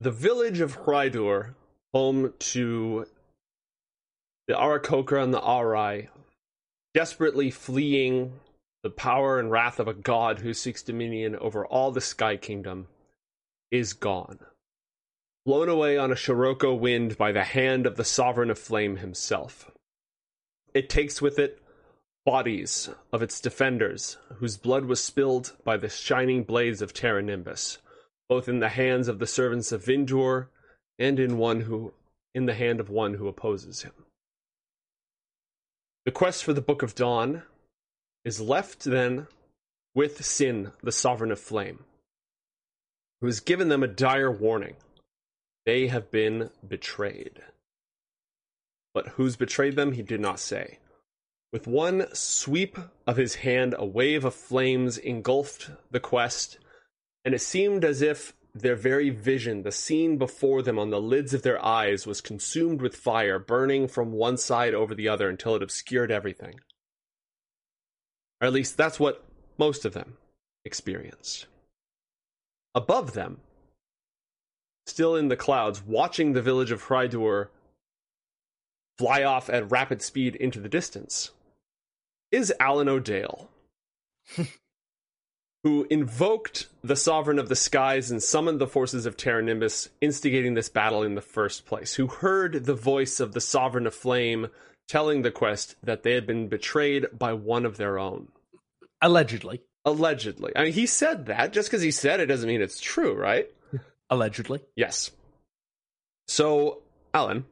the 0.00 0.10
village 0.10 0.60
of 0.60 0.84
Hrydur, 0.84 1.54
home 1.92 2.32
to 2.38 3.06
the 4.46 4.54
Aarakocra 4.54 5.22
and 5.22 5.34
the 5.34 5.40
Arai, 5.40 6.08
desperately 6.94 7.50
fleeing 7.50 8.32
the 8.82 8.90
power 8.90 9.40
and 9.40 9.50
wrath 9.50 9.80
of 9.80 9.88
a 9.88 9.94
god 9.94 10.38
who 10.38 10.54
seeks 10.54 10.82
dominion 10.82 11.34
over 11.36 11.66
all 11.66 11.90
the 11.90 12.00
Sky 12.00 12.36
Kingdom, 12.36 12.86
is 13.70 13.92
gone. 13.92 14.38
Blown 15.44 15.68
away 15.68 15.98
on 15.98 16.12
a 16.12 16.16
Scirocco 16.16 16.74
wind 16.74 17.18
by 17.18 17.32
the 17.32 17.44
hand 17.44 17.86
of 17.86 17.96
the 17.96 18.04
Sovereign 18.04 18.50
of 18.50 18.58
Flame 18.58 18.96
himself. 18.96 19.70
It 20.74 20.88
takes 20.88 21.20
with 21.20 21.38
it 21.38 21.60
bodies 22.24 22.90
of 23.12 23.22
its 23.22 23.40
defenders, 23.40 24.18
whose 24.36 24.56
blood 24.56 24.84
was 24.84 25.02
spilled 25.02 25.56
by 25.64 25.76
the 25.76 25.88
shining 25.88 26.44
blades 26.44 26.82
of 26.82 26.92
Terra 26.92 27.22
Nimbus, 27.22 27.78
both 28.28 28.48
in 28.48 28.60
the 28.60 28.68
hands 28.68 29.08
of 29.08 29.18
the 29.18 29.26
servants 29.26 29.72
of 29.72 29.84
Vindur 29.84 30.48
and 30.98 31.18
in 31.18 31.38
one 31.38 31.62
who 31.62 31.92
in 32.34 32.46
the 32.46 32.54
hand 32.54 32.78
of 32.80 32.90
one 32.90 33.14
who 33.14 33.26
opposes 33.26 33.82
him. 33.82 33.92
The 36.04 36.12
quest 36.12 36.44
for 36.44 36.52
the 36.52 36.60
Book 36.60 36.82
of 36.82 36.94
Dawn 36.94 37.42
is 38.24 38.40
left 38.40 38.84
then 38.84 39.26
with 39.94 40.24
Sin, 40.24 40.72
the 40.82 40.92
Sovereign 40.92 41.32
of 41.32 41.40
Flame, 41.40 41.84
who 43.20 43.26
has 43.26 43.40
given 43.40 43.68
them 43.68 43.82
a 43.82 43.88
dire 43.88 44.30
warning. 44.30 44.76
They 45.66 45.88
have 45.88 46.10
been 46.10 46.50
betrayed. 46.66 47.42
But 48.94 49.08
who's 49.08 49.36
betrayed 49.36 49.76
them, 49.76 49.92
he 49.92 50.02
did 50.02 50.20
not 50.20 50.40
say. 50.40 50.78
With 51.52 51.66
one 51.66 52.06
sweep 52.14 52.78
of 53.06 53.16
his 53.16 53.36
hand, 53.36 53.74
a 53.78 53.84
wave 53.84 54.24
of 54.24 54.34
flames 54.34 54.98
engulfed 54.98 55.70
the 55.90 56.00
quest, 56.00 56.58
and 57.28 57.34
it 57.34 57.40
seemed 57.40 57.84
as 57.84 58.00
if 58.00 58.34
their 58.54 58.74
very 58.74 59.10
vision, 59.10 59.62
the 59.62 59.70
scene 59.70 60.16
before 60.16 60.62
them 60.62 60.78
on 60.78 60.88
the 60.88 60.98
lids 60.98 61.34
of 61.34 61.42
their 61.42 61.62
eyes, 61.62 62.06
was 62.06 62.22
consumed 62.22 62.80
with 62.80 62.96
fire, 62.96 63.38
burning 63.38 63.86
from 63.86 64.12
one 64.12 64.38
side 64.38 64.72
over 64.72 64.94
the 64.94 65.08
other 65.08 65.28
until 65.28 65.54
it 65.54 65.62
obscured 65.62 66.10
everything. 66.10 66.58
Or 68.40 68.46
at 68.46 68.54
least 68.54 68.78
that's 68.78 68.98
what 68.98 69.26
most 69.58 69.84
of 69.84 69.92
them 69.92 70.16
experienced. 70.64 71.44
Above 72.74 73.12
them, 73.12 73.42
still 74.86 75.14
in 75.14 75.28
the 75.28 75.36
clouds, 75.36 75.82
watching 75.84 76.32
the 76.32 76.40
village 76.40 76.70
of 76.70 76.84
Hrydur 76.84 77.48
fly 78.96 79.22
off 79.22 79.50
at 79.50 79.70
rapid 79.70 80.00
speed 80.00 80.34
into 80.34 80.60
the 80.60 80.68
distance, 80.70 81.32
is 82.32 82.54
Alan 82.58 82.88
O'Dale, 82.88 83.50
who 85.68 85.86
invoked 85.90 86.66
the 86.82 86.96
Sovereign 86.96 87.38
of 87.38 87.50
the 87.50 87.54
Skies 87.54 88.10
and 88.10 88.22
summoned 88.22 88.58
the 88.58 88.66
forces 88.66 89.04
of 89.04 89.18
Terra 89.18 89.42
Nimbus, 89.42 89.90
instigating 90.00 90.54
this 90.54 90.70
battle 90.70 91.02
in 91.02 91.14
the 91.14 91.20
first 91.20 91.66
place, 91.66 91.94
who 91.94 92.06
heard 92.06 92.64
the 92.64 92.74
voice 92.74 93.20
of 93.20 93.34
the 93.34 93.40
Sovereign 93.42 93.86
of 93.86 93.94
Flame 93.94 94.48
telling 94.88 95.20
the 95.20 95.30
quest 95.30 95.74
that 95.82 96.04
they 96.04 96.14
had 96.14 96.26
been 96.26 96.48
betrayed 96.48 97.06
by 97.12 97.34
one 97.34 97.66
of 97.66 97.76
their 97.76 97.98
own. 97.98 98.28
Allegedly. 99.02 99.60
Allegedly. 99.84 100.52
I 100.56 100.64
mean, 100.64 100.72
he 100.72 100.86
said 100.86 101.26
that. 101.26 101.52
Just 101.52 101.68
because 101.68 101.82
he 101.82 101.90
said 101.90 102.18
it 102.18 102.26
doesn't 102.26 102.48
mean 102.48 102.62
it's 102.62 102.80
true, 102.80 103.12
right? 103.12 103.46
Allegedly. 104.08 104.60
Yes. 104.74 105.10
So, 106.28 106.78
Alan, 107.12 107.44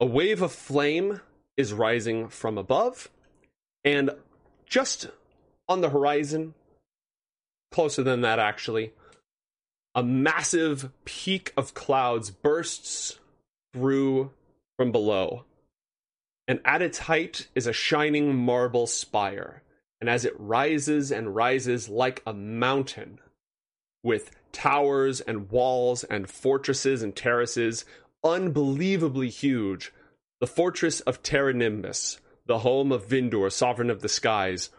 a 0.00 0.06
wave 0.06 0.40
of 0.40 0.52
flame 0.52 1.20
is 1.58 1.74
rising 1.74 2.30
from 2.30 2.56
above, 2.56 3.10
and 3.84 4.12
just 4.64 5.10
on 5.68 5.82
the 5.82 5.90
horizon, 5.90 6.54
closer 7.70 8.02
than 8.02 8.20
that 8.22 8.38
actually, 8.38 8.92
a 9.94 10.02
massive 10.02 10.90
peak 11.04 11.52
of 11.56 11.74
clouds 11.74 12.30
bursts 12.30 13.18
through 13.72 14.30
from 14.76 14.92
below. 14.92 15.44
And 16.46 16.60
at 16.64 16.82
its 16.82 16.98
height 17.00 17.48
is 17.54 17.66
a 17.66 17.72
shining 17.72 18.34
marble 18.36 18.86
spire. 18.86 19.62
And 20.00 20.08
as 20.08 20.24
it 20.24 20.34
rises 20.38 21.10
and 21.10 21.34
rises 21.34 21.88
like 21.88 22.22
a 22.24 22.32
mountain, 22.32 23.18
with 24.02 24.30
towers 24.52 25.20
and 25.20 25.50
walls 25.50 26.04
and 26.04 26.28
fortresses 26.28 27.02
and 27.02 27.14
terraces, 27.14 27.84
unbelievably 28.24 29.28
huge, 29.28 29.92
the 30.40 30.46
fortress 30.46 31.00
of 31.00 31.22
Terra 31.22 31.52
Nimbus, 31.52 32.20
the 32.46 32.60
home 32.60 32.92
of 32.92 33.06
Vindur, 33.06 33.50
sovereign 33.50 33.90
of 33.90 34.00
the 34.00 34.08
skies, 34.08 34.70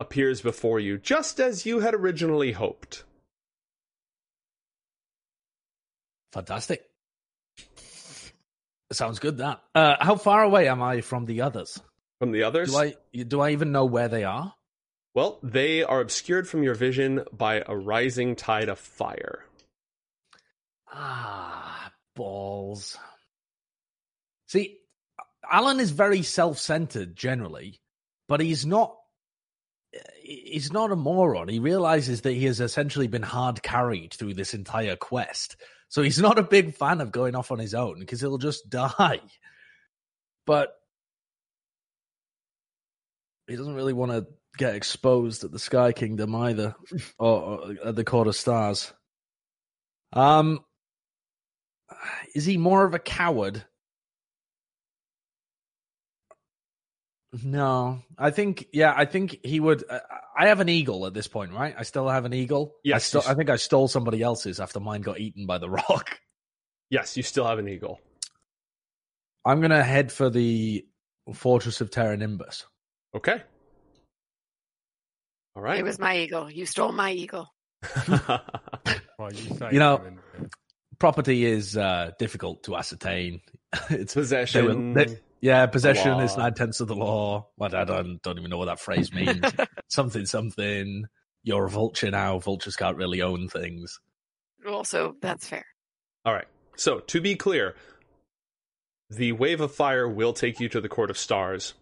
appears 0.00 0.40
before 0.40 0.80
you, 0.80 0.98
just 0.98 1.40
as 1.40 1.66
you 1.66 1.80
had 1.80 1.94
originally 1.94 2.52
hoped. 2.52 3.04
Fantastic. 6.32 6.84
Sounds 8.92 9.18
good. 9.18 9.38
That. 9.38 9.62
Uh, 9.74 9.96
how 9.98 10.16
far 10.16 10.42
away 10.42 10.68
am 10.68 10.82
I 10.82 11.00
from 11.00 11.26
the 11.26 11.40
others? 11.42 11.80
From 12.18 12.30
the 12.30 12.44
others? 12.44 12.70
Do 12.70 12.78
I 12.78 12.94
do 13.24 13.40
I 13.40 13.50
even 13.50 13.72
know 13.72 13.84
where 13.84 14.08
they 14.08 14.24
are? 14.24 14.54
Well, 15.14 15.38
they 15.42 15.82
are 15.82 16.00
obscured 16.00 16.46
from 16.46 16.62
your 16.62 16.74
vision 16.74 17.24
by 17.32 17.64
a 17.66 17.74
rising 17.74 18.36
tide 18.36 18.68
of 18.68 18.78
fire. 18.78 19.44
Ah, 20.92 21.90
balls. 22.14 22.98
See, 24.46 24.78
Alan 25.50 25.80
is 25.80 25.90
very 25.90 26.22
self-centered 26.22 27.16
generally, 27.16 27.80
but 28.28 28.40
he's 28.40 28.66
not 28.66 28.96
he's 30.26 30.72
not 30.72 30.92
a 30.92 30.96
moron. 30.96 31.48
He 31.48 31.58
realizes 31.58 32.22
that 32.22 32.32
he 32.32 32.44
has 32.46 32.60
essentially 32.60 33.06
been 33.06 33.22
hard 33.22 33.62
carried 33.62 34.14
through 34.14 34.34
this 34.34 34.54
entire 34.54 34.96
quest. 34.96 35.56
So 35.88 36.02
he's 36.02 36.20
not 36.20 36.38
a 36.38 36.42
big 36.42 36.74
fan 36.74 37.00
of 37.00 37.12
going 37.12 37.36
off 37.36 37.52
on 37.52 37.58
his 37.58 37.74
own 37.74 38.00
because 38.00 38.20
he'll 38.20 38.38
just 38.38 38.68
die. 38.70 39.20
But 40.46 40.74
he 43.46 43.56
doesn't 43.56 43.74
really 43.74 43.92
want 43.92 44.12
to 44.12 44.26
get 44.58 44.74
exposed 44.74 45.44
at 45.44 45.52
the 45.52 45.58
Sky 45.58 45.92
Kingdom 45.92 46.34
either, 46.34 46.74
or, 47.18 47.42
or 47.42 47.74
at 47.84 47.96
the 47.96 48.04
Court 48.04 48.26
of 48.26 48.36
Stars. 48.36 48.92
Um, 50.12 50.64
is 52.34 52.44
he 52.44 52.56
more 52.56 52.84
of 52.84 52.94
a 52.94 52.98
coward? 52.98 53.64
No, 57.44 58.00
I 58.18 58.30
think 58.30 58.66
yeah, 58.72 58.94
I 58.96 59.04
think 59.04 59.38
he 59.44 59.60
would. 59.60 59.84
Uh, 59.88 60.00
I 60.38 60.46
have 60.48 60.60
an 60.60 60.68
eagle 60.68 61.06
at 61.06 61.14
this 61.14 61.26
point, 61.26 61.52
right? 61.52 61.74
I 61.76 61.82
still 61.82 62.08
have 62.08 62.24
an 62.24 62.32
eagle. 62.32 62.74
Yes, 62.84 62.94
I, 63.14 63.20
still, 63.20 63.30
I 63.30 63.34
think 63.34 63.50
I 63.50 63.56
stole 63.56 63.88
somebody 63.88 64.22
else's 64.22 64.60
after 64.60 64.80
mine 64.80 65.00
got 65.02 65.18
eaten 65.18 65.46
by 65.46 65.58
the 65.58 65.68
roc. 65.70 66.18
Yes, 66.90 67.16
you 67.16 67.22
still 67.22 67.46
have 67.46 67.58
an 67.58 67.68
eagle. 67.68 68.00
I'm 69.44 69.60
gonna 69.60 69.82
head 69.82 70.12
for 70.12 70.30
the 70.30 70.86
Fortress 71.34 71.80
of 71.80 71.90
Terra 71.90 72.16
Nimbus. 72.16 72.64
Okay. 73.14 73.42
All 75.54 75.62
right. 75.62 75.78
It 75.78 75.84
was 75.84 75.98
my 75.98 76.18
eagle. 76.18 76.50
You 76.50 76.66
stole 76.66 76.92
my 76.92 77.12
eagle. 77.12 77.48
Well, 79.18 79.32
you, 79.32 79.56
You 79.72 79.78
know, 79.78 80.02
Property 80.98 81.46
is 81.46 81.74
uh, 81.74 82.10
difficult 82.18 82.64
to 82.64 82.76
ascertain. 82.76 83.40
it's 83.90 84.12
Possession. 84.12 84.60
they 84.60 84.74
will- 84.74 84.94
they- 85.06 85.18
yeah, 85.40 85.66
possession 85.66 86.20
is 86.20 86.36
nine 86.36 86.54
tenths 86.54 86.80
of 86.80 86.88
the 86.88 86.96
law. 86.96 87.48
Well, 87.56 87.74
I 87.74 87.84
don't 87.84 88.22
don't 88.22 88.38
even 88.38 88.50
know 88.50 88.58
what 88.58 88.66
that 88.66 88.80
phrase 88.80 89.12
means. 89.12 89.44
something, 89.88 90.26
something. 90.26 91.06
You're 91.42 91.66
a 91.66 91.70
vulture 91.70 92.10
now. 92.10 92.38
Vultures 92.38 92.76
can't 92.76 92.96
really 92.96 93.22
own 93.22 93.48
things. 93.48 94.00
Also, 94.68 95.14
that's 95.20 95.48
fair. 95.48 95.64
All 96.24 96.32
right. 96.32 96.48
So, 96.76 97.00
to 97.00 97.20
be 97.20 97.36
clear, 97.36 97.76
the 99.10 99.32
wave 99.32 99.60
of 99.60 99.74
fire 99.74 100.08
will 100.08 100.32
take 100.32 100.58
you 100.58 100.68
to 100.70 100.80
the 100.80 100.88
Court 100.88 101.10
of 101.10 101.18
Stars, 101.18 101.74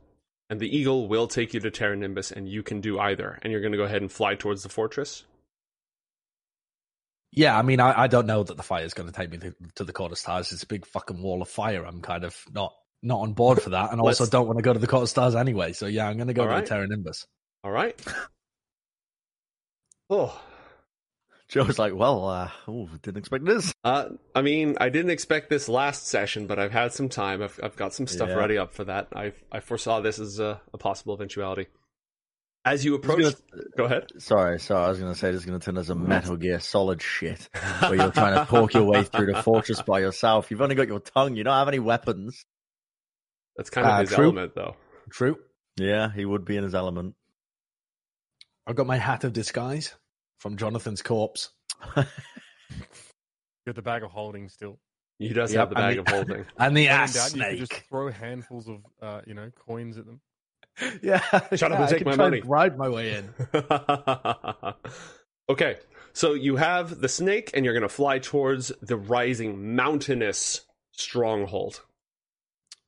and 0.51 0.61
the 0.61 0.77
eagle 0.77 1.09
will 1.09 1.27
take 1.27 1.55
you 1.55 1.61
to 1.61 1.71
Terra 1.71 1.97
Nimbus, 1.97 2.31
and 2.31 2.49
you 2.49 2.63
can 2.63 2.81
do 2.81 2.99
either. 2.99 3.39
And 3.43 3.51
you're 3.51 3.63
going 3.63 3.73
to 3.73 3.79
go 3.79 3.85
ahead 3.85 4.03
and 4.03 4.13
fly 4.13 4.35
towards 4.35 4.63
the 4.63 4.69
fortress. 4.69 5.25
Yeah, 7.33 7.59
I 7.59 7.63
mean, 7.63 7.81
I, 7.81 8.03
I 8.03 8.07
don't 8.07 8.27
know 8.27 8.45
that 8.45 8.57
the 8.57 8.63
fire 8.63 8.85
is 8.85 8.95
going 8.95 9.09
to 9.09 9.15
take 9.15 9.31
me 9.31 9.39
to, 9.39 9.55
to 9.77 9.85
the 9.85 9.93
Court 9.93 10.13
of 10.13 10.19
Stars. 10.19 10.53
It's 10.53 10.63
a 10.63 10.69
big 10.69 10.87
fucking 10.87 11.21
wall 11.21 11.43
of 11.43 11.49
fire. 11.49 11.85
I'm 11.85 12.01
kind 12.01 12.23
of 12.23 12.37
not 12.53 12.75
not 13.05 13.21
on 13.21 13.33
board 13.35 13.63
for 13.63 13.71
that, 13.71 13.93
and 13.93 14.01
I 14.01 14.05
also 14.05 14.25
Let's- 14.25 14.31
don't 14.31 14.47
want 14.47 14.59
to 14.59 14.63
go 14.63 14.73
to 14.73 14.79
the 14.79 14.87
Court 14.87 15.03
of 15.05 15.09
Stars 15.09 15.35
anyway. 15.37 15.73
So 15.73 15.87
yeah, 15.87 16.09
I'm 16.09 16.17
going 16.17 16.29
to 16.29 16.35
go 16.35 16.43
All 16.43 16.49
to 16.49 16.55
right. 16.55 16.65
the 16.65 16.69
Terra 16.69 16.87
Nimbus. 16.89 17.27
All 17.63 17.71
right. 17.71 17.99
Oh, 20.11 20.39
Joe's 21.49 21.79
like, 21.79 21.95
well, 21.95 22.29
uh, 22.29 22.51
ooh, 22.71 22.89
didn't 23.03 23.19
expect 23.19 23.45
this. 23.45 23.73
uh, 23.85 24.11
I 24.35 24.43
mean, 24.43 24.77
I 24.81 24.89
didn't 24.89 25.11
expect 25.13 25.49
this 25.51 25.69
last 25.69 26.07
session, 26.07 26.47
but 26.47 26.59
I've 26.59 26.73
had 26.73 26.93
some 26.93 27.09
time. 27.09 27.43
I've, 27.43 27.59
I've 27.63 27.77
got 27.77 27.95
some 27.95 28.07
stuff 28.07 28.29
Yeah. 28.29 28.35
ready 28.35 28.59
up 28.59 28.73
for 28.75 28.85
that. 28.85 29.09
I 29.15 29.33
I 29.51 29.61
foresaw 29.61 30.01
this 30.01 30.19
as 30.19 30.39
a, 30.41 30.61
a 30.73 30.79
possible 30.79 31.15
eventuality. 31.15 31.69
As 32.67 32.85
you 32.85 32.95
approach, 32.95 33.21
gonna- 33.21 33.65
go 33.77 33.85
ahead. 33.85 34.09
Sorry, 34.19 34.59
sorry. 34.59 34.85
I 34.85 34.89
was 34.89 34.99
going 34.99 35.13
to 35.13 35.19
say 35.19 35.31
this 35.31 35.41
is 35.41 35.47
going 35.47 35.59
to 35.59 35.65
turn 35.65 35.77
as 35.77 35.91
a 35.91 35.95
Metal 35.95 36.37
Gear 36.37 36.61
Solid 36.61 37.01
shit, 37.03 37.49
where 37.81 37.95
you're 37.95 38.11
trying 38.11 38.39
to 38.39 38.45
talk 38.51 38.73
your 38.75 38.85
way 38.85 39.05
through 39.05 39.33
the 39.33 39.43
fortress 39.43 39.83
by 39.83 40.01
yourself. 40.01 40.51
You've 40.51 40.63
only 40.63 40.75
got 40.75 40.89
your 40.89 41.01
tongue. 41.01 41.37
You 41.37 41.45
don't 41.45 41.55
have 41.55 41.69
any 41.69 41.79
weapons. 41.79 42.45
That's 43.57 43.71
kind 43.71 43.87
of 43.87 43.93
Uh, 43.93 44.01
his 44.01 44.11
true. 44.11 44.25
element, 44.25 44.55
though. 44.55 44.77
True. 45.11 45.39
Yeah, 45.77 46.11
he 46.13 46.25
would 46.25 46.45
be 46.45 46.57
in 46.57 46.65
his 46.65 46.75
element. 46.75 47.15
I've 48.67 48.77
got 48.77 48.87
my 48.87 48.97
hat 48.97 49.25
of 49.25 49.33
disguise 49.33 49.95
from 50.41 50.57
Jonathan's 50.57 51.03
corpse. 51.03 51.51
got 51.95 52.07
the 53.75 53.83
bag 53.83 54.03
of 54.03 54.11
holding 54.11 54.49
still. 54.49 54.79
He 55.19 55.29
does 55.29 55.53
Yep, 55.53 55.61
have 55.61 55.69
the 55.71 55.75
bag 55.77 55.91
mean- 55.97 55.99
of 56.01 56.09
holding. 56.09 56.47
And 56.59 56.77
the 56.77 56.89
ass 56.89 57.15
doubt, 57.15 57.25
you 57.25 57.29
snake. 57.43 57.51
could 57.51 57.69
just 57.69 57.73
throw 57.89 58.11
handfuls 58.11 58.69
of 58.69 58.79
uh, 59.01 59.21
you 59.27 59.35
know 59.35 59.51
coins 59.67 59.99
at 59.99 60.07
them. 60.07 60.21
Yeah, 61.03 61.19
Shut 61.21 61.43
up 61.45 61.61
yeah, 61.61 61.67
and 61.67 61.75
I 61.85 61.87
take 61.87 61.99
could 61.99 62.07
my 62.09 62.15
try 62.17 62.25
money. 62.25 62.41
and 62.41 62.49
Ride 62.51 62.77
my 62.77 62.89
way 62.89 63.15
in. 63.15 63.33
okay, 65.49 65.77
so 66.13 66.35
you 66.35 66.57
have 66.57 67.01
the 67.01 67.09
snake, 67.09 67.51
and 67.55 67.65
you're 67.65 67.75
going 67.75 67.83
to 67.83 67.89
fly 67.89 68.19
towards 68.19 68.73
the 68.83 68.97
rising 68.97 69.77
mountainous 69.77 70.63
stronghold. 70.93 71.83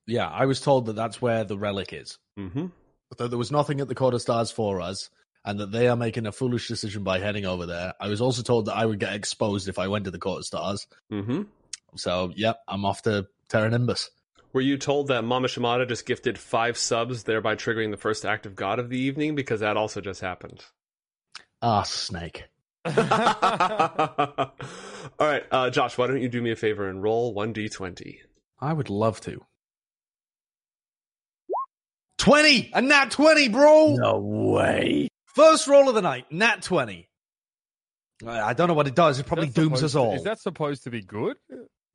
Yeah, 0.06 0.28
I 0.28 0.46
was 0.46 0.60
told 0.60 0.86
that 0.86 0.96
that's 0.96 1.20
where 1.20 1.44
the 1.44 1.58
relic 1.58 1.92
is. 1.92 2.18
Mm-hmm. 2.38 2.66
That 3.18 3.28
there 3.28 3.38
was 3.38 3.52
nothing 3.52 3.80
at 3.80 3.88
the 3.88 3.94
Court 3.94 4.14
of 4.14 4.22
Stars 4.22 4.50
for 4.50 4.80
us, 4.80 5.10
and 5.44 5.60
that 5.60 5.72
they 5.72 5.88
are 5.88 5.96
making 5.96 6.26
a 6.26 6.32
foolish 6.32 6.68
decision 6.68 7.04
by 7.04 7.18
heading 7.18 7.46
over 7.46 7.66
there. 7.66 7.94
I 8.00 8.08
was 8.08 8.20
also 8.20 8.42
told 8.42 8.66
that 8.66 8.76
I 8.76 8.84
would 8.84 8.98
get 8.98 9.14
exposed 9.14 9.68
if 9.68 9.78
I 9.78 9.88
went 9.88 10.04
to 10.06 10.10
the 10.10 10.18
Court 10.18 10.40
of 10.40 10.44
Stars. 10.44 10.86
Mm-hmm. 11.12 11.42
So, 11.94 12.32
yep, 12.34 12.60
I'm 12.68 12.84
off 12.84 13.02
to 13.02 13.26
Terra 13.48 13.70
Nimbus. 13.70 14.10
Were 14.52 14.60
you 14.60 14.76
told 14.76 15.08
that 15.08 15.22
Mama 15.22 15.48
Shimada 15.48 15.86
just 15.86 16.06
gifted 16.06 16.38
five 16.38 16.76
subs, 16.78 17.24
thereby 17.24 17.56
triggering 17.56 17.90
the 17.90 17.96
first 17.96 18.24
act 18.24 18.46
of 18.46 18.56
God 18.56 18.78
of 18.78 18.88
the 18.88 18.98
evening? 18.98 19.34
Because 19.34 19.60
that 19.60 19.76
also 19.76 20.00
just 20.00 20.20
happened. 20.20 20.64
Ah, 21.62 21.82
snake. 21.82 22.44
All 22.86 22.92
right, 25.18 25.44
uh, 25.50 25.70
Josh, 25.70 25.98
why 25.98 26.06
don't 26.06 26.22
you 26.22 26.28
do 26.28 26.40
me 26.40 26.52
a 26.52 26.56
favor 26.56 26.88
and 26.88 27.02
roll 27.02 27.34
1d20? 27.34 28.18
I 28.60 28.72
would 28.72 28.90
love 28.90 29.20
to. 29.22 29.44
20! 32.26 32.70
A 32.74 32.82
nat 32.82 33.10
20, 33.12 33.48
bro! 33.50 33.94
No 33.96 34.18
way. 34.18 35.08
First 35.34 35.68
roll 35.68 35.88
of 35.88 35.94
the 35.94 36.02
night, 36.02 36.24
nat 36.32 36.60
20. 36.62 37.08
I 38.26 38.40
I 38.40 38.52
don't 38.52 38.66
know 38.68 38.74
what 38.74 38.88
it 38.88 38.94
does. 38.96 39.18
It 39.20 39.26
probably 39.26 39.46
dooms 39.48 39.78
supposed 39.78 39.84
us 39.84 39.92
to- 39.92 39.98
all. 39.98 40.14
Is 40.14 40.24
that 40.24 40.40
supposed 40.40 40.82
to 40.84 40.90
be 40.90 41.02
good? 41.02 41.36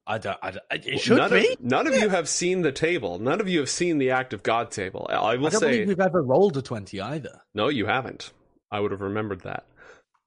I 0.07 0.18
don't, 0.18 0.38
I 0.42 0.51
don't, 0.51 0.63
it 0.72 1.00
should 1.00 1.18
none 1.18 1.31
be. 1.31 1.54
Of, 1.54 1.62
none 1.62 1.86
of 1.86 1.95
you 1.95 2.10
have 2.10 2.28
seen 2.30 2.62
the 2.62 2.72
table. 2.72 3.19
None 3.19 3.39
of 3.42 3.48
you 3.50 3.60
have 3.60 3.69
seen 3.69 3.98
the 3.98 4.12
act 4.12 4.33
of 4.33 4.42
God 4.42 4.72
table. 4.72 5.06
I 5.10 5.36
will 5.36 5.48
I 5.48 5.50
don't 5.50 5.60
say, 5.60 5.72
believe 5.72 5.88
we've 5.89 6.00
ever 6.00 6.22
rolled 6.24 6.56
a 6.57 6.62
20 6.62 7.00
either. 7.01 7.42
no, 7.54 7.68
you 7.68 7.86
haven't. 7.86 8.31
I 8.72 8.80
would 8.80 8.92
have 8.92 9.01
remembered 9.01 9.42
that. 9.42 9.66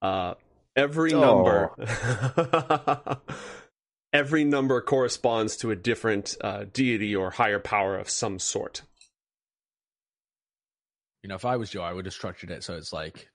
Uh, 0.02 0.34
every 0.76 1.12
Oh. 1.14 1.20
number, 1.20 3.18
every 4.12 4.44
number 4.44 4.80
corresponds 4.80 5.56
to 5.56 5.70
a 5.70 5.76
different 5.76 6.36
uh, 6.42 6.64
deity 6.72 7.16
or 7.16 7.30
higher 7.30 7.58
power 7.58 7.96
of 7.98 8.08
some 8.10 8.38
sort. 8.38 8.82
You 11.24 11.28
know, 11.28 11.36
if 11.36 11.46
I 11.46 11.56
was 11.56 11.70
Joe, 11.70 11.80
I 11.80 11.90
would 11.90 12.04
have 12.04 12.12
structured 12.12 12.50
it 12.50 12.62
so 12.62 12.76
it's 12.76 12.92
like 12.92 13.30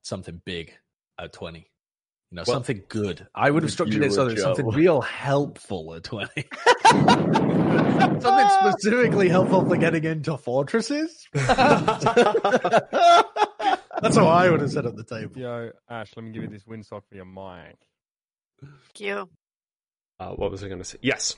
something 0.00 0.40
big 0.46 0.72
at 1.20 1.30
20. 1.34 1.58
You 1.58 1.64
know, 2.32 2.44
Well- 2.46 2.56
something 2.56 2.84
good. 2.88 3.28
I 3.34 3.50
would 3.50 3.62
have 3.64 3.70
structured 3.70 4.02
it 4.02 4.14
so 4.14 4.22
were 4.24 4.30
that 4.30 4.32
it's 4.32 4.42
something 4.42 4.66
real 4.68 5.02
helpful 5.02 5.94
at 5.94 6.04
20. 6.04 6.30
something 8.20 8.48
specifically 8.72 9.28
helpful 9.28 9.68
for 9.68 9.76
getting 9.76 10.04
into 10.04 10.38
fortresses. 10.38 11.28
That's 11.34 11.50
how 14.16 14.26
I 14.26 14.48
would 14.48 14.62
have 14.62 14.70
set 14.72 14.86
up 14.86 14.96
the 14.96 15.04
table. 15.04 15.38
Yo, 15.38 15.72
Ash, 15.90 16.10
let 16.16 16.24
me 16.24 16.32
give 16.32 16.44
you 16.44 16.48
this 16.48 16.64
windsock 16.64 17.02
for 17.10 17.14
your 17.14 17.26
mic. 17.26 17.76
Thank 18.58 19.00
you. 19.00 19.28
Uh, 20.18 20.30
what 20.30 20.50
was 20.50 20.64
I 20.64 20.68
going 20.68 20.78
to 20.78 20.84
say? 20.84 20.96
Yes. 21.02 21.36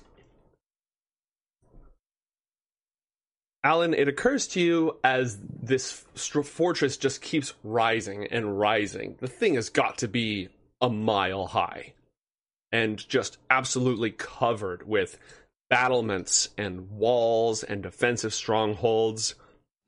Alan, 3.62 3.92
it 3.92 4.08
occurs 4.08 4.46
to 4.48 4.60
you 4.60 4.96
as 5.04 5.38
this 5.62 6.04
str- 6.14 6.40
fortress 6.42 6.96
just 6.96 7.20
keeps 7.20 7.52
rising 7.62 8.26
and 8.28 8.58
rising. 8.58 9.16
The 9.20 9.28
thing 9.28 9.54
has 9.54 9.68
got 9.68 9.98
to 9.98 10.08
be 10.08 10.48
a 10.80 10.88
mile 10.88 11.46
high 11.46 11.92
and 12.72 13.06
just 13.08 13.36
absolutely 13.50 14.12
covered 14.12 14.86
with 14.88 15.18
battlements 15.68 16.48
and 16.56 16.90
walls 16.90 17.62
and 17.62 17.82
defensive 17.82 18.32
strongholds 18.34 19.34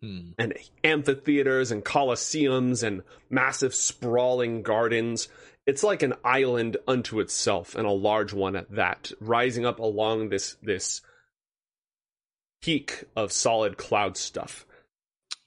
Hmm. 0.02 0.30
and 0.36 0.52
amphitheaters 0.82 1.70
and 1.70 1.84
coliseums 1.84 2.82
and 2.82 3.04
massive 3.30 3.72
sprawling 3.72 4.62
gardens. 4.62 5.28
It's 5.64 5.84
like 5.84 6.02
an 6.02 6.14
island 6.24 6.76
unto 6.88 7.20
itself 7.20 7.76
and 7.76 7.86
a 7.86 7.92
large 7.92 8.32
one 8.32 8.56
at 8.56 8.68
that, 8.72 9.12
rising 9.20 9.64
up 9.64 9.78
along 9.78 10.30
this 10.30 10.56
this 10.60 11.02
peak 12.62 13.04
of 13.14 13.32
solid 13.32 13.76
cloud 13.76 14.16
stuff. 14.16 14.66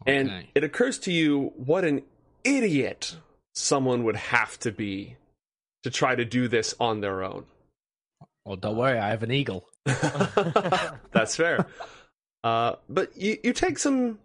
And 0.05 0.45
it 0.53 0.63
occurs 0.63 0.99
to 0.99 1.11
you 1.11 1.53
what 1.55 1.83
an 1.83 2.03
idiot 2.43 3.15
someone 3.53 4.03
would 4.03 4.17
have 4.17 4.59
to 4.59 4.71
be 4.71 5.15
to 5.83 5.89
try 5.89 6.13
to 6.13 6.25
do 6.25 6.47
this 6.47 6.75
on 6.79 7.01
their 7.01 7.23
own. 7.23 7.45
Well, 8.43 8.57
don't 8.57 8.75
worry, 8.75 8.99
I 8.99 9.09
have 9.09 9.23
an 9.23 9.31
eagle. 9.31 9.65
That's 9.85 11.35
fair. 11.35 11.65
Uh, 12.43 12.75
but 12.87 13.17
you, 13.17 13.37
you 13.43 13.53
take 13.53 13.79
some 13.79 14.19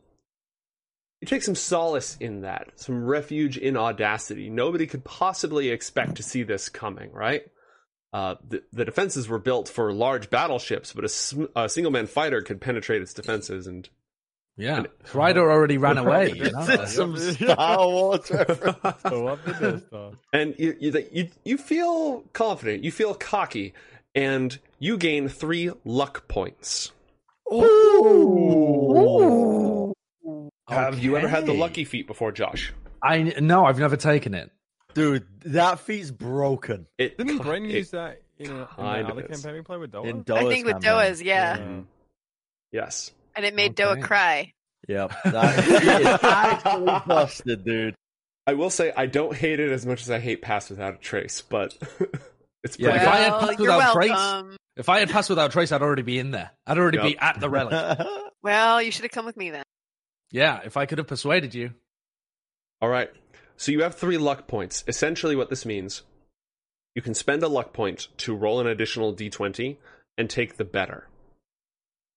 you 1.21 1.27
take 1.27 1.43
some 1.43 1.55
solace 1.55 2.17
in 2.19 2.43
that, 2.43 2.69
some 2.77 3.05
refuge 3.05 3.59
in 3.59 3.77
audacity. 3.77 4.49
Nobody 4.49 4.87
could 4.87 5.05
possibly 5.05 5.69
expect 5.69 6.17
to 6.17 6.23
see 6.23 6.43
this 6.43 6.71
coming, 6.71 7.13
right? 7.13 7.43
Uh, 8.12 8.35
the, 8.49 8.62
the 8.73 8.85
defenses 8.85 9.29
were 9.29 9.39
built 9.39 9.69
for 9.69 9.93
large 9.93 10.31
battleships, 10.31 10.93
but 10.93 11.05
a, 11.05 11.09
sm- 11.09 11.45
a 11.55 11.69
single 11.69 11.93
man 11.93 12.07
fighter 12.07 12.43
could 12.43 12.61
penetrate 12.61 13.03
its 13.03 13.15
defenses. 13.15 13.67
And 13.69 13.89
Yeah. 14.57 14.85
Ryder 15.15 15.49
already 15.51 15.79
ran 15.79 15.97
away. 16.05 16.33
You 16.33 16.51
know? 16.51 16.85
Some 16.87 17.17
Star 17.17 17.79
Wars 17.87 18.29
reference. 18.33 19.03
Go 19.05 19.29
up 19.29 19.45
the 19.45 19.53
Death 19.53 19.87
Star. 19.87 20.12
and 20.33 20.55
you, 20.59 20.77
you 20.81 21.07
you 21.12 21.29
you 21.45 21.57
feel 21.57 22.23
confident, 22.33 22.83
you 22.83 22.91
feel 22.91 23.15
cocky, 23.15 23.75
and 24.15 24.59
you 24.81 24.97
gain 24.99 25.29
three 25.29 25.71
luck 25.85 26.27
points. 26.27 26.91
Have 30.69 30.99
you 31.01 31.17
ever 31.17 31.29
had 31.29 31.47
the 31.47 31.53
lucky 31.55 31.85
feat 31.85 32.07
before, 32.07 32.33
Josh? 32.33 32.73
I 33.03 33.23
no, 33.41 33.65
I've 33.65 33.79
never 33.79 33.97
taken 33.97 34.35
it. 34.35 34.51
Dude, 34.95 35.27
that 35.45 35.81
feat's 35.81 36.11
broken. 36.11 36.87
It 36.99 37.17
Didn't 37.19 37.39
ki- 37.39 37.45
Bren 37.45 37.71
use 37.71 37.91
that 37.93 38.21
in, 38.39 38.51
a, 38.51 38.61
in 38.61 38.67
kind 38.67 39.07
the 39.09 39.13
of 39.13 39.19
is. 39.31 39.41
campaign 39.43 39.55
we 39.59 39.63
played 39.63 39.81
with 39.81 39.93
Doa? 39.93 40.07
In 40.09 40.19
I 40.19 40.23
Doa's 40.23 40.49
think 40.49 40.65
with 40.67 40.83
campaign. 40.83 40.91
Doa's, 41.11 41.23
yeah. 41.23 41.57
Mhm. 41.59 41.85
Yes. 42.73 43.13
And 43.37 43.45
it 43.45 43.55
made 43.55 43.77
Doa 43.77 44.03
cry. 44.03 44.53
Yep. 44.89 45.13
That 45.25 45.65
feat 45.65 45.83
is 45.83 46.07
actually 46.25 47.03
busted, 47.07 47.65
dude. 47.65 47.95
I 48.47 48.55
will 48.55 48.71
say 48.71 48.93
I 48.97 49.07
don't 49.07 49.35
hate 49.37 49.61
it 49.61 49.71
as 49.71 49.85
much 49.87 50.03
as 50.03 50.11
I 50.11 50.19
hate 50.19 50.43
Pass 50.43 50.71
Without 50.71 50.95
a 50.95 50.97
Trace, 50.99 51.43
but 51.43 51.77
it's 52.65 52.79
Yeah, 52.79 52.91
pretty 52.91 53.05
if 53.05 53.09
I 53.09 53.17
had 53.19 53.31
well, 53.31 53.41
passed 53.41 53.59
you're 53.61 53.73
without 53.77 53.93
trace- 53.95 54.11
welcome. 54.11 54.57
If 54.77 54.89
I 54.89 55.01
had 55.01 55.11
passed 55.11 55.29
without 55.29 55.53
trace, 55.53 55.73
I'd 55.73 55.83
already 55.83 56.03
be 56.03 56.19
in 56.19 56.31
there. 56.31 56.50
I'd 56.67 56.79
already 56.79 56.99
be 56.99 57.11
Yep. 57.11 57.19
at 57.23 57.41
the 57.41 57.50
relic. 57.50 57.99
Well, 58.43 58.81
you 58.81 58.91
should 58.91 59.03
have 59.03 59.11
come 59.11 59.26
with 59.26 59.37
me 59.37 59.50
then. 59.50 59.62
yeah, 60.33 60.61
if 60.64 60.76
I 60.79 60.87
could 60.87 60.99
have 60.99 61.07
persuaded 61.07 61.55
you. 61.55 61.73
All 62.81 62.88
right. 62.88 63.11
So 63.61 63.73
you 63.73 63.83
have 63.83 63.95
three 63.95 64.17
luck 64.17 64.47
points. 64.49 64.85
Essentially, 64.88 65.37
what 65.37 65.50
this 65.50 65.67
means, 65.67 66.02
you 66.95 67.02
can 67.02 67.12
spend 67.12 67.43
a 67.43 67.49
luck 67.49 67.75
point 67.75 68.09
to 68.19 68.35
roll 68.35 68.59
an 68.59 68.67
additional 68.67 69.14
d20 69.14 69.76
and 70.17 70.31
take 70.31 70.57
the 70.57 70.64
better. 70.64 71.09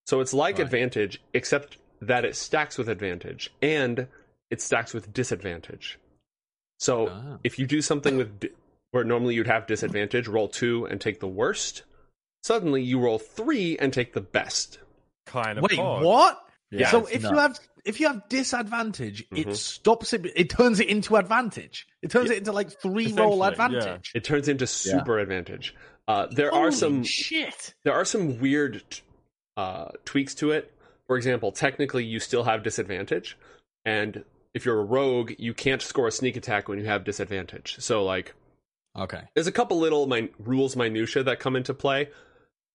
So 0.08 0.22
it's 0.22 0.34
like 0.34 0.56
Right. 0.58 0.64
advantage, 0.66 1.22
except 1.34 1.78
that 2.02 2.24
it 2.24 2.38
stacks 2.38 2.78
with 2.78 2.88
advantage 2.88 3.52
and 3.62 4.08
it 4.50 4.62
stacks 4.62 4.94
with 4.94 5.12
disadvantage. 5.12 6.00
So 6.80 7.10
Ah. 7.10 7.40
if 7.44 7.60
you 7.60 7.68
do 7.68 7.82
something 7.82 8.16
with 8.16 8.40
di- 8.40 8.50
where 8.92 9.04
normally 9.04 9.36
you'd 9.36 9.48
have 9.48 9.68
disadvantage, 9.68 10.30
roll 10.30 10.48
two 10.48 10.86
and 10.86 11.02
take 11.02 11.20
the 11.20 11.28
worst. 11.28 11.84
Suddenly 12.44 12.84
you 12.84 13.00
roll 13.00 13.20
three 13.20 13.78
and 13.80 13.92
take 13.94 14.14
the 14.14 14.22
best. 14.22 14.80
Kind 15.26 15.58
of 15.58 15.64
Wait, 15.64 15.76
pod. 15.78 16.04
what? 16.04 16.48
Yeah, 16.72 16.90
so 16.90 17.00
it's 17.06 17.12
if 17.16 17.24
you 17.24 17.38
have 17.38 17.60
if 17.86 18.00
you 18.00 18.08
have 18.08 18.28
disadvantage, 18.30 19.28
Mhm. 19.30 19.48
it 19.48 19.56
stops 19.58 20.14
it. 20.14 20.26
It 20.36 20.50
turns 20.50 20.80
it 20.80 20.88
into 20.88 21.16
advantage. 21.16 21.88
It 22.02 22.12
turns 22.12 22.30
Yeah. 22.30 22.36
it 22.36 22.40
into 22.40 22.52
like 22.52 22.72
three 22.82 23.12
roll 23.14 23.44
Essentially, 23.44 23.76
yeah. 23.76 23.80
advantage. 23.80 24.12
It 24.16 24.24
turns 24.24 24.48
into 24.48 24.68
super 24.68 25.20
advantage. 25.20 25.76
Uh, 26.08 26.28
there 26.32 26.54
are 26.54 26.72
some 26.72 27.04
shit. 27.04 27.74
there 27.84 27.94
are 27.94 28.06
some 28.06 28.40
weird 28.40 28.84
uh, 29.56 29.90
tweaks 30.06 30.34
to 30.36 30.52
it. 30.52 30.74
For 31.08 31.16
example, 31.18 31.52
technically 31.52 32.04
you 32.06 32.20
still 32.20 32.44
have 32.46 32.64
disadvantage, 32.64 33.38
and 33.86 34.24
if 34.54 34.66
you're 34.66 34.80
a 34.80 34.84
rogue, 34.84 35.34
you 35.38 35.54
can't 35.54 35.82
score 35.82 36.08
a 36.08 36.12
sneak 36.12 36.36
attack 36.36 36.68
when 36.68 36.80
you 36.80 36.86
have 36.86 37.04
disadvantage. 37.04 37.76
So 37.80 38.04
like, 38.04 38.34
Okay. 38.98 39.22
there's 39.36 39.48
a 39.48 39.52
couple 39.52 39.78
little 39.80 40.08
min- 40.08 40.30
rules 40.40 40.76
minutia 40.76 41.24
that 41.24 41.40
come 41.40 41.56
into 41.56 41.74
play. 41.74 42.10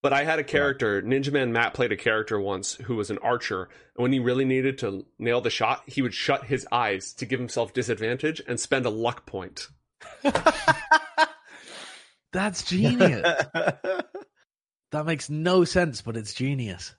But 0.01 0.13
I 0.13 0.25
had 0.25 0.39
a 0.39 0.45
character, 0.45 1.03
Ninja 1.03 1.33
Man 1.33 1.53
Matt 1.53 1.75
played 1.75 1.91
a 1.91 1.97
character 1.97 2.41
once 2.41 2.75
who 2.75 2.95
was 2.95 3.11
an 3.11 3.19
archer, 3.19 3.63
and 3.63 4.03
when 4.03 4.13
he 4.13 4.21
really 4.21 4.45
needed 4.45 4.79
to 4.79 5.05
nail 5.19 5.41
the 5.41 5.51
shot, 5.51 5.83
he 5.87 6.03
would 6.03 6.15
shut 6.15 6.45
his 6.45 6.67
eyes 6.71 7.13
to 7.15 7.27
give 7.27 7.41
himself 7.41 7.73
disadvantage 7.73 8.41
and 8.47 8.61
spend 8.61 8.87
a 8.87 8.91
luck 8.91 9.27
point. 9.27 9.67
That's 12.33 12.63
genius. 12.63 13.23
that 13.53 15.07
makes 15.07 15.31
no 15.31 15.65
sense, 15.65 16.03
but 16.03 16.17
it's 16.17 16.35
genius. 16.35 16.95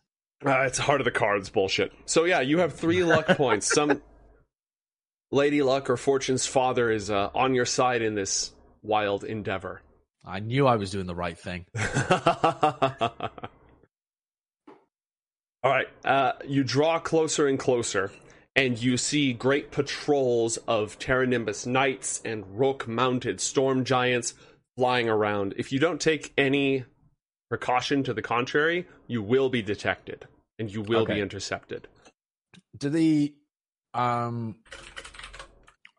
Uh, 0.46 0.62
it's 0.62 0.78
heart 0.78 1.02
of 1.02 1.06
the 1.06 1.12
cards 1.12 1.50
bullshit. 1.50 1.92
So 2.06 2.26
yeah, 2.26 2.42
you 2.42 2.60
have 2.60 2.74
three 2.74 3.04
luck 3.04 3.28
points. 3.38 3.68
Some 3.68 4.02
Lady 5.32 5.62
Luck 5.62 5.90
or 5.90 5.98
Fortune's 5.98 6.46
father 6.46 6.92
is 6.92 7.12
uh, 7.12 7.30
on 7.36 7.54
your 7.54 7.66
side 7.66 8.02
in 8.02 8.16
this 8.16 8.54
wild 8.82 9.24
endeavor. 9.24 9.82
I 10.26 10.40
knew 10.40 10.68
I 10.68 10.76
was 10.76 10.92
doing 10.92 11.08
the 11.08 11.16
right 11.16 11.38
thing. 11.38 11.66
All 15.64 15.72
right. 15.72 15.88
Uh, 16.06 16.34
you 16.48 16.64
draw 16.64 17.00
closer 17.00 17.48
and 17.48 17.60
closer, 17.60 18.12
and 18.56 18.82
you 18.82 18.98
see 18.98 19.34
great 19.34 19.72
patrols 19.72 20.58
of 20.68 21.00
Terra 21.00 21.28
Nimbus 21.28 21.66
knights 21.66 22.22
and 22.24 22.46
rook 22.60 22.88
mounted 22.88 23.42
storm 23.42 23.84
giants 23.84 24.34
flying 24.78 25.10
around. 25.10 25.54
If 25.58 25.72
you 25.72 25.80
don't 25.80 26.00
take 26.00 26.34
any 26.38 26.86
precaution 27.50 28.04
to 28.04 28.14
the 28.14 28.22
contrary, 28.22 28.88
you 29.08 29.22
will 29.22 29.50
be 29.50 29.62
detected 29.62 30.28
and 30.58 30.72
you 30.72 30.82
will 30.82 31.06
be 31.06 31.20
intercepted. 31.20 31.88
Do 32.78 32.90
the 32.90 33.34
um, 33.94 34.56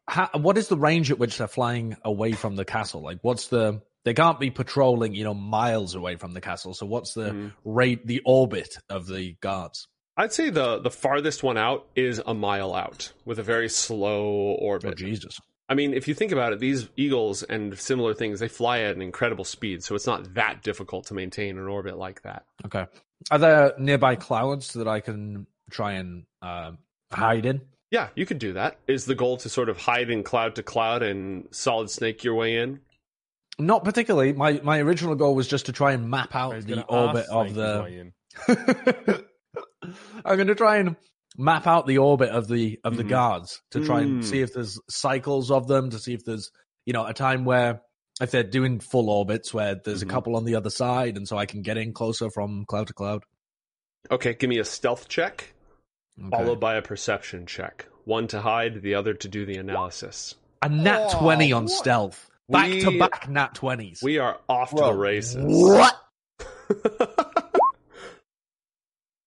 how, 0.06 0.28
what 0.34 0.58
is 0.58 0.68
the 0.68 0.76
range 0.76 1.10
at 1.10 1.18
which 1.18 1.38
they're 1.38 1.48
flying 1.48 1.96
away 2.04 2.32
from 2.32 2.56
the 2.56 2.64
castle? 2.64 3.00
Like, 3.02 3.18
what's 3.22 3.48
the? 3.48 3.80
They 4.04 4.14
can't 4.14 4.40
be 4.40 4.50
patrolling, 4.50 5.14
you 5.14 5.24
know, 5.24 5.34
miles 5.34 5.94
away 5.94 6.16
from 6.16 6.32
the 6.32 6.40
castle. 6.40 6.72
So, 6.74 6.86
what's 6.86 7.14
the 7.14 7.30
Mhm. 7.32 7.52
rate, 7.64 8.06
the 8.06 8.22
orbit 8.24 8.76
of 8.88 9.06
the 9.06 9.34
guards? 9.40 9.86
I'd 10.16 10.32
say 10.32 10.50
the 10.50 10.78
the 10.80 10.90
farthest 10.90 11.42
one 11.42 11.56
out 11.58 11.86
is 11.94 12.20
a 12.26 12.34
mile 12.34 12.74
out 12.74 13.12
with 13.24 13.38
a 13.38 13.42
very 13.42 13.68
slow 13.68 14.52
Oh, 14.52 14.64
orbit. 14.66 14.96
Jesus! 14.98 15.40
I 15.68 15.74
mean, 15.74 15.94
if 15.94 16.08
you 16.08 16.14
think 16.14 16.32
about 16.32 16.52
it, 16.52 16.58
these 16.58 16.88
eagles 16.96 17.42
and 17.44 17.78
similar 17.78 18.12
things, 18.12 18.40
they 18.40 18.48
fly 18.48 18.80
at 18.80 18.96
an 18.96 19.02
incredible 19.02 19.44
speed, 19.44 19.84
so 19.84 19.94
it's 19.94 20.06
not 20.06 20.34
that 20.34 20.62
difficult 20.62 21.06
to 21.06 21.14
maintain 21.14 21.56
an 21.58 21.68
orbit 21.68 21.96
like 21.96 22.22
that. 22.22 22.44
Okay. 22.66 22.86
Are 23.30 23.38
there 23.38 23.72
nearby 23.78 24.16
clouds 24.16 24.72
that 24.72 24.88
I 24.88 25.00
can 25.00 25.46
try 25.70 25.92
and 25.92 26.24
um 26.42 26.78
hide 27.12 27.46
in? 27.46 27.60
Yeah, 27.90 28.08
you 28.14 28.24
could 28.26 28.38
do 28.38 28.52
that. 28.54 28.78
Is 28.88 29.04
the 29.04 29.14
goal 29.14 29.36
to 29.38 29.48
sort 29.48 29.68
of 29.68 29.76
hide 29.78 30.10
in 30.10 30.22
cloud 30.22 30.54
to 30.56 30.62
cloud 30.62 31.02
and 31.02 31.46
solid 31.50 31.90
snake 31.90 32.24
your 32.24 32.34
way 32.34 32.56
in? 32.56 32.80
Not 33.60 33.84
particularly. 33.84 34.32
My 34.32 34.60
my 34.62 34.78
original 34.80 35.14
goal 35.14 35.34
was 35.34 35.46
just 35.48 35.66
to 35.66 35.72
try 35.72 35.92
and 35.92 36.08
map 36.10 36.34
out 36.34 36.60
the 36.66 36.82
orbit 36.86 37.26
of 37.30 37.54
the. 37.54 38.12
I'm 40.24 40.36
going 40.36 40.46
to 40.48 40.54
try 40.54 40.76
and 40.78 40.96
map 41.38 41.66
out 41.66 41.86
the 41.86 41.98
orbit 41.98 42.30
of 42.30 42.48
the 42.48 42.78
of 42.84 42.96
the 42.96 43.04
Mhm. 43.04 43.08
guards 43.08 43.60
to 43.70 43.84
try 43.84 44.00
and 44.00 44.20
Mm. 44.22 44.24
see 44.24 44.40
if 44.40 44.52
there's 44.52 44.78
cycles 44.88 45.50
of 45.50 45.66
them 45.68 45.90
to 45.90 45.98
see 45.98 46.14
if 46.14 46.24
there's 46.24 46.50
you 46.86 46.92
know 46.92 47.06
a 47.06 47.14
time 47.14 47.44
where 47.44 47.82
if 48.20 48.30
they're 48.30 48.42
doing 48.42 48.80
full 48.80 49.08
orbits 49.08 49.54
where 49.54 49.76
there's 49.76 50.00
Mhm. 50.02 50.08
a 50.08 50.10
couple 50.10 50.36
on 50.36 50.44
the 50.44 50.54
other 50.56 50.70
side 50.70 51.16
and 51.16 51.26
so 51.26 51.38
I 51.38 51.46
can 51.46 51.62
get 51.62 51.76
in 51.78 51.92
closer 51.92 52.28
from 52.30 52.64
cloud 52.66 52.88
to 52.88 52.92
cloud. 52.92 53.22
Okay, 54.10 54.34
give 54.34 54.50
me 54.50 54.58
a 54.58 54.64
stealth 54.64 55.08
check, 55.08 55.54
Okay. 56.18 56.30
followed 56.30 56.60
by 56.60 56.74
a 56.74 56.82
perception 56.82 57.46
check. 57.46 57.86
One 58.04 58.26
to 58.28 58.40
hide, 58.40 58.82
the 58.82 58.94
other 58.94 59.14
to 59.14 59.28
do 59.28 59.44
the 59.46 59.56
analysis. 59.56 60.34
a 60.62 60.68
nat 60.68 61.06
Oh, 61.14 61.18
twenty 61.20 61.52
on 61.52 61.62
what? 61.64 61.70
stealth. 61.72 62.29
Back 62.50 62.70
We- 62.70 62.80
to 62.80 62.98
back 62.98 63.28
nat 63.28 63.54
twenties. 63.54 64.00
We 64.02 64.18
are 64.18 64.40
off 64.48 64.70
to 64.70 64.76
the 64.76 64.92
races. 64.92 65.44
What? 65.46 65.96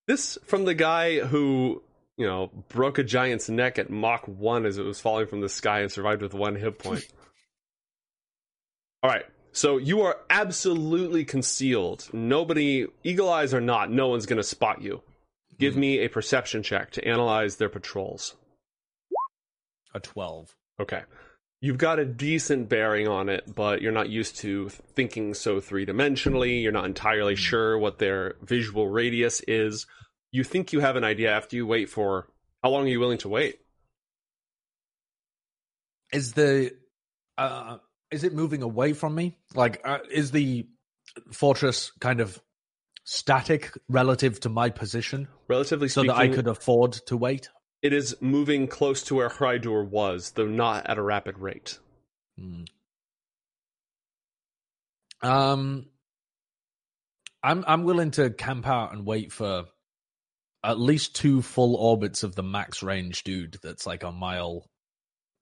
this 0.07 0.37
from 0.45 0.65
the 0.65 0.73
guy 0.73 1.19
who, 1.19 1.81
you 2.17 2.25
know, 2.25 2.51
broke 2.69 2.97
a 2.97 3.03
giant's 3.03 3.49
neck 3.49 3.79
at 3.79 3.89
Mach 3.89 4.27
1 4.27 4.65
as 4.65 4.77
it 4.77 4.83
was 4.83 4.99
falling 4.99 5.27
from 5.27 5.41
the 5.41 5.49
sky 5.49 5.81
and 5.81 5.91
survived 5.91 6.21
with 6.21 6.33
one 6.33 6.55
hit 6.55 6.79
point. 6.79 7.05
All 9.03 9.09
right. 9.09 9.25
So 9.51 9.77
you 9.77 10.01
are 10.01 10.17
absolutely 10.29 11.25
concealed. 11.25 12.09
Nobody, 12.11 12.87
eagle 13.03 13.29
eyes 13.29 13.53
or 13.53 13.61
not, 13.61 13.91
no 13.91 14.07
one's 14.07 14.25
going 14.25 14.37
to 14.37 14.43
spot 14.43 14.81
you. 14.81 15.01
Give 15.59 15.75
hmm. 15.75 15.79
me 15.81 15.99
a 15.99 16.09
perception 16.09 16.63
check 16.63 16.91
to 16.91 17.07
analyze 17.07 17.57
their 17.57 17.69
patrols. 17.69 18.35
a 19.93 19.99
twelve. 19.99 20.55
Okay. 20.79 21.03
You've 21.63 21.77
got 21.77 21.97
a 21.97 22.03
decent 22.03 22.67
bearing 22.67 23.07
on 23.07 23.29
it, 23.29 23.55
but 23.55 23.81
you're 23.81 23.93
not 23.93 24.09
used 24.09 24.35
to 24.39 24.67
thinking 24.67 25.33
so 25.33 25.61
three 25.61 25.85
dimensionally. 25.85 26.61
You're 26.61 26.73
not 26.73 26.83
entirely 26.83 27.37
sure 27.37 27.77
what 27.77 27.99
their 27.99 28.35
visual 28.41 28.89
radius 28.89 29.39
is. 29.47 29.87
You 30.29 30.43
think 30.43 30.73
you 30.73 30.81
have 30.81 30.97
an 30.97 31.05
idea 31.05 31.31
after 31.31 31.55
you 31.55 31.65
wait 31.65 31.87
for 31.87 32.27
how 32.61 32.71
long 32.71 32.83
are 32.83 32.89
you 32.89 32.99
willing 32.99 33.19
to 33.19 33.29
wait? 33.29 33.59
Is 36.11 36.33
the 36.33 36.73
uh 37.37 37.77
is 38.11 38.25
it 38.25 38.33
moving 38.33 38.61
away 38.61 38.91
from 38.91 39.15
me? 39.15 39.37
Like 39.55 39.79
uh, 39.85 39.99
is 40.11 40.31
the 40.31 40.67
fortress 41.31 41.93
kind 42.01 42.19
of 42.19 42.41
static 43.05 43.71
relative 43.87 44.41
to 44.41 44.49
my 44.49 44.69
position 44.69 45.29
Relatively 45.47 45.87
so 45.87 46.03
that 46.03 46.17
I 46.17 46.27
could 46.27 46.47
afford 46.47 46.91
to 47.07 47.15
wait? 47.15 47.47
It 47.83 47.91
is 47.91 48.15
moving 48.21 48.67
close 48.67 49.03
to 49.03 49.15
where 49.15 49.29
Hrydur 49.29 49.87
was, 49.87 50.31
though 50.31 50.47
not 50.47 50.87
at 50.89 50.97
a 50.97 51.01
rapid 51.01 51.37
rate. 51.37 51.77
Hmm. 52.39 52.63
Um, 55.21 55.85
I'm 57.43 57.63
I'm 57.67 57.83
willing 57.83 58.11
to 58.11 58.29
camp 58.29 58.67
out 58.67 58.93
and 58.93 59.05
wait 59.05 59.31
for 59.33 59.65
at 60.63 60.79
least 60.79 61.15
two 61.15 61.41
full 61.41 61.75
orbits 61.75 62.23
of 62.23 62.35
the 62.35 62.43
max 62.43 62.81
range 62.81 63.23
dude. 63.23 63.57
That's 63.61 63.85
like 63.85 64.03
a 64.03 64.11
mile 64.11 64.65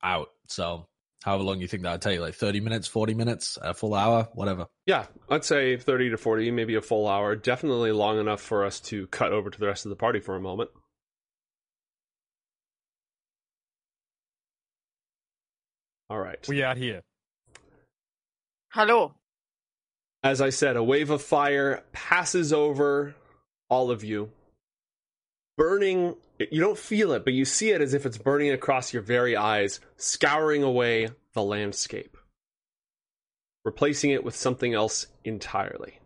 out. 0.04 0.30
So 0.48 0.88
however 1.24 1.44
long 1.44 1.62
you 1.62 1.68
think 1.68 1.84
that'll 1.84 2.00
take, 2.00 2.20
like 2.20 2.36
thirty 2.36 2.60
minutes, 2.60 2.88
forty 2.88 3.14
minutes, 3.14 3.60
a 3.62 3.76
full 3.76 3.94
hour, 3.94 4.30
whatever. 4.34 4.66
Yeah, 4.88 5.06
I'd 5.30 5.46
say 5.46 5.78
30 5.78 6.10
to 6.10 6.18
40, 6.18 6.52
maybe 6.52 6.76
a 6.76 6.82
full 6.82 7.08
hour. 7.08 7.36
Definitely 7.36 7.92
long 7.92 8.20
enough 8.20 8.42
for 8.42 8.66
us 8.66 8.80
to 8.82 9.06
cut 9.08 9.32
over 9.32 9.52
to 9.52 9.60
the 9.60 9.68
rest 9.68 9.86
of 9.86 9.90
the 9.92 9.96
party 9.96 10.20
for 10.20 10.36
a 10.36 10.42
moment. 10.42 10.72
All 16.12 16.20
right. 16.20 16.46
We 16.50 16.62
out 16.62 16.76
here. 16.76 17.04
Hello. 18.74 19.14
As 20.22 20.42
I 20.42 20.50
said, 20.50 20.76
a 20.76 20.84
wave 20.84 21.10
of 21.10 21.22
fire 21.22 21.86
passes 21.94 22.52
over 22.52 23.16
all 23.70 23.90
of 23.92 24.04
you, 24.04 24.30
burning. 25.58 26.18
You 26.38 26.60
don't 26.60 26.78
feel 26.78 27.14
it, 27.14 27.24
but 27.24 27.32
you 27.32 27.46
see 27.46 27.70
it 27.70 27.80
as 27.80 27.94
if 27.94 28.06
it's 28.06 28.18
burning 28.18 28.52
across 28.52 28.92
your 28.92 29.02
very 29.02 29.38
eyes, 29.38 29.80
scouring 29.96 30.64
away 30.64 31.12
the 31.32 31.44
landscape, 31.44 32.18
replacing 33.64 34.12
it 34.12 34.26
with 34.26 34.36
something 34.36 34.74
else 34.74 35.08
entirely. 35.24 36.01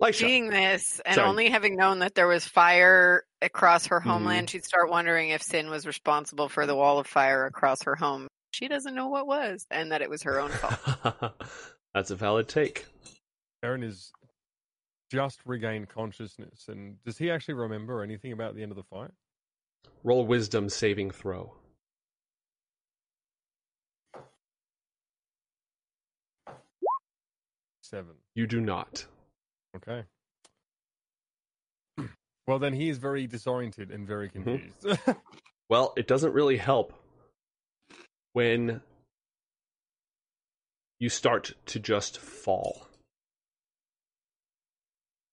Lisha. 0.00 0.14
Seeing 0.14 0.48
this 0.50 1.00
and 1.04 1.16
Sorry. 1.16 1.28
only 1.28 1.50
having 1.50 1.74
known 1.76 1.98
that 2.00 2.14
there 2.14 2.28
was 2.28 2.44
fire 2.46 3.24
across 3.42 3.86
her 3.86 3.98
Mm-hmm. 4.00 4.08
homeland, 4.10 4.50
she'd 4.50 4.64
start 4.64 4.90
wondering 4.90 5.30
if 5.30 5.42
Sin 5.42 5.70
was 5.70 5.86
responsible 5.86 6.48
for 6.48 6.66
the 6.66 6.76
wall 6.76 6.98
of 7.00 7.06
fire 7.06 7.46
across 7.46 7.82
her 7.82 7.96
home. 7.96 8.28
She 8.52 8.68
doesn't 8.68 8.94
know 8.94 9.08
what 9.08 9.26
was, 9.26 9.66
and 9.70 9.90
that 9.92 10.00
it 10.02 10.08
was 10.08 10.22
her 10.22 10.40
own 10.40 10.50
fault. 10.50 11.32
That's 11.94 12.10
a 12.10 12.16
valid 12.16 12.48
take. 12.48 12.86
Aaron 13.64 13.82
is 13.82 14.12
just 15.10 15.40
regained 15.44 15.88
consciousness, 15.88 16.66
and 16.68 17.02
does 17.04 17.18
he 17.18 17.30
actually 17.30 17.54
remember 17.54 18.02
anything 18.02 18.32
about 18.32 18.54
the 18.54 18.62
end 18.62 18.70
of 18.72 18.76
the 18.76 18.84
fight? 18.84 19.10
Roll 20.04 20.24
wisdom 20.26 20.68
saving 20.68 21.10
throw. 21.10 21.54
Seven. 27.82 28.14
You 28.34 28.46
do 28.46 28.60
not. 28.60 29.06
Okay. 29.76 30.04
Well, 32.46 32.58
then 32.58 32.72
he 32.72 32.88
is 32.88 32.98
very 32.98 33.26
disoriented 33.26 33.90
and 33.90 34.06
very 34.06 34.30
Mhm. 34.30 34.72
confused. 34.74 34.84
Well, 35.70 35.92
it 35.98 36.06
doesn't 36.06 36.32
really 36.32 36.56
help 36.56 36.94
when 38.32 38.80
you 40.98 41.10
start 41.10 41.52
to 41.66 41.78
just 41.78 42.16
fall. 42.18 42.88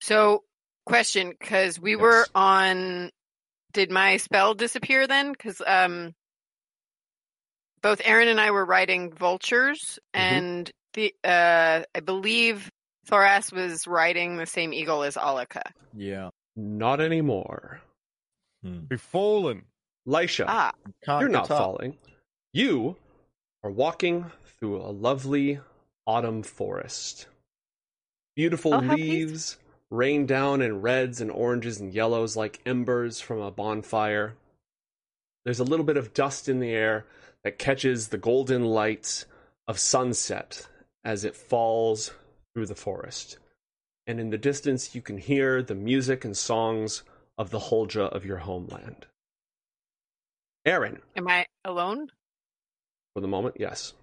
So, 0.02 0.44
question, 0.86 1.30
because 1.40 1.80
we 1.80 1.96
were 1.96 2.28
on. 2.36 3.12
Did 3.72 3.92
my 3.92 4.18
spell 4.18 4.54
disappear 4.56 5.08
then? 5.08 5.32
Because 5.32 5.62
um, 5.66 6.14
both 7.82 8.02
Aaron 8.04 8.28
and 8.28 8.42
I 8.42 8.52
were 8.52 8.66
riding 8.66 9.14
vultures, 9.14 10.00
Mhm. 10.14 10.20
and 10.22 10.72
the 10.96 11.14
uh, 11.24 11.84
I 11.96 12.00
believe 12.02 12.70
Thoras 13.08 13.52
was 13.52 13.88
riding 13.88 14.38
the 14.38 14.46
same 14.46 14.74
eagle 14.74 15.04
as 15.04 15.18
Olika. 15.18 15.62
Yeah. 15.96 16.30
Not 16.56 17.02
anymore. 17.02 17.82
We've 18.64 19.00
fallen. 19.00 19.64
Lisha, 20.08 20.46
Ah, 20.48 20.72
you're 21.08 21.30
not 21.30 21.50
up. 21.52 21.58
falling. 21.58 21.98
You 22.54 22.96
are 23.64 23.70
walking 23.72 24.32
through 24.58 24.78
a 24.82 24.90
lovely 24.92 25.60
autumn 26.08 26.42
forest. 26.44 27.28
Beautiful 28.36 28.74
Oh, 28.76 28.80
leaves 28.80 29.58
rain 29.92 30.26
down 30.26 30.62
in 30.62 30.82
reds 30.82 31.22
and 31.22 31.30
oranges 31.32 31.80
and 31.80 31.94
yellows 31.94 32.36
like 32.36 32.60
embers 32.66 33.20
from 33.22 33.40
a 33.40 33.52
bonfire. 33.52 34.36
There's 35.44 35.60
a 35.60 35.64
little 35.64 35.86
bit 35.86 35.98
of 35.98 36.14
dust 36.14 36.50
in 36.50 36.60
the 36.60 36.72
air 36.72 37.06
that 37.44 37.60
catches 37.60 38.08
the 38.08 38.18
golden 38.18 38.66
light 38.66 39.26
of 39.68 39.78
sunset 39.80 40.68
as 41.04 41.24
it 41.24 41.36
falls 41.36 42.12
through 42.56 42.66
the 42.66 42.74
forest. 42.76 43.38
And 44.08 44.20
in 44.20 44.30
the 44.30 44.38
distance, 44.38 44.96
you 44.96 45.02
can 45.02 45.18
hear 45.18 45.62
the 45.62 45.76
music 45.76 46.24
and 46.26 46.36
songs 46.38 47.04
of 47.38 47.50
the 47.52 47.60
Holdra 47.60 48.08
of 48.16 48.26
your 48.26 48.38
homeland. 48.38 49.06
Aaron, 50.66 51.00
am 51.16 51.28
I 51.28 51.46
alone? 51.66 52.08
for 53.14 53.22
the 53.22 53.28
moment, 53.28 53.56
yes. 53.60 53.94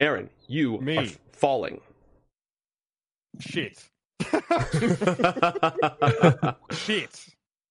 Aaron, 0.00 0.28
you 0.48 0.78
Me. 0.80 0.98
are 0.98 1.06
falling. 1.32 1.80
Shit. 3.38 3.78
Shit. 6.72 7.26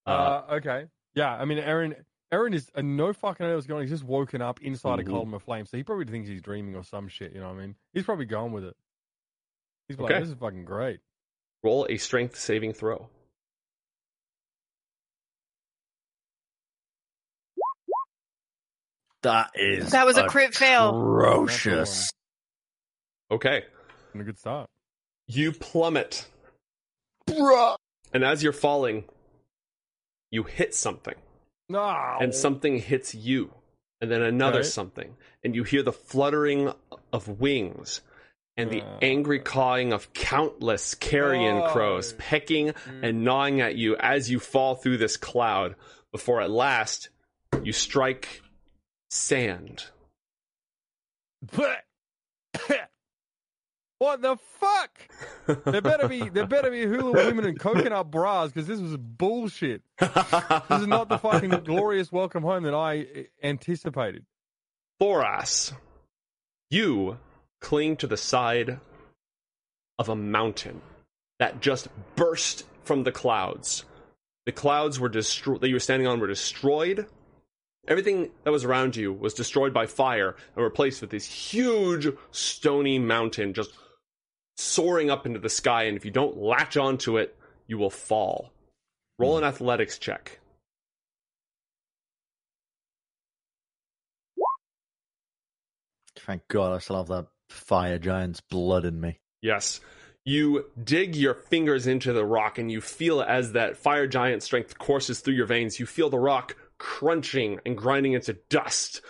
Uh, 0.06 0.10
Uh, 0.10 0.44
okay. 0.52 0.86
Yeah, 1.16 1.34
I 1.36 1.44
mean, 1.46 1.58
Aaron. 1.60 1.96
Aaron 2.32 2.54
is 2.54 2.72
uh, 2.76 2.82
no 2.82 3.12
fucking 3.12 3.46
idea 3.46 3.56
what's 3.56 3.68
going 3.68 3.80
on. 3.80 3.84
He's 3.84 3.92
just 3.92 4.04
woken 4.06 4.42
up 4.42 4.62
inside 4.62 5.00
Mhm. 5.00 5.08
a 5.08 5.10
column 5.10 5.34
of 5.34 5.44
flame, 5.44 5.66
so 5.66 5.76
he 5.78 5.84
probably 5.84 6.06
thinks 6.06 6.30
he's 6.30 6.42
dreaming 6.42 6.76
or 6.76 6.84
some 6.84 7.08
shit. 7.10 7.34
You 7.34 7.42
know 7.42 7.50
what 7.50 7.58
I 7.58 7.62
mean? 7.66 7.76
He's 7.94 8.04
probably 8.06 8.26
going 8.26 8.54
with 8.54 8.64
it. 8.64 8.78
He's 9.88 9.98
like, 10.00 10.20
"This 10.22 10.30
is 10.30 10.36
fucking 10.36 10.66
great." 10.66 11.02
roll 11.64 11.86
a 11.92 11.98
strength 11.98 12.36
saving 12.40 12.74
throw. 12.74 13.08
That 19.24 19.52
is 19.56 19.92
That 19.92 20.06
was 20.06 20.18
a 20.18 20.28
crit 20.28 20.56
fail. 20.56 20.90
Atrocious. 20.90 22.10
Okay. 23.30 23.64
And 24.14 24.22
a 24.22 24.26
good 24.26 24.40
start. 24.40 24.68
You 25.28 25.52
plummet. 25.52 26.28
And 28.14 28.24
as 28.24 28.44
you're 28.44 28.52
falling, 28.52 29.06
you 30.32 30.44
hit 30.44 30.74
something. 30.74 31.16
No. 31.72 32.18
and 32.20 32.34
something 32.36 32.78
hits 32.78 33.16
you, 33.16 33.54
and 34.00 34.12
then 34.12 34.22
another 34.22 34.60
Okay. 34.60 34.68
something, 34.68 35.16
and 35.44 35.56
you 35.56 35.64
hear 35.64 35.84
the 35.84 35.92
fluttering 35.94 36.74
of 37.14 37.28
wings 37.40 38.02
and 38.58 38.70
the 38.70 38.82
Uh. 38.82 38.98
angry 39.02 39.40
cawing 39.40 39.94
of 39.94 40.12
countless 40.14 40.94
carrion 40.96 41.68
crows 41.70 42.14
Oh. 42.14 42.18
pecking 42.20 42.68
Mm. 42.70 43.04
and 43.04 43.24
gnawing 43.24 43.62
at 43.62 43.76
you 43.76 43.96
as 43.98 44.30
you 44.30 44.40
fall 44.40 44.76
through 44.76 44.98
this 44.98 45.18
cloud 45.18 45.76
before 46.12 46.42
at 46.42 46.52
last 46.52 47.10
you 47.64 47.72
strike 47.74 48.42
sand. 49.10 49.86
What 54.02 54.20
the 54.24 54.36
fuck? 54.60 55.64
There 55.64 55.80
better 55.80 56.08
be 56.08 56.28
there 56.28 56.48
better 56.48 56.72
be 56.72 56.88
hula 56.88 57.12
women 57.28 57.46
and 57.46 57.60
coconut 57.60 58.10
bras 58.10 58.52
because 58.52 58.68
this 58.68 58.80
was 58.80 58.98
bullshit. 58.98 59.84
This 60.00 60.82
is 60.82 60.88
not 60.88 61.08
the 61.08 61.20
fucking 61.20 61.52
glorious 61.66 62.12
welcome 62.12 62.42
home 62.42 62.64
that 62.64 62.74
I 62.74 63.06
eh, 63.14 63.24
anticipated. 63.44 64.26
Thoras, 65.00 65.74
you 66.72 67.20
cling 67.60 67.96
to 67.98 68.08
the 68.08 68.18
side 68.18 68.80
of 70.00 70.10
a 70.10 70.16
mountain 70.16 70.82
that 71.38 71.62
just 71.62 71.88
burst 72.16 72.64
from 72.84 73.04
the 73.04 73.12
clouds. 73.12 73.86
The 74.48 74.52
clouds 74.52 75.00
were 75.00 75.10
destroyed 75.10 75.62
that 75.62 75.68
you 75.68 75.76
were 75.76 75.80
standing 75.80 76.08
on 76.08 76.20
were 76.20 76.26
destroyed. 76.26 77.06
Everything 77.88 78.32
that 78.46 78.52
was 78.52 78.64
around 78.64 78.96
you 78.96 79.14
was 79.14 79.36
destroyed 79.36 79.76
by 79.76 79.86
fire 79.86 80.36
and 80.56 80.64
replaced 80.64 81.02
with 81.02 81.12
this 81.12 81.26
huge 81.26 82.08
stony 82.32 82.98
mountain 82.98 83.54
just 83.54 83.72
soaring 84.62 85.10
up 85.10 85.26
into 85.26 85.40
the 85.40 85.50
sky. 85.50 85.84
And 85.84 85.98
if 85.98 86.06
you 86.06 86.12
don't 86.12 86.38
latch 86.38 86.78
onto 86.78 87.18
it, 87.18 87.36
you 87.68 87.78
will 87.78 87.90
fall. 87.90 88.52
Roll 89.20 89.38
an 89.38 89.44
athletics 89.44 89.98
check. 89.98 90.40
Thank 96.18 96.48
God 96.48 96.74
I 96.74 96.80
still 96.80 96.98
have 96.98 97.08
that 97.08 97.28
fire 97.50 97.98
giant's 97.98 98.42
blood 98.42 98.86
in 98.86 99.00
me. 99.02 99.20
Yes. 99.42 99.82
You 100.24 100.66
dig 100.82 101.16
your 101.16 101.34
fingers 101.34 101.88
into 101.88 102.14
the 102.14 102.26
rock 102.26 102.60
and 102.60 102.72
you 102.72 102.80
feel 102.80 103.22
as 103.22 103.54
that 103.54 103.78
fire 103.78 104.06
giant 104.06 104.44
strength 104.44 104.78
courses 104.78 105.20
through 105.20 105.34
your 105.34 105.48
veins. 105.48 105.80
You 105.80 105.88
feel 105.88 106.10
the 106.10 106.20
rock 106.20 106.56
crunching 106.78 107.60
and 107.66 107.76
grinding 107.76 108.14
into 108.14 108.38
dust 108.50 109.02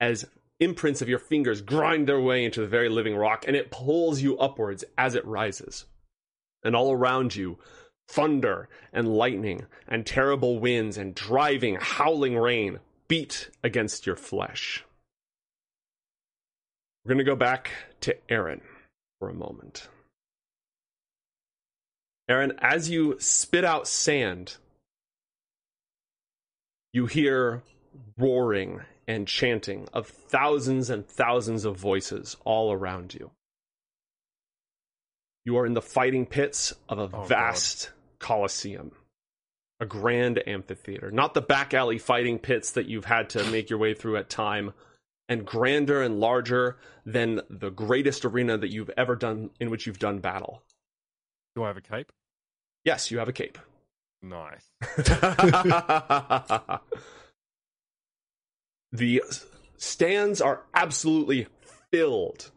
as 0.00 0.26
imprints 0.60 1.02
of 1.02 1.08
your 1.08 1.18
fingers 1.18 1.60
grind 1.60 2.06
their 2.06 2.20
way 2.20 2.44
into 2.44 2.60
the 2.60 2.66
very 2.66 2.88
living 2.88 3.16
rock 3.16 3.44
and 3.46 3.56
it 3.56 3.70
pulls 3.70 4.20
you 4.20 4.38
upwards 4.38 4.84
as 4.96 5.14
it 5.14 5.24
rises. 5.26 5.84
And 6.64 6.74
all 6.74 6.92
around 6.92 7.36
you, 7.36 7.58
thunder 8.08 8.68
and 8.92 9.08
lightning 9.08 9.66
and 9.86 10.06
terrible 10.06 10.58
winds 10.58 10.96
and 10.96 11.14
driving, 11.14 11.76
howling 11.80 12.36
rain 12.36 12.80
beat 13.08 13.50
against 13.62 14.06
your 14.06 14.16
flesh. 14.16 14.84
We're 17.04 17.14
going 17.14 17.24
to 17.24 17.30
go 17.30 17.36
back 17.36 17.70
to 18.00 18.16
Aaron 18.28 18.62
for 19.18 19.28
a 19.28 19.34
moment. 19.34 19.88
Aaron, 22.28 22.54
as 22.58 22.90
you 22.90 23.16
spit 23.20 23.64
out 23.64 23.86
sand, 23.86 24.56
you 26.92 27.06
hear 27.06 27.62
roaring 28.18 28.80
and 29.08 29.28
chanting 29.28 29.88
of 29.92 30.08
thousands 30.08 30.90
and 30.90 31.06
thousands 31.06 31.64
of 31.64 31.76
voices 31.76 32.36
all 32.44 32.72
around 32.72 33.14
you. 33.14 33.30
You 35.44 35.56
are 35.58 35.66
in 35.66 35.74
the 35.74 35.82
fighting 35.82 36.26
pits 36.26 36.72
of 36.88 36.98
a 36.98 37.02
Oh, 37.02 37.08
God. 37.08 37.28
vast 37.28 37.90
coliseum, 38.18 38.90
a 39.78 39.86
grand 39.86 40.42
amphitheater, 40.48 41.12
not 41.12 41.34
the 41.34 41.40
back 41.40 41.72
alley 41.72 41.98
fighting 41.98 42.40
pits 42.40 42.72
that 42.72 42.86
you've 42.86 43.04
had 43.04 43.30
to 43.30 43.44
make 43.50 43.70
your 43.70 43.78
way 43.78 43.94
through 43.94 44.16
at 44.16 44.28
time, 44.28 44.74
and 45.28 45.46
grander 45.46 46.02
and 46.02 46.18
larger 46.18 46.76
than 47.04 47.42
the 47.48 47.70
greatest 47.70 48.24
arena 48.24 48.58
that 48.58 48.72
you've 48.72 48.90
ever 48.96 49.14
done 49.14 49.50
in 49.60 49.70
which 49.70 49.86
you've 49.86 49.98
done 50.00 50.18
battle. 50.18 50.62
Do 51.54 51.62
I 51.64 51.68
have 51.68 51.76
a 51.76 51.80
cape? 51.80 52.10
Yes, 52.84 53.10
you 53.10 53.18
have 53.18 53.28
a 53.28 53.32
cape. 53.32 53.58
Nice. 54.22 54.64
the 58.96 59.22
stands 59.76 60.40
are 60.40 60.62
absolutely 60.74 61.46
filled 61.92 62.50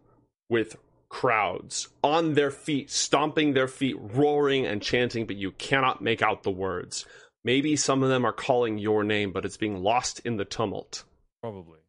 with 0.49 0.77
crowds 1.09 1.89
on 2.03 2.33
their 2.33 2.51
feet, 2.51 2.89
stomping 2.89 3.53
their 3.53 3.67
feet, 3.67 3.97
roaring 3.99 4.65
and 4.65 4.81
chanting, 4.81 5.25
but 5.25 5.35
you 5.35 5.51
cannot 5.51 6.01
make 6.01 6.21
out 6.21 6.43
the 6.43 6.51
words. 6.51 7.05
Maybe 7.43 7.75
some 7.75 8.03
of 8.03 8.09
them 8.09 8.25
are 8.25 8.33
calling 8.33 8.77
your 8.77 9.03
name, 9.03 9.31
but 9.31 9.45
it's 9.45 9.57
being 9.57 9.81
lost 9.81 10.21
in 10.25 10.37
the 10.37 10.45
tumult. 10.45 11.03
Probably. 11.41 11.79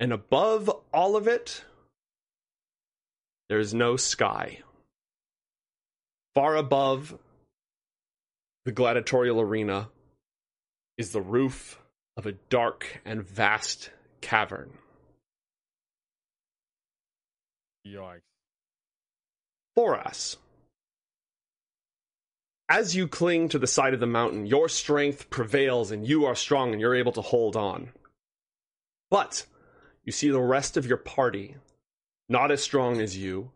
And 0.00 0.12
above 0.12 0.70
all 0.92 1.16
of 1.16 1.26
it, 1.26 1.64
there's 3.48 3.74
no 3.74 3.96
sky. 3.96 4.60
Far 6.34 6.56
above 6.56 7.18
the 8.64 8.72
gladiatorial 8.72 9.40
arena 9.40 9.88
is 10.98 11.10
the 11.12 11.20
roof 11.20 11.80
of 12.18 12.26
a 12.26 12.32
dark 12.50 13.00
and 13.04 13.22
vast 13.22 13.90
cavern. 14.20 14.72
Yikes. 17.86 18.20
Thoras, 19.76 20.36
as 22.68 22.96
you 22.96 23.06
cling 23.06 23.48
to 23.50 23.58
the 23.60 23.68
side 23.68 23.94
of 23.94 24.00
the 24.00 24.06
mountain, 24.06 24.44
your 24.44 24.68
strength 24.68 25.30
prevails 25.30 25.92
and 25.92 26.06
you 26.06 26.24
are 26.24 26.34
strong 26.34 26.72
and 26.72 26.80
you're 26.80 26.96
able 26.96 27.12
to 27.12 27.22
hold 27.22 27.54
on. 27.54 27.92
But 29.10 29.46
you 30.04 30.10
see 30.10 30.28
the 30.28 30.40
rest 30.40 30.76
of 30.76 30.84
your 30.84 30.98
party 30.98 31.54
not 32.28 32.50
as 32.50 32.60
strong 32.60 33.00
as 33.00 33.16
you. 33.16 33.52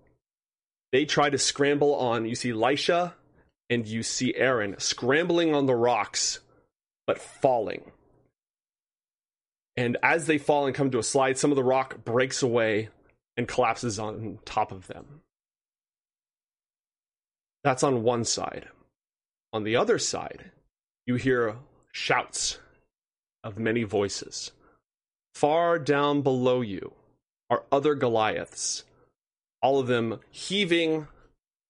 They 0.93 1.05
try 1.05 1.29
to 1.29 1.39
scramble 1.39 1.95
on. 1.97 2.25
You 2.27 2.37
see 2.37 2.53
Lisha 2.53 3.15
and 3.69 3.87
you 3.87 4.05
see 4.05 4.35
Aaron 4.37 4.77
scrambling 4.79 5.55
on 5.55 5.67
the 5.67 5.75
rocks, 5.75 6.39
but 7.07 7.19
falling. 7.19 7.91
And 9.77 9.97
as 10.03 10.27
they 10.27 10.39
fall 10.39 10.67
and 10.67 10.75
come 10.75 10.91
to 10.91 10.99
a 10.99 11.03
slide, 11.03 11.39
some 11.39 11.51
of 11.51 11.57
the 11.57 11.65
rock 11.65 12.05
breaks 12.05 12.43
away 12.43 12.91
and 13.37 13.49
collapses 13.49 13.99
on 13.99 14.39
top 14.45 14.73
of 14.73 14.87
them. 14.87 15.23
That's 17.65 17.83
on 17.83 18.03
one 18.03 18.25
side. 18.25 18.69
On 19.53 19.65
the 19.65 19.77
other 19.77 19.99
side, 19.99 20.51
you 21.07 21.15
hear 21.15 21.57
shouts 21.93 22.59
of 23.45 23.59
many 23.59 23.85
voices. 23.85 24.53
Far 25.35 25.79
down 25.79 26.23
below 26.23 26.61
you 26.61 26.93
are 27.49 27.65
other 27.71 27.95
Goliaths, 27.95 28.85
all 29.63 29.79
of 29.79 29.87
them 29.87 30.21
heaving 30.31 31.07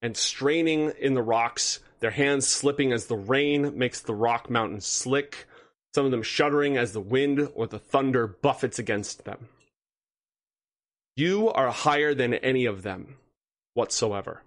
and 0.00 0.16
straining 0.16 0.92
in 0.98 1.14
the 1.14 1.22
rocks, 1.22 1.80
their 2.00 2.10
hands 2.10 2.46
slipping 2.46 2.92
as 2.92 3.06
the 3.06 3.16
rain 3.16 3.78
makes 3.78 4.00
the 4.00 4.14
rock 4.14 4.50
mountain 4.50 4.80
slick, 4.80 5.46
some 5.94 6.04
of 6.04 6.10
them 6.10 6.22
shuddering 6.22 6.76
as 6.76 6.92
the 6.92 7.00
wind 7.00 7.48
or 7.54 7.66
the 7.66 7.78
thunder 7.78 8.26
buffets 8.26 8.78
against 8.78 9.24
them. 9.24 9.48
You 11.16 11.50
are 11.50 11.70
higher 11.70 12.14
than 12.14 12.34
any 12.34 12.64
of 12.64 12.82
them 12.82 13.16
whatsoever. 13.74 14.42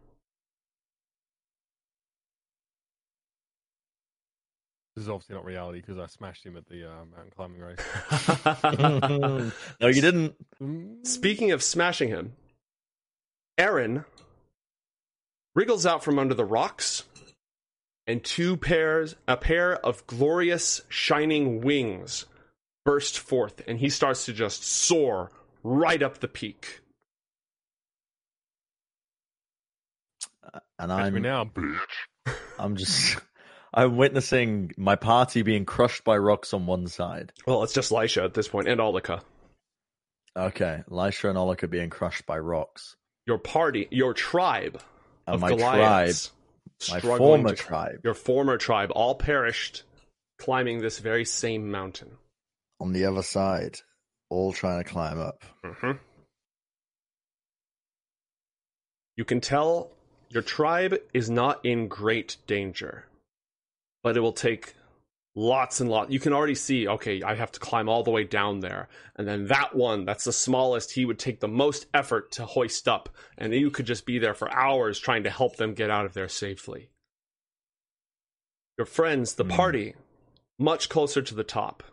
This 4.96 5.04
is 5.04 5.10
obviously 5.10 5.36
not 5.36 5.44
reality 5.44 5.82
because 5.82 6.00
I 6.00 6.06
smashed 6.06 6.46
him 6.46 6.56
at 6.56 6.68
the 6.68 6.90
uh, 6.90 7.04
mountain 7.14 7.34
climbing 7.36 7.60
race. 7.60 9.52
no, 9.82 9.88
you 9.88 10.02
didn't. 10.02 10.36
Speaking 11.06 11.52
of 11.52 11.62
smashing 11.62 12.08
him, 12.08 12.34
Aaron 13.58 14.06
wriggles 15.54 15.86
out 15.86 16.02
from 16.02 16.18
under 16.18 16.34
the 16.34 16.46
rocks, 16.46 17.04
and 18.08 18.24
two 18.24 18.58
pairs, 18.58 19.16
a 19.28 19.38
pair 19.38 19.76
of 19.86 20.06
glorious 20.08 20.82
shining 20.90 21.62
wings 21.62 22.26
burst 22.86 23.20
forth, 23.20 23.62
and 23.68 23.80
he 23.80 23.90
starts 23.90 24.26
to 24.26 24.34
just 24.34 24.64
soar 24.64 25.32
right 25.64 26.02
up 26.02 26.20
the 26.20 26.28
peak. 26.28 26.82
Uh, 30.44 30.60
and 30.80 30.92
Catch 30.92 31.00
I'm 31.00 31.22
now, 31.22 31.46
bitch. 31.46 31.80
I'm 32.60 32.76
just 32.76 33.18
I'm 33.74 33.98
witnessing 33.98 34.72
my 34.78 34.96
party 34.96 35.42
being 35.42 35.66
crushed 35.66 36.04
by 36.04 36.18
rocks 36.18 36.54
on 36.54 36.66
one 36.66 36.88
side. 36.88 37.34
Well, 37.46 37.64
it's 37.64 37.74
just 37.74 37.92
Lisha 37.92 38.24
at 38.24 38.34
this 38.34 38.48
point, 38.48 38.68
and 38.68 38.80
Olika. 38.80 39.22
Okay, 40.38 40.84
Lisha 40.90 41.30
and 41.30 41.38
Olika 41.38 41.68
being 41.68 41.90
crushed 41.90 42.26
by 42.26 42.40
rocks. 42.40 42.96
Your 43.26 43.38
party, 43.38 43.88
your 43.90 44.14
tribe 44.14 44.80
And 45.26 45.36
of 45.36 45.42
my 45.42 45.50
tribe, 45.50 45.60
Goliaths, 45.60 46.32
my 46.90 47.00
former 47.00 47.50
to- 47.50 47.56
tribe, 47.56 48.00
your 48.04 48.14
former 48.14 48.58
tribe, 48.58 48.92
all 48.96 49.16
perished 49.16 49.84
climbing 50.40 50.80
this 50.82 51.00
very 51.00 51.26
same 51.26 51.70
mountain. 51.72 52.18
on 52.82 52.92
the 52.92 53.06
other 53.06 53.24
side, 53.24 53.80
all 54.30 54.52
trying 54.52 54.84
to 54.84 54.90
climb 54.90 55.20
up. 55.20 55.44
hmm 55.64 55.92
You 59.16 59.24
can 59.24 59.40
tell 59.40 59.92
your 60.30 60.42
tribe 60.44 60.96
is 61.14 61.30
not 61.30 61.66
in 61.66 61.88
great 61.88 62.36
danger, 62.48 63.08
but 64.04 64.18
it 64.18 64.20
will 64.20 64.34
take 64.34 64.76
lots 65.36 65.82
and 65.82 65.90
lots. 65.90 66.12
You 66.12 66.20
can 66.20 66.34
already 66.34 66.56
see, 66.56 66.88
okay, 66.88 67.22
I 67.22 67.36
have 67.36 67.52
to 67.54 67.60
climb 67.60 67.90
all 67.90 68.04
the 68.04 68.12
way 68.12 68.24
down 68.24 68.62
there. 68.62 68.88
And 69.16 69.28
then 69.28 69.48
that 69.48 69.76
one, 69.76 70.06
that's 70.06 70.24
the 70.24 70.34
smallest, 70.34 70.92
he 70.94 71.06
would 71.06 71.20
take 71.20 71.40
the 71.40 71.48
most 71.48 71.88
effort 71.94 72.32
to 72.34 72.46
hoist 72.46 72.88
up. 72.88 73.10
And 73.38 73.54
you 73.54 73.70
could 73.70 73.86
just 73.86 74.06
be 74.06 74.18
there 74.18 74.34
for 74.34 74.52
hours 74.52 75.00
trying 75.00 75.24
to 75.24 75.30
help 75.30 75.58
them 75.58 75.74
get 75.74 75.90
out 75.90 76.06
of 76.06 76.14
there 76.14 76.30
safely. 76.30 76.90
Your 78.78 78.86
friends, 78.86 79.36
the 79.36 79.44
Hmm. 79.44 79.52
party, 79.52 79.96
much 80.58 80.90
closer 80.90 81.22
to 81.22 81.36
the 81.36 81.44
top. 81.44 81.84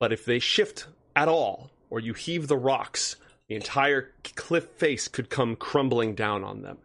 But 0.00 0.12
if 0.12 0.24
they 0.24 0.38
shift 0.38 0.86
at 1.16 1.28
all, 1.28 1.70
or 1.90 2.00
you 2.00 2.12
heave 2.12 2.48
the 2.48 2.56
rocks, 2.56 3.16
the 3.48 3.54
entire 3.54 4.12
cliff 4.36 4.68
face 4.76 5.08
could 5.08 5.30
come 5.30 5.56
crumbling 5.56 6.14
down 6.14 6.44
on 6.44 6.62
them. 6.62 6.78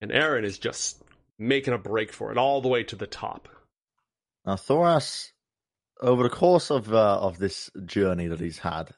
And 0.00 0.10
Aaron 0.10 0.44
is 0.46 0.58
just 0.58 1.02
making 1.40 1.74
a 1.74 1.78
break 1.78 2.12
for 2.12 2.30
it 2.30 2.38
all 2.38 2.60
the 2.60 2.68
way 2.68 2.84
to 2.84 2.94
the 2.94 3.06
top. 3.06 3.48
Now, 4.46 4.56
Thoras, 4.56 5.32
over 6.00 6.22
the 6.22 6.28
course 6.28 6.70
of 6.70 6.92
uh, 6.92 7.18
of 7.20 7.38
this 7.38 7.70
journey 7.84 8.28
that 8.28 8.40
he's 8.40 8.58
had, 8.58 8.90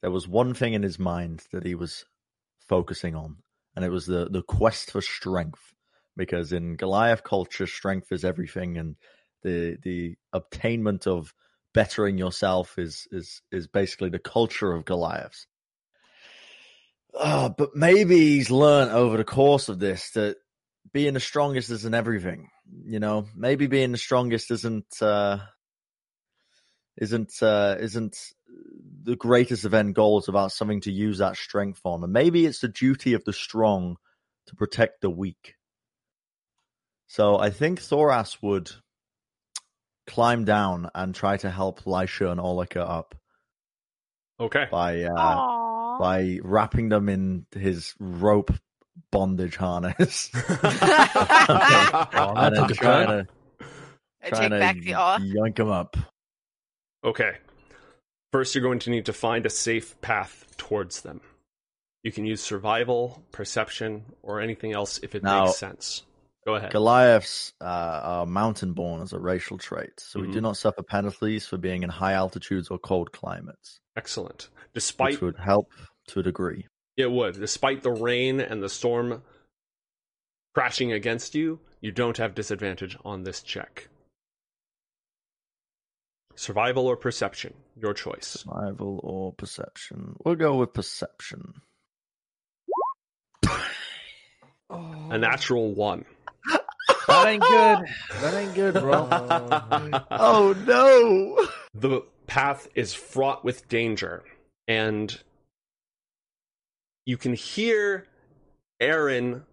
there 0.00 0.10
was 0.10 0.26
one 0.26 0.54
thing 0.54 0.72
in 0.74 0.82
his 0.82 0.98
mind 0.98 1.42
that 1.52 1.66
he 1.66 1.74
was 1.74 2.04
focusing 2.68 3.14
on, 3.14 3.36
and 3.76 3.84
it 3.84 3.90
was 3.90 4.06
the 4.06 4.28
the 4.30 4.42
quest 4.42 4.92
for 4.92 5.02
strength. 5.02 5.60
Because 6.14 6.52
in 6.52 6.76
Goliath 6.76 7.24
culture, 7.24 7.66
strength 7.66 8.12
is 8.12 8.24
everything, 8.24 8.76
and 8.78 8.96
the 9.42 9.76
the 9.82 10.14
obtainment 10.32 11.06
of 11.06 11.34
bettering 11.74 12.18
yourself 12.18 12.78
is 12.78 13.08
is 13.10 13.42
is 13.50 13.66
basically 13.66 14.10
the 14.10 14.18
culture 14.18 14.72
of 14.72 14.84
Goliaths. 14.84 15.46
Uh, 17.14 17.48
but 17.50 17.74
maybe 17.74 18.16
he's 18.16 18.50
learned 18.50 18.90
over 18.90 19.16
the 19.16 19.24
course 19.24 19.68
of 19.68 19.78
this 19.78 20.10
that 20.12 20.36
being 20.92 21.14
the 21.14 21.20
strongest 21.20 21.70
isn't 21.70 21.94
everything. 21.94 22.48
You 22.84 23.00
know, 23.00 23.26
maybe 23.34 23.66
being 23.66 23.92
the 23.92 23.98
strongest 23.98 24.50
isn't 24.50 25.00
uh, 25.00 25.38
isn't 26.96 27.42
uh, 27.42 27.76
isn't 27.80 28.16
the 29.04 29.16
greatest 29.16 29.64
of 29.64 29.74
end 29.74 29.94
goals 29.94 30.28
about 30.28 30.52
something 30.52 30.80
to 30.82 30.92
use 30.92 31.18
that 31.18 31.36
strength 31.36 31.80
on, 31.84 32.02
and 32.02 32.12
maybe 32.12 32.46
it's 32.46 32.60
the 32.60 32.68
duty 32.68 33.14
of 33.14 33.24
the 33.24 33.32
strong 33.32 33.96
to 34.46 34.56
protect 34.56 35.00
the 35.00 35.10
weak. 35.10 35.54
So 37.06 37.38
I 37.38 37.50
think 37.50 37.80
Thoras 37.80 38.38
would 38.42 38.70
climb 40.06 40.44
down 40.44 40.90
and 40.94 41.14
try 41.14 41.36
to 41.38 41.50
help 41.50 41.82
Lisha 41.84 42.30
and 42.30 42.40
Olika 42.40 42.82
up 42.82 43.14
Okay. 44.40 44.66
by 44.70 45.02
uh, 45.04 45.08
Aww. 45.16 45.98
by 46.00 46.38
wrapping 46.42 46.88
them 46.88 47.08
in 47.08 47.46
his 47.52 47.94
rope 48.00 48.52
bondage 49.10 49.56
harness. 49.56 50.30
And 50.34 52.36
that 52.36 52.52
then 52.54 52.68
took 52.68 52.76
trying 52.76 53.06
to, 53.08 53.26
I 54.22 54.28
trying 54.28 54.40
take 54.42 54.50
to 54.50 54.58
back 54.58 54.76
the 54.80 54.94
awe. 54.94 55.18
yank 55.20 55.58
him 55.58 55.70
up. 55.70 55.96
okay. 57.04 57.32
First, 58.32 58.54
you're 58.54 58.62
going 58.62 58.78
to 58.80 58.90
need 58.90 59.06
to 59.06 59.12
find 59.12 59.44
a 59.44 59.50
safe 59.50 60.00
path 60.00 60.46
towards 60.56 61.02
them. 61.02 61.20
You 62.02 62.12
can 62.12 62.24
use 62.24 62.40
survival, 62.40 63.22
perception, 63.30 64.04
or 64.22 64.40
anything 64.40 64.72
else 64.72 64.98
if 65.02 65.14
it 65.14 65.22
Now- 65.22 65.44
makes 65.44 65.58
sense. 65.58 66.02
Go 66.46 66.54
ahead. 66.56 66.72
Goliaths 66.72 67.52
uh, 67.60 67.64
are 68.02 68.26
mountain 68.26 68.72
born 68.72 69.00
as 69.02 69.12
a 69.12 69.18
racial 69.18 69.58
trait, 69.58 69.92
so 70.00 70.18
we 70.20 70.26
do 70.32 70.40
Mhm. 70.40 70.42
not 70.42 70.56
suffer 70.56 70.82
penalties 70.82 71.46
for 71.46 71.56
being 71.56 71.84
in 71.84 71.88
high 71.88 72.14
altitudes 72.14 72.68
or 72.68 72.78
cold 72.80 73.12
climates, 73.12 73.78
Excellent. 73.96 74.48
Despite 74.74 75.12
which 75.12 75.20
would 75.20 75.38
help 75.38 75.70
to 76.08 76.18
a 76.20 76.22
degree. 76.24 76.66
It 76.96 77.10
would. 77.10 77.34
Despite 77.34 77.82
the 77.82 77.90
rain 77.90 78.40
and 78.40 78.62
the 78.62 78.68
storm 78.68 79.22
crashing 80.54 80.92
against 80.92 81.34
you, 81.34 81.60
you 81.80 81.90
don't 81.90 82.18
have 82.18 82.34
disadvantage 82.34 82.96
on 83.04 83.24
this 83.24 83.42
check. 83.42 83.88
Survival 86.34 86.86
or 86.86 86.96
perception, 86.96 87.54
your 87.76 87.94
choice. 87.94 88.26
Survival 88.26 89.00
or 89.02 89.32
perception? 89.32 90.16
We'll 90.24 90.34
go 90.34 90.56
with 90.56 90.72
perception. 90.72 91.60
A 94.70 95.18
natural 95.18 95.74
one. 95.74 96.06
That 97.06 97.26
ain't 97.26 97.42
good. 97.42 98.20
That 98.22 98.34
ain't 98.34 98.54
good, 98.54 98.74
bro. 98.74 99.06
Oh 100.10 100.54
no! 100.66 101.48
The 101.74 102.02
path 102.26 102.68
is 102.74 102.94
fraught 102.94 103.44
with 103.44 103.68
danger, 103.68 104.22
and 104.66 105.20
you 107.06 107.16
can 107.16 107.34
hear 107.34 108.06
Aaron 108.80 109.44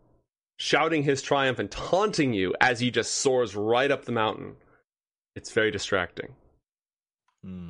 shouting 0.57 1.03
his 1.03 1.21
triumph 1.21 1.59
and 1.59 1.71
taunting 1.71 2.33
you 2.33 2.53
as 2.59 2.79
he 2.79 2.91
just 2.91 3.15
soars 3.15 3.55
right 3.55 3.89
up 3.89 4.05
the 4.05 4.11
mountain. 4.11 4.55
It's 5.35 5.51
very 5.51 5.71
distracting. 5.71 6.35
Hmm. 7.43 7.69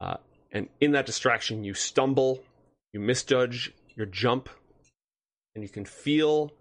Uh, 0.00 0.18
and 0.52 0.68
in 0.80 0.92
that 0.92 1.06
distraction, 1.06 1.64
you 1.64 1.74
stumble, 1.74 2.42
you 2.92 3.00
misjudge 3.00 3.72
your 3.94 4.06
jump, 4.06 4.50
and 5.54 5.64
you 5.64 5.70
can 5.70 5.86
feel 5.86 6.52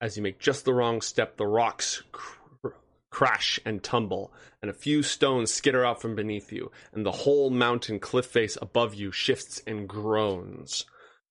as 0.00 0.16
you 0.16 0.22
make 0.22 0.38
just 0.38 0.64
the 0.64 0.74
wrong 0.74 1.00
step, 1.00 1.36
the 1.36 1.46
rocks 1.46 2.02
cr- 2.12 2.68
crash 3.10 3.60
and 3.64 3.82
tumble, 3.82 4.32
and 4.62 4.70
a 4.70 4.74
few 4.74 5.02
stones 5.02 5.52
skitter 5.52 5.84
out 5.84 6.00
from 6.00 6.14
beneath 6.14 6.52
you, 6.52 6.70
and 6.92 7.04
the 7.04 7.10
whole 7.10 7.50
mountain 7.50 7.98
cliff 7.98 8.26
face 8.26 8.56
above 8.60 8.94
you 8.94 9.12
shifts 9.12 9.62
and 9.66 9.88
groans. 9.88 10.84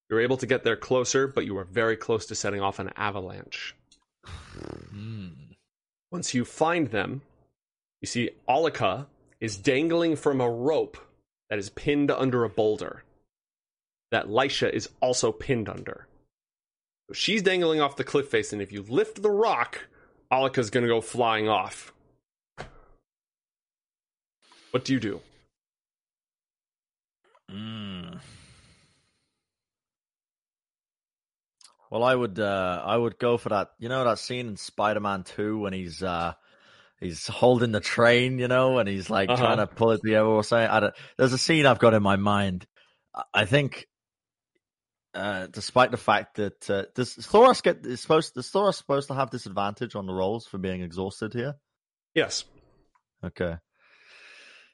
You're 0.10 0.22
able 0.22 0.38
to 0.38 0.48
get 0.48 0.64
there 0.64 0.76
closer, 0.76 1.28
but 1.28 1.46
you 1.46 1.58
are 1.58 1.66
very 1.66 1.96
close 1.96 2.26
to 2.28 2.36
setting 2.36 2.62
off 2.62 2.80
an 2.80 2.92
avalanche. 2.96 3.76
Hmm. 4.26 5.28
Once 6.12 6.34
you 6.34 6.44
find 6.44 6.88
them, 6.88 7.22
you 8.02 8.08
see 8.08 8.32
Olika 8.48 9.08
is 9.40 9.58
dangling 9.58 10.16
from 10.16 10.42
a 10.42 10.50
rope 10.50 10.98
that 11.50 11.60
is 11.60 11.70
pinned 11.70 12.10
under 12.10 12.44
a 12.44 12.50
boulder 12.50 13.04
that 14.12 14.28
Lisha 14.28 14.72
is 14.72 14.90
also 15.02 15.32
pinned 15.32 15.70
under. 15.70 16.08
So 17.08 17.14
she's 17.14 17.44
dangling 17.44 17.80
off 17.80 17.96
the 17.96 18.04
cliff 18.04 18.28
face, 18.28 18.52
and 18.52 18.62
if 18.62 18.72
you 18.72 18.82
lift 18.82 19.22
the 19.22 19.32
rock, 19.32 19.88
Olika's 20.32 20.70
gonna 20.72 20.88
go 20.88 21.02
flying 21.02 21.48
off. 21.48 21.94
What 24.72 24.86
do 24.86 24.94
you 24.94 25.00
do? 25.00 25.22
Hmm. 27.50 28.18
Well, 31.92 32.04
I 32.04 32.14
would, 32.14 32.40
uh, 32.40 32.84
I 32.86 32.96
would 32.96 33.18
go 33.18 33.38
for 33.38 33.50
that. 33.50 33.70
You 33.80 33.90
know 33.90 34.04
that 34.04 34.20
scene 34.20 34.48
in 34.48 34.58
Spider-Man 34.58 35.24
Two 35.24 35.58
when 35.60 35.74
he's, 35.74 36.04
uh, 36.04 36.34
he's 37.00 37.26
holding 37.28 37.72
the 37.72 37.80
train, 37.80 38.38
you 38.40 38.48
know, 38.48 38.78
and 38.78 38.88
he's 38.88 39.10
like 39.10 39.30
Uh-huh. 39.30 39.42
trying 39.42 39.58
to 39.58 39.68
pull 39.68 39.92
it 39.92 40.02
together 40.04 40.28
or 40.28 40.44
something. 40.44 40.70
I 40.70 40.80
don't, 40.82 40.94
there's 41.18 41.34
a 41.34 41.38
scene 41.38 41.66
I've 41.66 41.80
got 41.80 41.94
in 41.96 42.04
my 42.04 42.16
mind. 42.16 42.68
I- 43.34 43.46
think, 43.46 43.88
uh, 45.16 45.48
despite 45.48 45.90
the 45.90 45.98
fact 45.98 46.36
that 46.36 46.70
uh, 46.70 46.84
does 46.94 47.16
Thoras 47.16 47.64
get 47.64 47.84
is 47.86 48.00
supposed, 48.02 48.38
is 48.38 48.52
Thoras 48.52 48.76
supposed 48.76 49.08
to 49.08 49.16
have 49.16 49.32
disadvantage 49.32 49.96
on 49.96 50.06
the 50.06 50.14
rolls 50.14 50.46
for 50.46 50.60
being 50.60 50.82
exhausted 50.82 51.34
here? 51.34 51.56
Yes. 52.14 52.44
Okay. 53.24 53.56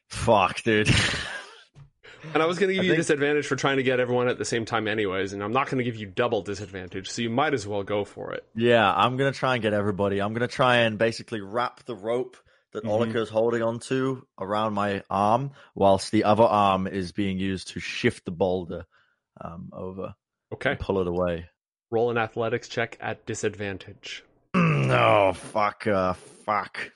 Fuck, 0.09 0.61
dude. 0.63 0.89
And 2.33 2.43
I 2.43 2.47
was 2.47 2.59
going 2.59 2.67
to 2.69 2.73
give 2.73 2.81
I 2.81 2.85
you 2.85 2.91
think- 2.91 2.99
disadvantage 2.99 3.47
for 3.47 3.55
trying 3.55 3.77
to 3.77 3.83
get 3.83 3.99
everyone 3.99 4.27
at 4.27 4.37
the 4.37 4.43
same 4.45 4.65
time, 4.65 4.87
anyways, 4.87 5.31
and 5.33 5.41
I'm 5.43 5.53
not 5.53 5.67
going 5.67 5.77
to 5.77 5.83
give 5.85 5.95
you 5.95 6.05
double 6.05 6.41
disadvantage, 6.41 7.09
so 7.09 7.21
you 7.21 7.29
might 7.29 7.53
as 7.53 7.65
well 7.65 7.83
go 7.83 8.03
for 8.03 8.33
it. 8.33 8.45
Yeah, 8.55 8.91
I'm 8.93 9.15
gonna 9.15 9.31
try 9.31 9.53
and 9.53 9.61
get 9.61 9.73
everybody. 9.73 10.19
I'm 10.21 10.33
gonna 10.33 10.47
try 10.47 10.77
and 10.77 10.97
basically 10.97 11.39
wrap 11.41 11.83
the 11.85 11.95
rope 11.95 12.35
that 12.73 12.83
Mhm. 12.83 12.89
Olika 12.89 13.21
is 13.21 13.29
holding 13.29 13.61
onto 13.61 14.23
around 14.37 14.73
my 14.73 15.01
arm, 15.09 15.51
whilst 15.75 16.11
the 16.11 16.25
other 16.25 16.43
arm 16.43 16.87
is 16.87 17.13
being 17.13 17.39
used 17.39 17.69
to 17.69 17.79
shift 17.79 18.25
the 18.25 18.31
boulder 18.31 18.85
um, 19.39 19.69
over 19.71 20.15
Okay. 20.53 20.71
and 20.71 20.79
pull 20.79 20.99
it 20.99 21.07
away. 21.07 21.49
Roll 21.91 22.11
an 22.11 22.17
athletics 22.17 22.67
check 22.67 22.97
at 22.99 23.25
disadvantage. 23.25 24.23
no, 24.53 25.31
fuck, 25.35 25.87
uh, 25.87 26.13
fuck. 26.13 26.91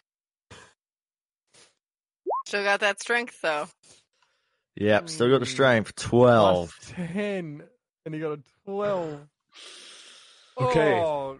Still 2.48 2.63
got 2.63 2.80
that 2.82 3.00
strength 3.02 3.39
though. 3.42 3.68
Yep, 4.80 5.10
still 5.10 5.30
got 5.30 5.39
the 5.39 5.46
Mm. 5.46 5.50
strength. 5.50 5.96
12. 5.96 6.76
Plus 6.82 7.08
10. 7.13 7.63
And 8.06 8.15
he 8.15 8.22
got 8.22 8.32
a 8.39 8.39
12. 8.65 9.20
Okay. 10.58 10.94
Oh, 11.00 11.38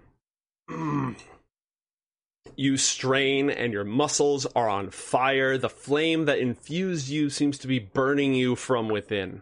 you 2.56 2.78
strain 2.78 3.49
and 3.49 3.71
your 3.73 3.84
muscles 3.86 4.45
are 4.47 4.69
on 4.69 4.89
fire. 4.91 5.58
The 5.58 5.69
flame 5.69 6.25
that 6.25 6.39
infused 6.39 7.08
you 7.10 7.30
seems 7.30 7.58
to 7.60 7.67
be 7.67 7.80
burning 7.80 8.34
you 8.34 8.56
from 8.56 8.89
within. 8.89 9.41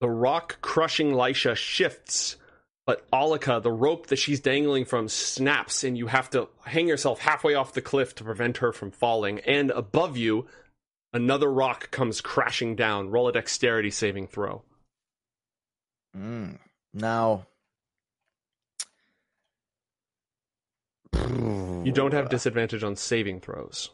The 0.00 0.10
rock 0.10 0.60
crushing 0.60 1.12
Lisha 1.12 1.56
shifts, 1.56 2.36
but 2.86 3.06
Olika, 3.12 3.60
the 3.62 3.72
rope 3.72 4.08
that 4.08 4.16
she's 4.16 4.40
dangling 4.40 4.84
from, 4.84 5.08
snaps, 5.08 5.84
and 5.84 5.96
you 5.96 6.08
have 6.08 6.28
to 6.30 6.48
hang 6.64 6.86
yourself 6.88 7.20
halfway 7.20 7.54
off 7.54 7.72
the 7.72 7.80
cliff 7.80 8.14
to 8.16 8.24
prevent 8.24 8.58
her 8.58 8.72
from 8.72 8.90
falling. 8.90 9.38
And 9.40 9.70
above 9.70 10.16
you, 10.16 10.46
another 11.16 11.50
rock 11.50 11.90
comes 11.90 12.20
crashing 12.20 12.76
down. 12.76 13.10
Roll 13.10 13.28
a 13.28 13.32
dexterity 13.32 13.90
saving 13.90 14.28
throw. 14.28 14.62
Mm. 16.16 16.58
Now. 16.94 17.46
You 21.14 21.92
don't 21.92 22.12
have 22.12 22.28
disadvantage 22.28 22.82
on 22.82 22.96
saving 22.96 23.40
throws. 23.40 23.90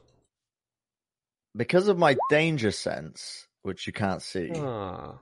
Because 1.56 1.88
of 1.88 1.98
my 1.98 2.16
danger 2.30 2.70
sense, 2.70 3.46
which 3.62 3.86
you 3.86 3.92
can't 3.92 4.22
see, 4.22 4.50
Ah, 4.54 5.18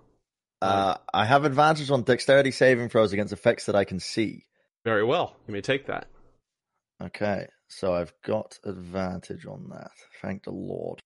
uh, 0.62 0.94
I 1.12 1.24
have 1.24 1.44
advantage 1.44 1.90
on 1.90 2.02
dexterity 2.02 2.50
saving 2.52 2.88
throws 2.88 3.12
against 3.12 3.32
effects 3.32 3.66
that 3.66 3.76
I 3.76 3.84
can 3.84 3.98
see. 4.00 4.46
very 4.84 5.04
well. 5.04 5.36
You 5.46 5.52
may 5.52 5.60
take 5.60 5.86
that. 5.86 6.06
Okay, 7.02 7.46
so 7.68 7.94
I've 7.94 8.12
got 8.24 8.58
advantage 8.64 9.46
on 9.46 9.68
that. 9.70 9.90
Thank 10.22 10.44
the 10.44 10.52
Lord. 10.52 11.00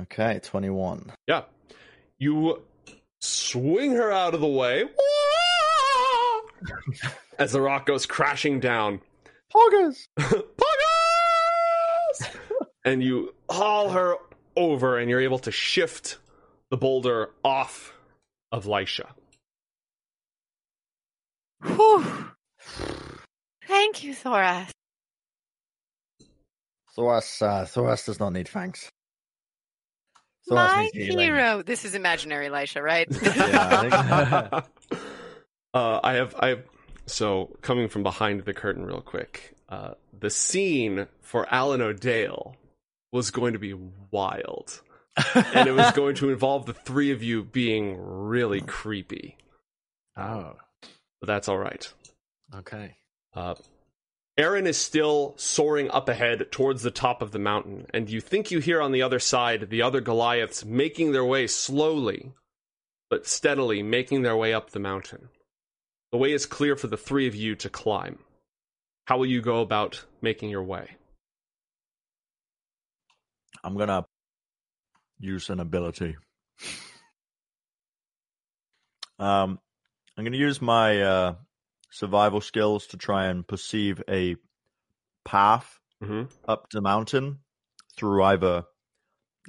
Okay, 0.00 0.40
21. 0.42 1.12
Yeah. 1.26 1.42
You 2.18 2.62
swing 3.20 3.92
her 3.92 4.10
out 4.10 4.34
of 4.34 4.40
the 4.40 4.46
way 4.46 4.84
as 7.38 7.52
the 7.52 7.60
rock 7.60 7.86
goes 7.86 8.06
crashing 8.06 8.58
down. 8.60 9.00
Poggers! 9.54 10.06
Poggers! 10.18 10.42
and 12.84 13.02
you 13.02 13.34
haul 13.50 13.90
her 13.90 14.16
over, 14.56 14.98
and 14.98 15.08
you're 15.10 15.20
able 15.20 15.38
to 15.40 15.50
shift 15.50 16.18
the 16.70 16.76
boulder 16.76 17.30
off 17.44 17.94
of 18.50 18.64
Lisha. 18.64 19.06
Whew. 21.64 22.04
Thank 23.66 24.02
you, 24.02 24.14
Thoras. 24.14 24.70
Thoras, 26.96 27.42
uh, 27.42 27.64
Thoras 27.64 28.04
does 28.06 28.20
not 28.20 28.32
need 28.32 28.48
thanks. 28.48 28.90
Thoras 30.48 30.54
My 30.56 30.82
needs 30.94 30.96
healing. 31.08 31.18
hero. 31.26 31.62
This 31.62 31.84
is 31.84 31.94
imaginary 31.94 32.46
Elisha, 32.48 32.82
right? 32.82 33.06
Yeah, 33.22 34.48
I 34.52 34.62
uh, 35.74 36.00
I 36.02 36.14
have, 36.14 36.34
I 36.38 36.48
have. 36.48 36.62
So 37.06 37.56
coming 37.62 37.88
from 37.88 38.02
behind 38.02 38.44
the 38.44 38.54
curtain, 38.54 38.84
real 38.84 39.00
quick, 39.00 39.54
uh, 39.68 39.94
the 40.18 40.30
scene 40.30 41.06
for 41.20 41.52
Alan 41.52 41.80
O'Dale 41.80 42.56
was 43.12 43.30
going 43.30 43.52
to 43.54 43.58
be 43.58 43.74
wild, 44.10 44.80
and 45.34 45.68
it 45.68 45.72
was 45.72 45.90
going 45.94 46.14
to 46.16 46.30
involve 46.30 46.66
the 46.66 46.74
three 46.74 47.10
of 47.10 47.22
you 47.22 47.42
being 47.44 47.96
really 47.98 48.60
creepy. 48.60 49.36
oh, 50.16 50.54
But 51.20 51.26
that's 51.26 51.48
all 51.48 51.58
right. 51.58 51.92
okay. 52.54 52.96
Uh, 53.34 53.54
Aaron 54.38 54.66
is 54.66 54.78
still 54.78 55.34
soaring 55.36 55.90
up 55.90 56.08
ahead 56.08 56.50
towards 56.50 56.82
the 56.82 56.90
top 56.90 57.20
of 57.20 57.32
the 57.32 57.38
mountain, 57.38 57.86
and 57.92 58.08
you 58.08 58.20
think 58.20 58.50
you 58.50 58.60
hear 58.60 58.80
on 58.80 58.92
the 58.92 59.02
other 59.02 59.18
side 59.18 59.68
the 59.68 59.82
other 59.82 60.00
Goliaths 60.00 60.64
making 60.64 61.12
their 61.12 61.24
way 61.24 61.46
slowly, 61.46 62.32
but 63.10 63.26
steadily 63.26 63.82
making 63.82 64.22
their 64.22 64.36
way 64.36 64.54
up 64.54 64.70
the 64.70 64.78
mountain. 64.78 65.28
The 66.12 66.18
way 66.18 66.32
is 66.32 66.46
clear 66.46 66.76
for 66.76 66.86
the 66.86 66.96
three 66.96 67.26
of 67.26 67.34
you 67.34 67.54
to 67.56 67.68
climb. 67.68 68.20
How 69.04 69.18
will 69.18 69.26
you 69.26 69.42
go 69.42 69.60
about 69.60 70.04
making 70.22 70.48
your 70.48 70.62
way? 70.62 70.96
I'm 73.62 73.76
gonna 73.76 74.06
use 75.18 75.50
an 75.50 75.60
ability. 75.60 76.16
Um, 79.18 79.60
I'm 80.16 80.24
gonna 80.24 80.36
use 80.36 80.60
my 80.62 81.00
uh, 81.02 81.34
survival 81.92 82.40
skills 82.40 82.86
to 82.88 82.96
try 82.96 83.26
and 83.26 83.46
perceive 83.46 84.02
a 84.08 84.34
path 85.24 85.78
hmm 86.02 86.24
up 86.48 86.68
the 86.70 86.80
mountain 86.80 87.38
through 87.96 88.22
either 88.24 88.64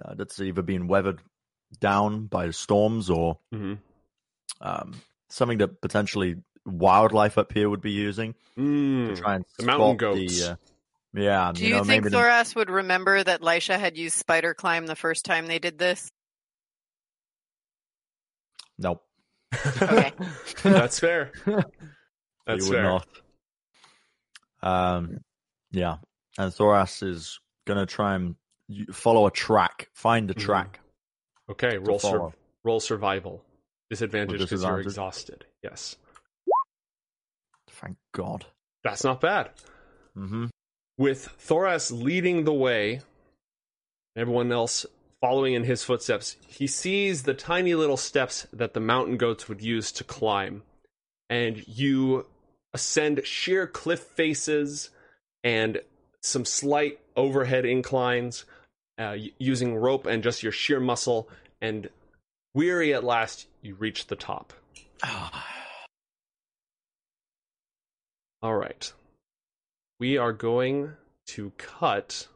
uh, 0.04 0.14
that's 0.16 0.40
either 0.40 0.62
being 0.62 0.88
weathered 0.88 1.20
down 1.80 2.28
by 2.28 2.52
storms 2.52 3.10
or 3.10 3.40
hmm 3.52 3.74
um, 4.62 4.94
something 5.30 5.58
that 5.58 5.82
potentially 5.82 6.36
wildlife 6.66 7.38
up 7.38 7.52
here 7.52 7.70
would 7.70 7.82
be 7.82 7.92
using 7.92 8.34
to 8.56 8.62
Mm. 8.62 9.18
try 9.22 9.36
and 9.36 9.46
The 9.58 9.66
mountain 9.66 9.98
goats. 9.98 10.20
The, 10.20 10.52
uh, 10.52 10.56
yeah, 11.16 11.52
Do 11.54 11.66
you, 11.66 11.72
know, 11.72 11.84
think 11.84 12.06
Thoras 12.06 12.56
would 12.56 12.70
remember 12.70 13.24
that 13.24 13.42
Lisha 13.42 13.80
had 13.80 13.98
used 13.98 14.16
spider 14.16 14.54
climb 14.54 14.86
the 14.86 14.96
first 14.96 15.26
time 15.26 15.48
they 15.48 15.60
did 15.60 15.78
this? 15.80 16.10
nope. 18.78 19.04
Okay. 19.78 20.14
That's 20.64 21.00
fair. 21.00 21.32
You 22.48 22.54
That's 22.56 22.70
would 22.70 22.76
fair. 22.76 22.84
not. 22.84 23.08
Um, 24.62 25.20
yeah, 25.72 25.98
and 26.38 26.52
Thoras 26.52 27.04
is 27.04 27.40
gonna 27.66 27.86
try 27.86 28.16
and 28.16 28.36
follow 28.92 29.28
a 29.28 29.32
track, 29.32 29.90
find 29.94 30.30
the 30.30 30.36
Mhm. 30.36 30.42
track. 30.42 30.80
Okay, 31.50 31.78
roll 31.78 32.00
sur- 32.00 32.34
roll 32.64 32.80
survival. 32.80 33.44
Disadvantage 33.90 34.40
because 34.40 34.64
you're 34.64 34.80
exhausted. 34.80 35.46
Yes, 35.62 35.98
Thank 37.70 37.98
God. 38.14 38.46
that's 38.84 39.04
not 39.04 39.22
bad. 39.22 39.52
Mm-hmm. 40.16 40.46
with 40.98 41.28
Thoras 41.40 41.92
leading 41.92 42.44
the 42.44 42.54
way, 42.54 43.02
everyone 44.16 44.52
else 44.52 44.86
following 45.20 45.54
in 45.56 45.64
his 45.64 45.84
footsteps, 45.84 46.38
he 46.48 46.68
sees 46.68 47.24
the 47.24 47.34
tiny 47.34 47.74
little 47.74 47.98
steps 47.98 48.46
that 48.54 48.74
the 48.76 48.80
mountain 48.80 49.18
goats 49.18 49.50
would 49.50 49.60
use 49.62 49.92
to 49.94 50.04
climb. 50.04 50.62
And 51.32 51.68
you 51.68 52.28
ascend 52.74 53.26
sheer 53.26 53.68
cliff 53.68 54.00
faces 54.00 54.90
and 55.44 55.82
some 56.22 56.46
slight 56.46 57.00
overhead 57.16 57.66
inclines 57.66 58.46
uh, 58.98 59.16
using 59.38 59.76
rope 59.76 60.06
and 60.06 60.24
just 60.24 60.44
your 60.44 60.52
sheer 60.52 60.80
muscle. 60.80 61.30
And 61.62 61.90
weary 62.54 62.94
at 62.94 63.04
last, 63.04 63.48
you 63.62 63.76
reach 63.76 64.08
the 64.08 64.16
top. 64.16 64.54
All 68.42 68.56
right. 68.56 68.92
We 70.00 70.18
are 70.18 70.34
going 70.34 70.94
to 71.28 71.52
cut 71.58 72.28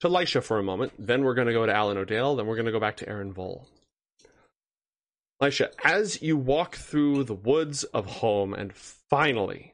to 0.00 0.08
Lisha 0.08 0.42
for 0.42 0.58
a 0.58 0.62
moment. 0.62 0.92
Then 0.98 1.22
we're 1.22 1.34
going 1.34 1.46
to 1.46 1.52
go 1.52 1.66
to 1.66 1.74
Alan 1.74 1.98
O'Dale. 1.98 2.36
Then 2.36 2.46
we're 2.46 2.56
going 2.56 2.66
to 2.66 2.72
go 2.72 2.80
back 2.80 2.96
to 2.98 3.08
Aaron 3.08 3.32
Vole. 3.32 3.68
Lisha, 5.42 5.70
as 5.82 6.20
you 6.20 6.36
walk 6.36 6.76
through 6.76 7.24
the 7.24 7.34
woods 7.34 7.84
of 7.84 8.06
home, 8.06 8.52
and 8.52 8.72
finally 8.74 9.72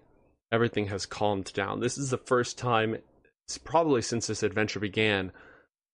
everything 0.52 0.86
has 0.86 1.06
calmed 1.06 1.52
down, 1.52 1.80
this 1.80 1.98
is 1.98 2.10
the 2.10 2.18
first 2.18 2.56
time, 2.56 2.96
it's 3.46 3.58
probably 3.58 4.00
since 4.00 4.28
this 4.28 4.44
adventure 4.44 4.78
began, 4.78 5.32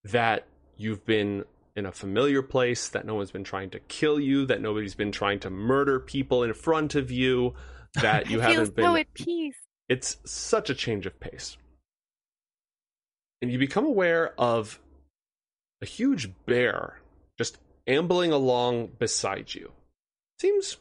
that 0.04 0.46
you've 0.76 1.06
been 1.06 1.44
in 1.74 1.86
a 1.86 1.92
familiar 1.92 2.42
place, 2.42 2.88
that 2.88 3.06
no 3.06 3.14
one's 3.14 3.30
been 3.30 3.44
trying 3.44 3.70
to 3.70 3.80
kill 3.80 4.20
you, 4.20 4.44
that 4.44 4.60
nobody's 4.60 4.94
been 4.94 5.12
trying 5.12 5.40
to 5.40 5.48
murder 5.48 5.98
people 5.98 6.42
in 6.42 6.52
front 6.52 6.94
of 6.94 7.10
you, 7.10 7.54
that 7.94 8.30
you 8.30 8.40
haven't 8.40 8.74
been 8.74 8.84
so 8.84 8.96
at 8.96 9.12
peace. 9.14 9.56
it's 9.88 10.18
such 10.24 10.68
a 10.68 10.74
change 10.74 11.06
of 11.06 11.18
pace. 11.18 11.56
And 13.40 13.50
you 13.50 13.58
become 13.58 13.86
aware 13.86 14.38
of 14.38 14.80
a 15.80 15.86
huge 15.86 16.30
bear 16.46 17.01
ambling 17.86 18.32
along 18.32 18.88
beside 18.98 19.54
you. 19.54 19.72
Seems 20.38 20.76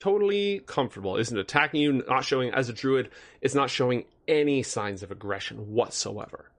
totally 0.00 0.60
comfortable. 0.60 1.16
Isn't 1.16 1.38
attacking 1.38 1.80
you, 1.80 1.92
not 2.08 2.24
showing 2.24 2.52
as 2.52 2.68
a 2.68 2.72
druid, 2.72 3.10
it's 3.40 3.54
not 3.54 3.70
showing 3.70 4.04
any 4.26 4.62
signs 4.62 5.02
of 5.02 5.10
aggression 5.10 5.74
whatsoever. 5.74 6.50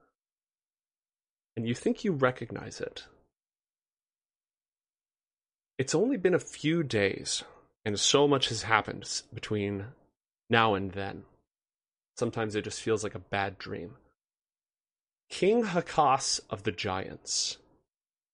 And 1.56 1.66
you 1.66 1.74
think 1.74 2.04
you 2.04 2.12
recognize 2.12 2.80
it. 2.80 3.04
It's 5.78 5.94
only 5.94 6.16
been 6.16 6.34
a 6.34 6.38
few 6.38 6.82
days, 6.82 7.42
and 7.84 7.98
so 7.98 8.28
much 8.28 8.48
has 8.48 8.62
happened 8.62 9.22
between 9.34 9.86
now 10.48 10.74
and 10.74 10.92
then. 10.92 11.24
Sometimes 12.16 12.54
it 12.54 12.64
just 12.64 12.80
feels 12.80 13.02
like 13.02 13.14
a 13.14 13.18
bad 13.18 13.58
dream. 13.58 13.96
King 15.28 15.64
Hakas 15.64 16.40
of 16.50 16.62
the 16.62 16.72
Giants 16.72 17.56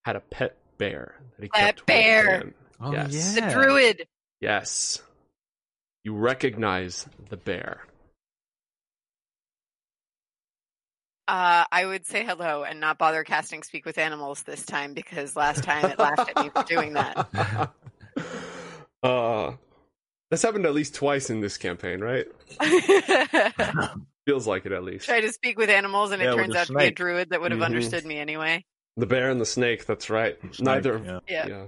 had 0.04 0.16
a 0.16 0.20
pet 0.20 0.56
bear 0.78 1.16
that 1.36 1.42
he 1.42 1.48
Pet 1.48 1.76
kept 1.76 1.80
with 1.80 1.86
bear. 1.86 2.38
him. 2.38 2.54
Oh 2.80 2.92
Yes. 2.92 3.34
The 3.34 3.40
druid. 3.42 4.06
Yes. 4.40 5.02
You 6.04 6.14
recognize 6.14 7.06
the 7.28 7.36
bear. 7.36 7.82
Uh, 11.26 11.64
I 11.70 11.84
would 11.84 12.06
say 12.06 12.24
hello 12.24 12.62
and 12.64 12.80
not 12.80 12.96
bother 12.96 13.22
casting 13.22 13.62
speak 13.62 13.84
with 13.84 13.98
animals 13.98 14.44
this 14.44 14.64
time 14.64 14.94
because 14.94 15.36
last 15.36 15.62
time 15.62 15.84
it 15.90 15.98
laughed 15.98 16.30
at 16.30 16.42
me 16.42 16.48
for 16.48 16.64
doing 16.64 16.94
that. 16.94 17.70
uh, 19.02 19.52
that's 20.30 20.42
happened 20.42 20.64
at 20.64 20.72
least 20.72 20.94
twice 20.94 21.28
in 21.28 21.42
this 21.42 21.58
campaign, 21.58 22.00
right? 22.00 22.26
Feels 24.26 24.46
like 24.46 24.64
it 24.64 24.72
at 24.72 24.84
least. 24.84 25.04
Try 25.04 25.20
to 25.20 25.30
speak 25.32 25.58
with 25.58 25.68
animals 25.68 26.12
and 26.12 26.22
Yeah, 26.22 26.32
it 26.32 26.36
turns 26.36 26.52
the 26.54 26.60
out 26.60 26.66
to 26.68 26.74
be 26.74 26.84
a 26.86 26.90
druid 26.92 27.28
that 27.30 27.42
would 27.42 27.52
have 27.52 27.60
Mhm. 27.60 27.64
understood 27.64 28.06
me 28.06 28.18
anyway. 28.18 28.64
The 28.98 29.06
bear 29.06 29.30
and 29.30 29.40
the 29.40 29.46
snake, 29.46 29.86
that's 29.86 30.10
right. 30.10 30.36
Snake, 30.52 30.60
Neither, 30.60 30.98
yeah. 30.98 31.20
Yeah. 31.28 31.46
yeah. 31.46 31.66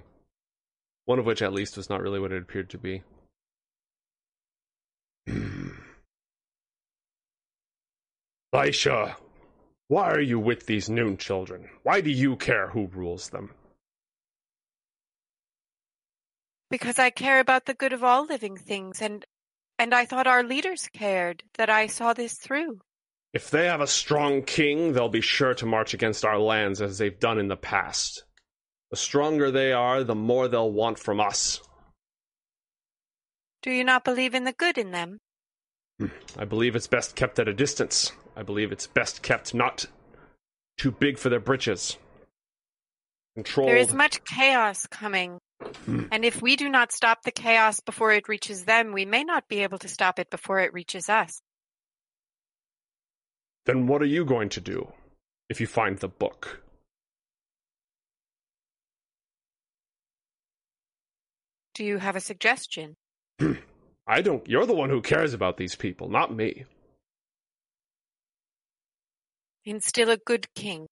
One 1.04 1.20
of 1.20 1.26
which, 1.26 1.42
at 1.42 1.52
least, 1.52 1.76
was 1.76 1.88
not 1.88 2.00
really 2.02 2.18
what 2.18 2.32
it 2.32 2.42
appeared 2.42 2.70
to 2.70 2.78
be. 2.78 3.04
Aisha, 8.52 9.14
why 9.86 10.10
are 10.10 10.20
you 10.20 10.40
with 10.40 10.66
these 10.66 10.90
noon 10.90 11.16
children? 11.16 11.70
Why 11.84 12.00
do 12.00 12.10
you 12.10 12.34
care 12.34 12.66
who 12.66 12.88
rules 12.88 13.28
them? 13.28 13.54
Because 16.68 16.98
I 16.98 17.10
care 17.10 17.38
about 17.38 17.66
the 17.66 17.74
good 17.74 17.92
of 17.92 18.02
all 18.02 18.26
living 18.26 18.56
things 18.56 19.00
and 19.00 19.24
and 19.78 19.94
I 19.94 20.04
thought 20.04 20.26
our 20.26 20.42
leaders 20.42 20.88
cared 20.92 21.44
that 21.54 21.70
I 21.70 21.86
saw 21.86 22.12
this 22.12 22.34
through. 22.34 22.80
If 23.32 23.50
they 23.50 23.66
have 23.66 23.80
a 23.80 23.86
strong 23.86 24.42
king, 24.42 24.92
they'll 24.92 25.08
be 25.08 25.20
sure 25.20 25.54
to 25.54 25.66
march 25.66 25.94
against 25.94 26.24
our 26.24 26.38
lands 26.38 26.82
as 26.82 26.98
they've 26.98 27.18
done 27.18 27.38
in 27.38 27.48
the 27.48 27.56
past. 27.56 28.24
The 28.90 28.96
stronger 28.96 29.50
they 29.50 29.72
are, 29.72 30.02
the 30.02 30.16
more 30.16 30.48
they'll 30.48 30.72
want 30.72 30.98
from 30.98 31.20
us. 31.20 31.60
Do 33.62 33.70
you 33.70 33.84
not 33.84 34.04
believe 34.04 34.34
in 34.34 34.44
the 34.44 34.52
good 34.52 34.78
in 34.78 34.90
them? 34.90 35.18
I 36.36 36.44
believe 36.44 36.74
it's 36.74 36.86
best 36.86 37.14
kept 37.14 37.38
at 37.38 37.46
a 37.46 37.54
distance. 37.54 38.10
I 38.36 38.42
believe 38.42 38.72
it's 38.72 38.86
best 38.86 39.22
kept 39.22 39.54
not 39.54 39.86
too 40.78 40.90
big 40.90 41.18
for 41.18 41.28
their 41.28 41.40
britches. 41.40 41.98
Controlled. 43.36 43.68
There 43.68 43.76
is 43.76 43.92
much 43.92 44.24
chaos 44.24 44.86
coming. 44.86 45.38
Hmm. 45.84 46.04
And 46.10 46.24
if 46.24 46.40
we 46.42 46.56
do 46.56 46.68
not 46.68 46.90
stop 46.90 47.22
the 47.22 47.30
chaos 47.30 47.80
before 47.80 48.12
it 48.12 48.28
reaches 48.28 48.64
them, 48.64 48.92
we 48.92 49.04
may 49.04 49.22
not 49.22 49.46
be 49.46 49.62
able 49.62 49.78
to 49.78 49.88
stop 49.88 50.18
it 50.18 50.30
before 50.30 50.60
it 50.60 50.72
reaches 50.72 51.08
us. 51.08 51.40
Then 53.66 53.86
what 53.86 54.02
are 54.02 54.06
you 54.06 54.24
going 54.24 54.48
to 54.50 54.60
do 54.60 54.92
if 55.48 55.60
you 55.60 55.66
find 55.66 55.98
the 55.98 56.08
book? 56.08 56.62
Do 61.74 61.84
you 61.84 61.98
have 61.98 62.16
a 62.16 62.20
suggestion? 62.20 62.96
I 64.06 64.22
don't. 64.22 64.46
You're 64.48 64.66
the 64.66 64.74
one 64.74 64.90
who 64.90 65.00
cares 65.02 65.34
about 65.34 65.56
these 65.56 65.74
people, 65.74 66.08
not 66.08 66.34
me. 66.34 66.64
Instill 69.64 70.10
a 70.10 70.16
good 70.16 70.52
king 70.54 70.86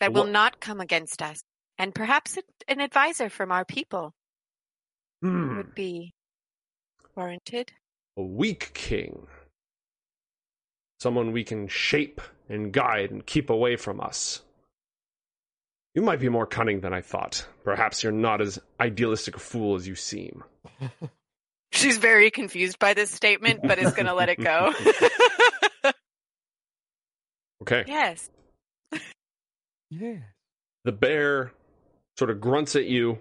that 0.00 0.12
will 0.12 0.26
not 0.26 0.60
come 0.60 0.80
against 0.80 1.22
us. 1.22 1.40
And 1.78 1.94
perhaps 1.94 2.38
an 2.68 2.80
advisor 2.80 3.28
from 3.30 3.50
our 3.52 3.64
people 3.64 4.12
Hmm. 5.22 5.56
would 5.56 5.74
be 5.74 6.12
warranted. 7.14 7.72
A 8.18 8.22
weak 8.22 8.72
king. 8.74 9.26
Someone 11.00 11.32
we 11.32 11.44
can 11.44 11.68
shape 11.68 12.20
and 12.48 12.72
guide 12.72 13.10
and 13.10 13.24
keep 13.24 13.50
away 13.50 13.76
from 13.76 14.00
us. 14.00 14.42
You 15.94 16.02
might 16.02 16.20
be 16.20 16.28
more 16.28 16.46
cunning 16.46 16.80
than 16.80 16.92
I 16.92 17.00
thought. 17.00 17.46
Perhaps 17.64 18.02
you're 18.02 18.12
not 18.12 18.40
as 18.40 18.58
idealistic 18.80 19.36
a 19.36 19.38
fool 19.38 19.76
as 19.76 19.88
you 19.88 19.94
seem. 19.94 20.44
She's 21.72 21.98
very 21.98 22.30
confused 22.30 22.78
by 22.78 22.94
this 22.94 23.10
statement, 23.10 23.60
but 23.62 23.78
is 23.78 23.92
going 23.92 24.06
to 24.06 24.14
let 24.14 24.28
it 24.28 24.40
go. 24.40 24.72
Okay. 27.62 27.84
yes. 27.86 28.30
Yeah. 29.90 30.18
The 30.84 30.92
bear 30.92 31.52
sort 32.16 32.30
of 32.30 32.40
grunts 32.40 32.76
at 32.76 32.84
you 32.84 33.18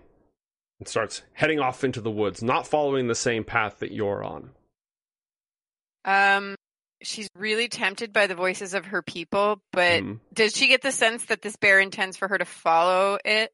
and 0.79 0.87
starts 0.87 1.23
heading 1.33 1.59
off 1.59 1.83
into 1.83 2.01
the 2.01 2.11
woods, 2.11 2.43
not 2.43 2.67
following 2.67 3.07
the 3.07 3.15
same 3.15 3.43
path 3.43 3.79
that 3.79 3.91
you're 3.91 4.23
on. 4.23 4.51
Um, 6.03 6.55
she's 7.01 7.29
really 7.35 7.67
tempted 7.67 8.11
by 8.13 8.27
the 8.27 8.35
voices 8.35 8.73
of 8.73 8.85
her 8.87 9.01
people, 9.01 9.61
but 9.71 10.01
Mhm. 10.03 10.19
does 10.33 10.55
she 10.55 10.67
get 10.67 10.81
the 10.81 10.91
sense 10.91 11.25
that 11.25 11.41
this 11.41 11.55
bear 11.55 11.79
intends 11.79 12.17
for 12.17 12.27
her 12.27 12.37
to 12.37 12.45
follow 12.45 13.17
it? 13.25 13.53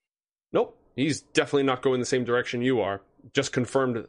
Nope, 0.54 0.78
he's 0.96 1.22
definitely 1.22 1.64
not 1.64 1.82
going 1.82 2.00
the 2.00 2.06
same 2.06 2.24
direction 2.24 2.62
you 2.62 2.82
are. 2.82 3.02
Just 3.34 3.52
confirmed, 3.54 4.08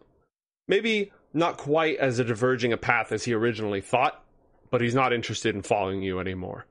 maybe 0.69 1.13
not 1.33 1.57
quite 1.57 1.99
as 1.99 2.19
a 2.19 2.25
diverging 2.25 2.73
a 2.73 2.77
path 2.77 3.13
as 3.13 3.25
he 3.25 3.33
originally 3.33 3.81
thought, 3.81 4.25
but 4.71 4.81
he's 4.81 4.95
not 4.95 5.13
interested 5.13 5.55
in 5.55 5.63
following 5.63 6.03
you 6.03 6.19
anymore. 6.21 6.67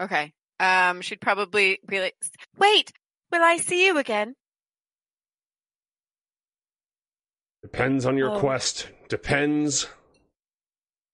Okay. 0.00 0.32
Um, 0.58 1.00
she'd 1.00 1.20
probably 1.20 1.80
be 1.86 2.00
like, 2.00 2.16
"Wait, 2.58 2.92
will 3.32 3.42
I 3.42 3.56
see 3.56 3.86
you 3.86 3.98
again?" 3.98 4.34
Depends 7.62 8.06
on 8.06 8.16
your 8.16 8.30
Oh. 8.32 8.40
quest. 8.40 8.88
Depends 9.08 9.86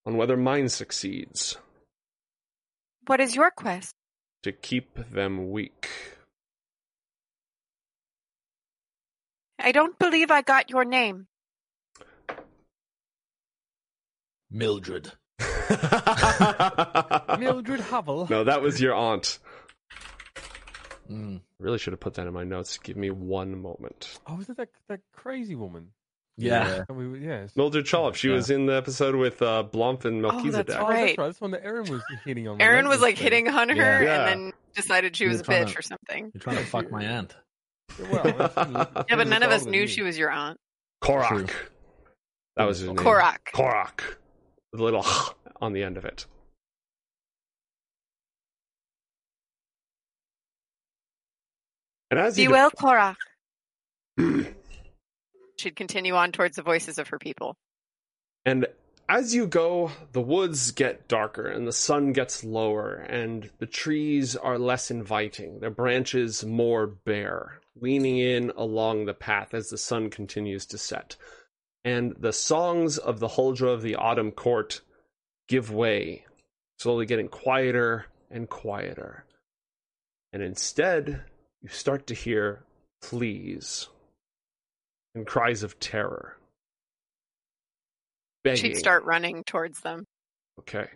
on 0.06 0.16
whether 0.16 0.36
mine 0.36 0.68
succeeds. 0.68 1.56
What 3.06 3.20
is 3.20 3.34
your 3.34 3.50
quest? 3.50 3.92
To 4.44 4.52
keep 4.52 4.94
them 5.10 5.50
weak. 5.50 5.88
I 9.58 9.72
don't 9.72 9.98
believe 9.98 10.30
I 10.30 10.42
got 10.42 10.70
your 10.70 10.84
name. 10.84 11.26
Mildred. 14.50 15.12
Mildred 17.38 17.80
Havel. 17.80 18.28
no, 18.30 18.44
that 18.44 18.62
was 18.62 18.80
your 18.80 18.94
aunt. 18.94 19.40
Mm. 21.10 21.40
Really 21.58 21.78
should 21.78 21.92
have 21.92 22.00
put 22.00 22.14
that 22.14 22.26
in 22.26 22.32
my 22.32 22.44
notes. 22.44 22.78
Give 22.78 22.96
me 22.96 23.10
one 23.10 23.60
moment. 23.60 24.18
Oh, 24.26 24.36
was 24.36 24.48
it 24.48 24.56
that 24.56 24.68
that 24.88 25.00
crazy 25.12 25.54
woman? 25.54 25.88
Yeah. 26.38 26.84
And 26.88 26.98
we, 26.98 27.08
were- 27.08 27.16
yes. 27.16 27.56
Mildred 27.56 27.86
Chollop. 27.86 28.14
She 28.14 28.28
Yeah. 28.28 28.34
was 28.34 28.50
in 28.50 28.66
the 28.66 28.74
episode 28.74 29.14
with 29.14 29.40
uh, 29.40 29.64
Blump 29.72 30.04
and 30.04 30.24
Oh, 30.24 30.32
Melchizedek. 30.32 30.66
that's 30.66 30.78
Oh, 30.78 30.86
right. 30.88 31.06
that's 31.06 31.18
right. 31.18 31.26
That's 31.26 31.40
one 31.40 31.50
that 31.52 31.64
Aaron 31.64 31.90
was 31.90 32.02
hitting 32.24 32.46
on. 32.48 32.60
Aaron 32.60 32.88
was 32.88 33.00
like 33.00 33.16
relentlessly. 33.18 33.24
hitting 33.24 33.48
on 33.48 33.68
her 33.70 33.74
Yeah. 33.76 34.00
Yeah. 34.02 34.28
and 34.28 34.42
then 34.46 34.52
decided 34.74 35.16
she 35.16 35.24
You 35.24 35.30
was 35.30 35.40
a 35.40 35.44
bitch 35.44 35.72
to- 35.72 35.78
or 35.78 35.82
something. 35.82 36.30
You're 36.34 36.40
trying 36.40 36.56
to 36.58 36.64
fuck 36.66 36.90
my 36.90 37.04
aunt. 37.04 37.34
Well, 37.98 38.22
that's- 38.24 39.06
Yeah, 39.08 39.16
but 39.16 39.28
none 39.28 39.42
of 39.42 39.50
us 39.50 39.64
knew 39.64 39.80
than 39.80 39.88
she 39.88 40.02
was 40.02 40.18
your 40.18 40.30
aunt. 40.30 40.58
Korak. 41.00 41.54
That 42.56 42.64
was 42.64 42.78
his 42.80 42.88
name. 42.88 42.96
Korak. 42.96 43.50
Korak. 43.54 44.02
With 44.72 44.80
a 44.80 44.84
little 44.84 45.06
on 45.60 45.72
the 45.72 45.82
end 45.82 45.96
of 45.96 46.04
it. 46.04 46.26
And 52.10 52.20
as 52.20 52.36
Be 52.36 52.42
you 52.44 52.50
well, 52.50 52.70
Korak. 52.70 53.16
She'd 55.58 55.76
continue 55.76 56.14
on 56.14 56.32
towards 56.32 56.56
the 56.56 56.62
voices 56.62 56.98
of 56.98 57.08
her 57.08 57.18
people. 57.18 57.56
And 58.44 58.66
as 59.08 59.34
you 59.34 59.46
go, 59.46 59.92
the 60.12 60.20
woods 60.20 60.72
get 60.72 61.08
darker 61.08 61.46
and 61.46 61.66
the 61.66 61.72
sun 61.72 62.12
gets 62.12 62.42
lower, 62.42 62.94
and 62.94 63.50
the 63.58 63.66
trees 63.66 64.34
are 64.34 64.58
less 64.58 64.90
inviting, 64.90 65.60
their 65.60 65.70
branches 65.70 66.44
more 66.44 66.86
bare, 66.86 67.60
leaning 67.80 68.18
in 68.18 68.50
along 68.56 69.06
the 69.06 69.14
path 69.14 69.54
as 69.54 69.70
the 69.70 69.78
sun 69.78 70.10
continues 70.10 70.66
to 70.66 70.78
set. 70.78 71.16
And 71.84 72.16
the 72.18 72.32
songs 72.32 72.98
of 72.98 73.20
the 73.20 73.28
Huldra 73.28 73.72
of 73.72 73.82
the 73.82 73.94
Autumn 73.94 74.32
Court 74.32 74.80
give 75.48 75.70
way, 75.70 76.24
slowly 76.78 77.06
getting 77.06 77.28
quieter 77.28 78.06
and 78.28 78.48
quieter. 78.48 79.24
And 80.32 80.42
instead, 80.42 81.22
you 81.62 81.68
start 81.68 82.08
to 82.08 82.14
hear 82.14 82.64
pleas 83.00 83.88
and 85.16 85.26
cries 85.26 85.62
of 85.62 85.80
terror. 85.80 86.36
Begging. 88.44 88.62
She'd 88.62 88.76
start 88.76 89.04
running 89.04 89.42
towards 89.44 89.80
them. 89.80 90.04
Okay. 90.60 90.86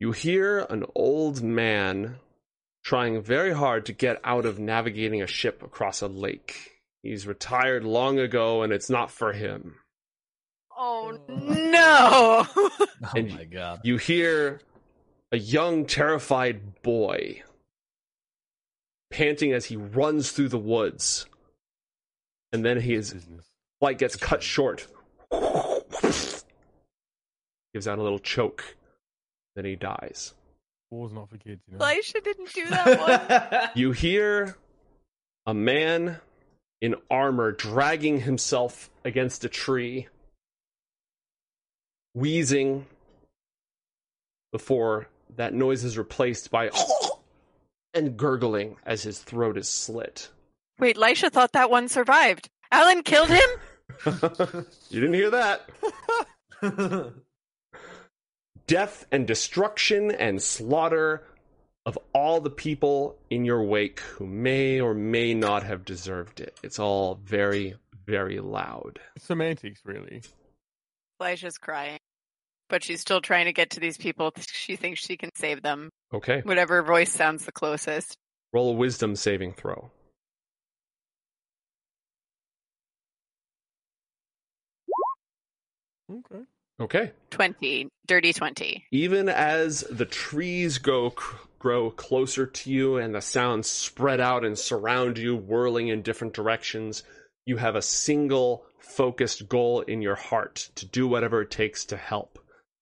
You 0.00 0.12
hear 0.12 0.66
an 0.68 0.84
old 0.94 1.42
man 1.42 2.16
trying 2.82 3.22
very 3.22 3.52
hard 3.52 3.86
to 3.86 3.92
get 3.92 4.20
out 4.24 4.44
of 4.46 4.58
navigating 4.58 5.22
a 5.22 5.26
ship 5.26 5.62
across 5.62 6.02
a 6.02 6.08
lake. 6.08 6.72
He's 7.02 7.26
retired 7.26 7.84
long 7.84 8.18
ago 8.18 8.62
and 8.62 8.72
it's 8.72 8.90
not 8.90 9.10
for 9.10 9.32
him. 9.32 9.76
Oh, 10.76 11.18
oh. 11.28 11.34
no! 11.36 12.46
Oh 13.02 13.10
And 13.14 13.32
my 13.32 13.44
god. 13.44 13.80
You 13.84 13.98
hear 13.98 14.60
a 15.30 15.36
young, 15.38 15.84
terrified 15.86 16.82
boy 16.82 17.42
panting 19.10 19.52
as 19.52 19.66
he 19.66 19.76
runs 19.76 20.32
through 20.32 20.48
the 20.48 20.58
woods. 20.58 21.26
And 22.56 22.64
then 22.64 22.80
his 22.80 23.12
Business. 23.12 23.44
flight 23.80 23.98
gets 23.98 24.16
cut 24.16 24.42
short. 24.42 24.86
Gives 27.74 27.86
out 27.86 27.98
a 27.98 28.02
little 28.02 28.18
choke. 28.18 28.76
Then 29.56 29.66
he 29.66 29.76
dies. 29.76 30.32
War's 30.90 31.12
not 31.12 31.28
for 31.28 31.36
kids, 31.36 31.60
you 31.70 31.76
know. 31.76 31.84
Elisha 31.84 32.22
didn't 32.22 32.50
do 32.54 32.64
that 32.70 32.98
one. 32.98 33.70
You 33.74 33.92
hear 33.92 34.56
a 35.44 35.52
man 35.52 36.16
in 36.80 36.94
armor 37.10 37.52
dragging 37.52 38.22
himself 38.22 38.88
against 39.04 39.44
a 39.44 39.50
tree, 39.50 40.08
wheezing, 42.14 42.86
before 44.50 45.08
that 45.36 45.52
noise 45.52 45.84
is 45.84 45.98
replaced 45.98 46.50
by 46.50 46.70
and 47.94 48.16
gurgling 48.16 48.76
as 48.86 49.02
his 49.02 49.18
throat 49.18 49.58
is 49.58 49.68
slit. 49.68 50.30
Wait, 50.78 50.96
Lisha 50.96 51.30
thought 51.30 51.52
that 51.52 51.70
one 51.70 51.88
survived. 51.88 52.48
Alan 52.70 53.02
killed 53.02 53.30
him? 53.30 53.48
you 54.90 55.00
didn't 55.00 55.14
hear 55.14 55.30
that. 55.30 55.68
Death 58.66 59.06
and 59.12 59.26
destruction 59.26 60.10
and 60.10 60.42
slaughter 60.42 61.24
of 61.86 61.96
all 62.12 62.40
the 62.40 62.50
people 62.50 63.16
in 63.30 63.44
your 63.44 63.62
wake 63.62 64.00
who 64.00 64.26
may 64.26 64.80
or 64.80 64.92
may 64.92 65.34
not 65.34 65.62
have 65.62 65.84
deserved 65.84 66.40
it. 66.40 66.58
It's 66.62 66.80
all 66.80 67.20
very, 67.24 67.76
very 68.06 68.40
loud. 68.40 68.98
Semantics, 69.18 69.82
really. 69.84 70.22
Lisha's 71.22 71.58
crying. 71.58 71.98
But 72.68 72.82
she's 72.82 73.00
still 73.00 73.20
trying 73.20 73.44
to 73.44 73.52
get 73.52 73.70
to 73.70 73.80
these 73.80 73.96
people. 73.96 74.32
She 74.48 74.74
thinks 74.74 75.00
she 75.00 75.16
can 75.16 75.30
save 75.36 75.62
them. 75.62 75.90
Okay. 76.12 76.40
Whatever 76.42 76.82
voice 76.82 77.12
sounds 77.12 77.44
the 77.46 77.52
closest. 77.52 78.18
Roll 78.52 78.70
a 78.70 78.72
wisdom 78.72 79.14
saving 79.14 79.52
throw. 79.54 79.92
Okay. 86.10 86.42
Okay. 86.78 87.12
20. 87.30 87.88
Dirty 88.06 88.32
20. 88.32 88.84
Even 88.90 89.28
as 89.28 89.80
the 89.90 90.04
trees 90.04 90.78
go 90.78 91.14
grow 91.58 91.90
closer 91.90 92.46
to 92.46 92.70
you 92.70 92.96
and 92.96 93.14
the 93.14 93.20
sounds 93.20 93.68
spread 93.68 94.20
out 94.20 94.44
and 94.44 94.58
surround 94.58 95.18
you, 95.18 95.34
whirling 95.34 95.88
in 95.88 96.02
different 96.02 96.34
directions, 96.34 97.02
you 97.46 97.56
have 97.56 97.76
a 97.76 97.82
single 97.82 98.66
focused 98.78 99.48
goal 99.48 99.80
in 99.80 100.02
your 100.02 100.14
heart 100.14 100.68
to 100.76 100.86
do 100.86 101.08
whatever 101.08 101.42
it 101.42 101.50
takes 101.50 101.84
to 101.86 101.96
help. 101.96 102.38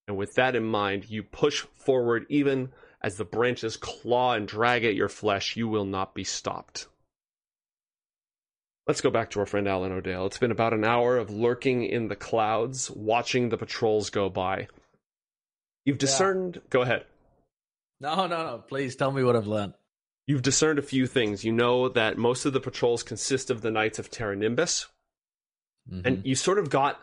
And 0.07 0.16
with 0.16 0.35
that 0.35 0.57
in 0.57 0.64
mind, 0.64 1.09
you 1.09 1.22
push 1.22 1.61
forward 1.61 2.27
even 2.29 2.72
as 3.01 3.16
the 3.16 3.25
branches 3.25 3.77
claw 3.77 4.35
and 4.35 4.49
drag 4.49 4.85
at 4.85 4.95
your 4.95 5.09
flesh, 5.09 5.57
you 5.57 5.68
will 5.68 5.85
not 5.85 6.14
be 6.14 6.25
stopped. 6.25 6.89
Let's 8.87 9.01
go 9.01 9.11
back 9.11 9.30
to 9.30 9.41
our 9.41 9.47
friend 9.47 9.66
Alan 9.66 9.93
O'Dale. 9.93 10.26
It's 10.26 10.39
been 10.39 10.51
about 10.51 10.74
an 10.74 10.85
hour 10.85 11.16
of 11.16 11.30
lurking 11.30 11.85
in 11.85 12.09
the 12.09 12.16
clouds, 12.16 12.91
watching 12.91 13.49
the 13.49 13.57
patrols 13.57 14.11
go 14.11 14.28
by. 14.28 14.68
You've 15.87 15.99
discerned. 15.99 16.57
Yeah. 16.57 16.62
Go 16.70 16.82
ahead. 16.82 17.05
No, 18.01 18.26
no, 18.26 18.26
no. 18.26 18.64
Please 18.68 18.97
tell 18.97 19.11
me 19.11 19.24
what 19.24 19.37
I've 19.37 19.47
learned. 19.47 19.74
You've 20.26 20.43
discerned 20.43 20.78
a 20.78 20.82
few 20.82 21.07
things. 21.07 21.45
You 21.45 21.53
know 21.53 21.89
that 21.89 22.18
most 22.18 22.45
of 22.45 22.53
the 22.53 22.61
patrols 22.61 23.03
consist 23.03 23.51
of 23.51 23.62
the 23.62 23.70
Knights 23.70 23.99
of 23.99 24.11
Terra 24.11 24.37
Nimbus. 24.37 24.87
Mm-hmm. 25.91 26.07
And 26.07 26.26
you 26.26 26.35
sort 26.35 26.59
of 26.59 26.68
got 26.70 27.01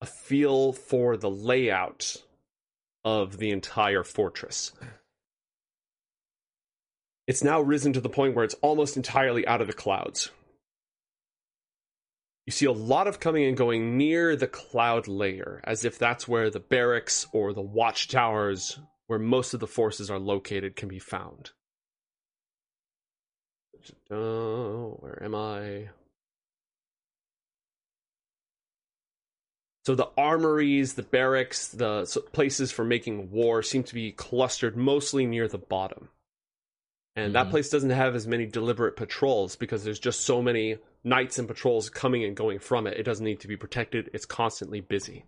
a 0.00 0.06
feel 0.06 0.72
for 0.72 1.16
the 1.16 1.30
layout 1.30 2.16
of 3.04 3.38
the 3.38 3.50
entire 3.50 4.04
fortress. 4.04 4.72
It's 7.26 7.44
now 7.44 7.60
risen 7.60 7.92
to 7.92 8.00
the 8.00 8.08
point 8.08 8.34
where 8.34 8.44
it's 8.44 8.56
almost 8.62 8.96
entirely 8.96 9.46
out 9.46 9.60
of 9.60 9.66
the 9.66 9.72
clouds. 9.72 10.30
You 12.46 12.52
see 12.52 12.66
a 12.66 12.72
lot 12.72 13.06
of 13.06 13.20
coming 13.20 13.44
and 13.44 13.56
going 13.56 13.96
near 13.96 14.34
the 14.34 14.46
cloud 14.46 15.06
layer, 15.06 15.60
as 15.64 15.84
if 15.84 15.98
that's 15.98 16.26
where 16.26 16.50
the 16.50 16.60
barracks 16.60 17.26
or 17.32 17.52
the 17.52 17.62
watchtowers, 17.62 18.78
where 19.06 19.18
most 19.18 19.54
of 19.54 19.60
the 19.60 19.66
forces 19.66 20.10
are 20.10 20.18
located, 20.18 20.76
can 20.76 20.88
be 20.88 20.98
found. 20.98 21.50
Oh, 24.10 24.96
where 25.00 25.22
am 25.22 25.34
I? 25.34 25.90
So 29.86 29.94
the 29.94 30.10
armories, 30.16 30.94
the 30.94 31.02
barracks, 31.02 31.68
the 31.68 32.04
places 32.32 32.70
for 32.70 32.84
making 32.84 33.30
war 33.30 33.62
seem 33.62 33.82
to 33.84 33.94
be 33.94 34.12
clustered 34.12 34.76
mostly 34.76 35.26
near 35.26 35.48
the 35.48 35.58
bottom. 35.58 36.10
And 37.16 37.26
mm-hmm. 37.26 37.32
that 37.32 37.50
place 37.50 37.70
doesn't 37.70 37.90
have 37.90 38.14
as 38.14 38.26
many 38.26 38.46
deliberate 38.46 38.96
patrols 38.96 39.56
because 39.56 39.82
there's 39.82 39.98
just 39.98 40.20
so 40.20 40.42
many 40.42 40.78
knights 41.04 41.38
and 41.38 41.48
patrols 41.48 41.90
coming 41.90 42.24
and 42.24 42.36
going 42.36 42.58
from 42.58 42.86
it. 42.86 42.98
It 42.98 43.04
doesn't 43.04 43.24
need 43.24 43.40
to 43.40 43.48
be 43.48 43.56
protected, 43.56 44.10
it's 44.12 44.26
constantly 44.26 44.80
busy. 44.80 45.24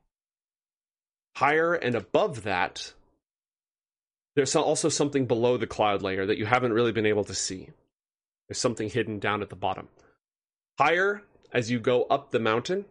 Higher 1.37 1.75
and 1.75 1.95
above 1.95 2.43
that, 2.43 2.93
there's 4.37 4.55
also 4.55 4.89
something 4.89 5.27
below 5.27 5.57
the 5.57 5.67
cloud 5.67 6.03
layer 6.03 6.27
that 6.27 6.39
you 6.39 6.47
haven't 6.47 6.73
really 6.73 6.93
been 6.93 7.07
able 7.07 7.25
to 7.25 7.35
see. 7.35 7.71
There's 8.49 8.59
something 8.59 8.89
hidden 8.89 9.19
down 9.19 9.43
at 9.43 9.51
the 9.51 9.57
bottom. 9.57 9.89
Higher, 10.79 11.23
as 11.53 11.71
you 11.71 11.79
go 11.79 12.05
up 12.05 12.31
the 12.31 12.39
mountain, 12.39 12.87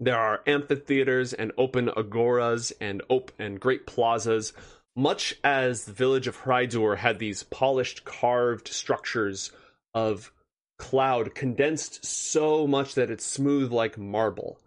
there 0.00 0.18
are 0.18 0.42
amphitheaters 0.46 1.32
and 1.32 1.52
open 1.56 1.88
agoras 1.88 2.72
and 2.80 3.02
op- 3.08 3.32
and 3.38 3.60
great 3.60 3.86
plazas, 3.86 4.52
much 4.96 5.36
as 5.44 5.84
the 5.84 5.92
village 5.92 6.26
of 6.26 6.42
Hrydur 6.42 6.96
had 6.96 7.18
these 7.18 7.44
polished, 7.44 8.04
carved 8.04 8.68
structures 8.68 9.52
of 9.94 10.32
cloud 10.78 11.34
condensed 11.34 12.04
so 12.04 12.66
much 12.66 12.94
that 12.94 13.10
it's 13.10 13.24
smooth 13.24 13.72
like 13.72 13.98
marble. 13.98 14.58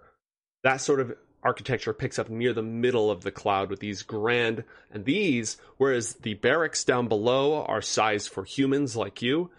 That 0.63 0.77
sort 0.77 0.99
of 0.99 1.15
architecture 1.43 1.93
picks 1.93 2.17
up 2.17 2.29
near 2.29 2.53
the 2.53 2.63
middle 2.63 3.11
of 3.11 3.21
the 3.21 3.31
cloud 3.31 3.69
with 3.69 3.79
these 3.79 4.01
grand 4.01 4.63
and 4.91 5.05
these, 5.05 5.57
whereas 5.77 6.13
the 6.15 6.33
barracks 6.33 6.83
down 6.83 7.07
below 7.07 7.63
are 7.63 7.81
sized 7.81 8.29
for 8.29 8.43
humans 8.43 8.95
like 8.95 9.21
you, 9.21 9.51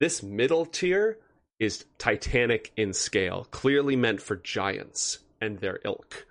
this 0.00 0.22
middle 0.22 0.66
tier 0.66 1.18
is 1.58 1.84
titanic 1.98 2.72
in 2.76 2.92
scale, 2.92 3.46
clearly 3.50 3.96
meant 3.96 4.20
for 4.20 4.36
giants 4.36 5.18
and 5.40 5.58
their 5.58 5.78
ilk. 5.84 6.26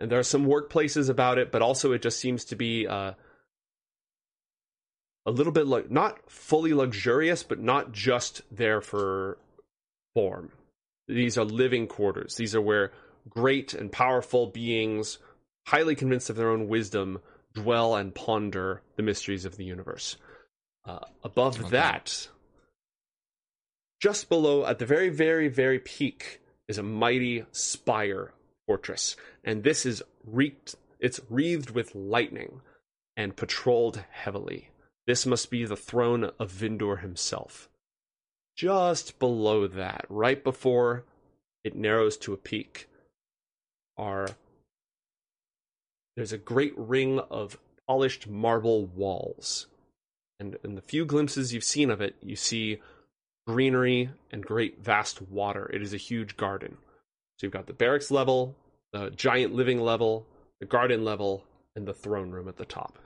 And 0.00 0.10
there 0.10 0.18
are 0.18 0.22
some 0.22 0.46
workplaces 0.46 1.10
about 1.10 1.38
it, 1.38 1.52
but 1.52 1.62
also 1.62 1.92
it 1.92 2.02
just 2.02 2.18
seems 2.18 2.44
to 2.46 2.56
be 2.56 2.86
uh, 2.86 3.12
a 5.30 5.32
little 5.32 5.52
bit 5.52 5.68
like 5.68 5.90
not 5.92 6.28
fully 6.28 6.74
luxurious, 6.74 7.44
but 7.44 7.60
not 7.60 7.92
just 7.92 8.42
there 8.50 8.80
for 8.80 9.38
form. 10.12 10.50
These 11.06 11.38
are 11.38 11.44
living 11.44 11.86
quarters. 11.86 12.34
These 12.34 12.56
are 12.56 12.60
where 12.60 12.90
great 13.28 13.72
and 13.72 13.92
powerful 13.92 14.48
beings, 14.48 15.18
highly 15.68 15.94
convinced 15.94 16.30
of 16.30 16.36
their 16.36 16.50
own 16.50 16.66
wisdom, 16.66 17.20
dwell 17.54 17.94
and 17.94 18.12
ponder 18.12 18.82
the 18.96 19.04
mysteries 19.04 19.44
of 19.44 19.56
the 19.56 19.64
universe. 19.64 20.16
Uh, 20.84 20.98
above 21.22 21.60
okay. 21.60 21.70
that, 21.70 22.28
just 24.02 24.28
below, 24.28 24.66
at 24.66 24.80
the 24.80 24.86
very, 24.86 25.10
very, 25.10 25.46
very 25.46 25.78
peak, 25.78 26.40
is 26.66 26.78
a 26.78 26.82
mighty 26.82 27.44
spire 27.52 28.32
fortress, 28.66 29.14
and 29.44 29.62
this 29.62 29.86
is 29.86 30.02
wreaked. 30.24 30.74
It's 30.98 31.20
wreathed 31.28 31.70
with 31.70 31.94
lightning 31.94 32.62
and 33.16 33.36
patrolled 33.36 34.02
heavily. 34.10 34.70
This 35.06 35.26
must 35.26 35.50
be 35.50 35.64
the 35.64 35.76
throne 35.76 36.30
of 36.38 36.52
Vindor 36.52 37.00
himself. 37.00 37.68
Just 38.56 39.18
below 39.18 39.66
that, 39.66 40.04
right 40.08 40.42
before 40.42 41.04
it 41.64 41.74
narrows 41.74 42.16
to 42.18 42.32
a 42.32 42.36
peak, 42.36 42.88
are 43.96 44.28
there's 46.16 46.32
a 46.32 46.38
great 46.38 46.74
ring 46.76 47.18
of 47.30 47.58
polished 47.86 48.28
marble 48.28 48.86
walls. 48.86 49.66
And 50.38 50.58
in 50.62 50.74
the 50.74 50.82
few 50.82 51.04
glimpses 51.04 51.52
you've 51.52 51.64
seen 51.64 51.90
of 51.90 52.00
it, 52.00 52.16
you 52.22 52.36
see 52.36 52.80
greenery 53.46 54.10
and 54.30 54.44
great 54.44 54.82
vast 54.82 55.22
water. 55.22 55.70
It 55.72 55.82
is 55.82 55.92
a 55.92 55.98
huge 55.98 56.36
garden. 56.36 56.76
So 57.38 57.46
you've 57.46 57.52
got 57.52 57.66
the 57.66 57.72
barracks 57.72 58.10
level, 58.10 58.54
the 58.92 59.10
giant 59.10 59.54
living 59.54 59.80
level, 59.80 60.26
the 60.60 60.66
garden 60.66 61.04
level, 61.04 61.44
and 61.74 61.86
the 61.86 61.94
throne 61.94 62.30
room 62.30 62.48
at 62.48 62.56
the 62.56 62.64
top. 62.64 62.98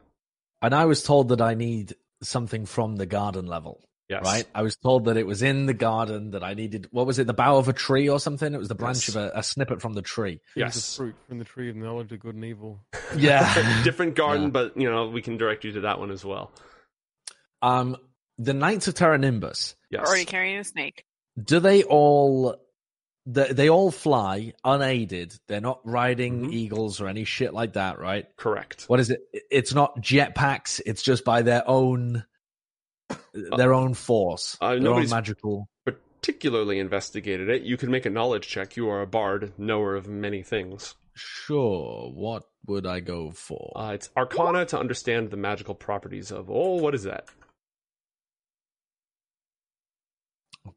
And 0.65 0.75
I 0.75 0.87
was 0.87 1.03
told 1.03 1.29
that 1.29 1.43
I 1.43 1.53
need 1.53 1.95
something 2.23 2.65
from 2.65 2.97
the 2.97 3.05
garden 3.05 3.47
level. 3.47 3.83
Yes. 4.09 4.23
Right? 4.25 4.47
I 4.55 4.63
was 4.63 4.77
told 4.77 5.07
that 5.07 5.19
it 5.19 5.27
was 5.27 5.43
in 5.43 5.67
the 5.67 5.75
garden 5.75 6.31
that 6.31 6.43
I 6.43 6.55
needed, 6.55 6.89
what 6.91 7.07
was 7.07 7.19
it, 7.19 7.27
the 7.27 7.35
bough 7.35 7.59
of 7.59 7.69
a 7.69 7.73
tree 7.75 8.09
or 8.09 8.19
something? 8.19 8.53
It 8.53 8.57
was 8.59 8.69
the 8.69 8.75
branch 8.75 9.09
yes. 9.09 9.17
of 9.17 9.17
a, 9.17 9.33
a, 9.39 9.43
snippet 9.43 9.83
from 9.83 9.93
the 9.93 10.01
tree. 10.01 10.41
Yes. 10.57 10.77
It's 10.77 10.95
a 10.95 10.97
fruit 10.97 11.15
from 11.29 11.39
the 11.39 11.45
tree 11.45 11.69
of 11.69 11.77
knowledge 11.77 12.13
of 12.13 12.21
good 12.21 12.35
and 12.35 12.45
evil. 12.45 12.81
Yeah. 13.17 13.83
Different 13.85 14.17
garden, 14.17 14.45
yeah. 14.45 14.49
but, 14.49 14.77
you 14.77 14.91
know, 14.91 15.09
we 15.09 15.23
can 15.23 15.37
direct 15.37 15.65
you 15.65 15.73
to 15.73 15.81
that 15.83 16.01
one 16.01 16.11
as 16.11 16.25
well. 16.25 16.51
Um, 17.63 17.97
the 18.39 18.55
Knights 18.55 18.89
of 18.89 18.95
Terra 18.95 19.19
Nimbus. 19.19 19.77
Yes. 19.91 20.07
Already 20.07 20.25
carrying 20.25 20.59
a 20.59 20.65
snake. 20.65 21.05
Do 21.41 21.61
they 21.61 21.85
all 21.85 22.57
they, 23.27 23.53
they 23.53 23.71
all 23.71 23.91
fly 23.91 24.53
unaided. 24.65 25.35
They're 25.47 25.61
not 25.61 25.81
riding 25.85 26.43
mm-hmm. 26.43 26.53
eagles 26.53 27.01
or 27.01 27.09
any 27.09 27.25
shit 27.25 27.55
like 27.55 27.75
that, 27.75 27.99
right? 27.99 28.27
Correct. 28.37 28.85
What 28.87 29.01
is 29.01 29.11
it? 29.11 29.23
It's 29.51 29.75
not 29.75 30.01
jetpacks. 30.01 30.81
It's 30.85 31.03
just 31.03 31.25
by 31.25 31.43
their 31.43 31.69
own 31.69 32.25
their 33.33 33.75
uh, 33.75 33.79
own 33.79 33.95
force. 33.95 34.57
Uh, 34.61 34.77
their 34.77 34.95
own 34.95 35.09
magical. 35.09 35.69
Particularly 35.85 36.79
investigated 36.79 37.49
it. 37.49 37.63
You 37.63 37.77
can 37.77 37.91
make 37.91 38.07
a 38.07 38.11
knowledge 38.11 38.49
check. 38.49 38.77
You 38.77 38.89
are 38.89 39.03
a 39.03 39.07
bard, 39.07 39.53
knower 39.59 39.95
of 39.95 40.09
many 40.09 40.43
things. 40.43 40.95
Sure. 41.15 42.11
What 42.11 42.45
would 42.67 42.87
I 42.87 43.01
go 43.01 43.31
for? 43.31 43.73
Uh, 43.77 43.93
it's 43.95 44.11
Arcana 44.17 44.65
to 44.67 44.79
understand 44.79 45.31
the 45.31 45.37
magical 45.37 45.75
properties 45.75 46.31
of. 46.31 46.51
Oh, 46.51 46.77
what 46.77 46.95
is 46.95 47.05
that? 47.05 47.29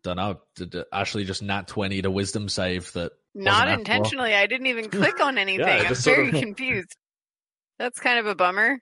Don't 0.04 0.18
know. 0.18 0.40
Did 0.56 0.76
Ashley 0.92 1.24
just 1.26 1.42
nat 1.42 1.68
twenty 1.68 2.02
to 2.02 2.12
wisdom 2.12 2.50
save 2.50 2.92
that? 2.94 3.12
Not 3.34 3.68
intentionally. 3.68 4.34
I 4.34 4.48
didn't 4.48 4.68
even 4.68 4.90
click 4.92 5.20
on 5.20 5.38
anything. 5.38 5.68
yeah, 5.68 5.86
I'm 5.88 5.96
very 5.96 6.30
of... 6.30 6.36
confused. 6.36 6.96
That's 7.78 8.00
kind 8.00 8.20
of 8.20 8.26
a 8.26 8.36
bummer. 8.36 8.80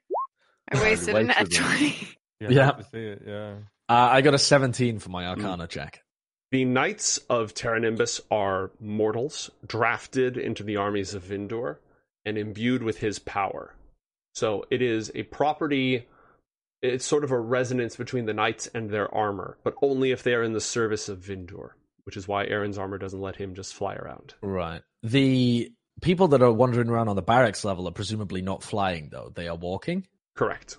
I 0.72 0.80
wasted 0.80 1.14
way 1.14 1.20
a 1.22 1.24
nat 1.24 1.50
20. 1.50 2.08
Yeah, 2.40 2.48
Yeah. 2.50 2.70
to 2.72 2.84
see 2.84 2.98
it. 2.98 3.22
Yeah. 3.26 3.54
Uh, 3.88 4.08
I 4.12 4.20
got 4.20 4.34
a 4.34 4.38
17 4.38 4.98
for 4.98 5.08
my 5.08 5.26
Arcana 5.26 5.66
check. 5.66 6.02
The 6.50 6.64
Knights 6.64 7.18
of 7.30 7.54
Terra 7.54 7.80
Nimbus 7.80 8.20
are 8.30 8.70
mortals 8.78 9.50
drafted 9.66 10.36
into 10.36 10.62
the 10.62 10.76
armies 10.76 11.14
of 11.14 11.24
Vindor 11.24 11.76
and 12.24 12.36
imbued 12.36 12.82
with 12.82 12.98
his 12.98 13.18
power. 13.18 13.74
So 14.34 14.64
it 14.70 14.82
is 14.82 15.10
a 15.14 15.22
property, 15.22 16.06
it's 16.86 17.04
sort 17.06 17.24
of 17.24 17.30
a 17.30 17.38
resonance 17.38 17.96
between 17.96 18.26
the 18.26 18.34
knights 18.34 18.66
and 18.74 18.90
their 18.90 19.12
armor, 19.14 19.58
but 19.64 19.74
only 19.82 20.10
if 20.12 20.22
they 20.22 20.34
are 20.34 20.42
in 20.42 20.52
the 20.52 20.60
service 20.60 21.08
of 21.08 21.18
Vindor, 21.20 21.70
which 22.04 22.16
is 22.16 22.26
why 22.28 22.44
Aaron's 22.46 22.78
armor 22.78 22.98
doesn't 22.98 23.20
let 23.20 23.36
him 23.36 23.54
just 23.54 23.74
fly 23.74 23.94
around. 23.94 24.34
Right. 24.42 24.82
The 25.02 25.70
people 26.02 26.28
that 26.28 26.42
are 26.42 26.52
wandering 26.52 26.88
around 26.88 27.08
on 27.08 27.16
the 27.16 27.22
barracks 27.22 27.64
level 27.64 27.88
are 27.88 27.92
presumably 27.92 28.42
not 28.42 28.62
flying, 28.62 29.08
though. 29.10 29.32
They 29.34 29.48
are 29.48 29.56
walking. 29.56 30.06
Correct. 30.34 30.78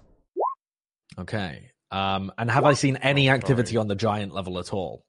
Okay. 1.18 1.72
Um, 1.91 2.32
and 2.38 2.51
have 2.51 2.66
I 2.66 2.74
seen 2.74 2.97
any 2.97 3.30
Oh, 3.30 3.34
activity 3.34 3.78
on 3.78 3.88
the 3.88 3.95
giant 3.95 4.34
level 4.34 4.60
at 4.60 4.74
all? 4.74 5.03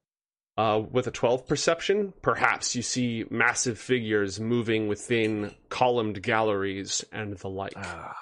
Uh, 0.57 0.83
with 0.91 1.07
a 1.07 1.11
12 1.13 1.47
perception, 1.47 2.13
perhaps 2.23 2.75
you 2.75 2.83
see 2.83 3.25
massive 3.31 3.79
figures 3.79 4.41
moving 4.41 4.89
within 4.89 5.55
columned 5.69 6.21
galleries 6.23 7.05
and 7.13 7.37
the 7.39 7.49
like. 7.49 7.75
Ah, 7.77 8.17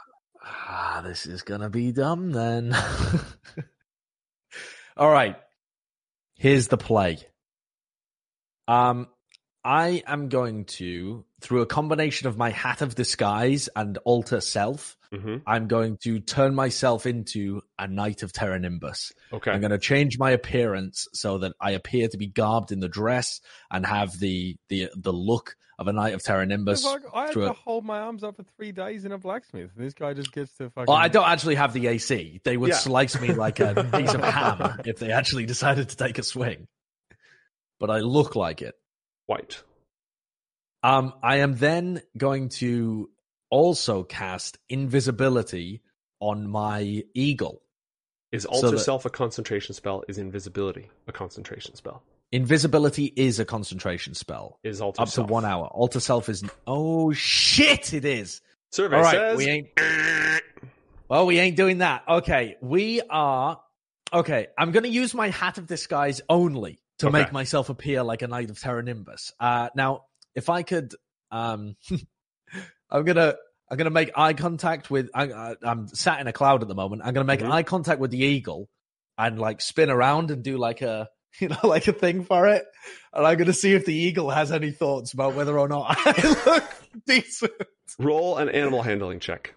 ah, 0.47 1.03
this 1.05 1.26
is 1.26 1.42
gonna 1.42 1.70
be 1.70 1.92
dumb 1.92 2.32
then. 2.32 2.74
All 4.97 5.11
right. 5.11 5.36
Here's 6.36 6.68
the 6.68 6.78
play. 6.78 7.18
Um, 8.68 9.09
I 9.64 10.03
am 10.07 10.28
going 10.28 10.66
to, 10.66 11.24
through 11.40 11.62
a 11.62 11.66
combination 11.66 12.28
of 12.28 12.38
my 12.38 12.51
hat 12.51 12.82
of 12.82 12.94
disguise 12.94 13.68
and 13.74 13.99
alter 14.05 14.40
self, 14.40 14.97
hmm 15.12 15.36
I'm 15.47 15.66
going 15.66 15.99
to 16.03 16.20
turn 16.20 16.55
myself 16.55 17.07
into 17.07 17.62
a 17.78 17.88
knight 17.88 18.22
of 18.22 18.32
Terra 18.32 18.59
Nimbus. 18.59 19.12
Okay. 19.32 19.51
I'm 19.51 19.61
going 19.61 19.70
to 19.70 19.78
change 19.78 20.18
my 20.18 20.30
appearance 20.30 21.09
so 21.12 21.38
that 21.38 21.53
I 21.61 21.72
appear 21.72 22.09
to 22.09 22.16
be 22.16 22.26
garbed 22.26 22.72
in 22.72 22.80
the 22.80 22.88
dress 22.88 23.40
and 23.70 23.86
have 23.86 24.18
the 24.18 24.57
the 24.68 24.90
the 24.97 25.12
look 25.12 25.57
of 25.79 25.89
a 25.89 25.93
knight 25.93 26.14
of 26.14 26.22
Terra 26.22 26.47
Nimbus. 26.47 26.83
Fuck, 26.85 27.03
I 27.12 27.24
had 27.24 27.33
through 27.33 27.45
to 27.45 27.51
a- 27.51 27.55
hold 27.55 27.85
my 27.85 27.99
arms 28.01 28.24
up 28.24 28.37
for 28.37 28.45
three 28.57 28.72
days 28.72 29.05
in 29.05 29.12
a 29.12 29.18
blacksmith. 29.18 29.70
And 29.77 29.85
this 29.85 29.93
guy 29.95 30.14
just 30.14 30.33
gets 30.33 30.53
to 30.57 30.70
fucking. 30.70 30.87
Well, 30.89 30.97
I 30.97 31.09
don't 31.09 31.29
actually 31.29 31.57
have 31.57 31.72
the 31.72 31.87
AC. 31.89 32.41
They 32.45 32.57
would 32.57 32.70
Yeah. 32.70 32.77
slice 32.77 33.20
me 33.20 33.33
like 33.33 33.61
a 33.61 33.74
piece 33.97 34.14
of 34.14 34.22
ham 34.22 34.81
if 34.87 34.99
they 34.99 35.12
actually 35.12 35.45
decided 35.47 35.91
to 35.91 35.97
take 35.97 36.18
a 36.18 36.22
swing. 36.22 36.66
But 37.79 37.91
I 37.91 37.99
look 38.01 38.37
like 38.37 38.62
it. 38.62 38.74
White. 39.27 39.62
Um, 40.83 41.12
I 41.22 41.37
am 41.39 41.57
then 41.57 42.01
going 42.16 42.49
to 42.61 43.11
also 43.51 44.03
cast 44.03 44.59
invisibility 44.68 45.83
on 46.20 46.49
my 46.49 47.03
eagle. 47.14 47.61
Is 48.33 48.45
So 48.45 48.49
alter 48.51 48.70
that- 48.72 48.79
self 48.79 49.05
a 49.05 49.11
concentration 49.11 49.74
spell? 49.74 50.05
Is 50.09 50.16
invisibility 50.18 50.91
a 51.07 51.12
concentration 51.12 51.74
spell? 51.74 52.03
Invisibility 52.33 53.07
is 53.16 53.39
a 53.39 53.45
concentration 53.45 54.14
spell. 54.14 54.59
Is 54.64 54.81
alter 54.81 55.03
Up 55.03 55.09
to 55.11 55.22
one 55.22 55.45
hour. 55.45 55.66
Alter 55.66 56.01
self 56.01 56.29
is 56.29 56.43
oh 56.66 57.12
shit, 57.12 57.95
it 57.95 58.05
is. 58.05 58.41
Survey 58.72 58.97
All 58.97 59.03
right, 59.03 59.12
says 59.12 59.37
we 59.39 59.47
ain't 59.47 59.68
Well, 61.09 61.27
we 61.27 61.39
ain't 61.39 61.57
doing 61.57 61.79
that. 61.79 62.03
Okay, 62.09 62.57
we 62.61 63.01
are. 63.09 63.61
Okay, 64.12 64.49
I'm 64.59 64.72
going 64.72 64.83
to 64.85 64.89
use 64.89 65.14
my 65.14 65.29
hat 65.31 65.59
of 65.59 65.66
disguise 65.66 66.20
only 66.29 66.79
to 66.99 67.07
Okay. 67.09 67.12
make 67.12 67.33
myself 67.33 67.68
appear 67.70 68.03
like 68.03 68.22
a 68.22 68.29
knight 68.29 68.51
of 68.51 68.59
Terra 68.61 68.83
Nimbus. 68.83 69.33
Uh, 69.39 69.68
now, 69.77 70.05
if 70.35 70.49
I 70.49 70.62
could, 70.62 70.95
um, 71.31 71.77
I'm 72.91 73.05
gonna. 73.05 73.35
I'm 73.68 73.77
gonna 73.77 73.91
make 73.91 74.12
eye 74.16 74.33
contact 74.33 74.91
with. 74.91 75.11
I, 75.12 75.57
I'm 75.62 75.89
sat 75.89 76.20
in 76.20 76.29
a 76.29 76.33
cloud 76.33 76.62
at 76.62 76.68
the 76.68 76.74
moment. 76.77 77.03
I'm 77.05 77.14
gonna 77.14 77.24
make 77.24 77.41
Mhm. 77.41 77.51
eye 77.51 77.62
contact 77.64 78.01
with 78.01 78.12
the 78.12 78.18
eagle, 78.18 78.68
and 79.18 79.41
like 79.41 79.61
spin 79.61 79.91
around 79.91 80.31
and 80.31 80.43
do 80.45 80.57
like 80.57 80.83
a, 80.83 81.09
you 81.41 81.49
know, 81.49 81.59
like 81.64 81.89
a 81.89 81.93
thing 81.93 82.24
for 82.24 82.47
it. 82.49 82.64
And 83.12 83.26
I'm 83.26 83.39
gonna 83.39 83.53
see 83.53 83.74
if 83.74 83.84
the 83.87 83.95
eagle 83.95 84.30
has 84.30 84.53
any 84.53 84.70
thoughts 84.70 85.12
about 85.12 85.34
whether 85.34 85.59
or 85.59 85.68
not 85.68 85.87
I 86.07 86.34
look 86.47 86.64
decent. 87.07 87.53
roll 87.99 88.37
an 88.39 88.49
animal 88.49 88.82
handling 88.82 89.20
check. 89.20 89.55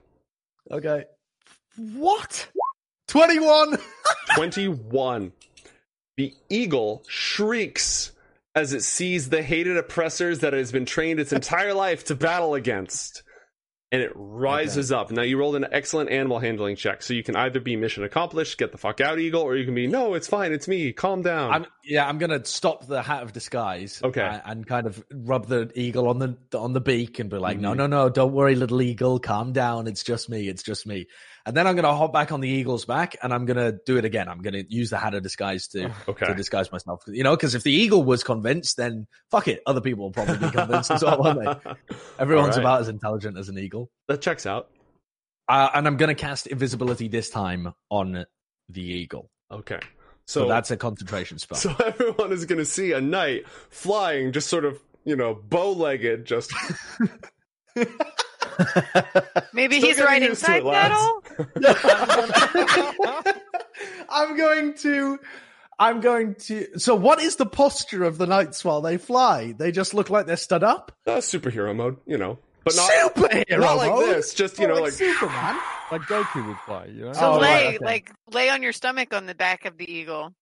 Okay. 0.72 1.06
What? 1.78 2.48
Twenty-one. 3.08 3.78
21. 4.36 5.32
The 6.18 6.34
eagle 6.50 7.04
shrieks 7.08 8.12
as 8.56 8.74
it 8.74 8.82
sees 8.84 9.30
the 9.30 9.42
hated 9.42 9.78
oppressors 9.78 10.40
that 10.40 10.54
it 10.54 10.58
has 10.58 10.72
been 10.72 10.86
trained 10.86 11.20
its 11.20 11.32
entire 11.32 11.74
life 11.74 12.04
to 12.06 12.16
battle 12.16 12.56
against. 12.56 13.24
And 13.92 14.04
it 14.04 14.12
rises 14.14 14.92
up. 14.92 15.10
Now, 15.10 15.24
you 15.24 15.40
rolled 15.40 15.56
an 15.56 15.66
excellent 15.72 16.12
animal 16.12 16.38
handling 16.38 16.76
check, 16.76 17.02
so 17.02 17.16
you 17.16 17.24
can 17.24 17.36
either 17.36 17.60
be 17.60 17.76
mission 17.76 18.04
accomplished, 18.04 18.60
get 18.60 18.72
the 18.72 18.78
fuck 18.78 19.02
out, 19.02 19.18
eagle, 19.18 19.42
or 19.42 19.56
you 19.56 19.66
can 19.66 19.74
be, 19.74 19.88
no, 19.88 20.14
it's 20.14 20.28
fine, 20.28 20.54
it's 20.54 20.68
me, 20.68 20.94
calm 20.94 21.24
down. 21.24 21.52
I'm 21.52 21.66
yeah. 21.84 22.08
I'm 22.08 22.20
gonna 22.20 22.46
stop 22.46 22.86
the 22.86 23.02
hat 23.02 23.24
of 23.24 23.34
disguise. 23.34 24.00
Okay. 24.04 24.22
a- 24.22 24.44
and, 24.46 24.68
kind 24.68 24.86
of 24.86 25.04
rub 25.12 25.48
the 25.48 25.72
eagle 25.74 26.08
on 26.08 26.20
the 26.20 26.38
on 26.56 26.74
the 26.74 26.82
beak 26.82 27.18
and 27.18 27.32
be 27.32 27.38
like, 27.38 27.58
no, 27.58 27.72
Mhm. 27.74 27.78
no, 27.78 27.88
no, 27.88 28.10
don't 28.10 28.32
worry, 28.34 28.54
little 28.54 28.80
eagle, 28.80 29.18
calm 29.18 29.54
down. 29.54 29.88
It's 29.88 30.04
just 30.04 30.30
me. 30.30 30.48
It's 30.48 30.62
just 30.62 30.86
me. 30.86 31.08
And 31.50 31.58
then 31.58 31.66
I'm 31.66 31.76
gonna 31.76 31.96
hop 31.96 32.14
back 32.14 32.32
on 32.32 32.42
the 32.42 32.48
eagle's 32.48 32.86
back 32.86 33.16
and 33.24 33.34
I'm 33.34 33.48
gonna 33.48 33.72
do 33.84 33.98
it 33.98 34.06
again. 34.06 34.30
I'm 34.30 34.44
gonna 34.44 34.66
use 34.70 34.92
the 34.92 35.00
hat 35.00 35.16
of 35.16 35.24
disguise 35.24 35.68
to 35.70 35.92
okay. 36.08 36.28
to 36.28 36.36
disguise 36.36 36.72
myself. 36.72 37.02
You 37.08 37.24
know, 37.24 37.36
because 37.36 37.56
if 37.56 37.64
the 37.64 37.72
eagle 37.72 38.04
was 38.04 38.24
convinced, 38.24 38.78
then 38.78 39.08
fuck 39.32 39.48
it, 39.48 39.64
other 39.66 39.82
people 39.82 40.04
will 40.04 40.12
probably 40.12 40.38
be 40.38 40.52
convinced 40.52 40.92
as 40.92 41.04
well, 41.04 41.18
won't 41.18 41.40
they? 41.40 41.72
Everyone's 42.20 42.50
right. 42.50 42.60
about 42.60 42.82
as 42.82 42.88
intelligent 42.88 43.36
as 43.36 43.50
an 43.50 43.58
eagle. 43.58 43.90
That 44.08 44.22
checks 44.22 44.46
out. 44.46 44.70
Uh, 45.48 45.72
and 45.74 45.88
I'm 45.88 45.98
gonna 45.98 46.14
cast 46.14 46.46
invisibility 46.46 47.08
this 47.08 47.32
time 47.32 47.74
on 47.90 48.28
the 48.70 48.84
eagle. 48.84 49.32
Okay. 49.52 49.80
So, 50.28 50.42
So, 50.42 50.48
that's 50.50 50.70
a 50.70 50.78
concentration 50.78 51.40
spell. 51.40 51.58
so 51.58 51.76
everyone 51.84 52.32
is 52.32 52.46
going 52.46 52.60
to 52.60 52.66
see 52.66 52.92
a 52.92 53.02
knight 53.02 53.48
flying, 53.72 54.34
just 54.34 54.50
sort 54.50 54.66
of, 54.66 54.80
you 55.04 55.16
know, 55.16 55.34
bow 55.34 55.72
legged, 55.72 56.26
just 56.26 56.54
Maybe 59.54 59.76
he's 59.80 59.96
getting 59.98 60.06
riding 60.06 60.30
used 60.30 60.42
side 60.42 60.64
lads. 60.64 60.94
saddle. 60.96 61.24
I'm 64.10 64.38
going 64.38 64.74
to. 64.76 65.20
I'm 65.78 66.02
going 66.02 66.36
to. 66.36 66.78
So, 66.80 66.96
what 66.96 67.22
is 67.22 67.38
the 67.38 67.46
posture 67.46 68.04
of 68.04 68.18
the 68.18 68.28
knights 68.28 68.66
while 68.66 68.82
they 68.82 68.98
fly? 68.98 69.54
They 69.54 69.72
just 69.72 69.94
look 69.94 70.10
like 70.10 70.26
they're 70.26 70.36
stood 70.36 70.64
up. 70.64 70.92
uh, 71.08 71.18
superhero 71.18 71.74
mode, 71.76 71.98
you 72.06 72.18
know, 72.18 72.38
but 72.66 72.76
not, 72.76 72.92
superhero 72.92 73.60
not 73.60 73.78
like 73.78 73.90
mode? 73.92 74.10
this. 74.16 74.34
Just, 74.34 74.60
you 74.60 74.68
Not 74.68 74.76
know, 74.76 74.82
like 74.82 74.92
like, 74.92 74.94
Superman. 74.94 75.60
like 75.92 76.02
Goku 76.02 76.48
would 76.48 76.58
fly. 76.66 76.86
you 76.86 77.06
know? 77.06 77.14
So 77.14 77.34
Oh, 77.34 77.40
lay, 77.40 77.66
right, 77.68 77.76
okay. 77.78 77.86
like, 77.86 78.12
lay 78.34 78.50
on 78.50 78.62
your 78.62 78.74
stomach 78.74 79.14
on 79.14 79.26
the 79.26 79.36
back 79.36 79.66
of 79.66 79.78
the 79.78 79.90
eagle. 79.90 80.34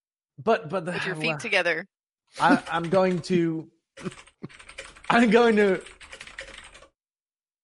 But 0.44 0.70
but 0.70 0.86
the, 0.86 0.94
Put 0.94 1.06
your 1.06 1.16
feet 1.16 1.40
together. 1.40 1.88
I, 2.40 2.62
I'm 2.72 2.90
going 2.90 3.22
to. 3.24 3.68
I'm 5.10 5.30
going 5.30 5.56
to. 5.58 5.82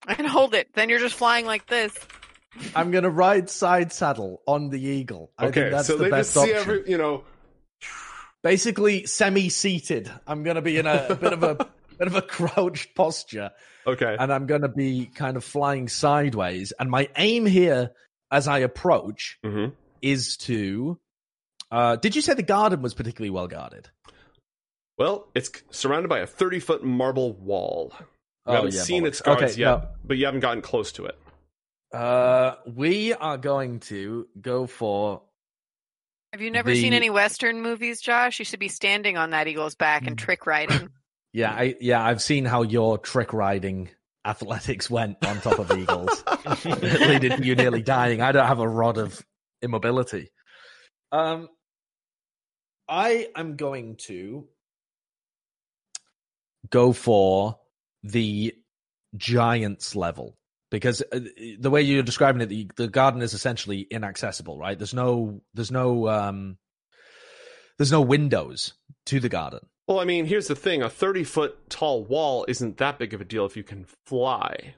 And 0.17 0.27
hold 0.27 0.53
it. 0.53 0.69
Then 0.73 0.89
you're 0.89 0.99
just 0.99 1.15
flying 1.15 1.45
like 1.45 1.65
this. 1.67 1.97
I'm 2.75 2.91
going 2.91 3.03
to 3.05 3.09
ride 3.09 3.49
side 3.49 3.91
saddle 3.93 4.41
on 4.45 4.69
the 4.69 4.79
eagle. 4.81 5.31
I 5.37 5.45
think 5.45 5.57
okay, 5.57 5.69
that's 5.69 5.87
so 5.87 5.97
the 5.97 6.03
they 6.05 6.09
best 6.09 6.33
just 6.33 6.45
see 6.45 6.53
option. 6.53 6.71
every, 6.71 6.91
you 6.91 6.97
know, 6.97 7.23
Basically, 8.41 9.05
semi-seated. 9.05 10.11
I'm 10.27 10.43
going 10.43 10.57
to 10.57 10.61
be 10.61 10.77
in 10.77 10.85
a, 10.85 11.07
a 11.09 11.15
bit 11.15 11.31
of 11.31 11.43
a 11.43 11.55
bit 11.97 12.07
of 12.07 12.15
a 12.15 12.21
crouched 12.21 12.93
posture. 12.93 13.51
okay, 13.87 14.17
and 14.19 14.33
I'm 14.33 14.47
going 14.47 14.63
to 14.63 14.69
be 14.69 15.05
kind 15.05 15.37
of 15.37 15.43
flying 15.45 15.87
sideways. 15.87 16.73
And 16.77 16.89
my 16.91 17.07
aim 17.15 17.45
here, 17.45 17.91
as 18.31 18.47
I 18.47 18.59
approach, 18.59 19.39
hmm 19.43 19.67
is 20.01 20.35
to. 20.35 20.99
Uh, 21.71 21.95
did 21.95 22.15
you 22.17 22.21
say 22.21 22.33
the 22.33 22.43
garden 22.43 22.81
was 22.81 22.93
particularly 22.93 23.29
well 23.29 23.47
guarded? 23.47 23.89
well, 24.97 25.27
it's 25.33 25.49
surrounded 25.71 26.07
by 26.09 26.19
a 26.19 26.27
30 26.27 26.59
foot 26.59 26.83
marble 26.83 27.33
wall. 27.33 27.93
You 28.45 28.51
Oh, 28.51 28.55
haven't 28.55 28.73
yeah, 28.73 28.81
seen 28.81 29.03
bollocks. 29.03 29.07
its 29.07 29.21
guards 29.21 29.41
Okay, 29.43 29.53
yet, 29.61 29.67
no. 29.83 29.87
but 30.03 30.17
you 30.17 30.25
haven't 30.25 30.41
gotten 30.41 30.61
close 30.61 30.91
to 30.93 31.05
it. 31.05 31.17
Uh, 31.93 32.55
we 32.65 33.13
are 33.13 33.37
going 33.37 33.79
to 33.81 34.27
go 34.41 34.67
for. 34.67 35.21
Have 36.33 36.41
you 36.41 36.49
never 36.51 36.73
seen 36.73 36.93
any 36.93 37.09
Western 37.11 37.61
movies, 37.61 38.01
Josh? 38.01 38.39
You 38.39 38.45
should 38.45 38.59
be 38.59 38.67
standing 38.67 39.17
on 39.17 39.29
that 39.29 39.47
eagle's 39.47 39.75
back 39.75 40.07
and 40.07 40.17
trick 40.17 40.45
riding. 40.45 40.89
Yeah, 41.35 41.49
I, 41.51 41.75
yeah, 41.81 41.99
I've 42.05 42.21
seen 42.21 42.45
how 42.45 42.61
your 42.61 42.99
trick 42.99 43.33
riding 43.33 43.89
athletics 44.23 44.87
went 44.87 45.17
on 45.25 45.41
top 45.41 45.57
of 45.57 45.71
eagles, 45.75 46.23
leading 46.63 47.37
to 47.37 47.43
you 47.43 47.55
nearly 47.55 47.81
dying. 47.81 48.21
I 48.21 48.31
don't 48.31 48.45
have 48.45 48.59
a 48.59 48.67
rod 48.69 48.99
of 48.99 49.19
immobility. 49.59 50.29
Um, 51.11 51.49
I 52.87 53.29
am 53.35 53.55
going 53.55 53.95
to 54.05 54.47
go 56.69 56.93
for 56.93 57.57
the 58.03 58.55
giants 59.15 59.95
level 59.95 60.37
because 60.69 61.03
uh, 61.11 61.19
the 61.59 61.69
way 61.69 61.81
you're 61.81 62.03
describing 62.03 62.41
it, 62.41 62.49
the, 62.49 62.69
the 62.75 62.87
garden 62.87 63.21
is 63.21 63.33
essentially 63.33 63.81
inaccessible. 63.81 64.57
Right? 64.57 64.77
There's 64.77 64.93
no, 64.93 65.41
there's 65.53 65.71
no, 65.71 66.07
um, 66.09 66.57
there's 67.77 67.91
no 67.91 68.01
windows 68.01 68.73
to 69.07 69.19
the 69.19 69.29
garden. 69.29 69.59
Well, 69.87 69.99
I 69.99 70.05
mean, 70.05 70.25
here's 70.25 70.47
the 70.47 70.55
thing 70.55 70.81
a 70.81 70.89
30 70.89 71.23
foot 71.23 71.69
tall 71.69 72.03
wall 72.03 72.45
isn't 72.47 72.77
that 72.77 72.97
big 72.97 73.13
of 73.13 73.21
a 73.21 73.25
deal 73.25 73.45
if 73.45 73.57
you 73.57 73.63
can 73.63 73.85
fly. 74.05 74.75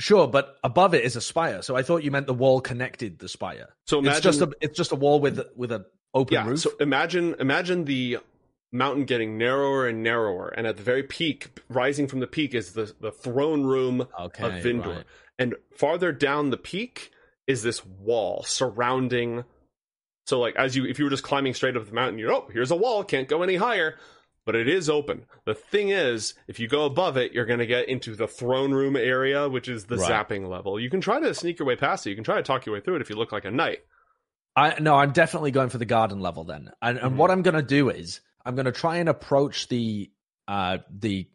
Sure, 0.00 0.26
but 0.26 0.56
above 0.64 0.94
it 0.94 1.04
is 1.04 1.14
a 1.16 1.20
spire. 1.20 1.62
So 1.62 1.76
I 1.76 1.82
thought 1.82 2.02
you 2.02 2.10
meant 2.10 2.26
the 2.26 2.34
wall 2.34 2.60
connected 2.60 3.18
the 3.18 3.28
spire. 3.28 3.68
So 3.86 3.98
imagine 3.98 4.16
it's 4.16 4.24
just 4.24 4.40
a 4.40 4.50
it's 4.60 4.76
just 4.76 4.90
a 4.90 4.96
wall 4.96 5.20
with 5.20 5.40
with 5.54 5.70
an 5.70 5.84
open 6.12 6.34
yeah. 6.34 6.46
roof. 6.46 6.60
So 6.60 6.72
imagine 6.80 7.36
imagine 7.38 7.84
the 7.84 8.18
mountain 8.72 9.04
getting 9.04 9.36
narrower 9.38 9.86
and 9.86 10.02
narrower, 10.02 10.48
and 10.48 10.66
at 10.66 10.76
the 10.76 10.82
very 10.82 11.02
peak, 11.02 11.60
rising 11.68 12.06
from 12.08 12.20
the 12.20 12.26
peak, 12.26 12.54
is 12.54 12.72
the 12.72 12.92
the 13.00 13.12
throne 13.12 13.64
room 13.64 14.06
okay, 14.20 14.44
of 14.44 14.52
Vindor, 14.64 14.96
right. 14.96 15.04
and 15.38 15.54
farther 15.76 16.10
down 16.12 16.50
the 16.50 16.56
peak 16.56 17.10
is 17.46 17.62
this 17.62 17.84
wall 17.84 18.42
surrounding. 18.44 19.44
So 20.26 20.38
like 20.40 20.56
as 20.56 20.76
you 20.76 20.86
if 20.86 20.98
you 20.98 21.04
were 21.04 21.10
just 21.10 21.24
climbing 21.24 21.54
straight 21.54 21.76
up 21.76 21.86
the 21.86 21.92
mountain, 21.92 22.18
you're 22.18 22.32
oh 22.32 22.48
here's 22.52 22.70
a 22.70 22.76
wall, 22.76 23.04
can't 23.04 23.28
go 23.28 23.42
any 23.42 23.56
higher. 23.56 23.96
But 24.44 24.56
it 24.56 24.68
is 24.68 24.90
open. 24.90 25.26
The 25.44 25.54
thing 25.54 25.90
is, 25.90 26.34
if 26.48 26.58
you 26.58 26.66
go 26.66 26.84
above 26.84 27.16
it, 27.16 27.30
you're 27.32 27.44
going 27.46 27.60
to 27.60 27.66
get 27.66 27.88
into 27.88 28.16
the 28.16 28.26
throne 28.26 28.72
room 28.72 28.96
area, 28.96 29.48
which 29.48 29.68
is 29.68 29.84
the 29.84 29.96
Right. 29.98 30.28
zapping 30.28 30.48
level. 30.48 30.80
You 30.80 30.90
can 30.90 31.00
try 31.00 31.20
to 31.20 31.32
sneak 31.32 31.60
your 31.60 31.68
way 31.68 31.76
past 31.76 32.04
it. 32.08 32.10
You 32.10 32.16
can 32.16 32.24
try 32.24 32.38
to 32.38 32.42
talk 32.42 32.66
your 32.66 32.74
way 32.74 32.80
through 32.80 32.96
it 32.96 33.02
if 33.02 33.08
you 33.08 33.14
look 33.14 33.30
like 33.30 33.44
a 33.44 33.52
knight. 33.52 33.84
I 34.56 34.80
no, 34.80 34.96
I'm 34.96 35.12
definitely 35.12 35.52
going 35.52 35.68
for 35.68 35.78
the 35.78 35.84
garden 35.84 36.18
level 36.20 36.42
then. 36.42 36.70
And 36.82 36.98
and 36.98 37.12
Mhm. 37.12 37.16
what 37.18 37.30
I'm 37.30 37.42
going 37.42 37.54
to 37.54 37.62
do 37.62 37.88
is 37.88 38.20
I'm 38.44 38.54
going 38.54 38.66
to 38.66 38.72
try 38.72 38.96
and 38.96 39.08
approach 39.08 39.68
the 39.68 40.10
uh 40.48 40.78
the 40.90 41.28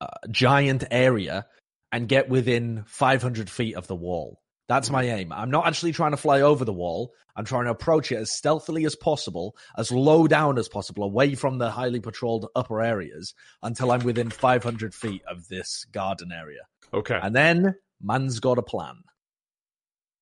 uh, 0.00 0.06
giant 0.30 0.84
area 0.90 1.46
and 1.92 2.08
get 2.08 2.28
within 2.28 2.84
500 2.86 3.50
feet 3.50 3.76
of 3.76 3.86
the 3.86 3.96
wall. 3.96 4.40
That's 4.68 4.88
my 4.88 5.02
aim. 5.02 5.32
I'm 5.32 5.50
not 5.50 5.66
actually 5.66 5.90
trying 5.90 6.12
to 6.12 6.16
fly 6.16 6.42
over 6.42 6.64
the 6.64 6.72
wall. 6.72 7.12
I'm 7.34 7.44
trying 7.44 7.64
to 7.64 7.72
approach 7.72 8.12
it 8.12 8.18
as 8.18 8.32
stealthily 8.32 8.84
as 8.84 8.94
possible, 8.94 9.56
as 9.76 9.90
low 9.90 10.28
down 10.28 10.58
as 10.58 10.68
possible, 10.68 11.02
away 11.02 11.34
from 11.34 11.58
the 11.58 11.72
highly 11.72 11.98
patrolled 11.98 12.46
upper 12.54 12.80
areas 12.80 13.34
until 13.64 13.90
I'm 13.90 14.04
within 14.04 14.30
500 14.30 14.94
feet 14.94 15.22
of 15.28 15.48
this 15.48 15.84
garden 15.90 16.30
area. 16.30 16.60
Okay. 16.94 17.18
And 17.20 17.34
then 17.34 17.74
man's 18.00 18.38
got 18.38 18.58
a 18.58 18.62
plan. 18.62 19.02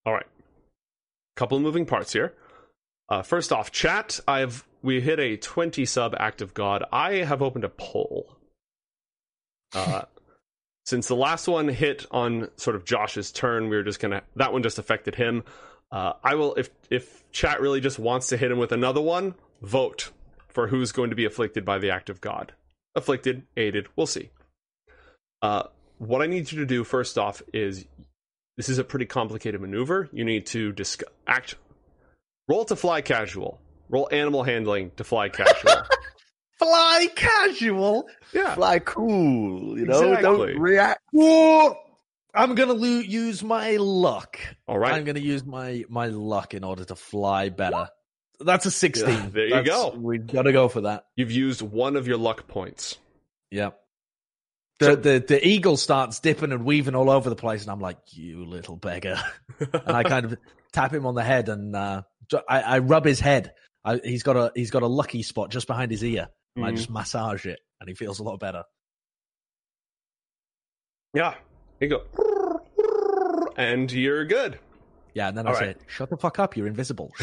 All 0.07 0.15
right. 0.15 0.27
Couple 1.37 1.59
of 1.59 1.63
moving 1.63 1.85
parts 1.85 2.15
here. 2.15 2.33
Uh, 3.09 3.23
first 3.23 3.53
off, 3.53 3.73
chat. 3.73 4.21
I've 4.29 4.67
we 4.83 5.01
hit 5.01 5.19
a 5.19 5.37
twenty 5.37 5.85
sub 5.85 6.15
act 6.19 6.41
of 6.41 6.55
God. 6.55 6.85
I 6.93 7.17
have 7.17 7.43
opened 7.43 7.65
a 7.65 7.69
poll. 7.71 8.37
Uh, 9.75 10.03
since 10.87 11.09
the 11.09 11.17
last 11.17 11.49
one 11.49 11.69
hit 11.69 12.07
on 12.11 12.49
sort 12.57 12.77
of 12.77 12.85
Josh's 12.85 13.33
turn, 13.33 13.69
we 13.69 13.77
were 13.77 13.83
just 13.83 14.01
gonna 14.01 14.23
that 14.37 14.53
one 14.53 14.63
just 14.63 14.79
affected 14.79 15.15
him. 15.15 15.45
Uh, 15.91 16.13
I 16.23 16.35
will 16.35 16.55
if 16.55 16.71
if 16.91 17.25
chat 17.33 17.61
really 17.61 17.81
just 17.81 17.99
wants 17.99 18.29
to 18.29 18.37
hit 18.37 18.51
him 18.51 18.59
with 18.59 18.73
another 18.73 19.01
one, 19.01 19.35
vote 19.63 20.11
for 20.49 20.69
who's 20.69 20.93
going 20.93 21.11
to 21.11 21.17
be 21.17 21.25
afflicted 21.25 21.65
by 21.65 21.79
the 21.79 21.91
act 21.91 22.11
of 22.11 22.21
God. 22.21 22.53
Afflicted, 22.95 23.47
aided, 23.57 23.87
we'll 23.97 24.07
see. 24.07 24.31
Uh, 25.41 25.65
what 25.99 26.23
I 26.23 26.27
need 26.27 26.51
you 26.51 26.59
to 26.59 26.67
do 26.67 26.85
first 26.85 27.17
off 27.19 27.43
is 27.53 27.85
this 28.57 28.69
is 28.69 28.79
a 28.79 28.85
pretty 28.85 29.07
complicated 29.07 29.61
maneuver. 29.61 30.09
You 30.13 30.25
need 30.25 30.47
to 30.47 30.73
disc- 30.73 31.03
act, 31.27 31.55
roll 32.49 32.65
to 32.67 32.77
fly 32.77 33.01
casual, 33.03 33.61
roll 33.89 34.09
animal 34.11 34.43
handling 34.43 34.91
to 34.97 35.05
fly 35.05 35.29
casual. 35.29 35.73
Fly 36.59 37.07
casual. 37.15 38.09
yeah, 38.35 38.57
Fly 38.57 38.81
cool, 38.81 39.79
you 39.79 39.87
know. 39.87 39.95
Exactly. 40.13 40.23
Don't 40.23 40.59
react. 40.59 41.01
Whoa! 41.13 41.77
I'm 42.35 42.57
gonna 42.57 42.73
lo- 42.73 42.99
use 42.99 43.45
my 43.45 43.77
luck. 43.77 44.39
all 44.67 44.77
right. 44.77 44.93
I'm 44.95 45.05
gonna 45.05 45.21
use 45.21 45.45
my 45.45 45.85
my 45.89 46.09
luck 46.09 46.55
in 46.55 46.65
order 46.65 46.85
to 46.87 46.97
fly 46.97 47.51
better. 47.51 47.89
That's 48.41 48.67
a 48.67 48.73
16. 48.73 49.09
Yeah, 49.09 49.27
there 49.33 49.45
you 49.45 49.51
That's- 49.55 49.69
go. 49.69 49.91
We've 49.97 50.27
got 50.27 50.43
to 50.43 50.53
go 50.53 50.69
for 50.69 50.81
that. 50.81 51.05
You've 51.15 51.31
used 51.31 51.63
one 51.63 51.95
of 51.95 52.09
your 52.09 52.19
luck 52.19 52.49
points. 52.49 52.97
Yep. 53.53 53.79
The, 54.81 54.85
So- 54.85 54.97
the 54.97 55.25
the 55.29 55.47
eagle 55.47 55.77
starts 55.77 56.19
dipping 56.19 56.51
and 56.51 56.65
weaving 56.65 56.97
all 56.97 57.09
over 57.09 57.31
the 57.31 57.37
place, 57.37 57.63
and 57.63 57.71
I'm 57.71 57.81
like, 57.81 57.99
"You 58.15 58.45
little 58.45 58.75
beggar!" 58.75 59.21
and 59.61 59.97
I 59.97 60.03
kind 60.03 60.25
of 60.25 60.37
tap 60.73 60.93
him 60.93 61.07
on 61.07 61.15
the 61.15 61.23
head, 61.23 61.49
and 61.49 61.77
uh, 61.77 62.03
ju- 62.03 62.18
I, 62.49 62.61
I 62.61 62.79
rub 62.79 63.05
his 63.05 63.21
head. 63.21 63.53
I, 63.85 64.01
he's 64.03 64.23
got 64.23 64.37
a 64.37 64.53
he's 64.55 64.71
got 64.71 64.83
a 64.83 64.87
lucky 64.87 65.23
spot 65.23 65.51
just 65.51 65.67
behind 65.67 65.91
his 65.91 66.05
ear, 66.05 66.29
and 66.57 66.65
I 66.65 66.69
mm-hmm. 66.69 66.77
just 66.77 66.91
massage 66.91 67.47
it, 67.47 67.61
and 67.81 67.89
he 67.89 67.95
feels 67.95 68.19
a 68.19 68.23
lot 68.23 68.39
better. 68.39 68.65
Yeah, 71.15 71.35
you 71.81 71.89
go, 71.89 72.63
and 73.57 73.91
you're 73.91 74.25
good. 74.25 74.59
Yeah, 75.15 75.29
and 75.29 75.39
then 75.39 75.47
All 75.47 75.57
I 75.57 75.59
right. 75.59 75.79
say, 75.79 75.85
"Shut 75.87 76.11
the 76.11 76.17
fuck 76.17 76.39
up! 76.39 76.57
You're 76.57 76.67
invisible." 76.67 77.13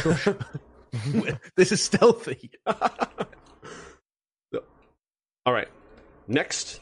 This 1.56 1.72
is 1.72 1.82
stealthy. 1.82 2.51
All 5.45 5.53
right. 5.53 5.68
Next, 6.28 6.80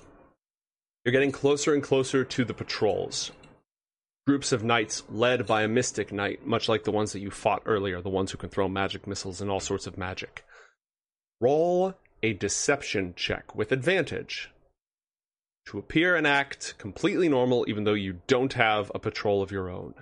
you're 1.03 1.11
getting 1.11 1.32
closer 1.32 1.74
and 1.74 1.84
closer 1.84 2.24
to 2.24 2.45
the 2.45 2.53
patrols. 2.53 3.32
Groups 4.26 4.51
of 4.53 4.63
knights 4.63 5.03
led 5.09 5.45
by 5.45 5.63
a 5.63 5.67
mystic 5.67 6.13
knight, 6.13 6.45
much 6.47 6.69
like 6.69 6.86
the 6.86 6.91
ones 6.91 7.11
that 7.11 7.19
you 7.19 7.30
fought 7.30 7.61
earlier, 7.65 8.01
the 8.01 8.09
ones 8.09 8.32
who 8.32 8.38
can 8.38 8.49
throw 8.49 8.69
magic 8.69 9.05
missiles 9.05 9.41
and 9.41 9.51
all 9.51 9.59
sorts 9.59 9.86
of 9.86 9.97
magic. 9.97 10.45
Roll 11.41 11.93
a 12.21 12.32
deception 12.34 13.13
check 13.17 13.53
with 13.53 13.74
advantage 13.74 14.49
to 15.67 15.78
appear 15.78 16.15
and 16.15 16.26
act 16.26 16.76
completely 16.78 17.28
normal, 17.28 17.65
even 17.67 17.84
though 17.84 17.93
you 17.93 18.19
don't 18.28 18.53
have 18.53 18.91
a 18.95 18.99
patrol 18.99 19.41
of 19.41 19.51
your 19.51 19.69
own. 19.69 19.93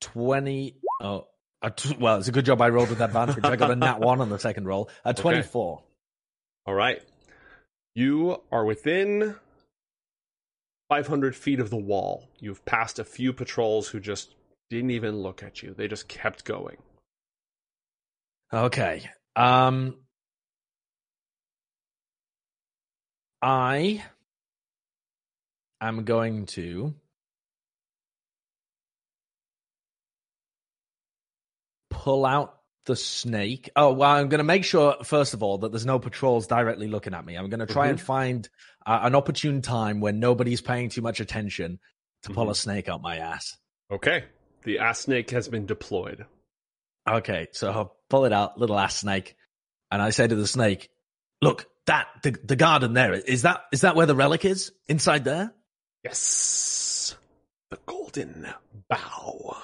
Twenty. 0.00 0.76
Oh, 1.00 1.26
a 1.62 1.70
t- 1.70 1.96
well, 1.98 2.18
it's 2.18 2.28
a 2.28 2.32
good 2.32 2.44
job 2.44 2.60
I 2.60 2.70
rolled 2.70 2.90
with 2.90 3.00
advantage. 3.00 3.44
I 3.44 3.56
got 3.56 3.70
a 3.70 3.76
nat 3.76 4.00
one 4.00 4.20
on 4.20 4.30
the 4.30 4.38
second 4.38 4.66
roll. 4.66 4.88
A 5.04 5.14
twenty-four. 5.14 5.82
All 6.66 6.74
right. 6.74 7.02
You 7.94 8.40
are 8.50 8.64
within 8.64 9.34
500 10.90 11.36
feet 11.36 11.60
of 11.60 11.70
the 11.70 11.76
wall. 11.76 12.28
You've 12.40 12.64
passed 12.64 12.98
a 12.98 13.04
few 13.04 13.32
patrols 13.32 13.88
who 13.88 14.00
just 14.00 14.34
didn't 14.68 14.90
even 14.90 15.22
look 15.22 15.42
at 15.42 15.62
you. 15.62 15.72
They 15.72 15.88
just 15.88 16.08
kept 16.08 16.44
going. 16.44 16.76
Okay. 18.52 19.08
Um 19.36 19.96
I 23.40 24.04
am 25.80 26.04
going 26.04 26.46
to 26.46 26.94
pull 31.88 32.26
out 32.26 32.60
the 32.86 32.96
snake. 32.96 33.70
Oh, 33.76 33.92
well, 33.92 34.10
I'm 34.10 34.28
going 34.28 34.38
to 34.38 34.44
make 34.44 34.64
sure, 34.64 34.96
first 35.04 35.32
of 35.34 35.42
all, 35.42 35.58
that 35.58 35.70
there's 35.70 35.86
no 35.86 35.98
patrols 35.98 36.46
directly 36.46 36.88
looking 36.88 37.14
at 37.14 37.24
me. 37.24 37.36
I'm 37.36 37.48
going 37.48 37.60
to 37.60 37.72
try 37.72 37.88
and 37.88 38.00
find 38.00 38.48
uh, 38.86 39.00
an 39.02 39.14
opportune 39.14 39.62
time 39.62 40.00
when 40.00 40.20
nobody's 40.20 40.60
paying 40.60 40.88
too 40.88 41.02
much 41.02 41.20
attention 41.20 41.78
to 42.22 42.30
pull 42.30 42.50
a 42.50 42.54
snake 42.54 42.88
out 42.88 43.02
my 43.02 43.16
ass. 43.16 43.56
Okay. 43.90 44.24
The 44.64 44.78
ass 44.78 45.00
snake 45.00 45.30
has 45.30 45.48
been 45.48 45.66
deployed. 45.66 46.26
Okay, 47.08 47.48
so 47.52 47.70
I'll 47.70 47.96
pull 48.08 48.26
it 48.26 48.32
out, 48.32 48.58
little 48.58 48.78
ass 48.78 48.96
snake, 48.96 49.34
and 49.90 50.02
I 50.02 50.10
say 50.10 50.26
to 50.26 50.34
the 50.34 50.46
snake, 50.46 50.90
"Look, 51.40 51.66
that 51.86 52.08
the 52.22 52.32
the 52.44 52.56
garden 52.56 52.92
there 52.92 53.14
is 53.14 53.42
that 53.42 53.62
is 53.72 53.80
that 53.80 53.96
where 53.96 54.06
the 54.06 54.14
relic 54.14 54.44
is 54.44 54.72
inside 54.86 55.24
there?" 55.24 55.52
Yes. 56.04 57.16
The 57.70 57.78
golden 57.86 58.48
bough. 58.88 59.56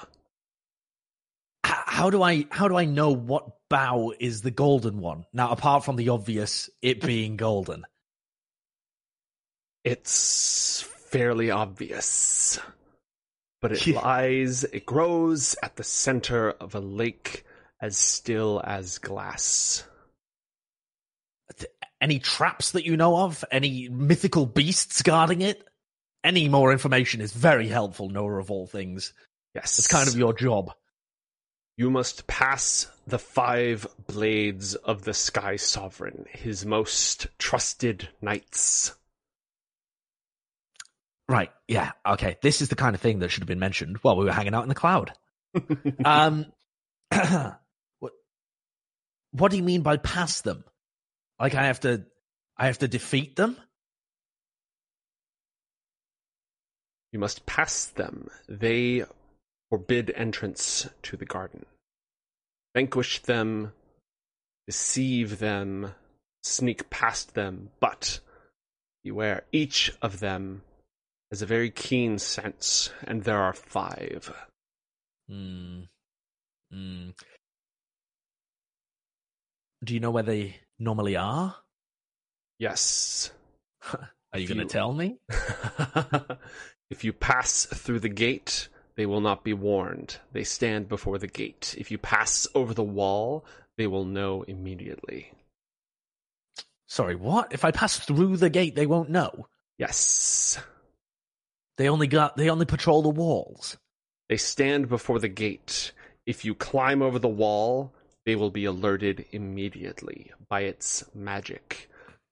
H- 1.65 1.73
how 1.85 2.09
do 2.09 2.23
I 2.23 2.47
how 2.49 2.67
do 2.67 2.75
I 2.75 2.85
know 2.85 3.11
what 3.11 3.69
bough 3.69 4.13
is 4.19 4.41
the 4.41 4.51
golden 4.51 4.99
one? 4.99 5.25
Now, 5.31 5.51
apart 5.51 5.85
from 5.85 5.95
the 5.95 6.09
obvious, 6.09 6.69
it 6.81 7.01
being 7.01 7.37
golden. 7.37 7.85
It's 9.89 10.81
fairly 10.81 11.49
obvious. 11.49 12.59
But 13.61 13.71
it 13.71 13.87
Yeah. 13.87 14.01
lies, 14.01 14.65
it 14.65 14.85
grows 14.85 15.55
at 15.63 15.77
the 15.77 15.83
center 15.85 16.51
of 16.51 16.75
a 16.75 16.81
lake 16.81 17.45
as 17.79 17.95
still 17.97 18.61
as 18.65 18.97
glass. 18.97 19.85
Any 22.01 22.19
traps 22.19 22.71
that 22.71 22.85
you 22.85 22.97
know 22.97 23.17
of? 23.17 23.45
Any 23.49 23.87
mythical 23.87 24.45
beasts 24.45 25.01
guarding 25.01 25.41
it? 25.41 25.65
Any 26.21 26.49
more 26.49 26.73
information 26.73 27.21
is 27.21 27.31
very 27.31 27.69
helpful, 27.69 28.09
Noah. 28.09 28.39
Of 28.39 28.51
all 28.51 28.67
things, 28.67 29.13
Yes. 29.55 29.79
it's 29.79 29.87
kind 29.87 30.07
of 30.09 30.17
your 30.17 30.33
job. 30.33 30.73
You 31.77 31.89
must 31.89 32.27
pass 32.27 32.87
the 33.07 33.19
five 33.19 33.87
blades 34.05 34.75
of 34.75 35.05
the 35.05 35.13
Sky 35.13 35.55
Sovereign, 35.55 36.25
his 36.33 36.65
most 36.65 37.27
trusted 37.39 38.09
knights. 38.21 38.91
Right. 41.29 41.51
Yeah. 41.67 41.91
Okay. 42.05 42.37
This 42.41 42.61
is 42.61 42.69
the 42.69 42.75
kind 42.75 42.95
of 42.95 43.01
thing 43.01 43.19
that 43.19 43.29
should 43.29 43.41
have 43.41 43.47
been 43.47 43.59
mentioned 43.59 43.97
while 44.01 44.15
we 44.15 44.25
were 44.25 44.31
hanging 44.31 44.53
out 44.53 44.63
in 44.63 44.69
the 44.69 44.75
cloud. 44.75 45.11
um, 46.05 46.45
what? 47.11 48.13
What 49.31 49.51
do 49.51 49.57
you 49.57 49.63
mean 49.63 49.81
by 49.81 49.97
pass 49.97 50.41
them? 50.41 50.63
Like 51.39 51.55
I 51.55 51.65
have 51.65 51.81
to, 51.81 52.05
I 52.57 52.67
have 52.67 52.79
to 52.79 52.87
defeat 52.87 53.35
them? 53.35 53.57
You 57.11 57.19
must 57.19 57.45
pass 57.45 57.85
them. 57.85 58.29
They 58.47 59.03
forbid 59.69 60.11
entrance 60.15 60.87
to 61.03 61.17
the 61.17 61.25
garden. 61.25 61.65
Vanquish 62.75 63.21
them, 63.23 63.73
deceive 64.65 65.39
them, 65.39 65.93
sneak 66.43 66.89
past 66.89 67.33
them, 67.33 67.69
but 67.79 68.19
beware, 69.03 69.43
each 69.51 69.91
of 70.01 70.19
them 70.19 70.61
has 71.31 71.41
a 71.41 71.45
very 71.45 71.69
keen 71.69 72.19
sense, 72.19 72.91
and 73.03 73.23
there 73.23 73.39
are 73.39 73.53
five. 73.53 74.33
Hmm. 75.29 75.81
Hmm. 76.71 77.09
Do 79.83 79.93
you 79.93 79.99
know 79.99 80.11
where 80.11 80.23
they 80.23 80.57
normally 80.79 81.15
are? 81.15 81.55
Yes. 82.59 83.31
Are 84.33 84.39
you 84.39 84.47
going 84.47 84.59
to 84.59 84.65
tell 84.65 84.93
me? 84.93 85.17
if 86.89 87.03
you 87.03 87.13
pass 87.13 87.65
through 87.65 87.99
the 87.99 88.09
gate, 88.09 88.67
they 88.95 89.05
will 89.05 89.21
not 89.21 89.43
be 89.43 89.53
warned. 89.53 90.17
They 90.33 90.43
stand 90.43 90.89
before 90.89 91.17
the 91.17 91.27
gate. 91.27 91.75
If 91.77 91.91
you 91.91 91.97
pass 91.97 92.47
over 92.53 92.73
the 92.73 92.83
wall, 92.83 93.45
they 93.77 93.87
will 93.87 94.05
know 94.05 94.43
immediately. 94.43 95.31
Sorry, 96.87 97.15
what? 97.15 97.53
If 97.53 97.63
I 97.63 97.71
pass 97.71 97.99
through 97.99 98.37
the 98.37 98.49
gate, 98.49 98.75
they 98.75 98.85
won't 98.85 99.09
know. 99.09 99.47
Yes. 99.77 100.59
They 101.77 101.89
only 101.89 102.07
got. 102.07 102.35
They 102.35 102.49
only 102.49 102.65
patrol 102.65 103.01
the 103.01 103.09
walls. 103.09 103.77
They 104.29 104.37
stand 104.37 104.89
before 104.89 105.19
the 105.19 105.29
gate. 105.29 105.91
If 106.25 106.43
you 106.43 106.53
climb 106.53 107.01
over 107.01 107.19
the 107.19 107.27
wall, 107.27 107.93
they 108.25 108.35
will 108.35 108.51
be 108.51 108.65
alerted 108.65 109.25
immediately 109.31 110.31
by 110.49 110.61
its 110.61 111.05
magic. 111.15 111.89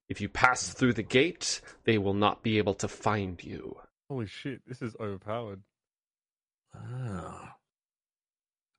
If 0.09 0.19
you 0.19 0.27
pass 0.27 0.73
through 0.73 0.93
the 0.93 1.03
gate, 1.03 1.61
they 1.85 1.97
will 1.97 2.13
not 2.13 2.43
be 2.43 2.57
able 2.57 2.73
to 2.75 2.87
find 2.87 3.41
you. 3.43 3.77
Holy 4.09 4.27
shit, 4.27 4.61
this 4.67 4.81
is 4.81 4.95
overpowered. 4.99 5.61
Oh. 6.75 7.49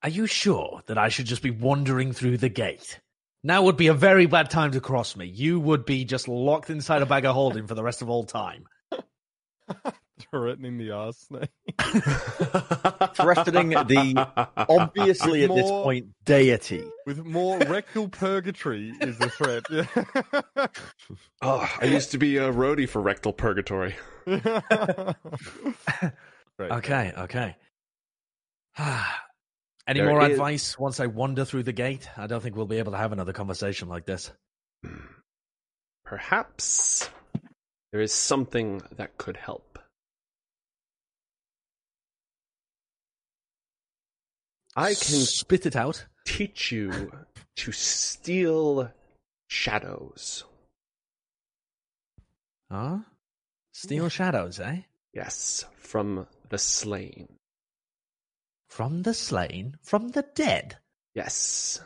Are 0.03 0.09
you 0.09 0.27
sure 0.27 0.83
that 0.87 0.99
I 0.99 1.09
should 1.09 1.27
just 1.27 1.43
be 1.43 1.51
wandering 1.51 2.13
through 2.13 2.37
the 2.37 2.49
gate? 2.49 3.01
Now 3.43 3.63
would 3.63 3.77
be 3.77 3.89
a 3.89 3.95
very 3.95 4.27
bad 4.27 4.51
time 4.51 4.73
to 4.73 4.81
cross 4.81 5.17
me. 5.17 5.27
You 5.27 5.59
would 5.59 5.85
be 5.85 6.05
just 6.05 6.29
locked 6.29 6.71
inside 6.71 7.03
a 7.03 7.07
bag 7.07 7.25
of 7.25 7.35
holding 7.35 7.67
for 7.67 7.75
the 7.75 7.83
rest 7.83 8.03
of 8.03 8.11
all 8.11 8.25
time. 8.25 8.67
Threatening 10.31 10.79
the 10.79 10.93
arse 10.93 11.19
snake. 11.19 11.51
Threatening 13.17 13.69
the 13.71 14.29
obviously 14.57 15.45
at 15.45 15.55
this 15.55 15.71
point 15.71 16.07
deity. 16.25 16.85
With 17.05 17.25
more 17.25 17.59
rectal 17.59 18.09
purgatory 18.09 18.93
is 19.01 19.19
the 19.19 19.29
threat. 19.29 19.65
Yeah. 19.71 20.67
Oh, 21.43 21.69
I 21.81 21.85
used 21.85 22.13
to 22.13 22.19
be 22.19 22.39
a 22.39 22.51
roadie 22.51 22.89
for 22.89 23.01
Rectal 23.03 23.33
Purgatory. 23.33 23.95
Great. 24.27 24.43
Okay, 26.61 27.13
okay. 27.19 27.57
Any 29.87 30.01
There 30.01 30.09
more 30.09 30.25
is- 30.25 30.33
advice 30.33 30.79
once 30.79 30.99
I 30.99 31.07
wander 31.07 31.45
through 31.45 31.65
the 31.65 31.73
gate? 31.73 32.09
I 32.17 32.27
don't 32.27 32.43
think 32.43 32.57
we'll 32.57 32.65
be 32.67 32.79
able 32.79 32.93
to 32.93 32.99
have 32.99 33.13
another 33.13 33.35
conversation 33.35 33.89
like 33.89 34.07
this. 34.07 34.33
Hmm. 34.85 34.97
Perhaps 36.05 37.11
there 37.93 38.01
is 38.01 38.13
something 38.13 38.81
that 38.97 39.19
could 39.19 39.37
help. 39.37 39.66
I 44.77 44.89
can 44.89 45.21
spit 45.21 45.65
it 45.65 45.75
out. 45.75 46.05
teach 46.27 46.71
you 46.71 47.11
to 47.57 47.73
steal 47.73 48.93
shadows. 49.49 50.45
Huh? 52.71 52.99
Steal 53.73 54.11
shadows, 54.11 54.61
eh? 54.61 54.83
Yes, 55.15 55.65
from 55.79 56.27
the 56.51 56.59
slain. 56.59 57.29
From 58.69 59.03
the 59.03 59.15
slain, 59.15 59.77
from 59.83 60.09
the 60.09 60.27
dead. 60.35 60.77
Yes. 61.15 61.81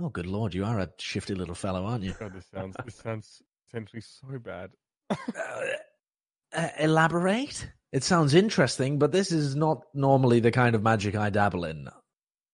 Oh, 0.00 0.08
good 0.08 0.26
lord, 0.26 0.54
you 0.54 0.64
are 0.64 0.78
a 0.78 0.90
shifty 0.98 1.34
little 1.34 1.54
fellow, 1.56 1.84
aren't 1.84 2.04
you? 2.04 2.14
God, 2.18 2.34
this 2.34 2.46
sounds 2.46 2.76
this 2.84 2.96
sounds 2.96 3.42
potentially 3.66 4.02
so 4.02 4.38
bad. 4.38 4.70
Uh, 5.10 5.16
uh, 6.52 6.68
elaborate? 6.78 7.68
It 7.92 8.04
sounds 8.04 8.34
interesting, 8.34 8.98
but 8.98 9.10
this 9.10 9.32
is 9.32 9.56
not 9.56 9.82
normally 9.94 10.38
the 10.38 10.52
kind 10.52 10.76
of 10.76 10.82
magic 10.82 11.16
I 11.16 11.30
dabble 11.30 11.64
in. 11.64 11.88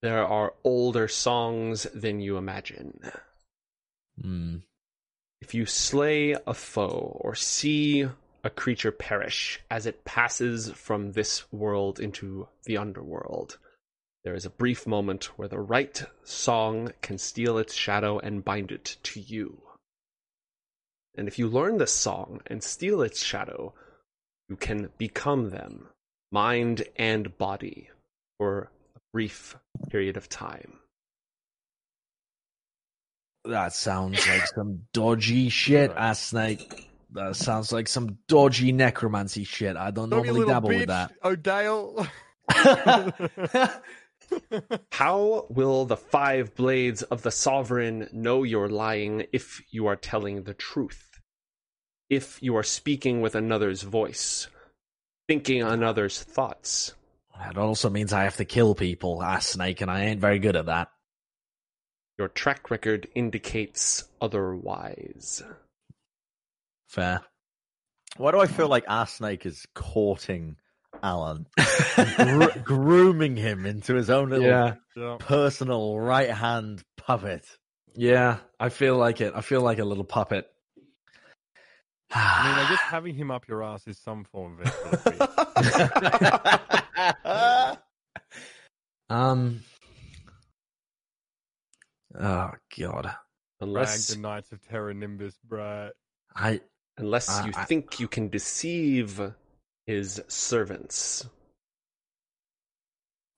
There 0.03 0.25
are 0.25 0.55
older 0.65 1.09
songs 1.09 1.87
than 1.95 2.21
you 2.21 2.37
imagine. 2.37 3.01
Hmm. 4.21 4.59
If 5.43 5.55
you 5.55 5.67
slay 5.67 6.37
a 6.47 6.55
foe 6.55 7.19
or 7.21 7.35
see 7.35 8.07
a 8.43 8.51
creature 8.51 8.93
perish 8.93 9.61
as 9.71 9.85
it 9.87 10.05
passes 10.05 10.71
from 10.71 11.13
this 11.13 11.51
world 11.53 12.01
into 12.01 12.49
the 12.65 12.79
underworld, 12.79 13.59
there 14.25 14.35
is 14.35 14.45
a 14.45 14.51
brief 14.51 14.87
moment 14.87 15.39
where 15.39 15.49
the 15.49 15.59
right 15.59 16.03
song 16.25 16.93
can 17.03 17.19
steal 17.19 17.59
its 17.59 17.75
shadow 17.75 18.19
and 18.19 18.45
bind 18.45 18.71
it 18.71 18.97
to 19.03 19.21
you. 19.21 19.63
And 21.15 21.27
if 21.27 21.39
you 21.39 21.49
learn 21.49 21.79
this 21.79 21.95
song 21.95 22.41
and 22.47 22.63
steal 22.63 23.03
its 23.03 23.23
shadow, 23.23 23.75
you 24.49 24.57
can 24.57 24.91
become 24.99 25.51
them, 25.51 25.89
mind 26.31 26.85
and 26.97 27.37
body, 27.37 27.91
for 28.39 28.71
brief 29.13 29.57
period 29.91 30.17
of 30.17 30.29
time. 30.29 30.79
That 33.45 33.73
sounds 33.73 34.27
like 34.29 34.47
some 34.49 34.83
dodgy 34.93 35.49
shit, 35.61 35.93
ass 35.97 36.21
snake. 36.21 36.89
That 37.13 37.35
sounds 37.37 37.73
like 37.73 37.89
some 37.89 38.19
dodgy 38.29 38.71
necromancy 38.73 39.45
shit. 39.45 39.77
I 39.77 39.91
don't 39.91 40.11
Don't 40.11 40.23
be 40.23 40.29
a 40.29 40.33
normally 40.33 40.53
dabble 40.53 40.69
bitch, 40.69 40.79
with 40.81 40.89
that. 40.89 41.13
O'Dale. 41.25 42.07
How 44.93 45.47
will 45.49 45.87
the 45.87 45.97
five 45.97 46.55
blades 46.55 47.03
of 47.03 47.23
the 47.23 47.33
sovereign 47.33 48.09
know 48.13 48.45
you're 48.45 48.69
lying 48.69 49.27
if 49.33 49.61
you 49.71 49.87
are 49.87 49.97
telling 49.97 50.43
the 50.45 50.55
truth? 50.55 51.21
If 52.09 52.41
you 52.43 52.57
are 52.57 52.63
speaking 52.63 53.23
with 53.23 53.35
another's 53.35 53.83
voice, 53.83 54.47
thinking 55.29 55.63
another's 55.63 56.23
thoughts? 56.23 56.95
That 57.45 57.57
also 57.59 57.91
means 57.91 58.13
I 58.13 58.25
have 58.25 58.37
to 58.37 58.45
kill 58.45 58.75
people, 58.75 59.23
ass 59.23 59.47
snake, 59.47 59.81
and 59.81 59.91
I 59.91 60.05
ain't 60.05 60.21
very 60.21 60.39
good 60.39 60.57
at 60.57 60.67
that. 60.67 60.89
Your 62.19 62.29
track 62.29 62.71
record 62.71 63.09
indicates 63.15 64.05
otherwise. 64.21 65.43
Fair. 66.89 67.23
Why 68.17 68.33
do 68.33 68.41
I 68.41 68.47
feel 68.47 68.69
like 68.69 68.85
Ass 68.89 69.15
snake 69.15 69.47
is 69.47 69.67
courting 69.75 70.57
Alan, 71.03 71.47
gro- 72.17 72.49
grooming 72.63 73.37
him 73.37 73.65
into 73.65 73.95
his 73.95 74.11
own 74.11 74.31
little 74.31 74.47
Yeah. 74.47 74.75
yeah. 74.97 75.17
personal 75.19 75.99
right 75.99 76.31
hand 76.31 76.83
puppet? 76.99 77.47
Yeah, 77.95 78.39
I 78.59 78.69
feel 78.69 78.97
like 78.97 79.21
it. 79.21 79.33
I 79.35 79.41
feel 79.41 79.63
like 79.63 79.79
a 79.79 79.85
little 79.85 80.05
puppet. 80.05 80.47
I 82.13 82.45
mean, 82.49 82.67
I 82.67 82.69
guess 82.69 82.81
having 82.91 83.15
him 83.15 83.31
up 83.31 83.47
your 83.49 83.63
ass 83.63 83.87
is 83.87 83.99
some 83.99 84.25
form 84.25 84.59
of 84.61 84.67
escort. 84.67 85.21
um. 89.11 89.61
Oh 92.19 92.51
God, 92.77 93.05
Rag 93.07 93.15
unless 93.61 94.09
the 94.09 94.19
Knights 94.19 94.51
of 94.53 94.61
Terra 94.69 94.93
Nimbus, 94.95 95.35
bruh. 95.49 95.91
I 96.35 96.61
unless 96.99 97.29
Uh, 97.29 97.45
you 97.47 97.53
I- 97.55 97.65
think 97.65 98.01
you 98.01 98.09
can 98.09 98.29
deceive 98.29 99.21
his 99.87 100.21
servants. 100.29 101.25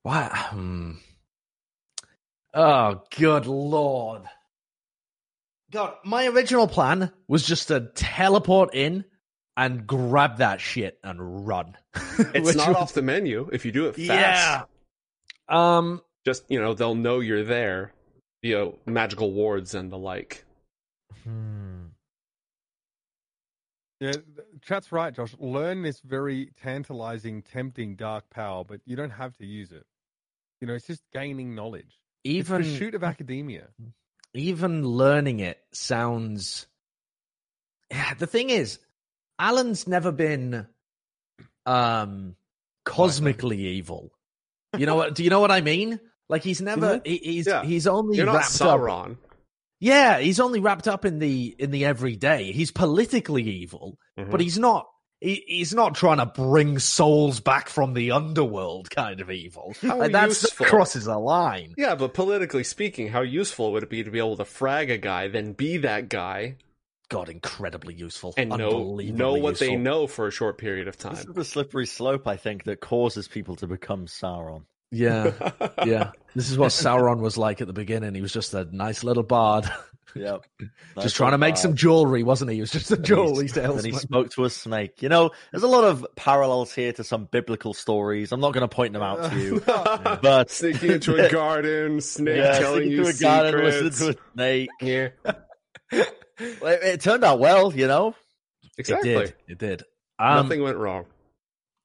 what? 0.03 0.33
Hmm. 0.33 0.93
Oh, 2.55 3.03
good 3.17 3.47
lord. 3.47 4.23
God, 5.73 5.95
my 6.05 6.27
original 6.27 6.69
plan 6.69 7.11
was 7.27 7.45
just 7.45 7.69
to 7.69 7.91
teleport 7.95 8.75
in 8.75 9.05
and 9.57 9.87
grab 9.87 10.37
that 10.39 10.61
shit 10.61 10.99
and 11.03 11.47
run. 11.47 11.77
It's 12.19 12.55
not 12.57 12.69
was- 12.69 12.77
off 12.77 12.93
the 12.95 13.03
menu 13.03 13.49
if 13.53 13.65
you 13.65 13.73
do 13.73 13.87
it 13.87 13.97
fast. 13.97 14.09
Yeah. 14.09 14.63
Um. 15.49 16.01
Just, 16.25 16.45
you 16.49 16.61
know, 16.61 16.73
they'll 16.73 16.95
know 16.95 17.19
you're 17.19 17.43
there 17.43 17.93
via 18.45 18.71
magical 18.87 19.33
wards 19.33 19.75
and 19.75 19.91
the 19.91 19.99
like. 19.99 20.45
Hmm. 21.25 21.87
Yeah, 23.99 24.13
th- 24.13 24.25
chat's 24.63 24.93
right, 24.93 25.13
Josh. 25.15 25.35
Learn 25.39 25.83
this 25.83 26.01
very 26.01 26.51
tantalizing, 26.63 27.43
tempting 27.43 27.97
dark 27.97 28.29
power, 28.31 28.65
but 28.65 28.81
you 28.85 28.95
don't 28.95 29.11
have 29.11 29.37
to 29.39 29.47
use 29.47 29.73
it. 29.73 29.85
You 30.61 30.67
know, 30.69 30.75
it's 30.75 30.87
just 30.87 31.03
gaining 31.13 31.55
knowledge. 31.55 32.01
Even 32.25 32.61
it's 32.61 32.71
the 32.71 32.77
shoot 32.77 32.95
of 32.95 33.03
academia. 33.03 33.69
Even 34.35 34.87
learning 34.87 35.41
it 35.41 35.59
sounds 35.73 36.67
Yeah, 37.91 38.15
the 38.15 38.27
thing 38.27 38.51
is 38.51 38.79
alan's 39.39 39.87
never 39.89 40.13
been 40.13 40.67
um 41.67 42.37
cosmically 42.85 43.59
evil 43.59 44.13
you 44.77 44.87
know 44.87 44.95
what 44.97 45.15
do 45.15 45.25
you 45.25 45.31
know 45.31 45.41
what 45.41 45.51
i 45.51 45.61
mean 45.61 45.99
like 46.29 46.43
he's 46.43 46.61
never 46.61 47.01
he, 47.05 47.17
he's 47.19 47.47
Yeah. 47.47 47.63
he's 47.65 47.87
only 47.87 48.17
You're 48.17 48.27
not 48.27 48.37
wrapped 48.37 48.61
up 48.61 48.81
Sauron. 48.81 49.17
yeah 49.81 50.19
he's 50.19 50.41
only 50.41 50.61
wrapped 50.61 50.89
up 50.89 51.05
in 51.05 51.19
the 51.19 51.55
in 51.59 51.71
the 51.71 51.85
everyday 51.85 52.53
he's 52.53 52.71
politically 52.71 53.43
evil 53.43 53.99
Mhm. 54.19 54.31
but 54.31 54.41
he's 54.41 54.59
not 54.59 54.87
he, 55.23 55.45
he's 55.47 55.73
not 55.73 55.95
trying 55.95 56.19
to 56.19 56.27
bring 56.27 56.79
souls 56.79 57.41
back 57.41 57.69
from 57.69 57.95
the 57.95 58.11
underworld 58.11 58.91
kind 58.91 59.21
of 59.21 59.31
evil 59.31 59.75
How 59.81 59.99
like, 59.99 60.13
that's 60.13 60.43
useful. 60.43 60.65
that 60.65 60.71
crosses 60.71 61.07
a 61.07 61.17
line 61.17 61.75
Yeah, 61.77 61.95
but 61.95 62.15
politically 62.15 62.65
speaking, 62.65 63.09
how 63.09 63.23
useful 63.23 63.73
would 63.73 63.83
it 63.83 63.91
be 63.91 64.03
to 64.03 64.11
be 64.11 64.19
able 64.19 64.37
to 64.37 64.45
frag 64.45 64.91
a 64.91 64.99
guy, 64.99 65.29
then 65.29 65.53
be 65.53 65.79
that 65.79 66.09
guy? 66.09 66.57
God, 67.09 67.29
incredibly 67.29 67.93
useful. 67.93 68.33
and 68.39 68.49
know 68.49 68.97
know 68.97 69.35
what 69.35 69.59
they 69.59 69.77
know 69.77 70.07
for 70.07 70.27
a 70.29 70.31
short 70.31 70.57
period 70.57 70.89
of 70.89 70.97
time. 70.97 71.13
This 71.13 71.21
is 71.21 71.27
time. 71.27 71.35
the 71.35 71.45
slippery 71.45 71.87
slope, 71.87 72.27
I 72.27 72.37
think, 72.37 72.65
that 72.65 72.81
causes 72.81 73.29
people 73.29 73.55
to 73.57 73.67
become 73.67 74.07
Sauron. 74.07 74.65
Yeah, 74.91 75.33
yeah. 75.85 76.13
This 76.35 76.51
is 76.51 76.57
what 76.57 76.71
Sauron 76.71 77.21
was 77.21 77.37
like 77.37 77.61
at 77.61 77.67
the 77.67 77.75
beginning. 77.75 78.15
He 78.15 78.23
was 78.23 78.33
just 78.33 78.55
a 78.55 78.65
nice 78.75 79.05
little 79.05 79.23
bard, 79.23 79.71
Yep. 80.15 80.45
just 81.01 81.17
trying 81.17 81.33
to 81.33 81.39
make 81.39 81.57
some 81.57 81.75
jewelry, 81.75 82.23
wasn't 82.23 82.51
he? 82.51 82.57
He 82.57 82.61
was 82.61 82.71
just 82.71 82.91
a 82.91 82.97
jewelry 82.97 83.49
And 83.57 83.85
he 83.85 83.93
spoke 83.93 84.31
to 84.33 84.45
a 84.45 84.51
snake. 84.51 85.01
You 85.03 85.09
know, 85.09 85.31
there's 85.51 85.63
a 85.63 85.69
lot 85.69 85.85
of 85.85 86.07
parallels 86.17 86.73
here 86.75 86.93
to 86.93 87.05
some 87.05 87.27
biblical 87.31 87.73
stories. 87.75 88.31
I'm 88.33 88.41
not 88.41 88.53
going 88.53 88.69
to 88.69 88.75
point 88.75 88.93
them 88.93 89.03
out 89.03 89.31
to 89.31 89.39
you, 89.39 89.61
but 89.67 90.51
Sneaking 90.51 90.91
into 90.93 91.15
a 91.17 91.29
garden, 91.33 92.01
snake 92.01 92.37
yeah, 92.37 92.59
telling 92.59 92.91
you 92.91 93.05
to 93.05 93.09
a 93.11 93.13
garden, 93.15 93.53
secrets. 93.53 94.01
listen 94.01 94.15
to 94.15 94.19
a 94.19 94.23
snake. 94.35 94.71
Yeah, 94.81 95.09
Well, 95.93 96.05
It, 96.73 96.83
it 96.83 97.01
turned 97.01 97.25
out 97.25 97.39
well, 97.39 97.73
you 97.75 97.87
know. 97.87 98.15
exactly. 98.79 99.11
It 99.13 99.19
did. 99.19 99.35
It 99.49 99.59
did. 99.59 99.83
Um, 100.19 100.45
Nothing 100.47 100.63
went 100.63 100.77
wrong. 100.77 101.07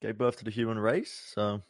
Gave 0.02 0.16
birth 0.18 0.36
to 0.38 0.44
the 0.44 0.50
human 0.50 0.78
race. 0.78 1.32
So 1.34 1.62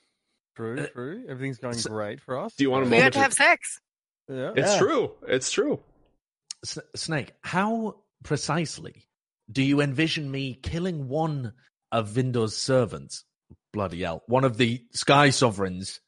True, 0.56 0.86
true. 0.88 1.24
Everything's 1.28 1.58
going 1.58 1.74
so- 1.74 1.90
great 1.90 2.20
for 2.20 2.38
us. 2.38 2.54
Do 2.56 2.64
you 2.64 2.70
want 2.70 2.82
a 2.82 2.86
We 2.86 2.90
moment? 2.96 3.04
had 3.04 3.12
to 3.14 3.18
have 3.20 3.32
sex. 3.32 3.80
Yeah. 4.28 4.52
It's 4.56 4.72
Yeah. 4.72 4.78
true. 4.78 5.12
It's 5.26 5.50
true. 5.50 5.80
S- 6.64 6.78
Snake, 6.96 7.32
how 7.42 7.96
precisely 8.24 9.04
do 9.50 9.62
you 9.62 9.80
envision 9.80 10.30
me 10.30 10.54
killing 10.54 11.08
one 11.08 11.52
of 11.92 12.08
Vindor's 12.10 12.56
servants? 12.56 13.24
Bloody 13.72 14.02
hell. 14.02 14.22
One 14.26 14.44
of 14.44 14.56
the 14.56 14.82
Sky 14.92 15.30
Sovereign's 15.30 16.00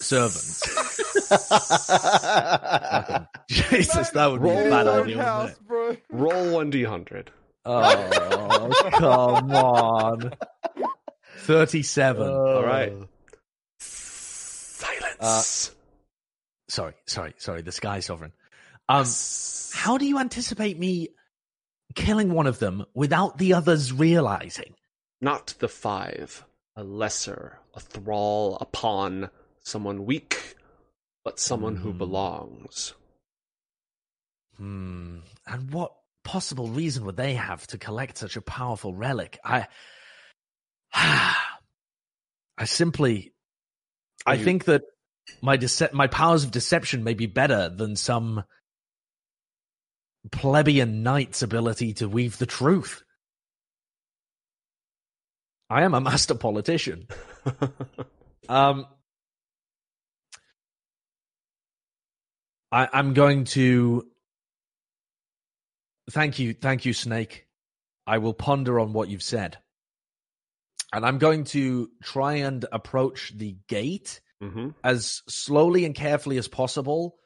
servants. 0.00 0.60
Jesus, 3.48 4.10
that 4.10 4.26
would 4.30 4.42
be 4.42 4.48
a 4.48 4.52
Roll 4.54 4.70
bad 4.70 4.86
one 4.86 4.88
idea. 4.88 5.00
wouldn't 5.16 5.20
house, 5.20 5.50
it? 5.50 5.66
bro. 5.66 5.96
Roll 6.10 6.54
one 6.54 6.70
d 6.70 6.84
hundred. 6.84 7.30
Oh, 7.64 8.70
come 8.92 9.50
on. 9.52 10.32
37. 11.40 12.28
All 12.28 12.62
right. 12.64 12.92
Uh, 12.92 13.04
Silence. 13.80 15.72
sorry, 16.68 16.94
sorry, 17.06 17.34
sorry. 17.38 17.62
The 17.62 17.72
Sky 17.72 18.00
Sovereign. 18.00 18.32
Um, 18.88 19.06
how 19.74 19.98
do 19.98 20.06
you 20.06 20.18
anticipate 20.18 20.78
me 20.78 21.08
killing 21.94 22.32
one 22.32 22.46
of 22.46 22.58
them 22.58 22.84
without 22.94 23.38
the 23.38 23.52
others 23.54 23.92
realizing? 23.92 24.74
Not 25.20 25.54
the 25.58 25.68
five. 25.68 26.44
A 26.76 26.84
lesser, 26.84 27.58
a 27.74 27.80
thrall, 27.80 28.56
a 28.60 28.64
pawn, 28.64 29.30
someone 29.64 30.06
weak, 30.06 30.56
but 31.24 31.40
someone 31.40 31.76
who 31.76 31.90
Hmm. 31.90 31.98
belongs. 31.98 32.94
Hmm. 34.56 35.18
And 35.46 35.72
what 35.72 35.92
possible 36.24 36.68
reason 36.68 37.04
would 37.04 37.16
they 37.16 37.34
have 37.34 37.66
to 37.68 37.78
collect 37.78 38.18
such 38.18 38.36
a 38.36 38.40
powerful 38.42 38.94
relic? 38.94 39.38
I. 39.44 39.66
I 40.94 42.64
simply. 42.64 43.32
Are 44.26 44.32
I 44.32 44.36
you- 44.36 44.44
think 44.44 44.64
that 44.66 44.82
my 45.42 45.56
dece- 45.58 45.92
my 45.92 46.06
powers 46.06 46.44
of 46.44 46.50
deception 46.50 47.04
may 47.04 47.14
be 47.14 47.26
better 47.26 47.68
than 47.68 47.96
some 47.96 48.44
plebeian 50.30 51.02
knight's 51.02 51.42
ability 51.42 51.94
to 51.94 52.08
weave 52.08 52.38
the 52.38 52.46
truth. 52.46 53.02
I 55.70 55.82
am 55.82 55.94
a 55.94 56.00
master 56.00 56.34
politician. 56.34 57.08
Um, 58.48 58.86
I, 62.72 62.88
I'm 62.92 63.14
going 63.14 63.44
to 63.44 64.06
thank 66.10 66.38
you, 66.38 66.54
thank 66.54 66.84
you, 66.84 66.92
Snake. 66.92 67.46
I 68.06 68.18
will 68.18 68.34
ponder 68.34 68.80
on 68.80 68.94
what 68.94 69.08
you've 69.10 69.22
said, 69.22 69.58
and 70.92 71.04
I'm 71.04 71.18
going 71.18 71.44
to 71.44 71.90
try 72.02 72.36
and 72.36 72.64
approach 72.72 73.32
the 73.36 73.56
gate 73.68 74.20
hmm 74.40 74.68
as 74.84 75.22
slowly 75.28 75.84
and 75.84 75.94
carefully 75.94 76.38
as 76.38 76.48
possible. 76.48 77.16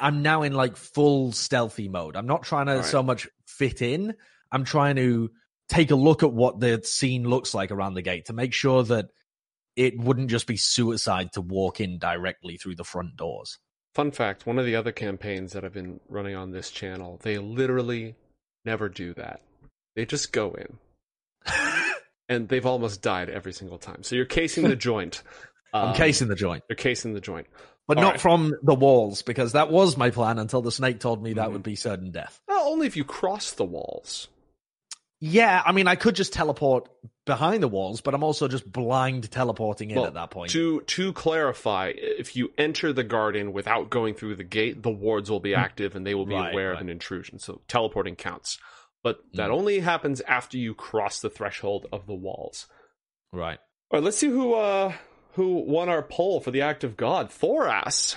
I'm 0.00 0.22
now 0.22 0.42
in 0.42 0.52
like 0.52 0.76
full 0.76 1.32
stealthy 1.32 1.88
mode. 1.88 2.16
I'm 2.16 2.26
not 2.26 2.42
trying 2.42 2.66
to 2.66 2.72
Alright. 2.72 2.86
so 2.86 3.02
much 3.02 3.28
fit 3.46 3.82
in. 3.82 4.14
I'm 4.50 4.64
trying 4.64 4.96
to 4.96 5.30
take 5.68 5.90
a 5.90 5.96
look 5.96 6.22
at 6.22 6.32
what 6.32 6.60
the 6.60 6.80
scene 6.84 7.28
looks 7.28 7.54
like 7.54 7.70
around 7.70 7.94
the 7.94 8.02
gate 8.02 8.26
to 8.26 8.32
make 8.32 8.52
sure 8.52 8.82
that 8.84 9.06
it 9.76 9.98
wouldn't 9.98 10.30
just 10.30 10.46
be 10.46 10.56
suicide 10.56 11.32
to 11.32 11.40
walk 11.40 11.80
in 11.80 11.98
directly 11.98 12.56
through 12.56 12.76
the 12.76 12.84
front 12.84 13.16
doors. 13.16 13.58
Fun 13.94 14.10
fact 14.10 14.46
one 14.46 14.58
of 14.58 14.66
the 14.66 14.76
other 14.76 14.92
campaigns 14.92 15.52
that 15.52 15.64
I've 15.64 15.72
been 15.72 16.00
running 16.08 16.34
on 16.34 16.50
this 16.52 16.70
channel, 16.70 17.18
they 17.22 17.38
literally 17.38 18.14
never 18.64 18.88
do 18.88 19.14
that. 19.14 19.40
They 19.96 20.04
just 20.06 20.32
go 20.32 20.52
in. 20.54 20.78
and 22.28 22.48
they've 22.48 22.64
almost 22.66 23.02
died 23.02 23.28
every 23.28 23.52
single 23.52 23.78
time. 23.78 24.02
So 24.02 24.16
you're 24.16 24.24
casing 24.24 24.68
the 24.68 24.76
joint. 24.90 25.22
I'm 25.72 25.88
Um, 25.88 25.94
casing 25.94 26.28
the 26.28 26.36
joint, 26.36 26.62
You're 26.68 26.76
casing 26.76 27.14
the 27.14 27.20
joint. 27.20 27.46
But 27.86 27.96
all 27.98 28.02
not 28.04 28.12
right. 28.14 28.20
from 28.20 28.54
the 28.62 28.74
walls 28.74 29.22
because 29.22 29.52
that 29.52 29.70
was 29.70 29.96
my 29.96 30.10
plan 30.10 30.38
until 30.38 30.62
the 30.62 30.72
snake 30.72 31.00
told 31.00 31.22
me 31.22 31.34
that 31.34 31.48
Mhm. 31.48 31.52
would 31.52 31.62
be 31.62 31.76
certain 31.76 32.10
death. 32.10 32.40
Well, 32.48 32.66
only 32.68 32.86
if 32.86 32.96
you 32.96 33.04
cross 33.04 33.52
the 33.52 33.64
walls. 33.64 34.28
Yeah, 35.20 35.62
I 35.64 35.72
mean, 35.72 35.86
I 35.88 35.94
could 35.96 36.14
just 36.16 36.32
teleport 36.34 36.88
behind 37.24 37.62
the 37.62 37.68
walls, 37.68 38.02
but 38.02 38.12
I'm 38.14 38.22
also 38.22 38.46
just 38.46 38.70
blind 38.70 39.30
teleporting 39.30 39.90
in 39.90 39.96
Well, 39.96 40.06
at 40.06 40.14
that 40.14 40.30
point. 40.30 40.50
To 40.50 40.82
to 40.82 41.12
clarify, 41.14 41.92
if 41.96 42.36
you 42.36 42.52
enter 42.58 42.92
the 42.92 43.04
garden 43.04 43.52
without 43.54 43.88
going 43.88 44.14
through 44.14 44.34
the 44.36 44.44
gate, 44.44 44.82
the 44.82 44.90
wards 44.90 45.30
will 45.30 45.40
be 45.40 45.54
active 45.54 45.96
and 45.96 46.06
they 46.06 46.14
will 46.14 46.26
be. 46.26 46.34
Right, 46.34 46.52
aware 46.52 46.70
right. 46.70 46.74
of 46.76 46.80
an 46.82 46.90
intrusion. 46.90 47.38
So 47.38 47.62
teleporting 47.68 48.16
counts. 48.16 48.58
But 49.02 49.20
that 49.34 49.50
Mm. 49.50 49.54
only 49.54 49.80
happens 49.80 50.20
after 50.22 50.58
you 50.58 50.74
cross 50.74 51.20
the 51.20 51.30
threshold 51.30 51.86
of 51.92 52.06
the 52.06 52.14
walls. 52.14 52.66
Right. 53.32 53.58
All 53.90 53.98
right, 54.00 54.02
let's 54.04 54.18
see 54.18 54.28
who 54.28 54.54
uh 54.54 54.92
who 55.34 55.54
won 55.54 55.88
our 55.88 56.02
poll 56.02 56.40
for 56.40 56.50
the 56.50 56.62
act 56.62 56.84
of 56.84 56.96
God. 56.96 57.30
Thoras. 57.30 58.16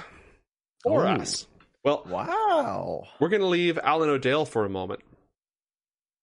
Thoras. 0.85 1.47
Well, 1.83 2.03
wow. 2.07 3.07
we're 3.19 3.29
gonna 3.29 3.45
leave 3.45 3.79
Alan 3.81 4.09
O'Dale 4.09 4.45
for 4.45 4.65
a 4.65 4.69
moment. 4.69 5.01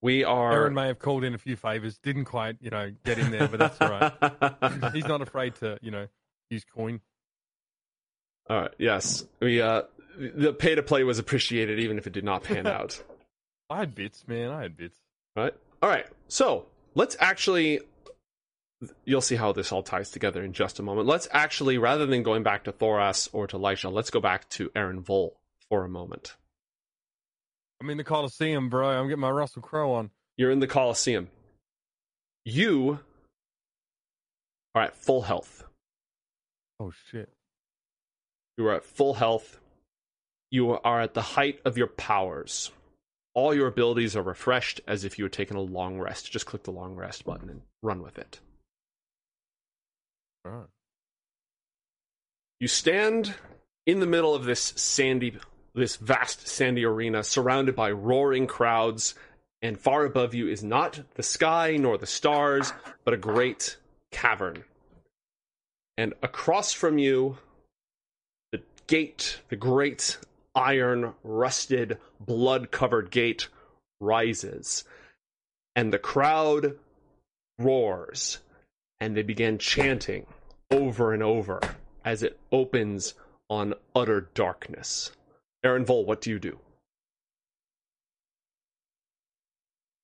We 0.03 0.23
are 0.23 0.53
Aaron 0.53 0.75
may 0.75 0.89
have 0.89 0.99
called 0.99 1.25
in 1.25 1.33
a 1.35 1.39
few 1.39 1.57
favors, 1.57 1.97
didn't 1.97 2.27
quite, 2.27 2.57
you 2.61 2.69
know, 2.69 2.93
get 3.05 3.19
in 3.19 3.31
there, 3.31 3.49
but 3.49 3.59
that's 3.59 3.81
all 3.81 3.89
right. 3.89 4.93
He's 4.93 5.07
not 5.07 5.23
afraid 5.23 5.55
to, 5.57 5.79
you 5.81 5.91
know, 5.91 6.09
use 6.51 6.65
coin. 6.65 7.01
All 8.51 8.61
right. 8.61 8.75
Yes, 8.79 9.25
we 9.41 9.63
uh, 9.63 9.85
the 10.19 10.53
pay 10.53 10.75
to 10.75 10.83
play 10.83 11.05
was 11.05 11.19
appreciated, 11.19 11.81
even 11.81 11.97
if 11.97 12.07
it 12.07 12.13
did 12.13 12.25
not 12.25 12.45
pan 12.45 12.67
out. 12.67 13.03
I 13.71 13.79
had 13.79 13.95
bits, 13.95 14.29
man. 14.29 14.51
I 14.51 14.61
had 14.61 14.77
bits. 14.77 14.99
right. 15.35 15.55
All 15.83 15.89
right. 15.89 16.07
So 16.29 16.67
let's 16.95 17.17
actually. 17.19 17.81
You'll 19.05 19.21
see 19.21 19.37
how 19.37 19.53
this 19.53 19.73
all 19.73 19.83
ties 19.83 20.11
together 20.11 20.43
in 20.43 20.53
just 20.53 20.79
a 20.79 20.83
moment. 20.83 21.07
Let's 21.07 21.29
actually, 21.31 21.79
rather 21.79 22.07
than 22.07 22.23
going 22.23 22.43
back 22.43 22.65
to 22.65 22.73
Thoras 22.73 23.29
or 23.33 23.47
to 23.47 23.59
Lisha, 23.59 23.93
let's 23.93 24.11
go 24.11 24.21
back 24.21 24.49
to 24.51 24.71
Aaron 24.75 25.01
Vol 25.01 25.39
for 25.69 25.85
a 25.85 25.89
moment. 25.89 26.37
I'm 27.81 27.91
in 27.91 27.97
the 27.97 28.05
Coliseum, 28.05 28.69
bro. 28.69 28.89
I'm 28.89 29.09
getting 29.09 29.21
my 29.21 29.31
Russell 29.31 29.63
Crowe 29.63 29.93
on. 29.93 30.11
You're 30.37 30.51
in 30.51 30.61
the 30.61 30.67
Coliseum. 30.67 31.29
You 32.45 32.99
are 34.75 34.83
at 34.83 34.97
full 34.97 35.23
health. 35.23 35.65
Oh 36.81 36.93
shit. 37.11 37.31
You 38.57 38.67
are 38.67 38.75
at 38.75 38.85
full 38.85 39.15
health. 39.15 39.59
You 40.51 40.73
are 40.73 41.01
at 41.01 41.15
the 41.15 41.23
height 41.23 41.61
of 41.65 41.79
your 41.79 41.87
powers. 41.87 42.71
All 43.35 43.55
your 43.55 43.67
abilities 43.67 44.15
are 44.15 44.23
refreshed 44.23 44.81
as 44.87 45.05
if 45.05 45.19
you 45.19 45.25
had 45.25 45.33
taken 45.33 45.57
a 45.57 45.61
long 45.61 45.99
rest. 45.99 46.31
Just 46.31 46.47
click 46.47 46.63
the 46.63 46.71
long 46.71 46.95
rest 46.95 47.25
button 47.25 47.51
and 47.51 47.63
run 47.83 48.03
with 48.03 48.19
it. 48.19 48.41
Right. 50.45 50.67
You 52.61 52.69
stand 52.69 53.35
in 53.87 54.01
the 54.01 54.07
middle 54.07 54.35
of 54.35 54.45
this 54.45 54.73
sandy, 54.77 55.39
this 55.75 55.97
vast 55.97 56.47
sandy 56.47 56.85
arena, 56.85 57.23
surrounded 57.23 57.75
by 57.75 57.91
roaring 57.91 58.47
crowds, 58.47 59.15
and 59.63 59.81
far 59.81 60.05
above 60.05 60.35
you 60.35 60.49
is 60.49 60.63
not 60.63 61.01
the 61.15 61.23
sky 61.23 61.77
nor 61.79 61.99
the 61.99 62.07
stars, 62.07 62.73
but 63.05 63.15
a 63.15 63.19
great 63.19 63.79
cavern. 64.13 64.65
And 65.97 66.15
across 66.23 66.73
from 66.73 66.99
you, 66.99 67.39
the 68.53 68.63
gate, 68.87 69.41
the 69.49 69.57
great 69.57 70.19
iron, 70.55 71.15
rusted, 71.23 71.99
blood 72.21 72.71
covered 72.71 73.11
gate 73.11 73.49
rises. 74.01 74.85
And 75.77 75.93
the 75.93 75.99
crowd 75.99 76.79
roars, 77.59 78.39
and 79.01 79.17
they 79.17 79.23
begin 79.23 79.59
chanting 79.59 80.27
over 80.75 81.13
and 81.13 81.23
over 81.23 81.61
as 82.05 82.23
it 82.23 82.39
opens 82.51 83.15
on 83.49 83.75
utter 83.95 84.29
darkness. 84.35 85.13
Aaron 85.63 85.85
Vol, 85.85 86.05
what 86.05 86.21
do 86.21 86.31
you 86.31 86.39
do? 86.41 86.59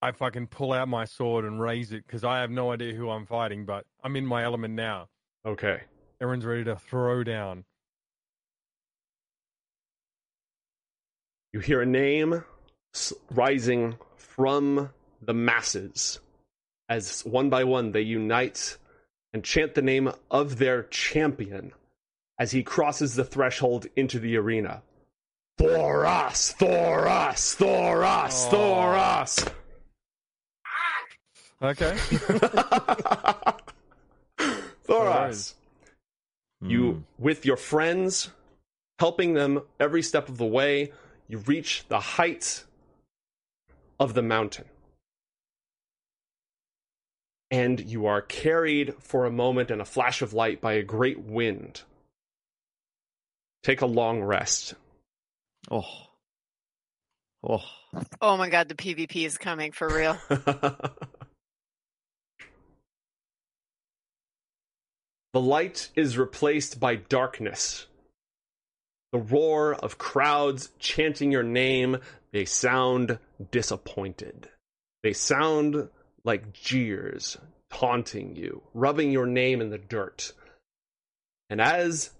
I 0.01 0.12
fucking 0.12 0.47
pull 0.47 0.73
out 0.73 0.89
my 0.89 1.05
sword 1.05 1.45
and 1.45 1.61
raise 1.61 1.93
it 1.93 2.07
because 2.07 2.25
I 2.25 2.41
have 2.41 2.51
no 2.51 2.73
idea 2.73 2.95
who 2.95 3.11
I'm 3.11 3.27
fighting, 3.27 3.66
but 3.66 3.85
I'm 4.03 4.16
in 4.16 4.25
my 4.25 4.45
element 4.45 4.75
now. 4.75 5.09
Okay. 5.45 5.83
Aaron's 6.23 6.47
ready 6.47 6.64
to 6.64 6.77
throw 6.77 7.25
down. 7.25 7.64
You 11.53 11.61
hear 11.61 11.83
a 11.83 11.87
name 11.87 12.45
rising 13.31 13.97
from 14.16 14.91
the 15.21 15.35
masses 15.35 16.21
as 16.89 17.23
one 17.23 17.51
by 17.51 17.64
one 17.64 17.93
they 17.93 18.03
unite 18.03 18.79
and 19.33 19.45
chant 19.45 19.74
the 19.74 19.83
name 19.83 20.11
of 20.31 20.59
their 20.59 20.85
champion 20.85 21.72
as 22.39 22.53
he 22.53 22.62
crosses 22.62 23.14
the 23.14 23.24
threshold 23.24 23.87
into 23.97 24.18
the 24.18 24.37
arena. 24.37 24.83
Thoras, 25.59 26.55
Thoras, 26.57 27.55
Thoras, 27.57 28.47
Aw. 28.47 28.51
Thoras. 28.51 29.53
Okay. 31.62 31.97
Thoras. 34.87 35.55
You, 36.62 36.93
Hmm. 36.93 37.01
with 37.18 37.45
your 37.47 37.57
friends, 37.57 38.31
helping 38.99 39.35
them 39.35 39.62
every 39.78 40.03
step 40.03 40.28
of 40.28 40.37
the 40.39 40.47
way, 40.47 40.93
you 41.28 41.39
reach 41.39 41.85
the 41.89 42.01
height 42.01 42.64
of 43.99 44.14
the 44.14 44.22
mountain. 44.22 44.64
And 47.51 47.80
you 47.80 48.07
are 48.07 48.22
carried 48.22 48.94
for 49.01 49.26
a 49.26 49.30
moment 49.30 49.70
in 49.70 49.80
a 49.80 49.84
flash 49.84 50.22
of 50.22 50.32
light 50.32 50.61
by 50.61 50.74
a 50.74 50.82
great 50.82 51.18
wind. 51.18 51.82
Take 53.62 53.80
a 53.80 53.86
long 53.86 54.22
rest. 54.22 54.74
Oh. 55.70 55.86
Oh. 57.42 57.64
Oh 58.20 58.36
my 58.36 58.48
god, 58.48 58.68
the 58.68 58.74
PvP 58.74 59.26
is 59.26 59.36
coming 59.36 59.72
for 59.72 59.88
real. 59.88 60.16
the 60.28 60.92
light 65.34 65.88
is 65.96 66.16
replaced 66.16 66.78
by 66.78 66.94
darkness. 66.94 67.86
The 69.12 69.18
roar 69.18 69.74
of 69.74 69.98
crowds 69.98 70.70
chanting 70.78 71.32
your 71.32 71.42
name, 71.42 71.98
they 72.30 72.44
sound 72.44 73.18
disappointed. 73.51 74.48
They 75.03 75.14
sound 75.14 75.88
like 76.25 76.53
jeers, 76.53 77.37
taunting 77.71 78.37
you, 78.37 78.62
rubbing 78.75 79.11
your 79.11 79.27
name 79.27 79.61
in 79.61 79.71
the 79.71 79.79
dirt. 79.79 80.33
And 81.49 81.61
as 81.61 82.11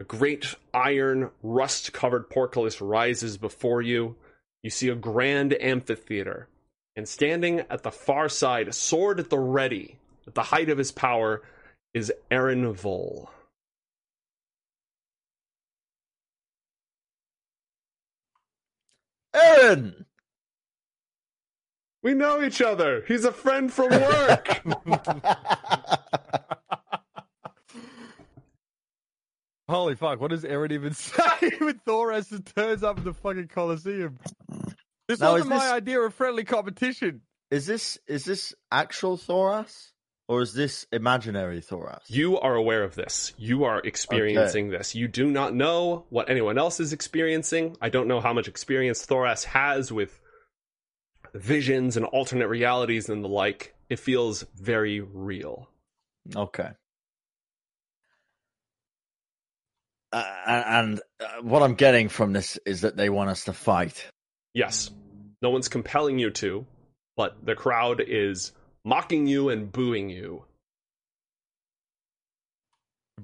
a 0.00 0.04
great 0.04 0.54
iron, 0.72 1.30
rust 1.42 1.92
covered 1.92 2.30
portcullis 2.30 2.80
rises 2.80 3.36
before 3.36 3.82
you, 3.82 4.16
you 4.62 4.70
see 4.70 4.88
a 4.88 4.94
grand 4.94 5.54
amphitheater. 5.60 6.48
And 6.96 7.08
standing 7.08 7.60
at 7.70 7.82
the 7.82 7.90
far 7.90 8.28
side, 8.28 8.74
sword 8.74 9.18
at 9.18 9.30
the 9.30 9.38
ready, 9.38 9.98
at 10.26 10.34
the 10.34 10.42
height 10.42 10.68
of 10.68 10.78
his 10.78 10.92
power, 10.92 11.42
is 11.94 12.12
Aaron 12.30 12.72
Vol. 12.72 13.30
Aaron! 19.34 20.06
We 22.02 22.14
know 22.14 22.42
each 22.42 22.60
other. 22.60 23.04
He's 23.06 23.24
a 23.24 23.32
friend 23.32 23.72
from 23.72 23.90
work. 23.90 24.60
Holy 29.68 29.94
fuck, 29.94 30.20
what 30.20 30.30
does 30.30 30.44
Aaron 30.44 30.72
even 30.72 30.92
say 30.94 31.22
when 31.58 31.80
Thoras 31.86 32.28
just 32.28 32.54
turns 32.54 32.82
up 32.82 32.98
in 32.98 33.04
the 33.04 33.14
fucking 33.14 33.48
Colosseum? 33.48 34.18
This 35.08 35.20
Now, 35.20 35.32
wasn't 35.32 35.52
is 35.52 35.58
my 35.58 35.64
this- 35.64 35.72
idea 35.72 36.00
of 36.00 36.14
friendly 36.14 36.44
competition. 36.44 37.22
is 37.50 37.66
this 37.66 37.98
is 38.06 38.24
this 38.24 38.54
actual 38.70 39.16
Thoras? 39.16 39.88
Or 40.28 40.40
is 40.40 40.54
this 40.54 40.86
imaginary 40.92 41.60
Thoras? 41.60 42.00
you 42.08 42.38
are 42.38 42.54
aware 42.54 42.82
of 42.84 42.94
this. 42.94 43.34
You 43.36 43.64
are 43.64 43.80
experiencing 43.80 44.70
this. 44.70 44.94
You 44.94 45.08
do 45.08 45.30
not 45.30 45.52
know 45.54 46.06
what 46.10 46.30
anyone 46.30 46.56
else 46.58 46.80
is 46.80 46.92
experiencing. 46.92 47.76
I 47.82 47.88
don't 47.90 48.08
know 48.08 48.20
how 48.20 48.32
much 48.32 48.48
experience 48.48 49.04
Thoras 49.04 49.44
has 49.44 49.92
with 49.92 50.18
visions 51.34 51.96
and 51.96 52.06
alternate 52.06 52.48
realities 52.48 53.08
and 53.08 53.24
the 53.24 53.28
like. 53.28 53.74
It 53.88 53.98
feels 53.98 54.44
very 54.54 55.00
real. 55.00 55.68
Okay. 56.34 56.70
Uh, 60.12 60.24
and 60.46 61.00
uh, 61.20 61.42
what 61.42 61.62
I'm 61.62 61.74
getting 61.74 62.08
from 62.08 62.32
this 62.32 62.58
is 62.66 62.82
that 62.82 62.96
they 62.96 63.08
want 63.08 63.30
us 63.30 63.44
to 63.44 63.52
fight. 63.52 64.06
Yes, 64.54 64.90
no 65.40 65.50
one's 65.50 65.68
compelling 65.68 66.18
you 66.18 66.30
to, 66.30 66.66
but 67.16 67.44
the 67.44 67.54
crowd 67.54 68.02
is 68.06 68.52
mocking 68.84 69.26
you 69.26 69.48
and 69.48 69.72
booing 69.72 70.10
you. 70.10 70.44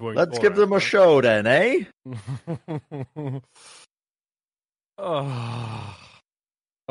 Let's 0.01 0.39
give 0.39 0.55
them 0.55 0.73
a 0.73 0.81
show 0.81 1.21
then, 1.21 1.47
eh? 1.47 1.85
oh. 4.99 5.97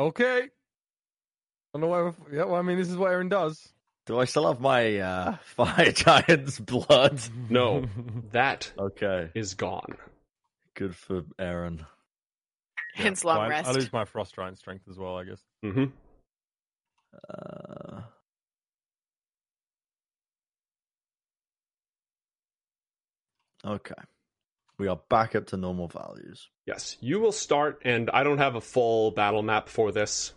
Okay. 0.00 0.48
I 1.74 1.78
don't 1.78 1.82
know 1.82 1.88
why. 1.88 2.12
Yeah, 2.36 2.44
well, 2.44 2.56
I 2.56 2.62
mean, 2.62 2.78
this 2.78 2.88
is 2.88 2.96
what 2.96 3.10
Aaron 3.12 3.28
does. 3.28 3.68
Do 4.06 4.18
I 4.18 4.24
still 4.24 4.46
have 4.48 4.60
my 4.60 4.98
uh, 4.98 5.36
fire 5.44 5.92
giant's 5.92 6.58
blood? 6.58 7.20
No, 7.50 7.84
that 8.32 8.72
Okay, 8.78 9.30
is 9.34 9.54
gone. 9.54 9.96
good 10.74 10.96
for 10.96 11.24
Aaron. 11.38 11.84
Hence 12.94 13.22
long 13.24 13.36
Fine. 13.36 13.50
rest. 13.50 13.68
I 13.68 13.72
lose 13.72 13.92
my 13.92 14.04
frost 14.06 14.34
giant 14.34 14.58
strength 14.58 14.84
as 14.88 14.98
well, 14.98 15.16
I 15.18 15.24
guess. 15.24 15.40
Mm-hmm. 15.64 15.84
Uh, 17.28 18.00
okay, 23.64 23.94
we 24.78 24.88
are 24.88 24.98
back 25.08 25.34
up 25.34 25.46
to 25.48 25.56
normal 25.56 25.88
values. 25.88 26.48
Yes, 26.66 26.96
you 27.00 27.20
will 27.20 27.32
start, 27.32 27.82
and 27.84 28.10
I 28.10 28.22
don't 28.24 28.38
have 28.38 28.54
a 28.54 28.60
full 28.60 29.10
battle 29.10 29.42
map 29.42 29.68
for 29.68 29.92
this. 29.92 30.32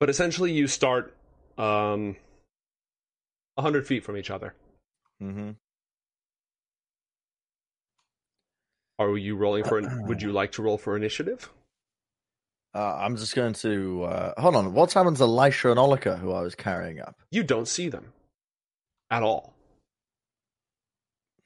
But 0.00 0.10
essentially, 0.10 0.52
you 0.52 0.68
start 0.68 1.14
um, 1.56 2.16
100 3.54 3.86
feet 3.86 4.04
from 4.04 4.16
each 4.16 4.30
other. 4.30 4.54
Mm-hmm. 5.22 5.50
Are 9.00 9.16
you 9.16 9.36
rolling 9.36 9.64
for? 9.64 9.80
would 10.06 10.22
you 10.22 10.32
like 10.32 10.52
to 10.52 10.62
roll 10.62 10.78
for 10.78 10.96
initiative? 10.96 11.50
Uh, 12.74 12.96
I'm 13.00 13.16
just 13.16 13.34
going 13.34 13.54
to 13.54 14.04
uh, 14.04 14.40
hold 14.40 14.54
on. 14.54 14.72
What's 14.72 14.94
happened 14.94 15.16
to 15.16 15.24
Elisha 15.24 15.70
and 15.70 15.80
Olika, 15.80 16.16
who 16.16 16.32
I 16.32 16.42
was 16.42 16.54
carrying 16.54 17.00
up? 17.00 17.16
You 17.30 17.42
don't 17.42 17.66
see 17.66 17.88
them 17.88 18.12
at 19.10 19.22
all. 19.22 19.54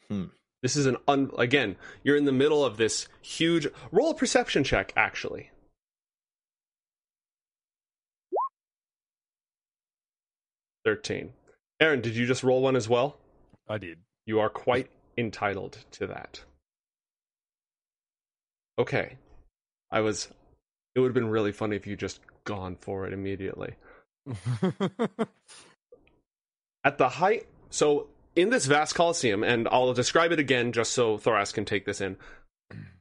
Hmm. 0.09 0.27
This 0.63 0.77
is 0.77 0.87
an 0.87 0.97
un. 1.09 1.31
Again, 1.39 1.77
you're 2.03 2.17
in 2.17 2.25
the 2.25 2.33
middle 2.33 2.65
of 2.65 2.77
this 2.77 3.09
huge. 3.23 3.67
Roll 3.91 4.11
a 4.11 4.15
perception 4.15 4.63
check, 4.63 4.93
actually. 4.97 5.52
Thirteen. 10.85 11.33
Aaron, 11.81 12.01
did 12.01 12.17
you 12.17 12.27
just 12.27 12.43
roll 12.43 12.63
one 12.63 12.77
as 12.77 12.89
well? 12.89 13.19
I 13.69 13.79
did. 13.79 13.99
You 14.27 14.41
are 14.41 14.49
quite 14.49 14.91
entitled 15.19 15.79
to 15.93 16.07
that. 16.07 16.43
Okay. 18.79 19.17
I 19.91 20.01
was. 20.01 20.29
It 20.95 21.01
would 21.01 21.09
have 21.09 21.15
been 21.15 21.29
really 21.29 21.53
funny 21.53 21.77
if 21.77 21.87
you 21.87 21.97
just 21.97 22.21
gone 22.45 22.77
for 22.81 23.07
it 23.07 23.13
immediately. 23.13 23.75
At 26.85 26.99
the 26.99 27.09
height. 27.09 27.47
So, 27.71 28.09
in 28.37 28.51
this 28.51 28.67
vast 28.67 28.95
coliseum, 28.95 29.43
and 29.43 29.69
I'll 29.71 29.93
describe 29.95 30.33
it 30.33 30.39
again 30.39 30.73
just 30.73 30.93
so 30.93 31.17
Thoras 31.19 31.53
can 31.53 31.65
take 31.65 31.85
this 31.87 32.01
in. 32.01 32.17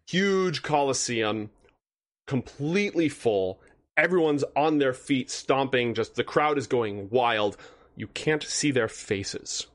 Huge 0.08 0.62
coliseum, 0.62 1.50
completely 2.28 3.10
full. 3.10 3.60
Everyone's 4.02 4.44
on 4.56 4.80
their 4.80 4.94
feet, 4.94 5.30
stomping. 5.30 5.94
Just 5.94 6.16
the 6.16 6.24
crowd 6.24 6.58
is 6.58 6.66
going 6.66 7.10
wild. 7.12 7.56
You 7.96 8.08
can't 8.08 8.42
see 8.42 8.72
their 8.72 8.88
faces. 8.88 9.68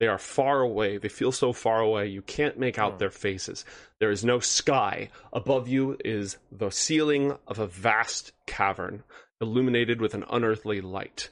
They 0.00 0.08
are 0.08 0.18
far 0.18 0.60
away. 0.60 0.98
They 0.98 1.08
feel 1.08 1.30
so 1.30 1.52
far 1.52 1.80
away. 1.80 2.08
You 2.08 2.20
can't 2.22 2.58
make 2.58 2.80
out 2.80 2.94
Hmm. 2.94 2.98
their 2.98 3.10
faces. 3.10 3.64
There 4.00 4.10
is 4.10 4.24
no 4.24 4.40
sky. 4.40 5.10
Above 5.32 5.68
you 5.68 5.96
is 6.04 6.38
the 6.50 6.70
ceiling 6.70 7.38
of 7.46 7.60
a 7.60 7.66
vast 7.68 8.32
cavern, 8.46 9.04
illuminated 9.40 10.00
with 10.00 10.14
an 10.14 10.24
unearthly 10.28 10.80
light. 10.80 11.30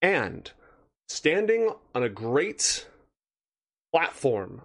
And 0.00 0.50
standing 1.08 1.74
on 1.92 2.04
a 2.04 2.08
great 2.08 2.86
platform 3.92 4.62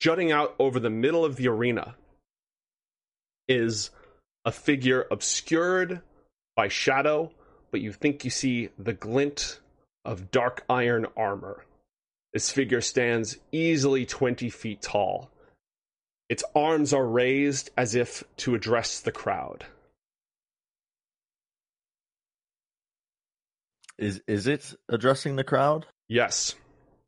jutting 0.00 0.30
out 0.30 0.54
over 0.58 0.78
the 0.78 0.90
middle 0.90 1.24
of 1.24 1.36
the 1.36 1.48
arena 1.48 1.96
is 3.48 3.90
a 4.44 4.52
figure 4.52 5.06
obscured 5.10 6.02
by 6.58 6.66
shadow, 6.66 7.30
but 7.70 7.80
you 7.80 7.92
think 7.92 8.24
you 8.24 8.30
see 8.30 8.68
the 8.80 8.92
glint 8.92 9.60
of 10.04 10.32
dark 10.32 10.64
iron 10.68 11.06
armor. 11.16 11.64
This 12.32 12.50
figure 12.50 12.80
stands 12.80 13.38
easily 13.52 14.04
20 14.04 14.50
feet 14.50 14.82
tall. 14.82 15.30
Its 16.28 16.42
arms 16.56 16.92
are 16.92 17.06
raised 17.06 17.70
as 17.76 17.94
if 17.94 18.24
to 18.38 18.56
address 18.56 18.98
the 18.98 19.12
crowd. 19.12 19.66
Is 23.96 24.20
is 24.26 24.48
it 24.48 24.74
addressing 24.88 25.36
the 25.36 25.44
crowd? 25.44 25.86
Yes, 26.08 26.56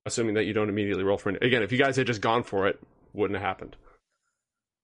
assuming 0.06 0.34
that 0.34 0.44
you 0.44 0.52
don't 0.52 0.68
immediately 0.68 1.02
roll 1.02 1.18
for 1.18 1.30
it. 1.30 1.42
Again, 1.42 1.64
if 1.64 1.72
you 1.72 1.78
guys 1.78 1.96
had 1.96 2.06
just 2.06 2.20
gone 2.20 2.44
for 2.44 2.68
it, 2.68 2.80
wouldn't 3.12 3.36
have 3.38 3.46
happened. 3.46 3.76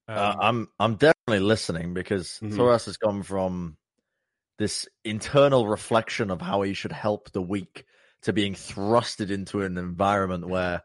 Um, 0.09 0.17
Uh, 0.19 0.35
I'm 0.41 0.69
I'm 0.81 0.95
definitely 0.97 1.47
listening 1.47 1.95
because 1.95 2.41
Mhm. 2.43 2.55
Thoras 2.57 2.87
has 2.87 2.97
gone 2.97 3.23
from 3.23 3.77
this 4.59 4.89
internal 5.05 5.69
reflection 5.69 6.31
of 6.31 6.41
how 6.41 6.63
he 6.63 6.75
should 6.75 6.93
help 6.93 7.31
the 7.33 7.43
weak 7.43 7.85
to 8.23 8.33
being 8.33 8.55
thrusted 8.55 9.31
into 9.31 9.63
an 9.63 9.79
environment 9.79 10.49
where 10.49 10.83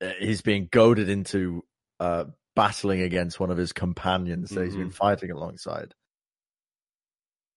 uh, 0.00 0.10
he's 0.18 0.40
being 0.40 0.68
goaded 0.70 1.08
into 1.08 1.64
uh, 2.00 2.24
battling 2.56 3.02
against 3.02 3.38
one 3.38 3.50
of 3.50 3.58
his 3.58 3.72
companions 3.72 4.50
that 4.50 4.64
he's 4.64 4.76
been 4.76 4.90
fighting 4.90 5.30
alongside. 5.30 5.94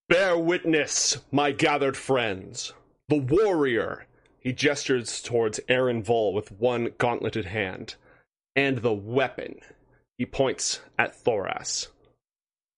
Bear 0.10 0.38
witness, 0.38 1.20
my 1.32 1.52
gathered 1.52 1.96
friends. 1.96 2.74
The 3.08 3.18
warrior. 3.18 4.06
He 4.40 4.54
gestures 4.54 5.22
towards 5.22 5.60
Aaron 5.70 6.04
Vol 6.04 6.34
with 6.34 6.52
one 6.52 6.90
gauntleted 6.98 7.46
hand. 7.46 7.96
And 8.56 8.80
the 8.80 8.94
weapon. 8.94 9.60
He 10.18 10.26
points 10.26 10.82
at 11.00 11.16
Thoras. 11.16 11.88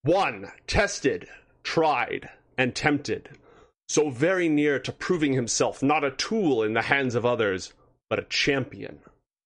One 0.03 0.51
tested, 0.67 1.27
tried, 1.63 2.29
and 2.57 2.75
tempted. 2.75 3.29
So 3.87 4.09
very 4.09 4.49
near 4.49 4.79
to 4.79 4.91
proving 4.91 5.33
himself 5.33 5.83
not 5.83 6.03
a 6.03 6.11
tool 6.11 6.63
in 6.63 6.73
the 6.73 6.83
hands 6.83 7.15
of 7.15 7.25
others, 7.25 7.73
but 8.09 8.19
a 8.19 8.23
champion. 8.23 8.99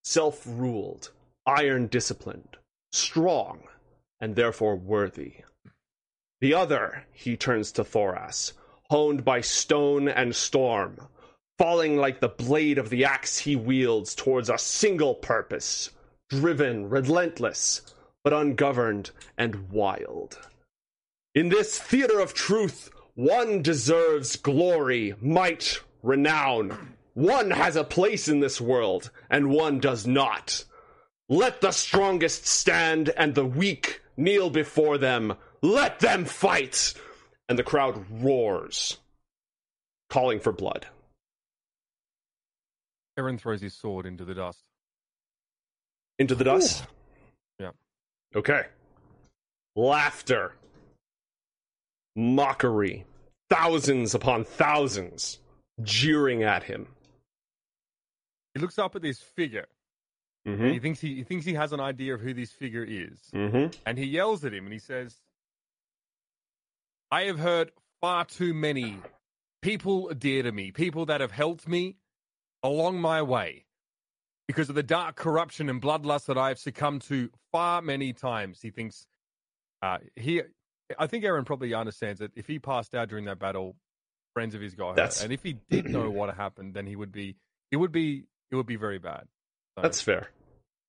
Self 0.04 0.42
ruled, 0.46 1.10
iron 1.46 1.86
disciplined, 1.86 2.56
strong, 2.92 3.62
and 4.20 4.36
therefore 4.36 4.76
worthy. 4.76 5.44
The 6.40 6.54
other, 6.54 7.04
he 7.12 7.36
turns 7.36 7.72
to 7.72 7.84
Thoras, 7.84 8.52
honed 8.90 9.24
by 9.24 9.40
stone 9.40 10.08
and 10.08 10.34
storm, 10.34 11.08
falling 11.58 11.96
like 11.96 12.20
the 12.20 12.28
blade 12.28 12.78
of 12.78 12.90
the 12.90 13.04
axe 13.04 13.38
he 13.38 13.56
wields 13.56 14.14
towards 14.14 14.48
a 14.48 14.58
single 14.58 15.14
purpose, 15.14 15.90
driven, 16.30 16.88
relentless, 16.88 17.94
but 18.22 18.32
ungoverned 18.32 19.10
and 19.36 19.68
wild. 19.70 20.38
In 21.34 21.48
this 21.48 21.78
theater 21.78 22.20
of 22.20 22.34
truth, 22.34 22.90
one 23.18 23.62
deserves 23.62 24.36
glory, 24.36 25.12
might, 25.20 25.80
renown. 26.04 26.94
One 27.14 27.50
has 27.50 27.74
a 27.74 27.82
place 27.82 28.28
in 28.28 28.38
this 28.38 28.60
world, 28.60 29.10
and 29.28 29.50
one 29.50 29.80
does 29.80 30.06
not. 30.06 30.64
Let 31.28 31.60
the 31.60 31.72
strongest 31.72 32.46
stand 32.46 33.08
and 33.16 33.34
the 33.34 33.44
weak 33.44 34.02
kneel 34.16 34.50
before 34.50 34.98
them. 34.98 35.34
Let 35.62 35.98
them 35.98 36.26
fight! 36.26 36.94
And 37.48 37.58
the 37.58 37.64
crowd 37.64 38.06
roars, 38.08 38.98
calling 40.08 40.38
for 40.38 40.52
blood. 40.52 40.86
Aaron 43.18 43.36
throws 43.36 43.60
his 43.60 43.74
sword 43.74 44.06
into 44.06 44.24
the 44.24 44.34
dust. 44.34 44.62
Into 46.20 46.36
the 46.36 46.44
dust? 46.44 46.84
Yeah. 47.58 47.72
Okay. 48.36 48.66
Laughter. 49.74 50.52
Mockery. 52.18 53.04
Thousands 53.48 54.14
upon 54.14 54.44
thousands 54.44 55.38
jeering 55.82 56.42
at 56.42 56.64
him. 56.64 56.88
He 58.54 58.60
looks 58.60 58.78
up 58.78 58.96
at 58.96 59.02
this 59.02 59.20
figure. 59.20 59.68
And 60.44 60.58
Mm 60.58 60.72
he 60.72 60.78
thinks 60.80 61.00
he, 61.00 61.14
he 61.14 61.22
thinks 61.22 61.44
he 61.44 61.54
has 61.54 61.72
an 61.72 61.80
idea 61.80 62.14
of 62.14 62.20
who 62.20 62.34
this 62.34 62.50
figure 62.50 62.84
is. 62.84 63.18
hmm. 63.32 63.38
Mm 63.38 63.50
hmm. 63.50 63.80
And 63.86 63.98
he 63.98 64.06
yells 64.06 64.44
at 64.44 64.52
him 64.52 64.64
and 64.64 64.72
he 64.72 64.78
says, 64.78 65.14
I 67.10 67.22
have 67.22 67.38
heard 67.38 67.70
far 68.00 68.24
too 68.24 68.52
many 68.52 68.98
people 69.62 70.08
dear 70.08 70.42
to 70.42 70.52
me, 70.52 70.72
people 70.72 71.06
that 71.06 71.20
have 71.20 71.30
helped 71.32 71.68
me 71.68 71.96
along 72.62 73.00
my 73.00 73.22
way 73.22 73.64
because 74.48 74.68
of 74.68 74.74
the 74.74 74.82
dark 74.82 75.14
corruption 75.14 75.68
and 75.68 75.80
bloodlust 75.80 76.26
that 76.26 76.38
I 76.38 76.48
have 76.48 76.58
succumbed 76.58 77.02
to 77.02 77.30
far 77.52 77.80
many 77.80 78.12
times. 78.12 78.60
He 78.60 78.70
thinks, 78.70 79.06
uh, 79.82 79.98
he, 80.16 80.42
I 80.98 81.06
think 81.06 81.24
Aaron 81.24 81.44
probably 81.44 81.74
understands 81.74 82.20
that 82.20 82.32
if 82.36 82.46
he 82.46 82.58
passed 82.58 82.94
out 82.94 83.08
during 83.08 83.24
that 83.26 83.38
battle, 83.38 83.76
friends 84.34 84.54
of 84.54 84.60
his 84.60 84.74
got 84.74 84.90
hurt. 84.90 84.96
That's- 84.96 85.22
And 85.22 85.32
if 85.32 85.42
he 85.42 85.54
did 85.70 85.86
know 85.86 86.10
what 86.10 86.34
happened, 86.34 86.74
then 86.74 86.86
he 86.86 86.96
would 86.96 87.12
be, 87.12 87.36
it 87.70 87.76
would 87.76 87.92
be, 87.92 88.24
it 88.50 88.56
would 88.56 88.66
be 88.66 88.76
very 88.76 88.98
bad. 88.98 89.26
So- 89.76 89.82
That's 89.82 90.00
fair. 90.00 90.30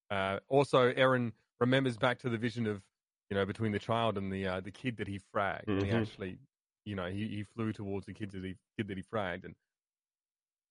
uh, 0.09 0.39
also, 0.47 0.93
Aaron 0.95 1.33
remembers 1.59 1.97
back 1.97 2.19
to 2.19 2.29
the 2.29 2.37
vision 2.37 2.67
of, 2.67 2.81
you 3.29 3.35
know, 3.35 3.45
between 3.45 3.71
the 3.71 3.79
child 3.79 4.17
and 4.17 4.31
the 4.31 4.47
uh, 4.47 4.59
the 4.61 4.71
kid 4.71 4.97
that 4.97 5.07
he 5.07 5.19
fragged. 5.35 5.67
And 5.67 5.83
he 5.83 5.91
Mhm. 5.91 6.01
actually, 6.01 6.39
you 6.85 6.95
know, 6.95 7.05
he, 7.07 7.27
he 7.27 7.43
flew 7.43 7.71
towards 7.73 8.05
the 8.07 8.13
kid 8.13 8.31
that 8.31 8.43
he 8.43 8.55
kid 8.77 8.87
that 8.87 8.97
he 8.97 9.03
fragged. 9.03 9.43
And 9.45 9.53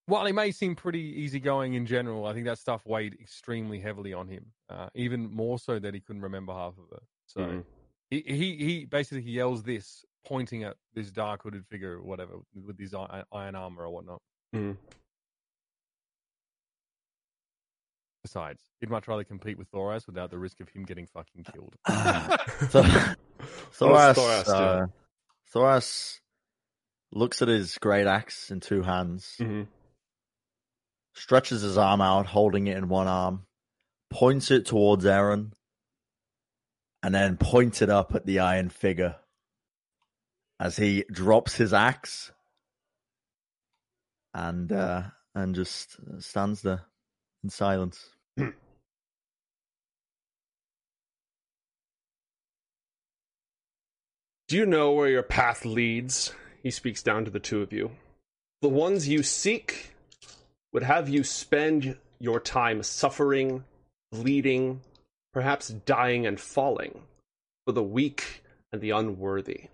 while 0.07 0.24
he 0.26 0.33
may 0.33 0.51
seem 0.51 0.74
pretty 0.74 1.01
easygoing 1.20 1.74
in 1.74 1.85
general, 1.87 2.26
I 2.26 2.33
think 2.33 2.47
that 2.47 2.59
stuff 2.59 2.85
weighed 2.87 3.14
extremely 3.20 3.79
heavily 3.79 4.12
on 4.14 4.26
him. 4.29 4.47
Uh, 4.68 4.89
even 4.95 5.31
more 5.33 5.59
so 5.59 5.79
that 5.79 5.95
he 5.95 6.01
couldn't 6.01 6.22
remember 6.22 6.53
half 6.53 6.72
of 6.79 6.91
it. 6.97 7.03
So 7.26 7.41
Mhm. 7.43 7.64
He, 8.11 8.23
he 8.27 8.57
he 8.57 8.85
basically 8.85 9.23
he 9.23 9.33
yells 9.33 9.63
this, 9.63 10.05
pointing 10.27 10.65
at 10.65 10.77
this 10.95 11.11
dark 11.11 11.43
hooded 11.43 11.67
figure 11.67 11.99
or 11.99 12.03
whatever 12.03 12.35
with 12.55 12.79
his 12.79 12.95
iron 12.95 13.55
armor 13.55 13.85
or 13.85 13.91
whatnot. 13.91 14.21
Mhm. 14.55 14.77
Besides, 18.25 18.63
he'd 18.81 18.91
much 18.91 19.09
rather 19.09 19.25
compete 19.25 19.57
with 19.57 19.71
Thoras 19.71 20.07
without 20.07 20.31
the 20.31 20.39
risk 20.39 20.61
of 20.61 20.69
him 20.69 20.85
getting 20.85 21.07
fucking 21.07 21.45
killed. 21.53 21.75
So, 22.71 22.83
What 22.83 22.97
Thoras, 23.73 24.15
Thoras 24.17 24.45
do? 24.45 24.53
uh, 24.53 24.87
Thoras 25.55 26.21
looks 27.13 27.41
at 27.43 27.49
his 27.49 27.79
great 27.79 28.07
axe 28.07 28.51
in 28.51 28.61
two 28.61 28.83
hands, 28.83 29.37
Mhm. 29.39 29.69
stretches 31.15 31.63
his 31.63 31.79
arm 31.79 32.01
out, 32.01 32.27
holding 32.27 32.67
it 32.67 32.77
in 32.77 32.89
one 32.89 33.07
arm, 33.07 33.47
points 34.11 34.51
it 34.51 34.67
towards 34.67 35.07
Aaron, 35.07 35.53
and 37.03 37.14
then 37.14 37.36
pointed 37.36 37.90
up 37.90 38.14
at 38.14 38.26
the 38.26 38.38
iron 38.40 38.68
figure 38.68 39.16
as 40.61 40.76
he 40.76 41.05
drops 41.11 41.57
his 41.57 41.72
axe 41.72 42.32
and 44.34 44.72
uh, 44.72 45.03
and 45.34 45.55
just 45.55 45.96
stands 46.20 46.62
there 46.62 46.82
in 47.44 47.51
silence. 47.51 48.11
Do 54.49 54.57
you 54.57 54.64
know 54.64 54.92
where 54.92 55.11
your 55.11 55.22
path 55.22 55.66
leads? 55.66 56.32
He 56.62 56.70
speaks 56.70 57.03
down 57.03 57.26
to 57.26 57.30
the 57.30 57.38
two 57.38 57.61
of 57.61 57.70
you. 57.70 57.90
The 58.62 58.68
ones 58.68 59.07
you 59.07 59.22
seek 59.22 59.92
would 60.72 60.82
have 60.82 61.09
you 61.09 61.22
spend 61.22 61.99
your 62.18 62.40
time 62.40 62.82
suffering, 62.82 63.64
bleeding, 64.11 64.80
perhaps 65.39 65.68
dying 65.68 66.26
and 66.26 66.41
falling 66.41 67.01
for 67.64 67.70
the 67.70 67.80
weak 67.80 68.42
and 68.72 68.83
the 68.83 68.91
unworthy. 68.91 69.68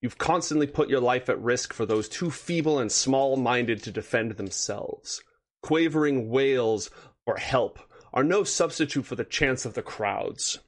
You've 0.00 0.18
constantly 0.18 0.68
put 0.68 0.88
your 0.88 1.00
life 1.00 1.28
at 1.28 1.42
risk 1.42 1.72
for 1.72 1.84
those 1.84 2.08
too 2.08 2.30
feeble 2.30 2.78
and 2.78 2.92
small 2.92 3.36
minded 3.36 3.82
to 3.82 3.90
defend 3.90 4.30
themselves. 4.30 5.20
Quavering 5.64 6.30
wails 6.30 6.90
for 7.24 7.38
help 7.38 7.80
are 8.12 8.22
no 8.22 8.44
substitute 8.44 9.04
for 9.04 9.16
the 9.16 9.24
chance 9.24 9.64
of 9.64 9.74
the 9.74 9.82
crowds. 9.82 10.60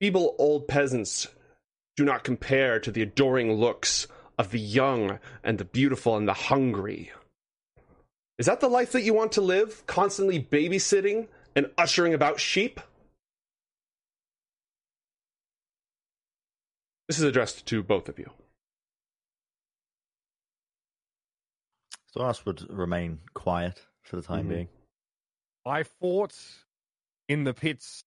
Feeble 0.00 0.34
old 0.38 0.66
peasants 0.66 1.28
do 1.98 2.06
not 2.06 2.24
compare 2.24 2.80
to 2.80 2.90
the 2.90 3.02
adoring 3.02 3.52
looks 3.52 4.06
of 4.38 4.52
the 4.52 4.58
young 4.58 5.18
and 5.44 5.58
the 5.58 5.66
beautiful 5.66 6.16
and 6.16 6.26
the 6.26 6.32
hungry. 6.32 7.12
Is 8.38 8.46
that 8.46 8.60
the 8.60 8.68
life 8.68 8.92
that 8.92 9.02
you 9.02 9.12
want 9.12 9.32
to 9.32 9.42
live? 9.42 9.86
Constantly 9.86 10.40
babysitting 10.40 11.28
and 11.54 11.70
ushering 11.76 12.14
about 12.14 12.40
sheep? 12.40 12.80
This 17.08 17.18
is 17.18 17.24
addressed 17.24 17.64
to 17.66 17.82
both 17.82 18.10
of 18.10 18.18
you. 18.18 18.30
Thoras 22.14 22.44
would 22.44 22.68
remain 22.70 23.20
quiet 23.32 23.86
for 24.02 24.16
the 24.16 24.22
time 24.22 24.46
Mhm. 24.46 24.48
being. 24.48 24.68
I 25.64 25.84
fought 25.84 26.66
in 27.28 27.44
the 27.44 27.54
pits 27.54 28.04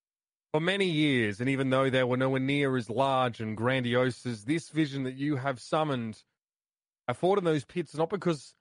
for 0.51 0.59
many 0.59 0.85
years, 0.85 1.39
and 1.39 1.49
even 1.49 1.71
though 1.71 1.89
they 1.89 2.03
were 2.03 2.17
nowhere 2.17 2.39
near 2.39 2.77
as 2.77 2.89
large 2.89 3.41
and 3.41 3.57
grandiose 3.57 4.25
as 4.25 4.45
this 4.45 4.69
vision 4.69 5.03
that 5.03 5.15
you 5.15 5.37
have 5.37 5.59
summoned, 5.59 6.23
I 7.07 7.13
fought 7.13 7.39
in 7.39 7.43
those 7.43 7.65
pits 7.65 7.95
not 7.95 8.09
because 8.09 8.55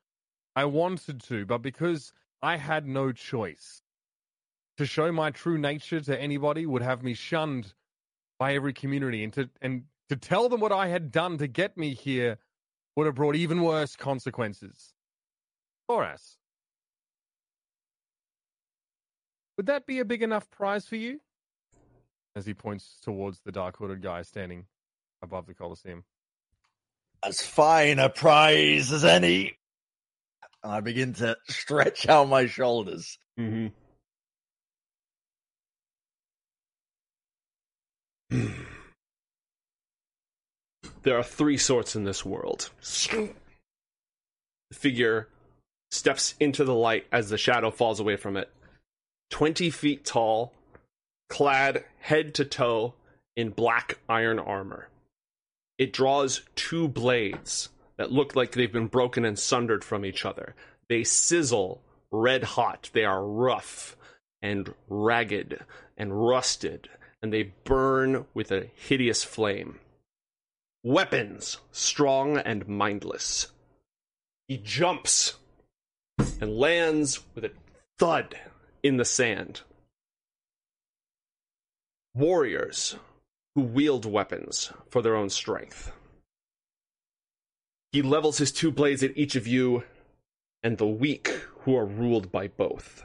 I 0.56 0.64
wanted 0.64 1.20
to, 1.24 1.44
but 1.44 1.58
because 1.58 2.14
I 2.40 2.56
had 2.56 2.86
no 2.86 3.12
choice. 3.12 3.82
To 4.78 4.86
show 4.86 5.12
my 5.12 5.30
true 5.30 5.58
nature 5.58 6.00
to 6.00 6.18
anybody 6.18 6.64
would 6.64 6.80
have 6.80 7.02
me 7.02 7.12
shunned 7.12 7.74
by 8.38 8.54
every 8.54 8.72
community, 8.72 9.22
and 9.22 9.32
to 9.34 9.50
and 9.60 9.89
to 10.10 10.16
tell 10.16 10.48
them 10.48 10.60
what 10.60 10.72
I 10.72 10.88
had 10.88 11.12
done 11.12 11.38
to 11.38 11.46
get 11.46 11.78
me 11.78 11.94
here 11.94 12.36
would 12.96 13.06
have 13.06 13.14
brought 13.14 13.36
even 13.36 13.62
worse 13.62 13.94
consequences. 13.94 14.92
Thoras, 15.88 16.36
would 19.56 19.66
that 19.66 19.86
be 19.86 20.00
a 20.00 20.04
big 20.04 20.24
enough 20.24 20.50
prize 20.50 20.84
for 20.84 20.96
you? 20.96 21.20
As 22.34 22.44
he 22.44 22.54
points 22.54 22.98
towards 23.04 23.40
the 23.42 23.52
dark 23.52 23.76
hooded 23.76 24.02
guy 24.02 24.22
standing 24.22 24.66
above 25.22 25.46
the 25.46 25.54
Colosseum. 25.54 26.02
As 27.24 27.40
fine 27.40 28.00
a 28.00 28.08
prize 28.08 28.90
as 28.90 29.04
any. 29.04 29.58
And 30.64 30.72
I 30.72 30.80
begin 30.80 31.12
to 31.14 31.36
stretch 31.48 32.08
out 32.08 32.28
my 32.28 32.46
shoulders. 32.46 33.16
Mm-hmm. 33.38 33.68
there 41.02 41.18
are 41.18 41.22
three 41.22 41.56
sorts 41.56 41.96
in 41.96 42.04
this 42.04 42.24
world. 42.24 42.70
The 44.70 44.76
figure 44.76 45.28
steps 45.90 46.34
into 46.38 46.64
the 46.64 46.74
light 46.74 47.06
as 47.10 47.30
the 47.30 47.38
shadow 47.38 47.70
falls 47.70 48.00
away 48.00 48.16
from 48.16 48.36
it. 48.36 48.50
20 49.30 49.70
feet 49.70 50.04
tall, 50.04 50.52
clad 51.28 51.84
head 52.00 52.34
to 52.34 52.44
toe 52.44 52.94
in 53.36 53.50
black 53.50 53.98
iron 54.08 54.38
armor. 54.38 54.88
It 55.78 55.92
draws 55.92 56.42
two 56.56 56.88
blades 56.88 57.70
that 57.96 58.12
look 58.12 58.36
like 58.36 58.52
they've 58.52 58.72
been 58.72 58.86
broken 58.86 59.24
and 59.24 59.38
sundered 59.38 59.84
from 59.84 60.04
each 60.04 60.24
other. 60.24 60.54
They 60.88 61.04
sizzle 61.04 61.80
red 62.10 62.42
hot. 62.44 62.90
They 62.92 63.04
are 63.04 63.24
rough 63.24 63.96
and 64.42 64.74
ragged 64.88 65.60
and 65.96 66.26
rusted, 66.26 66.88
and 67.22 67.32
they 67.32 67.52
burn 67.64 68.26
with 68.34 68.50
a 68.50 68.68
hideous 68.74 69.22
flame. 69.22 69.78
Weapons, 70.82 71.58
strong 71.72 72.38
and 72.38 72.66
mindless. 72.66 73.48
He 74.48 74.56
jumps 74.56 75.34
and 76.40 76.56
lands 76.56 77.20
with 77.34 77.44
a 77.44 77.52
thud 77.98 78.38
in 78.82 78.96
the 78.96 79.04
sand. 79.04 79.60
Warriors 82.14 82.96
who 83.54 83.62
wield 83.62 84.06
weapons 84.06 84.72
for 84.88 85.02
their 85.02 85.14
own 85.14 85.28
strength. 85.28 85.92
He 87.92 88.00
levels 88.02 88.38
his 88.38 88.52
two 88.52 88.70
blades 88.70 89.02
at 89.02 89.16
each 89.16 89.36
of 89.36 89.46
you 89.46 89.84
and 90.62 90.78
the 90.78 90.86
weak 90.86 91.28
who 91.60 91.76
are 91.76 91.86
ruled 91.86 92.32
by 92.32 92.48
both. 92.48 93.04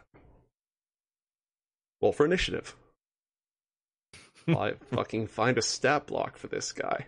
Roll 2.01 2.13
for 2.13 2.25
initiative. 2.25 2.75
I 4.47 4.73
fucking 4.93 5.27
find 5.27 5.57
a 5.57 5.61
stat 5.61 6.07
block 6.07 6.37
for 6.37 6.47
this 6.47 6.71
guy. 6.71 7.05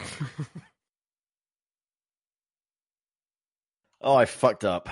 Oh, 4.02 4.14
I 4.14 4.24
fucked 4.24 4.64
up. 4.64 4.88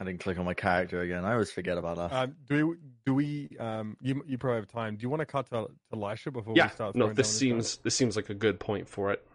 I 0.00 0.04
didn't 0.04 0.20
click 0.20 0.38
on 0.38 0.44
my 0.44 0.54
character 0.54 1.00
again. 1.00 1.24
I 1.24 1.32
always 1.32 1.50
forget 1.50 1.76
about 1.76 1.96
that. 1.96 2.12
Um, 2.12 2.36
do 2.46 2.68
we? 2.68 2.76
Do 3.04 3.14
we? 3.14 3.56
Um, 3.58 3.96
you 4.00 4.22
you 4.26 4.38
probably 4.38 4.60
have 4.60 4.68
time. 4.68 4.96
Do 4.96 5.02
you 5.02 5.08
want 5.08 5.20
to 5.20 5.26
cut 5.26 5.46
to, 5.46 5.66
to 5.66 5.68
Elisha 5.92 6.30
before 6.30 6.54
yeah, 6.54 6.66
we 6.66 6.70
start? 6.70 6.94
no, 6.94 7.12
this 7.12 7.28
seems 7.28 7.78
this 7.78 7.94
seems 7.94 8.16
like 8.16 8.30
a 8.30 8.34
good 8.34 8.60
point 8.60 8.88
for 8.88 9.12
it. 9.12 9.26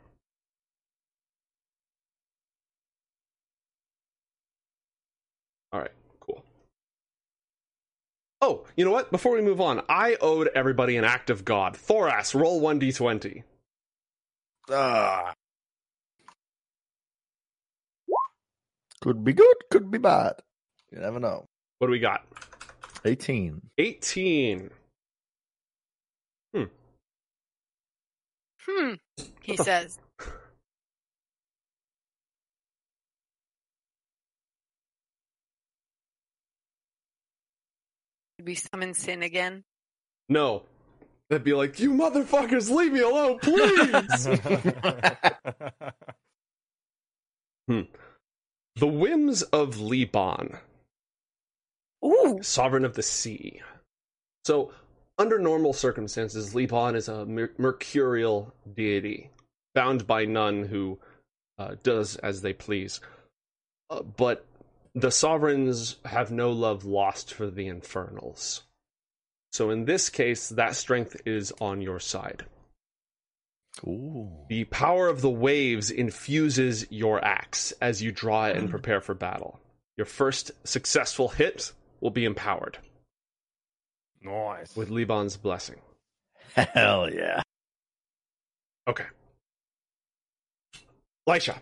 All 5.73 5.81
right, 5.81 5.91
cool. 6.19 6.45
Oh, 8.41 8.65
you 8.77 8.85
know 8.85 8.91
what? 8.91 9.11
Before 9.11 9.33
we 9.33 9.41
move 9.41 9.59
on, 9.59 9.81
I 9.89 10.17
owed 10.21 10.49
everybody 10.55 10.97
an 10.97 11.03
act 11.03 11.29
of 11.29 11.43
God. 11.43 11.73
Thoras, 11.73 12.39
roll 12.39 12.61
one 12.61 12.79
d20. 12.79 13.43
Ah. 14.71 15.33
Could 19.01 19.23
be 19.23 19.33
good, 19.33 19.55
could 19.69 19.91
be 19.91 19.97
bad. 19.97 20.35
You 20.91 20.99
never 20.99 21.19
know. 21.19 21.45
What 21.79 21.87
do 21.87 21.91
we 21.91 21.99
got? 21.99 22.25
18. 23.03 23.61
18. 23.77 24.69
Hmm. 26.55 26.63
Hmm. 28.65 28.93
He 29.41 29.57
says. 29.57 29.99
Did 38.37 38.47
we 38.47 38.55
summon 38.55 38.93
sin 38.93 39.23
again? 39.23 39.63
No. 40.29 40.63
They'd 41.33 41.43
be 41.43 41.53
like, 41.55 41.79
you 41.79 41.93
motherfuckers, 41.93 42.69
leave 42.69 42.93
me 42.93 42.99
alone, 42.99 43.39
please! 43.39 44.25
the 48.75 48.85
whims 48.85 49.41
of 49.41 49.79
Liban, 49.79 50.57
Ooh. 52.05 52.37
sovereign 52.43 52.85
of 52.85 52.93
the 52.93 53.01
sea. 53.01 53.61
So, 54.45 54.73
under 55.17 55.39
normal 55.39 55.73
circumstances, 55.73 56.53
Liban 56.53 56.95
is 56.95 57.07
a 57.07 57.25
mer- 57.25 57.53
mercurial 57.57 58.53
deity, 58.71 59.31
bound 59.73 60.05
by 60.05 60.25
none 60.25 60.65
who 60.65 60.99
uh, 61.57 61.77
does 61.81 62.15
as 62.17 62.43
they 62.43 62.53
please. 62.53 63.01
Uh, 63.89 64.03
but 64.03 64.45
the 64.93 65.09
sovereigns 65.09 65.95
have 66.05 66.31
no 66.31 66.51
love 66.51 66.85
lost 66.85 67.33
for 67.33 67.49
the 67.49 67.65
infernals. 67.65 68.61
So, 69.53 69.69
in 69.69 69.85
this 69.85 70.09
case, 70.09 70.49
that 70.49 70.75
strength 70.75 71.21
is 71.25 71.53
on 71.61 71.81
your 71.81 71.99
side. 71.99 72.43
Ooh. 73.85 74.29
The 74.49 74.65
power 74.65 75.07
of 75.07 75.21
the 75.21 75.29
waves 75.29 75.91
infuses 75.91 76.85
your 76.91 77.23
axe 77.23 77.71
as 77.81 78.01
you 78.01 78.11
draw 78.11 78.45
it 78.45 78.55
and 78.55 78.65
hmm. 78.65 78.71
prepare 78.71 78.99
for 78.99 79.13
battle. 79.13 79.59
Your 79.95 80.05
first 80.05 80.51
successful 80.63 81.29
hit 81.29 81.71
will 82.01 82.09
be 82.09 82.25
empowered 82.25 82.79
nice. 84.23 84.75
with 84.75 84.89
Liban's 84.89 85.37
blessing. 85.37 85.79
Hell 86.55 87.13
yeah. 87.13 87.41
Okay. 88.87 89.05
Lisha, 91.27 91.57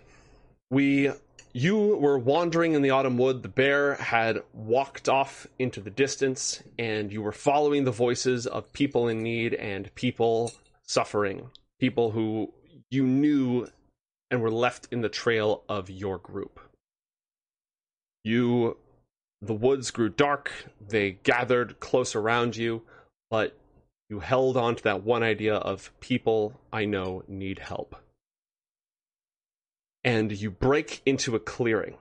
we 0.70 1.12
you 1.54 1.98
were 1.98 2.18
wandering 2.18 2.74
in 2.74 2.82
the 2.82 2.92
autumn 2.92 3.18
wood. 3.18 3.44
The 3.44 3.50
bear 3.50 3.96
had 3.96 4.42
walked 4.54 5.10
off 5.10 5.48
into 5.60 5.82
the 5.82 5.90
distance, 5.90 6.64
and 6.80 7.12
you 7.12 7.22
were 7.22 7.32
following 7.32 7.84
the 7.84 7.92
voices 7.92 8.48
of 8.48 8.72
people 8.74 9.08
in 9.08 9.22
need 9.22 9.54
and 9.54 9.94
people 9.96 10.54
suffering, 10.86 11.50
people 11.80 12.12
who 12.12 12.54
you 12.90 13.04
knew 13.04 13.68
and 14.30 14.42
were 14.42 14.52
left 14.52 14.88
in 14.92 15.02
the 15.02 15.10
trail 15.10 15.64
of 15.68 15.90
your 15.90 16.18
group. 16.18 16.60
You 18.24 18.78
the 19.42 19.54
woods 19.54 19.90
grew 19.90 20.10
dark, 20.10 20.52
they 20.88 21.14
gathered 21.24 21.80
close 21.80 22.16
around 22.16 22.56
you, 22.56 22.84
but 23.32 23.58
you 24.10 24.20
held 24.20 24.56
on 24.56 24.76
to 24.76 24.84
that 24.84 25.04
one 25.04 25.24
idea 25.24 25.56
of 25.56 25.92
people 26.00 26.60
I 26.72 26.86
know 26.86 27.24
need 27.28 27.58
help. 27.60 27.96
And 30.04 30.32
you 30.32 30.50
break 30.50 31.02
into 31.06 31.36
a 31.36 31.40
clearing 31.40 31.96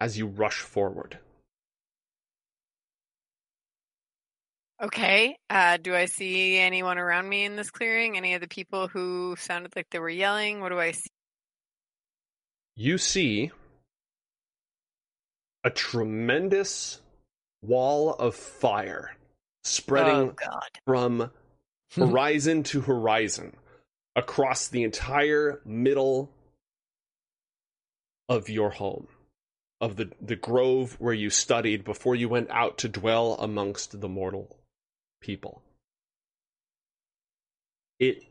as 0.00 0.18
you 0.18 0.26
rush 0.26 0.60
forward. 0.60 1.18
Okay. 4.82 5.36
Uh, 5.48 5.76
do 5.76 5.94
I 5.94 6.06
see 6.06 6.58
anyone 6.58 6.98
around 6.98 7.28
me 7.28 7.44
in 7.44 7.56
this 7.56 7.70
clearing? 7.70 8.16
Any 8.16 8.34
of 8.34 8.40
the 8.40 8.48
people 8.48 8.88
who 8.88 9.36
sounded 9.38 9.76
like 9.76 9.88
they 9.90 9.98
were 9.98 10.08
yelling? 10.08 10.60
What 10.60 10.70
do 10.70 10.78
I 10.78 10.92
see? 10.92 11.10
You 12.76 12.96
see 12.96 13.50
a 15.64 15.70
tremendous 15.70 17.02
wall 17.62 18.14
of 18.14 18.34
fire 18.34 19.14
spreading 19.64 20.34
Oh 20.50 20.60
from 20.86 21.30
horizon 21.92 22.62
to 22.62 22.80
horizon 22.80 23.54
across 24.16 24.68
the 24.68 24.82
entire 24.84 25.60
middle 25.66 26.30
of 28.30 28.48
your 28.48 28.70
home 28.70 29.08
of 29.80 29.96
the 29.96 30.10
the 30.20 30.36
grove 30.36 30.96
where 30.98 31.14
you 31.14 31.30
studied 31.30 31.84
before 31.84 32.14
you 32.14 32.28
went 32.28 32.50
out 32.50 32.78
to 32.78 32.88
dwell 32.88 33.34
amongst 33.40 34.00
the 34.00 34.08
mortal 34.08 34.56
people. 35.20 35.62
It 37.98 38.24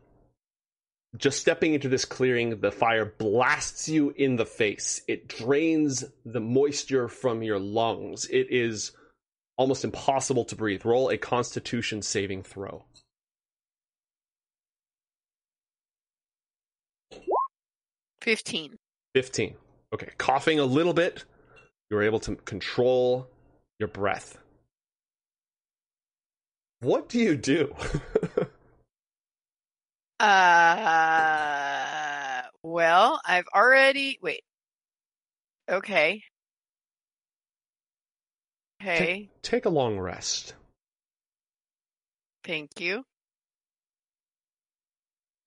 just 1.18 1.40
stepping 1.40 1.74
into 1.74 1.90
this 1.90 2.06
clearing 2.06 2.60
the 2.60 2.72
fire 2.72 3.06
blasts 3.06 3.90
you 3.90 4.14
in 4.16 4.36
the 4.36 4.46
face. 4.46 5.02
It 5.08 5.28
drains 5.28 6.06
the 6.24 6.40
moisture 6.40 7.08
from 7.08 7.42
your 7.42 7.60
lungs. 7.60 8.28
It 8.28 8.48
is 8.52 8.92
almost 9.58 9.84
impossible 9.84 10.46
to 10.46 10.56
breathe. 10.56 10.86
Roll 10.86 11.10
a 11.10 11.18
constitution 11.18 12.04
saving 12.04 12.44
throw. 12.44 12.86
Fifteen. 18.22 18.76
15. 19.16 19.56
Okay, 19.94 20.10
coughing 20.18 20.60
a 20.60 20.66
little 20.66 20.94
bit, 20.94 21.26
you're 21.90 22.04
able 22.04 22.20
to 22.22 22.36
control 22.36 23.28
your 23.80 23.90
breath. 23.90 24.38
What 26.82 27.10
do 27.10 27.20
you 27.20 27.36
do? 27.36 27.76
Uh, 30.20 31.62
well, 32.62 33.22
I've 33.26 33.48
already 33.56 34.20
wait. 34.22 34.44
Okay. 35.70 36.22
Okay. 38.82 39.30
Take 39.42 39.66
a 39.66 39.70
long 39.70 39.98
rest. 39.98 40.56
Thank 42.44 42.80
you. 42.80 43.06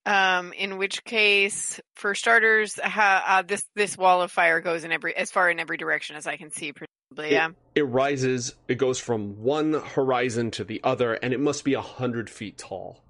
Um, 0.04 0.52
in 0.52 0.78
which 0.78 1.04
case, 1.04 1.80
for 1.94 2.14
starters, 2.16 2.78
ha, 2.82 3.24
uh, 3.24 3.42
this 3.42 3.64
this 3.76 3.96
wall 3.96 4.20
of 4.20 4.32
fire 4.32 4.60
goes 4.60 4.82
in 4.82 4.90
every 4.90 5.14
as 5.16 5.30
far 5.30 5.48
in 5.48 5.60
every 5.60 5.76
direction 5.76 6.16
as 6.16 6.26
I 6.26 6.36
can 6.36 6.50
see. 6.50 6.72
Presumably, 6.72 7.28
It- 7.28 7.32
yeah. 7.32 7.48
It 7.76 7.82
rises, 7.82 8.56
it 8.66 8.74
goes 8.76 8.98
from 8.98 9.42
one 9.44 9.74
horizon 9.74 10.50
to 10.52 10.64
the 10.64 10.80
other, 10.82 11.14
and 11.14 11.32
it 11.32 11.38
must 11.38 11.64
be 11.64 11.74
a 11.74 11.80
hundred 11.80 12.28
feet 12.28 12.58
tall. 12.58 13.00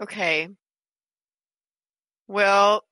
Okay. 0.00 0.48
Well, 2.26 2.84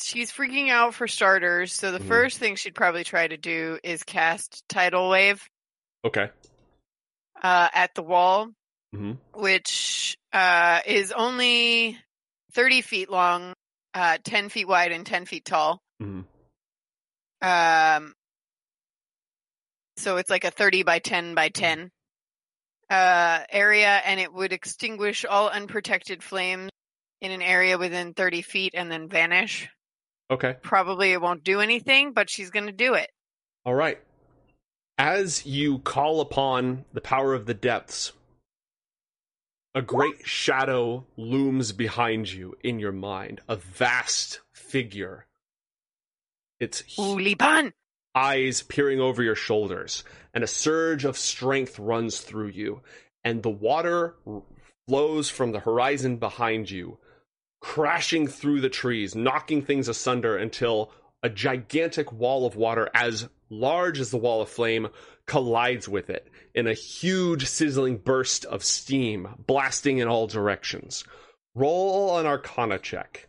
she's 0.00 0.32
freaking 0.32 0.70
out 0.70 0.94
for 0.94 1.06
starters, 1.06 1.72
so 1.72 1.92
the 1.92 1.98
Mhm. 2.00 2.08
first 2.08 2.38
thing 2.38 2.56
she'd 2.56 2.74
probably 2.74 3.04
try 3.04 3.28
to 3.28 3.36
do 3.36 3.78
is 3.84 4.02
cast 4.02 4.64
Tidal 4.68 5.08
Wave 5.08 5.48
Okay. 6.04 6.30
uh, 7.42 7.68
at 7.72 7.94
the 7.94 8.02
wall, 8.02 8.50
hmm 8.92 9.12
which 9.34 10.17
uh, 10.32 10.80
is 10.86 11.12
only 11.12 11.98
30 12.52 12.82
feet 12.82 13.10
long, 13.10 13.52
uh, 13.94 14.18
10 14.22 14.48
feet 14.48 14.68
wide, 14.68 14.92
and 14.92 15.06
10 15.06 15.26
feet 15.26 15.44
tall. 15.44 15.80
hmm 16.00 16.20
Um, 17.40 18.12
so 19.96 20.16
it's 20.16 20.30
like 20.30 20.44
a 20.44 20.50
30 20.50 20.82
by 20.82 20.98
10 20.98 21.34
by 21.34 21.48
10 21.48 21.90
uh, 22.90 23.40
area, 23.50 24.00
and 24.04 24.20
it 24.20 24.32
would 24.32 24.52
extinguish 24.52 25.24
all 25.24 25.48
unprotected 25.48 26.22
flames 26.22 26.70
in 27.20 27.32
an 27.32 27.42
area 27.42 27.78
within 27.78 28.14
30 28.14 28.42
feet 28.42 28.74
and 28.74 28.90
then 28.90 29.08
vanish. 29.08 29.68
Okay. 30.30 30.56
Probably 30.62 31.12
it 31.12 31.20
won't 31.20 31.42
do 31.42 31.60
anything, 31.60 32.12
but 32.12 32.30
she's 32.30 32.50
going 32.50 32.66
to 32.66 32.72
do 32.72 32.94
it. 32.94 33.10
All 33.64 33.74
right. 33.74 33.98
As 34.98 35.46
you 35.46 35.78
call 35.78 36.20
upon 36.20 36.84
the 36.92 37.00
power 37.00 37.34
of 37.34 37.46
the 37.46 37.54
depths, 37.54 38.12
a 39.78 39.82
great 39.82 40.26
shadow 40.26 41.06
looms 41.16 41.70
behind 41.70 42.32
you 42.32 42.52
in 42.64 42.80
your 42.80 42.90
mind, 42.90 43.40
a 43.48 43.54
vast 43.54 44.40
figure. 44.50 45.24
Its 46.58 46.82
Ooh, 46.98 47.16
Liban! 47.16 47.72
eyes 48.12 48.60
peering 48.62 48.98
over 48.98 49.22
your 49.22 49.36
shoulders, 49.36 50.02
and 50.34 50.42
a 50.42 50.48
surge 50.48 51.04
of 51.04 51.16
strength 51.16 51.78
runs 51.78 52.18
through 52.18 52.48
you, 52.48 52.82
and 53.22 53.44
the 53.44 53.50
water 53.50 54.16
flows 54.88 55.30
from 55.30 55.52
the 55.52 55.60
horizon 55.60 56.16
behind 56.16 56.68
you, 56.68 56.98
crashing 57.60 58.26
through 58.26 58.60
the 58.60 58.68
trees, 58.68 59.14
knocking 59.14 59.62
things 59.62 59.86
asunder 59.86 60.36
until 60.36 60.90
a 61.22 61.28
gigantic 61.28 62.10
wall 62.10 62.46
of 62.46 62.56
water, 62.56 62.90
as 62.94 63.28
large 63.48 64.00
as 64.00 64.10
the 64.10 64.18
wall 64.18 64.42
of 64.42 64.48
flame, 64.48 64.88
collides 65.28 65.88
with 65.88 66.10
it 66.10 66.28
in 66.54 66.66
a 66.66 66.74
huge 66.74 67.46
sizzling 67.46 67.98
burst 67.98 68.44
of 68.46 68.64
steam, 68.64 69.28
blasting 69.46 69.98
in 69.98 70.08
all 70.08 70.26
directions. 70.26 71.04
Roll 71.54 72.18
an 72.18 72.26
arcana 72.26 72.78
check. 72.80 73.28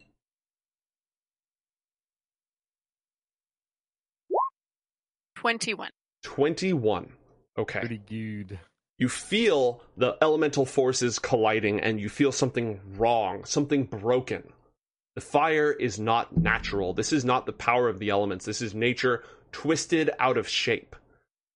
21. 5.36 5.90
21. 6.24 7.12
Okay. 7.58 7.80
Pretty 7.80 8.02
good. 8.10 8.60
you 8.98 9.08
feel 9.08 9.82
the 9.96 10.18
elemental 10.22 10.66
forces 10.66 11.20
colliding 11.20 11.80
and 11.80 12.00
you 12.00 12.10
feel 12.10 12.32
something 12.32 12.80
wrong, 12.98 13.46
something 13.46 13.84
broken. 13.86 14.44
The 15.16 15.22
fire 15.22 15.72
is 15.72 16.00
not 16.00 16.36
natural. 16.36 16.94
This 16.94 17.14
is 17.14 17.26
not 17.26 17.46
the 17.46 17.54
power 17.54 17.88
of 17.90 18.00
the 18.00 18.10
elements. 18.10 18.46
This 18.46 18.62
is 18.62 18.74
nature 18.74 19.24
twisted 19.52 20.10
out 20.20 20.38
of 20.38 20.48
shape. 20.48 20.96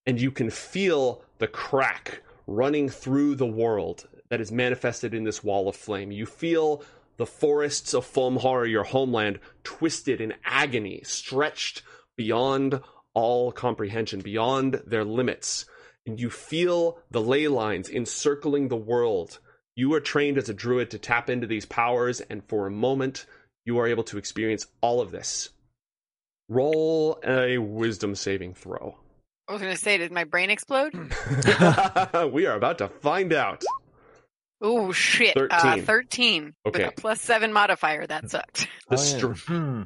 And 0.05 0.19
you 0.19 0.31
can 0.31 0.49
feel 0.49 1.23
the 1.37 1.47
crack 1.47 2.21
running 2.47 2.89
through 2.89 3.35
the 3.35 3.45
world 3.45 4.07
that 4.29 4.41
is 4.41 4.51
manifested 4.51 5.13
in 5.13 5.23
this 5.23 5.43
wall 5.43 5.69
of 5.69 5.75
flame. 5.75 6.11
You 6.11 6.25
feel 6.25 6.83
the 7.17 7.25
forests 7.25 7.93
of 7.93 8.05
Fomhar, 8.05 8.69
your 8.69 8.83
homeland, 8.83 9.39
twisted 9.63 10.19
in 10.19 10.33
agony, 10.43 11.01
stretched 11.03 11.83
beyond 12.17 12.81
all 13.13 13.51
comprehension, 13.51 14.19
beyond 14.21 14.81
their 14.85 15.03
limits 15.03 15.65
and 16.05 16.19
you 16.19 16.29
feel 16.29 16.99
the 17.11 17.21
ley 17.21 17.47
lines 17.47 17.89
encircling 17.89 18.67
the 18.67 18.75
world. 18.75 19.39
You 19.75 19.93
are 19.93 19.99
trained 19.99 20.37
as 20.37 20.49
a 20.49 20.53
druid 20.53 20.91
to 20.91 20.99
tap 20.99 21.29
into 21.29 21.47
these 21.47 21.65
powers, 21.65 22.21
and 22.21 22.43
for 22.47 22.67
a 22.67 22.71
moment, 22.71 23.25
you 23.65 23.79
are 23.79 23.87
able 23.87 24.03
to 24.05 24.17
experience 24.17 24.67
all 24.81 25.01
of 25.01 25.11
this. 25.11 25.49
Roll 26.49 27.19
a 27.25 27.57
wisdom 27.57 28.15
saving 28.15 28.53
throw. 28.53 28.97
I 29.47 29.53
was 29.53 29.61
going 29.61 29.73
to 29.73 29.79
say, 29.81 29.97
did 29.97 30.11
my 30.11 30.23
brain 30.23 30.49
explode? 30.49 30.93
we 32.31 32.45
are 32.45 32.55
about 32.55 32.77
to 32.77 32.87
find 32.87 33.33
out. 33.33 33.63
Oh, 34.61 34.91
shit. 34.93 35.35
Uh, 35.35 35.47
13. 35.59 35.83
13. 35.85 36.53
Okay. 36.65 36.83
With 36.85 36.93
a 36.97 37.01
plus 37.01 37.21
7 37.21 37.51
modifier. 37.51 38.07
That 38.07 38.29
sucked. 38.29 38.67
The, 38.89 38.97
Oh, 38.97 39.27
yeah. 39.27 39.33
Hmm. 39.33 39.81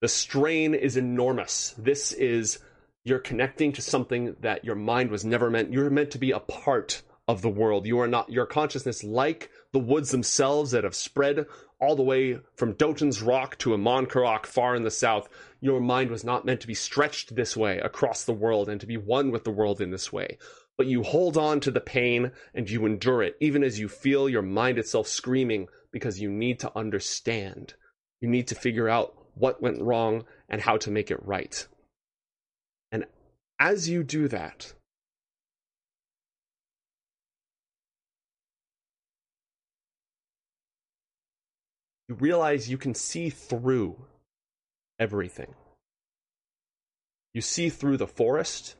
the 0.00 0.08
strain 0.08 0.74
is 0.74 0.96
enormous. 0.96 1.74
This 1.78 2.12
is 2.12 2.58
you're 3.04 3.18
connecting 3.18 3.72
to 3.72 3.82
something 3.82 4.36
that 4.40 4.64
your 4.64 4.74
mind 4.76 5.10
was 5.10 5.24
never 5.24 5.50
meant. 5.50 5.72
You're 5.72 5.90
meant 5.90 6.10
to 6.12 6.18
be 6.18 6.30
a 6.32 6.40
part 6.40 7.02
of 7.26 7.42
the 7.42 7.48
world. 7.48 7.86
You 7.86 8.00
are 8.00 8.08
not 8.08 8.30
your 8.30 8.46
consciousness 8.46 9.02
like 9.02 9.50
the 9.72 9.78
woods 9.78 10.10
themselves 10.10 10.70
that 10.72 10.84
have 10.84 10.94
spread 10.94 11.46
all 11.80 11.96
the 11.96 12.02
way 12.02 12.38
from 12.56 12.72
Doton's 12.72 13.22
Rock 13.22 13.56
to 13.58 13.74
Amon 13.74 14.06
Karak 14.06 14.46
far 14.46 14.74
in 14.74 14.82
the 14.82 14.90
south. 14.90 15.28
Your 15.60 15.80
mind 15.80 16.10
was 16.10 16.24
not 16.24 16.44
meant 16.44 16.60
to 16.60 16.66
be 16.66 16.74
stretched 16.74 17.34
this 17.34 17.56
way 17.56 17.78
across 17.78 18.24
the 18.24 18.32
world 18.32 18.68
and 18.68 18.80
to 18.80 18.86
be 18.86 18.96
one 18.96 19.30
with 19.30 19.44
the 19.44 19.50
world 19.50 19.80
in 19.80 19.90
this 19.90 20.12
way. 20.12 20.38
But 20.76 20.86
you 20.86 21.02
hold 21.02 21.36
on 21.36 21.60
to 21.60 21.70
the 21.70 21.80
pain 21.80 22.32
and 22.54 22.68
you 22.68 22.86
endure 22.86 23.22
it, 23.22 23.36
even 23.40 23.64
as 23.64 23.78
you 23.78 23.88
feel 23.88 24.28
your 24.28 24.42
mind 24.42 24.78
itself 24.78 25.08
screaming 25.08 25.68
because 25.92 26.20
you 26.20 26.30
need 26.30 26.60
to 26.60 26.76
understand. 26.76 27.74
You 28.20 28.28
need 28.28 28.48
to 28.48 28.54
figure 28.54 28.88
out 28.88 29.14
what 29.34 29.62
went 29.62 29.82
wrong 29.82 30.24
and 30.48 30.60
how 30.60 30.76
to 30.78 30.90
make 30.90 31.10
it 31.10 31.24
right. 31.24 31.66
And 32.90 33.06
as 33.60 33.88
you 33.88 34.02
do 34.02 34.28
that, 34.28 34.72
you 42.08 42.14
realize 42.14 42.70
you 42.70 42.78
can 42.78 42.94
see 42.94 43.30
through 43.30 43.96
everything. 44.98 45.54
You 47.34 47.42
see 47.42 47.68
through 47.68 47.98
the 47.98 48.06
forest. 48.06 48.74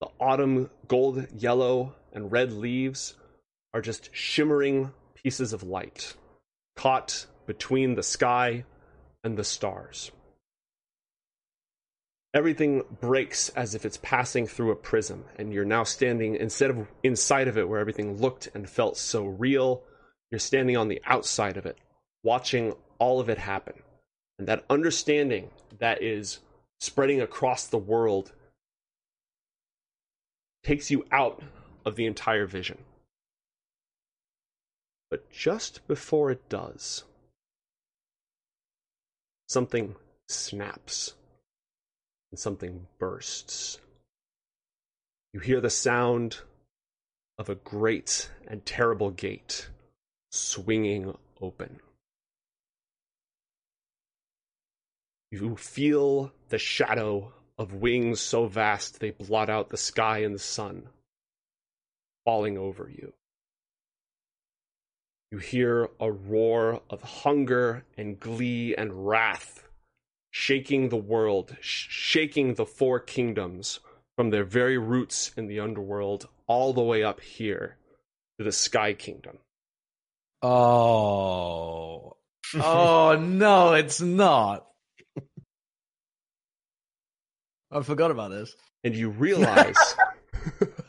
The 0.00 0.08
autumn 0.20 0.68
gold, 0.86 1.26
yellow, 1.34 1.94
and 2.12 2.30
red 2.30 2.52
leaves 2.52 3.14
are 3.72 3.80
just 3.80 4.14
shimmering 4.14 4.92
pieces 5.14 5.52
of 5.52 5.62
light 5.62 6.14
caught 6.76 7.26
between 7.46 7.94
the 7.94 8.02
sky 8.02 8.64
and 9.24 9.36
the 9.36 9.44
stars. 9.44 10.10
Everything 12.34 12.84
breaks 13.00 13.48
as 13.50 13.74
if 13.74 13.86
it's 13.86 13.98
passing 14.02 14.46
through 14.46 14.70
a 14.70 14.76
prism, 14.76 15.24
and 15.36 15.54
you're 15.54 15.64
now 15.64 15.84
standing 15.84 16.36
instead 16.36 16.68
of 16.68 16.86
inside 17.02 17.48
of 17.48 17.56
it 17.56 17.66
where 17.66 17.80
everything 17.80 18.20
looked 18.20 18.50
and 18.54 18.68
felt 18.68 18.98
so 18.98 19.24
real, 19.24 19.82
you're 20.30 20.38
standing 20.38 20.76
on 20.76 20.88
the 20.88 21.00
outside 21.06 21.56
of 21.56 21.64
it, 21.64 21.78
watching 22.22 22.74
all 22.98 23.20
of 23.20 23.28
it 23.28 23.38
happen. 23.38 23.74
And 24.38 24.48
that 24.48 24.64
understanding 24.68 25.50
that 25.78 26.02
is 26.02 26.40
spreading 26.80 27.20
across 27.20 27.66
the 27.66 27.78
world 27.78 28.32
takes 30.62 30.90
you 30.90 31.06
out 31.12 31.42
of 31.84 31.96
the 31.96 32.06
entire 32.06 32.46
vision. 32.46 32.78
But 35.10 35.30
just 35.30 35.86
before 35.86 36.30
it 36.30 36.48
does, 36.48 37.04
something 39.48 39.94
snaps 40.28 41.14
and 42.32 42.38
something 42.38 42.86
bursts. 42.98 43.78
You 45.32 45.40
hear 45.40 45.60
the 45.60 45.70
sound 45.70 46.38
of 47.38 47.48
a 47.48 47.54
great 47.54 48.30
and 48.48 48.64
terrible 48.66 49.10
gate 49.10 49.68
swinging 50.32 51.16
open. 51.40 51.80
You 55.30 55.56
feel 55.56 56.32
the 56.48 56.58
shadow 56.58 57.32
of 57.58 57.74
wings 57.74 58.20
so 58.20 58.46
vast 58.46 59.00
they 59.00 59.10
blot 59.10 59.50
out 59.50 59.70
the 59.70 59.76
sky 59.76 60.18
and 60.18 60.34
the 60.34 60.40
sun 60.40 60.88
falling 62.24 62.58
over 62.58 62.88
you. 62.88 63.12
You 65.30 65.38
hear 65.38 65.88
a 65.98 66.10
roar 66.10 66.82
of 66.88 67.02
hunger 67.02 67.84
and 67.96 68.20
glee 68.20 68.74
and 68.76 69.08
wrath 69.08 69.64
shaking 70.30 70.90
the 70.90 70.96
world, 70.96 71.56
sh- 71.60 71.86
shaking 71.88 72.54
the 72.54 72.66
four 72.66 73.00
kingdoms 73.00 73.80
from 74.16 74.30
their 74.30 74.44
very 74.44 74.76
roots 74.76 75.32
in 75.36 75.46
the 75.46 75.60
underworld 75.60 76.28
all 76.46 76.72
the 76.72 76.82
way 76.82 77.02
up 77.02 77.20
here 77.20 77.76
to 78.38 78.44
the 78.44 78.52
Sky 78.52 78.92
Kingdom. 78.92 79.38
Oh. 80.42 82.12
Oh 82.54 83.16
no, 83.16 83.72
it's 83.72 84.00
not. 84.00 84.68
I 87.76 87.82
forgot 87.82 88.10
about 88.10 88.30
this. 88.30 88.56
And 88.84 88.96
you 88.96 89.10
realize. 89.10 89.76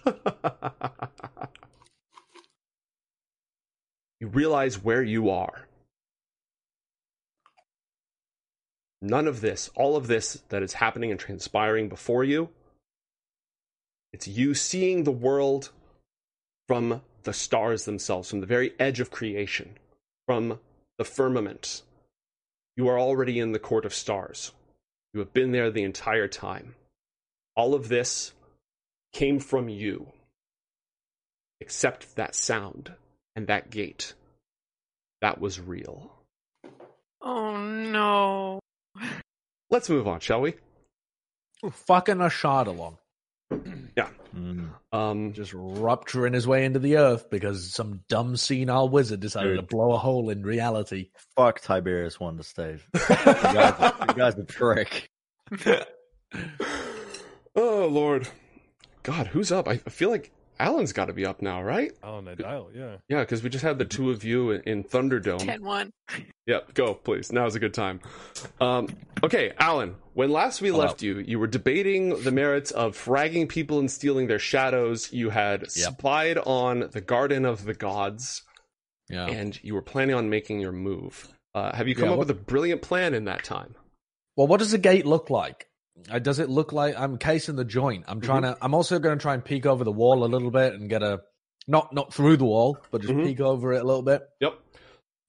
you 4.19 4.27
realize 4.27 4.81
where 4.81 5.03
you 5.03 5.29
are. 5.29 5.67
None 9.01 9.27
of 9.27 9.41
this, 9.41 9.69
all 9.75 9.95
of 9.95 10.07
this 10.07 10.41
that 10.49 10.63
is 10.63 10.73
happening 10.73 11.11
and 11.11 11.19
transpiring 11.19 11.89
before 11.89 12.23
you, 12.23 12.49
it's 14.11 14.27
you 14.27 14.55
seeing 14.55 15.03
the 15.03 15.11
world 15.11 15.71
from 16.67 17.01
the 17.23 17.33
stars 17.33 17.85
themselves, 17.85 18.29
from 18.29 18.39
the 18.39 18.47
very 18.47 18.73
edge 18.79 18.99
of 18.99 19.11
creation. 19.11 19.77
from 20.25 20.59
the 20.97 21.05
firmament. 21.05 21.83
You 22.75 22.87
are 22.89 22.99
already 22.99 23.39
in 23.39 23.51
the 23.53 23.59
court 23.59 23.85
of 23.85 23.93
stars. 23.93 24.51
You 25.13 25.19
have 25.21 25.33
been 25.33 25.51
there 25.51 25.71
the 25.71 25.83
entire 25.83 26.27
time. 26.27 26.75
All 27.55 27.73
of 27.73 27.87
this 27.89 28.33
came 29.13 29.39
from 29.39 29.69
you, 29.69 30.07
except 31.59 32.15
that 32.15 32.35
sound 32.35 32.93
and 33.35 33.47
that 33.47 33.69
gate. 33.69 34.13
That 35.21 35.41
was 35.41 35.59
real. 35.59 36.11
Oh 37.21 37.57
no. 37.57 38.59
Let's 39.69 39.89
move 39.89 40.07
on, 40.07 40.19
shall 40.19 40.41
we? 40.41 40.55
Fucking 41.71 42.21
a 42.21 42.29
shot 42.29 42.67
along. 42.67 42.97
Mm. 43.51 44.69
Um, 44.91 45.33
Just 45.33 45.53
rupturing 45.53 46.33
his 46.33 46.47
way 46.47 46.65
into 46.65 46.79
the 46.79 46.97
earth 46.97 47.29
because 47.29 47.73
some 47.73 48.01
dumb 48.07 48.35
senile 48.37 48.89
wizard 48.89 49.19
decided 49.19 49.55
to 49.55 49.61
blow 49.61 49.93
a 49.93 49.97
hole 49.97 50.29
in 50.29 50.43
reality. 50.43 51.09
Fuck 51.35 51.61
Tiberius 51.61 52.19
won 52.19 52.37
the 52.37 52.43
stage. 52.43 52.85
You 52.93 52.99
guys, 53.15 53.93
you 54.07 54.13
guys 54.13 54.37
are 54.37 54.43
prick. 54.43 55.09
oh 57.55 57.87
Lord, 57.89 58.27
God, 59.03 59.27
who's 59.27 59.51
up? 59.51 59.67
I 59.67 59.77
feel 59.77 60.09
like 60.09 60.31
Alan's 60.59 60.93
got 60.93 61.05
to 61.05 61.13
be 61.13 61.25
up 61.25 61.41
now, 61.41 61.61
right? 61.61 61.91
Alan 62.03 62.25
no, 62.25 62.35
Dale, 62.35 62.69
yeah. 62.73 62.95
Yeah, 63.09 63.19
because 63.21 63.43
we 63.43 63.49
just 63.49 63.63
had 63.63 63.77
the 63.77 63.85
two 63.85 64.09
of 64.11 64.23
you 64.23 64.51
in, 64.51 64.61
in 64.61 64.83
Thunderdome. 64.83 65.39
10 65.39 65.63
1. 65.63 65.91
Yep, 66.47 66.73
go 66.73 66.93
please. 66.93 67.31
Now's 67.31 67.55
a 67.55 67.59
good 67.59 67.73
time. 67.73 67.99
Um, 68.59 68.87
okay, 69.23 69.53
Alan. 69.59 69.95
When 70.13 70.31
last 70.31 70.61
we 70.61 70.69
Hello. 70.69 70.79
left 70.79 71.01
you, 71.03 71.19
you 71.19 71.37
were 71.37 71.45
debating 71.47 72.23
the 72.23 72.31
merits 72.31 72.71
of 72.71 72.97
fragging 72.97 73.47
people 73.47 73.77
and 73.79 73.89
stealing 73.91 74.27
their 74.27 74.39
shadows. 74.39 75.13
You 75.13 75.29
had 75.29 75.69
spied 75.69 76.37
on 76.39 76.89
the 76.91 77.01
Garden 77.01 77.45
of 77.45 77.65
the 77.65 77.75
Gods, 77.75 78.41
Yeah. 79.09 79.27
and 79.27 79.61
you 79.63 79.75
were 79.75 79.81
planning 79.83 80.15
on 80.15 80.29
making 80.29 80.59
your 80.59 80.71
move. 80.71 81.27
Uh, 81.53 81.75
have 81.75 81.87
you 81.87 81.93
come 81.95 82.05
Yeah, 82.05 82.11
up 82.11 82.17
what- 82.17 82.27
with 82.27 82.35
a 82.37 82.39
brilliant 82.39 82.81
plan 82.81 83.13
in 83.13 83.25
that 83.25 83.43
time? 83.43 83.75
Well, 84.35 84.47
what 84.47 84.57
does 84.57 84.71
the 84.71 84.77
gate 84.77 85.05
look 85.05 85.29
like? 85.29 85.66
Uh, 86.09 86.19
does 86.19 86.39
it 86.39 86.49
look 86.49 86.71
like 86.73 86.95
I'm 86.97 87.17
casing 87.17 87.55
the 87.55 87.65
joint? 87.65 88.05
I'm 88.07 88.21
trying 88.21 88.43
Mm-hmm. 88.43 88.53
to. 88.59 88.63
I'm 88.65 88.73
also 88.73 88.99
going 88.99 89.17
to 89.17 89.21
try 89.21 89.33
and 89.33 89.43
peek 89.43 89.65
over 89.65 89.83
the 89.83 89.91
wall 89.91 90.23
a 90.23 90.27
little 90.27 90.51
bit 90.51 90.73
and 90.73 90.89
get 90.89 91.03
a 91.03 91.21
not 91.67 91.93
not 91.93 92.13
through 92.13 92.37
the 92.37 92.45
wall, 92.45 92.77
but 92.91 93.01
just 93.01 93.13
Mhm. 93.13 93.25
peek 93.25 93.39
over 93.41 93.73
it 93.73 93.81
a 93.81 93.83
little 93.83 94.01
bit. 94.03 94.27
Yep. 94.39 94.53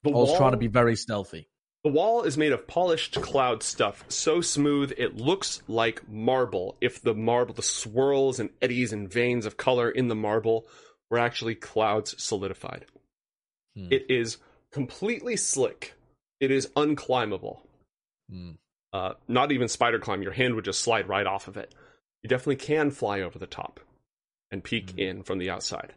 The 0.04 0.10
I 0.10 0.12
was 0.14 0.36
trying 0.36 0.52
to 0.52 0.56
be 0.58 0.68
very 0.68 0.94
stealthy. 0.94 1.48
The 1.84 1.90
wall 1.90 2.22
is 2.24 2.36
made 2.36 2.52
of 2.52 2.66
polished 2.66 3.14
cloud 3.20 3.62
stuff, 3.62 4.04
so 4.08 4.40
smooth 4.40 4.92
it 4.96 5.16
looks 5.16 5.62
like 5.68 6.08
marble. 6.08 6.76
If 6.80 7.00
the 7.02 7.14
marble, 7.14 7.54
the 7.54 7.62
swirls 7.62 8.38
and 8.40 8.50
eddies 8.60 8.92
and 8.92 9.10
veins 9.10 9.46
of 9.46 9.56
color 9.56 9.90
in 9.90 10.08
the 10.08 10.14
marble 10.14 10.66
were 11.10 11.18
actually 11.18 11.54
clouds 11.54 12.14
solidified. 12.22 12.86
Hmm. 13.76 13.88
It 13.90 14.06
is 14.10 14.38
completely 14.70 15.36
slick. 15.36 15.94
It 16.40 16.50
is 16.50 16.66
unclimbable. 16.76 17.60
Hmm. 18.30 18.52
Uh, 18.92 19.14
not 19.26 19.52
even 19.52 19.68
spider 19.68 19.98
climb. 19.98 20.22
Your 20.22 20.32
hand 20.32 20.54
would 20.54 20.64
just 20.64 20.80
slide 20.80 21.08
right 21.08 21.26
off 21.26 21.46
of 21.48 21.56
it. 21.56 21.74
You 22.22 22.28
definitely 22.28 22.56
can 22.56 22.90
fly 22.90 23.20
over 23.20 23.38
the 23.38 23.46
top 23.46 23.80
and 24.50 24.64
peek 24.64 24.90
Hmm. 24.92 24.98
in 24.98 25.22
from 25.22 25.38
the 25.38 25.50
outside. 25.50 25.94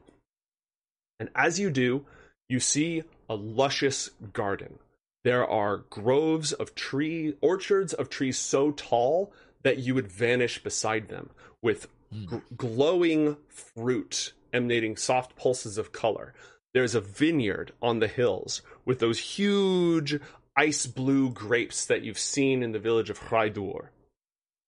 And 1.20 1.30
as 1.36 1.60
you 1.60 1.70
do, 1.70 2.06
you 2.50 2.60
see 2.60 3.04
a 3.30 3.36
luscious 3.36 4.10
garden. 4.34 4.80
There 5.24 5.48
are 5.48 5.78
groves 5.90 6.52
of 6.52 6.76
tree, 6.76 7.36
orchards 7.42 7.94
of 7.94 8.10
trees 8.10 8.38
so 8.38 8.72
tall 8.72 9.32
that 9.64 9.78
you 9.78 9.94
would 9.96 10.08
vanish 10.12 10.62
beside 10.64 11.08
them 11.10 11.30
with 11.62 11.88
Hmm. 12.12 12.26
g- 12.30 12.42
glowing 12.58 13.38
fruit 13.48 14.34
emanating 14.52 14.98
soft 14.98 15.38
pulses 15.38 15.78
of 15.78 15.94
color. 15.94 16.34
There's 16.74 16.94
a 16.96 17.00
vineyard 17.02 17.72
on 17.82 18.00
the 18.00 18.08
hills 18.10 18.62
with 18.84 19.00
those 19.00 19.20
huge 19.38 20.20
ice 20.56 20.86
blue 20.86 21.30
grapes 21.32 21.86
that 21.86 22.04
you've 22.04 22.20
seen 22.20 22.64
in 22.64 22.72
the 22.72 22.80
village 22.80 23.10
of 23.10 23.20
Hraidur. 23.20 23.88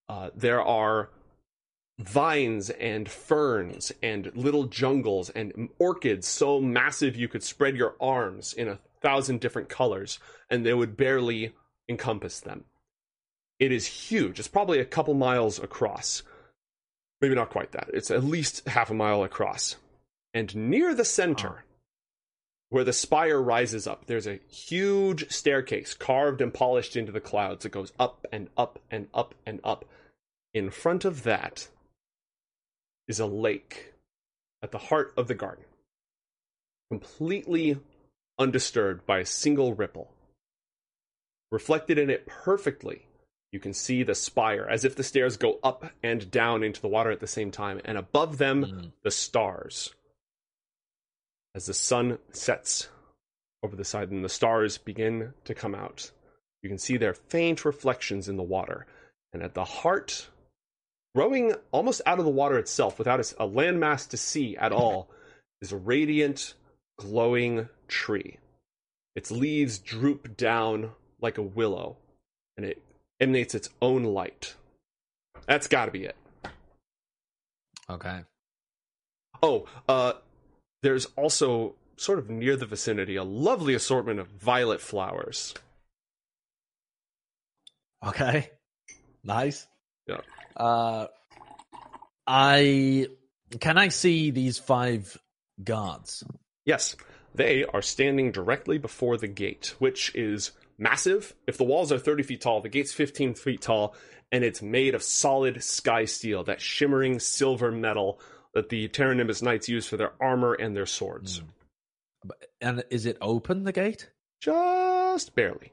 Uh, 0.10 0.30
there 0.36 0.62
are 0.62 1.10
vines 2.00 2.70
and 2.70 3.08
ferns 3.08 3.92
and 4.02 4.32
little 4.36 4.66
jungles 4.66 5.30
and 5.30 5.70
orchids 5.80 6.28
so 6.28 6.60
massive 6.60 7.16
you 7.16 7.28
could 7.28 7.44
spread 7.44 7.76
your 7.76 7.96
arms 8.02 8.54
in 8.54 8.68
a 8.68 8.80
thousand 9.02 9.40
different 9.40 9.70
colors 9.70 10.20
and 10.50 10.66
they 10.66 10.74
would 10.74 10.98
barely 10.98 11.54
encompass 11.88 12.40
them. 12.40 12.64
It 13.60 13.72
is 13.72 13.86
huge. 13.86 14.40
It's 14.40 14.48
probably 14.48 14.80
a 14.80 14.86
couple 14.86 15.14
miles 15.14 15.60
across. 15.60 16.24
Maybe 17.22 17.36
not 17.36 17.52
quite 17.52 17.72
that. 17.74 17.90
It's 17.94 18.12
at 18.12 18.24
least 18.24 18.68
half 18.68 18.90
a 18.90 18.94
mile 18.94 19.24
across. 19.24 19.76
And 20.34 20.54
near 20.56 20.94
the 20.96 21.06
center, 21.06 21.64
where 22.74 22.84
the 22.84 22.92
spire 22.92 23.40
rises 23.40 23.86
up, 23.86 24.08
there's 24.08 24.26
a 24.26 24.40
huge 24.50 25.32
staircase 25.32 25.94
carved 25.94 26.42
and 26.42 26.52
polished 26.52 26.96
into 26.96 27.12
the 27.12 27.22
clouds. 27.22 27.66
It 27.66 27.72
goes 27.72 27.94
up 28.00 28.26
and 28.32 28.50
up 28.58 28.80
and 28.90 29.10
up 29.14 29.36
and 29.46 29.60
up. 29.64 29.86
In 30.56 30.72
front 30.72 31.06
of 31.06 31.22
that 31.22 31.68
is 33.08 33.20
a 33.20 33.28
lake 33.28 33.94
at 34.64 34.72
the 34.72 34.80
heart 34.80 35.14
of 35.16 35.28
the 35.28 35.36
garden, 35.36 35.66
completely 36.90 37.78
undisturbed 38.40 39.06
by 39.06 39.20
a 39.20 39.26
single 39.26 39.76
ripple. 39.76 40.12
Reflected 41.52 42.00
in 42.00 42.10
it 42.10 42.26
perfectly, 42.26 43.06
you 43.52 43.60
can 43.60 43.76
see 43.76 44.02
the 44.02 44.16
spire 44.16 44.66
as 44.68 44.84
if 44.84 44.96
the 44.96 45.04
stairs 45.04 45.38
go 45.38 45.60
up 45.64 45.92
and 46.02 46.32
down 46.32 46.64
into 46.64 46.82
the 46.82 46.88
water 46.88 47.12
at 47.12 47.20
the 47.20 47.28
same 47.28 47.52
time, 47.52 47.80
and 47.86 48.00
above 48.00 48.40
them, 48.40 48.66
Mm. 48.66 48.92
the 49.04 49.12
stars. 49.12 49.94
As 51.56 51.68
the 51.68 51.74
sun 51.74 52.18
sets 52.32 52.90
over 53.62 53.76
the 53.76 53.86
side 53.86 54.10
and 54.10 54.26
the 54.26 54.30
stars 54.30 54.78
begin 54.78 55.34
to 55.46 55.54
come 55.54 55.76
out, 55.76 56.12
you 56.62 56.70
can 56.70 56.80
see 56.80 56.98
their 56.98 57.14
faint 57.14 57.66
reflections 57.66 58.28
in 58.28 58.38
the 58.38 58.44
water. 58.44 58.88
And 59.34 59.44
at 59.44 59.54
the 59.54 59.64
heart, 59.64 60.30
growing 61.14 61.54
almost 61.72 62.02
out 62.06 62.20
of 62.20 62.26
the 62.26 62.32
water 62.32 62.58
itself 62.58 62.98
without 62.98 63.20
a, 63.20 63.48
landmass 63.48 64.08
to 64.10 64.18
see 64.18 64.58
at 64.58 64.72
all, 64.72 65.10
is 65.62 65.72
a 65.72 65.78
radiant, 65.78 66.56
glowing 66.98 67.70
tree. 67.88 68.38
Its 69.16 69.30
leaves 69.30 69.78
droop 69.78 70.36
down 70.36 70.92
like 71.22 71.38
a 71.38 71.44
willow, 71.44 71.98
and 72.58 72.66
it 72.66 72.82
emanates 73.20 73.56
its 73.56 73.70
own 73.82 74.04
light. 74.04 74.56
That's 75.48 75.68
got 75.68 75.86
to 75.86 75.92
be 75.92 76.06
it. 76.06 76.16
Okay. 77.90 78.22
Oh, 79.42 79.66
uh, 79.88 80.14
there's 80.84 81.08
also 81.16 81.76
sort 81.96 82.20
of 82.20 82.30
near 82.30 82.56
the 82.56 82.66
vicinity 82.66 83.16
a 83.16 83.24
lovely 83.24 83.74
assortment 83.74 84.20
of 84.20 84.28
violet 84.28 84.82
flowers. 84.82 85.56
Okay. 88.06 88.52
Nice. 89.24 89.66
Yeah. 90.06 90.20
Uh, 90.56 91.08
I 92.28 93.08
can 93.60 93.78
I 93.78 93.88
see 93.88 94.32
these 94.32 94.60
five 94.60 95.18
guards? 95.64 96.24
Yes, 96.66 96.96
they 97.34 97.64
are 97.64 97.82
standing 97.82 98.32
directly 98.32 98.78
before 98.78 99.18
the 99.18 99.28
gate, 99.28 99.76
which 99.80 100.14
is 100.16 100.52
massive. 100.78 101.34
If 101.48 101.58
the 101.58 101.64
walls 101.64 101.92
are 101.92 101.98
30 101.98 102.24
feet 102.24 102.42
tall, 102.42 102.62
the 102.62 102.70
gate's 102.70 102.92
15 102.92 103.36
feet 103.36 103.62
tall, 103.62 103.96
and 104.32 104.44
it's 104.44 104.62
made 104.62 104.96
of 104.96 105.04
solid 105.04 105.64
sky 105.64 106.06
steel, 106.06 106.44
that 106.46 106.62
shimmering 106.62 107.20
silver 107.20 107.72
metal 107.72 108.20
that 108.54 108.70
the 108.70 108.88
Terra 108.88 109.16
Nimbus 109.16 109.42
Knights 109.42 109.68
use 109.68 109.88
for 109.88 109.98
their 109.98 110.14
armor 110.22 110.54
and 110.54 110.76
their 110.76 110.86
swords. 110.86 111.40
Hmm. 111.40 112.30
And 112.62 112.84
is 112.90 113.06
it 113.06 113.18
open 113.20 113.64
the 113.64 113.72
gate? 113.72 114.10
Just 114.42 115.36
barely. 115.36 115.72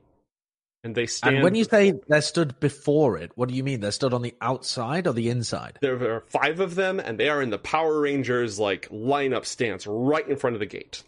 And 0.83 0.95
they 0.95 1.07
stand. 1.07 1.37
And 1.37 1.45
when 1.45 1.55
you 1.55 1.65
say 1.65 1.93
they're 2.09 2.23
stood 2.23 2.59
before 2.59 3.19
it, 3.19 3.33
what 3.35 3.49
do 3.49 3.55
you 3.55 3.63
mean? 3.63 3.81
They're 3.81 3.91
stood 3.91 4.15
on 4.15 4.23
the 4.23 4.35
outside 4.41 5.07
or 5.07 5.13
the 5.13 5.29
inside? 5.29 5.79
there 5.83 6.15
are 6.15 6.21
five 6.21 6.61
of 6.61 6.75
them, 6.75 6.99
and 6.99 7.19
they 7.19 7.29
are 7.29 7.43
in 7.43 7.51
the 7.51 7.59
Power 7.59 8.01
Rangers 8.01 8.59
like 8.59 8.89
lineup 8.89 9.45
stance 9.45 9.87
right 9.87 10.27
in 10.27 10.37
front 10.37 10.57
of 10.57 10.61
the 10.61 10.67
gate, 10.67 11.03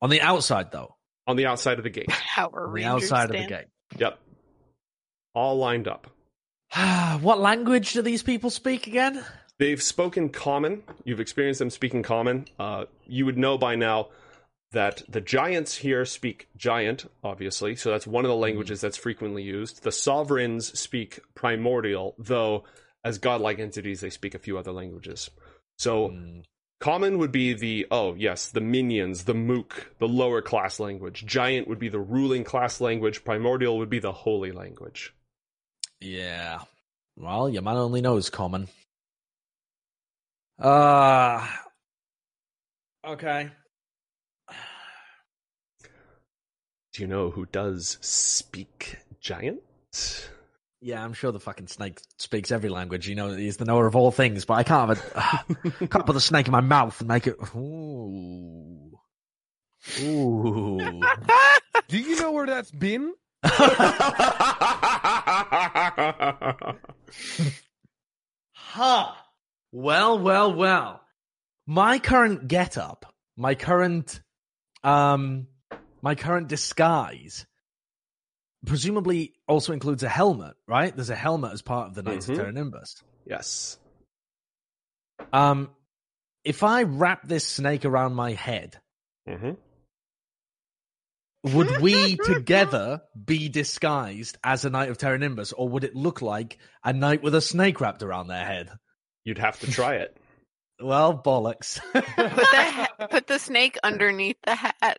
On 0.00 0.08
the 0.08 0.20
outside, 0.20 0.70
though. 0.70 0.94
on 1.26 1.36
the 1.36 1.46
outside 1.46 1.78
of 1.78 1.84
the 1.84 1.90
gate. 1.90 2.08
Power 2.34 2.68
Rangers. 2.68 2.92
On 2.92 2.98
the 3.00 3.04
outside 3.04 3.28
stand. 3.30 3.44
of 3.44 3.48
the 3.50 3.54
gate. 3.56 3.66
Yep, 3.98 4.18
all 5.34 5.58
lined 5.58 5.88
up. 5.88 6.06
what 7.20 7.40
language 7.40 7.92
do 7.92 8.02
these 8.02 8.22
people 8.22 8.50
speak 8.50 8.86
again? 8.86 9.24
They've 9.58 9.82
spoken 9.82 10.30
common. 10.30 10.82
You've 11.04 11.20
experienced 11.20 11.60
them 11.60 11.70
speaking 11.70 12.02
common. 12.02 12.46
Uh, 12.58 12.84
you 13.06 13.24
would 13.24 13.38
know 13.38 13.56
by 13.56 13.76
now 13.76 14.08
that 14.72 15.02
the 15.08 15.20
giants 15.20 15.76
here 15.76 16.04
speak 16.04 16.48
giant, 16.56 17.08
obviously. 17.22 17.76
So 17.76 17.90
that's 17.90 18.06
one 18.06 18.24
of 18.24 18.28
the 18.28 18.34
languages 18.36 18.80
that's 18.80 18.96
frequently 18.96 19.44
used. 19.44 19.84
The 19.84 19.92
sovereigns 19.92 20.76
speak 20.78 21.20
primordial, 21.36 22.16
though 22.18 22.64
as 23.04 23.18
godlike 23.18 23.60
entities, 23.60 24.00
they 24.00 24.10
speak 24.10 24.34
a 24.34 24.40
few 24.40 24.58
other 24.58 24.72
languages. 24.72 25.30
So 25.78 26.08
Hmm. 26.08 26.40
common 26.80 27.18
would 27.18 27.30
be 27.30 27.52
the, 27.54 27.86
oh, 27.92 28.14
yes, 28.14 28.50
the 28.50 28.60
minions, 28.60 29.24
the 29.24 29.34
mook, 29.34 29.94
the 30.00 30.08
lower 30.08 30.42
class 30.42 30.80
language. 30.80 31.24
Giant 31.24 31.68
would 31.68 31.78
be 31.78 31.88
the 31.88 32.00
ruling 32.00 32.42
class 32.42 32.80
language. 32.80 33.22
Primordial 33.24 33.78
would 33.78 33.90
be 33.90 34.00
the 34.00 34.12
holy 34.12 34.50
language. 34.50 35.14
Yeah. 36.00 36.60
Well, 37.16 37.48
your 37.48 37.62
man 37.62 37.76
only 37.76 38.00
knows 38.00 38.30
common. 38.30 38.66
Uh 40.58 41.46
okay. 43.06 43.50
Do 46.92 47.02
you 47.02 47.08
know 47.08 47.30
who 47.30 47.44
does 47.46 47.98
speak 48.00 48.98
giant? 49.20 49.60
Yeah, 50.80 51.02
I'm 51.02 51.12
sure 51.12 51.32
the 51.32 51.40
fucking 51.40 51.66
snake 51.66 51.98
speaks 52.18 52.52
every 52.52 52.68
language. 52.68 53.08
You 53.08 53.16
know, 53.16 53.32
he's 53.32 53.56
the 53.56 53.64
knower 53.64 53.86
of 53.86 53.96
all 53.96 54.12
things. 54.12 54.44
But 54.44 54.54
I 54.54 54.62
can't 54.62 54.96
have 54.96 55.44
a, 55.50 55.86
can't 55.88 56.06
put 56.06 56.12
the 56.12 56.20
snake 56.20 56.46
in 56.46 56.52
my 56.52 56.60
mouth 56.60 57.00
and 57.00 57.08
make 57.08 57.26
it. 57.26 57.36
Ooh, 57.56 58.92
ooh. 60.02 60.78
Do 61.88 61.98
you 61.98 62.16
know 62.20 62.32
where 62.32 62.46
that's 62.46 62.70
been? 62.70 63.12
Huh. 68.56 69.12
Well, 69.76 70.20
well, 70.20 70.54
well. 70.54 71.00
My 71.66 71.98
current 71.98 72.46
getup, 72.46 73.12
my 73.36 73.56
current, 73.56 74.20
um, 74.84 75.48
my 76.00 76.14
current 76.14 76.46
disguise, 76.46 77.44
presumably 78.64 79.34
also 79.48 79.72
includes 79.72 80.04
a 80.04 80.08
helmet, 80.08 80.54
right? 80.68 80.94
There's 80.94 81.10
a 81.10 81.16
helmet 81.16 81.54
as 81.54 81.60
part 81.62 81.88
of 81.88 81.94
the 81.96 82.04
Knights 82.04 82.26
Mhm. 82.26 82.30
of 82.30 82.36
Terra 82.36 82.52
Nimbus. 82.52 83.02
yes. 83.26 83.76
Um, 85.32 85.74
if 86.44 86.62
I 86.62 86.84
wrap 86.84 87.26
this 87.26 87.44
snake 87.44 87.84
around 87.84 88.14
my 88.14 88.32
head, 88.32 88.80
hmm 89.26 89.54
would 91.42 91.80
we 91.82 92.16
together 92.16 93.02
be 93.22 93.48
disguised 93.48 94.38
as 94.44 94.64
a 94.64 94.70
Knight 94.70 94.88
of 94.88 94.98
Terra 94.98 95.18
Nimbus, 95.18 95.52
or 95.52 95.68
would 95.68 95.82
it 95.84 95.96
look 95.96 96.22
like 96.22 96.58
a 96.84 96.92
knight 96.92 97.22
with 97.22 97.34
a 97.34 97.40
snake 97.40 97.80
wrapped 97.80 98.02
around 98.04 98.28
their 98.28 98.44
head? 98.46 98.70
You'd 99.24 99.38
have 99.38 99.58
to 99.60 99.70
try 99.70 99.96
it. 99.96 100.16
Well, 100.82 101.16
bollocks. 101.16 101.80
Put 101.92 102.04
the 102.04 102.16
ha- 102.16 102.88
put 103.08 103.28
the 103.28 103.38
snake 103.38 103.78
underneath 103.84 104.36
the 104.44 104.56
hat. 104.56 104.98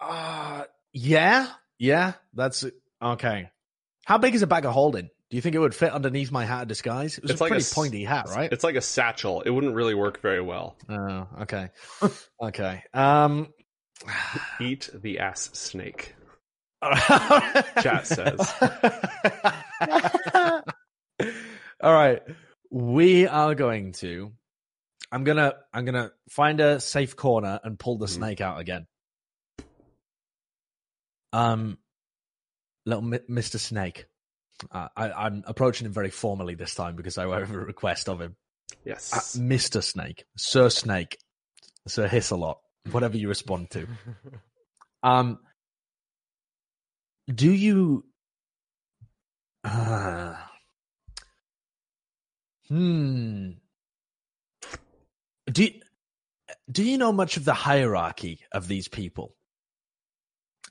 Uh, 0.00 0.64
yeah, 0.92 1.46
yeah, 1.78 2.14
that's 2.34 2.64
okay. 3.00 3.48
How 4.06 4.18
big 4.18 4.34
is 4.34 4.42
a 4.42 4.48
bag 4.48 4.64
of 4.66 4.72
holding? 4.72 5.04
Do 5.30 5.36
you 5.36 5.40
think 5.40 5.54
it 5.54 5.60
would 5.60 5.72
fit 5.74 5.92
underneath 5.92 6.32
my 6.32 6.44
hat 6.44 6.62
of 6.62 6.68
disguise? 6.68 7.16
It 7.16 7.22
was 7.22 7.30
It's 7.30 7.40
a 7.40 7.44
like 7.44 7.50
a 7.50 7.54
pretty 7.54 7.62
s- 7.62 7.72
pointy 7.74 8.02
hat, 8.04 8.26
right? 8.30 8.52
It's 8.52 8.64
like 8.64 8.74
a 8.74 8.80
satchel. 8.80 9.42
It 9.42 9.50
wouldn't 9.50 9.76
really 9.76 9.94
work 9.94 10.20
very 10.20 10.40
well. 10.42 10.76
Oh, 10.88 11.28
okay, 11.42 11.68
okay. 12.42 12.82
Um, 12.92 13.54
Eat 14.60 14.90
the 14.92 15.20
ass 15.20 15.48
snake. 15.52 16.16
chat 16.82 18.04
says. 18.04 18.52
All 21.80 21.92
right, 21.92 22.20
we 22.70 23.26
are 23.26 23.54
going 23.54 23.92
to. 23.92 24.32
I'm 25.10 25.24
gonna. 25.24 25.54
I'm 25.72 25.84
gonna 25.84 26.12
find 26.30 26.60
a 26.60 26.80
safe 26.80 27.16
corner 27.16 27.60
and 27.64 27.78
pull 27.78 27.96
the 27.98 28.06
Mhm. 28.06 28.10
snake 28.10 28.40
out 28.40 28.60
again. 28.60 28.86
Um, 31.32 31.78
little 32.86 33.02
Mi- 33.02 33.18
Mr. 33.30 33.58
Snake. 33.58 34.06
Uh, 34.70 34.88
I, 34.96 35.10
I'm 35.12 35.44
approaching 35.46 35.86
him 35.86 35.92
very 35.92 36.10
formally 36.10 36.54
this 36.56 36.74
time 36.74 36.96
because 36.96 37.16
I 37.16 37.22
have 37.38 37.52
a 37.52 37.58
request 37.58 38.08
of 38.08 38.20
him. 38.20 38.36
Yes. 38.84 39.12
Uh, 39.12 39.40
Mr. 39.40 39.82
Snake, 39.82 40.24
Sir 40.36 40.68
Snake, 40.68 41.16
Sir 41.86 42.08
Hiss 42.08 42.30
a 42.30 42.36
lot, 42.36 42.58
whatever 42.90 43.16
you 43.16 43.28
respond 43.28 43.70
to. 43.72 43.86
Um, 45.00 45.38
do 47.32 47.52
you? 47.52 48.04
Uh, 49.62 50.34
hmm. 52.68 53.50
Do 55.50 55.64
you, 55.64 55.72
do 56.70 56.84
you 56.84 56.98
know 56.98 57.12
much 57.12 57.36
of 57.36 57.44
the 57.44 57.54
hierarchy 57.54 58.40
of 58.52 58.68
these 58.68 58.88
people? 58.88 59.34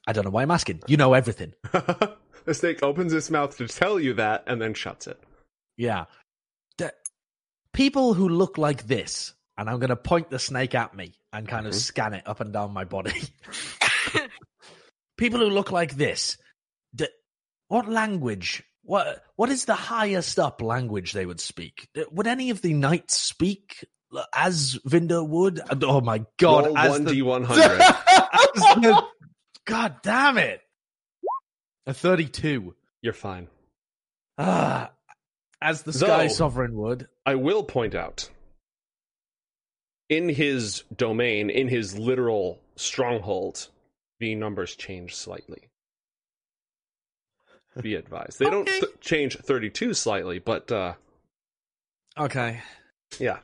I 0.06 0.14
don't 0.14 0.24
know 0.24 0.30
why 0.32 0.44
I'm 0.44 0.52
asking. 0.52 0.82
You 0.88 0.98
know 0.98 1.14
everything. 1.14 1.54
the 1.72 2.54
snake 2.54 2.84
opens 2.84 3.12
its 3.14 3.30
mouth 3.30 3.58
to 3.58 3.68
tell 3.68 4.00
you 4.00 4.14
that 4.16 4.44
and 4.48 4.62
then 4.62 4.74
shuts 4.74 5.08
it. 5.08 5.20
Yeah. 5.78 6.06
The, 6.78 6.94
people 7.74 8.14
who 8.14 8.30
look 8.30 8.58
like 8.58 8.88
this, 8.88 9.34
and 9.58 9.70
I'm 9.70 9.80
going 9.80 9.90
to 9.90 9.96
point 9.96 10.30
the 10.30 10.40
snake 10.40 10.76
at 10.76 10.96
me 10.96 11.14
and 11.34 11.48
kind 11.48 11.66
of 11.68 11.74
Mhm. 11.74 11.78
scan 11.78 12.14
it 12.14 12.28
up 12.28 12.40
and 12.40 12.54
down 12.54 12.72
my 12.72 12.84
body. 12.86 13.22
people 15.18 15.40
who 15.40 15.50
look 15.50 15.72
like 15.72 15.96
this, 15.96 16.38
d- 16.96 17.08
what 17.68 17.90
language? 17.90 18.64
What 18.88 19.22
what 19.36 19.50
is 19.50 19.66
the 19.66 19.76
highest 19.76 20.40
up 20.40 20.62
language 20.62 21.12
they 21.12 21.26
would 21.26 21.42
speak? 21.42 21.90
Would 22.10 22.26
any 22.26 22.52
of 22.52 22.62
the 22.62 22.74
knights 22.74 23.20
speak 23.20 23.84
as 24.34 24.80
Vinder 24.86 25.22
would? 25.22 25.60
Oh 25.84 26.00
my 26.00 26.24
god! 26.38 26.68
Roll 26.68 26.78
as 26.78 26.92
one 26.92 27.04
d 27.04 27.22
one 27.22 27.44
hundred. 27.44 27.82
God 29.66 29.98
damn 30.04 30.38
it! 30.38 30.62
A 31.86 31.94
thirty-two. 31.94 32.76
You're 33.02 33.12
fine. 33.12 33.50
Ah, 34.38 34.92
as 35.62 35.82
the 35.82 35.92
Sky 35.92 36.28
Sovereign 36.28 36.78
would. 36.78 37.10
I 37.26 37.36
will 37.36 37.66
point 37.66 37.94
out 37.94 38.30
in 40.08 40.30
his 40.30 40.84
domain, 40.96 41.50
in 41.50 41.68
his 41.68 42.00
literal 42.00 42.62
stronghold, 42.78 43.68
the 44.22 44.34
numbers 44.36 44.78
change 44.78 45.14
slightly. 45.14 45.68
Be 47.82 47.96
advised. 47.96 48.40
They 48.40 48.50
don't 48.50 48.66
th- 48.68 48.84
change 49.02 49.38
32 49.38 49.94
slightly, 49.94 50.40
but 50.40 50.72
uh, 50.72 50.94
Okay. 52.18 52.62
yeah. 53.20 53.40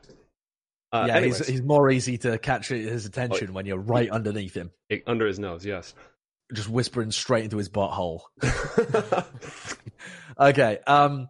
Uh, 0.92 1.06
yeah, 1.08 1.16
anyways, 1.18 1.40
he's, 1.40 1.48
he's 1.48 1.62
more 1.64 1.90
easy 1.90 2.18
to 2.20 2.38
catch 2.38 2.68
his 2.68 3.06
attention 3.06 3.54
when 3.54 3.66
you're 3.66 3.78
right 3.80 4.10
underneath 4.10 4.54
him, 4.56 4.72
it- 4.90 5.04
under 5.08 5.26
his 5.26 5.40
nose, 5.40 5.66
yes. 5.66 5.94
just 6.54 6.70
whispering 6.70 7.12
straight 7.12 7.46
into 7.46 7.58
his 7.58 7.70
butthole. 7.70 8.22
okay. 10.40 10.80
Um, 10.86 11.30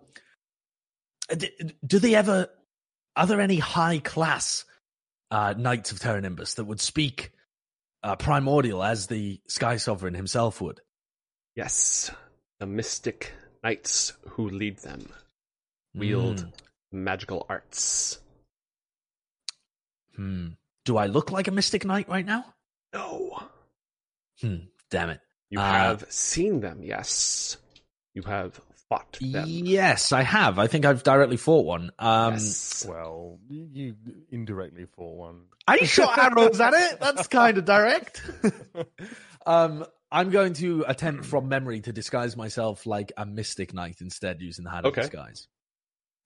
d- 1.35 1.51
do 1.85 1.99
they 1.99 2.15
ever? 2.15 2.49
Are 3.15 3.27
there 3.27 3.39
any 3.41 3.57
high 3.57 3.99
class 3.99 4.65
uh, 5.31 5.53
knights 5.57 5.91
of 5.91 5.99
Terra 5.99 6.19
Nimbus 6.19 6.55
that 6.55 6.65
would 6.65 6.81
speak 6.81 7.31
uh, 8.03 8.15
primordial 8.15 8.83
as 8.83 9.07
the 9.07 9.39
Sky 9.47 9.77
Sovereign 9.77 10.13
himself 10.13 10.59
would? 10.61 10.79
yes. 11.55 12.09
The 12.59 12.65
mystic 12.67 13.33
knights 13.63 14.13
who 14.29 14.49
lead 14.49 14.79
them 14.79 15.11
wield 15.93 16.39
Mm. 16.45 16.53
magical 16.91 17.45
arts. 17.49 18.19
Hmm. 20.15 20.49
Do 20.85 20.97
I 20.97 21.07
look 21.07 21.31
like 21.31 21.47
a 21.47 21.51
mystic 21.51 21.85
knight 21.85 22.07
right 22.09 22.25
now? 22.25 22.53
No. 22.93 23.49
Hmm. 24.41 24.57
Damn 24.89 25.09
it. 25.11 25.21
You 25.49 25.59
Uh, 25.59 25.63
have 25.71 26.05
seen 26.11 26.59
them, 26.59 26.83
yes. 26.83 27.57
You 28.13 28.21
have 28.23 28.59
fought 28.89 29.17
them. 29.19 29.45
Yes, 29.47 30.11
I 30.11 30.21
have. 30.23 30.59
I 30.59 30.67
think 30.67 30.85
I've 30.85 31.03
directly 31.03 31.37
fought 31.37 31.65
one. 31.65 31.91
Um, 31.97 32.33
yes. 32.33 32.85
well, 32.87 33.39
you 33.49 33.67
you 33.71 33.95
indirectly 34.29 34.85
fought 34.85 35.15
one. 35.15 35.45
I 35.67 35.77
shot 35.85 36.17
arrows 36.17 36.59
at 36.59 36.73
it. 36.73 36.99
That's 36.99 37.27
kind 37.27 37.57
of 37.57 37.65
direct. 37.65 38.21
um, 39.45 39.85
I'm 40.13 40.29
going 40.29 40.53
to 40.53 40.85
attempt 40.87 41.25
from 41.25 41.49
memory 41.49 41.81
to 41.81 41.91
disguise 41.91 42.37
myself 42.37 42.85
like 42.85 43.11
a 43.17 43.25
mystic 43.25 43.73
knight 43.73 43.99
instead, 43.99 44.41
using 44.41 44.63
the 44.63 44.69
hat 44.69 44.85
Okay. 44.85 45.01
of 45.01 45.09
disguise. 45.09 45.47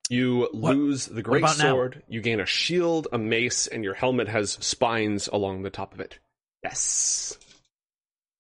You 0.09 0.49
What- 0.51 0.75
lose 0.75 1.05
the 1.05 1.21
great 1.23 1.39
about 1.41 1.57
now? 1.57 1.71
sword, 1.71 2.03
you 2.09 2.21
gain 2.21 2.41
a 2.41 2.45
shield, 2.45 3.07
a 3.13 3.17
mace, 3.17 3.65
and 3.65 3.85
your 3.85 3.93
helmet 3.93 4.27
has 4.27 4.51
spines 4.63 5.27
along 5.27 5.61
the 5.63 5.69
top 5.69 5.93
of 5.93 6.01
it. 6.01 6.19
Yes. 6.63 7.37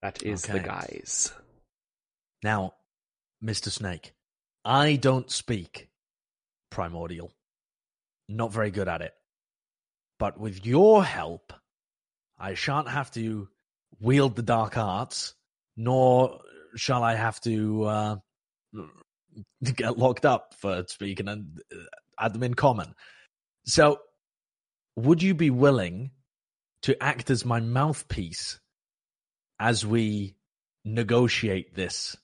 That 0.01 0.21
is 0.21 0.43
the 0.43 0.59
guise. 0.59 1.31
Now, 2.43 2.75
Mister 3.39 3.69
Snake, 3.69 4.13
I 4.65 4.97
don't 4.97 5.31
speak 5.31 5.89
primordial. 6.69 7.31
Not 8.27 8.51
very 8.51 8.69
good 8.71 8.89
at 8.89 9.01
it. 9.01 9.15
But 10.19 10.37
with 10.37 10.65
your 10.65 11.05
help, 11.05 11.53
I 12.37 12.53
shan't 12.53 12.89
have 12.89 13.11
to 13.11 13.49
wield 13.99 14.35
the 14.35 14.41
dark 14.43 14.77
arts, 14.77 15.33
nor 15.77 16.39
shall 16.75 17.03
I 17.03 17.15
have 17.15 17.39
to 17.41 17.83
uh, 17.83 18.15
get 19.63 19.97
locked 19.97 20.25
up 20.25 20.55
for 20.59 20.83
speaking 20.87 21.27
and 21.27 21.61
uh, 21.71 21.77
add 22.19 22.33
them 22.33 22.43
in 22.43 22.55
common. 22.55 22.93
So, 23.65 23.99
would 24.95 25.21
you 25.21 25.33
be 25.33 25.51
willing 25.51 26.11
to 26.81 27.01
act 27.01 27.29
as 27.29 27.45
my 27.45 27.59
mouthpiece 27.59 28.59
as 29.59 29.85
we 29.85 30.35
negotiate 30.83 31.75
this 31.75 32.15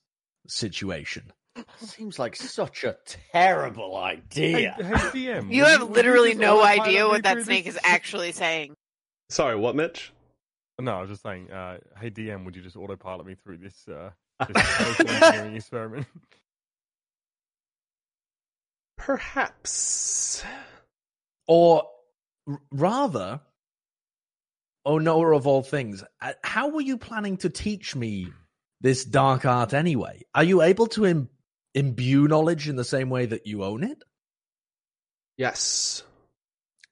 situation? 0.47 1.31
Seems 1.77 2.17
like 2.17 2.35
such 2.35 2.83
a 2.83 2.97
terrible 3.31 3.95
idea. 3.95 4.73
hey, 4.73 4.83
DM. 4.83 5.51
You 5.51 5.65
have 5.65 5.81
will 5.81 5.89
literally 5.89 6.33
no 6.33 6.63
idea 6.63 7.07
what 7.07 7.23
that 7.23 7.43
snake 7.43 7.67
is 7.67 7.77
actually 7.83 8.31
saying. 8.31 8.73
Sorry, 9.29 9.55
what, 9.55 9.75
Mitch? 9.75 10.11
No, 10.79 10.97
I 10.97 11.01
was 11.01 11.09
just 11.09 11.21
saying. 11.21 11.51
Uh, 11.51 11.77
hey, 11.99 12.09
DM, 12.09 12.45
would 12.45 12.55
you 12.55 12.61
just 12.61 12.75
autopilot 12.75 13.25
me 13.25 13.35
through 13.35 13.57
this, 13.57 13.87
uh, 13.87 14.09
this 14.47 14.67
social 14.77 15.09
engineering 15.09 15.55
experiment? 15.55 16.07
Perhaps. 18.97 20.43
Or 21.47 21.83
r- 22.47 22.61
rather, 22.71 23.41
oh 24.85 24.97
knower 24.97 25.33
of 25.33 25.45
all 25.45 25.61
things, 25.61 26.03
uh, 26.21 26.33
how 26.43 26.69
were 26.69 26.81
you 26.81 26.97
planning 26.97 27.37
to 27.37 27.49
teach 27.49 27.95
me 27.95 28.31
this 28.83 29.05
dark 29.05 29.45
art 29.45 29.73
anyway. 29.73 30.21
Are 30.35 30.43
you 30.43 30.61
able 30.61 30.87
to 30.87 31.05
Im- 31.05 31.29
imbue 31.73 32.27
knowledge 32.27 32.67
in 32.69 32.75
the 32.75 32.83
same 32.83 33.09
way 33.09 33.25
that 33.25 33.47
you 33.47 33.63
own 33.63 33.83
it? 33.83 34.03
Yes, 35.37 36.03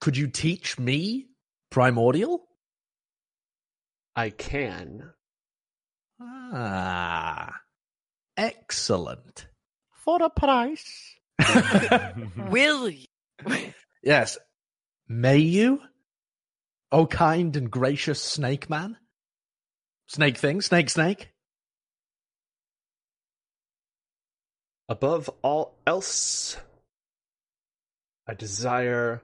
Could 0.00 0.16
you 0.16 0.26
teach 0.26 0.78
me 0.80 1.28
primordial? 1.70 2.44
I 4.14 4.30
can. 4.30 5.10
Ah, 6.20 7.60
excellent. 8.36 9.46
For 10.04 10.22
a 10.22 10.28
price. 10.30 11.14
Will 12.50 12.90
you? 12.90 13.06
Yes. 14.02 14.36
May 15.08 15.38
you? 15.38 15.80
O 16.90 17.06
kind 17.06 17.56
and 17.56 17.70
gracious 17.70 18.22
snake 18.22 18.68
man? 18.68 18.98
Snake 20.08 20.36
thing? 20.36 20.60
Snake 20.60 20.90
snake? 20.90 21.30
Above 24.88 25.30
all 25.42 25.78
else, 25.86 26.58
I 28.26 28.34
desire 28.34 29.22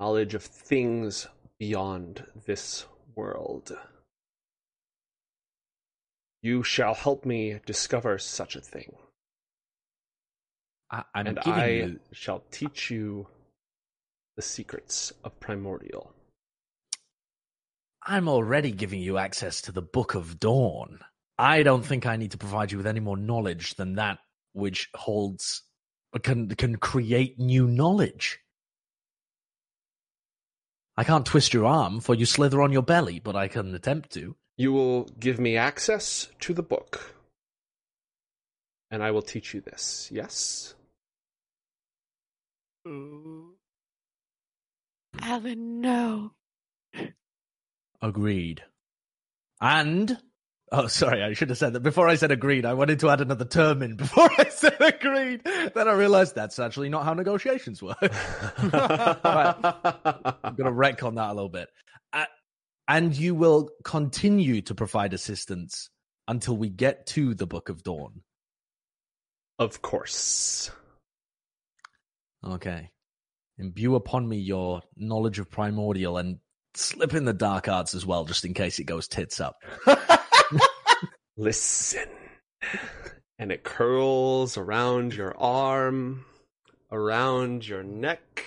knowledge 0.00 0.34
of 0.34 0.42
things 0.42 1.28
beyond 1.58 2.24
this 2.46 2.86
world. 3.14 3.76
You 6.42 6.62
shall 6.62 6.94
help 6.94 7.24
me 7.24 7.60
discover 7.66 8.18
such 8.18 8.54
a 8.56 8.60
thing, 8.60 8.94
I, 10.90 11.04
I'm 11.14 11.26
and 11.26 11.38
I 11.40 11.66
you. 11.68 12.00
shall 12.12 12.44
teach 12.50 12.90
you 12.90 13.26
the 14.36 14.42
secrets 14.42 15.12
of 15.24 15.38
primordial. 15.40 16.12
I'm 18.06 18.28
already 18.28 18.70
giving 18.70 19.00
you 19.00 19.18
access 19.18 19.60
to 19.62 19.72
the 19.72 19.82
Book 19.82 20.14
of 20.14 20.38
Dawn. 20.38 21.00
I 21.36 21.62
don't 21.62 21.84
think 21.84 22.06
I 22.06 22.16
need 22.16 22.30
to 22.30 22.38
provide 22.38 22.70
you 22.72 22.78
with 22.78 22.86
any 22.86 23.00
more 23.00 23.16
knowledge 23.16 23.74
than 23.74 23.96
that 23.96 24.18
which 24.52 24.88
holds 24.94 25.62
can 26.22 26.48
can 26.48 26.76
create 26.76 27.38
new 27.38 27.66
knowledge. 27.66 28.38
I 30.98 31.04
can't 31.04 31.24
twist 31.24 31.54
your 31.54 31.64
arm 31.64 32.00
for 32.00 32.16
you 32.16 32.26
slither 32.26 32.60
on 32.60 32.72
your 32.72 32.82
belly, 32.82 33.20
but 33.20 33.36
I 33.36 33.46
can 33.46 33.72
attempt 33.72 34.10
to. 34.14 34.34
You 34.56 34.72
will 34.72 35.04
give 35.20 35.38
me 35.38 35.56
access 35.56 36.26
to 36.40 36.52
the 36.52 36.64
book, 36.64 37.14
and 38.90 39.00
I 39.00 39.12
will 39.12 39.22
teach 39.22 39.54
you 39.54 39.60
this. 39.60 40.08
Yes? 40.10 40.74
Alan, 45.20 45.80
no. 45.80 46.32
Agreed. 48.02 48.64
And 49.60 50.18
oh, 50.72 50.86
sorry, 50.86 51.22
I 51.22 51.32
should 51.32 51.48
have 51.48 51.58
said 51.58 51.72
that 51.72 51.80
before 51.80 52.08
I 52.08 52.16
said 52.16 52.30
agreed. 52.30 52.64
I 52.64 52.74
wanted 52.74 53.00
to 53.00 53.10
add 53.10 53.20
another 53.20 53.44
term 53.44 53.82
in 53.82 53.96
before 53.96 54.30
I 54.38 54.48
said 54.48 54.76
agreed. 54.80 55.42
Then 55.44 55.88
I 55.88 55.92
realized 55.92 56.34
that's 56.34 56.58
actually 56.58 56.88
not 56.88 57.04
how 57.04 57.14
negotiations 57.14 57.82
work. 57.82 57.96
I'm 58.02 58.12
going 60.56 60.64
to 60.64 60.72
wreck 60.72 61.02
on 61.02 61.16
that 61.16 61.30
a 61.30 61.34
little 61.34 61.48
bit. 61.48 61.68
Uh, 62.12 62.24
and 62.86 63.16
you 63.16 63.34
will 63.34 63.70
continue 63.84 64.62
to 64.62 64.74
provide 64.74 65.12
assistance 65.12 65.90
until 66.26 66.56
we 66.56 66.68
get 66.68 67.06
to 67.06 67.34
the 67.34 67.46
Book 67.46 67.68
of 67.68 67.82
Dawn. 67.82 68.22
of 69.58 69.82
course. 69.82 70.70
Okay. 72.46 72.90
Imbue 73.58 73.96
upon 73.96 74.28
me 74.28 74.36
your 74.38 74.82
knowledge 74.96 75.38
of 75.38 75.50
primordial 75.50 76.16
and 76.16 76.38
slip 76.74 77.14
in 77.14 77.24
the 77.24 77.32
dark 77.32 77.68
arts 77.68 77.94
as 77.94 78.06
well, 78.06 78.24
just 78.24 78.44
in 78.44 78.54
case 78.54 78.78
it 78.78 78.84
goes 78.84 79.08
tits 79.08 79.40
up. 79.40 79.56
Listen. 81.38 82.08
And 83.38 83.52
it 83.52 83.62
curls 83.62 84.58
around 84.58 85.14
your 85.14 85.38
arm, 85.38 86.24
around 86.90 87.66
your 87.66 87.84
neck, 87.84 88.44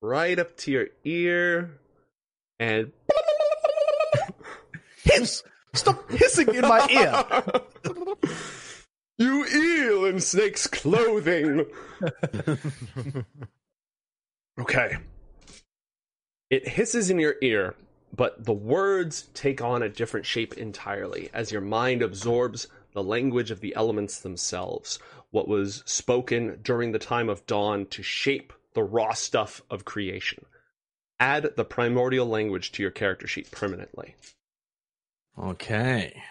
right 0.00 0.38
up 0.38 0.56
to 0.58 0.70
your 0.70 0.86
ear, 1.04 1.78
and 2.58 2.92
Hiss! 5.04 5.42
Stop 5.74 6.10
hissing 6.10 6.54
in 6.54 6.62
my 6.62 6.88
ear! 6.90 7.94
you 9.18 9.44
eel 9.46 10.06
in 10.06 10.20
snake's 10.20 10.66
clothing. 10.66 11.66
okay. 14.58 14.96
It 16.48 16.66
hisses 16.66 17.10
in 17.10 17.18
your 17.18 17.36
ear, 17.42 17.74
but 18.14 18.44
the 18.44 18.52
words 18.52 19.28
take 19.34 19.62
on 19.62 19.82
a 19.82 19.88
different 19.88 20.26
shape 20.26 20.54
entirely 20.54 21.30
as 21.32 21.52
your 21.52 21.60
mind 21.60 22.02
absorbs 22.02 22.68
the 22.92 23.02
language 23.02 23.50
of 23.50 23.60
the 23.60 23.74
elements 23.76 24.20
themselves, 24.20 24.98
what 25.30 25.48
was 25.48 25.82
spoken 25.86 26.58
during 26.62 26.92
the 26.92 26.98
time 26.98 27.28
of 27.28 27.46
dawn 27.46 27.86
to 27.86 28.02
shape 28.02 28.52
the 28.74 28.82
raw 28.82 29.12
stuff 29.12 29.62
of 29.70 29.84
creation. 29.84 30.44
Add 31.18 31.50
the 31.56 31.64
primordial 31.64 32.26
language 32.26 32.72
to 32.72 32.82
your 32.82 32.90
character 32.90 33.26
sheet 33.26 33.50
permanently. 33.50 34.16
Okay. 35.38 36.22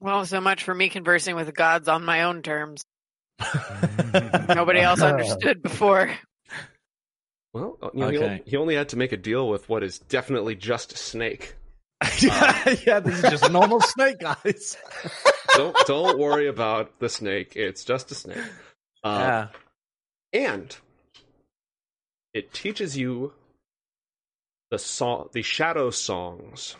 Well, 0.00 0.26
so 0.26 0.40
much 0.40 0.64
for 0.64 0.74
me 0.74 0.88
conversing 0.88 1.36
with 1.36 1.54
gods 1.54 1.88
on 1.88 2.04
my 2.04 2.22
own 2.24 2.42
terms. 2.42 2.84
Nobody 4.48 4.80
else 4.80 5.00
understood 5.02 5.62
before. 5.62 6.10
Well, 7.56 7.78
uh, 7.82 7.90
you 7.94 8.00
know, 8.04 8.10
he, 8.10 8.18
Okay. 8.18 8.24
only, 8.26 8.42
he 8.44 8.56
only 8.56 8.74
had 8.74 8.90
to 8.90 8.98
make 8.98 9.12
a 9.12 9.16
deal 9.16 9.48
with 9.48 9.68
what 9.68 9.82
is 9.82 9.98
definitely 9.98 10.54
just 10.56 10.92
a 10.92 10.96
snake. 10.98 11.54
yeah, 12.20 12.74
yeah, 12.86 13.00
this 13.00 13.18
is 13.18 13.24
just 13.24 13.44
a 13.44 13.48
normal 13.48 13.80
snake, 13.80 14.18
guys. 14.20 14.76
Don't 15.54 15.82
don't 15.84 16.18
worry 16.18 16.48
about 16.48 16.98
the 17.00 17.08
snake. 17.08 17.56
It's 17.56 17.84
just 17.84 18.10
a 18.10 18.14
snake. 18.14 18.44
Uh, 19.02 19.20
yeah. 19.20 19.48
And 20.32 20.76
it 22.34 22.52
teaches 22.52 22.96
you 22.98 23.32
the 24.70 24.78
song, 24.78 25.30
the 25.32 25.42
shadow 25.42 25.90
songs 25.90 26.76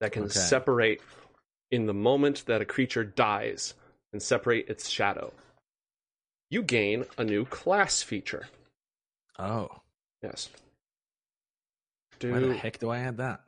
that 0.00 0.12
can 0.12 0.24
Okay. 0.24 0.30
separate 0.30 1.00
in 1.70 1.86
the 1.86 1.94
moment 1.94 2.44
that 2.46 2.60
a 2.60 2.64
creature 2.64 3.04
dies 3.04 3.74
and 4.12 4.20
separate 4.20 4.68
its 4.68 4.88
shadow. 4.88 5.32
You 6.50 6.62
gain 6.64 7.04
a 7.16 7.22
new 7.22 7.44
class 7.44 8.02
feature. 8.02 8.48
Oh. 9.40 9.68
Yes. 10.22 10.50
Where 12.20 12.40
the 12.40 12.54
heck 12.54 12.78
do 12.78 12.90
I 12.90 12.98
add 12.98 13.16
that? 13.16 13.40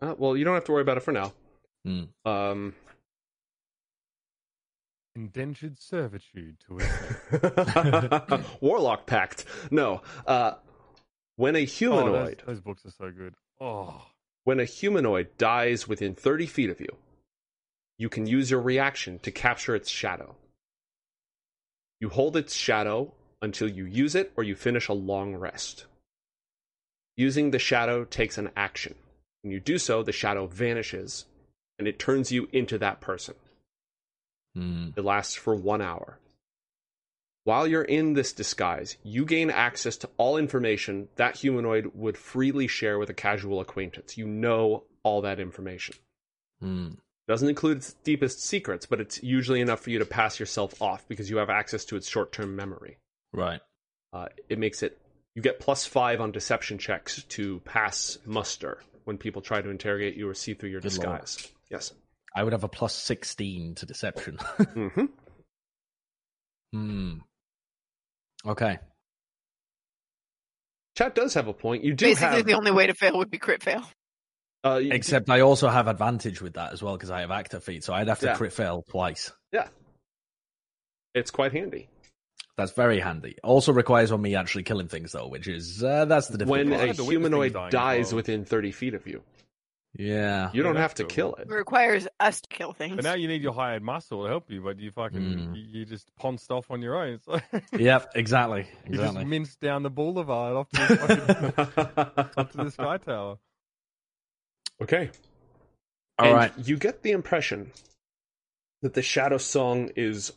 uh, 0.00 0.14
well. 0.16 0.36
You 0.36 0.44
don't 0.44 0.54
have 0.54 0.64
to 0.64 0.72
worry 0.72 0.82
about 0.82 0.96
it 0.96 1.02
for 1.02 1.12
now. 1.12 1.32
Hmm. 1.84 2.02
Um, 2.24 2.74
Indentured 5.16 5.78
servitude 5.80 6.56
to 6.68 6.78
it. 6.80 8.42
Warlock 8.60 9.06
Pact. 9.06 9.44
No. 9.70 10.02
Uh, 10.26 10.52
when 11.36 11.56
a 11.56 11.60
Oh, 11.60 11.62
those, 11.62 11.72
humanoid, 11.78 12.42
those 12.46 12.60
books 12.60 12.86
are 12.86 12.90
so 12.92 13.10
good. 13.10 13.34
Oh, 13.60 14.06
when 14.44 14.60
a 14.60 14.64
humanoid 14.64 15.36
dies 15.36 15.88
within 15.88 16.14
30 16.14 16.46
feet 16.46 16.70
of 16.70 16.80
you, 16.80 16.96
you 17.98 18.08
can 18.08 18.26
use 18.26 18.50
your 18.50 18.60
reaction 18.60 19.18
to 19.20 19.30
capture 19.30 19.74
its 19.74 19.90
shadow. 19.90 20.36
You 22.00 22.08
hold 22.08 22.36
its 22.36 22.54
shadow 22.54 23.12
until 23.42 23.68
you 23.68 23.84
use 23.84 24.14
it 24.14 24.32
or 24.36 24.44
you 24.44 24.54
finish 24.54 24.88
a 24.88 24.92
long 24.92 25.34
rest. 25.34 25.86
Using 27.16 27.50
the 27.50 27.58
shadow 27.58 28.04
takes 28.04 28.38
an 28.38 28.50
action. 28.56 28.94
When 29.42 29.52
you 29.52 29.60
do 29.60 29.78
so, 29.78 30.02
the 30.02 30.12
shadow 30.12 30.46
vanishes 30.46 31.26
and 31.78 31.88
it 31.88 31.98
turns 31.98 32.30
you 32.30 32.48
into 32.52 32.78
that 32.78 33.00
person. 33.00 33.34
Hmm. 34.54 34.88
It 34.96 35.04
lasts 35.04 35.34
for 35.34 35.54
one 35.54 35.80
hour. 35.80 36.18
While 37.44 37.66
you're 37.66 37.82
in 37.82 38.12
this 38.12 38.34
disguise, 38.34 38.98
you 39.02 39.24
gain 39.24 39.50
access 39.50 39.96
to 39.98 40.10
all 40.18 40.36
information 40.36 41.08
that 41.16 41.36
humanoid 41.36 41.92
would 41.94 42.18
freely 42.18 42.66
share 42.66 42.98
with 42.98 43.08
a 43.08 43.14
casual 43.14 43.60
acquaintance. 43.60 44.18
You 44.18 44.26
know 44.26 44.84
all 45.02 45.22
that 45.22 45.40
information. 45.40 45.94
Hmm. 46.60 46.90
Doesn't 47.26 47.48
include 47.48 47.78
its 47.78 47.94
deepest 48.04 48.42
secrets, 48.42 48.84
but 48.84 49.00
it's 49.00 49.22
usually 49.22 49.60
enough 49.60 49.80
for 49.80 49.90
you 49.90 50.00
to 50.00 50.04
pass 50.04 50.38
yourself 50.38 50.80
off 50.82 51.06
because 51.08 51.30
you 51.30 51.38
have 51.38 51.48
access 51.48 51.84
to 51.86 51.96
its 51.96 52.08
short 52.08 52.32
term 52.32 52.56
memory. 52.56 52.98
Right. 53.32 53.60
Uh, 54.12 54.26
it 54.48 54.58
makes 54.58 54.82
it, 54.82 54.98
you 55.34 55.42
get 55.42 55.60
plus 55.60 55.86
five 55.86 56.20
on 56.20 56.32
deception 56.32 56.78
checks 56.78 57.22
to 57.30 57.60
pass 57.60 58.18
muster 58.26 58.78
when 59.04 59.18
people 59.18 59.40
try 59.42 59.60
to 59.62 59.70
interrogate 59.70 60.16
you 60.16 60.28
or 60.28 60.34
see 60.34 60.54
through 60.54 60.70
your 60.70 60.80
Good 60.80 60.98
lord. 60.98 61.20
disguise. 61.22 61.52
Yes. 61.70 61.92
I 62.34 62.42
would 62.44 62.52
have 62.52 62.64
a 62.64 62.68
plus 62.68 62.94
16 62.94 63.76
to 63.76 63.86
deception. 63.86 64.36
hmm 64.74 64.88
hmm. 66.72 67.12
Okay. 68.46 68.78
Chat 70.96 71.14
does 71.14 71.34
have 71.34 71.48
a 71.48 71.52
point. 71.52 71.84
You 71.84 71.94
do 71.94 72.06
Basically, 72.06 72.36
have. 72.38 72.46
the 72.46 72.54
only 72.54 72.70
way 72.72 72.86
to 72.86 72.94
fail 72.94 73.16
would 73.18 73.30
be 73.30 73.38
crit 73.38 73.62
fail. 73.62 73.84
uh, 74.64 74.76
you- 74.76 74.92
Except 74.92 75.30
I 75.30 75.40
also 75.40 75.68
have 75.68 75.88
advantage 75.88 76.40
with 76.42 76.54
that 76.54 76.72
as 76.72 76.82
well 76.82 76.96
because 76.96 77.10
I 77.10 77.20
have 77.20 77.30
actor 77.30 77.60
feat, 77.60 77.84
so 77.84 77.94
I'd 77.94 78.08
have 78.08 78.18
to 78.20 78.26
Yeah. 78.26 78.36
crit 78.36 78.52
fail 78.52 78.84
twice. 78.90 79.32
Yeah. 79.52 79.68
It's 81.14 81.30
quite 81.30 81.52
handy. 81.52 81.88
That's 82.60 82.72
very 82.72 83.00
handy. 83.00 83.36
Also 83.42 83.72
requires 83.72 84.12
on 84.12 84.20
me 84.22 84.34
actually 84.36 84.64
killing 84.64 84.86
things 84.88 85.12
though, 85.12 85.26
which 85.28 85.48
is 85.48 85.82
uh, 85.82 86.04
that's 86.04 86.28
the 86.28 86.38
difficult 86.38 86.58
When 86.58 86.68
part. 86.70 86.82
a 86.82 86.86
had 86.88 86.96
to 86.96 87.02
witness 87.04 87.08
humanoid 87.10 87.52
dying 87.54 87.70
dies 87.70 88.12
well. 88.12 88.16
within 88.16 88.44
30 88.44 88.70
feet 88.72 88.94
of 88.94 89.06
you, 89.06 89.22
Yeah. 89.96 90.50
You 90.52 90.62
don't 90.62 90.74
that's 90.74 90.82
have 90.82 90.94
to 90.96 91.02
cool. 91.04 91.08
kill 91.10 91.34
it. 91.36 91.48
It 91.50 91.54
requires 91.54 92.06
us 92.20 92.40
to 92.42 92.48
kill 92.48 92.72
things. 92.72 92.96
But 92.96 93.04
now 93.04 93.14
you 93.14 93.26
need 93.28 93.42
your 93.42 93.54
hired 93.54 93.82
muscle 93.82 94.22
to 94.24 94.28
help 94.28 94.50
you, 94.50 94.60
but 94.60 94.78
you 94.78 94.90
fucking 94.92 95.20
Mm. 95.20 95.56
you, 95.56 95.80
you 95.80 95.84
just 95.86 96.14
ponced 96.16 96.50
off 96.50 96.70
on 96.70 96.82
your 96.82 96.96
own. 97.02 97.18
So 97.24 97.40
Yep. 97.72 98.12
Exactly. 98.14 98.66
you 98.86 98.96
just 98.98 99.02
Exactly. 99.02 99.24
minced 99.24 99.60
down 99.60 99.82
the 99.82 99.90
boulevard 99.90 100.56
off 100.56 100.68
to 100.70 100.86
the, 100.86 101.52
fucking, 101.52 102.30
up 102.36 102.50
to 102.52 102.56
the 102.58 102.70
sky 102.70 102.98
tower. 102.98 103.38
okay. 104.82 105.10
All 106.18 106.26
and 106.26 106.34
right. 106.36 106.52
You 106.62 106.76
get 106.76 107.02
the 107.02 107.12
impression 107.12 107.72
that 108.82 108.94
the 108.94 109.02
Shadow 109.02 109.38
Song 109.38 109.90
is 109.96 110.32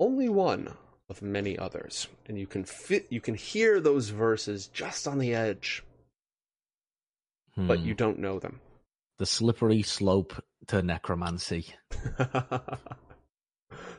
only 0.00 0.28
one 0.28 0.72
of 1.10 1.20
many 1.22 1.58
others, 1.58 2.08
and 2.26 2.38
you 2.38 2.46
can 2.46 2.64
fit, 2.64 3.06
you 3.10 3.20
can 3.20 3.34
hear 3.34 3.80
those 3.80 4.08
verses 4.08 4.68
just 4.68 5.06
on 5.08 5.18
the 5.18 5.34
edge, 5.34 5.82
but 7.56 7.80
Hmm. 7.80 7.84
you 7.86 7.94
don't 7.94 8.18
know 8.18 8.38
them. 8.38 8.60
the 9.18 9.26
slippery 9.26 9.82
slope 9.82 10.32
to 10.66 10.82
necromancy. 10.82 11.66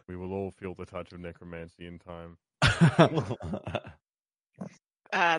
We 0.07 0.15
will 0.15 0.33
all 0.33 0.51
feel 0.51 0.75
the 0.75 0.85
touch 0.85 1.11
of 1.13 1.19
necromancy 1.19 1.87
in 1.87 1.97
time. 1.97 2.37
uh, 2.61 3.79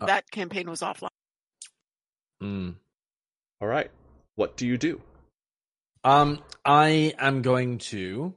that 0.00 0.28
campaign 0.30 0.68
was 0.68 0.80
offline. 0.80 1.08
Hmm. 2.40 2.70
All 3.60 3.68
right. 3.68 3.90
What 4.34 4.56
do 4.56 4.66
you 4.66 4.76
do? 4.76 5.00
Um, 6.04 6.42
I 6.64 7.14
am 7.18 7.42
going 7.42 7.78
to. 7.78 8.34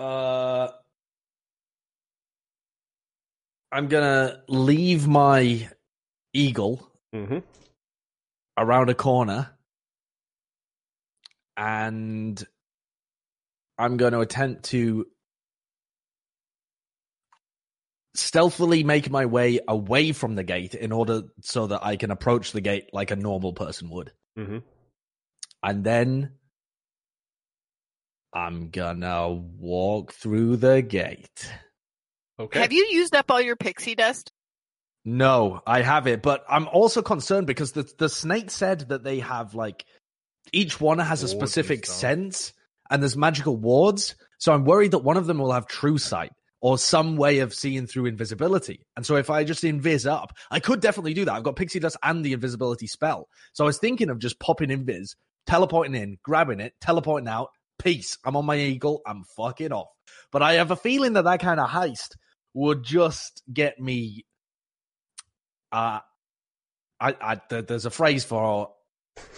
Uh, 0.00 0.68
I'm 3.70 3.88
gonna 3.88 4.42
leave 4.48 5.06
my 5.06 5.68
eagle 6.32 6.86
Mm-hmm. 7.14 7.38
around 8.56 8.88
a 8.88 8.94
corner, 8.94 9.50
and 11.56 12.40
I'm 13.76 13.96
going 13.96 14.12
to 14.12 14.20
attempt 14.20 14.66
to 14.66 15.08
stealthily 18.14 18.84
make 18.84 19.10
my 19.10 19.26
way 19.26 19.58
away 19.66 20.12
from 20.12 20.36
the 20.36 20.44
gate 20.44 20.74
in 20.74 20.92
order 20.92 21.22
so 21.40 21.66
that 21.66 21.84
I 21.84 21.96
can 21.96 22.12
approach 22.12 22.52
the 22.52 22.60
gate 22.60 22.90
like 22.92 23.10
a 23.10 23.16
normal 23.16 23.54
person 23.54 23.90
would. 23.90 24.12
Mm-hmm. 24.38 24.58
And 25.64 25.82
then 25.82 26.34
I'm 28.32 28.70
gonna 28.70 29.30
walk 29.30 30.12
through 30.12 30.56
the 30.56 30.82
gate. 30.82 31.50
Okay. 32.38 32.60
Have 32.60 32.72
you 32.72 32.86
used 32.90 33.14
up 33.14 33.30
all 33.30 33.40
your 33.40 33.56
pixie 33.56 33.94
dust? 33.94 34.32
No, 35.04 35.62
I 35.66 35.82
have 35.82 36.06
it, 36.06 36.22
but 36.22 36.44
I'm 36.48 36.68
also 36.68 37.02
concerned 37.02 37.46
because 37.46 37.72
the 37.72 37.90
the 37.98 38.08
snake 38.08 38.50
said 38.50 38.88
that 38.90 39.02
they 39.02 39.20
have 39.20 39.54
like 39.54 39.84
each 40.52 40.80
one 40.80 40.98
has 40.98 41.22
a 41.22 41.26
Wards 41.26 41.32
and 41.32 41.40
specific 41.40 41.86
stuff. 41.86 41.96
sense 41.96 42.52
and 42.90 43.02
there's 43.02 43.16
magical 43.16 43.56
wards. 43.56 44.16
So 44.38 44.52
I'm 44.52 44.64
worried 44.64 44.90
that 44.90 44.98
one 44.98 45.16
of 45.16 45.26
them 45.26 45.38
will 45.38 45.52
have 45.52 45.66
true 45.66 45.98
sight 45.98 46.32
or 46.60 46.76
some 46.76 47.16
way 47.16 47.38
of 47.38 47.54
seeing 47.54 47.86
through 47.86 48.06
invisibility. 48.06 48.84
And 48.96 49.06
so 49.06 49.16
if 49.16 49.30
I 49.30 49.44
just 49.44 49.62
invis 49.62 50.10
up, 50.10 50.32
I 50.50 50.60
could 50.60 50.80
definitely 50.80 51.14
do 51.14 51.24
that. 51.24 51.32
I've 51.32 51.42
got 51.42 51.56
pixie 51.56 51.80
dust 51.80 51.96
and 52.02 52.24
the 52.24 52.34
invisibility 52.34 52.86
spell. 52.86 53.28
So 53.54 53.64
I 53.64 53.66
was 53.66 53.78
thinking 53.78 54.10
of 54.10 54.18
just 54.18 54.38
popping 54.40 54.68
invis, 54.68 55.14
teleporting 55.46 55.94
in, 55.94 56.18
grabbing 56.22 56.60
it, 56.60 56.74
teleporting 56.80 57.28
out. 57.28 57.48
Peace. 57.82 58.18
I'm 58.24 58.36
on 58.36 58.44
my 58.46 58.56
eagle. 58.56 59.00
I'm 59.06 59.24
fucking 59.36 59.72
off. 59.72 59.88
But 60.32 60.42
I 60.42 60.54
have 60.54 60.70
a 60.70 60.76
feeling 60.76 61.14
that 61.14 61.24
that 61.24 61.40
kind 61.40 61.58
of 61.60 61.68
heist 61.68 62.10
would 62.54 62.82
just 62.84 63.42
get 63.52 63.78
me 63.80 64.24
uh, 65.72 66.00
I, 67.00 67.16
I 67.20 67.40
there- 67.48 67.62
there's 67.62 67.86
a 67.86 67.90
phrase 67.90 68.24
for 68.24 68.72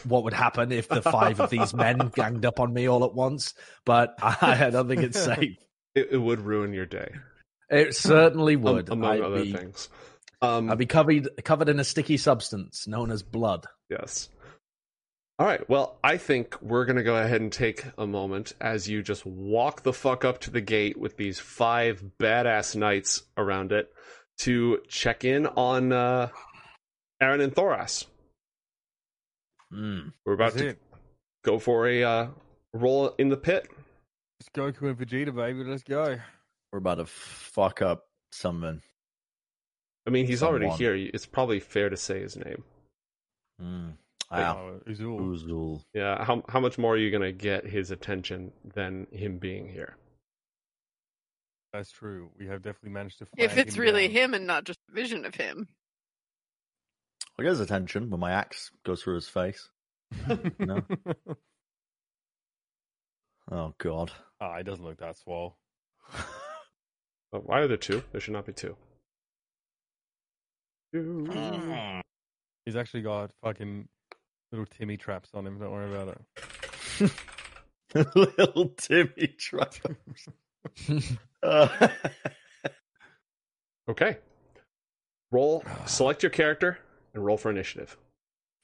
what 0.04 0.24
would 0.24 0.32
happen 0.32 0.72
if 0.72 0.88
the 0.88 1.02
five 1.02 1.40
of 1.40 1.50
these 1.50 1.74
men 1.74 1.98
ganged 2.14 2.44
up 2.46 2.58
on 2.60 2.72
me 2.72 2.88
all 2.88 3.04
at 3.04 3.14
once, 3.14 3.54
but 3.84 4.14
I, 4.22 4.36
I 4.66 4.70
don't 4.70 4.88
think 4.88 5.02
it's 5.02 5.22
safe. 5.22 5.56
It, 5.94 6.08
it 6.12 6.16
would 6.18 6.40
ruin 6.40 6.72
your 6.72 6.86
day, 6.86 7.12
It 7.68 7.94
certainly 7.94 8.54
um, 8.56 8.62
would. 8.62 8.88
among 8.88 9.10
I'd 9.10 9.20
other 9.20 9.42
be, 9.44 9.52
things. 9.52 9.88
Um, 10.40 10.70
I'd 10.70 10.78
be 10.78 10.86
covered 10.86 11.28
covered 11.44 11.68
in 11.68 11.78
a 11.78 11.84
sticky 11.84 12.16
substance 12.16 12.86
known 12.88 13.10
as 13.10 13.22
blood. 13.22 13.66
Yes. 13.90 14.28
All 15.42 15.48
right. 15.48 15.68
Well, 15.68 15.98
I 16.04 16.18
think 16.18 16.56
we're 16.62 16.84
going 16.84 16.98
to 16.98 17.02
go 17.02 17.16
ahead 17.16 17.40
and 17.40 17.52
take 17.52 17.84
a 17.98 18.06
moment 18.06 18.52
as 18.60 18.88
you 18.88 19.02
just 19.02 19.26
walk 19.26 19.82
the 19.82 19.92
fuck 19.92 20.24
up 20.24 20.38
to 20.42 20.52
the 20.52 20.60
gate 20.60 20.96
with 20.96 21.16
these 21.16 21.40
five 21.40 22.00
badass 22.20 22.76
knights 22.76 23.24
around 23.36 23.72
it 23.72 23.92
to 24.38 24.78
check 24.86 25.24
in 25.24 25.48
on 25.48 25.92
uh, 25.92 26.28
Aaron 27.20 27.40
and 27.40 27.52
Thoras. 27.52 28.06
Mm. 29.74 30.12
We're 30.24 30.34
about 30.34 30.52
That's 30.52 30.62
to 30.62 30.68
it. 30.68 30.78
go 31.44 31.58
for 31.58 31.88
a 31.88 32.04
uh, 32.04 32.26
roll 32.72 33.08
in 33.18 33.28
the 33.28 33.36
pit. 33.36 33.66
It's 34.38 34.48
Goku 34.50 34.90
and 34.90 34.96
Vegeta, 34.96 35.34
baby. 35.34 35.64
Let's 35.64 35.82
go. 35.82 36.18
We're 36.72 36.78
about 36.78 36.98
to 36.98 37.06
fuck 37.06 37.82
up 37.82 38.04
someone. 38.30 38.80
I 40.06 40.10
mean, 40.10 40.26
he's 40.26 40.44
already 40.44 40.68
here. 40.68 40.94
It's 40.94 41.26
probably 41.26 41.58
fair 41.58 41.88
to 41.88 41.96
say 41.96 42.20
his 42.20 42.36
name. 42.36 42.62
Mm. 43.60 43.94
Wait. 44.32 44.38
Wow. 44.38 44.70
Oh, 44.86 44.90
Uzul. 44.90 45.20
Uzul. 45.20 45.82
Yeah. 45.94 46.24
How 46.24 46.42
how 46.48 46.60
much 46.60 46.78
more 46.78 46.94
are 46.94 46.98
you 46.98 47.10
going 47.10 47.22
to 47.22 47.32
get 47.32 47.66
his 47.66 47.90
attention 47.90 48.52
than 48.74 49.06
him 49.12 49.38
being 49.38 49.68
here? 49.68 49.96
That's 51.72 51.90
true. 51.90 52.30
We 52.38 52.46
have 52.46 52.62
definitely 52.62 52.90
managed 52.90 53.18
to. 53.18 53.26
If 53.36 53.56
it's 53.56 53.74
him 53.76 53.82
really 53.82 54.08
down. 54.08 54.16
him 54.16 54.34
and 54.34 54.46
not 54.46 54.64
just 54.64 54.78
a 54.90 54.94
vision 54.94 55.24
of 55.24 55.34
him. 55.34 55.68
I 57.38 57.42
get 57.42 57.50
his 57.50 57.60
attention 57.60 58.10
when 58.10 58.20
my 58.20 58.32
axe 58.32 58.70
goes 58.84 59.02
through 59.02 59.16
his 59.16 59.28
face. 59.28 59.68
No. 60.58 60.82
Oh 63.50 63.74
god. 63.78 64.12
Ah, 64.40 64.56
he 64.58 64.62
doesn't 64.62 64.84
look 64.84 64.98
that 64.98 65.18
swole. 65.18 65.56
Oh, 67.34 67.40
why 67.44 67.60
are 67.60 67.66
there 67.66 67.76
two? 67.76 68.02
There 68.12 68.20
should 68.20 68.34
not 68.34 68.46
be 68.46 68.52
two. 68.52 68.76
Two. 70.92 71.26
He's 72.64 72.76
actually 72.76 73.02
got 73.02 73.30
fucking 73.42 73.88
little 74.52 74.66
Timmy 74.66 74.96
traps 74.96 75.30
on 75.34 75.46
him. 75.46 75.58
Don't 75.58 75.72
worry 75.72 75.92
about 75.92 76.16
it. 77.00 77.10
Little 78.14 78.68
Timmy 78.70 79.26
Traps. 79.38 79.80
Uh, 81.42 81.88
Okay. 83.88 84.16
Roll. 85.32 85.64
Select 85.86 86.22
your 86.22 86.30
character 86.30 86.78
and 87.14 87.24
roll 87.24 87.36
for 87.36 87.50
initiative. 87.50 87.96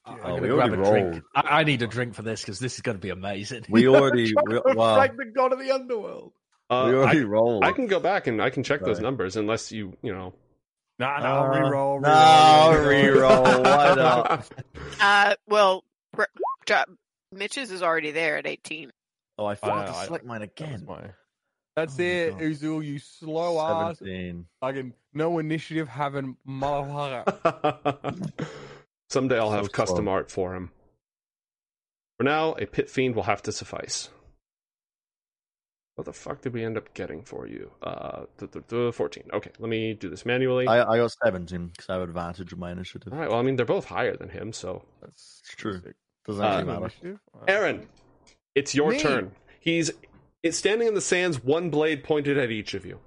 I'm 0.06 0.18
Oh, 0.20 0.22
gonna 0.36 0.42
we 0.42 0.48
grab 0.48 0.72
a 0.72 0.76
already 0.76 0.90
drink. 0.90 1.12
rolled. 1.12 1.22
I, 1.34 1.60
I 1.60 1.64
need 1.64 1.82
a 1.82 1.86
drink 1.88 2.14
for 2.14 2.22
this 2.22 2.40
because 2.40 2.58
this 2.60 2.76
is 2.76 2.80
going 2.82 2.96
to 2.96 3.00
be 3.02 3.10
amazing. 3.10 3.64
we 3.68 3.88
already. 3.94 4.32
We, 4.46 4.60
wow. 4.74 4.94
Frank 4.96 5.16
the 5.16 5.24
god 5.34 5.52
of 5.52 5.58
the 5.58 5.72
underworld. 5.72 6.32
Uh, 6.70 6.84
we 6.88 6.94
already 6.94 7.20
I, 7.20 7.24
rolled. 7.24 7.64
I 7.64 7.72
can 7.72 7.86
go 7.88 7.98
back 7.98 8.26
and 8.28 8.40
I 8.40 8.50
can 8.50 8.62
check 8.62 8.80
those 8.80 9.00
numbers 9.00 9.36
unless 9.36 9.72
you, 9.72 9.94
you 10.02 10.12
know. 10.14 10.34
Nah, 10.98 11.16
Uh, 11.16 11.20
nah, 11.20 11.54
reroll, 11.54 12.00
no, 12.00 12.08
reroll, 12.08 13.44
reroll. 13.44 13.64
Why 13.64 13.94
not? 13.94 14.50
Uh, 15.00 15.34
well, 15.46 15.84
Br- 16.12 16.24
Dra- 16.66 16.84
Mitch's 17.32 17.70
is 17.70 17.82
already 17.82 18.10
there 18.10 18.36
at 18.36 18.46
18. 18.48 18.90
Oh, 19.38 19.44
I 19.44 19.52
I 19.52 19.54
forgot 19.54 19.86
to 19.86 19.94
select 20.06 20.24
mine 20.24 20.40
That 20.40 20.50
again. 20.60 20.84
my- 20.88 21.10
That's 21.76 21.96
Oh 22.00 22.02
it, 22.02 22.30
God. 22.32 22.40
Uzul, 22.40 22.84
you 22.84 22.98
slow 22.98 23.60
ass. 23.60 23.98
Seventeen. 23.98 24.46
Fucking 24.60 24.92
no 25.14 25.38
initiative 25.38 25.86
having 25.88 26.36
motherfucker. 26.48 28.32
Someday 29.10 29.38
I'll 29.38 29.50
So 29.50 29.56
have 29.56 29.70
custom 29.72 30.04
slow. 30.06 30.12
art 30.12 30.30
for 30.32 30.56
him. 30.56 30.72
For 32.18 32.24
now, 32.24 32.54
a 32.54 32.66
pit 32.66 32.90
fiend 32.90 33.14
will 33.14 33.22
have 33.22 33.42
to 33.42 33.52
suffice. 33.52 34.08
What 35.98 36.04
the 36.04 36.12
fuck 36.12 36.42
did 36.42 36.52
we 36.52 36.64
end 36.64 36.76
up 36.76 36.94
getting 36.94 37.24
for 37.24 37.48
you? 37.48 37.72
Uh, 37.82 38.26
th- 38.38 38.52
th- 38.52 38.64
th- 38.68 38.94
14. 38.94 39.24
Okay, 39.32 39.50
let 39.58 39.68
me 39.68 39.94
do 39.94 40.08
this 40.08 40.24
manually. 40.24 40.68
I, 40.68 40.92
I 40.92 40.96
got 40.96 41.10
seventeen 41.10 41.66
because 41.66 41.90
I 41.90 41.94
have 41.94 42.02
advantage 42.02 42.52
of 42.52 42.58
my 42.60 42.70
initiative. 42.70 43.12
All 43.12 43.18
right, 43.18 43.28
well, 43.28 43.40
I 43.40 43.42
mean, 43.42 43.56
they're 43.56 43.66
both 43.66 43.86
higher 43.86 44.16
than 44.16 44.28
him, 44.28 44.52
so. 44.52 44.84
That's 45.00 45.42
true. 45.56 45.82
Doesn't 46.24 46.44
Uh, 46.44 46.48
actually 46.48 46.72
No 46.72 46.80
matter. 46.82 47.20
Uh, 47.34 47.44
Aaron, 47.48 47.88
it's 48.54 48.76
your 48.76 48.92
Me? 48.92 49.00
turn. 49.00 49.32
He's 49.58 49.90
it's 50.44 50.56
standing 50.56 50.86
in 50.86 50.94
the 50.94 51.00
sands, 51.00 51.42
one 51.42 51.68
blade 51.68 52.04
pointed 52.04 52.38
at 52.38 52.52
each 52.52 52.74
of 52.74 52.86
you. 52.86 53.00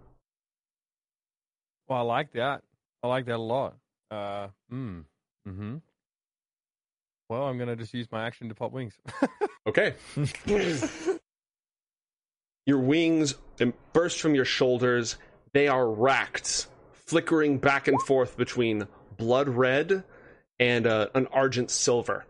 Well, 1.87 1.99
I 1.99 2.01
like 2.01 2.33
that. 2.33 2.61
I 3.03 3.07
like 3.07 3.25
that 3.27 3.37
a 3.37 3.37
lot. 3.37 3.77
Uh, 4.11 4.47
mm, 4.69 5.05
mm-hmm. 5.47 5.75
Well, 7.29 7.43
I'm 7.43 7.57
gonna 7.57 7.77
just 7.77 7.93
use 7.93 8.11
my 8.11 8.27
action 8.27 8.49
to 8.49 8.53
pop 8.55 8.73
wings. 8.73 8.97
Okay. 9.67 9.93
Your 12.65 12.79
wings 12.79 13.35
burst 13.93 14.19
from 14.21 14.35
your 14.35 14.45
shoulders. 14.45 15.17
They 15.53 15.67
are 15.67 15.87
racked, 15.89 16.67
flickering 17.07 17.57
back 17.57 17.87
and 17.87 18.01
forth 18.03 18.37
between 18.37 18.87
blood 19.17 19.49
red 19.49 20.03
and 20.59 20.87
uh, 20.87 21.07
an 21.15 21.27
argent 21.27 21.69
silver. 21.71 22.25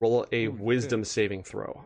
Roll 0.00 0.22
a 0.32 0.46
Oh, 0.46 0.50
shit. 0.52 0.58
wisdom 0.60 1.04
saving 1.04 1.42
throw. 1.42 1.84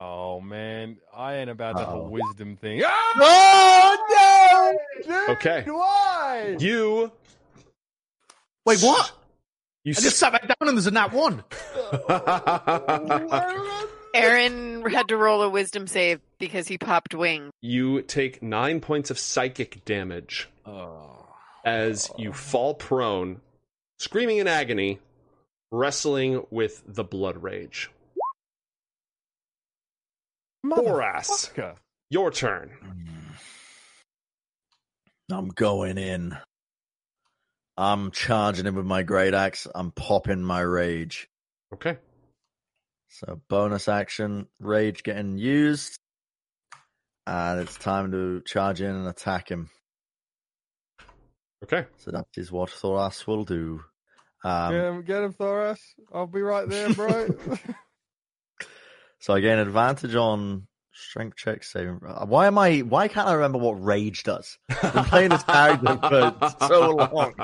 oh 0.00 0.40
man, 0.40 0.96
I 1.14 1.34
ain't 1.36 1.50
about 1.50 1.76
that 1.76 1.86
whole 1.86 2.08
wisdom 2.08 2.56
thing. 2.56 2.82
Oh 2.84 4.76
no! 5.04 5.04
Dude, 5.04 5.28
Okay. 5.36 5.64
Why? 5.66 6.56
You 6.58 7.12
Wait, 8.66 8.80
what? 8.80 9.12
You 9.84 9.92
I 9.96 10.00
just 10.00 10.18
sat 10.18 10.32
back 10.32 10.42
down 10.46 10.68
and 10.68 10.76
there's 10.76 10.86
a 10.86 10.90
nat 10.90 11.12
one. 11.12 11.42
Aaron 14.14 14.82
had 14.90 15.08
to 15.08 15.16
roll 15.16 15.42
a 15.42 15.48
wisdom 15.48 15.86
save 15.86 16.20
because 16.38 16.66
he 16.68 16.78
popped 16.78 17.14
wing. 17.14 17.50
you 17.60 18.02
take 18.02 18.42
nine 18.42 18.80
points 18.80 19.10
of 19.10 19.18
psychic 19.18 19.84
damage 19.84 20.48
Oh. 20.66 21.26
as 21.64 22.10
you 22.18 22.32
fall 22.32 22.74
prone, 22.74 23.40
screaming 23.98 24.38
in 24.38 24.48
agony, 24.48 24.98
wrestling 25.70 26.44
with 26.50 26.82
the 26.86 27.04
blood 27.04 27.42
rage. 27.42 27.90
Thoras, 30.66 31.28
Motherfucker. 31.28 31.76
your 32.10 32.30
turn. 32.30 32.70
Hmm. 32.80 33.34
I'm 35.34 35.48
going 35.48 35.96
in. 35.96 36.36
I'm 37.76 38.10
charging 38.10 38.66
him 38.66 38.74
with 38.74 38.84
my 38.84 39.02
great 39.02 39.32
axe. 39.32 39.66
I'm 39.74 39.90
popping 39.92 40.42
my 40.42 40.60
rage. 40.60 41.28
Okay. 41.72 41.96
So 43.10 43.40
bonus 43.48 43.88
action, 43.88 44.46
rage 44.58 45.02
getting 45.02 45.36
used. 45.36 45.98
And 47.26 47.60
it's 47.60 47.76
time 47.76 48.12
to 48.12 48.40
charge 48.46 48.80
in 48.80 48.90
and 48.90 49.06
attack 49.06 49.50
him. 49.50 49.68
Okay. 51.62 51.86
So 51.98 52.12
that 52.12 52.26
is 52.36 52.50
what 52.50 52.70
Thoras 52.70 53.26
will 53.26 53.44
do. 53.44 53.82
Um, 54.42 54.72
get 54.72 54.84
him, 54.84 55.02
get 55.02 55.22
him, 55.22 55.34
Thoras. 55.34 55.80
I'll 56.12 56.26
be 56.26 56.40
right 56.40 56.68
there, 56.68 56.94
bro. 56.94 57.28
So 59.20 59.34
I 59.34 59.40
gain 59.40 59.58
advantage 59.58 60.14
on 60.14 60.66
strength 61.00 61.36
check 61.36 61.64
saving. 61.64 62.00
uh, 62.06 62.26
Why 62.26 62.46
am 62.46 62.58
I? 62.58 62.78
Why 62.80 63.08
can't 63.08 63.26
I 63.28 63.32
remember 63.34 63.58
what 63.58 63.82
rage 63.82 64.22
does? 64.22 64.58
I've 64.68 64.92
been 64.94 65.04
playing 65.04 65.28
this 65.30 65.42
character 65.42 65.96
for 66.00 66.54
so 66.68 66.90
long. 66.90 67.34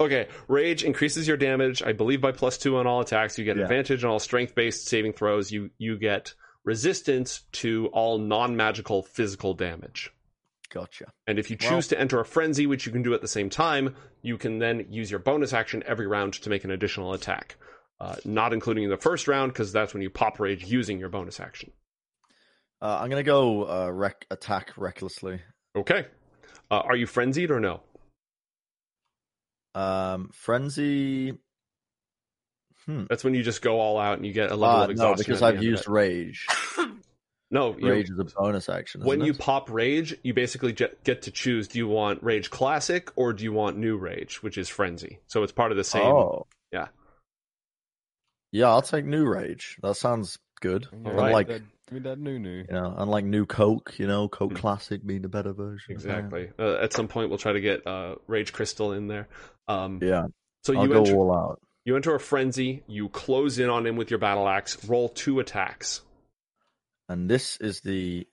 okay, 0.00 0.28
rage 0.48 0.84
increases 0.84 1.26
your 1.28 1.36
damage, 1.36 1.82
I 1.82 1.92
believe, 1.92 2.20
by 2.20 2.32
plus 2.32 2.58
two 2.58 2.76
on 2.76 2.86
all 2.86 3.00
attacks. 3.00 3.38
You 3.38 3.44
get 3.44 3.56
Yeah. 3.56 3.64
advantage 3.64 4.04
on 4.04 4.10
all 4.10 4.18
strength-based 4.18 4.86
saving 4.86 5.12
throws. 5.14 5.50
You 5.52 5.70
you 5.78 5.98
get 5.98 6.34
resistance 6.64 7.42
to 7.52 7.88
all 7.92 8.18
non-magical 8.18 9.02
physical 9.02 9.52
damage. 9.54 10.10
Gotcha. 10.72 11.06
And 11.26 11.38
if 11.38 11.50
you 11.50 11.56
choose 11.56 11.70
Well- 11.70 11.82
to 11.82 12.00
enter 12.00 12.20
a 12.20 12.24
frenzy, 12.24 12.66
which 12.66 12.86
you 12.86 12.92
can 12.92 13.02
do 13.02 13.12
at 13.14 13.20
the 13.20 13.28
same 13.28 13.50
time, 13.50 13.94
you 14.22 14.38
can 14.38 14.58
then 14.58 14.86
use 14.88 15.10
your 15.10 15.20
bonus 15.20 15.52
action 15.52 15.82
every 15.86 16.06
round 16.06 16.34
to 16.34 16.48
make 16.50 16.64
an 16.64 16.70
additional 16.70 17.12
attack. 17.12 17.56
Uh, 18.00 18.16
not 18.24 18.52
including 18.52 18.88
the 18.88 18.96
first 18.96 19.28
round, 19.28 19.52
because 19.52 19.70
that's 19.72 19.92
when 19.94 20.02
you 20.02 20.10
pop 20.10 20.40
rage 20.40 20.64
using 20.64 20.98
your 20.98 21.08
bonus 21.08 21.38
action. 21.38 21.70
Uh, 22.82 22.98
I'm 23.00 23.08
gonna 23.10 23.22
go 23.22 23.62
uh, 23.70 23.90
rec- 23.90 24.26
attack 24.30 24.72
recklessly. 24.76 25.40
Okay. 25.76 26.04
Uh, 26.70 26.80
are 26.84 26.96
you 26.96 27.06
frenzied 27.06 27.50
or 27.52 27.60
no? 27.60 27.80
Um, 29.74 30.30
frenzy. 30.32 31.38
Hmm. 32.86 33.04
That's 33.08 33.22
when 33.22 33.34
you 33.34 33.42
just 33.44 33.62
go 33.62 33.78
all 33.78 33.98
out 33.98 34.16
and 34.18 34.26
you 34.26 34.32
get 34.32 34.50
a 34.50 34.56
level 34.56 34.80
Uh, 34.80 34.84
of 34.84 34.90
exhaustion. 34.90 35.12
no, 35.12 35.16
because 35.16 35.42
I've 35.42 35.62
used 35.62 35.88
rage. 35.88 36.46
No, 37.52 37.72
Rage 37.74 38.08
is 38.08 38.18
a 38.18 38.24
bonus 38.24 38.70
action. 38.70 39.04
when 39.04 39.18
isn't 39.18 39.26
you 39.26 39.32
it? 39.34 39.38
pop 39.38 39.70
rage, 39.70 40.16
you 40.22 40.32
basically 40.32 40.72
get 40.72 41.04
to 41.04 41.30
choose: 41.30 41.68
do 41.68 41.78
you 41.78 41.86
want 41.86 42.22
rage 42.22 42.48
classic 42.50 43.10
or 43.14 43.34
do 43.34 43.44
you 43.44 43.52
want 43.52 43.76
new 43.76 43.98
rage, 43.98 44.42
which 44.42 44.56
is 44.56 44.70
frenzy? 44.70 45.20
So 45.26 45.42
it's 45.42 45.52
part 45.52 45.70
of 45.70 45.76
the 45.76 45.84
same. 45.84 46.02
Oh, 46.06 46.46
Yeah. 46.72 46.88
yeah, 48.52 48.68
I'll 48.70 48.80
take 48.80 49.04
new 49.04 49.26
rage. 49.28 49.76
That 49.82 49.96
sounds 49.96 50.38
good. 50.62 50.86
Yeah, 50.90 51.10
Unlike 51.10 51.46
that, 51.48 51.62
give 51.88 51.92
me 51.94 52.00
that 52.08 52.18
new 52.18 52.38
new. 52.38 52.58
you 52.58 52.64
know, 52.70 52.94
unlike 52.96 53.26
new 53.26 53.44
Coke, 53.44 53.94
you 53.98 54.06
know, 54.06 54.28
Coke 54.28 54.52
Hmm. 54.52 54.56
Classic 54.56 55.06
being 55.06 55.20
the 55.20 55.28
better 55.28 55.52
version. 55.52 55.92
Exactly. 55.92 56.48
Uh, 56.58 56.76
at 56.76 56.94
some 56.94 57.08
point, 57.08 57.28
we'll 57.28 57.36
try 57.38 57.52
to 57.52 57.60
get 57.60 57.86
uh, 57.86 58.14
rage 58.26 58.54
crystal 58.54 58.92
in 58.92 59.08
there. 59.08 59.28
Um, 59.68 59.98
Yeah, 60.02 60.26
so 60.64 60.74
I'll 60.74 60.86
you 60.86 60.92
go 60.94 61.00
enter, 61.00 61.14
all 61.16 61.34
out. 61.34 61.60
you 61.84 61.94
enter 61.96 62.14
a 62.14 62.20
frenzy. 62.20 62.82
You 62.86 63.10
close 63.10 63.58
in 63.58 63.68
on 63.68 63.86
him 63.86 63.96
with 63.96 64.10
your 64.10 64.18
battle 64.18 64.48
axe. 64.48 64.82
Roll 64.88 65.10
two 65.10 65.38
attacks. 65.40 66.00
And 67.08 67.28
this 67.28 67.58
is 67.58 67.80
the 67.82 68.26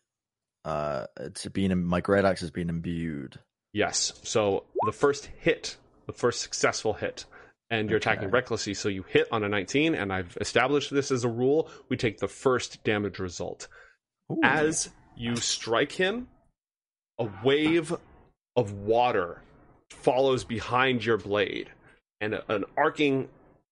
uh 0.66 1.06
it's 1.20 1.46
been 1.48 1.84
my 1.86 2.02
great 2.02 2.24
axe 2.26 2.42
has 2.42 2.52
been 2.52 2.70
imbued. 2.70 3.40
Yes. 3.74 4.14
So 4.24 4.64
the 4.86 4.92
first 4.92 5.26
hit, 5.40 5.76
the 6.08 6.14
first 6.14 6.42
successful 6.42 6.94
hit, 6.94 7.26
and 7.70 7.90
you're 7.90 7.98
attacking 7.98 8.30
recklessly. 8.30 8.74
So 8.74 8.90
you 8.90 9.04
hit 9.04 9.28
on 9.32 9.44
a 9.44 9.50
19, 9.50 9.96
and 9.96 10.12
I've 10.12 10.38
established 10.42 10.92
this 10.92 11.12
as 11.12 11.24
a 11.24 11.30
rule. 11.30 11.70
We 11.90 11.98
take 11.98 12.18
the 12.20 12.28
first 12.28 12.84
damage 12.84 13.20
result. 13.20 13.68
Ooh. 14.32 14.40
As 14.44 14.90
you 15.16 15.36
strike 15.36 15.92
him, 15.92 16.28
a 17.20 17.28
wave 17.44 17.94
of 18.56 18.74
water 18.74 19.42
follows 19.92 20.44
behind 20.44 21.04
your 21.06 21.18
blade, 21.18 21.70
and 22.22 22.34
a- 22.36 22.52
an 22.54 22.64
arcing 22.78 23.28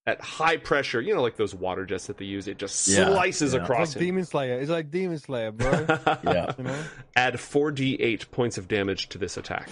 at 0.06 0.22
high 0.22 0.56
pressure, 0.57 1.02
you 1.02 1.14
know, 1.14 1.22
like 1.22 1.36
those 1.36 1.53
water 1.53 1.86
jets 1.86 2.07
that 2.07 2.18
they 2.18 2.24
use, 2.26 2.48
it 2.48 2.57
just 2.57 2.88
Yeah, 2.88 3.07
slices 3.07 3.53
yeah. 3.53 3.60
It's 3.60 3.69
across 3.69 3.94
like 3.95 4.02
Demon 4.06 4.24
Slayer. 4.26 4.57
It's 4.60 4.69
like 4.72 4.90
Demon 4.90 5.19
Slayer, 5.19 5.52
bro. 5.52 5.69
Yeah. 6.24 6.53
you 6.57 6.64
know? 6.64 6.84
Add 7.18 7.34
4d8 7.36 8.32
points 8.32 8.57
of 8.57 8.68
damage 8.69 9.10
to 9.10 9.18
this 9.18 9.36
attack. 9.36 9.69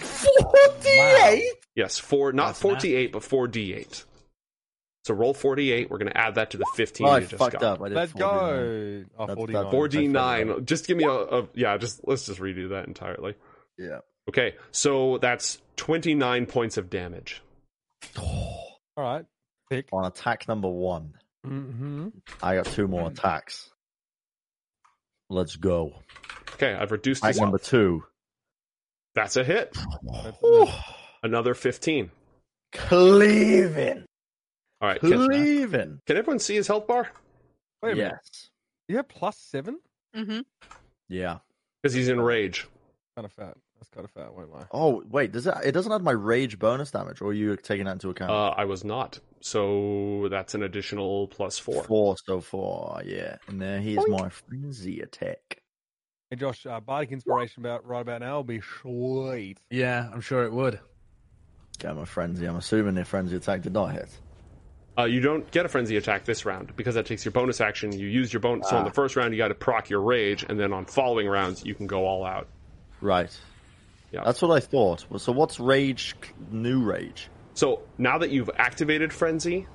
Wow. 0.86 1.38
Yes, 1.74 1.98
four, 1.98 2.32
not 2.32 2.48
That's 2.48 2.60
48, 2.60 3.12
but 3.12 3.22
4d8. 3.22 4.04
So 5.06 5.14
roll 5.14 5.34
48. 5.34 5.88
We're 5.88 5.98
going 5.98 6.10
to 6.10 6.16
add 6.18 6.34
that 6.34 6.50
to 6.50 6.56
the 6.56 6.66
15 6.74 7.06
Oh, 7.06 7.10
I 7.10 7.20
just 7.20 7.34
fucked 7.36 7.52
got. 7.60 7.62
up. 7.62 7.80
I 7.82 7.88
did 7.90 7.94
Let's 7.94 8.10
49. 8.10 8.28
go. 8.28 9.04
Oh, 9.16 9.26
That's- 9.28 9.70
49. 9.72 10.66
Just 10.66 10.86
give 10.88 10.96
me 10.96 11.04
a, 11.04 11.10
a 11.10 11.48
yeah. 11.54 11.76
Just 11.76 12.00
let's 12.08 12.26
just 12.26 12.40
redo 12.40 12.70
that 12.70 12.88
entirely. 12.88 13.34
Yeah. 13.78 13.98
Okay, 14.28 14.56
so 14.72 15.18
that's 15.18 15.58
29 15.76 16.46
points 16.46 16.76
of 16.76 16.90
damage. 16.90 17.40
All 18.18 18.66
right. 18.96 19.24
Pick. 19.70 19.86
On 19.92 20.04
attack 20.04 20.48
number 20.48 20.68
one, 20.68 21.14
Mm-hmm. 21.46 22.08
I 22.42 22.56
got 22.56 22.66
two 22.66 22.88
more 22.88 23.08
attacks. 23.08 23.70
Let's 25.30 25.54
go. 25.54 25.92
Okay, 26.54 26.74
I've 26.74 26.90
reduced 26.90 27.22
Attack 27.22 27.36
number 27.40 27.58
two. 27.58 28.02
That's 29.14 29.36
a 29.36 29.44
hit. 29.44 29.72
That's 30.12 30.72
Another 31.22 31.54
15. 31.54 32.10
Cleaving. 32.72 34.04
All 34.80 34.88
right. 34.88 35.00
Can, 35.00 35.26
Cleaving. 35.26 36.00
can 36.06 36.16
everyone 36.16 36.38
see 36.38 36.54
his 36.54 36.66
health 36.66 36.86
bar? 36.86 37.10
Wait 37.82 37.92
a 37.92 37.96
minute. 37.96 38.12
Yes. 38.22 38.50
You 38.88 38.96
have 38.96 39.08
plus 39.08 39.36
seven? 39.36 39.78
hmm 40.14 40.40
Yeah. 41.08 41.38
Because 41.82 41.94
he's 41.94 42.08
in 42.08 42.20
rage. 42.20 42.66
Kind 43.16 43.24
of 43.26 43.32
fat. 43.32 43.56
That's 43.78 43.88
kind 43.90 44.04
of 44.04 44.10
fat, 44.10 44.34
won't 44.34 44.52
lie. 44.52 44.66
Oh 44.72 45.02
wait, 45.10 45.32
does 45.32 45.46
it? 45.46 45.54
It 45.64 45.72
doesn't 45.72 45.92
have 45.92 46.02
my 46.02 46.12
rage 46.12 46.58
bonus 46.58 46.90
damage, 46.90 47.20
or 47.20 47.28
are 47.28 47.32
you 47.34 47.56
taking 47.56 47.84
that 47.86 47.92
into 47.92 48.08
account? 48.08 48.30
Uh, 48.30 48.54
I 48.56 48.64
was 48.64 48.84
not. 48.84 49.18
So 49.40 50.28
that's 50.30 50.54
an 50.54 50.62
additional 50.62 51.28
plus 51.28 51.58
four. 51.58 51.84
Four 51.84 52.16
so 52.24 52.40
far, 52.40 53.02
yeah. 53.04 53.36
And 53.48 53.60
there 53.60 53.80
he 53.80 53.96
is, 53.96 54.04
my 54.08 54.30
frenzy 54.30 55.00
attack. 55.00 55.60
Hey, 56.30 56.36
Josh, 56.36 56.66
uh, 56.66 56.80
Bardic 56.80 57.12
Inspiration 57.12 57.62
about 57.62 57.86
right 57.86 58.00
about 58.00 58.22
now 58.22 58.36
will 58.36 58.44
be 58.44 58.60
sweet. 58.80 59.58
Yeah, 59.70 60.08
I'm 60.12 60.22
sure 60.22 60.44
it 60.44 60.52
would. 60.52 60.80
Get 61.78 61.94
my 61.94 62.06
frenzy. 62.06 62.46
I'm 62.46 62.56
assuming 62.56 62.94
the 62.94 63.04
frenzy 63.04 63.36
attack 63.36 63.62
did 63.62 63.74
not 63.74 63.92
hit. 63.92 64.08
Uh, 64.98 65.04
you 65.04 65.20
don't 65.20 65.50
get 65.50 65.66
a 65.66 65.68
frenzy 65.68 65.96
attack 65.96 66.24
this 66.24 66.46
round 66.46 66.74
because 66.76 66.94
that 66.94 67.04
takes 67.06 67.24
your 67.24 67.32
bonus 67.32 67.60
action. 67.60 67.92
You 67.92 68.06
use 68.06 68.32
your 68.32 68.40
bonus. 68.40 68.68
So 68.68 68.76
in 68.76 68.82
Ah. 68.82 68.84
the 68.86 68.94
first 68.94 69.14
round, 69.16 69.32
you 69.34 69.38
got 69.38 69.48
to 69.48 69.54
proc 69.54 69.90
your 69.90 70.00
rage, 70.00 70.44
and 70.48 70.58
then 70.58 70.72
on 70.72 70.86
following 70.86 71.28
rounds, 71.28 71.64
you 71.64 71.74
can 71.74 71.86
go 71.86 72.06
all 72.06 72.24
out. 72.24 72.48
Right. 73.00 73.30
Yeah. 74.10 74.22
That's 74.24 74.40
what 74.40 74.50
I 74.50 74.60
thought. 74.60 75.04
So 75.18 75.32
what's 75.32 75.60
rage? 75.60 76.14
New 76.50 76.82
rage. 76.82 77.28
So 77.54 77.82
now 77.98 78.18
that 78.18 78.30
you've 78.30 78.50
activated 78.56 79.12
frenzy, 79.12 79.66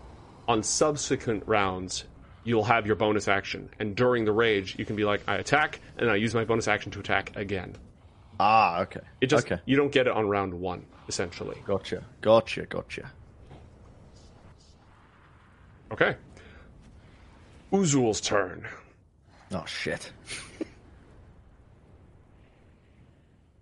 on 0.47 0.63
subsequent 0.63 1.43
rounds, 1.45 2.05
you'll 2.43 2.63
have 2.63 2.87
your 2.87 2.95
bonus 2.95 3.27
action, 3.27 3.69
and 3.79 3.95
during 3.95 4.25
the 4.25 4.31
rage, 4.31 4.75
you 4.79 4.85
can 4.85 4.95
be 4.95 5.03
like, 5.03 5.21
I 5.27 5.35
attack, 5.35 5.79
and 5.97 6.09
I 6.09 6.15
use 6.15 6.33
my 6.33 6.45
bonus 6.45 6.67
action 6.67 6.91
to 6.93 6.99
attack 6.99 7.33
again. 7.35 7.75
Ah, 8.39 8.81
okay. 8.81 9.01
It 9.21 9.27
just 9.27 9.45
okay. 9.45 9.61
you 9.65 9.77
don't 9.77 9.91
get 9.91 10.07
it 10.07 10.13
on 10.13 10.27
round 10.27 10.55
one, 10.55 10.85
essentially. 11.07 11.61
Gotcha. 11.65 12.03
Gotcha. 12.21 12.65
Gotcha. 12.65 13.11
Okay. 15.91 16.15
Uzul's 17.71 18.21
turn. 18.21 18.67
Oh 19.51 19.65
shit. 19.65 20.11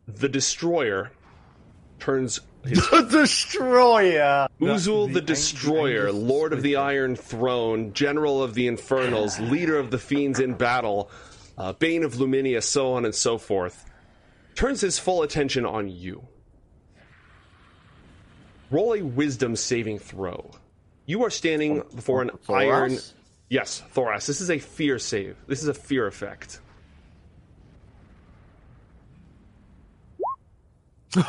The 0.07 0.29
destroyer 0.29 1.11
turns 1.99 2.39
his 2.65 2.79
the 2.91 3.07
destroyer. 3.09 4.47
Uzul 4.59 5.07
the 5.07 5.13
the, 5.15 5.21
Destroyer, 5.21 6.11
Lord 6.11 6.53
of 6.53 6.61
the 6.61 6.75
Iron 6.77 7.15
Throne, 7.15 7.93
General 7.93 8.43
of 8.43 8.53
the 8.53 8.67
Infernals, 8.67 9.39
Leader 9.39 9.77
of 9.77 9.91
the 9.91 9.97
Fiends 9.97 10.39
in 10.39 10.53
battle, 10.53 11.09
uh, 11.57 11.73
Bane 11.73 12.03
of 12.03 12.15
Luminia, 12.15 12.61
so 12.63 12.93
on 12.93 13.05
and 13.05 13.15
so 13.15 13.37
forth, 13.37 13.85
turns 14.55 14.81
his 14.81 14.99
full 14.99 15.23
attention 15.23 15.65
on 15.65 15.89
you. 15.89 16.27
Roll 18.71 18.93
a 18.93 19.01
Wisdom 19.01 19.55
saving 19.55 19.99
throw. 19.99 20.51
You 21.09 21.23
are 21.23 21.31
standing 21.31 21.81
before 21.95 22.21
an 22.21 22.29
Thoras? 22.47 22.71
iron. 22.71 22.97
Yes, 23.49 23.81
Thoras. 23.95 24.27
This 24.27 24.41
is 24.41 24.51
a 24.51 24.59
fear 24.59 24.99
save. 24.99 25.37
This 25.47 25.63
is 25.63 25.67
a 25.67 25.73
fear 25.73 26.05
effect. 26.05 26.59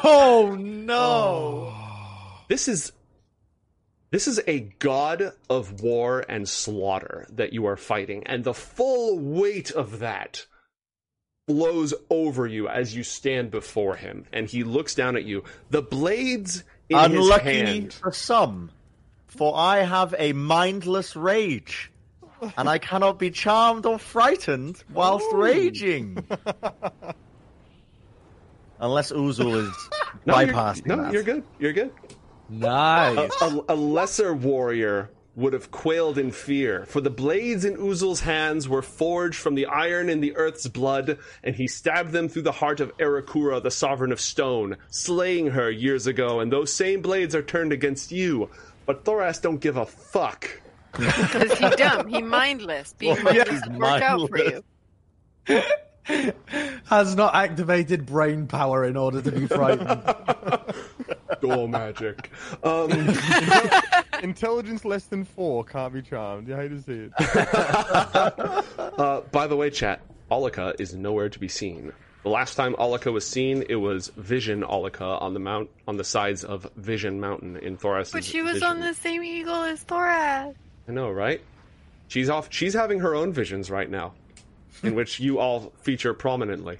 Oh 0.04 0.54
no! 0.60 1.74
This 2.50 2.68
is 2.68 2.92
This 4.10 4.28
is 4.28 4.38
a 4.46 4.60
god 4.80 5.32
of 5.48 5.80
war 5.80 6.26
and 6.28 6.46
slaughter 6.46 7.26
that 7.30 7.54
you 7.54 7.64
are 7.64 7.78
fighting, 7.78 8.26
and 8.26 8.44
the 8.44 8.52
full 8.52 9.18
weight 9.18 9.70
of 9.70 10.00
that 10.00 10.44
blows 11.48 11.94
over 12.10 12.46
you 12.46 12.68
as 12.68 12.94
you 12.94 13.02
stand 13.02 13.50
before 13.50 13.96
him, 13.96 14.26
and 14.30 14.46
he 14.46 14.62
looks 14.62 14.94
down 14.94 15.16
at 15.16 15.24
you. 15.24 15.42
The 15.70 15.80
blades 15.80 16.64
in 16.90 16.98
Unlucky 16.98 17.50
his 17.50 17.68
hand. 17.68 17.92
for 17.94 18.12
some, 18.12 18.72
for 19.30 19.56
I 19.56 19.78
have 19.82 20.14
a 20.18 20.32
mindless 20.32 21.16
rage, 21.16 21.90
and 22.56 22.68
I 22.68 22.78
cannot 22.78 23.18
be 23.18 23.30
charmed 23.30 23.86
or 23.86 23.98
frightened 23.98 24.82
whilst 24.92 25.26
raging. 25.32 26.24
Unless 28.80 29.12
Uzul 29.12 29.68
is 29.68 29.88
No, 30.26 30.38
you're- 30.40 30.52
no, 30.86 30.96
that. 31.02 31.12
you're 31.12 31.22
good. 31.22 31.44
You're 31.58 31.72
good. 31.72 31.92
Nice. 32.48 33.30
a, 33.40 33.44
a, 33.44 33.64
a 33.70 33.74
lesser 33.76 34.34
warrior 34.34 35.10
would 35.36 35.52
have 35.52 35.70
quailed 35.70 36.18
in 36.18 36.32
fear, 36.32 36.84
for 36.86 37.00
the 37.00 37.08
blades 37.08 37.64
in 37.64 37.76
Uzul's 37.76 38.20
hands 38.20 38.68
were 38.68 38.82
forged 38.82 39.38
from 39.38 39.54
the 39.54 39.66
iron 39.66 40.10
in 40.10 40.20
the 40.20 40.34
earth's 40.36 40.66
blood, 40.66 41.18
and 41.44 41.54
he 41.54 41.68
stabbed 41.68 42.10
them 42.10 42.28
through 42.28 42.42
the 42.42 42.50
heart 42.52 42.80
of 42.80 42.94
Erakura, 42.98 43.62
the 43.62 43.70
sovereign 43.70 44.10
of 44.12 44.20
stone, 44.20 44.76
slaying 44.88 45.46
her 45.46 45.70
years 45.70 46.08
ago, 46.08 46.40
and 46.40 46.52
those 46.52 46.74
same 46.74 47.00
blades 47.00 47.34
are 47.36 47.42
turned 47.42 47.72
against 47.72 48.10
you. 48.10 48.50
But 48.86 49.04
Thoras 49.04 49.40
don't 49.40 49.60
give 49.60 49.76
a 49.76 49.86
fuck. 49.86 50.48
Because 50.92 51.52
he 51.58 51.68
dumb, 51.70 52.08
he 52.08 52.22
mindless. 52.22 52.92
Being 52.94 53.22
Well, 53.22 53.34
yeah, 53.34 53.44
mindless 53.44 53.62
he's 53.62 53.70
would 53.70 53.78
work 53.78 54.02
out 54.02 54.28
for 54.28 54.38
you. 54.38 54.64
Has 56.86 57.14
not 57.14 57.34
activated 57.34 58.06
brain 58.06 58.46
power 58.46 58.84
in 58.84 58.96
order 58.96 59.22
to 59.22 59.30
be 59.30 59.46
frightened. 59.46 60.02
Door 61.40 61.68
magic. 61.68 62.30
Um, 62.64 62.90
Intelligence 64.22 64.84
less 64.84 65.04
than 65.04 65.24
four 65.24 65.64
can't 65.64 65.94
be 65.94 66.02
charmed. 66.02 66.48
You 66.48 66.56
hate 66.56 66.68
to 66.68 66.82
see 66.82 67.08
it. 67.08 67.12
uh, 68.98 69.20
by 69.30 69.46
the 69.46 69.56
way, 69.56 69.70
chat, 69.70 70.00
Olika 70.30 70.74
is 70.78 70.94
nowhere 70.94 71.28
to 71.28 71.38
be 71.38 71.48
seen. 71.48 71.92
The 72.22 72.28
last 72.28 72.54
time 72.54 72.74
Olika 72.78 73.10
was 73.10 73.26
seen, 73.26 73.64
it 73.68 73.76
was 73.76 74.08
Vision 74.16 74.62
Olika 74.62 75.04
on 75.04 75.32
the 75.32 75.40
mount 75.40 75.70
on 75.88 75.96
the 75.96 76.04
sides 76.04 76.44
of 76.44 76.70
Vision 76.76 77.18
Mountain 77.18 77.56
in 77.56 77.78
Thoras. 77.78 78.12
But 78.12 78.24
she 78.24 78.42
was 78.42 78.62
on 78.62 78.80
the 78.80 78.92
same 78.92 79.22
eagle 79.22 79.62
as 79.62 79.82
Thoras. 79.84 80.54
I 80.88 80.92
know, 80.92 81.10
right? 81.10 81.40
She's 82.08 82.28
off. 82.28 82.48
She's 82.50 82.74
having 82.74 83.00
her 83.00 83.14
own 83.14 83.32
visions 83.32 83.70
right 83.70 83.88
now, 83.88 84.12
in 84.82 84.94
which 84.94 85.18
you 85.20 85.38
all 85.38 85.72
feature 85.82 86.12
prominently. 86.12 86.78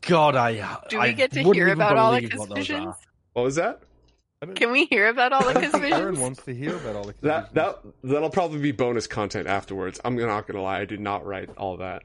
God, 0.00 0.34
I. 0.34 0.78
Do 0.88 0.98
I 0.98 1.08
we 1.08 1.12
get 1.14 1.32
to 1.32 1.42
hear 1.52 1.68
about 1.68 1.94
believe 1.94 2.30
Olika's 2.30 2.40
what 2.40 2.56
visions? 2.56 2.86
are. 2.86 2.96
What 3.34 3.42
was 3.44 3.54
that? 3.56 3.82
Can 4.54 4.72
we 4.72 4.86
hear 4.86 5.08
about 5.08 5.32
Olika's 5.32 5.74
Aaron 5.74 6.20
wants 6.20 6.42
to 6.44 6.54
hear 6.54 6.76
about 6.76 6.96
all 6.96 7.04
the 7.04 7.14
That 7.22 7.54
that 7.54 7.78
that'll 8.02 8.30
probably 8.30 8.60
be 8.60 8.72
bonus 8.72 9.06
content 9.06 9.46
afterwards. 9.46 10.00
I'm 10.04 10.16
not 10.16 10.46
gonna 10.46 10.62
lie, 10.62 10.80
I 10.80 10.84
did 10.84 11.00
not 11.00 11.24
write 11.24 11.50
all 11.56 11.78
that. 11.78 12.02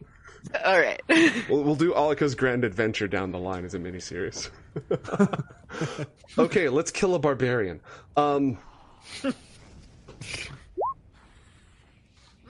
All 0.65 0.79
right. 0.79 1.01
We'll, 1.49 1.63
we'll 1.63 1.75
do 1.75 1.93
Olika's 1.93 2.35
grand 2.35 2.63
adventure 2.63 3.07
down 3.07 3.31
the 3.31 3.39
line 3.39 3.65
as 3.65 3.73
a 3.73 3.79
miniseries. 3.79 4.49
okay, 6.37 6.69
let's 6.69 6.91
kill 6.91 7.15
a 7.15 7.19
barbarian. 7.19 7.81
Um, 8.15 8.57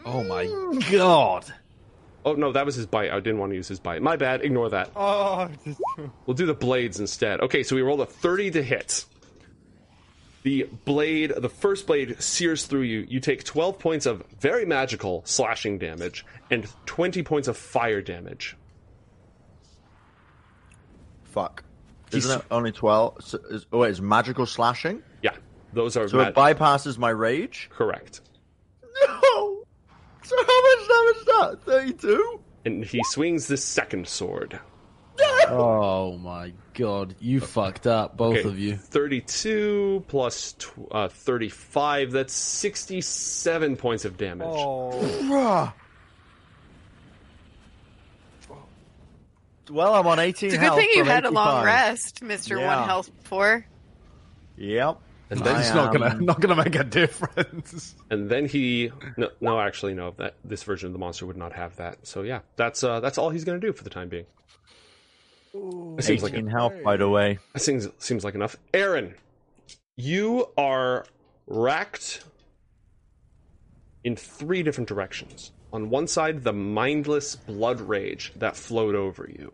Oh 0.06 0.24
my 0.24 0.45
god. 0.91 1.45
oh 2.26 2.34
no, 2.34 2.52
that 2.52 2.66
was 2.66 2.76
his 2.76 2.86
bite. 2.86 3.11
I 3.11 3.20
didn't 3.20 3.38
want 3.40 3.52
to 3.52 3.56
use 3.56 3.68
his 3.68 3.80
bite. 3.80 4.02
My 4.02 4.16
bad. 4.16 4.41
Ignore 4.44 4.70
that. 4.70 4.91
Oh, 4.95 5.49
just, 5.66 5.80
We'll 6.26 6.36
do 6.36 6.45
the 6.45 6.53
blades 6.53 6.99
instead. 6.99 7.41
Okay, 7.41 7.64
so 7.64 7.76
we 7.76 7.82
rolled 7.82 8.02
a 8.02 8.06
30 8.06 8.52
to 8.52 8.64
hit. 8.64 9.06
The 10.44 10.70
blade, 10.86 11.34
the 11.36 11.49
first 11.49 11.86
blade 11.86 12.22
sears 12.22 12.66
through 12.66 12.84
you. 12.84 13.06
You 13.10 13.20
take 13.20 13.44
12 13.44 13.78
points 13.78 14.06
of 14.06 14.24
very 14.40 14.66
magical 14.66 15.22
slashing 15.26 15.78
damage 15.78 16.26
and 16.49 16.68
20 16.86 17.24
points 17.24 17.48
of 17.48 17.57
fire 17.57 18.02
damage. 18.02 18.56
Fuck. 21.24 21.64
Isn't 22.11 22.40
it 22.40 22.45
only 22.49 22.72
12? 22.72 23.24
So, 23.24 23.40
is, 23.49 23.66
oh, 23.72 23.80
wait, 23.80 23.91
it's 23.91 23.99
magical 23.99 24.45
slashing? 24.45 25.03
Yeah, 25.22 25.36
those 25.74 25.95
are 25.95 26.07
So 26.07 26.20
it 26.22 26.36
bypasses 26.36 26.98
my 26.98 27.10
rage? 27.10 27.70
correct. 27.72 28.22
No! 28.84 29.64
So 30.24 30.36
how 30.38 30.61
much 30.61 30.88
damage 30.88 31.16
is 31.18 31.26
that? 31.26 31.57
32? 31.66 32.40
And 32.66 32.84
he 32.84 33.02
swings 33.03 33.48
the 33.48 33.57
second 33.57 34.07
sword. 34.07 34.60
Oh 35.52 36.18
my 36.18 36.54
god. 36.76 37.16
You 37.20 37.40
fucked 37.40 37.88
up, 37.88 38.16
both 38.16 38.38
Okay, 38.38 38.48
of 38.48 38.60
you. 38.60 38.76
32 38.76 40.06
plus 40.08 40.54
tw- 40.54 40.70
uh, 40.91 41.08
35, 41.08 42.12
that's 42.12 42.34
67 42.34 43.76
points 43.78 44.06
of 44.06 44.16
damage. 44.18 44.48
oh, 44.50 45.74
Well, 49.72 49.94
I'm 49.94 50.08
on 50.08 50.20
18 50.20 50.48
It's 50.48 50.56
a 50.56 50.58
good 50.58 50.64
health 50.66 50.80
thing 50.80 50.90
you 50.94 51.00
from 51.04 51.08
had 51.08 51.26
a 51.26 51.32
long 51.32 51.64
rest, 51.64 52.22
Mister 52.24 52.58
Yeah. 52.58 52.76
One 52.80 52.88
Health 52.88 53.12
Four. 53.24 53.66
Yep. 54.58 55.00
And 55.32 55.40
then, 55.41 55.60
It's 55.60 55.74
not 55.76 55.94
gonna 55.94 56.16
not 56.22 56.40
gonna 56.41 56.56
make 56.56 56.74
a 56.76 56.84
difference. 56.84 57.96
and 58.10 58.30
then 58.30 58.46
he 58.48 58.91
no, 59.16 59.30
no 59.40 59.60
actually 59.60 59.94
no 59.94 60.12
that 60.18 60.34
this 60.44 60.64
version 60.64 60.88
of 60.88 60.94
the 60.94 61.00
monster 61.00 61.28
would 61.28 61.38
not 61.38 61.54
have 61.54 61.76
that. 61.76 62.08
So 62.08 62.24
yeah, 62.24 62.40
that's 62.56 62.84
uh 62.84 63.00
that's 63.00 63.20
all 63.20 63.30
he's 63.30 63.44
going 63.44 63.62
to 63.62 63.68
do 63.68 63.72
for 63.72 63.84
the 63.84 63.91
time 63.91 64.10
being. 64.10 64.26
That 65.53 66.03
seems 66.03 66.23
like 66.23 66.34
18 66.34 66.47
health, 66.47 66.73
by 66.84 66.97
the 66.97 67.09
way. 67.09 67.39
That 67.53 67.59
seems 67.59 67.88
seems 67.97 68.23
like 68.23 68.35
enough. 68.35 68.55
Aaron, 68.73 69.15
you 69.95 70.47
are 70.57 71.05
racked 71.47 72.23
in 74.03 74.15
three 74.15 74.63
different 74.63 74.88
directions. 74.88 75.51
On 75.73 75.89
one 75.89 76.07
side, 76.07 76.43
the 76.43 76.53
mindless 76.53 77.35
blood 77.35 77.81
rage 77.81 78.34
that 78.38 78.55
flowed 78.55 78.95
over 78.95 79.30
you. 79.30 79.53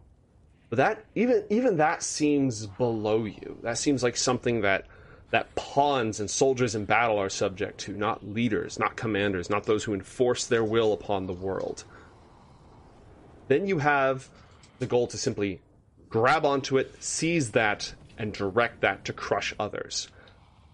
But 0.70 0.78
that 0.78 1.06
even 1.16 1.44
even 1.50 1.78
that 1.78 2.04
seems 2.04 2.68
below 2.68 3.26
you. 3.26 3.58
That 3.64 3.78
seems 3.78 4.04
like 4.04 4.18
something 4.18 4.62
that 4.62 4.86
that 5.32 5.54
pawns 5.56 6.20
and 6.20 6.30
soldiers 6.30 6.76
in 6.76 6.86
battle 6.86 7.18
are 7.18 7.30
subject 7.30 7.80
to, 7.80 7.94
not 7.94 8.26
leaders, 8.26 8.80
not 8.80 8.96
commanders, 8.96 9.50
not 9.50 9.66
those 9.66 9.84
who 9.84 9.94
enforce 9.94 10.46
their 10.46 10.64
will 10.64 10.94
upon 10.94 11.26
the 11.26 11.34
world. 11.34 11.84
Then 13.48 13.68
you 13.68 13.80
have 13.80 14.30
the 14.80 14.86
goal 14.86 15.08
to 15.08 15.18
simply 15.18 15.62
grab 16.10 16.46
onto 16.46 16.78
it, 16.78 16.96
seize 17.04 17.52
that, 17.52 17.94
and 18.18 18.34
direct 18.34 18.82
that 18.82 19.06
to 19.06 19.14
crush 19.14 19.54
others. 19.60 20.08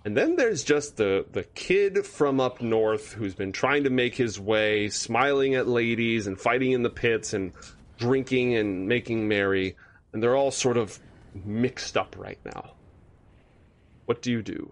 And 0.03 0.17
then 0.17 0.35
there's 0.35 0.63
just 0.63 0.97
the 0.97 1.25
the 1.31 1.43
kid 1.43 2.05
from 2.05 2.39
up 2.39 2.59
north 2.61 3.13
who's 3.13 3.35
been 3.35 3.51
trying 3.51 3.83
to 3.83 3.89
make 3.91 4.15
his 4.15 4.39
way, 4.39 4.89
smiling 4.89 5.53
at 5.55 5.67
ladies 5.67 6.25
and 6.27 6.39
fighting 6.39 6.71
in 6.71 6.81
the 6.81 6.89
pits 6.89 7.33
and 7.33 7.51
drinking 7.99 8.55
and 8.55 8.87
making 8.87 9.27
merry, 9.27 9.75
and 10.11 10.23
they're 10.23 10.35
all 10.35 10.49
sort 10.51 10.77
of 10.77 10.99
mixed 11.45 11.97
up 11.97 12.15
right 12.17 12.39
now. 12.45 12.71
What 14.05 14.21
do 14.23 14.31
you 14.31 14.41
do? 14.41 14.71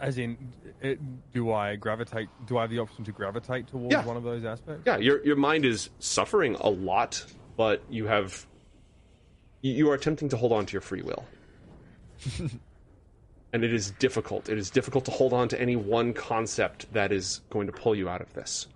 as 0.00 0.16
in, 0.16 0.36
it, 0.80 1.00
do 1.32 1.50
I 1.52 1.74
gravitate? 1.74 2.28
Do 2.46 2.56
I 2.58 2.60
have 2.62 2.70
the 2.70 2.78
option 2.78 3.04
to 3.04 3.10
gravitate 3.10 3.66
towards 3.66 3.92
Yeah. 3.92 4.04
one 4.04 4.16
of 4.16 4.22
those 4.22 4.44
aspects? 4.44 4.82
Yeah, 4.86 4.98
your 4.98 5.24
your 5.24 5.34
mind 5.34 5.64
is 5.64 5.90
suffering 5.98 6.54
a 6.54 6.68
lot, 6.68 7.24
but 7.58 7.82
you 7.90 8.06
have 8.06 8.46
you- 9.60 9.90
are 9.90 9.94
attempting 9.94 10.28
to 10.30 10.36
hold 10.36 10.52
on 10.52 10.64
to 10.64 10.72
your 10.72 10.80
free 10.80 11.02
will. 11.02 11.24
and 13.52 13.64
it 13.64 13.74
is 13.74 13.90
difficult. 13.90 14.48
It 14.48 14.56
is 14.56 14.70
difficult 14.70 15.04
to 15.06 15.10
hold 15.10 15.32
on 15.32 15.48
to 15.48 15.60
any 15.60 15.74
one 15.74 16.14
concept 16.14 16.90
that 16.92 17.12
is 17.12 17.40
going 17.50 17.66
to 17.66 17.72
pull 17.72 17.96
you 17.96 18.08
out 18.08 18.20
of 18.20 18.32
this. 18.32 18.68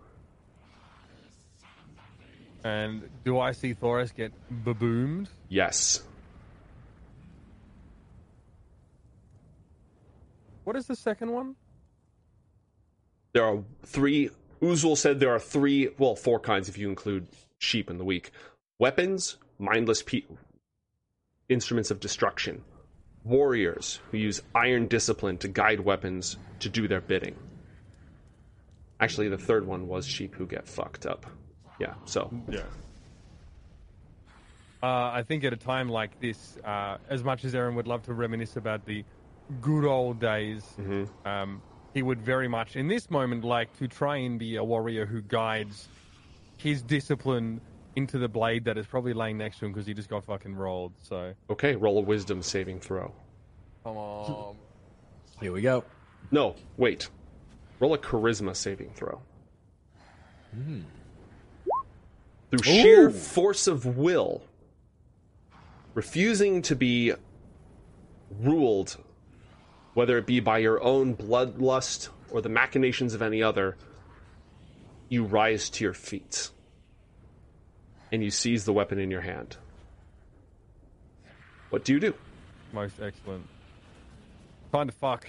And 2.64 3.08
do 3.24 3.38
I 3.38 3.52
see 3.52 3.72
Thoras 3.72 4.14
get 4.14 4.32
baboomed? 4.64 5.28
Yes. 5.48 6.02
What 10.64 10.76
is 10.76 10.86
the 10.86 10.96
second 10.96 11.30
one? 11.30 11.54
There 13.32 13.44
are 13.44 13.62
three 13.84 14.30
Uzul 14.60 14.96
said 14.96 15.18
there 15.20 15.34
are 15.34 15.40
three, 15.40 15.88
well, 15.98 16.14
four 16.14 16.38
kinds 16.38 16.68
if 16.68 16.78
you 16.78 16.88
include 16.88 17.26
sheep 17.58 17.90
in 17.90 17.98
the 17.98 18.04
week. 18.04 18.30
Weapons, 18.78 19.36
mindless 19.58 20.02
pe- 20.02 20.22
instruments 21.48 21.90
of 21.90 22.00
destruction. 22.00 22.62
Warriors 23.24 24.00
who 24.10 24.18
use 24.18 24.42
iron 24.54 24.88
discipline 24.88 25.38
to 25.38 25.48
guide 25.48 25.80
weapons 25.80 26.36
to 26.60 26.68
do 26.68 26.88
their 26.88 27.00
bidding. 27.00 27.36
Actually, 28.98 29.28
the 29.28 29.38
third 29.38 29.66
one 29.66 29.86
was 29.86 30.06
sheep 30.06 30.34
who 30.34 30.46
get 30.46 30.66
fucked 30.66 31.06
up. 31.06 31.26
Yeah, 31.78 31.94
so 32.04 32.32
Yeah. 32.48 32.62
Uh, 34.82 35.12
I 35.14 35.22
think 35.22 35.44
at 35.44 35.52
a 35.52 35.56
time 35.56 35.88
like 35.88 36.18
this, 36.18 36.56
uh, 36.64 36.98
as 37.08 37.22
much 37.22 37.44
as 37.44 37.54
Aaron 37.54 37.76
would 37.76 37.86
love 37.86 38.02
to 38.04 38.14
reminisce 38.14 38.56
about 38.56 38.84
the 38.84 39.04
good 39.60 39.84
old 39.84 40.18
days, 40.18 40.64
um, 41.24 41.62
he 41.94 42.02
would 42.02 42.20
very 42.20 42.48
much, 42.48 42.74
in 42.74 42.88
this 42.88 43.08
moment, 43.08 43.44
like 43.44 43.76
to 43.78 43.86
try 43.86 44.16
and 44.16 44.40
be 44.40 44.56
a 44.56 44.64
warrior 44.64 45.06
who 45.06 45.20
guides 45.20 45.88
his 46.56 46.82
discipline 46.82 47.60
into 47.96 48.18
the 48.18 48.28
blade 48.28 48.64
that 48.64 48.78
is 48.78 48.86
probably 48.86 49.12
laying 49.12 49.38
next 49.38 49.58
to 49.58 49.66
him 49.66 49.72
because 49.72 49.86
he 49.86 49.94
just 49.94 50.08
got 50.08 50.24
fucking 50.24 50.54
rolled. 50.54 50.92
So, 51.02 51.34
okay, 51.50 51.76
roll 51.76 51.98
a 51.98 52.02
wisdom 52.02 52.42
saving 52.42 52.80
throw. 52.80 53.12
come 53.84 53.96
on. 53.96 54.56
Here 55.40 55.52
we 55.52 55.60
go. 55.60 55.84
No, 56.30 56.54
wait. 56.76 57.08
Roll 57.80 57.94
a 57.94 57.98
charisma 57.98 58.54
saving 58.54 58.92
throw. 58.94 59.20
Hmm. 60.54 60.80
Through 62.50 62.62
sheer 62.62 63.08
Ooh. 63.08 63.12
force 63.12 63.66
of 63.66 63.96
will, 63.96 64.42
refusing 65.94 66.62
to 66.62 66.76
be 66.76 67.12
ruled, 68.40 68.96
whether 69.94 70.18
it 70.18 70.26
be 70.26 70.40
by 70.40 70.58
your 70.58 70.82
own 70.82 71.16
bloodlust 71.16 72.08
or 72.30 72.40
the 72.40 72.48
machinations 72.48 73.14
of 73.14 73.22
any 73.22 73.42
other, 73.42 73.76
you 75.08 75.24
rise 75.24 75.70
to 75.70 75.84
your 75.84 75.94
feet. 75.94 76.50
And 78.12 78.22
you 78.22 78.30
seize 78.30 78.64
the 78.64 78.72
weapon 78.72 78.98
in 78.98 79.10
your 79.10 79.22
hand. 79.22 79.56
What 81.70 81.84
do 81.84 81.94
you 81.94 82.00
do? 82.00 82.14
Most 82.72 83.00
excellent. 83.00 83.46
Time 84.72 84.86
to 84.88 84.92
fuck. 84.92 85.28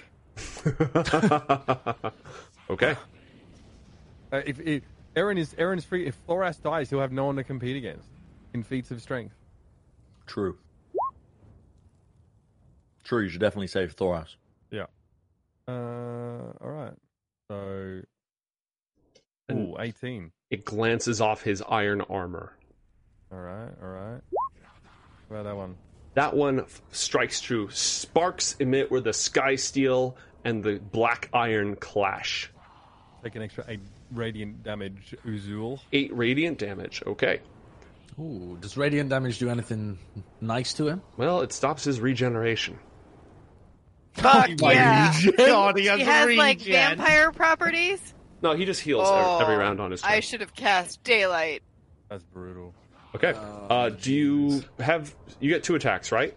Okay. 2.70 2.96
Uh, 4.32 4.40
if, 4.46 4.58
if 4.60 4.82
Aaron 5.14 5.36
is 5.36 5.54
Aaron's 5.58 5.84
free, 5.84 6.06
if 6.06 6.16
Thoras 6.26 6.60
dies, 6.62 6.88
he'll 6.88 7.00
have 7.02 7.12
no 7.12 7.26
one 7.26 7.36
to 7.36 7.44
compete 7.44 7.76
against 7.76 8.08
in 8.54 8.62
feats 8.62 8.90
of 8.90 9.02
strength. 9.02 9.34
True. 10.26 10.56
True, 13.04 13.24
you 13.24 13.28
should 13.28 13.42
definitely 13.42 13.66
save 13.66 13.94
Thoras. 13.94 14.36
Yeah. 14.70 14.86
Uh, 15.68 16.52
all 16.62 16.70
right. 16.70 16.94
So, 17.50 18.00
And- 19.50 19.74
ooh, 19.74 19.76
18. 19.78 20.32
It 20.50 20.64
glances 20.64 21.20
off 21.20 21.42
his 21.42 21.62
iron 21.68 22.00
armor. 22.00 22.56
All 23.34 23.40
right, 23.40 23.70
all 23.82 23.88
right. 23.88 24.20
How 25.28 25.34
about 25.34 25.42
that 25.44 25.56
one? 25.56 25.76
That 26.14 26.36
one 26.36 26.60
f- 26.60 26.82
strikes 26.92 27.40
true. 27.40 27.68
Sparks 27.70 28.54
emit 28.60 28.92
where 28.92 29.00
the 29.00 29.12
sky 29.12 29.56
steel 29.56 30.16
and 30.44 30.62
the 30.62 30.78
black 30.78 31.30
iron 31.32 31.74
clash. 31.74 32.48
Take 33.24 33.34
an 33.34 33.42
extra 33.42 33.64
eight 33.66 33.80
radiant 34.12 34.62
damage, 34.62 35.16
Uzul. 35.26 35.80
Eight 35.92 36.14
radiant 36.14 36.58
damage. 36.58 37.02
Okay. 37.04 37.40
Ooh, 38.20 38.56
does 38.60 38.76
radiant 38.76 39.10
damage 39.10 39.40
do 39.40 39.48
anything 39.48 39.98
nice 40.40 40.72
to 40.74 40.86
him? 40.86 41.02
Well, 41.16 41.40
it 41.40 41.52
stops 41.52 41.82
his 41.82 41.98
regeneration. 41.98 42.78
Fuck 44.12 44.50
yeah! 44.60 45.12
God, 45.36 45.76
he 45.76 45.86
has, 45.86 45.98
He 45.98 46.04
has 46.04 46.36
like 46.36 46.60
vampire 46.60 47.32
properties. 47.32 48.14
No, 48.42 48.54
he 48.54 48.64
just 48.64 48.80
heals 48.80 49.08
Oh, 49.10 49.38
every, 49.40 49.42
every 49.42 49.54
oh, 49.56 49.58
round 49.58 49.80
on 49.80 49.90
his 49.90 50.02
turn. 50.02 50.12
I 50.12 50.20
should 50.20 50.40
have 50.40 50.54
cast 50.54 51.02
daylight. 51.02 51.64
That's 52.08 52.22
brutal. 52.22 52.74
Okay. 53.14 53.32
Uh, 53.36 53.90
do 53.90 54.12
you 54.12 54.62
have? 54.80 55.14
You 55.40 55.48
get 55.50 55.62
two 55.64 55.74
attacks, 55.74 56.10
right? 56.12 56.36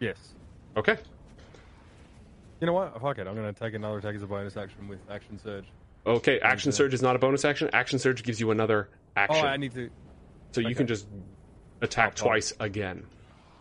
Yes. 0.00 0.34
Okay. 0.76 0.96
You 2.60 2.66
know 2.66 2.72
what? 2.72 3.00
Fuck 3.00 3.18
it. 3.18 3.26
I'm 3.26 3.34
going 3.34 3.52
to 3.52 3.58
take 3.58 3.74
another 3.74 3.98
attack 3.98 4.14
as 4.14 4.22
a 4.22 4.26
bonus 4.26 4.56
action 4.56 4.88
with 4.88 4.98
action 5.10 5.38
surge. 5.38 5.64
Okay. 6.06 6.40
Action 6.40 6.72
surge 6.72 6.94
is 6.94 7.02
not 7.02 7.14
a 7.16 7.18
bonus 7.18 7.44
action. 7.44 7.70
Action 7.72 7.98
surge 7.98 8.22
gives 8.22 8.40
you 8.40 8.50
another 8.50 8.88
action. 9.16 9.44
Oh, 9.44 9.48
I 9.48 9.56
need 9.56 9.74
to. 9.74 9.90
so 10.52 10.60
you 10.60 10.74
can 10.74 10.86
just 10.86 11.06
attack 11.80 12.14
Oh, 12.18 12.22
oh. 12.22 12.26
twice 12.26 12.52
again. 12.60 13.04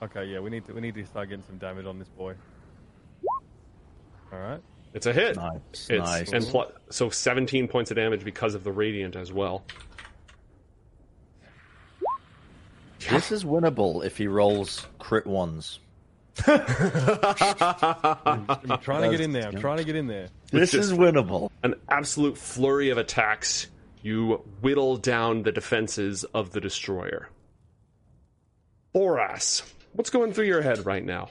Okay, 0.03 0.25
yeah, 0.25 0.39
we 0.39 0.49
need 0.49 0.65
to 0.65 0.73
we 0.73 0.81
need 0.81 0.95
to 0.95 1.05
start 1.05 1.29
getting 1.29 1.43
some 1.45 1.57
damage 1.59 1.85
on 1.85 1.99
this 1.99 2.09
boy. 2.09 2.33
All 4.33 4.39
right. 4.39 4.61
It's 4.93 5.05
a 5.05 5.13
hit. 5.13 5.35
Nice, 5.35 5.51
It's 5.73 5.89
nice. 5.89 6.31
and 6.33 6.43
plus, 6.45 6.71
so 6.89 7.09
17 7.09 7.67
points 7.67 7.91
of 7.91 7.97
damage 7.97 8.23
because 8.25 8.55
of 8.55 8.63
the 8.63 8.71
radiant 8.71 9.15
as 9.15 9.31
well. 9.31 9.63
This 13.09 13.31
is 13.31 13.43
winnable 13.43 14.05
if 14.05 14.17
he 14.17 14.27
rolls 14.27 14.85
crit 14.99 15.25
ones. 15.25 15.79
I'm 16.47 16.55
trying 18.81 19.03
to 19.03 19.09
get 19.11 19.21
in 19.21 19.31
there. 19.31 19.47
I'm 19.47 19.59
trying 19.59 19.77
to 19.77 19.83
get 19.83 19.95
in 19.95 20.07
there. 20.07 20.29
This 20.51 20.73
is 20.73 20.91
winnable. 20.93 21.49
An 21.63 21.75
absolute 21.89 22.37
flurry 22.37 22.89
of 22.89 22.97
attacks. 22.97 23.67
You 24.03 24.43
whittle 24.61 24.97
down 24.97 25.43
the 25.43 25.51
defenses 25.51 26.23
of 26.23 26.51
the 26.51 26.59
destroyer. 26.61 27.29
Thoras, 28.95 29.61
what's 29.93 30.09
going 30.09 30.33
through 30.33 30.45
your 30.47 30.61
head 30.61 30.85
right 30.85 31.03
now? 31.05 31.29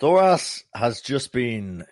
Thoras 0.00 0.62
has 0.74 1.00
just 1.00 1.32
been 1.32 1.84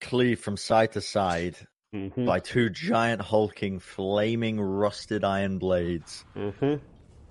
cleaved 0.00 0.42
from 0.42 0.56
side 0.56 0.92
to 0.92 1.00
side 1.00 1.56
Mm-hmm. 1.94 2.24
by 2.24 2.38
two 2.40 2.70
giant 2.70 3.20
hulking, 3.20 3.78
flaming, 3.78 4.58
rusted 4.58 5.24
iron 5.24 5.58
blades, 5.58 6.24
Mm-hmm. 6.34 6.76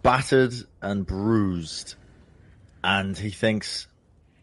Battered 0.04 0.54
and 0.82 1.06
bruised. 1.06 1.96
And 2.84 3.18
he 3.18 3.30
thinks 3.30 3.88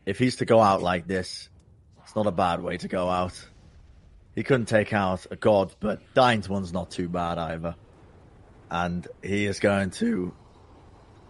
if 0.06 0.18
he's 0.18 0.36
to 0.36 0.44
go 0.44 0.60
out 0.60 0.82
like 0.82 1.06
this, 1.06 1.48
it's 2.04 2.14
not 2.16 2.26
a 2.26 2.32
bad 2.32 2.62
way 2.62 2.78
to 2.78 2.88
go 2.88 3.08
out. 3.08 3.34
He 4.34 4.42
couldn't 4.42 4.66
take 4.66 4.92
out 4.92 5.26
a 5.30 5.36
god, 5.36 5.74
but 5.80 6.00
dying 6.14 6.44
one's 6.48 6.72
not 6.72 6.90
too 6.90 7.08
bad 7.08 7.38
either. 7.38 7.74
And 8.70 9.06
he 9.22 9.46
is 9.46 9.60
going 9.60 9.90
to 9.92 10.32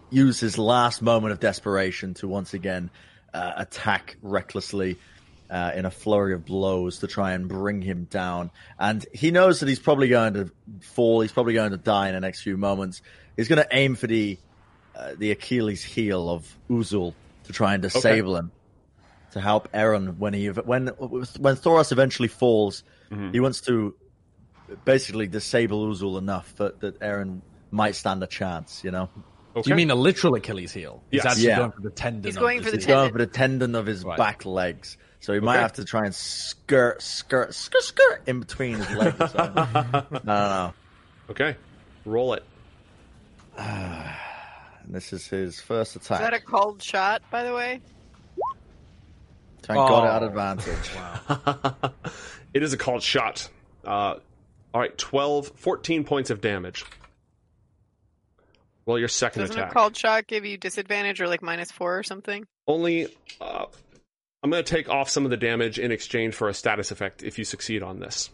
use 0.09 0.39
his 0.39 0.57
last 0.57 1.01
moment 1.01 1.31
of 1.31 1.39
desperation 1.39 2.13
to 2.15 2.27
once 2.27 2.53
again 2.53 2.89
uh, 3.33 3.53
attack 3.57 4.17
recklessly 4.21 4.97
uh, 5.49 5.71
in 5.75 5.85
a 5.85 5.91
flurry 5.91 6.33
of 6.33 6.45
blows 6.45 6.99
to 6.99 7.07
try 7.07 7.33
and 7.33 7.47
bring 7.47 7.81
him 7.81 8.05
down. 8.05 8.51
And 8.77 9.05
he 9.13 9.31
knows 9.31 9.59
that 9.59 9.69
he's 9.69 9.79
probably 9.79 10.07
going 10.07 10.33
to 10.35 10.51
fall. 10.81 11.21
He's 11.21 11.31
probably 11.31 11.53
going 11.53 11.71
to 11.71 11.77
die 11.77 12.09
in 12.09 12.13
the 12.13 12.21
next 12.21 12.41
few 12.41 12.57
moments. 12.57 13.01
He's 13.39 13.47
going 13.47 13.61
to 13.63 13.67
aim 13.71 13.95
for 13.95 14.05
the 14.07 14.37
uh, 14.95 15.13
the 15.17 15.31
Achilles 15.31 15.81
heel 15.81 16.29
of 16.29 16.57
Uzul 16.69 17.13
to 17.45 17.53
try 17.53 17.73
and 17.73 17.81
disable 17.81 18.35
him 18.35 18.51
to 19.31 19.39
help 19.39 19.69
Aaron 19.73 20.19
when 20.19 20.33
he 20.33 20.47
when 20.47 20.87
when 20.87 21.55
Thoras 21.55 21.91
eventually 21.93 22.27
falls. 22.27 22.83
He 23.31 23.39
wants 23.39 23.61
to 23.61 23.95
basically 24.85 25.27
disable 25.27 25.87
Uzul 25.87 26.17
enough 26.17 26.53
that 26.57 26.81
that 26.81 26.97
Aaron 27.01 27.41
might 27.71 27.95
stand 27.95 28.21
a 28.23 28.27
chance. 28.27 28.83
You 28.83 28.91
know. 28.91 29.09
Okay. 29.55 29.63
Do 29.63 29.69
you 29.69 29.75
mean 29.75 29.89
a 29.89 29.95
literal 29.95 30.35
Achilles 30.35 30.73
heel? 30.73 31.03
He's 31.09 31.23
Yes. 31.23 31.25
actually 31.25 31.47
Yeah. 31.47 31.57
going 31.59 31.71
for 31.71 31.81
the 31.81 31.89
tendon. 31.91 32.23
He's 32.25 32.35
of 32.35 32.41
going 32.41 32.57
his 32.57 32.65
for 32.65 32.71
the 32.71 32.77
heel. 32.77 32.79
He's 32.79 32.85
going 32.87 32.97
Tendon. 33.05 33.11
for 33.13 33.25
the 33.25 33.31
tendon 33.31 33.75
of 33.75 33.85
his 33.87 34.03
Right. 34.03 34.17
back 34.17 34.45
legs. 34.45 34.97
So 35.21 35.33
he 35.33 35.39
might 35.39 35.55
Okay. 35.55 35.61
have 35.63 35.73
to 35.73 35.85
try 35.85 36.05
and 36.05 36.13
skirt, 36.13 37.01
skirt, 37.01 37.53
skirt, 37.55 37.81
skirt 37.83 38.21
in 38.27 38.39
between 38.41 38.75
his 38.75 38.89
legs. 38.91 39.15
Or 39.19 39.27
something. 39.27 39.57
I 39.57 40.01
don't 40.11 40.25
know. 40.25 40.73
okay. 41.31 41.55
Roll 42.05 42.33
it. 42.33 42.43
And 44.85 44.95
this 44.95 45.13
is 45.13 45.27
his 45.27 45.59
first 45.61 45.95
attack. 45.95 46.19
Is 46.21 46.25
that 46.25 46.33
a 46.33 46.39
called 46.39 46.81
shot, 46.81 47.21
by 47.29 47.43
the 47.43 47.53
way? 47.53 47.79
Thank 49.61 49.77
God 49.77 50.03
it 50.03 50.07
Oh. 50.07 50.13
had 50.13 50.23
advantage. 50.23 51.91
it 52.55 52.63
is 52.63 52.73
a 52.73 52.77
called 52.77 53.03
shot. 53.03 53.47
Uh, 53.85 54.15
all 54.73 54.81
right, 54.81 54.97
12, 54.97 55.51
14 55.55 56.05
points 56.05 56.31
of 56.31 56.41
damage. 56.41 56.85
Well, 58.85 58.97
your 58.97 59.09
second 59.09 59.41
Doesn't 59.43 59.57
attack. 59.59 59.69
a 59.69 59.73
called 59.73 59.95
shot 59.95 60.25
give 60.25 60.43
you 60.45 60.57
disadvantage 60.57 61.21
or 61.21 61.27
like 61.27 61.43
minus 61.43 61.71
four 61.71 61.99
or 61.99 62.03
something? 62.03 62.47
Only, 62.65 63.15
uh, 63.39 63.65
I'm 64.41 64.49
going 64.49 64.63
to 64.63 64.67
take 64.75 64.89
off 64.89 65.09
some 65.09 65.23
of 65.23 65.29
the 65.29 65.37
damage 65.37 65.77
in 65.77 65.91
exchange 65.91 66.33
for 66.33 66.49
a 66.49 66.53
status 66.53 66.89
effect 66.89 67.21
if 67.21 67.37
you 67.37 67.43
succeed 67.45 67.83
on 67.83 67.99
this. 67.99 68.31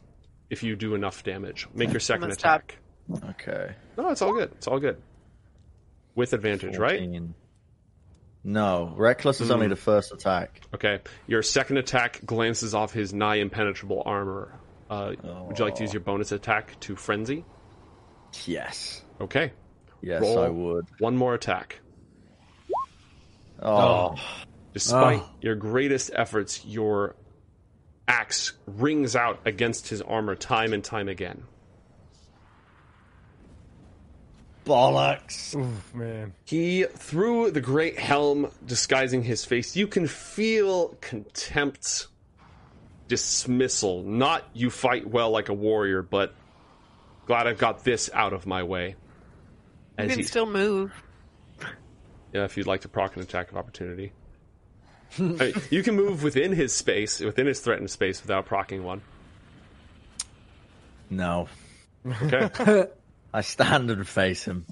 If 0.49 0.63
you 0.63 0.77
do 0.77 0.95
enough 0.95 1.23
damage, 1.23 1.67
make 1.73 1.91
your 1.91 1.99
second 1.99 2.21
gonna 2.21 2.35
stop. 2.35 2.71
attack. 3.11 3.31
Okay. 3.41 3.73
No, 3.97 4.09
it's 4.11 4.21
all 4.21 4.31
good. 4.31 4.51
It's 4.53 4.67
all 4.67 4.79
good. 4.79 5.01
With 6.15 6.33
advantage, 6.33 6.77
right? 6.77 7.09
No, 8.43 8.93
reckless 8.95 9.41
is 9.41 9.51
only 9.51 9.67
the 9.67 9.75
first 9.75 10.13
attack. 10.13 10.61
Okay. 10.73 10.99
Your 11.27 11.41
second 11.43 11.77
attack 11.77 12.21
glances 12.25 12.73
off 12.73 12.93
his 12.93 13.13
nigh 13.13 13.35
impenetrable 13.35 14.01
armor. 14.05 14.57
Uh, 14.89 15.13
Would 15.47 15.57
you 15.59 15.65
like 15.65 15.75
to 15.75 15.81
use 15.83 15.91
your 15.93 16.01
bonus 16.01 16.31
attack 16.31 16.79
to 16.81 16.95
frenzy? 16.95 17.43
Yes. 18.45 19.01
Okay. 19.19 19.51
Yes, 20.01 20.21
Roll. 20.21 20.39
I 20.39 20.49
would. 20.49 20.85
One 20.99 21.17
more 21.17 21.33
attack. 21.33 21.79
Oh, 23.61 24.15
Despite 24.73 25.21
Oh. 25.21 25.29
your 25.41 25.55
greatest 25.55 26.11
efforts, 26.13 26.63
your 26.65 27.15
axe 28.07 28.53
rings 28.67 29.15
out 29.15 29.39
against 29.45 29.87
his 29.87 30.01
armor 30.01 30.35
time 30.35 30.73
and 30.73 30.83
time 30.83 31.07
again. 31.07 31.43
Bollocks. 34.65 35.55
Oof, 35.55 35.93
man. 35.95 36.33
He, 36.45 36.83
threw 36.83 37.51
the 37.51 37.61
great 37.61 37.97
helm 37.97 38.51
disguising 38.65 39.23
his 39.23 39.45
face, 39.45 39.75
you 39.75 39.87
can 39.87 40.07
feel 40.07 40.89
contempt, 41.01 42.07
dismissal. 43.07 44.03
Not 44.03 44.43
you 44.53 44.69
fight 44.69 45.07
well 45.07 45.31
like 45.31 45.49
a 45.49 45.53
warrior, 45.53 46.01
but 46.01 46.33
glad 47.25 47.47
I've 47.47 47.57
got 47.57 47.83
this 47.83 48.09
out 48.13 48.33
of 48.33 48.45
my 48.45 48.63
way. 48.63 48.89
You 48.89 48.95
As 50.05 50.09
can 50.09 50.19
he, 50.19 50.23
still 50.25 50.45
move. 50.45 50.91
yeah, 52.33 52.43
if 52.43 52.57
you'd 52.57 52.67
like 52.67 52.81
to 52.81 52.89
proc 52.89 53.15
an 53.15 53.21
attack 53.21 53.51
of 53.51 53.57
opportunity. 53.57 54.11
I 55.19 55.21
mean, 55.21 55.53
you 55.69 55.83
can 55.83 55.95
move 55.95 56.23
within 56.23 56.51
his 56.51 56.73
space, 56.73 57.21
within 57.21 57.47
his 57.47 57.61
threatened 57.61 57.89
space, 57.91 58.21
without 58.21 58.45
procking 58.45 58.83
one. 58.83 59.01
No. 61.09 61.47
Okay. 62.23 62.87
I 63.35 63.41
stand 63.41 63.91
and 63.91 64.07
face 64.07 64.45
him. 64.45 64.65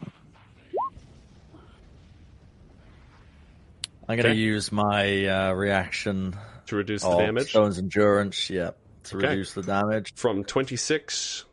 I'm 4.08 4.16
going 4.16 4.24
to 4.24 4.30
Okay. 4.30 4.34
use 4.40 4.72
my 4.72 5.26
uh, 5.26 5.52
reaction 5.52 6.38
to 6.68 6.78
reduce 6.78 7.02
the 7.02 7.10
of 7.10 7.18
damage. 7.18 7.50
Stone's 7.50 7.78
endurance. 7.78 8.50
Yeah, 8.50 8.72
to 9.06 9.18
Okay. 9.18 9.28
reduce 9.28 9.52
the 9.54 9.64
damage. 9.64 10.14
From 10.16 10.46
26. 10.46 11.44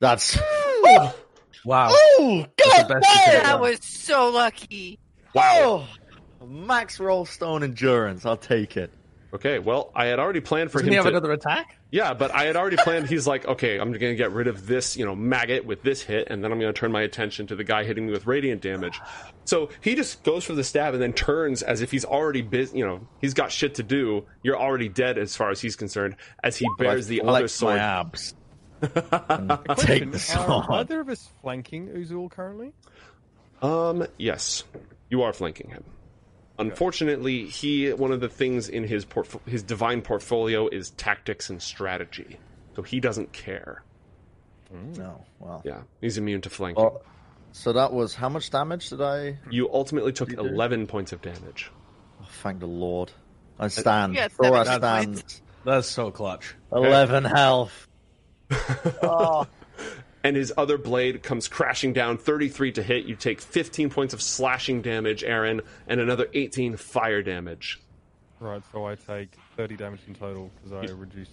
That's 0.00 0.36
Wow. 1.64 1.88
oh 1.90 2.46
god 2.56 2.86
the 2.88 2.94
best 2.94 3.12
you 3.12 3.20
could've 3.24 3.42
damn! 3.42 3.42
That 3.42 3.60
was 3.60 3.78
so 3.82 4.30
lucky. 4.30 5.00
Wow, 5.34 5.88
max 6.44 7.00
roll 7.00 7.24
stone 7.24 7.64
endurance. 7.64 8.24
I'll 8.24 8.36
take 8.36 8.76
it. 8.76 8.92
Okay, 9.34 9.58
well, 9.58 9.90
I 9.94 10.06
had 10.06 10.18
already 10.18 10.40
planned 10.40 10.70
for 10.70 10.78
Doesn't 10.78 10.88
him 10.88 10.92
he 10.92 10.96
have 10.96 11.04
to. 11.04 11.10
another 11.10 11.32
attack? 11.32 11.78
Yeah, 11.90 12.12
but 12.12 12.30
I 12.34 12.44
had 12.44 12.54
already 12.54 12.76
planned. 12.76 13.06
He's 13.08 13.26
like, 13.26 13.46
okay, 13.46 13.78
I'm 13.78 13.88
going 13.88 14.00
to 14.00 14.14
get 14.14 14.30
rid 14.32 14.46
of 14.46 14.66
this, 14.66 14.94
you 14.94 15.06
know, 15.06 15.16
maggot 15.16 15.64
with 15.64 15.82
this 15.82 16.02
hit, 16.02 16.28
and 16.28 16.44
then 16.44 16.52
I'm 16.52 16.60
going 16.60 16.72
to 16.72 16.78
turn 16.78 16.92
my 16.92 17.00
attention 17.00 17.46
to 17.46 17.56
the 17.56 17.64
guy 17.64 17.84
hitting 17.84 18.06
me 18.06 18.12
with 18.12 18.26
radiant 18.26 18.60
damage. 18.60 19.00
So 19.46 19.70
he 19.80 19.94
just 19.94 20.22
goes 20.22 20.44
for 20.44 20.54
the 20.54 20.62
stab 20.62 20.92
and 20.92 21.02
then 21.02 21.14
turns 21.14 21.62
as 21.62 21.80
if 21.80 21.90
he's 21.90 22.04
already 22.04 22.42
busy. 22.42 22.76
You 22.78 22.86
know, 22.86 23.08
he's 23.22 23.32
got 23.32 23.50
shit 23.50 23.76
to 23.76 23.82
do. 23.82 24.26
You're 24.42 24.58
already 24.58 24.90
dead 24.90 25.16
as 25.16 25.34
far 25.34 25.50
as 25.50 25.60
he's 25.62 25.76
concerned. 25.76 26.16
As 26.44 26.58
he 26.58 26.66
bears 26.78 27.06
the 27.06 27.22
other 27.22 27.48
Flex 27.48 27.52
sword. 27.54 27.76
My 27.76 27.82
abs. 27.82 28.34
take 28.82 30.10
the 30.10 30.18
Question, 30.18 30.40
Are 30.40 30.72
either 30.72 31.00
of 31.00 31.08
us 31.08 31.30
flanking 31.40 31.88
Uzul 31.88 32.30
currently? 32.30 32.72
Um, 33.62 34.06
yes, 34.18 34.64
you 35.08 35.22
are 35.22 35.32
flanking 35.32 35.70
him. 35.70 35.84
Unfortunately, 36.58 37.46
he 37.46 37.92
one 37.92 38.12
of 38.12 38.20
the 38.20 38.28
things 38.28 38.68
in 38.68 38.84
his 38.84 39.04
portf- 39.04 39.46
his 39.48 39.62
divine 39.62 40.02
portfolio 40.02 40.68
is 40.68 40.90
tactics 40.90 41.50
and 41.50 41.62
strategy, 41.62 42.38
so 42.76 42.82
he 42.82 43.00
doesn't 43.00 43.32
care. 43.32 43.82
Mm, 44.74 44.98
no, 44.98 45.24
well. 45.38 45.62
Yeah, 45.64 45.82
he's 46.00 46.18
immune 46.18 46.42
to 46.42 46.50
flanking. 46.50 46.84
Oh, 46.84 47.02
so 47.52 47.72
that 47.72 47.92
was 47.92 48.14
how 48.14 48.28
much 48.28 48.50
damage 48.50 48.90
did 48.90 49.00
I? 49.00 49.38
You 49.50 49.72
ultimately 49.72 50.12
took 50.12 50.32
11 50.32 50.86
points 50.86 51.12
of 51.12 51.20
damage. 51.22 51.70
Oh, 52.20 52.26
thank 52.42 52.60
the 52.60 52.66
Lord. 52.66 53.10
I 53.58 53.68
stand. 53.68 54.14
Yeah, 54.14 54.28
Thor 54.28 54.64
seven 54.64 55.16
stands. 55.16 55.42
That's 55.64 55.88
so 55.88 56.10
clutch. 56.10 56.54
Eleven 56.72 57.24
health. 57.24 57.88
oh, 59.02 59.46
And 60.24 60.36
his 60.36 60.52
other 60.56 60.78
blade 60.78 61.22
comes 61.22 61.48
crashing 61.48 61.92
down, 61.92 62.16
33 62.16 62.72
to 62.72 62.82
hit. 62.82 63.06
You 63.06 63.16
take 63.16 63.40
15 63.40 63.90
points 63.90 64.14
of 64.14 64.22
slashing 64.22 64.80
damage, 64.82 65.24
Aaron, 65.24 65.62
and 65.88 66.00
another 66.00 66.28
18 66.32 66.76
fire 66.76 67.22
damage. 67.22 67.80
Right, 68.38 68.62
so 68.72 68.86
I 68.86 68.94
take 68.94 69.30
30 69.56 69.76
damage 69.76 70.00
in 70.06 70.14
total 70.14 70.50
because 70.62 70.90
I 70.90 70.92
reduce 70.94 71.28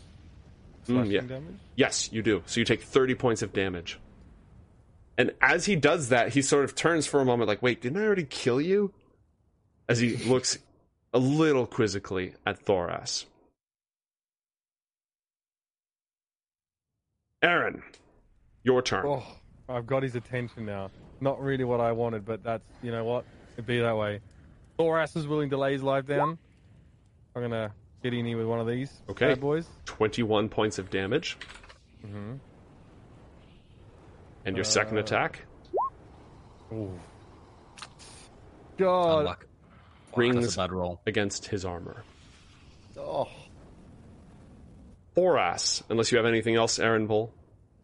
Mm, 0.88 0.96
slashing 0.96 1.12
yeah. 1.12 1.22
damage. 1.22 1.56
Yes, 1.76 2.12
you 2.12 2.24
do. 2.24 2.42
So 2.48 2.60
you 2.60 2.66
take 2.66 2.82
30 2.82 3.14
points 3.16 3.42
of 3.44 3.54
damage. 3.54 4.00
And 5.20 5.34
as 5.42 5.66
he 5.66 5.76
does 5.76 6.10
that, 6.10 6.30
he 6.34 6.42
sort 6.42 6.64
of 6.64 6.74
turns 6.74 7.06
for 7.06 7.20
a 7.20 7.26
moment, 7.26 7.48
like, 7.48 7.62
wait, 7.62 7.82
didn't 7.82 8.02
I 8.02 8.06
already 8.06 8.24
kill 8.24 8.60
you? 8.62 8.92
As 9.88 10.00
he 10.00 10.16
looks 10.26 10.58
a 11.14 11.20
little 11.20 11.68
quizzically 11.68 12.34
at 12.46 12.66
Thoras. 12.66 13.26
Aaron, 17.42 17.84
your 18.64 18.82
turn. 18.82 19.06
Oh, 19.06 19.24
I've 19.68 19.88
got 19.88 20.04
his 20.04 20.16
attention 20.16 20.66
now. 20.66 20.92
Not 21.22 21.42
really 21.42 21.64
what 21.64 21.80
I 21.82 21.92
wanted, 21.92 22.26
but 22.26 22.44
that's, 22.44 22.64
you 22.82 22.92
know 22.92 23.04
what? 23.04 23.26
It'd 23.54 23.66
be 23.66 23.80
that 23.80 23.96
way. 23.98 24.22
Thoras 24.78 25.16
is 25.18 25.28
willing 25.28 25.50
to 25.50 25.58
lay 25.58 25.74
his 25.74 25.84
life 25.84 26.06
down. 26.06 26.38
I'm 27.36 27.42
going 27.42 27.52
to 27.52 27.72
get 28.02 28.14
in 28.14 28.26
here 28.26 28.38
with 28.38 28.48
one 28.48 28.60
of 28.60 28.68
these 28.68 28.92
Okay. 29.10 29.28
bad 29.30 29.42
boys. 29.42 29.68
21 29.86 30.48
points 30.50 30.80
of 30.80 30.90
damage. 30.90 31.38
Mm-hmm. 32.06 32.36
And 34.46 34.56
your 34.56 34.64
second 34.64 34.98
Uh, 34.98 35.02
attack 35.02 35.46
Ooh. 36.72 36.98
God. 38.78 39.26
Unluck. 39.26 39.42
Rings 40.16 40.56
bad 40.56 40.72
roll. 40.72 41.02
against 41.06 41.48
his 41.48 41.66
armor. 41.66 42.04
oh. 42.98 43.28
Thoras, 45.16 45.84
unless 45.90 46.12
you 46.12 46.18
have 46.18 46.26
anything 46.26 46.56
else, 46.56 46.80
Aaron 46.80 47.08
Bull. 47.08 47.34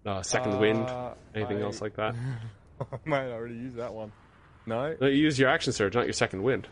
Uh, 0.06 0.22
second 0.22 0.60
wind, 0.60 0.88
Uh, 0.88 1.14
anything 1.34 1.58
I- 1.58 1.62
else 1.62 1.82
like 1.82 1.96
that? 1.96 2.16
I 2.80 2.86
might 3.06 3.28
already 3.32 3.56
use 3.56 3.74
that 3.76 3.94
one. 3.94 4.12
No. 4.66 4.96
No, 5.00 5.08
you 5.08 5.16
use 5.24 5.40
your 5.40 5.50
action 5.50 5.74
surge, 5.74 5.96
not 5.96 6.06
your 6.06 6.14
second 6.14 6.44
wind. 6.44 6.68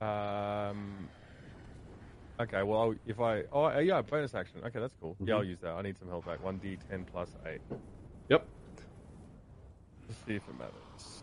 Um. 0.00 1.08
Okay, 2.40 2.62
well, 2.62 2.80
I'll- 2.80 2.94
if 3.06 3.20
I 3.20 3.44
oh 3.52 3.64
uh, 3.66 3.78
yeah, 3.78 4.02
bonus 4.02 4.34
action. 4.34 4.60
Okay, 4.64 4.80
that's 4.80 4.94
cool. 5.00 5.16
Yeah, 5.20 5.36
I'll 5.36 5.44
use 5.44 5.58
that. 5.62 5.72
I 5.74 5.82
need 5.82 5.96
some 5.98 6.08
health 6.08 6.26
back. 6.26 6.42
One 6.42 6.58
d10 6.58 7.06
plus 7.06 7.30
eight. 7.46 7.60
Yep. 8.28 8.46
Let's 10.08 10.20
see 10.26 10.34
if 10.34 10.42
it 10.48 10.58
matters. 10.58 11.22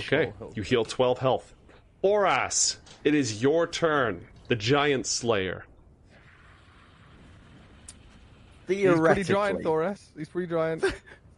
Okay. 0.00 0.32
You 0.54 0.62
heal 0.62 0.84
12 0.84 1.18
health. 1.18 1.54
Thoras, 2.02 2.76
it 3.04 3.14
is 3.14 3.42
your 3.42 3.66
turn. 3.66 4.26
The 4.48 4.56
Giant 4.56 5.06
Slayer. 5.06 5.64
He's 8.68 8.76
pretty 8.76 8.82
Theoretically. 8.94 9.34
giant, 9.34 9.62
Thoras. 9.64 10.00
He's 10.16 10.28
pretty 10.28 10.50
giant. 10.50 10.84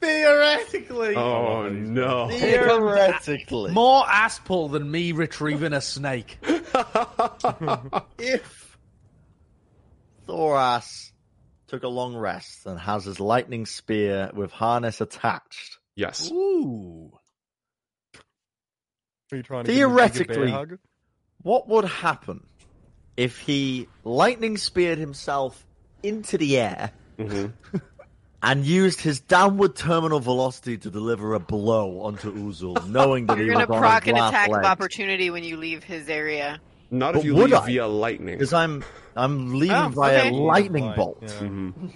Theoretically. 0.01 1.15
Oh, 1.17 1.69
no. 1.69 2.29
Theoretically. 2.29 3.73
More 3.73 4.05
ass 4.09 4.39
pull 4.39 4.69
than 4.69 4.91
me 4.91 5.13
retrieving 5.13 5.73
a 5.75 5.81
snake. 5.81 6.39
if 8.19 8.79
Thoras 10.27 11.13
took 11.69 11.83
a 11.83 11.89
long 11.89 12.17
rest 12.17 12.67
and 12.67 12.79
has 12.79 13.05
his 13.05 13.21
lightning 13.21 13.67
spear 13.67 14.31
with 14.35 14.51
harness 14.53 15.01
attached, 15.01 15.79
Yes. 15.97 16.31
Ooh. 16.33 17.13
Are 19.33 19.37
you 19.37 19.43
trying 19.43 19.65
to 19.65 19.73
give 19.73 19.91
him 19.91 19.97
a 19.99 20.09
bigger 20.09 20.25
bear 20.25 20.35
Theoretically. 20.37 20.79
what 21.43 21.69
would 21.69 21.85
happen 21.85 22.47
if 23.17 23.39
he 23.39 23.87
lightning 24.03 24.57
speared 24.57 24.99
himself 24.99 25.67
into 26.03 26.39
the 26.39 26.59
air 26.59 26.93
hmm 27.29 27.47
and 28.43 28.65
used 28.65 29.03
his 29.03 29.21
downward 29.21 29.77
terminal 29.77 30.19
velocity 30.19 30.79
to 30.79 30.91
deliver 30.91 31.35
a 31.35 31.39
blow 31.41 32.01
onto 32.01 32.33
Uzul, 32.33 32.87
knowing 32.89 33.27
that 33.27 33.37
he 33.37 33.45
You're 33.45 33.57
was 33.59 33.67
gonna 33.67 33.77
on 33.77 33.83
proc 33.83 34.05
his 34.05 34.13
an 34.13 34.19
last 34.19 34.31
attack 34.31 34.49
of 34.49 34.53
legs? 34.55 34.67
opportunity 34.67 35.29
when 35.29 35.45
you 35.45 35.59
leave 35.59 35.85
his 35.85 36.09
area. 36.09 36.59
Not 36.91 37.13
But 37.13 37.19
if 37.21 37.25
you 37.27 37.35
would 37.35 37.51
leave 37.51 37.61
I? 37.61 37.67
via 37.67 37.87
lightning. 37.87 38.39
Because 38.39 38.55
I'm 38.55 38.83
I'm 39.15 39.59
leaving 39.59 39.77
Oh, 39.77 39.89
via 39.91 40.21
okay. 40.21 40.31
lightning 40.31 40.87
Right, 40.87 40.97
bolt. 40.97 41.19
yeah. 41.23 41.29
Mhm. 41.29 41.93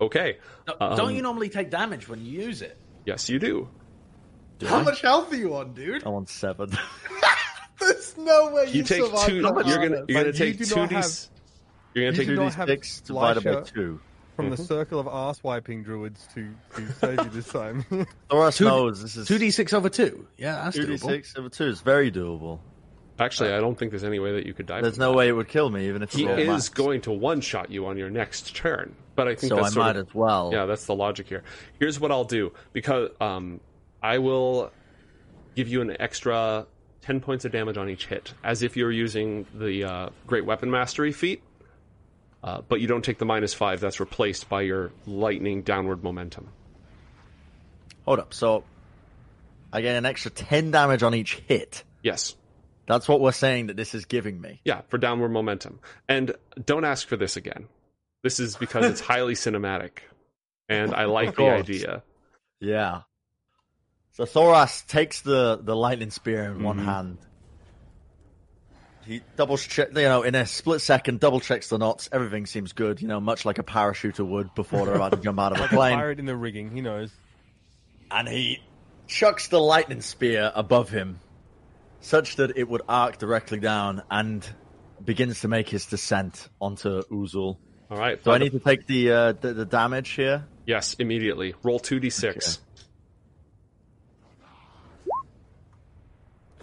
Okay. 0.00 0.38
Don't- 0.66 0.80
Um, 0.82 0.96
Don't 0.96 1.14
you 1.16 1.22
normally 1.22 1.48
take 1.48 1.70
damage 1.70 2.08
when 2.08 2.24
you 2.24 2.42
use 2.42 2.62
it? 2.62 2.76
Yes, 3.04 3.28
you 3.28 3.38
do. 3.38 3.68
How 4.64 4.82
much 4.82 5.00
health 5.02 5.32
are 5.32 5.36
you 5.36 5.54
on, 5.56 5.74
dude? 5.74 6.04
I'm 6.06 6.14
on 6.14 6.26
seven. 6.26 6.70
There's 7.80 8.16
no 8.16 8.50
way 8.50 8.70
You 8.70 8.82
take 8.84 9.02
two. 9.26 9.34
You're 9.40 9.52
gonna 9.52 9.66
you're 9.68 9.78
gonna 10.06 10.26
you 10.26 10.32
take 10.32 10.58
do 10.58 10.64
two 10.64 10.76
not 10.76 10.88
d. 10.88 10.94
have- 10.94 11.04
You're 11.94 12.10
gonna 12.10 12.12
you 12.12 12.18
take 12.18 12.26
do 12.28 12.36
Two 12.36 12.42
not 12.42 12.54
have 12.54 12.68
six 12.68 13.00
divided 13.00 13.44
by 13.44 13.60
two. 13.62 14.00
From 14.36 14.50
the 14.50 14.56
circle 14.56 14.98
of 14.98 15.06
ass 15.06 15.40
wiping 15.44 15.84
druids 15.84 16.26
to, 16.34 16.52
to 16.74 16.92
save 16.94 17.18
you 17.22 17.30
this 17.30 17.46
time. 17.48 17.84
Thoras 18.28 18.56
Two- 18.56 18.64
knows 18.64 19.00
this 19.00 19.14
is 19.16 19.28
Two 19.28 19.38
d 19.38 19.50
six 19.52 19.72
over 19.72 19.88
two. 19.88 20.26
Yeah, 20.36 20.64
that's 20.64 20.76
two 20.76 20.86
d 20.86 20.94
doable. 20.94 21.06
six 21.06 21.36
over 21.38 21.48
two 21.48 21.66
is 21.68 21.80
very 21.82 22.10
doable. 22.10 22.58
Actually, 23.20 23.52
I 23.52 23.60
don't 23.60 23.78
think 23.78 23.92
there's 23.92 24.02
any 24.02 24.18
way 24.18 24.32
that 24.32 24.44
you 24.44 24.52
could 24.54 24.66
die. 24.66 24.80
There's 24.80 24.98
no 24.98 25.12
that. 25.12 25.16
way 25.18 25.28
it 25.28 25.32
would 25.32 25.46
kill 25.46 25.70
me, 25.70 25.86
even 25.86 26.02
if 26.02 26.10
He 26.12 26.24
is 26.24 26.48
max. 26.48 26.68
going 26.70 27.02
to 27.02 27.12
one 27.12 27.40
shot 27.40 27.70
you 27.70 27.86
on 27.86 27.96
your 27.96 28.10
next 28.10 28.56
turn, 28.56 28.96
but 29.14 29.28
I 29.28 29.36
think 29.36 29.50
So 29.52 29.58
I 29.58 29.62
that's 29.62 29.74
sort 29.74 29.86
might 29.86 29.96
of, 29.96 30.08
as 30.08 30.14
well. 30.14 30.50
Yeah, 30.52 30.66
that's 30.66 30.86
the 30.86 30.96
logic 30.96 31.28
here. 31.28 31.44
Here's 31.78 32.00
what 32.00 32.10
I'll 32.10 32.24
do 32.24 32.52
because 32.72 33.10
um, 33.20 33.60
I 34.02 34.18
will 34.18 34.72
give 35.54 35.68
you 35.68 35.80
an 35.80 35.96
extra 36.00 36.66
ten 37.02 37.20
points 37.20 37.44
of 37.44 37.52
damage 37.52 37.76
on 37.76 37.88
each 37.88 38.06
hit, 38.06 38.34
as 38.42 38.62
if 38.64 38.76
you're 38.76 38.90
using 38.90 39.46
the 39.54 39.84
uh, 39.84 40.08
Great 40.26 40.44
Weapon 40.44 40.68
Mastery 40.72 41.12
feat. 41.12 41.40
Uh, 42.44 42.60
but 42.68 42.78
you 42.82 42.86
don't 42.86 43.02
take 43.02 43.16
the 43.16 43.24
minus 43.24 43.54
five. 43.54 43.80
That's 43.80 44.00
replaced 44.00 44.50
by 44.50 44.60
your 44.62 44.92
lightning 45.06 45.62
downward 45.62 46.04
momentum. 46.04 46.48
Hold 48.04 48.18
up. 48.18 48.34
So 48.34 48.64
I 49.72 49.80
get 49.80 49.96
an 49.96 50.04
extra 50.04 50.30
ten 50.30 50.70
damage 50.70 51.02
on 51.02 51.14
each 51.14 51.36
hit. 51.48 51.84
Yes. 52.02 52.36
That's 52.86 53.08
what 53.08 53.22
we're 53.22 53.32
saying 53.32 53.68
that 53.68 53.78
this 53.78 53.94
is 53.94 54.04
giving 54.04 54.38
me. 54.38 54.60
Yeah, 54.62 54.82
for 54.88 54.98
downward 54.98 55.30
momentum. 55.30 55.80
And 56.06 56.34
don't 56.66 56.84
ask 56.84 57.08
for 57.08 57.16
this 57.16 57.38
again. 57.38 57.66
This 58.22 58.38
is 58.38 58.56
because 58.56 58.84
it's 58.84 59.00
highly 59.12 59.32
cinematic. 59.34 60.00
And 60.68 60.94
I 60.94 61.06
like 61.06 61.36
the 61.36 61.48
idea. 61.48 62.02
Yeah. 62.60 63.02
So 64.12 64.24
Thoras 64.24 64.86
takes 64.86 65.22
the, 65.22 65.58
the 65.62 65.74
lightning 65.74 66.10
spear 66.10 66.44
in 66.44 66.62
one 66.62 66.78
Mhm. 66.78 66.84
hand. 66.84 67.18
He 69.06 69.20
double 69.36 69.56
check, 69.58 69.88
you 69.90 70.02
know, 70.02 70.22
in 70.22 70.34
a 70.34 70.46
split 70.46 70.80
second, 70.80 71.20
double 71.20 71.40
checks 71.40 71.68
the 71.68 71.78
knots. 71.78 72.08
Everything 72.12 72.46
seems 72.46 72.72
good, 72.72 73.02
you 73.02 73.08
know, 73.08 73.20
much 73.20 73.44
like 73.44 73.58
a 73.58 73.62
parachuter 73.62 74.26
would 74.26 74.54
before 74.54 74.86
they're 74.86 74.94
about 74.94 75.12
to 75.12 75.18
jump 75.18 75.38
out 75.38 75.52
of 75.52 75.58
a 75.58 75.62
like 75.62 75.72
a 75.72 75.74
plane. 75.74 75.96
pirate 75.98 76.18
in 76.18 76.26
the 76.26 76.36
rigging, 76.36 76.70
he 76.70 76.80
knows. 76.80 77.10
And 78.10 78.28
he 78.28 78.62
chucks 79.06 79.48
the 79.48 79.60
lightning 79.60 80.00
spear 80.00 80.50
above 80.54 80.88
him, 80.90 81.20
such 82.00 82.36
that 82.36 82.56
it 82.56 82.68
would 82.68 82.82
arc 82.88 83.18
directly 83.18 83.58
down, 83.60 84.02
and 84.10 84.46
begins 85.04 85.40
to 85.40 85.48
make 85.48 85.68
his 85.68 85.86
descent 85.86 86.48
onto 86.60 87.02
Uzul. 87.04 87.58
All 87.90 87.98
right. 87.98 88.22
Do 88.22 88.30
I 88.30 88.34
by 88.34 88.38
the- 88.38 88.44
need 88.44 88.52
to 88.52 88.60
take 88.60 88.86
the 88.86 89.10
uh, 89.12 89.32
the, 89.32 89.52
the 89.52 89.64
damage 89.66 90.10
here? 90.10 90.46
Yes, 90.66 90.94
immediately. 90.98 91.54
Roll 91.62 91.78
2d6. 91.78 92.58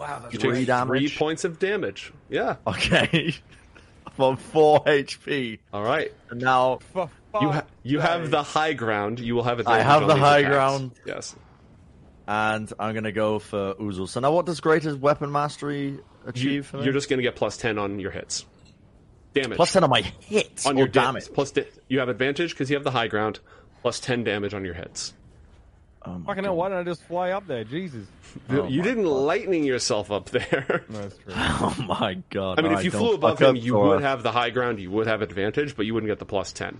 Wow, 0.02 0.20
that's 0.22 0.34
You 0.34 0.40
Three 0.40 0.56
take 0.60 0.68
damage. 0.68 1.00
three 1.12 1.18
points 1.18 1.44
of 1.46 1.60
damage. 1.60 2.12
Yeah. 2.30 2.56
Okay. 2.68 3.34
I'm 4.08 4.24
on 4.26 4.38
four 4.38 4.84
HP. 4.84 5.60
All 5.72 5.84
right. 5.84 6.12
And 6.30 6.42
now 6.42 6.80
You 6.94 7.02
ha- 7.50 7.52
fuck's 7.62 7.68
you 7.84 8.00
have 8.00 8.30
the 8.32 8.44
high 8.44 8.74
ground. 8.74 9.20
You 9.20 9.36
will 9.36 9.44
have 9.44 9.60
it. 9.60 9.68
I 9.68 9.82
have 9.82 10.06
the 10.08 10.16
high 10.16 10.40
attacks. 10.40 10.54
ground. 10.54 10.92
Yes. 11.06 11.36
and 12.28 12.72
I'm 12.80 12.94
gonna 12.94 13.12
go 13.12 13.40
for 13.40 13.76
Uzul. 13.76 14.08
So 14.10 14.20
now 14.20 14.32
what 14.32 14.46
does 14.46 14.60
greatest 14.60 15.00
weapon 15.00 15.32
mastery 15.32 15.90
You, 15.92 16.04
achieve 16.26 16.66
for 16.68 16.78
me? 16.78 16.84
you're 16.84 16.94
just 16.94 17.10
going 17.10 17.18
to 17.20 17.24
get 17.24 17.36
plus 17.36 17.58
ten 17.58 17.78
on 17.78 18.00
your 18.00 18.12
hits. 18.12 18.46
Damage 19.34 19.56
plus 19.56 19.72
ten 19.72 19.84
on 19.84 19.90
my 19.90 20.02
hits 20.02 20.66
on 20.66 20.76
or 20.76 20.80
your 20.80 20.88
damage. 20.88 21.24
damage. 21.26 21.34
Plus, 21.36 21.52
da- 21.52 21.68
you 21.88 22.00
have 22.00 22.10
advantage 22.10 22.52
because 22.52 22.70
you 22.70 22.76
have 22.76 22.84
the 22.84 22.92
high 22.92 23.08
ground. 23.08 23.40
Plus 23.82 24.00
ten 24.00 24.24
damage 24.24 24.54
on 24.54 24.66
your 24.66 24.74
hits. 24.74 25.14
Oh 26.04 26.18
my 26.18 26.26
Fucking 26.28 26.44
hell, 26.46 26.56
why 26.56 26.70
didn't 26.70 26.80
I 26.88 26.90
just 26.92 27.04
fly 27.04 27.32
up 27.32 27.48
there? 27.48 27.64
Jesus. 27.64 28.06
Oh 28.50 28.66
you 28.68 28.82
didn't 28.82 29.06
lightning 29.06 29.66
yourself 29.66 30.10
up 30.10 30.30
there. 30.30 30.86
That's 30.90 31.18
true. 31.18 31.34
Oh 31.36 31.76
my 31.86 32.16
god! 32.30 32.60
I 32.60 32.62
mean, 32.62 32.72
if 32.72 32.78
Alright, 32.78 32.86
you 32.86 32.92
flew 32.92 33.14
above 33.16 33.40
fuck 33.40 33.50
him, 33.50 33.56
you 33.58 33.74
Thor. 33.74 33.88
would 33.90 34.02
have 34.04 34.24
the 34.24 34.32
high 34.32 34.52
ground. 34.52 34.80
You 34.80 34.90
would 34.92 35.08
have 35.08 35.22
advantage, 35.22 35.76
but 35.76 35.86
you 35.86 35.94
wouldn't 35.94 36.10
get 36.10 36.20
the 36.20 36.26
plus 36.26 36.54
ten. 36.54 36.80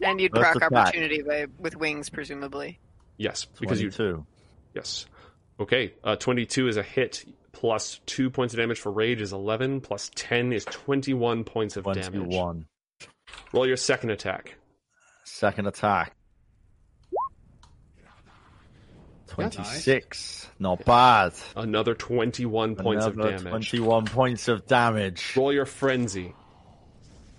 And 0.00 0.20
you'd 0.20 0.32
First 0.34 0.60
proc 0.60 0.72
opportunity 0.72 1.22
by, 1.22 1.46
with 1.58 1.74
wings, 1.76 2.08
presumably. 2.08 2.78
Yes, 3.18 3.46
because 3.58 3.82
you. 3.82 3.90
22. 3.90 4.24
Yes. 4.74 5.06
Okay. 5.58 5.92
Uh, 6.04 6.16
Twenty-two 6.16 6.68
is 6.68 6.76
a 6.76 6.82
hit. 6.82 7.24
Plus 7.52 8.00
two 8.06 8.30
points 8.30 8.54
of 8.54 8.60
damage 8.60 8.78
for 8.78 8.92
rage 8.92 9.20
is 9.20 9.32
eleven. 9.32 9.80
Plus 9.80 10.10
ten 10.14 10.52
is 10.52 10.64
twenty-one 10.66 11.42
points 11.44 11.76
of 11.76 11.84
damage. 11.84 12.06
21. 12.06 12.66
Roll 13.52 13.66
your 13.66 13.76
second 13.76 14.10
attack. 14.10 14.54
Second 15.24 15.66
attack. 15.66 16.14
26. 19.30 20.48
Not 20.58 20.84
bad. 20.84 21.32
Another 21.56 21.94
twenty-one 21.94 22.76
points 22.76 23.06
Another 23.06 23.34
of 23.34 23.42
damage. 23.42 23.70
21 23.70 24.04
points 24.06 24.48
of 24.48 24.66
damage. 24.66 25.34
Roll 25.36 25.52
your 25.52 25.66
frenzy. 25.66 26.34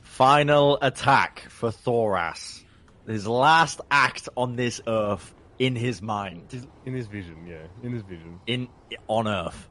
Final 0.02 0.78
attack 0.82 1.46
for 1.50 1.70
Thoras. 1.70 2.64
His 3.08 3.28
last 3.28 3.82
act 3.90 4.30
on 4.36 4.56
this 4.56 4.82
earth 4.88 5.34
in 5.60 5.76
his 5.76 6.02
mind. 6.02 6.68
In 6.86 6.94
his 6.94 7.08
vision, 7.08 7.46
yeah. 7.48 7.68
In 7.84 7.92
his 7.92 8.04
vision. 8.04 8.40
In 8.48 8.68
on 9.08 9.28
Earth. 9.28 9.68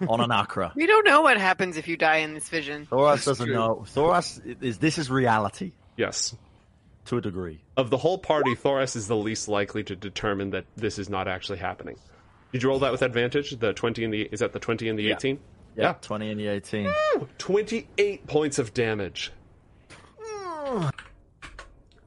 On 0.06 0.20
an 0.20 0.30
Acra. 0.30 0.70
We 0.76 0.86
don't 0.86 1.06
know 1.06 1.22
what 1.22 1.38
happens 1.38 1.78
if 1.78 1.88
you 1.88 1.96
die 1.96 2.18
in 2.18 2.34
this 2.34 2.46
vision. 2.50 2.84
Thoras 2.84 3.24
doesn't 3.24 3.46
true. 3.46 3.54
know. 3.54 3.86
Thoras 3.86 4.38
is 4.62 4.76
this 4.76 4.98
is 4.98 5.10
reality 5.10 5.72
Yes. 5.96 6.36
To 7.08 7.18
a 7.18 7.20
degree. 7.20 7.60
Of 7.76 7.90
the 7.90 7.98
whole 7.98 8.18
party, 8.18 8.54
Thoras 8.54 8.96
is 8.96 9.08
the 9.08 9.16
least 9.16 9.48
likely 9.48 9.82
to 9.84 9.96
determine 9.96 10.50
that 10.50 10.64
this 10.76 10.98
is 10.98 11.08
not 11.10 11.28
actually 11.28 11.58
happening. 11.58 11.96
Did 12.52 12.62
you 12.62 12.68
roll 12.70 12.78
that 12.78 12.92
with 12.92 13.02
advantage? 13.02 13.50
The 13.58 13.72
twenty 13.74 14.04
and 14.04 14.14
the 14.14 14.22
is 14.32 14.40
that 14.40 14.52
the 14.52 14.58
twenty 14.58 14.88
and 14.88 14.98
the 14.98 15.02
Yeah. 15.04 15.14
eighteen? 15.14 15.40
Yeah, 15.76 15.92
20 16.00 16.30
and 16.32 16.40
the 16.40 16.48
18. 16.48 16.90
Twenty-eight 17.38 18.26
points 18.26 18.58
of 18.58 18.74
damage. 18.74 19.30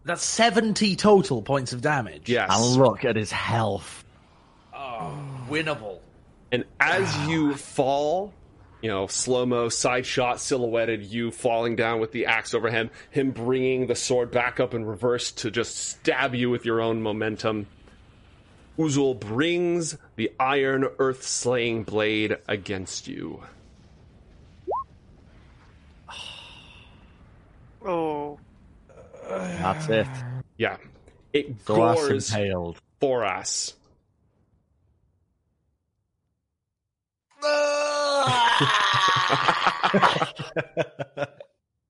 That's 0.03 0.23
70 0.23 0.95
total 0.98 1.41
points 1.41 1.72
of 1.72 1.82
damage. 1.82 2.28
Yes. 2.28 2.49
And 2.53 2.76
look 2.82 3.06
at 3.06 3.15
his 3.15 3.32
health. 3.32 4.03
Oh, 4.73 5.14
winnable. 5.49 5.99
And 6.52 6.65
as 6.82 7.15
you 7.30 7.56
fall, 7.56 8.34
you 8.82 8.90
know, 8.90 9.08
slow 9.08 9.45
mo, 9.45 9.70
side 9.70 10.06
shot, 10.06 10.40
silhouetted, 10.40 11.03
you 11.03 11.32
falling 11.32 11.76
down 11.76 11.99
with 11.99 12.12
the 12.12 12.26
axe 12.26 12.53
over 12.53 12.70
him, 12.70 12.90
him 13.10 13.32
bringing 13.32 13.88
the 13.88 13.95
sword 13.95 14.32
back 14.32 14.60
up 14.60 14.74
in 14.74 14.86
reverse 14.86 15.32
to 15.32 15.52
just 15.52 15.76
stab 15.76 16.34
you 16.34 16.49
with 16.49 16.66
your 16.66 16.82
own 16.82 17.02
momentum. 17.02 17.68
Uzul 18.78 19.20
brings 19.20 19.98
the 20.16 20.32
iron 20.40 20.88
earth 20.98 21.24
slaying 21.24 21.84
blade 21.84 22.38
against 22.48 23.08
you. 23.08 23.44
Oh. 27.84 28.38
That's 29.28 29.90
it. 29.90 30.08
Yeah. 30.58 30.78
It 31.34 31.66
Thoras 31.66 31.95
gores 31.95 32.30
impaled. 32.30 32.80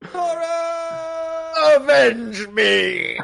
Thoras. 0.04 1.76
Avenge 1.76 2.48
me! 2.50 3.20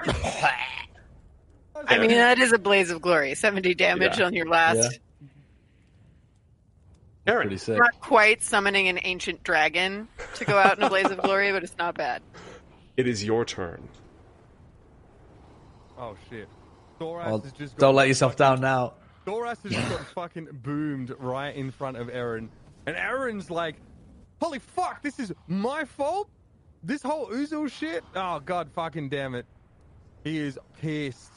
I 1.87 1.97
mean, 1.99 2.09
that 2.11 2.37
is 2.39 2.51
a 2.51 2.57
blaze 2.59 2.91
of 2.91 3.01
glory. 3.01 3.33
70 3.35 3.73
damage 3.75 4.19
Yeah. 4.19 4.25
on 4.25 4.33
your 4.33 4.47
last. 4.47 4.77
Yeah. 4.91 5.27
Aaron, 7.27 7.47
Pretty 7.47 7.57
sick. 7.57 7.77
Not 7.77 7.99
quite 7.99 8.41
summoning 8.41 8.87
an 8.87 8.99
ancient 9.03 9.43
dragon 9.43 10.07
to 10.35 10.45
go 10.45 10.57
out 10.57 10.77
in 10.77 10.83
a 10.83 10.89
blaze 10.89 11.09
of 11.11 11.17
glory, 11.21 11.51
but 11.51 11.63
it's 11.63 11.77
not 11.77 11.95
bad. 11.95 12.21
it 12.95 13.07
is 13.07 13.23
your 13.23 13.43
turn. 13.45 13.87
Oh 15.97 16.15
shit. 16.29 16.47
Thoras 16.99 17.25
Well, 17.25 17.39
has 17.39 17.51
just 17.53 17.77
don't 17.77 17.95
let 17.95 18.07
yourself 18.07 18.33
fucking- 18.37 18.55
down 18.55 18.61
now. 18.61 18.93
Thoras 19.25 19.61
has 19.63 19.71
just 19.71 19.89
got 19.89 20.05
fucking 20.15 20.47
boomed 20.63 21.13
right 21.19 21.53
in 21.55 21.69
front 21.71 21.97
of 21.97 22.09
Aaron. 22.09 22.49
And 22.87 22.95
Aaron's 22.95 23.51
like, 23.51 23.75
holy 24.41 24.59
fuck, 24.59 25.03
this 25.03 25.19
is 25.19 25.33
my 25.47 25.83
fault? 25.83 26.29
This 26.83 27.03
whole 27.03 27.27
Uzul 27.27 27.69
shit? 27.69 28.03
Oh 28.15 28.39
god 28.39 28.69
fucking 28.73 29.09
damn 29.09 29.35
it. 29.35 29.45
He 30.23 30.37
is 30.37 30.57
pissed. 30.81 31.33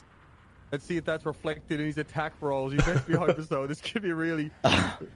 Let's 0.71 0.85
see 0.85 0.95
if 0.95 1.03
that's 1.03 1.25
reflected 1.25 1.81
in 1.81 1.85
his 1.85 1.97
attack 1.97 2.31
rolls. 2.39 2.71
You 2.71 2.79
best 2.79 3.05
be 3.05 3.13
hoping 3.17 3.43
so. 3.43 3.67
This 3.67 3.81
could 3.81 4.01
be 4.01 4.13
really, 4.13 4.49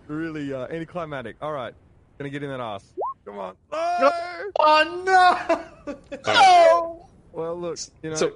really 0.07 0.53
uh, 0.53 0.67
anticlimactic. 0.67 1.37
Alright. 1.41 1.73
Gonna 2.17 2.29
get 2.29 2.43
in 2.43 2.49
that 2.49 2.59
ass. 2.59 2.93
Come 3.23 3.39
on. 3.39 3.55
No! 3.71 4.11
Oh 4.59 5.63
no! 5.87 5.95
All 6.25 7.09
Well, 7.31 7.59
look, 7.59 7.79
you 8.03 8.09
know. 8.09 8.15
So 8.15 8.33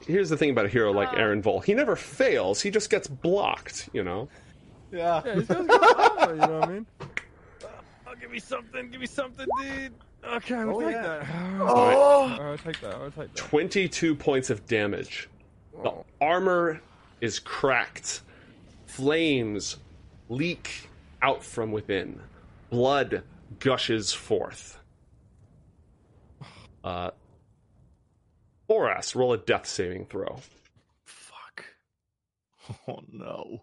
here's 0.00 0.28
the 0.28 0.36
thing 0.36 0.50
about 0.50 0.66
a 0.66 0.68
hero 0.68 0.92
like 0.92 1.16
Aaron 1.16 1.40
Vol. 1.40 1.60
He 1.60 1.72
never 1.74 1.94
fails. 1.94 2.60
He 2.60 2.70
just 2.70 2.90
gets 2.90 3.06
blocked, 3.06 3.88
you 3.92 4.02
know. 4.02 4.28
Yeah. 4.96 5.22
Yeah, 5.24 5.34
he's 5.34 5.46
got 5.46 5.66
good 5.66 5.96
armor, 6.20 6.34
you 6.34 6.40
know 6.40 6.58
what 6.60 6.68
I 6.68 6.72
mean? 6.72 6.86
Oh, 8.06 8.14
give 8.20 8.30
me 8.30 8.38
something, 8.38 8.90
give 8.90 9.00
me 9.00 9.06
something, 9.06 9.46
dude. 9.60 9.92
Okay, 10.24 10.64
we'll 10.64 10.76
Oh, 10.76 10.80
take 10.80 10.92
yeah. 10.94 11.02
that. 11.02 11.26
Oh. 11.60 12.36
I'll 12.40 12.58
take 12.58 12.80
that. 12.80 12.94
I'll 12.94 13.10
take 13.10 13.14
that. 13.34 13.36
22 13.36 14.14
points 14.14 14.50
of 14.50 14.66
damage. 14.66 15.28
The 15.82 15.90
Oh. 15.90 16.04
armor 16.20 16.80
is 17.20 17.38
cracked. 17.38 18.22
Flames 18.86 19.76
leak 20.28 20.88
out 21.22 21.42
from 21.44 21.70
within. 21.72 22.20
Blood 22.70 23.22
gushes 23.60 24.12
forth. 24.12 24.78
Uh, 26.82 27.10
Thoras, 28.68 29.14
roll 29.14 29.32
a 29.32 29.38
death 29.38 29.66
saving 29.66 30.06
throw. 30.06 30.38
Fuck. 31.04 31.64
Oh 32.88 33.00
no. 33.12 33.62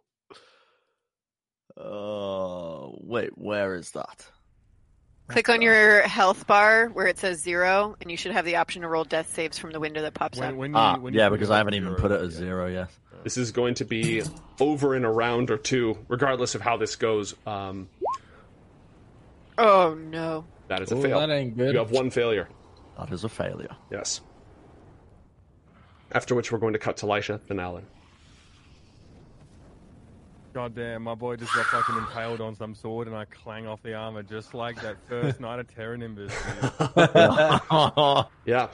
Oh, 1.78 2.98
wait, 3.02 3.38
where 3.38 3.76
is 3.76 3.92
that? 3.92 4.26
Click 5.30 5.50
on 5.50 5.62
your 5.62 6.02
health 6.02 6.46
bar 6.48 6.90
where 6.90 7.08
it 7.08 7.18
says 7.18 7.40
zero, 7.40 7.96
and 8.02 8.12
you 8.12 8.18
should 8.18 8.34
have 8.34 8.46
the 8.46 8.58
option 8.58 8.82
to 8.82 8.88
roll 8.88 9.04
death 9.06 9.34
saves 9.34 9.58
from 9.58 9.72
the 9.72 9.80
window 9.80 10.02
that 10.02 10.14
pops 10.14 10.38
up. 10.38 10.46
When, 10.48 10.58
when 10.58 10.72
you, 10.72 10.78
Ah, 10.78 10.98
when 10.98 11.14
yeah, 11.14 11.30
because 11.30 11.50
I 11.50 11.58
haven't 11.58 11.74
even 11.76 11.96
put 11.96 12.12
it 12.12 12.22
at 12.22 12.30
zero 12.32 12.68
yet. 12.68 12.90
This 13.24 13.38
is 13.38 13.52
going 13.52 13.76
to 13.76 13.86
be 13.86 14.22
over 14.60 14.96
in 14.96 15.06
a 15.06 15.12
round 15.12 15.50
or 15.50 15.58
two, 15.58 15.98
regardless 16.10 16.56
of 16.56 16.62
how 16.62 16.76
this 16.78 16.96
goes. 16.98 17.34
Um, 17.48 17.88
Oh 19.58 19.94
no. 19.94 20.46
that 20.68 20.82
is 20.82 20.92
a 20.92 20.96
Ooh, 20.98 21.02
fail. 21.02 21.20
that 21.20 21.30
ain't 21.30 21.56
good. 21.58 21.74
You 21.74 21.80
have 21.80 21.92
one 21.92 22.10
failure. 22.10 22.50
That 23.00 23.12
is 23.12 23.24
a 23.24 23.30
failure. 23.30 23.76
Yes. 23.92 24.20
After 26.12 26.36
which 26.36 26.52
we're 26.52 26.60
going 26.60 26.74
to 26.74 26.80
cut 26.80 26.98
to 26.98 27.06
Lisha, 27.06 27.40
then 27.48 27.60
Alan. 27.60 27.86
God 30.54 30.76
damn, 30.76 31.02
my 31.02 31.16
boy 31.16 31.36
just 31.36 31.54
got 31.56 31.66
fucking 31.66 31.98
impaled 31.98 32.40
on 32.40 32.56
some 32.56 32.76
sword 32.76 33.08
and 33.08 33.16
I 33.16 33.26
clang 33.26 33.66
off 33.66 33.82
the 33.82 33.96
armor 33.96 34.22
just 34.22 34.54
like 34.54 34.80
that 34.84 34.98
first 35.10 35.40
night 35.40 35.60
of 35.60 35.74
Terra 35.74 35.98
Nimbus. 35.98 36.32
Yeah. 38.46 38.68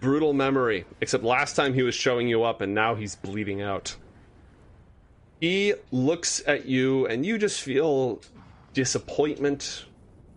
Brutal 0.00 0.32
memory. 0.32 0.86
Except 1.02 1.22
last 1.22 1.54
time 1.54 1.74
he 1.74 1.82
was 1.82 1.94
showing 1.94 2.28
you 2.28 2.44
up 2.44 2.62
and 2.62 2.74
now 2.74 2.94
he's 2.94 3.14
bleeding 3.14 3.60
out. 3.60 3.94
He 5.40 5.74
looks 5.90 6.42
at 6.46 6.64
you 6.64 7.06
and 7.06 7.26
you 7.26 7.36
just 7.36 7.60
feel 7.60 8.20
disappointment 8.72 9.84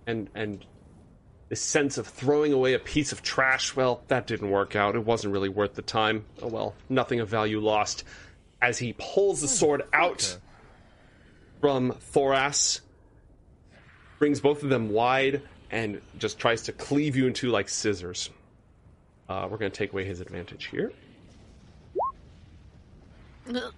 and 0.07 0.30
and 0.36 0.65
this 1.48 1.61
sense 1.61 1.98
of 1.98 2.06
throwing 2.06 2.52
away 2.52 2.73
a 2.73 2.80
piece 2.80 3.11
of 3.14 3.22
trash. 3.22 3.76
Well, 3.76 4.03
that 4.10 4.27
didn't 4.27 4.49
work 4.49 4.76
out. 4.76 4.95
It 4.95 5.06
wasn't 5.06 5.34
really 5.34 5.49
worth 5.49 5.76
the 5.76 5.81
time. 5.81 6.26
Oh 6.41 6.48
well, 6.48 6.76
nothing 6.90 7.22
of 7.22 7.30
value 7.30 7.61
lost. 7.61 8.03
As 8.61 8.77
he 8.77 8.94
pulls 8.98 9.40
the 9.40 9.48
sword 9.48 9.84
out 9.94 10.38
from 11.61 11.91
Thoras, 12.14 12.81
brings 14.18 14.40
both 14.40 14.64
of 14.64 14.69
them 14.69 14.90
wide, 14.90 15.41
and 15.72 16.02
just 16.18 16.40
tries 16.40 16.64
to 16.64 16.72
cleave 16.72 17.15
you 17.15 17.27
into 17.27 17.49
like 17.49 17.69
scissors. 17.69 18.30
Uh, 19.27 19.48
we're 19.49 19.57
going 19.57 19.72
to 19.72 19.77
take 19.77 19.91
away 19.94 20.06
his 20.06 20.22
advantage 20.22 20.65
here. 20.65 20.91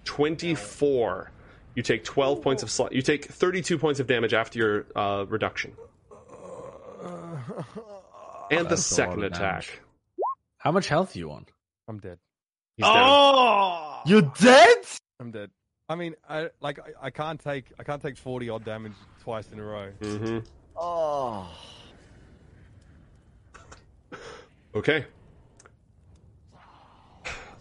24. 0.04 1.30
You 1.74 1.82
take 1.82 2.04
12 2.04 2.42
points 2.42 2.62
of 2.62 2.68
sli- 2.68 2.92
you 2.92 3.00
take 3.02 3.26
32 3.26 3.78
points 3.78 4.00
of 4.00 4.06
damage 4.06 4.34
after 4.34 4.58
your 4.58 4.86
uh, 4.96 5.24
reduction. 5.28 5.72
And 8.50 8.66
the 8.66 8.70
That's 8.70 8.90
a 8.90 9.00
lot 9.00 9.08
second 9.08 9.24
of 9.24 9.32
attack. 9.32 9.40
damage. 9.64 9.70
How 10.58 10.72
much 10.72 10.88
health 10.88 11.16
are 11.16 11.18
you 11.18 11.30
on? 11.32 11.46
I'm 11.88 11.98
dead. 12.00 12.18
He's 12.76 12.84
down. 12.84 12.94
Oh! 12.98 14.02
You're 14.04 14.30
dead. 14.40 14.76
I'm 15.18 15.30
dead. 15.30 15.50
I 15.92 15.94
mean, 15.94 16.14
I 16.26 16.48
like 16.62 16.78
I, 16.78 17.08
I 17.08 17.10
can't 17.10 17.38
take 17.38 17.66
I 17.78 17.82
can't 17.82 18.00
take 18.00 18.16
forty 18.16 18.48
odd 18.48 18.64
damage 18.64 18.94
twice 19.22 19.46
in 19.52 19.60
a 19.60 19.62
row. 19.62 19.90
hmm 20.00 20.38
Oh. 20.74 21.46
Okay. 24.74 25.04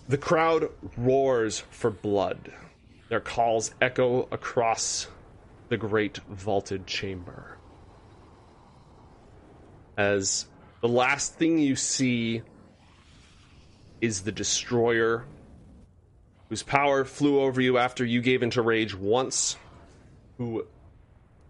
The 0.08 0.18
crowd 0.18 0.70
roars 0.96 1.60
for 1.72 1.90
blood. 1.90 2.54
Their 3.10 3.20
calls 3.20 3.74
echo 3.82 4.30
across 4.32 5.08
the 5.68 5.76
great 5.76 6.20
vaulted 6.30 6.88
chamber. 6.88 7.58
As 9.98 10.46
the 10.80 10.88
last 10.88 11.36
thing 11.36 11.60
you 11.60 11.76
see 11.76 12.44
is 14.00 14.22
the 14.22 14.32
destroyer 14.32 15.26
whose 16.52 16.64
power 16.64 17.06
flew 17.06 17.40
over 17.40 17.62
you 17.62 17.78
after 17.78 18.04
you 18.04 18.22
gave 18.22 18.44
into 18.44 18.62
rage 18.62 18.94
once, 18.94 19.56
who 20.38 20.68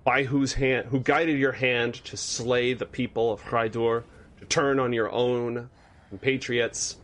by 0.04 0.22
whose 0.22 0.54
hand 0.54 0.86
who 0.90 1.00
guided 1.00 1.40
your 1.40 1.54
hand 1.54 1.96
to 1.96 2.16
slay 2.16 2.74
the 2.74 2.86
people 2.86 3.34
of 3.34 3.42
Hrydur, 3.42 4.04
to 4.38 4.46
turn 4.46 4.80
on 4.80 4.94
your 4.94 5.12
own 5.12 5.72
compatriots. 6.10 6.98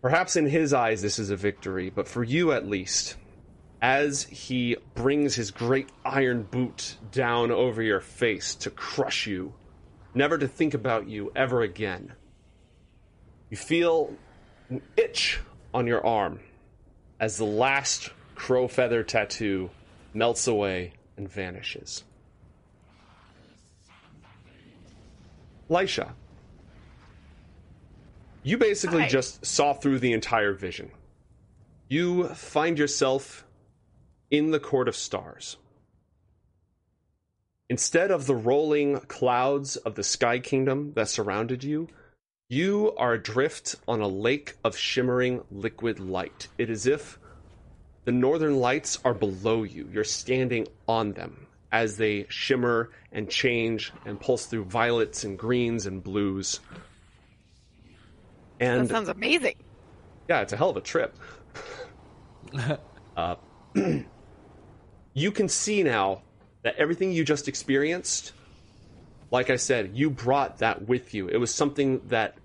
Perhaps 0.00 0.34
in 0.36 0.46
his 0.46 0.72
eyes 0.72 1.02
this 1.02 1.18
is 1.18 1.28
a 1.28 1.36
victory, 1.36 1.90
but 1.90 2.08
for 2.08 2.24
you 2.24 2.52
at 2.52 2.66
least, 2.66 3.16
as 3.82 4.22
he 4.22 4.78
brings 4.94 5.34
his 5.34 5.50
great 5.50 5.90
iron 6.06 6.42
boot 6.42 6.96
down 7.12 7.50
over 7.50 7.82
your 7.82 8.00
face 8.00 8.54
to 8.54 8.70
crush 8.70 9.26
you, 9.26 9.52
never 10.14 10.38
to 10.38 10.48
think 10.48 10.72
about 10.72 11.06
you 11.06 11.30
ever 11.36 11.60
again, 11.60 12.14
you 13.50 13.58
feel 13.58 14.16
an 14.68 14.82
itch 14.96 15.40
on 15.72 15.86
your 15.86 16.04
arm 16.04 16.40
as 17.20 17.36
the 17.36 17.44
last 17.44 18.10
crow 18.34 18.68
feather 18.68 19.02
tattoo 19.02 19.70
melts 20.14 20.46
away 20.46 20.92
and 21.16 21.30
vanishes. 21.30 22.04
Lisha, 25.68 26.12
you 28.42 28.56
basically 28.56 29.02
Hi. 29.02 29.08
just 29.08 29.44
saw 29.44 29.74
through 29.74 29.98
the 29.98 30.12
entire 30.12 30.54
vision. 30.54 30.90
You 31.88 32.28
find 32.28 32.78
yourself 32.78 33.44
in 34.30 34.50
the 34.50 34.60
Court 34.60 34.88
of 34.88 34.96
Stars. 34.96 35.56
Instead 37.68 38.10
of 38.10 38.26
the 38.26 38.34
rolling 38.34 39.00
clouds 39.00 39.76
of 39.76 39.94
the 39.94 40.02
Sky 40.02 40.38
Kingdom 40.38 40.92
that 40.94 41.08
surrounded 41.08 41.62
you, 41.62 41.88
you 42.48 42.94
are 42.96 43.12
adrift 43.12 43.76
on 43.86 44.00
a 44.00 44.08
lake 44.08 44.56
of 44.64 44.76
shimmering 44.76 45.42
liquid 45.50 46.00
light. 46.00 46.48
It 46.56 46.70
is 46.70 46.86
if 46.86 47.18
the 48.04 48.12
northern 48.12 48.56
lights 48.58 48.98
are 49.04 49.12
below 49.12 49.64
you. 49.64 49.88
You're 49.92 50.04
standing 50.04 50.66
on 50.88 51.12
them 51.12 51.46
as 51.70 51.98
they 51.98 52.26
shimmer 52.30 52.90
and 53.12 53.28
change 53.28 53.92
and 54.06 54.18
pulse 54.18 54.46
through 54.46 54.64
violets 54.64 55.24
and 55.24 55.38
greens 55.38 55.84
and 55.84 56.02
blues. 56.02 56.60
And 58.60 58.88
That 58.88 58.88
sounds 58.88 59.08
amazing. 59.10 59.56
yeah, 60.28 60.40
it's 60.40 60.54
a 60.54 60.56
hell 60.56 60.70
of 60.70 60.78
a 60.78 60.80
trip. 60.80 61.14
uh, 63.16 63.36
you 65.12 65.30
can 65.32 65.48
see 65.48 65.82
now 65.82 66.22
that 66.62 66.76
everything 66.76 67.12
you 67.12 67.24
just 67.24 67.46
experienced, 67.46 68.32
like 69.30 69.50
I 69.50 69.56
said, 69.56 69.92
you 69.94 70.10
brought 70.10 70.58
that 70.58 70.88
with 70.88 71.14
you. 71.14 71.28
It 71.28 71.36
was 71.36 71.54
something 71.54 72.00
that 72.08 72.36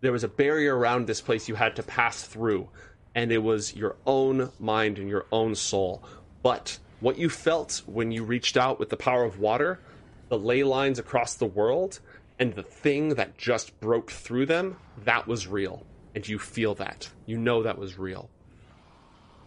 there 0.00 0.12
was 0.12 0.24
a 0.24 0.28
barrier 0.28 0.76
around 0.76 1.06
this 1.06 1.20
place 1.20 1.48
you 1.48 1.54
had 1.54 1.76
to 1.76 1.82
pass 1.82 2.22
through, 2.22 2.68
and 3.14 3.32
it 3.32 3.42
was 3.42 3.74
your 3.74 3.96
own 4.06 4.50
mind 4.58 4.98
and 4.98 5.08
your 5.08 5.26
own 5.32 5.54
soul. 5.54 6.02
But 6.42 6.78
what 7.00 7.18
you 7.18 7.28
felt 7.28 7.82
when 7.86 8.10
you 8.10 8.24
reached 8.24 8.56
out 8.56 8.78
with 8.78 8.90
the 8.90 8.96
power 8.96 9.24
of 9.24 9.38
water, 9.38 9.80
the 10.28 10.38
ley 10.38 10.62
lines 10.62 10.98
across 10.98 11.34
the 11.34 11.46
world, 11.46 12.00
and 12.38 12.54
the 12.54 12.62
thing 12.62 13.10
that 13.10 13.38
just 13.38 13.78
broke 13.80 14.10
through 14.10 14.46
them, 14.46 14.76
that 15.04 15.26
was 15.26 15.46
real. 15.46 15.84
And 16.14 16.26
you 16.26 16.38
feel 16.38 16.74
that. 16.76 17.08
You 17.26 17.38
know 17.38 17.62
that 17.62 17.78
was 17.78 17.98
real. 17.98 18.30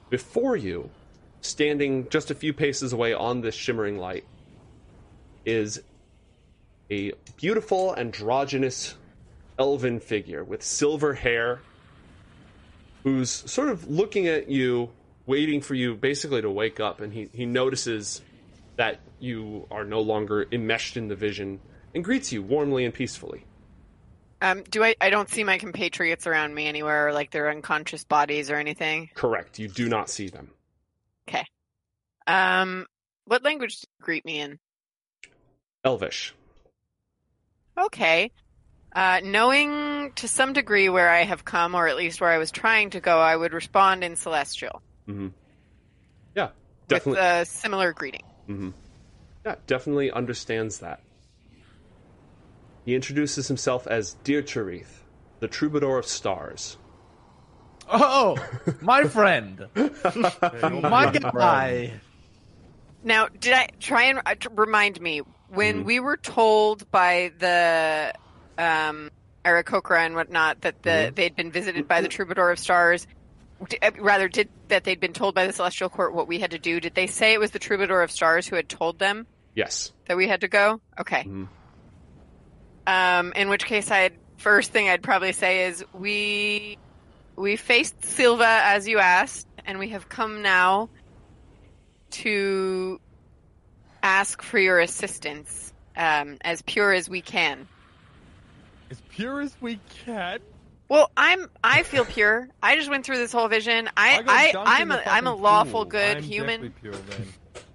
Before 0.10 0.56
you, 0.56 0.90
standing 1.42 2.08
just 2.10 2.32
a 2.32 2.36
few 2.36 2.54
paces 2.54 2.94
away 2.94 3.14
on 3.14 3.42
this 3.42 3.56
shimmering 3.56 3.98
light, 3.98 4.26
is 5.46 5.82
a 6.90 7.12
beautiful 7.36 7.96
androgynous 7.96 8.96
elven 9.60 10.00
figure 10.00 10.44
with 10.44 10.64
silver 10.64 11.14
hair 11.14 11.60
who's 13.04 13.30
sort 13.30 13.70
of 13.70 13.90
looking 13.90 14.28
at 14.28 14.50
you, 14.50 14.90
waiting 15.26 15.62
for 15.62 15.76
you 15.76 15.96
basically 15.96 16.42
to 16.42 16.50
wake 16.50 16.80
up, 16.80 17.00
and 17.00 17.14
he, 17.14 17.30
he 17.34 17.46
notices 17.46 18.22
that 18.76 19.00
you 19.20 19.66
are 19.72 19.84
no 19.84 20.02
longer 20.02 20.46
enmeshed 20.52 20.98
in 20.98 21.08
the 21.08 21.16
vision 21.16 21.60
and 21.96 22.04
greets 22.04 22.32
you 22.32 22.44
warmly 22.44 22.86
and 22.86 22.94
peacefully. 22.94 23.44
Um, 24.42 24.64
do 24.70 24.84
I? 24.84 24.96
I 25.02 25.10
don't 25.10 25.30
see 25.30 25.44
my 25.44 25.58
compatriots 25.58 26.28
around 26.28 26.54
me 26.54 26.68
anywhere, 26.68 27.12
like 27.12 27.32
their 27.32 27.50
unconscious 27.50 28.04
bodies 28.04 28.52
or 28.52 28.56
anything. 28.56 29.10
Correct, 29.16 29.58
you 29.58 29.68
do 29.68 29.90
not 29.90 30.10
see 30.10 30.30
them. 30.30 30.52
Okay. 31.28 31.44
Um, 32.28 32.86
what 33.26 33.44
language 33.44 33.80
did 33.80 33.88
you 33.90 34.06
greet 34.06 34.26
me 34.26 34.40
in? 34.40 34.60
Elvish. 35.84 36.36
Okay. 37.78 38.32
Uh, 38.96 39.20
knowing 39.24 40.12
to 40.16 40.28
some 40.28 40.54
degree 40.54 40.90
where 40.90 41.10
I 41.10 41.24
have 41.24 41.46
come, 41.46 41.76
or 41.76 41.88
at 41.88 41.98
least 41.98 42.20
where 42.22 42.32
I 42.32 42.38
was 42.38 42.52
trying 42.52 42.90
to 42.92 43.00
go, 43.00 43.20
I 43.20 43.36
would 43.36 43.54
respond 43.54 44.04
in 44.04 44.16
Celestial 44.16 44.82
hmm 45.06 45.28
Yeah, 46.36 46.50
with 46.90 47.08
a 47.08 47.46
similar 47.46 47.94
greeting. 47.94 48.24
hmm 48.48 48.70
Yeah, 49.46 49.56
definitely 49.68 50.12
understands 50.12 50.80
that. 50.80 51.02
He 52.86 52.96
introduces 52.96 53.48
himself 53.50 53.86
as 53.88 54.14
Dear 54.24 54.42
Cherith, 54.42 55.04
the 55.42 55.48
troubadour 55.48 55.98
of 56.00 56.06
stars. 56.06 56.78
Oh, 57.92 58.38
my 58.82 59.04
friend, 59.08 59.68
my 59.76 60.70
my 60.70 61.12
guy. 61.34 61.92
Now, 63.04 63.28
did 63.40 63.54
I 63.54 63.68
try 63.80 64.04
and 64.06 64.22
uh, 64.26 64.36
t- 64.36 64.48
remind 64.56 65.00
me 65.00 65.22
when 65.50 65.82
Mhm. 65.84 65.86
we 65.86 66.00
were 66.00 66.18
told 66.18 66.90
by 66.92 67.32
the 67.40 68.14
um, 68.58 69.12
Aarakocra 69.46 70.06
and 70.06 70.16
whatnot 70.16 70.62
that 70.62 70.82
the 70.84 70.90
Mhm. 70.90 71.16
they'd 71.16 71.36
been 71.36 71.52
visited 71.52 71.88
by 71.88 72.02
the 72.02 72.08
Troubadour 72.08 72.52
of 72.52 72.60
Stars? 72.60 73.08
uh, 73.82 73.92
Rather, 74.00 74.28
did 74.28 74.50
that 74.68 74.84
they'd 74.84 75.00
been 75.00 75.14
told 75.14 75.36
by 75.36 75.46
the 75.48 75.54
Celestial 75.54 75.90
Court 75.90 76.14
what 76.14 76.28
we 76.28 76.40
had 76.40 76.52
to 76.52 76.60
do? 76.60 76.80
Did 76.80 76.96
they 76.96 77.08
say 77.08 77.34
it 77.34 77.40
was 77.40 77.52
the 77.52 77.60
Troubadour 77.60 78.02
of 78.02 78.12
Stars 78.12 78.48
who 78.48 78.56
had 78.56 78.68
told 78.68 79.00
them 79.00 79.26
Yes. 79.56 79.92
that 80.08 80.18
we 80.18 80.28
had 80.28 80.42
to 80.42 80.48
go? 80.48 80.82
Okay. 81.00 81.24
Mhm. 81.24 81.48
Um, 82.86 83.34
in 83.36 83.50
which 83.50 83.66
case, 83.66 83.90
I'd 83.92 84.14
first 84.38 84.72
thing 84.72 84.90
I'd 84.90 85.02
probably 85.04 85.32
say 85.34 85.66
is 85.66 85.84
we 85.94 86.78
we 87.36 87.56
faced 87.56 88.04
Silva 88.04 88.48
as 88.64 88.88
you 88.88 88.98
asked, 89.00 89.48
and 89.66 89.78
we 89.80 89.90
have 89.90 90.10
come 90.10 90.42
now 90.42 90.90
to 92.12 93.00
ask 94.08 94.42
for 94.42 94.58
your 94.58 94.80
assistance 94.80 95.74
um, 95.98 96.38
as 96.42 96.62
pure 96.62 96.94
as 96.94 97.10
we 97.10 97.22
can. 97.22 97.68
As 98.90 99.02
pure 99.10 99.42
as 99.42 99.56
we 99.60 99.80
can. 100.06 100.40
Well, 100.90 101.12
I'm 101.18 101.50
I 101.62 101.84
feel 101.84 102.06
pure. 102.06 102.48
I 102.64 102.78
just 102.78 102.90
went 102.90 103.06
through 103.06 103.18
this 103.18 103.34
whole 103.34 103.50
vision. 103.50 103.90
I, 103.98 104.22
got 104.22 104.30
I. 104.30 104.54
I 104.78 104.82
am 104.82 104.92
in 104.92 104.98
a 105.00 105.02
the 105.02 105.12
I'm 105.12 105.28
a 105.28 105.36
lawful 105.36 105.72
pool. 105.82 105.86
good 105.86 106.18
I'm 106.18 106.24
human. 106.24 106.72
Pure, 106.82 106.94
then. 106.94 107.28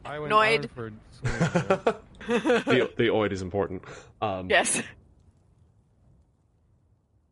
I 0.07 0.19
went, 0.19 0.33
Noid. 0.33 0.71
For 0.71 0.87
a 0.87 0.91
swim, 1.13 1.31
man. 1.31 1.95
the, 2.27 2.91
the 2.97 3.07
oid 3.09 3.33
is 3.33 3.43
important. 3.43 3.83
Um, 4.23 4.49
yes. 4.49 4.83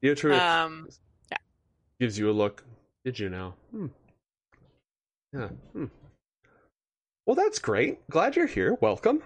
Dear 0.02 0.14
Cherith 0.14 0.40
Um, 0.40 0.88
gives 1.98 2.18
you 2.18 2.30
a 2.30 2.32
look. 2.32 2.62
Did 3.04 3.18
you 3.18 3.30
know? 3.30 3.54
Hmm. 3.70 3.86
Yeah. 5.32 5.48
Hmm. 5.72 5.84
Well, 7.26 7.36
that's 7.36 7.58
great. 7.58 8.08
Glad 8.10 8.36
you're 8.36 8.46
here. 8.46 8.76
Welcome. 8.80 9.22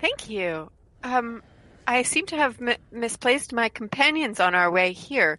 Thank 0.00 0.28
you. 0.28 0.70
Um, 1.02 1.42
I 1.86 2.02
seem 2.02 2.26
to 2.26 2.36
have 2.36 2.60
mi- 2.60 2.76
misplaced 2.90 3.52
my 3.52 3.68
companions 3.68 4.40
on 4.40 4.54
our 4.54 4.70
way 4.70 4.92
here. 4.92 5.38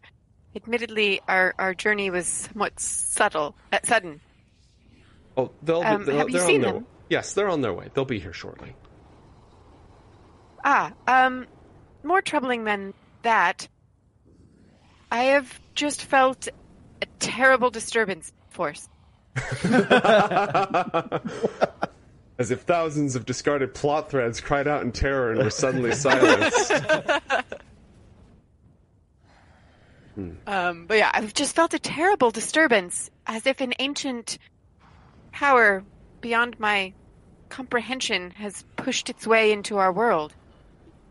Admittedly, 0.55 1.21
our, 1.27 1.53
our 1.59 1.73
journey 1.73 2.09
was 2.09 2.27
somewhat 2.27 2.79
subtle, 2.79 3.55
uh, 3.71 3.79
sudden. 3.83 4.21
Oh, 5.35 5.51
they'll. 5.61 5.81
Um, 5.81 6.05
they'll 6.05 6.17
have 6.17 6.29
you 6.29 6.37
they're 6.37 6.47
seen 6.47 6.55
on 6.57 6.61
their, 6.61 6.73
them? 6.73 6.87
Yes, 7.09 7.33
they're 7.33 7.49
on 7.49 7.61
their 7.61 7.73
way. 7.73 7.89
They'll 7.93 8.05
be 8.05 8.19
here 8.19 8.33
shortly. 8.33 8.75
Ah, 10.63 10.93
um, 11.07 11.47
more 12.03 12.21
troubling 12.21 12.63
than 12.63 12.93
that. 13.21 13.67
I 15.11 15.23
have 15.25 15.59
just 15.75 16.03
felt 16.03 16.47
a 17.01 17.05
terrible 17.19 17.69
disturbance 17.69 18.33
force. 18.49 18.89
As 22.39 22.51
if 22.51 22.61
thousands 22.61 23.15
of 23.15 23.25
discarded 23.25 23.73
plot 23.73 24.11
threads 24.11 24.39
cried 24.39 24.67
out 24.67 24.83
in 24.83 24.91
terror 24.91 25.31
and 25.31 25.43
were 25.43 25.49
suddenly 25.49 25.93
silenced. 25.93 26.71
Um, 30.47 30.85
but 30.87 30.97
yeah, 30.97 31.11
I've 31.13 31.33
just 31.33 31.55
felt 31.55 31.73
a 31.75 31.79
terrible 31.79 32.31
disturbance, 32.31 33.09
as 33.27 33.45
if 33.45 33.61
an 33.61 33.73
ancient 33.77 34.39
power 35.31 35.83
beyond 36.21 36.59
my 36.59 36.93
comprehension 37.49 38.31
has 38.31 38.63
pushed 38.77 39.09
its 39.09 39.27
way 39.27 39.51
into 39.51 39.77
our 39.77 39.93
world. 39.93 40.33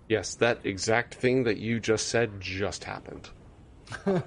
Yes, 0.08 0.34
that 0.36 0.58
exact 0.64 1.14
thing 1.14 1.44
that 1.44 1.58
you 1.58 1.78
just 1.78 2.08
said 2.08 2.40
just 2.40 2.84
happened. 2.84 3.28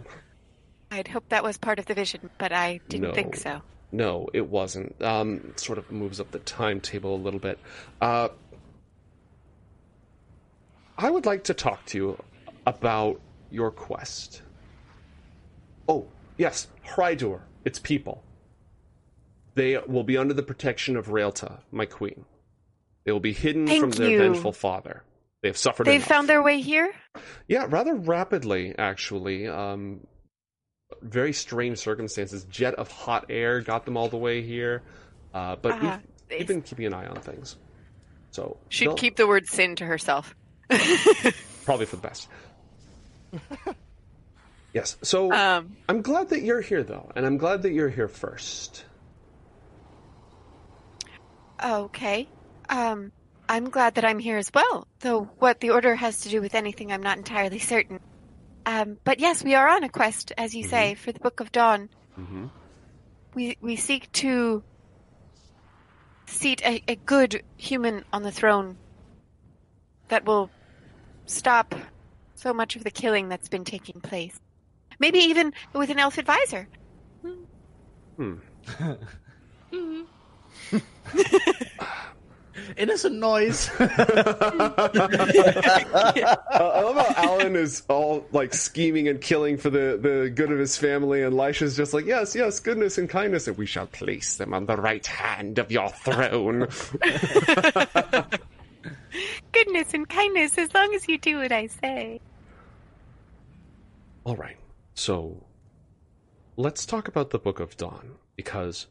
I'd 0.91 1.09
hoped 1.09 1.29
that 1.29 1.43
was 1.43 1.57
part 1.57 1.79
of 1.79 1.85
the 1.85 1.93
vision, 1.93 2.29
but 2.37 2.53
I 2.53 2.79
didn't 2.87 3.09
No. 3.09 3.13
think 3.13 3.35
so. 3.35 3.61
No, 3.91 4.29
it 4.33 4.47
wasn't. 4.47 5.01
Um, 5.01 5.53
sort 5.55 5.77
of 5.77 5.91
moves 5.91 6.19
up 6.19 6.31
the 6.31 6.39
timetable 6.39 7.15
a 7.15 7.17
little 7.17 7.39
bit. 7.39 7.57
Uh, 7.99 8.29
I 10.97 11.09
would 11.09 11.25
like 11.25 11.45
to 11.45 11.53
talk 11.53 11.85
to 11.87 11.97
you 11.97 12.23
about 12.67 13.19
your 13.49 13.71
quest. 13.71 14.41
Oh, 15.87 16.07
yes, 16.37 16.67
Hrydur, 16.85 17.41
its 17.65 17.79
people. 17.79 18.23
They 19.55 19.77
will 19.87 20.03
be 20.03 20.17
under 20.17 20.33
the 20.33 20.43
protection 20.43 20.95
of 20.95 21.07
Raelta, 21.07 21.59
my 21.71 21.85
queen. 21.85 22.25
They 23.05 23.11
will 23.11 23.19
be 23.19 23.33
hidden 23.33 23.65
Thank 23.65 23.81
from 23.81 23.91
their 23.91 24.09
you. 24.09 24.19
vengeful 24.19 24.51
father. 24.53 25.03
They 25.41 25.47
have 25.49 25.57
suffered 25.57 25.87
They've 25.87 25.95
enough. 25.95 26.07
found 26.07 26.29
their 26.29 26.43
way 26.43 26.61
here? 26.61 26.93
Yeah, 27.47 27.65
rather 27.69 27.95
rapidly, 27.95 28.75
actually. 28.77 29.47
Um, 29.47 30.05
very 31.01 31.33
strange 31.33 31.77
circumstances. 31.77 32.43
Jet 32.45 32.75
of 32.75 32.89
hot 32.91 33.25
air 33.29 33.61
got 33.61 33.85
them 33.85 33.97
all 33.97 34.07
the 34.09 34.17
way 34.17 34.41
here. 34.41 34.81
Uh, 35.33 35.55
but 35.55 35.73
Ah, 35.73 35.99
we've, 36.29 36.39
we've 36.39 36.47
been 36.47 36.61
keeping 36.61 36.85
an 36.85 36.93
eye 36.93 37.05
on 37.07 37.17
things. 37.21 37.57
So 38.31 38.57
She'd 38.69 38.87
they'll- 38.87 38.95
keep 38.95 39.15
the 39.15 39.27
word 39.27 39.47
sin 39.47 39.75
to 39.77 39.85
herself. 39.85 40.35
probably 41.65 41.85
for 41.85 41.95
the 41.95 42.01
best. 42.01 42.27
yes. 44.73 44.97
So 45.01 45.31
Um, 45.31 45.75
I'm 45.87 46.01
glad 46.01 46.29
that 46.29 46.41
you're 46.41 46.61
here, 46.61 46.83
though, 46.83 47.11
and 47.15 47.25
I'm 47.25 47.37
glad 47.37 47.63
that 47.63 47.71
you're 47.71 47.89
here 47.89 48.07
first. 48.07 48.85
okay. 51.63 52.27
Um, 52.69 53.11
I'm 53.47 53.69
glad 53.71 53.95
that 53.95 54.05
I'm 54.05 54.19
here 54.19 54.37
as 54.37 54.51
well, 54.53 54.87
though 54.99 55.23
what 55.39 55.59
the 55.59 55.71
order 55.71 55.95
has 55.95 56.21
to 56.21 56.29
do 56.29 56.39
with 56.39 56.53
anything, 56.53 56.91
I'm 56.91 57.01
not 57.01 57.17
entirely 57.17 57.57
certain. 57.59 57.99
Um, 58.69 58.99
but 59.03 59.19
yes, 59.19 59.43
we 59.43 59.55
are 59.55 59.67
on 59.67 59.83
a 59.83 59.89
quest, 59.89 60.31
as 60.37 60.53
you 60.53 60.63
say, 60.63 60.93
for 60.93 61.11
the 61.11 61.19
Book 61.19 61.39
of 61.39 61.51
Dawn. 61.51 61.89
hmm 62.13 62.45
We 63.33 63.57
we 63.61 63.75
seek 63.75 64.11
to 64.11 64.61
seat 66.27 66.61
a, 66.63 66.83
a 66.87 66.95
good 66.95 67.41
human 67.57 68.05
on 68.13 68.21
the 68.21 68.31
throne 68.31 68.77
that 70.09 70.23
will 70.23 70.51
stop 71.25 71.73
so 72.35 72.53
much 72.53 72.75
of 72.75 72.83
the 72.83 72.91
killing 72.91 73.27
that's 73.27 73.49
been 73.49 73.65
taking 73.65 74.01
place. 74.01 74.39
Maybe 74.99 75.17
even 75.17 75.51
with 75.73 75.89
an 75.89 75.97
elf 75.97 76.19
advisor. 76.19 76.67
Hmm. 78.17 78.35
Innocent 82.77 83.15
noise. 83.15 83.69
I 83.79 83.85
love 86.81 86.95
how 86.95 87.13
Alan 87.17 87.55
is 87.55 87.83
all 87.87 88.25
like 88.31 88.53
scheming 88.53 89.07
and 89.07 89.21
killing 89.21 89.57
for 89.57 89.69
the, 89.69 89.97
the 90.01 90.29
good 90.33 90.51
of 90.51 90.59
his 90.59 90.77
family, 90.77 91.23
and 91.23 91.35
Lisha's 91.35 91.75
just 91.77 91.93
like, 91.93 92.05
yes, 92.05 92.35
yes, 92.35 92.59
goodness 92.59 92.97
and 92.97 93.09
kindness, 93.09 93.47
and 93.47 93.57
we 93.57 93.65
shall 93.65 93.87
place 93.87 94.37
them 94.37 94.53
on 94.53 94.65
the 94.65 94.77
right 94.77 95.05
hand 95.05 95.59
of 95.59 95.71
your 95.71 95.89
throne. 95.89 96.67
Goodness 99.51 99.93
and 99.93 100.07
kindness, 100.07 100.57
as 100.57 100.73
long 100.73 100.93
as 100.93 101.07
you 101.07 101.17
do 101.17 101.37
what 101.39 101.51
I 101.51 101.67
say. 101.67 102.21
all 104.25 104.35
right, 104.35 104.57
so 104.93 105.43
let's 106.55 106.85
talk 106.85 107.07
about 107.07 107.31
the 107.31 107.39
Book 107.39 107.59
of 107.59 107.75
Dawn, 107.77 108.11
because 108.35 108.87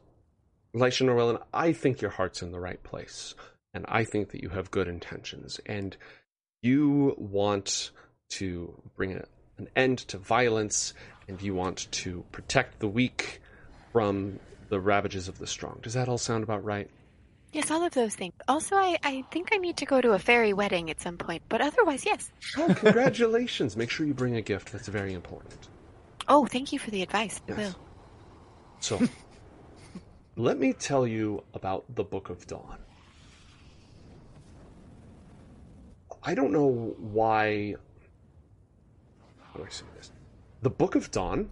Lisha 0.75 1.07
Norwellen, 1.07 1.43
I 1.53 1.73
think 1.73 2.01
your 2.01 2.11
heart's 2.11 2.43
in 2.43 2.53
the 2.53 2.61
right 2.61 2.83
place, 2.83 3.35
and 3.75 3.85
I 3.89 4.05
think 4.05 4.31
that 4.31 4.43
you 4.43 4.51
have 4.51 4.71
good 4.71 4.89
intentions, 4.89 5.61
and 5.67 5.97
you 6.63 7.15
want 7.17 7.91
to 8.31 8.75
bring 8.97 9.13
a, 9.15 9.25
an 9.57 9.69
end 9.75 9.99
to 10.09 10.19
violence, 10.19 10.95
and 11.27 11.41
you 11.41 11.55
want 11.55 11.91
to 11.93 12.25
protect 12.33 12.81
the 12.81 12.89
weak 12.89 13.41
from 13.93 14.39
the 14.69 14.81
ravages 14.81 15.29
of 15.29 15.39
the 15.39 15.47
strong. 15.47 15.79
Does 15.83 15.95
that 15.95 16.09
all 16.09 16.19
sound 16.19 16.45
about 16.45 16.65
right? 16.65 16.91
Yes, 17.53 17.71
all 17.71 17.83
of 17.83 17.95
those 17.95 18.15
things. 18.15 18.35
Also, 18.47 18.77
I, 18.77 18.99
I 19.03 19.25
think 19.31 19.49
I 19.53 19.57
need 19.57 19.79
to 19.79 19.87
go 19.87 20.03
to 20.03 20.13
a 20.13 20.19
fairy 20.19 20.53
wedding 20.53 20.91
at 20.91 21.01
some 21.01 21.17
point, 21.17 21.43
but 21.49 21.63
otherwise, 21.63 22.05
yes. 22.05 22.31
Oh, 22.59 22.75
congratulations! 22.75 23.75
Make 23.75 23.89
sure 23.91 24.05
you 24.05 24.13
bring 24.13 24.37
a 24.37 24.43
gift. 24.43 24.71
That's 24.71 24.89
very 24.89 25.15
important. 25.15 25.69
Oh, 26.29 26.45
thank 26.45 26.73
you 26.73 26.79
for 26.79 26.91
the 26.91 27.01
advice. 27.03 27.41
I 27.49 27.53
Yes. 27.53 27.59
will. 27.59 27.75
So, 28.81 29.01
let 30.39 30.59
me 30.59 30.73
tell 30.73 31.07
you 31.07 31.43
about 31.53 31.85
the 31.95 32.05
Book 32.05 32.31
of 32.31 32.47
Dawn. 32.47 32.79
I 36.23 36.35
don't 36.35 36.53
know 36.53 36.95
why. 36.99 37.75
How 39.53 39.59
do 39.59 39.67
I 39.67 39.69
say 39.69 39.85
this? 39.97 40.13
The 40.63 40.71
Book 40.71 40.95
of 40.95 41.11
Dawn 41.11 41.51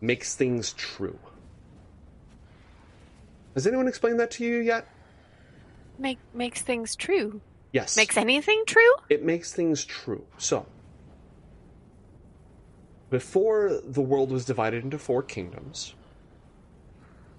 makes 0.00 0.36
things 0.36 0.72
true. 0.74 1.18
Has 3.54 3.66
anyone 3.66 3.88
explained 3.88 4.20
that 4.20 4.30
to 4.32 4.44
you 4.44 4.58
yet? 4.58 4.86
Make, 5.98 6.18
makes 6.32 6.62
things 6.62 6.94
true. 6.94 7.40
Yes. 7.72 7.96
Makes 7.96 8.16
anything 8.16 8.62
true? 8.66 8.94
it 9.08 9.24
makes 9.24 9.52
things 9.52 9.84
true. 9.84 10.24
So, 10.38 10.66
before 13.10 13.80
the 13.84 14.00
world 14.00 14.30
was 14.30 14.44
divided 14.44 14.84
into 14.84 14.98
four 14.98 15.22
kingdoms, 15.22 15.94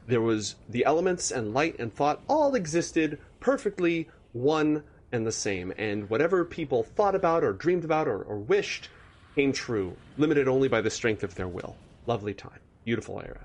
there 0.08 0.22
was 0.22 0.56
the 0.70 0.86
elements 0.86 1.32
and 1.32 1.54
light 1.54 1.78
and 1.80 1.94
thought 1.94 2.22
all 2.28 2.56
existed 2.56 3.20
perfectly 3.40 4.10
one 4.34 4.84
and 5.12 5.26
the 5.26 5.32
same. 5.32 5.74
And 5.78 6.10
whatever 6.10 6.44
people 6.44 6.84
thought 6.84 7.16
about 7.16 7.44
or 7.44 7.54
dreamed 7.54 7.86
about 7.86 8.08
or, 8.08 8.22
or 8.22 8.38
wished 8.38 8.90
came 9.36 9.54
true, 9.54 9.96
limited 10.18 10.48
only 10.48 10.68
by 10.68 10.82
the 10.82 10.90
strength 10.90 11.24
of 11.24 11.36
their 11.36 11.48
will. 11.48 11.76
Lovely 12.06 12.34
time. 12.34 12.60
Beautiful 12.84 13.22
era. 13.22 13.42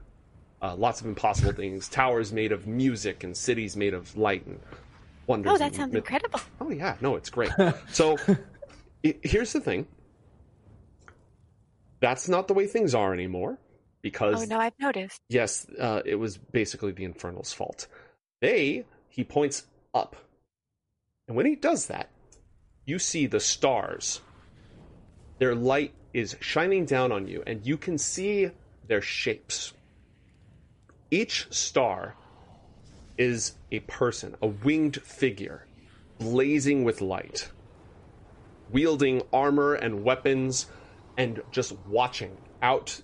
Uh, 0.61 0.75
lots 0.75 1.01
of 1.01 1.07
impossible 1.07 1.53
things. 1.53 1.89
Towers 1.89 2.33
made 2.33 2.51
of 2.51 2.67
music 2.67 3.23
and 3.23 3.37
cities 3.37 3.77
made 3.77 3.95
of 3.95 4.17
light 4.17 4.45
and 4.47 4.59
wonders. 5.27 5.53
Oh, 5.53 5.59
that 5.59 5.75
sounds 5.75 5.93
myth- 5.93 6.03
incredible. 6.03 6.41
Oh 6.61 6.71
yeah, 6.71 6.97
no, 7.01 7.15
it's 7.15 7.31
great. 7.31 7.53
so 7.93 8.17
i 9.05 9.15
here's 9.23 9.53
the 9.53 9.61
thing. 9.61 9.87
That's 12.01 12.29
not 12.29 12.49
the 12.49 12.55
way 12.55 12.67
things 12.67 12.95
are 12.95 13.13
anymore 13.13 13.59
because 14.03 14.43
Oh, 14.43 14.45
no, 14.45 14.59
I've 14.59 14.79
noticed. 14.79 15.21
yes, 15.29 15.67
uh, 15.79 16.03
it 16.05 16.17
was 16.17 16.37
basically 16.39 16.93
the 16.93 17.05
Infernal's 17.05 17.53
fault. 17.53 17.87
They 18.41 18.85
he 19.09 19.25
points 19.25 19.67
up, 19.95 20.17
and 21.27 21.37
when 21.37 21.47
he 21.47 21.57
does 21.57 21.87
that, 21.87 22.09
you 22.87 22.99
see 22.99 23.27
the 23.27 23.41
stars. 23.41 24.21
Their 25.39 25.55
light 25.55 25.93
is 26.13 26.37
shining 26.41 26.85
down 26.85 27.13
on 27.13 27.27
you, 27.29 27.43
and 27.47 27.65
you 27.67 27.77
can 27.77 27.99
see 27.99 28.51
their 28.87 29.03
shapes. 29.03 29.73
Each 31.11 31.47
star 31.51 32.15
is 33.17 33.55
a 33.73 33.81
person, 33.81 34.37
a 34.43 34.47
winged 34.47 35.01
figure, 35.03 35.67
blazing 36.19 36.85
with 36.85 37.01
light, 37.01 37.49
wielding 38.71 39.23
armor 39.33 39.75
and 39.75 40.05
weapons, 40.05 40.67
and 41.17 41.43
just 41.51 41.77
watching 41.89 42.37
out 42.63 43.01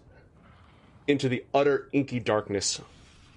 into 1.07 1.29
the 1.29 1.45
utter 1.53 1.89
inky 1.93 2.21
darkness 2.21 2.81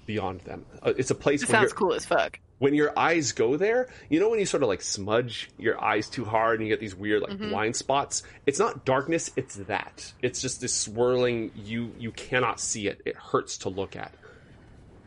beyond 0.05 0.41
them. 0.41 0.65
Uh, 0.81 0.93
it's 0.97 1.11
a 1.11 1.15
place 1.15 1.43
It 1.43 1.49
where 1.49 1.59
sounds 1.59 1.73
cool 1.73 1.93
as 1.93 2.05
fuck. 2.05 2.39
when 2.59 2.73
your 2.73 2.97
eyes 2.97 3.33
go 3.33 3.57
there, 3.57 3.89
you 4.09 4.19
know 4.19 4.29
when 4.29 4.39
you 4.39 4.45
sort 4.45 4.63
of 4.63 4.69
like 4.69 4.81
smudge 4.81 5.49
your 5.57 5.83
eyes 5.83 6.09
too 6.09 6.23
hard 6.23 6.59
and 6.59 6.67
you 6.67 6.73
get 6.73 6.79
these 6.79 6.95
weird 6.95 7.21
like 7.23 7.37
blind 7.37 7.75
spots? 7.75 8.23
It's 8.45 8.57
not 8.59 8.85
darkness, 8.85 9.31
it's 9.35 9.55
that. 9.55 10.13
It's 10.21 10.41
just 10.41 10.61
this 10.61 10.73
swirling 10.73 11.51
you 11.55 11.91
you 11.99 12.11
cannot 12.11 12.59
see 12.61 12.87
it. 12.87 13.01
It 13.05 13.15
hurts 13.17 13.57
to 13.59 13.69
look 13.69 13.95
at. 13.97 14.13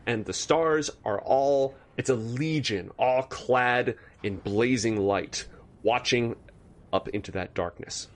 And 0.05 0.23
the 0.25 0.33
stars 0.33 0.91
are 1.03 1.19
all 1.19 1.75
it's 1.97 2.09
a 2.09 2.15
legion 2.15 2.91
all 2.99 3.23
clad 3.23 3.95
in 4.23 4.37
blazing 4.37 4.97
light 4.97 5.47
watching 5.83 6.35
up 6.93 7.09
into 7.09 7.31
that 7.31 7.53
darkness. 7.55 8.07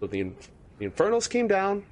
So 0.00 0.06
the, 0.06 0.32
the 0.78 0.84
infernals 0.86 1.28
came 1.28 1.46
down 1.46 1.84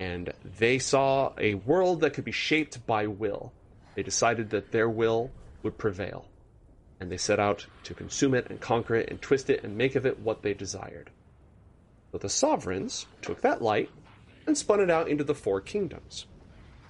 and 0.00 0.32
they 0.58 0.78
saw 0.78 1.32
a 1.38 1.54
world 1.54 2.00
that 2.00 2.14
could 2.14 2.24
be 2.24 2.32
shaped 2.32 2.84
by 2.86 3.06
will. 3.06 3.52
They 3.94 4.02
decided 4.02 4.50
that 4.50 4.72
their 4.72 4.88
will 4.88 5.30
would 5.62 5.76
prevail, 5.76 6.26
and 6.98 7.12
they 7.12 7.18
set 7.18 7.38
out 7.38 7.66
to 7.84 7.94
consume 7.94 8.34
it 8.34 8.48
and 8.48 8.58
conquer 8.60 8.96
it 8.96 9.10
and 9.10 9.20
twist 9.20 9.50
it 9.50 9.62
and 9.62 9.76
make 9.76 9.94
of 9.94 10.06
it 10.06 10.18
what 10.18 10.42
they 10.42 10.54
desired. 10.54 11.10
So 12.10 12.18
the 12.18 12.30
sovereigns 12.30 13.06
took 13.20 13.42
that 13.42 13.62
light 13.62 13.90
and 14.46 14.56
spun 14.56 14.80
it 14.80 14.90
out 14.90 15.08
into 15.08 15.22
the 15.22 15.34
four 15.34 15.60
kingdoms. 15.60 16.24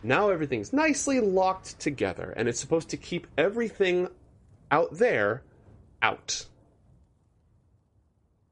Now 0.02 0.30
everything's 0.30 0.72
nicely 0.72 1.20
locked 1.20 1.78
together, 1.80 2.32
and 2.36 2.48
it's 2.48 2.60
supposed 2.60 2.90
to 2.90 2.96
keep 2.96 3.26
everything 3.36 4.08
out 4.70 4.96
there 4.96 5.42
out. 6.00 6.46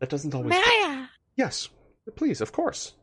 That 0.01 0.11
doesn't 0.11 0.35
always. 0.35 0.51
May 0.51 0.63
I? 0.65 1.01
uh, 1.05 1.07
Yes, 1.37 1.69
please, 2.17 2.41
of 2.41 2.51
course. 2.53 2.95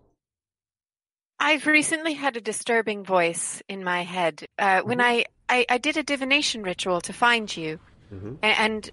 I've 1.40 1.68
recently 1.68 2.14
had 2.14 2.38
a 2.38 2.42
disturbing 2.42 3.04
voice 3.04 3.62
in 3.68 3.84
my 3.84 4.04
head. 4.04 4.46
Uh, 4.58 4.82
when 4.82 5.00
Mm-hmm. 5.00 5.26
I, 5.50 5.58
I, 5.60 5.66
I 5.70 5.78
did 5.78 5.98
a 5.98 6.04
divination 6.04 6.64
ritual 6.64 7.02
to 7.02 7.14
find 7.14 7.56
you, 7.56 7.80
Mhm. 8.14 8.38
And 8.44 8.92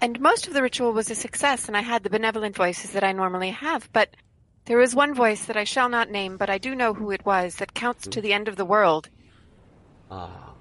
and 0.00 0.20
most 0.20 0.48
of 0.48 0.54
the 0.54 0.62
ritual 0.62 0.92
was 0.92 1.08
a 1.10 1.14
success, 1.14 1.68
and 1.68 1.76
I 1.76 1.80
had 1.80 2.02
the 2.02 2.10
benevolent 2.10 2.56
voices 2.56 2.90
that 2.92 3.04
I 3.04 3.12
normally 3.12 3.50
have. 3.50 3.88
But 3.92 4.16
there 4.64 4.76
was 4.78 4.94
one 4.96 5.14
voice 5.14 5.44
that 5.44 5.56
I 5.56 5.62
shall 5.62 5.88
not 5.88 6.10
name, 6.10 6.36
but 6.36 6.50
I 6.50 6.58
do 6.58 6.74
know 6.74 6.92
who 6.92 7.12
it 7.12 7.24
was 7.24 7.56
that 7.56 7.72
counts 7.74 8.08
to 8.08 8.20
the 8.20 8.32
end 8.32 8.48
of 8.48 8.56
the 8.56 8.64
world. 8.64 9.08
Ah, 10.10 10.54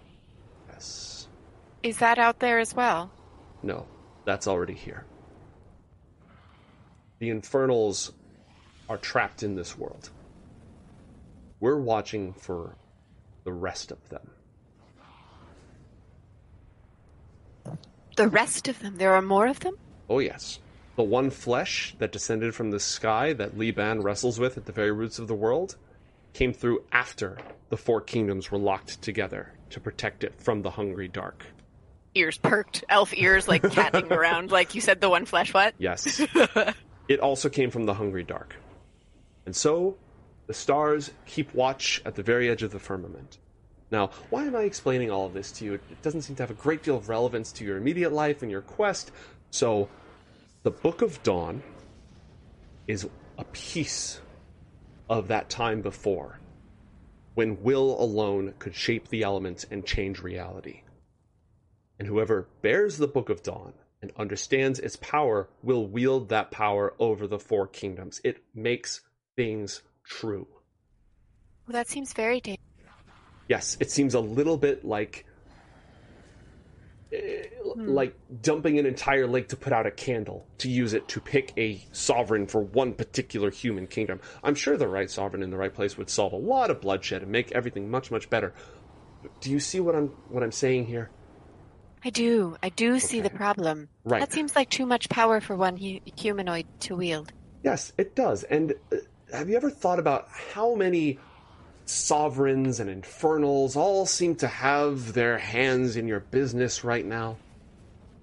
yes. 0.71 1.27
Is 1.81 1.97
that 1.97 2.19
out 2.19 2.37
there 2.39 2.59
as 2.59 2.75
well? 2.75 3.11
No, 3.63 3.87
that's 4.25 4.47
already 4.47 4.75
here. 4.75 5.05
The 7.17 7.29
infernals 7.31 8.13
are 8.87 8.97
trapped 8.97 9.41
in 9.41 9.55
this 9.55 9.75
world. 9.75 10.11
We're 11.61 11.79
watching 11.79 12.33
for 12.33 12.75
the 13.43 13.53
rest 13.53 13.91
of 13.91 14.09
them. 14.09 14.31
The 18.17 18.27
rest 18.27 18.67
of 18.67 18.79
them. 18.79 18.97
There 18.97 19.13
are 19.13 19.21
more 19.21 19.47
of 19.47 19.59
them. 19.61 19.77
Oh, 20.09 20.19
yes. 20.19 20.59
The 20.95 21.03
one 21.03 21.29
flesh 21.29 21.95
that 21.99 22.11
descended 22.11 22.53
from 22.55 22.71
the 22.71 22.79
sky 22.79 23.33
that 23.33 23.57
Liban 23.57 24.01
wrestles 24.01 24.39
with 24.39 24.57
at 24.57 24.65
the 24.65 24.71
very 24.71 24.91
roots 24.91 25.19
of 25.19 25.27
the 25.27 25.35
world 25.35 25.77
came 26.33 26.51
through 26.51 26.83
after 26.91 27.37
the 27.69 27.77
four 27.77 28.01
kingdoms 28.01 28.49
were 28.49 28.57
locked 28.57 29.01
together 29.01 29.53
to 29.69 29.79
protect 29.79 30.23
it 30.23 30.33
from 30.41 30.63
the 30.63 30.71
hungry 30.71 31.07
dark. 31.07 31.45
Ears 32.15 32.37
perked, 32.37 32.83
elf 32.89 33.13
ears 33.15 33.47
like 33.47 33.61
catting 33.71 34.11
around, 34.11 34.51
like 34.51 34.73
you 34.75 34.81
said. 34.81 34.99
The 34.99 35.09
one 35.09 35.25
flesh. 35.25 35.53
What? 35.53 35.75
Yes. 35.77 36.19
it 37.07 37.19
also 37.19 37.49
came 37.49 37.69
from 37.69 37.85
the 37.85 37.93
hungry 37.93 38.23
dark. 38.23 38.55
And 39.45 39.55
so 39.55 39.97
the 40.51 40.55
stars 40.55 41.11
keep 41.25 41.53
watch 41.53 42.01
at 42.03 42.15
the 42.15 42.21
very 42.21 42.49
edge 42.49 42.61
of 42.61 42.71
the 42.71 42.77
firmament. 42.77 43.37
Now, 43.89 44.09
why 44.29 44.43
am 44.43 44.53
I 44.53 44.63
explaining 44.63 45.09
all 45.09 45.25
of 45.25 45.33
this 45.33 45.49
to 45.53 45.63
you? 45.63 45.73
It 45.75 46.01
doesn't 46.01 46.23
seem 46.23 46.35
to 46.35 46.43
have 46.43 46.51
a 46.51 46.55
great 46.55 46.83
deal 46.83 46.97
of 46.97 47.07
relevance 47.07 47.53
to 47.53 47.63
your 47.63 47.77
immediate 47.77 48.11
life 48.11 48.41
and 48.41 48.51
your 48.51 48.59
quest. 48.59 49.13
So, 49.51 49.87
the 50.63 50.71
Book 50.71 51.01
of 51.01 51.23
Dawn 51.23 51.63
is 52.85 53.07
a 53.37 53.45
piece 53.45 54.19
of 55.09 55.29
that 55.29 55.49
time 55.49 55.81
before 55.81 56.37
when 57.33 57.63
will 57.63 57.97
alone 58.03 58.53
could 58.59 58.75
shape 58.75 59.07
the 59.07 59.23
elements 59.23 59.65
and 59.71 59.85
change 59.85 60.19
reality. 60.19 60.81
And 61.97 62.09
whoever 62.09 62.49
bears 62.61 62.97
the 62.97 63.07
Book 63.07 63.29
of 63.29 63.41
Dawn 63.41 63.71
and 64.01 64.11
understands 64.17 64.79
its 64.79 64.97
power 64.97 65.47
will 65.63 65.87
wield 65.87 66.27
that 66.27 66.51
power 66.51 66.93
over 66.99 67.25
the 67.25 67.39
four 67.39 67.67
kingdoms. 67.67 68.19
It 68.25 68.43
makes 68.53 68.99
things 69.37 69.81
true. 70.19 70.47
Well, 71.67 71.73
that 71.73 71.87
seems 71.87 72.13
very 72.13 72.41
dangerous. 72.41 72.65
Yes, 73.47 73.77
it 73.79 73.91
seems 73.91 74.13
a 74.13 74.19
little 74.19 74.57
bit 74.57 74.85
like 74.85 75.25
eh, 77.11 77.43
like 77.75 78.15
dumping 78.41 78.79
an 78.79 78.85
entire 78.85 79.27
lake 79.27 79.49
to 79.49 79.57
put 79.57 79.73
out 79.73 79.85
a 79.85 79.91
candle 79.91 80.47
to 80.59 80.69
use 80.69 80.93
it 80.93 81.07
to 81.09 81.19
pick 81.19 81.53
a 81.57 81.83
sovereign 81.91 82.47
for 82.47 82.61
one 82.61 82.93
particular 82.93 83.51
human 83.51 83.87
kingdom. 83.87 84.19
I'm 84.43 84.55
sure 84.55 84.77
the 84.77 84.87
right 84.87 85.09
sovereign 85.09 85.43
in 85.43 85.49
the 85.49 85.57
right 85.57 85.73
place 85.73 85.97
would 85.97 86.09
solve 86.09 86.33
a 86.33 86.37
lot 86.37 86.69
of 86.71 86.81
bloodshed 86.81 87.23
and 87.23 87.31
make 87.31 87.51
everything 87.51 87.89
much 87.89 88.11
much 88.11 88.29
better. 88.29 88.53
Do 89.39 89.51
you 89.51 89.59
see 89.59 89.79
what 89.79 89.95
I'm 89.95 90.07
what 90.29 90.43
I'm 90.43 90.51
saying 90.51 90.85
here? 90.85 91.09
I 92.03 92.09
do. 92.09 92.57
I 92.63 92.69
do 92.69 92.99
see 92.99 93.21
the 93.21 93.29
problem. 93.29 93.89
Right. 94.03 94.19
That 94.19 94.33
seems 94.33 94.55
like 94.55 94.69
too 94.69 94.85
much 94.85 95.07
power 95.09 95.39
for 95.39 95.55
one 95.55 95.77
hu- 95.77 95.99
humanoid 96.17 96.65
to 96.81 96.95
wield. 96.95 97.31
Yes, 97.63 97.93
it 97.97 98.15
does. 98.15 98.43
And 98.43 98.73
uh, 98.91 98.97
have 99.31 99.49
you 99.49 99.55
ever 99.55 99.69
thought 99.69 99.99
about 99.99 100.27
how 100.29 100.75
many 100.75 101.19
sovereigns 101.85 102.79
and 102.79 102.89
infernals 102.89 103.75
all 103.75 104.05
seem 104.05 104.35
to 104.35 104.47
have 104.47 105.13
their 105.13 105.37
hands 105.37 105.95
in 105.95 106.07
your 106.07 106.19
business 106.19 106.83
right 106.83 107.05
now? 107.05 107.37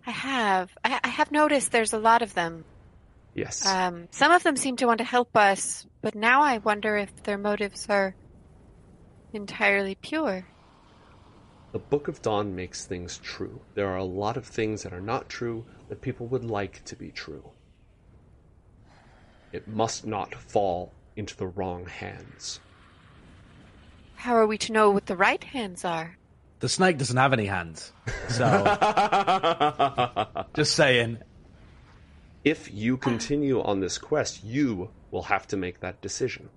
I 0.06 0.10
have. 0.10 0.70
I, 0.84 1.00
I 1.04 1.08
have 1.08 1.30
noticed 1.30 1.72
there's 1.72 1.92
a 1.92 1.98
lot 1.98 2.22
of 2.22 2.34
them. 2.34 2.64
Yes. 3.34 3.66
Um, 3.66 4.08
some 4.10 4.32
of 4.32 4.42
them 4.42 4.56
seem 4.56 4.76
to 4.76 4.86
want 4.86 4.98
to 4.98 5.04
help 5.04 5.36
us, 5.36 5.86
but 6.00 6.14
now 6.14 6.42
I 6.42 6.58
wonder 6.58 6.96
if 6.96 7.22
their 7.22 7.38
motives 7.38 7.86
are 7.88 8.14
entirely 9.32 9.94
pure. 9.94 10.46
the 11.72 11.78
Book 11.78 12.08
of 12.08 12.22
Dawn 12.22 12.56
makes 12.56 12.86
things 12.86 13.18
true. 13.18 13.60
There 13.74 13.88
are 13.88 13.98
a 13.98 14.04
lot 14.04 14.36
of 14.38 14.46
things 14.46 14.82
that 14.82 14.92
are 14.94 15.02
not 15.02 15.28
true 15.28 15.66
that 15.88 16.00
people 16.00 16.26
would 16.28 16.44
like 16.44 16.82
to 16.86 16.96
be 16.96 17.10
true. 17.10 17.50
It 19.52 19.68
must 19.68 20.06
not 20.06 20.34
fall 20.34 20.92
into 21.18 21.36
the 21.36 21.46
wrong 21.46 21.86
hands. 21.86 22.60
How 24.14 24.34
are 24.36 24.46
we 24.46 24.58
to 24.58 24.72
know 24.72 24.90
what 24.90 25.06
the 25.06 25.16
right 25.16 25.42
hands 25.42 25.84
are? 25.84 26.16
The 26.60 26.68
snake 26.68 26.98
doesn't 26.98 27.16
have 27.16 27.32
any 27.32 27.46
hands. 27.46 27.92
So, 28.28 28.44
just 30.54 30.74
saying. 30.74 31.18
if 32.44 32.72
you 32.72 32.96
continue 32.96 33.60
on 33.62 33.80
this 33.80 33.98
quest, 33.98 34.42
you 34.42 34.90
will 35.10 35.24
have 35.24 35.46
to 35.48 35.56
make 35.56 35.80
that 35.80 36.00
decision. 36.00 36.48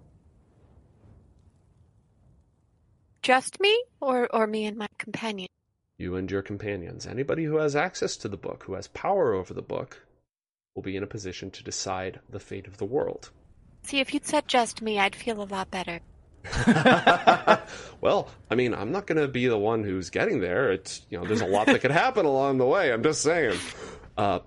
Just 3.22 3.60
me, 3.60 3.84
or 4.00 4.28
or 4.36 4.48
me 4.48 4.66
and 4.66 4.78
my 4.78 4.88
companion? 4.98 5.48
You 5.98 6.16
and 6.16 6.32
your 6.32 6.42
companions, 6.42 7.06
anybody 7.06 7.44
who 7.44 7.58
has 7.58 7.76
access 7.76 8.18
to 8.18 8.28
the 8.28 8.38
book, 8.38 8.64
who 8.64 8.74
has 8.74 8.88
power 8.88 9.34
over 9.34 9.54
the 9.54 9.62
book, 9.62 10.06
will 10.74 10.82
be 10.82 10.96
in 10.98 11.04
a 11.04 11.08
position 11.08 11.52
to 11.52 11.64
decide 11.64 12.20
the 12.30 12.40
fate 12.40 12.66
of 12.68 12.78
the 12.78 12.86
world. 12.86 13.30
See, 13.84 14.00
if 14.00 14.14
you'd 14.14 14.26
said 14.26 14.48
just 14.48 14.82
me, 14.82 15.00
I'd 15.00 15.16
feel 15.16 15.42
a 15.42 15.46
lot 15.46 15.72
better. 15.72 16.00
well, 18.02 18.30
I 18.50 18.56
mean, 18.56 18.74
I'm 18.74 18.92
not 18.92 19.06
going 19.06 19.22
to 19.22 19.28
be 19.28 19.48
the 19.48 19.58
one 19.58 19.84
who's 19.84 20.10
getting 20.10 20.40
there. 20.40 20.72
It's 20.72 21.06
you 21.10 21.20
know, 21.20 21.26
there's 21.26 21.42
a 21.42 21.48
lot 21.48 21.68
that 21.68 21.82
could 21.82 21.92
happen 21.92 22.26
along 22.26 22.58
the 22.58 22.66
way. 22.66 22.92
I'm 22.92 23.04
just 23.04 23.22
saying. 23.22 23.58
Uh, 24.18 24.40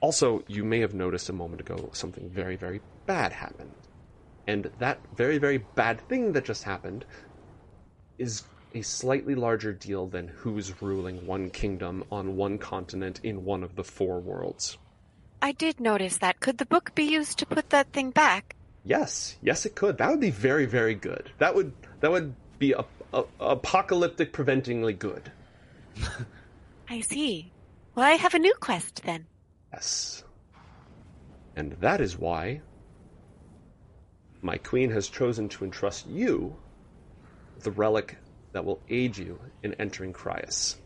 also, 0.00 0.44
you 0.48 0.64
may 0.64 0.80
have 0.80 0.94
noticed 0.94 1.28
a 1.28 1.32
moment 1.32 1.60
ago 1.60 1.90
something 1.92 2.28
very, 2.28 2.56
very 2.56 2.80
bad 3.06 3.32
happened, 3.32 3.72
and 4.46 4.70
that 4.78 4.98
very, 5.16 5.38
very 5.38 5.58
bad 5.58 6.00
thing 6.08 6.32
that 6.32 6.44
just 6.44 6.64
happened 6.64 7.04
is 8.18 8.42
a 8.74 8.82
slightly 8.82 9.34
larger 9.34 9.72
deal 9.72 10.06
than 10.06 10.28
who's 10.28 10.80
ruling 10.82 11.26
one 11.26 11.50
kingdom 11.50 12.04
on 12.10 12.36
one 12.36 12.58
continent 12.58 13.20
in 13.22 13.44
one 13.44 13.62
of 13.62 13.76
the 13.76 13.84
four 13.84 14.18
worlds. 14.20 14.78
I 15.42 15.50
did 15.50 15.80
notice 15.80 16.18
that. 16.18 16.38
Could 16.38 16.58
the 16.58 16.66
book 16.66 16.94
be 16.94 17.02
used 17.02 17.40
to 17.40 17.46
put 17.46 17.70
that 17.70 17.92
thing 17.92 18.10
back? 18.10 18.54
Yes, 18.84 19.36
yes, 19.42 19.66
it 19.66 19.74
could. 19.74 19.98
That 19.98 20.08
would 20.10 20.20
be 20.20 20.30
very, 20.30 20.66
very 20.66 20.94
good. 20.94 21.30
That 21.38 21.56
would 21.56 21.72
that 22.00 22.12
would 22.12 22.34
be 22.60 22.72
a, 22.72 22.84
a, 23.12 23.24
apocalyptic 23.40 24.32
preventingly 24.32 24.94
good. 24.94 25.32
I 26.88 27.00
see. 27.00 27.50
Well, 27.96 28.06
I 28.06 28.12
have 28.12 28.34
a 28.34 28.38
new 28.38 28.54
quest 28.54 29.02
then. 29.04 29.26
Yes, 29.72 30.22
and 31.56 31.72
that 31.80 32.00
is 32.00 32.16
why 32.16 32.60
my 34.42 34.58
queen 34.58 34.90
has 34.90 35.08
chosen 35.08 35.48
to 35.48 35.64
entrust 35.64 36.06
you 36.06 36.54
with 37.56 37.64
the 37.64 37.70
relic 37.72 38.16
that 38.52 38.64
will 38.64 38.80
aid 38.88 39.16
you 39.16 39.40
in 39.62 39.74
entering 39.74 40.12
Cryas. 40.12 40.76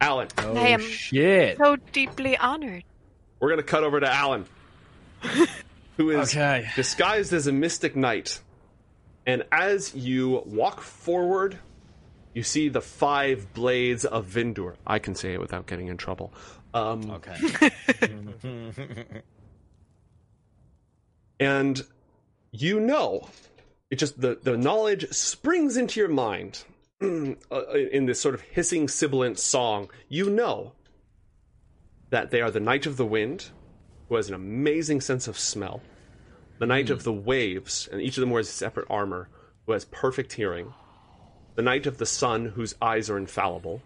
Alan, 0.00 0.28
Oh, 0.38 0.54
I 0.56 0.68
am 0.68 0.80
shit. 0.80 1.58
so 1.58 1.76
deeply 1.92 2.36
honored. 2.36 2.84
We're 3.40 3.50
gonna 3.50 3.62
cut 3.62 3.84
over 3.84 4.00
to 4.00 4.10
Alan, 4.12 4.46
who 5.96 6.10
is 6.10 6.30
Okay. 6.30 6.68
disguised 6.76 7.32
as 7.32 7.46
a 7.46 7.52
mystic 7.52 7.94
knight. 7.96 8.40
And 9.26 9.44
as 9.52 9.94
you 9.94 10.42
walk 10.46 10.80
forward, 10.80 11.58
you 12.34 12.42
see 12.42 12.68
the 12.68 12.80
five 12.80 13.52
blades 13.52 14.04
of 14.04 14.26
Vindur. 14.26 14.74
I 14.86 14.98
can 14.98 15.14
say 15.14 15.34
it 15.34 15.40
without 15.40 15.66
getting 15.66 15.88
in 15.88 15.96
trouble. 15.96 16.32
Um, 16.74 17.10
Okay. 17.10 17.70
and 21.40 21.82
you 22.50 22.80
know, 22.80 23.28
it 23.90 23.96
just 23.96 24.20
the 24.20 24.38
the 24.42 24.56
knowledge 24.56 25.08
springs 25.10 25.76
into 25.76 26.00
your 26.00 26.08
mind 26.08 26.64
uh, 27.02 27.70
in 27.92 28.06
this 28.06 28.20
sort 28.20 28.34
of 28.34 28.40
hissing 28.42 28.88
sibilant 28.88 29.38
song. 29.38 29.90
You 30.08 30.30
know 30.30 30.72
that 32.10 32.30
they 32.30 32.40
are 32.40 32.50
the 32.50 32.60
Knight 32.60 32.86
of 32.86 32.96
the 32.96 33.06
Wind, 33.06 33.50
who 34.08 34.16
has 34.16 34.28
an 34.28 34.34
amazing 34.34 35.00
sense 35.00 35.28
of 35.28 35.38
smell. 35.38 35.82
The 36.58 36.66
Knight 36.66 36.90
of 36.90 37.04
the 37.04 37.12
Waves, 37.12 37.88
and 37.92 38.00
each 38.00 38.16
of 38.16 38.20
them 38.22 38.30
wears 38.30 38.48
separate 38.48 38.86
armor, 38.90 39.28
who 39.66 39.72
has 39.72 39.84
perfect 39.84 40.32
hearing. 40.32 40.72
The 41.54 41.62
Knight 41.62 41.86
of 41.86 41.98
the 41.98 42.06
Sun, 42.06 42.46
whose 42.46 42.74
eyes 42.80 43.10
are 43.10 43.18
infallible. 43.18 43.82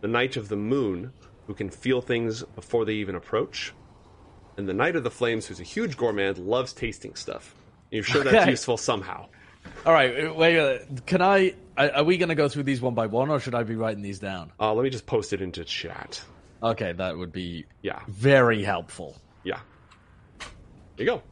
The 0.00 0.08
Knight 0.08 0.36
of 0.36 0.48
the 0.48 0.56
Moon, 0.56 1.12
who 1.46 1.54
can 1.54 1.70
feel 1.70 2.00
things 2.00 2.42
before 2.42 2.84
they 2.84 2.94
even 2.94 3.14
approach. 3.14 3.72
And 4.56 4.68
the 4.68 4.74
Knight 4.74 4.96
of 4.96 5.04
the 5.04 5.10
Flames, 5.10 5.46
who's 5.46 5.60
a 5.60 5.64
huge 5.64 5.96
gourmand, 5.96 6.38
loves 6.38 6.72
tasting 6.72 7.14
stuff. 7.14 7.54
You're 7.90 8.02
sure 8.02 8.24
that's 8.24 8.48
useful 8.50 8.76
somehow. 8.76 9.26
All 9.86 9.92
right, 9.92 10.34
wait. 10.34 10.58
uh, 10.58 10.78
Can 11.06 11.22
I? 11.22 11.54
Are 11.76 11.90
are 11.90 12.04
we 12.04 12.16
going 12.18 12.28
to 12.28 12.34
go 12.34 12.48
through 12.48 12.64
these 12.64 12.80
one 12.80 12.94
by 12.94 13.06
one, 13.06 13.30
or 13.30 13.40
should 13.40 13.54
I 13.54 13.62
be 13.62 13.76
writing 13.76 14.02
these 14.02 14.18
down? 14.18 14.52
Uh, 14.60 14.72
let 14.74 14.82
me 14.84 14.90
just 14.90 15.06
post 15.06 15.32
it 15.32 15.40
into 15.42 15.64
chat. 15.64 16.22
Okay, 16.64 16.92
that 16.92 17.16
would 17.16 17.30
be 17.32 17.66
Yeah, 17.82 18.00
very 18.08 18.62
helpful. 18.64 19.16
yeah. 19.44 19.60
There 20.38 20.48
you 20.98 21.04
go. 21.06 21.22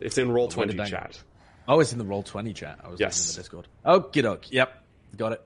It's 0.00 0.16
in 0.18 0.28
Roll20 0.28 0.86
chat. 0.86 1.20
Oh, 1.66 1.80
it's 1.80 1.92
in 1.92 1.98
the 1.98 2.04
Roll20 2.04 2.54
chat. 2.54 2.78
I 2.84 2.88
was 2.88 3.00
Yes. 3.00 3.28
in 3.30 3.34
the 3.34 3.40
Discord. 3.42 3.68
Okie 3.84 4.22
doke. 4.22 4.50
Yep, 4.52 4.84
got 5.16 5.32
it. 5.32 5.42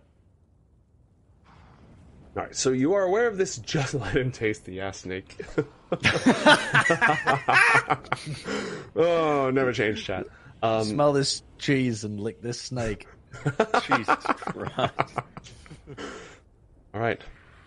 All 2.36 2.42
right, 2.42 2.54
so 2.54 2.70
you 2.70 2.92
are 2.94 3.02
aware 3.04 3.26
of 3.28 3.38
this. 3.38 3.56
Just 3.56 3.94
let 3.94 4.14
him 4.16 4.30
taste 4.30 4.66
the 4.66 4.80
ass 4.82 4.98
snake. 4.98 5.40
oh, 8.96 9.50
never 9.52 9.72
change 9.72 10.04
chat. 10.04 10.26
Um, 10.62 10.84
Smell 10.84 11.12
this 11.12 11.42
cheese 11.58 12.04
and 12.04 12.20
lick 12.20 12.40
this 12.42 12.60
snake. 12.60 13.06
Jesus 13.86 14.16
Christ. 14.24 14.92
all 16.94 17.00
right, 17.00 17.20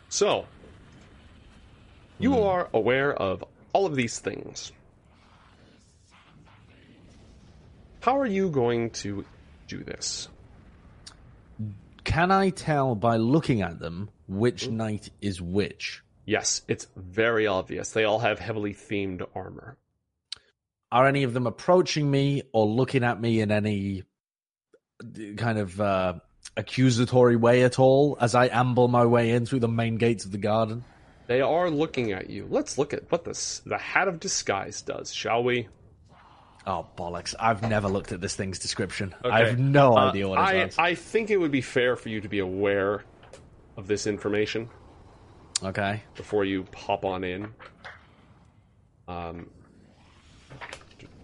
so 0.10 0.46
you 2.20 2.34
Hmm. 2.34 2.44
are 2.44 2.70
aware 2.74 3.14
of 3.14 3.44
all 3.74 3.86
of 3.86 3.96
these 3.96 4.20
things. 4.20 4.72
How 8.02 8.18
are 8.20 8.26
you 8.26 8.50
going 8.50 8.92
to 8.92 9.26
do 9.68 9.84
this? 9.84 10.30
Can 12.04 12.32
I 12.32 12.50
tell 12.50 12.96
by 12.96 13.18
looking 13.18 13.62
at 13.62 13.80
them 13.80 14.10
which 14.28 14.68
knight 14.70 15.10
is 15.22 15.42
which? 15.42 16.02
Yes, 16.26 16.62
it's 16.68 16.88
very 16.96 17.46
obvious. 17.48 17.92
They 17.92 18.06
all 18.06 18.20
have 18.20 18.40
heavily 18.40 18.74
themed 18.74 19.26
armor. 19.36 19.78
Are 20.92 21.08
any 21.08 21.24
of 21.24 21.34
them 21.34 21.46
approaching 21.46 22.10
me 22.10 22.44
or 22.52 22.66
looking 22.66 23.04
at 23.04 23.20
me 23.20 23.42
in 23.42 23.52
any 23.52 24.04
kind 25.38 25.60
of 25.60 25.80
uh, 25.80 26.14
accusatory 26.58 27.36
way 27.36 27.64
at 27.64 27.80
all 27.80 28.18
as 28.20 28.34
I 28.34 28.48
amble 28.48 28.88
my 28.88 29.06
way 29.06 29.32
in 29.32 29.46
through 29.46 29.60
the 29.60 29.68
main 29.68 29.98
gates 29.98 30.26
of 30.26 30.32
the 30.32 30.38
garden? 30.38 30.84
They 31.30 31.42
are 31.42 31.70
looking 31.70 32.12
at 32.12 32.28
you. 32.32 32.48
Let's 32.50 32.80
look 32.80 32.92
at 32.92 33.12
what 33.12 33.24
this 33.24 33.60
the 33.64 33.78
hat 33.78 34.08
of 34.08 34.20
disguise 34.20 34.82
does, 34.82 35.14
shall 35.14 35.44
we? 35.44 35.68
Oh 36.66 36.88
bollocks! 36.98 37.36
I've 37.40 37.62
never 37.62 37.88
looked 37.88 38.12
at 38.12 38.20
this 38.20 38.36
thing's 38.36 38.58
description. 38.58 39.14
I 39.24 39.46
have 39.46 39.60
no 39.60 39.94
Uh, 39.96 40.10
idea 40.10 40.28
what 40.28 40.40
it 40.40 40.42
I, 40.42 40.54
does. 40.66 40.76
I 40.80 40.96
think 40.96 41.30
it 41.30 41.38
would 41.38 41.52
be 41.52 41.62
fair 41.62 41.96
for 41.96 42.10
you 42.10 42.20
to 42.22 42.28
be 42.28 42.40
aware 42.40 43.04
of 43.78 43.86
this 43.86 44.08
information 44.08 44.70
Okay. 45.64 46.02
before 46.16 46.46
you 46.46 46.64
pop 46.72 47.06
on 47.06 47.24
in. 47.24 47.54
Um, 49.08 49.52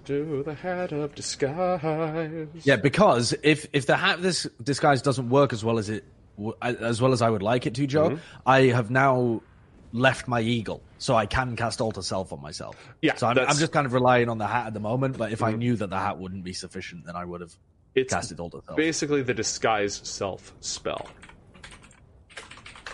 do 0.06 0.44
the 0.44 0.54
hat 0.54 0.92
of 0.92 1.16
disguise. 1.16 2.48
Yeah, 2.64 2.76
because 2.76 3.34
if 3.42 3.66
if 3.74 3.88
the 3.88 3.98
hat 3.98 4.22
this 4.22 4.48
disguise 4.62 5.02
doesn't 5.02 5.30
work 5.30 5.52
as 5.52 5.66
well 5.66 5.80
as 5.80 5.90
it 5.90 6.06
as 6.62 7.02
well 7.02 7.12
as 7.12 7.24
I 7.24 7.30
would 7.32 7.42
like 7.42 7.66
it 7.66 7.74
to, 7.74 7.88
Joe, 7.88 8.10
Mm-hmm. 8.12 8.20
I 8.46 8.60
have 8.68 8.92
now 8.92 9.42
left 9.96 10.28
my 10.28 10.42
eagle, 10.42 10.84
so 10.98 11.16
I 11.16 11.26
can 11.26 11.56
cast 11.56 11.80
alter 11.82 12.02
self 12.02 12.34
on 12.34 12.42
myself. 12.42 12.76
Yeah, 13.02 13.16
so 13.16 13.28
I'm, 13.28 13.36
Mm-hmm. 13.38 13.50
I'm 13.50 13.58
just 13.58 13.72
kind 13.72 13.86
of 13.86 13.94
relying 13.94 14.30
on 14.30 14.38
the 14.38 14.46
hat 14.48 14.68
at 14.68 14.74
the 14.74 14.80
moment. 14.80 15.18
But 15.18 15.32
if 15.32 15.42
I 15.42 15.54
knew 15.54 15.76
that 15.78 15.90
the 15.90 15.98
hat 15.98 16.18
wouldn't 16.20 16.44
be 16.44 16.54
sufficient, 16.54 17.06
then 17.06 17.16
I 17.16 17.24
would 17.26 17.42
have 17.42 17.54
It's 17.96 18.14
casted 18.14 18.40
alter 18.40 18.60
self. 18.66 18.76
basically 18.78 19.22
the 19.24 19.34
disguise 19.34 20.02
self 20.04 20.54
spell. 20.60 21.08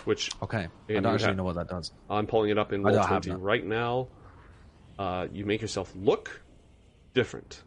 Which 0.04 0.30
Okay, 0.42 0.66
I 0.88 0.92
don't 0.94 1.06
actually 1.06 1.26
have- 1.28 1.36
know 1.36 1.44
what 1.44 1.54
that 1.56 1.68
does. 1.68 1.92
I'm 2.10 2.26
pulling 2.26 2.50
it 2.50 2.58
up 2.58 2.72
in 2.72 2.82
Roll20 2.82 3.36
right 3.38 3.64
now. 3.64 4.08
Uh, 4.98 5.26
you 5.32 5.44
make 5.44 5.60
yourself 5.60 5.92
look 5.96 6.40
different. 7.14 7.62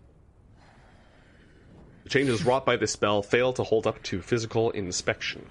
The 2.03 2.09
changes 2.09 2.45
wrought 2.45 2.65
by 2.65 2.75
this 2.77 2.91
spell 2.91 3.21
fail 3.23 3.51
to 3.53 3.63
hold 3.63 3.87
up 3.87 4.01
to 4.03 4.21
physical 4.21 4.69
inspection. 4.71 5.45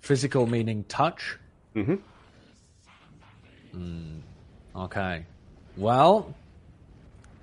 Physical 0.00 0.46
meaning 0.46 0.84
touch. 0.84 1.38
Mhm. 1.76 2.00
Mm, 3.74 4.22
okay. 4.74 5.26
Well, 5.76 6.34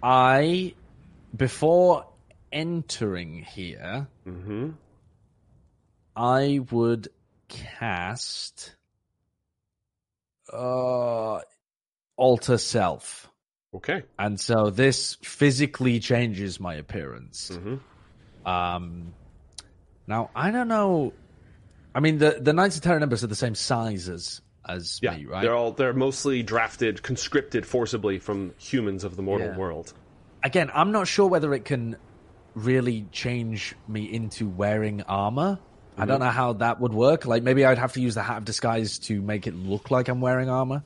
I 0.02 0.74
before 1.36 2.06
entering 2.52 3.44
here, 3.44 4.08
Mm-hmm. 4.28 4.72
I 6.16 6.60
would 6.72 7.10
cast 7.48 8.76
uh 10.52 11.40
alter 12.18 12.58
self. 12.58 13.30
Okay. 13.76 14.04
And 14.20 14.40
so 14.40 14.70
this 14.70 15.16
physically 15.24 16.00
changes 16.00 16.60
my 16.60 16.76
appearance. 16.76 17.50
Mm-hmm. 17.52 18.48
Um 18.50 19.14
now 20.08 20.30
I 20.36 20.52
don't 20.52 20.68
know 20.68 21.14
I 21.96 22.00
mean 22.00 22.18
the 22.18 22.38
the 22.42 22.54
Knights 22.54 22.76
of 22.78 22.82
Terra 22.84 23.00
Nimbus 23.00 23.24
are 23.24 23.28
the 23.28 23.36
same 23.36 23.56
size 23.56 24.10
as 24.10 24.42
as 24.68 25.00
Yeah, 25.02 25.16
me, 25.18 25.26
right? 25.26 25.42
they're 25.42 25.56
all 25.56 25.72
they're 25.74 25.94
mostly 25.94 26.42
drafted, 26.44 27.04
conscripted 27.04 27.66
forcibly 27.66 28.20
from 28.20 28.54
humans 28.58 29.04
of 29.04 29.16
the 29.16 29.22
mortal 29.22 29.48
Yeah. 29.50 29.58
world. 29.58 29.94
Again, 30.44 30.72
I'm 30.74 30.92
not 30.92 31.08
sure 31.08 31.28
whether 31.28 31.54
it 31.54 31.66
can 31.66 31.98
really 32.56 33.08
change 33.12 33.76
me 33.88 34.04
into 34.12 34.48
wearing 34.48 35.02
armor. 35.04 35.60
I 35.96 36.02
Mm-hmm. 36.02 36.08
don't 36.10 36.20
know 36.22 36.30
how 36.30 36.54
that 36.54 36.80
would 36.80 36.94
work. 36.94 37.26
Like 37.26 37.44
maybe 37.44 37.66
I'd 37.66 37.78
have 37.78 37.94
to 37.94 38.02
use 38.02 38.16
the 38.16 38.24
hat 38.24 38.38
of 38.38 38.46
disguise 38.46 38.98
to 39.00 39.22
make 39.22 39.46
it 39.48 39.54
look 39.56 39.92
like 39.92 40.08
I'm 40.08 40.22
wearing 40.22 40.50
armor. 40.50 40.84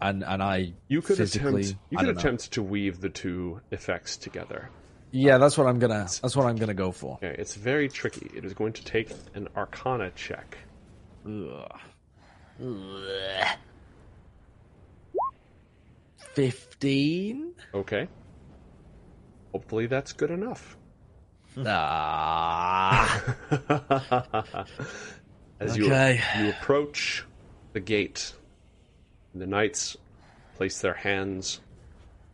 And 0.00 0.22
and 0.22 0.40
I 0.42 0.74
You 0.86 1.02
could 1.02 1.18
attempt 1.18 1.76
you 1.90 1.98
could 1.98 2.06
don't 2.06 2.14
know. 2.14 2.20
attempt 2.20 2.52
to 2.52 2.62
weave 2.62 3.00
the 3.00 3.08
two 3.08 3.60
effects 3.72 4.16
together. 4.16 4.70
Yeah, 5.10 5.38
that's 5.38 5.56
what 5.56 5.66
I'm 5.66 5.78
gonna 5.78 6.06
that's 6.22 6.36
what 6.36 6.46
I'm 6.46 6.56
gonna 6.56 6.74
go 6.74 6.92
for. 6.92 7.14
Okay, 7.22 7.34
it's 7.38 7.54
very 7.54 7.88
tricky. 7.88 8.30
It 8.34 8.44
is 8.44 8.52
going 8.54 8.74
to 8.74 8.84
take 8.84 9.10
an 9.34 9.48
Arcana 9.56 10.10
check. 10.14 10.58
Ugh. 11.26 11.80
Fifteen? 16.34 17.52
Okay. 17.74 18.08
Hopefully 19.52 19.86
that's 19.86 20.12
good 20.12 20.30
enough. 20.30 20.76
Ah. 21.66 23.24
As 25.60 25.72
Okay. 25.76 26.20
you 26.38 26.44
you 26.44 26.50
approach 26.50 27.24
the 27.72 27.80
gate, 27.80 28.32
the 29.34 29.46
knights 29.46 29.96
place 30.56 30.80
their 30.80 30.94
hands 30.94 31.60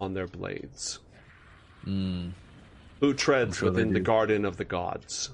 on 0.00 0.12
their 0.14 0.26
blades. 0.26 0.98
Who 3.00 3.14
treads 3.14 3.58
sure 3.58 3.70
within 3.70 3.92
the 3.92 4.00
garden 4.00 4.44
of 4.44 4.56
the 4.56 4.64
gods? 4.64 5.30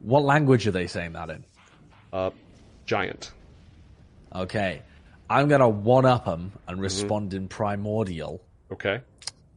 What 0.00 0.22
language 0.24 0.66
are 0.66 0.70
they 0.72 0.86
saying 0.86 1.12
that 1.12 1.28
in? 1.30 1.44
Uh, 2.12 2.30
giant. 2.86 3.32
Okay. 4.34 4.82
I'm 5.30 5.48
gonna 5.48 5.68
one 5.68 6.06
up 6.06 6.24
them 6.24 6.52
Mm-hmm. 6.52 6.70
and 6.70 6.80
respond 6.80 7.34
in 7.34 7.48
primordial. 7.48 8.42
Okay. 8.72 9.00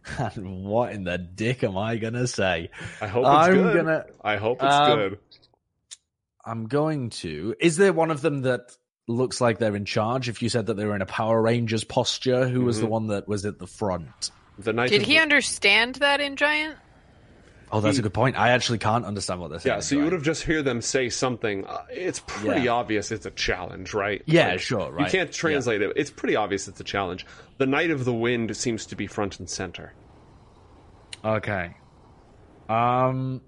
And 0.18 0.66
what 0.66 0.94
in 0.94 1.04
the 1.04 1.20
dick 1.20 1.64
am 1.64 1.78
I 1.78 1.98
gonna 1.98 2.26
say? 2.26 2.72
I 3.00 3.06
hope 3.08 3.22
it's 3.24 3.30
I'm 3.30 3.54
good. 3.54 3.76
gonna- 3.76 4.06
I 4.24 4.38
hope 4.38 4.58
it's 4.64 4.74
um, 4.74 4.98
good. 5.00 5.20
I'm 6.44 6.68
going 6.68 7.12
to. 7.22 7.56
Is 7.60 7.78
there 7.78 7.94
one 7.94 8.10
of 8.10 8.22
them 8.22 8.42
that 8.42 8.76
looks 9.08 9.40
like 9.40 9.60
they're 9.60 9.76
in 9.76 9.86
charge? 9.86 10.28
If 10.28 10.42
you 10.42 10.50
said 10.50 10.66
that 10.66 10.74
they 10.74 10.86
were 10.86 10.96
in 10.96 11.04
a 11.04 11.06
Power 11.06 11.40
Rangers 11.40 11.84
posture, 11.84 12.48
who 12.48 12.62
was 12.62 12.78
the 12.80 12.86
Mm-hmm. 12.86 12.92
one 12.92 13.08
that 13.08 13.28
was 13.28 13.46
at 13.46 13.60
the 13.60 13.68
front? 13.68 14.32
The 14.58 14.74
knight. 14.74 14.90
Did 14.90 15.04
he 15.04 15.14
the- 15.14 15.20
understand 15.22 15.96
that 15.96 16.20
in 16.20 16.36
Giant? 16.36 16.78
Oh, 17.72 17.80
that's 17.80 17.96
He- 17.98 18.02
a 18.02 18.04
good 18.04 18.14
point. 18.14 18.38
I 18.38 18.50
actually 18.50 18.80
can't 18.80 19.06
understand 19.06 19.40
what 19.40 19.50
they're 19.50 19.60
saying. 19.60 19.76
Yeah, 19.78 19.80
so 19.80 19.96
you 19.96 20.04
would 20.04 20.14
have 20.14 20.24
just 20.24 20.44
hear 20.44 20.62
them 20.62 20.82
say 20.82 21.10
something. 21.10 21.66
Uh, 21.66 21.84
it's 21.90 22.20
pretty 22.20 22.64
Yeah. 22.64 22.72
obvious 22.72 23.12
it's 23.12 23.26
a 23.26 23.32
challenge, 23.32 23.94
right? 23.94 24.22
Yeah, 24.26 24.58
sure, 24.58 24.92
right. 24.92 25.06
You 25.06 25.20
can't 25.20 25.32
translate 25.32 25.82
it. 25.82 25.94
It's 25.96 26.10
pretty 26.12 26.36
obvious 26.36 26.68
it's 26.68 26.80
a 26.82 26.84
challenge. 26.84 27.26
The 27.60 27.66
Knight 27.66 27.90
of 27.92 28.04
the 28.06 28.14
Wind 28.14 28.56
seems 28.58 28.86
to 28.88 28.96
be 28.96 29.08
front 29.08 29.40
and 29.40 29.50
center. 29.50 29.94
Okay. 31.24 31.76
Um. 32.68 33.42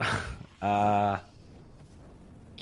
uh. 0.62 1.18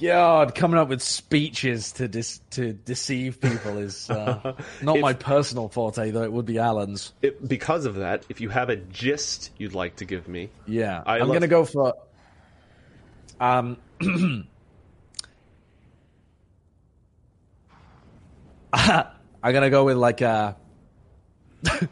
God, 0.00 0.54
coming 0.54 0.78
up 0.78 0.88
with 0.88 1.00
speeches 1.02 1.92
to 1.92 2.06
dis- 2.08 2.40
to 2.50 2.72
deceive 2.72 3.40
people 3.40 3.78
is 3.78 4.10
uh, 4.10 4.54
not 4.82 4.96
If- 4.96 5.02
my 5.02 5.12
personal 5.14 5.68
forte, 5.68 6.10
though 6.10 6.22
it 6.22 6.32
would 6.32 6.46
be 6.46 6.58
Alan's. 6.58 7.12
It, 7.22 7.46
because 7.46 7.84
of 7.86 7.96
that, 7.96 8.24
if 8.28 8.40
you 8.40 8.48
have 8.50 8.68
a 8.68 8.76
gist 8.76 9.50
you'd 9.58 9.74
like 9.74 9.96
to 9.96 10.04
give 10.04 10.28
me, 10.28 10.50
Yeah, 10.66 11.02
I 11.06 11.14
I'm 11.20 11.28
love- 11.28 11.32
gonna 11.36 11.48
go 11.48 11.64
for. 11.64 11.94
Um. 13.40 13.76
I'm 18.72 19.14
gonna 19.42 19.70
go 19.70 19.84
with 19.84 19.96
like 19.96 20.20
a. 20.20 20.56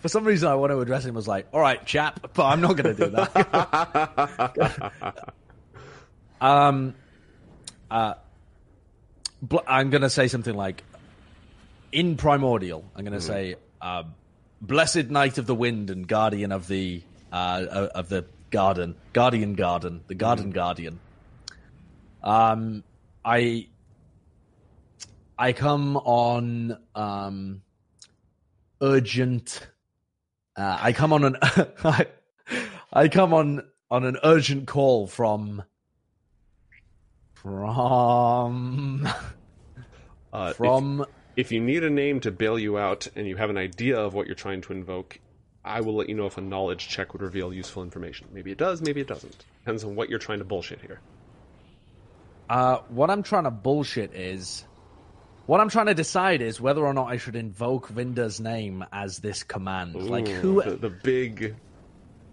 For 0.00 0.08
some 0.08 0.24
reason, 0.24 0.48
I 0.48 0.56
want 0.56 0.72
to 0.72 0.80
address 0.80 1.04
him 1.04 1.16
as 1.16 1.28
like, 1.28 1.46
"All 1.52 1.60
right, 1.60 1.84
chap," 1.86 2.30
but 2.34 2.44
I'm 2.46 2.60
not 2.60 2.76
going 2.76 2.96
to 2.96 3.04
do 3.04 3.10
that. 3.12 4.92
um, 6.42 6.94
uh, 7.90 8.14
bl- 9.40 9.58
I'm 9.66 9.90
going 9.90 10.02
to 10.02 10.10
say 10.10 10.28
something 10.28 10.54
like, 10.54 10.82
"In 11.92 12.16
primordial," 12.16 12.84
I'm 12.96 13.04
going 13.04 13.18
to 13.18 13.24
say, 13.24 13.54
uh, 13.80 14.02
blessed 14.60 15.08
knight 15.08 15.38
of 15.38 15.46
the 15.46 15.54
wind 15.54 15.88
and 15.88 16.06
guardian 16.06 16.52
of 16.52 16.66
the 16.66 17.02
uh, 17.30 17.88
of 17.94 18.08
the 18.08 18.26
garden, 18.50 18.96
guardian 19.12 19.54
garden, 19.54 20.02
the 20.08 20.14
garden 20.14 20.50
guardian. 20.50 21.00
Um, 22.22 22.82
I 23.24 23.68
I 25.38 25.52
come 25.52 25.96
on 25.96 26.76
um 26.94 27.62
urgent. 28.80 29.66
Uh, 30.56 30.78
I 30.80 30.92
come 30.92 31.12
on 31.12 31.24
an 31.24 31.36
I, 31.42 32.06
I 32.92 33.08
come 33.08 33.32
on 33.32 33.64
on 33.90 34.04
an 34.04 34.18
urgent 34.24 34.66
call 34.66 35.06
from 35.06 35.62
from 37.42 39.06
Uh, 40.32 40.48
if- 40.50 40.56
from 40.56 41.04
if, 41.36 41.52
you 41.52 41.60
need 41.60 41.82
a 41.84 41.90
name 41.90 42.20
to 42.20 42.30
bail 42.30 42.58
you 42.58 42.78
out 42.78 43.08
and 43.16 43.26
you 43.26 43.36
have 43.36 43.50
an 43.50 43.56
idea 43.58 43.98
of 43.98 44.14
what 44.14 44.26
you're 44.26 44.34
trying 44.34 44.60
to 44.62 44.72
invoke, 44.72 45.18
I 45.64 45.80
will 45.80 45.94
let 45.96 46.08
you 46.08 46.14
know 46.14 46.26
if 46.26 46.38
a 46.38 46.40
knowledge 46.40 46.88
check 46.88 47.12
would 47.12 47.22
reveal 47.22 47.52
useful 47.52 47.82
information. 47.82 48.26
Maybe 48.32 48.50
it 48.50 48.58
does, 48.58 48.80
maybe 48.82 49.00
it 49.00 49.06
doesn't. 49.06 49.44
Depends 49.60 49.84
on 49.84 49.94
what 49.94 50.08
you're 50.08 50.18
trying 50.18 50.38
to 50.38 50.44
bullshit 50.44 50.80
here. 50.80 51.00
Uh, 52.48 52.78
what 52.88 53.10
I'm 53.10 53.22
trying 53.22 53.44
to 53.44 53.50
bullshit 53.50 54.14
is, 54.14 54.64
what 55.46 55.60
I'm 55.60 55.68
trying 55.68 55.86
to 55.86 55.94
decide 55.94 56.42
is 56.42 56.60
whether 56.60 56.84
or 56.84 56.92
not 56.92 57.06
I 57.08 57.16
should 57.16 57.36
invoke 57.36 57.88
Vinda's 57.88 58.40
name 58.40 58.84
as 58.92 59.18
this 59.18 59.42
command. 59.42 59.94
like 59.94 60.28
who? 60.28 60.62
The, 60.62 60.76
the 60.76 60.90
big. 60.90 61.54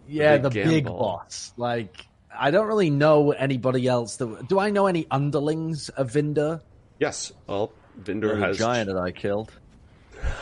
yeah, 0.07 0.37
big 0.37 0.43
the 0.43 0.63
big 0.63 0.85
boss. 0.85 1.53
Like 1.55 2.05
I 2.39 2.51
don't 2.51 2.67
really 2.67 2.89
know 2.89 3.31
anybody 3.31 3.87
else. 3.87 4.15
That 4.17 4.47
do 4.47 4.59
I 4.59 4.69
know 4.69 4.87
any 4.87 5.05
underlings 5.11 5.89
of 5.89 6.11
Vinder? 6.11 6.61
Yes. 6.99 7.31
Well, 7.47 7.71
Vinder 8.01 8.37
has. 8.39 8.57
giant 8.57 8.89
that 8.89 8.97
I 8.97 9.11
killed. 9.11 9.51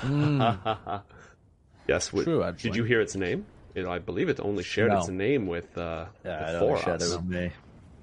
yes. 1.87 2.11
Would, 2.13 2.25
True, 2.25 2.51
did 2.57 2.75
you 2.75 2.83
hear 2.83 3.01
its 3.01 3.15
name? 3.15 3.45
It, 3.75 3.85
I 3.85 3.99
believe 3.99 4.29
it 4.29 4.39
only 4.39 4.63
shared 4.63 4.91
No. 4.91 4.99
its 4.99 5.07
name 5.09 5.45
with 5.47 5.77
uh, 5.77 6.05
Yeah, 6.25 6.51
with 6.53 6.59
don't 6.61 6.83
shared 6.83 7.01
it 7.01 7.05
Thoras. 7.05 7.15
with 7.17 7.25
me. 7.25 7.51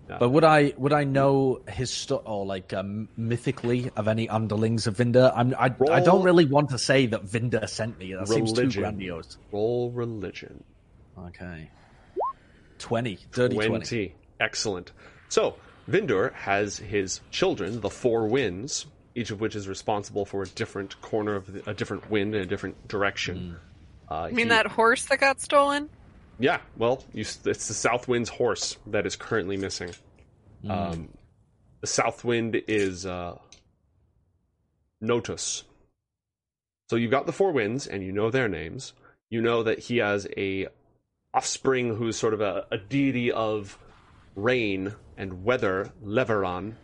But 0.06 0.28
would 0.28 0.44
I 0.44 0.74
would 0.76 0.92
I 0.92 1.04
know 1.04 1.62
histo- 1.66 2.22
or 2.26 2.44
like 2.44 2.72
um, 2.74 3.08
mythically 3.16 3.90
of 3.96 4.06
any 4.06 4.28
underlings 4.28 4.86
of 4.86 4.98
Vinder? 4.98 5.32
I'm 5.34 5.54
I, 5.58 5.74
I 5.90 6.00
don't 6.00 6.22
really 6.22 6.44
want 6.44 6.68
to 6.70 6.78
say 6.78 7.06
that 7.06 7.24
Vinder 7.24 7.66
sent 7.66 7.98
me. 7.98 8.12
That 8.12 8.28
seems 8.28 8.52
too 8.52 8.70
grandiose. 8.70 9.38
Roll 9.50 9.90
religion. 9.90 10.62
Okay, 11.18 11.70
twenty, 12.84 13.18
dirty 13.32 13.54
twenty. 13.56 13.68
20. 14.08 14.14
Excellent. 14.40 14.92
So, 15.30 15.56
Vindor 15.88 16.32
has 16.34 16.76
his 16.76 17.20
children, 17.30 17.80
the 17.80 17.88
four 17.90 18.26
winds, 18.26 18.84
each 19.14 19.30
of 19.30 19.40
which 19.40 19.56
is 19.56 19.66
responsible 19.68 20.24
for 20.26 20.42
a 20.42 20.46
different 20.46 21.00
corner 21.00 21.34
of 21.34 21.50
the, 21.52 21.70
a 21.70 21.72
different 21.74 22.10
wind 22.10 22.34
in 22.34 22.42
a 22.42 22.46
different 22.46 22.86
direction. 22.88 23.56
Uh, 24.08 24.26
You 24.28 24.36
mean 24.36 24.46
he- 24.46 24.50
that 24.50 24.66
horse 24.66 25.06
that 25.06 25.18
got 25.20 25.40
stolen? 25.40 25.88
Yeah, 26.38 26.60
well, 26.76 27.02
you, 27.12 27.20
it's 27.22 27.36
the 27.68 27.74
South 27.74 28.06
Wind's 28.08 28.28
horse 28.28 28.76
that 28.88 29.06
is 29.06 29.14
currently 29.16 29.56
missing. 29.56 29.90
Um, 30.68 31.08
the 31.80 31.86
South 31.86 32.24
Wind 32.24 32.60
is 32.68 33.06
uh, 33.06 33.38
Notus. 35.00 35.62
So 36.90 36.96
you've 36.96 37.10
got 37.10 37.26
the 37.26 37.32
four 37.32 37.52
winds, 37.52 37.86
and 37.86 38.02
you 38.02 38.12
know 38.12 38.30
their 38.30 38.48
names. 38.48 38.92
You 39.30 39.40
know 39.40 39.62
that 39.62 39.78
he 39.78 39.98
has 39.98 40.26
a 40.36 40.68
offspring 41.34 41.94
who's 41.96 42.16
sort 42.16 42.32
of 42.34 42.40
a, 42.40 42.66
a 42.70 42.78
deity 42.78 43.32
of 43.32 43.76
rain 44.36 44.94
and 45.16 45.44
weather, 45.44 45.90
Leveron. 46.04 46.74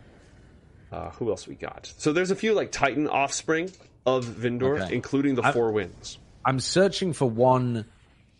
Uh, 0.92 1.10
who 1.10 1.30
else 1.30 1.46
we 1.46 1.54
got? 1.54 1.92
So 1.98 2.12
there's 2.12 2.32
a 2.32 2.36
few 2.36 2.52
like 2.52 2.72
Titan 2.72 3.06
offspring 3.08 3.70
of 4.04 4.24
Vindor, 4.26 4.82
Okay. 4.82 4.94
including 4.94 5.36
the 5.36 5.42
I- 5.44 5.52
four 5.52 5.70
winds. 5.70 6.18
I'm 6.44 6.58
searching 6.58 7.12
for 7.12 7.28
one 7.30 7.84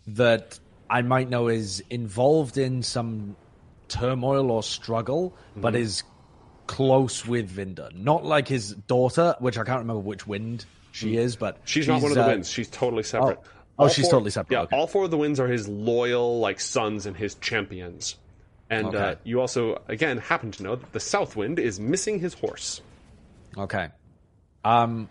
that 0.09 0.59
I 0.89 1.03
might 1.03 1.29
know 1.29 1.49
is 1.49 1.83
involved 1.91 2.57
in 2.59 2.83
some 2.83 3.37
turmoil 3.89 4.51
or 4.51 4.63
struggle, 4.63 5.37
but 5.55 5.75
Mm-hmm. 5.75 5.83
is 5.83 6.03
close 6.67 7.27
with 7.27 7.51
Vinder. 7.51 7.91
Not 7.95 8.25
like 8.25 8.49
his 8.49 8.71
daughter, 8.73 9.37
which 9.39 9.59
I 9.59 9.65
can't 9.65 9.81
remember 9.81 10.01
which 10.01 10.27
wind 10.27 10.65
she 10.93 11.17
is, 11.17 11.37
but 11.37 11.57
Mm. 11.57 11.61
She's, 11.67 11.89
not 11.89 12.03
one 12.03 12.11
of 12.13 12.17
the 12.17 12.25
uh, 12.25 12.29
winds. 12.29 12.51
She's 12.51 12.69
totally 12.69 13.03
separate. 13.05 13.39
Oh, 13.43 13.47
All 13.83 13.89
she's 13.89 14.05
four- 14.07 14.13
totally 14.13 14.31
separate, 14.31 14.57
Yeah, 14.57 14.63
okay. 14.63 14.77
all 14.77 14.87
four 14.87 15.05
of 15.05 15.11
the 15.11 15.17
winds 15.19 15.39
are 15.41 15.49
his 15.49 15.69
loyal 15.69 16.41
like 16.41 16.61
sons 16.61 17.07
and 17.07 17.17
his 17.17 17.35
champions. 17.37 18.17
And 18.69 18.95
uh, 18.95 19.17
you 19.25 19.41
also, 19.41 19.83
again, 19.89 20.19
happen 20.19 20.53
to 20.53 20.63
know 20.63 20.77
that 20.77 20.93
the 20.93 21.01
South 21.01 21.35
Wind 21.35 21.59
is 21.59 21.81
missing 21.81 22.21
his 22.21 22.35
horse. 22.35 22.81
Okay. 23.59 23.89
Um, 24.65 25.09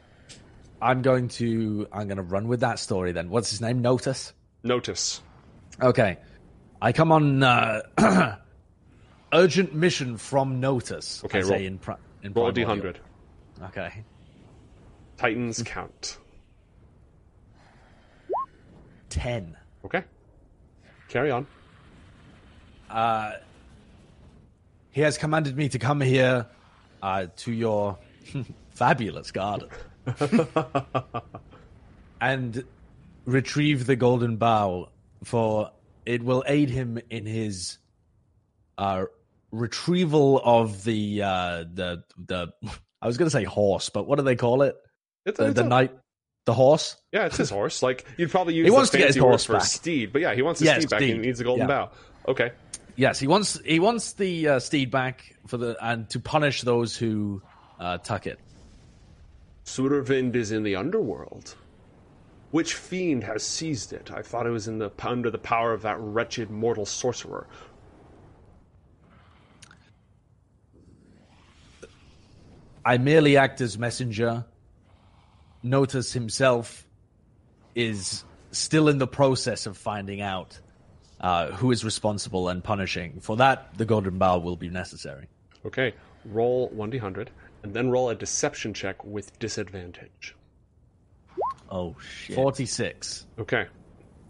I'm 0.81 1.01
going 1.01 1.27
to 1.29 1.85
I'm 1.91 2.07
going 2.07 2.17
to 2.17 2.23
run 2.23 2.47
with 2.47 2.61
that 2.61 2.79
story 2.79 3.11
then. 3.11 3.29
What's 3.29 3.49
his 3.49 3.59
name? 3.59 3.81
Notus. 3.81 4.31
Notus. 4.63 5.21
Okay. 5.81 6.17
I 6.81 6.93
come 6.93 7.11
on 7.11 7.43
uh, 7.43 7.81
urgent 9.33 9.73
mission 9.75 10.17
from 10.17 10.59
Notus. 10.61 11.21
Okay, 11.25 11.39
I 11.39 11.41
say 11.41 11.49
roll- 11.49 11.61
in, 11.61 11.77
pri- 11.79 11.95
in 12.23 12.31
Roll 12.33 12.51
primordial. 12.53 12.93
d100. 12.93 13.65
Okay. 13.69 14.03
Titans 15.17 15.61
count. 15.63 16.17
Ten. 19.09 19.57
Okay. 19.85 20.03
Carry 21.07 21.31
on. 21.31 21.47
Uh, 22.89 23.33
He 24.91 25.01
has 25.01 25.17
commanded 25.17 25.55
me 25.57 25.69
to 25.69 25.79
come 25.79 26.01
here 26.01 26.47
uh, 27.01 27.27
to 27.37 27.51
your 27.51 27.97
fabulous 28.71 29.31
garden 29.31 29.69
and 32.21 32.63
retrieve 33.25 33.85
the 33.85 33.95
golden 33.95 34.37
bow, 34.37 34.89
for 35.23 35.71
it 36.05 36.23
will 36.23 36.43
aid 36.47 36.69
him 36.69 36.99
in 37.09 37.25
his 37.25 37.77
uh, 38.77 39.05
retrieval 39.51 40.41
of 40.43 40.83
the 40.83 41.21
uh, 41.23 41.63
the 41.73 42.03
the. 42.17 42.47
I 43.01 43.07
was 43.07 43.17
going 43.17 43.27
to 43.27 43.31
say 43.31 43.45
horse, 43.45 43.87
but 43.89 44.05
what 44.07 44.17
do 44.17 44.23
they 44.25 44.35
call 44.35 44.61
it? 44.61 44.75
It's, 45.25 45.37
The, 45.37 45.45
it's 45.45 45.55
the 45.55 45.63
a- 45.63 45.67
knight, 45.69 45.97
the 46.45 46.53
horse. 46.53 46.95
Yeah, 47.11 47.25
it's 47.25 47.37
his 47.37 47.49
horse. 47.49 47.83
Like 47.83 48.05
you'd 48.17 48.31
probably 48.31 48.55
use 48.55 48.65
He 48.65 48.69
the 48.69 48.75
wants 48.75 48.89
to 48.91 48.97
get 48.97 49.07
his 49.07 49.15
fancy 49.15 49.27
horse 49.27 49.45
for 49.45 49.53
back. 49.53 49.63
steed, 49.63 50.11
but 50.13 50.21
yeah, 50.21 50.33
he 50.33 50.41
wants 50.41 50.59
his 50.59 50.67
Yeah, 50.67 50.79
steed 50.79 50.89
back 50.89 51.01
and 51.01 51.11
he 51.11 51.17
needs 51.17 51.39
a 51.39 51.43
golden 51.43 51.67
Yeah. 51.69 51.85
bow. 51.87 51.91
Okay. 52.27 52.51
Yes, 52.95 53.19
he 53.19 53.27
wants 53.27 53.59
he 53.65 53.79
wants 53.79 54.13
the 54.13 54.47
uh, 54.47 54.59
steed 54.59 54.91
back 54.91 55.35
for 55.47 55.57
the 55.57 55.77
and 55.81 56.09
to 56.09 56.19
punish 56.19 56.61
those 56.61 56.95
who 56.97 57.41
uh, 57.79 57.97
tuck 57.99 58.27
it. 58.27 58.39
Survind 59.65 60.35
is 60.35 60.51
in 60.51 60.63
the 60.63 60.75
underworld. 60.75 61.55
Which 62.51 62.73
fiend 62.73 63.23
has 63.25 63.43
seized 63.43 63.93
it? 63.93 64.11
I 64.11 64.23
thought 64.23 64.47
it 64.47 64.49
was 64.49 64.67
in 64.67 64.79
the 64.79 64.89
under 65.03 65.29
the 65.29 65.37
power 65.37 65.71
of 65.71 65.83
that 65.83 65.97
wretched 65.99 66.49
mortal 66.49 66.85
sorcerer. 66.85 67.47
I 72.85 72.97
merely 72.97 73.37
act 73.37 73.61
as 73.61 73.77
messenger. 73.77 74.45
Notus 75.63 76.13
himself 76.13 76.87
is 77.75 78.23
still 78.51 78.87
in 78.87 78.97
the 78.97 79.07
process 79.07 79.65
of 79.65 79.77
finding 79.77 80.21
out 80.21 80.59
uh, 81.21 81.47
who 81.51 81.71
is 81.71 81.83
responsible 81.83 82.47
and 82.49 82.63
punishing. 82.63 83.19
For 83.19 83.35
that, 83.37 83.77
the 83.77 83.85
golden 83.85 84.17
bow 84.17 84.37
will 84.39 84.55
be 84.55 84.69
necessary. 84.69 85.27
Okay, 85.65 85.93
roll 86.25 86.69
1d100 86.69 87.27
and 87.63 87.73
then 87.73 87.89
roll 87.89 88.09
a 88.09 88.15
deception 88.15 88.73
check 88.73 89.03
with 89.03 89.37
disadvantage. 89.39 90.35
Oh 91.69 91.95
shit! 91.99 92.35
Forty-six. 92.35 93.27
Okay. 93.37 93.67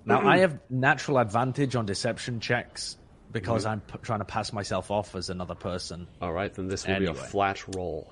Now 0.06 0.28
I 0.28 0.40
have 0.40 0.60
natural 0.70 1.20
advantage 1.20 1.76
on 1.76 1.86
deception 1.86 2.40
checks 2.40 2.98
because 3.32 3.66
I'm 3.66 3.80
p- 3.82 4.00
trying 4.02 4.20
to 4.20 4.26
pass 4.26 4.52
myself 4.52 4.90
off 4.92 5.16
as 5.16 5.30
another 5.30 5.56
person. 5.56 6.08
All 6.22 6.34
right, 6.34 6.54
then 6.54 6.68
this 6.68 6.86
will 6.88 7.00
be 7.00 7.06
a 7.06 7.14
flat 7.14 7.64
roll. 7.76 8.12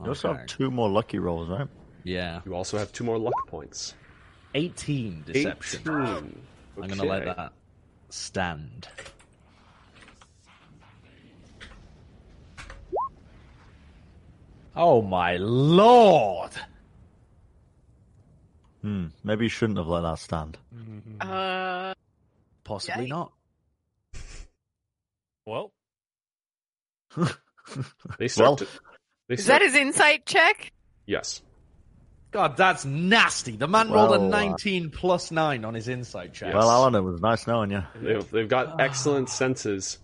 You 0.00 0.08
also 0.08 0.28
Okay. 0.28 0.38
have 0.38 0.46
two 0.46 0.70
more 0.70 0.88
lucky 0.90 1.18
rolls, 1.18 1.48
right? 1.48 1.66
Yeah, 2.04 2.40
You 2.44 2.54
also 2.54 2.76
have 2.78 2.92
two 2.92 3.02
more 3.04 3.18
luck 3.18 3.32
points. 3.46 3.94
eighteen 4.54 5.22
deception. 5.26 5.80
18. 5.80 6.42
I'm 6.76 6.88
going 6.88 6.98
to 6.98 7.04
let 7.04 7.24
that 7.24 7.52
stand. 8.10 8.88
Oh 14.76 15.02
my 15.02 15.36
lord! 15.36 16.50
Hmm. 18.82 19.06
Maybe 19.22 19.44
you 19.44 19.48
shouldn't 19.48 19.78
have 19.78 19.86
let 19.86 20.02
that 20.02 20.18
stand. 20.18 20.58
Uh, 21.20 21.94
Possibly 22.64 23.06
Yikes. 23.06 23.08
not. 23.08 23.32
Well, 25.46 25.72
They 28.18 28.28
start 28.28 28.46
Well- 28.48 28.56
to, 28.56 28.66
they 29.28 29.34
is 29.36 29.46
that 29.46 29.62
his 29.62 29.74
insight 29.74 30.26
check? 30.26 30.72
Yes. 31.06 31.42
God, 32.34 32.56
that's 32.56 32.84
nasty. 32.84 33.52
The 33.54 33.68
man 33.68 33.92
rolled 33.92 34.08
a 34.08 34.18
Well, 34.18 34.24
uh, 34.24 34.28
19 34.28 34.90
plus 34.90 35.30
9 35.30 35.64
on 35.64 35.72
his 35.72 35.86
insight 35.86 36.34
check. 36.34 36.52
Well, 36.52 36.68
Alan, 36.68 36.96
it 36.96 37.00
was 37.00 37.20
nice 37.20 37.46
knowing 37.46 37.70
you. 37.70 37.84
They've, 37.94 38.28
they've 38.28 38.48
got 38.48 38.80
excellent 38.80 39.30
senses. 39.30 39.98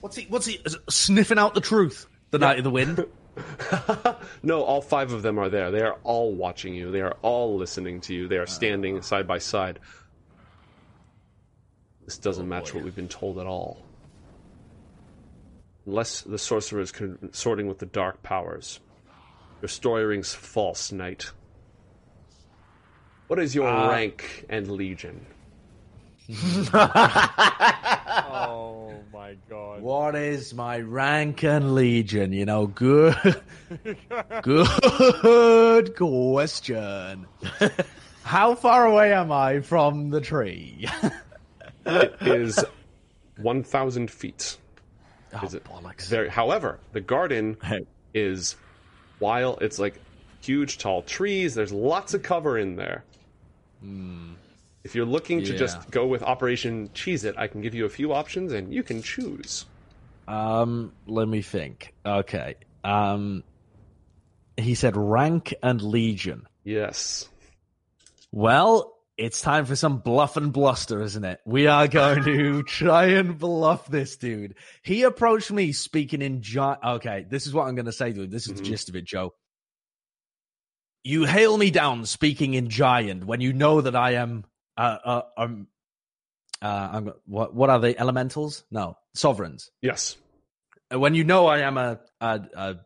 What's 0.00 0.16
he? 0.16 0.26
What's 0.28 0.46
he? 0.46 0.58
Sniffing 0.90 1.38
out 1.38 1.54
the 1.54 1.60
truth. 1.60 2.06
The 2.32 2.38
knight 2.38 2.58
of 2.58 2.64
the 2.64 2.70
wind. 2.70 3.06
no, 4.42 4.62
all 4.62 4.82
five 4.82 5.12
of 5.12 5.22
them 5.22 5.38
are 5.38 5.48
there. 5.48 5.70
They 5.70 5.80
are 5.82 5.96
all 6.02 6.34
watching 6.34 6.74
you. 6.74 6.90
They 6.90 7.02
are 7.02 7.16
all 7.22 7.56
listening 7.56 8.00
to 8.02 8.14
you. 8.14 8.26
They 8.26 8.38
are 8.38 8.42
Uh. 8.42 8.46
standing 8.46 9.00
side 9.02 9.28
by 9.28 9.38
side. 9.38 9.78
This 12.04 12.18
doesn't 12.18 12.46
Oh, 12.46 12.48
match 12.48 12.74
what 12.74 12.82
we've 12.82 12.96
been 12.96 13.06
told 13.06 13.38
at 13.38 13.46
all. 13.46 13.80
Unless 15.86 16.22
the 16.22 16.36
sorcerer 16.38 16.80
is 16.80 16.90
consorting 16.90 17.68
with 17.68 17.78
the 17.78 17.86
dark 17.86 18.24
powers. 18.24 18.80
Your 19.60 19.68
story 19.68 20.04
rings 20.04 20.32
false, 20.34 20.92
knight. 20.92 21.30
What 23.26 23.38
is 23.38 23.54
your 23.54 23.68
Uh, 23.68 23.90
rank 23.90 24.46
and 24.48 24.70
legion? 24.70 25.26
Oh 28.30 28.94
my 29.12 29.36
god. 29.48 29.80
What 29.82 30.14
is 30.14 30.54
my 30.54 30.80
rank 30.80 31.42
and 31.44 31.74
legion? 31.74 32.32
You 32.32 32.46
know, 32.46 32.66
good, 32.66 33.14
good 34.42 35.96
question. 35.96 37.26
How 38.22 38.54
far 38.54 38.86
away 38.86 39.12
am 39.12 39.32
I 39.32 39.60
from 39.60 40.10
the 40.10 40.20
tree? 40.20 40.86
It 41.86 42.14
is 42.20 42.62
1,000 43.38 44.10
feet. 44.10 44.58
oh, 45.34 45.44
Is 45.46 45.54
it 45.54 45.64
bollocks. 45.64 46.06
Very, 46.08 46.28
however, 46.28 46.78
the 46.92 47.00
garden 47.00 47.56
is 48.12 48.56
wild. 49.20 49.62
It's 49.62 49.78
like 49.78 50.00
huge, 50.40 50.78
tall 50.78 51.02
trees. 51.02 51.54
There's 51.54 51.72
lots 51.72 52.14
of 52.14 52.22
cover 52.22 52.58
in 52.58 52.76
there. 52.76 53.04
If 54.84 54.94
you're 54.94 55.06
looking 55.06 55.42
to 55.44 55.52
Yeah. 55.52 55.58
just 55.58 55.90
go 55.90 56.06
with 56.06 56.22
Operation 56.22 56.90
Cheese 56.94 57.24
It, 57.24 57.34
I 57.36 57.46
can 57.46 57.60
give 57.60 57.74
you 57.74 57.84
a 57.84 57.88
few 57.88 58.12
options 58.12 58.52
and 58.52 58.72
you 58.72 58.82
can 58.82 59.02
choose. 59.02 59.66
Um, 60.26 60.92
let 61.06 61.28
me 61.28 61.42
think. 61.42 61.94
Okay. 62.04 62.56
Um, 62.84 63.44
he 64.56 64.74
said 64.74 64.96
rank 64.96 65.54
and 65.62 65.80
legion. 65.80 66.46
Yes. 66.64 67.28
Well, 68.32 68.97
it's 69.18 69.40
time 69.42 69.64
for 69.66 69.74
some 69.76 69.98
bluff 69.98 70.36
and 70.36 70.52
bluster, 70.52 71.02
isn't 71.02 71.24
it? 71.24 71.40
We 71.44 71.66
are 71.66 71.88
going 71.88 72.22
to 72.24 72.62
try 72.66 73.06
and 73.06 73.36
bluff 73.38 73.88
this 73.88 74.16
dude. 74.16 74.54
He 74.82 75.02
approached 75.02 75.50
me 75.50 75.72
speaking 75.72 76.22
in 76.22 76.40
giant. 76.40 76.78
Okay, 76.84 77.26
this 77.28 77.46
is 77.46 77.52
what 77.52 77.66
I'm 77.66 77.74
going 77.74 77.86
to 77.86 77.92
say 77.92 78.12
to 78.12 78.22
him. 78.22 78.30
This 78.30 78.46
is 78.46 78.52
Mhm. 78.54 78.56
the 78.58 78.62
gist 78.62 78.88
of 78.88 78.96
it, 78.96 79.04
Joe. 79.04 79.34
You 81.04 81.24
hail 81.24 81.56
me 81.56 81.70
down 81.70 82.06
speaking 82.06 82.54
in 82.54 82.68
giant 82.70 83.24
when 83.24 83.40
you 83.40 83.52
know 83.52 83.80
that 83.80 83.96
I 83.96 84.12
am. 84.14 84.44
Uh, 84.76 84.98
uh, 85.04 85.22
um, 85.36 85.66
uh, 86.62 86.88
I'm, 86.92 87.12
what 87.26 87.54
what 87.54 87.70
are 87.70 87.78
they? 87.80 87.96
Elementals? 87.96 88.64
No, 88.70 88.96
sovereigns. 89.14 89.70
Yes. 89.82 90.16
When 90.92 91.14
you 91.14 91.24
know 91.24 91.46
I 91.46 91.60
am 91.60 91.76
a 91.78 92.00
a, 92.20 92.40
a 92.54 92.76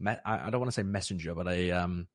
me- 0.00 0.16
I 0.24 0.46
I 0.46 0.50
don't 0.50 0.60
want 0.60 0.68
to 0.70 0.74
say 0.74 0.82
messenger, 0.82 1.34
but 1.34 1.48
a 1.48 1.72
um 1.72 2.06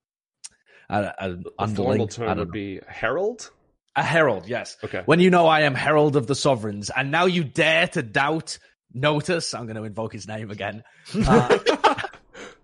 a, 0.92 1.16
a 1.20 1.30
The 1.30 1.52
underling. 1.60 1.88
formal 1.88 2.08
term 2.08 2.38
would 2.38 2.48
know. 2.48 2.52
be 2.52 2.80
herald. 2.88 3.50
A 3.95 4.03
herald, 4.03 4.48
yes. 4.48 4.78
Okay. 4.84 5.02
When 5.06 5.20
you 5.20 5.30
know 5.30 5.48
I 5.48 5.61
am 5.61 5.76
herald 5.76 6.16
of 6.16 6.28
the 6.28 6.36
sovereigns, 6.36 6.90
and 6.95 7.11
now 7.11 7.26
you 7.26 7.44
dare 7.44 7.88
to 7.90 8.02
doubt 8.02 8.58
Notus, 8.94 9.53
I'm 9.53 9.66
going 9.66 9.76
to 9.78 9.84
invoke 9.84 10.14
his 10.14 10.28
name 10.28 10.52
again. 10.52 10.84
Uh, 11.28 11.58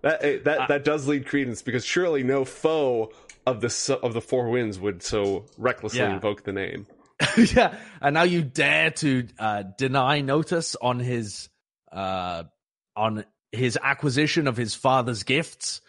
That 0.02 0.24
eh, 0.24 0.38
that 0.44 0.68
that 0.68 0.84
does 0.84 1.08
lead 1.08 1.26
credence 1.26 1.60
because 1.62 1.84
surely 1.84 2.22
no 2.22 2.44
foe 2.44 3.10
of 3.46 3.60
the 3.60 3.98
of 4.00 4.14
the 4.14 4.20
four 4.20 4.48
winds 4.48 4.78
would 4.78 5.02
so 5.02 5.46
recklessly 5.58 5.98
Yeah. 5.98 6.14
invoke 6.14 6.44
the 6.44 6.52
name. 6.52 6.86
yeah, 7.36 7.74
and 8.00 8.14
now 8.14 8.22
you 8.22 8.42
dare 8.42 8.92
to 8.92 9.26
uh, 9.40 9.64
deny 9.76 10.20
Notus 10.20 10.76
on 10.80 11.00
his 11.00 11.48
uh, 11.90 12.44
on 12.94 13.24
his 13.50 13.76
acquisition 13.82 14.46
of 14.46 14.56
his 14.56 14.76
father's 14.76 15.24
gifts. 15.24 15.80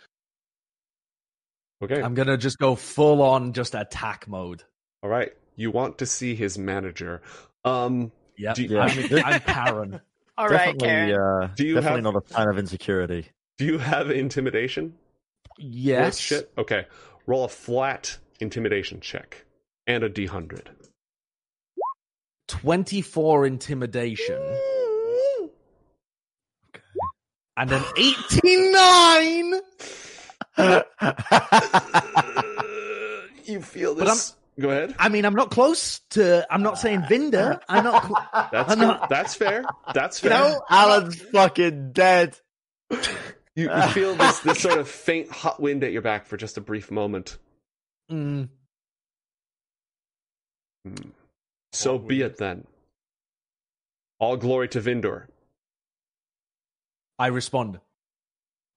Okay. 1.81 2.01
I'm 2.01 2.13
going 2.13 2.27
to 2.27 2.37
just 2.37 2.57
go 2.57 2.75
full 2.75 3.21
on 3.21 3.53
just 3.53 3.73
attack 3.75 4.27
mode. 4.27 4.63
All 5.03 5.09
right. 5.09 5.31
You 5.55 5.71
want 5.71 5.99
to 5.99 6.05
see 6.05 6.35
his 6.35 6.57
manager. 6.57 7.21
Um 7.65 8.11
Yep. 8.37 8.57
You- 8.57 8.67
Yeah. 8.69 8.81
I'm, 8.83 9.25
I'm 9.33 9.39
Karen. 9.41 10.01
All 10.37 10.47
right, 10.47 10.77
definitely, 10.79 10.87
Karen. 10.87 11.43
uh, 11.43 11.47
Do 11.55 11.65
you 11.67 11.73
definitely 11.75 11.97
have- 12.03 12.13
not 12.13 12.23
a 12.23 12.33
sign 12.33 12.47
of 12.49 12.57
insecurity. 12.57 13.27
do 13.57 13.65
you 13.65 13.77
have 13.77 14.09
intimidation? 14.09 14.93
Yes. 15.57 16.17
Shit. 16.17 16.49
Okay. 16.57 16.85
Roll 17.27 17.43
a 17.43 17.49
flat 17.49 18.17
intimidation 18.39 19.01
check 19.01 19.45
and 19.85 20.03
a 20.03 20.09
D100. 20.09 20.67
24 22.47 23.45
intimidation. 23.45 24.41
And 27.57 27.71
an 27.73 27.83
89. 27.97 29.59
you 33.45 33.61
feel 33.61 33.95
But 33.95 34.05
this? 34.05 34.35
Go 34.59 34.69
ahead. 34.71 34.93
I 34.99 35.07
mean, 35.09 35.23
I'm 35.25 35.35
not 35.35 35.51
close 35.51 35.99
to. 36.11 36.45
I'm 36.53 36.61
not 36.63 36.77
saying 36.77 37.03
Vinder. 37.03 37.61
I'm 37.69 37.83
not. 37.85 38.03
Cl- 38.05 38.27
That's 38.51 38.71
I'm 38.73 38.79
not- 38.79 39.09
that's 39.09 39.33
fair. 39.35 39.63
That's 39.93 40.21
You 40.21 40.29
fair. 40.29 40.39
know, 40.39 40.61
Alan's 40.69 41.21
fucking 41.21 41.93
dead. 41.93 42.37
You, 43.55 43.69
you 43.73 43.81
feel 43.93 44.15
this 44.15 44.39
this 44.39 44.59
sort 44.59 44.77
of 44.79 44.87
faint 44.89 45.31
hot 45.31 45.61
wind 45.61 45.83
at 45.83 45.91
your 45.93 46.01
back 46.01 46.25
for 46.25 46.35
just 46.37 46.57
a 46.57 46.61
brief 46.61 46.91
moment. 46.91 47.37
Mm, 48.11 48.49
Hmm. 50.85 50.95
So 51.71 51.97
Hot 51.97 52.07
be 52.07 52.21
it 52.21 52.37
then. 52.37 52.65
All 54.19 54.37
glory 54.37 54.67
to 54.69 54.81
Vindor. 54.81 55.25
I 57.17 57.27
respond. 57.27 57.79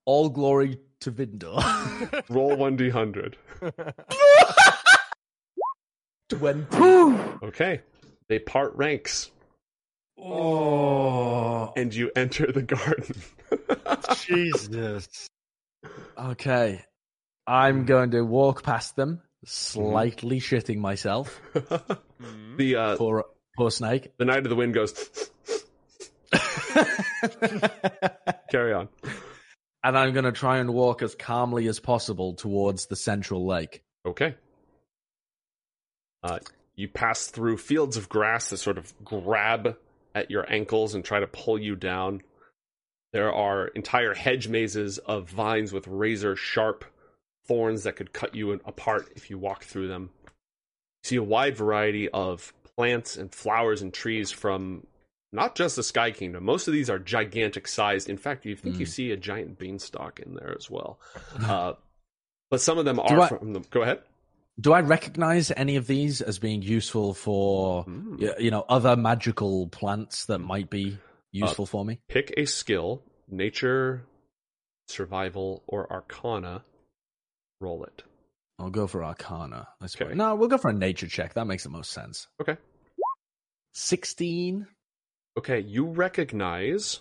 All 0.05 0.29
glory 0.29 0.79
to 1.03 1.11
Vinder. 1.11 2.23
Roll 2.29 2.55
one 2.55 2.77
D100. 2.77 3.35
20. 6.29 6.77
Okay. 7.43 7.81
They 8.29 8.39
part 8.39 8.75
ranks 8.75 9.29
Oh. 10.17 11.73
and 11.75 11.93
you 11.93 12.11
enter 12.15 12.51
the 12.51 12.61
garden. 12.63 13.15
Jesus. 14.25 15.27
Okay. 16.17 16.81
I'm 17.45 17.83
going 17.85 18.11
to 18.11 18.21
walk 18.21 18.63
past 18.63 18.95
them, 18.95 19.21
slightly 19.45 20.39
shitting 20.39 20.77
myself. 20.77 21.41
The 22.57 22.75
uh, 22.77 22.95
Poor, 22.95 23.25
poor 23.57 23.69
snake. 23.69 24.13
the 24.17 24.23
Knight 24.23 24.45
of 24.45 24.49
the 24.49 24.55
Wind 24.55 24.73
goes. 24.73 24.93
Carry 28.49 28.73
on. 28.73 28.87
And 29.83 29.97
I'm 29.97 30.13
going 30.13 30.25
to 30.25 30.31
try 30.31 30.59
and 30.59 30.73
walk 30.73 31.01
as 31.01 31.15
calmly 31.15 31.67
as 31.67 31.79
possible 31.79 32.33
towards 32.33 32.85
the 32.85 32.95
central 32.95 33.45
lake. 33.45 33.83
Okay. 34.05 34.35
Uh, 36.23 36.39
you 36.75 36.87
pass 36.87 37.27
through 37.27 37.57
fields 37.57 37.97
of 37.97 38.09
grass 38.09 38.49
that 38.49 38.57
sort 38.57 38.77
of 38.77 38.93
grab 39.03 39.75
at 40.15 40.31
your 40.31 40.49
ankles 40.51 40.95
and 40.95 41.03
try 41.03 41.19
to 41.19 41.27
pull 41.27 41.59
you 41.59 41.75
down. 41.75 42.21
There 43.11 43.31
are 43.31 43.67
entire 43.67 44.13
hedge 44.13 44.47
mazes 44.47 44.97
of 44.99 45.29
vines 45.29 45.73
with 45.73 45.87
razor 45.87 46.35
sharp 46.35 46.85
thorns 47.45 47.83
that 47.83 47.95
could 47.95 48.13
cut 48.13 48.33
you 48.33 48.51
apart 48.51 49.09
if 49.15 49.29
you 49.29 49.37
walk 49.37 49.63
through 49.63 49.89
them. 49.89 50.09
You 50.23 51.07
see 51.07 51.15
a 51.17 51.23
wide 51.23 51.57
variety 51.57 52.09
of 52.09 52.53
plants 52.75 53.17
and 53.17 53.33
flowers 53.33 53.81
and 53.81 53.93
trees 53.93 54.31
from 54.31 54.87
not 55.33 55.55
just 55.55 55.75
the 55.75 55.83
Sky 55.83 56.11
Kingdom. 56.11 56.43
Most 56.45 56.67
of 56.67 56.73
these 56.73 56.89
are 56.89 56.99
gigantic 56.99 57.67
sized. 57.67 58.07
In 58.09 58.17
fact, 58.17 58.45
you 58.45 58.55
think 58.55 58.79
you 58.79 58.85
Mm. 58.85 58.89
see 58.89 59.11
a 59.11 59.17
giant 59.17 59.57
beanstalk 59.59 60.19
in 60.19 60.35
there 60.35 60.55
as 60.57 60.69
well. 60.69 60.99
Uh, 61.39 61.73
but 62.49 62.61
some 62.61 62.77
of 62.77 62.85
them 62.85 62.99
are 62.99 63.19
I- 63.19 63.27
from 63.27 63.53
the. 63.53 63.59
Go 63.71 63.81
ahead. 63.81 64.01
Do 64.59 64.71
I 64.71 64.81
recognize 64.81 65.51
any 65.57 65.75
of 65.77 65.87
these 65.87 66.21
as 66.21 66.37
being 66.37 66.61
useful 66.61 67.15
for 67.15 67.83
Hmm. 67.85 68.17
y- 68.19 68.35
you 68.37 68.51
know 68.51 68.63
other 68.69 68.95
magical 68.95 69.67
plants 69.69 70.27
that 70.27 70.37
might 70.39 70.69
be 70.69 70.99
useful 71.31 71.65
for 71.65 71.83
me? 71.83 71.99
Pick 72.07 72.31
a 72.37 72.45
skill, 72.45 73.01
nature, 73.27 74.05
survival, 74.87 75.63
or 75.65 75.91
arcana. 75.91 76.63
Roll 77.59 77.83
it. 77.85 78.03
I'll 78.59 78.69
go 78.69 78.85
for 78.85 79.03
Arcana. 79.03 79.67
I. 79.81 79.85
Okay. 79.85 80.13
No, 80.13 80.35
we'll 80.35 80.47
go 80.49 80.59
for 80.59 80.69
a 80.69 80.73
nature 80.73 81.07
check. 81.07 81.33
That 81.33 81.47
makes 81.47 81.63
the 81.63 81.69
most 81.71 81.91
sense. 81.91 82.27
Okay. 82.39 82.55
Sixteen. 83.73 84.67
Okay, 85.37 85.59
you 85.61 85.85
recognize 85.85 86.99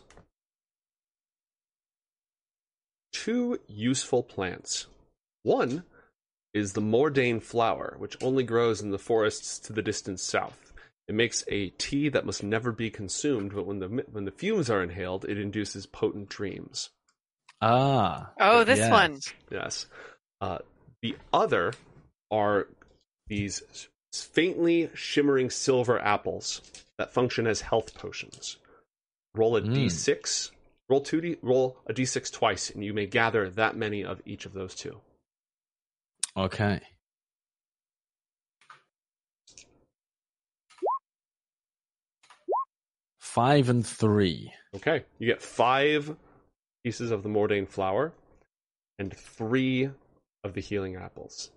two 3.12 3.58
useful 3.68 4.22
plants. 4.22 4.86
One 5.42 5.84
is 6.54 6.72
the 6.72 6.80
Mordane 6.80 7.42
flower, 7.42 7.94
which 7.98 8.16
only 8.22 8.44
grows 8.44 8.80
in 8.80 8.90
the 8.90 8.98
forests 8.98 9.58
to 9.60 9.72
the 9.72 9.82
distant 9.82 10.20
south. 10.20 10.72
It 11.08 11.14
makes 11.14 11.44
a 11.48 11.70
tea 11.70 12.08
that 12.10 12.24
must 12.24 12.42
never 12.42 12.72
be 12.72 12.90
consumed, 12.90 13.54
but 13.54 13.66
when 13.66 13.80
the 13.80 13.88
when 13.88 14.24
the 14.24 14.30
fumes 14.30 14.70
are 14.70 14.82
inhaled, 14.82 15.24
it 15.24 15.38
induces 15.38 15.84
potent 15.84 16.28
dreams. 16.28 16.90
Ah. 17.60 18.30
Oh, 18.40 18.64
this 18.64 18.78
yes. 18.78 18.90
one. 18.90 19.20
Yes. 19.50 19.86
Uh, 20.40 20.58
the 21.02 21.16
other 21.32 21.72
are 22.30 22.68
these 23.26 23.62
faintly 24.12 24.90
shimmering 24.94 25.50
silver 25.50 25.98
apples 25.98 26.60
that 26.98 27.12
function 27.12 27.46
as 27.46 27.62
health 27.62 27.94
potions. 27.94 28.58
Roll 29.34 29.56
a 29.56 29.62
Mm. 29.62 29.90
6 29.90 30.52
Roll 30.88 31.00
two 31.00 31.20
d 31.22 31.36
roll 31.40 31.78
a 31.86 31.94
d6 31.94 32.30
twice, 32.30 32.68
and 32.68 32.84
you 32.84 32.92
may 32.92 33.06
gather 33.06 33.48
that 33.48 33.76
many 33.76 34.04
of 34.04 34.20
each 34.26 34.44
of 34.44 34.52
those 34.52 34.74
two. 34.74 35.00
Okay. 36.36 36.80
Five 43.20 43.68
and 43.68 43.86
three. 43.86 44.52
Okay, 44.74 45.04
you 45.18 45.26
get 45.26 45.40
five 45.40 46.16
pieces 46.84 47.10
of 47.10 47.22
the 47.22 47.28
Mordain 47.28 47.66
flower 47.68 48.12
and 48.98 49.16
three 49.16 49.90
of 50.44 50.54
the 50.54 50.60
healing 50.60 50.96
apples. 50.96 51.50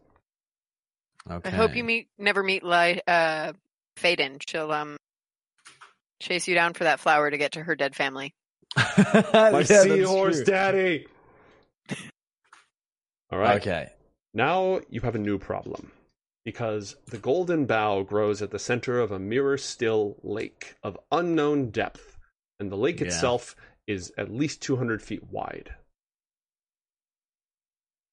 Okay. 1.30 1.50
I 1.50 1.52
hope 1.52 1.76
you 1.76 1.84
meet 1.84 2.08
never 2.20 2.44
meet 2.44 2.64
Li- 2.64 3.02
uh 3.08 3.54
Faden. 3.98 4.42
She'll 4.48 4.72
um 4.72 4.98
chase 6.22 6.48
you 6.48 6.56
down 6.56 6.74
for 6.74 6.84
that 6.86 7.00
flower 7.00 7.30
to 7.32 7.38
get 7.38 7.54
to 7.54 7.64
her 7.64 7.76
dead 7.76 7.96
family. 7.96 8.34
My 9.34 9.64
seahorse 9.64 10.42
daddy. 10.44 11.08
All 13.32 13.40
right. 13.40 13.62
Okay. 13.62 13.90
Now 14.34 14.82
you 14.90 15.02
have 15.02 15.16
a 15.16 15.20
new 15.20 15.38
problem. 15.40 15.92
Because 16.44 16.96
the 17.08 17.18
golden 17.18 17.66
bough 17.66 18.04
grows 18.04 18.44
at 18.44 18.52
the 18.52 18.60
center 18.60 19.00
of 19.00 19.12
a 19.12 19.18
mirror 19.18 19.58
still 19.58 20.18
lake 20.22 20.76
of 20.84 20.96
unknown 21.12 21.72
depth, 21.72 22.18
and 22.60 22.72
the 22.72 22.76
lake 22.76 23.00
Yeah. 23.00 23.08
itself 23.08 23.56
is 23.88 24.12
at 24.16 24.32
least 24.32 24.62
200 24.62 25.02
feet 25.02 25.24
wide. 25.24 25.74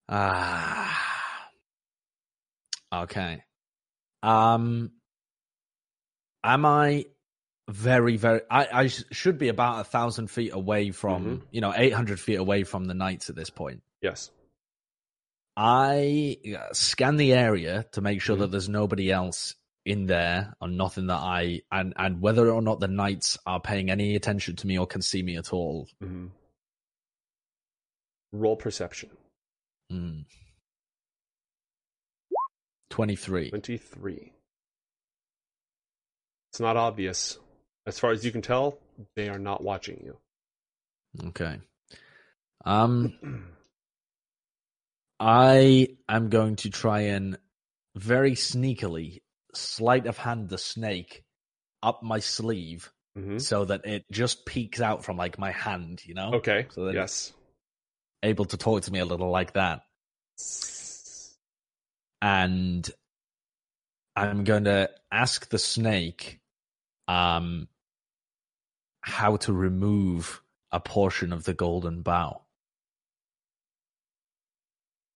Ah. 0.08 0.81
Okay. 2.92 3.42
Um, 4.22 4.92
am 6.44 6.66
I 6.66 7.06
very, 7.68 8.16
very? 8.16 8.42
I, 8.50 8.68
I 8.72 8.86
should 8.88 9.38
be 9.38 9.48
about 9.48 9.80
a 9.80 9.84
thousand 9.84 10.30
feet 10.30 10.52
away 10.52 10.90
from, 10.90 11.24
mm-hmm. 11.24 11.44
you 11.50 11.60
know, 11.60 11.72
eight 11.74 11.92
hundred 11.92 12.20
feet 12.20 12.36
away 12.36 12.64
from 12.64 12.84
the 12.84 12.94
knights 12.94 13.30
at 13.30 13.36
this 13.36 13.50
point. 13.50 13.82
Yes. 14.02 14.30
I 15.56 16.38
uh, 16.56 16.72
scan 16.72 17.16
the 17.16 17.32
area 17.34 17.86
to 17.92 18.00
make 18.00 18.20
sure 18.20 18.34
mm-hmm. 18.34 18.42
that 18.42 18.50
there's 18.50 18.68
nobody 18.68 19.10
else 19.10 19.54
in 19.84 20.06
there 20.06 20.54
or 20.60 20.68
nothing 20.68 21.08
that 21.08 21.20
I 21.20 21.62
and 21.70 21.92
and 21.96 22.20
whether 22.20 22.50
or 22.50 22.62
not 22.62 22.80
the 22.80 22.88
knights 22.88 23.38
are 23.46 23.60
paying 23.60 23.90
any 23.90 24.14
attention 24.16 24.56
to 24.56 24.66
me 24.66 24.78
or 24.78 24.86
can 24.86 25.02
see 25.02 25.22
me 25.22 25.36
at 25.36 25.52
all. 25.52 25.88
Mm-hmm. 26.02 26.26
Roll 28.32 28.56
perception. 28.56 29.10
Hmm. 29.90 30.20
23. 32.92 33.48
23. 33.48 34.32
It's 36.50 36.60
not 36.60 36.76
obvious. 36.76 37.38
As 37.86 37.98
far 37.98 38.10
as 38.10 38.22
you 38.22 38.30
can 38.30 38.42
tell, 38.42 38.78
they 39.16 39.30
are 39.30 39.38
not 39.38 39.64
watching 39.64 40.02
you. 40.04 40.18
Okay. 41.28 41.58
Um 42.66 43.46
I 45.18 45.88
am 46.06 46.28
going 46.28 46.56
to 46.56 46.70
try 46.70 47.00
and 47.00 47.38
very 47.96 48.32
sneakily 48.32 49.22
sleight 49.54 50.06
of 50.06 50.18
hand 50.18 50.50
the 50.50 50.58
snake 50.58 51.24
up 51.82 52.02
my 52.02 52.18
sleeve 52.18 52.92
mm-hmm. 53.16 53.38
so 53.38 53.64
that 53.64 53.86
it 53.86 54.04
just 54.12 54.44
peeks 54.44 54.82
out 54.82 55.02
from 55.02 55.16
like 55.16 55.38
my 55.38 55.52
hand, 55.52 56.02
you 56.04 56.12
know? 56.12 56.34
Okay. 56.34 56.66
So 56.70 56.90
yes. 56.90 57.32
Able 58.22 58.44
to 58.44 58.58
talk 58.58 58.82
to 58.82 58.92
me 58.92 58.98
a 58.98 59.06
little 59.06 59.30
like 59.30 59.54
that. 59.54 59.80
And 62.22 62.88
I'm 64.16 64.44
going 64.44 64.64
to 64.64 64.88
ask 65.10 65.48
the 65.48 65.58
snake 65.58 66.40
um 67.08 67.68
how 69.00 69.36
to 69.36 69.52
remove 69.52 70.40
a 70.70 70.78
portion 70.78 71.32
of 71.32 71.42
the 71.44 71.52
golden 71.52 72.02
bough. 72.02 72.42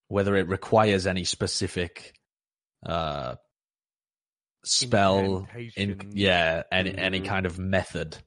Whether 0.08 0.34
it 0.36 0.48
requires 0.48 1.06
any 1.06 1.24
specific 1.24 2.14
uh 2.84 3.36
spell 4.64 5.48
in 5.76 6.10
yeah, 6.12 6.64
any 6.72 6.96
any 6.98 7.20
Mhm. 7.20 7.26
kind 7.26 7.46
of 7.46 7.58
method 7.58 8.18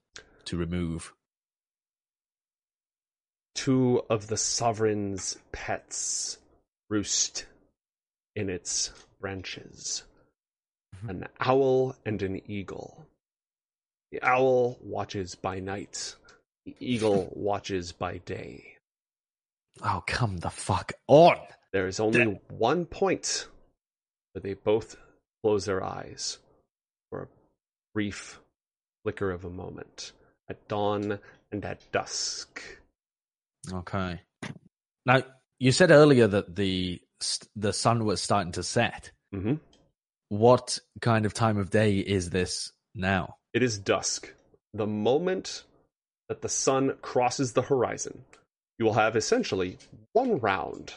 to 0.45 0.57
remove. 0.57 1.13
Two 3.55 4.03
of 4.09 4.27
the 4.27 4.37
sovereign's 4.37 5.37
pets 5.51 6.37
roost 6.89 7.45
in 8.39 8.49
its 8.49 8.91
branches 9.19 10.03
mm-hmm. 10.95 11.09
an 11.09 11.27
owl 11.41 11.95
and 12.05 12.21
an 12.21 12.41
eagle. 12.49 13.05
The 14.13 14.23
owl 14.23 14.79
watches 14.81 15.35
by 15.35 15.59
night, 15.59 16.15
the 16.65 16.73
eagle 16.79 17.31
watches 17.35 17.91
by 17.91 18.19
day. 18.19 18.77
Oh, 19.83 20.03
come 20.07 20.37
the 20.37 20.49
fuck 20.49 20.93
on. 21.07 21.37
There 21.73 21.87
is 21.87 21.99
only 21.99 22.25
That- 22.25 22.51
one 22.51 22.85
point 22.85 23.47
where 24.31 24.41
they 24.41 24.53
both 24.53 24.95
close 25.43 25.65
their 25.65 25.83
eyes 25.83 26.39
for 27.09 27.23
a 27.23 27.27
brief 27.93 28.39
flicker 29.03 29.31
of 29.31 29.43
a 29.43 29.49
moment 29.49 30.13
at 30.49 30.65
dawn 30.69 31.19
and 31.51 31.65
at 31.65 31.91
dusk. 31.91 32.63
Okay. 33.71 34.21
Now, 35.05 35.23
you 35.59 35.71
said 35.73 35.91
earlier 35.91 36.27
that 36.27 36.55
the 36.55 37.01
the 37.55 37.73
sun 37.73 38.05
was 38.05 38.21
starting 38.21 38.51
to 38.53 38.63
set. 38.63 39.11
hmm 39.33 39.55
What 40.29 40.79
kind 41.01 41.25
of 41.25 41.33
time 41.33 41.57
of 41.57 41.69
day 41.69 41.97
is 41.99 42.29
this 42.29 42.71
now? 42.95 43.35
It 43.53 43.63
is 43.63 43.77
dusk. 43.79 44.33
The 44.73 44.87
moment 44.87 45.63
that 46.29 46.41
the 46.41 46.49
sun 46.49 46.95
crosses 47.01 47.53
the 47.53 47.63
horizon, 47.63 48.23
you 48.77 48.85
will 48.85 48.93
have 48.93 49.15
essentially 49.15 49.77
one 50.13 50.39
round 50.39 50.93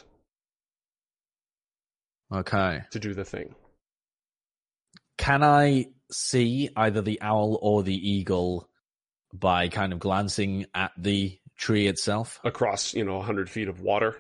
Okay. 2.33 2.83
to 2.91 2.99
do 2.99 3.15
the 3.15 3.25
thing. 3.25 3.55
Can 5.19 5.43
I 5.43 5.87
see 6.11 6.71
either 6.77 7.01
the 7.03 7.21
owl 7.23 7.59
or 7.63 7.83
the 7.83 7.95
eagle 8.11 8.69
by 9.33 9.69
kind 9.69 9.93
of 9.93 9.99
glancing 9.99 10.67
at 10.75 10.93
the 10.97 11.39
tree 11.57 11.87
itself? 11.87 12.41
Across, 12.45 12.95
you 12.95 13.05
know, 13.05 13.17
100 13.19 13.49
feet 13.51 13.69
of 13.69 13.81
water. 13.81 14.19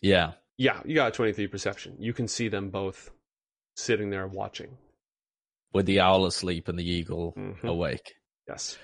Yeah. 0.00 0.32
Yeah, 0.58 0.82
you 0.84 0.94
got 0.96 1.08
a 1.08 1.12
23 1.12 1.46
perception. 1.46 1.96
You 2.00 2.12
can 2.12 2.26
see 2.28 2.48
them 2.48 2.70
both 2.70 3.10
sitting 3.76 4.10
there 4.10 4.26
watching. 4.26 4.76
With 5.72 5.86
the 5.86 6.00
owl 6.00 6.26
asleep 6.26 6.66
and 6.68 6.78
the 6.78 6.88
eagle 6.88 7.32
Mhm. 7.36 7.62
awake. 7.64 8.14
Yes. 8.48 8.76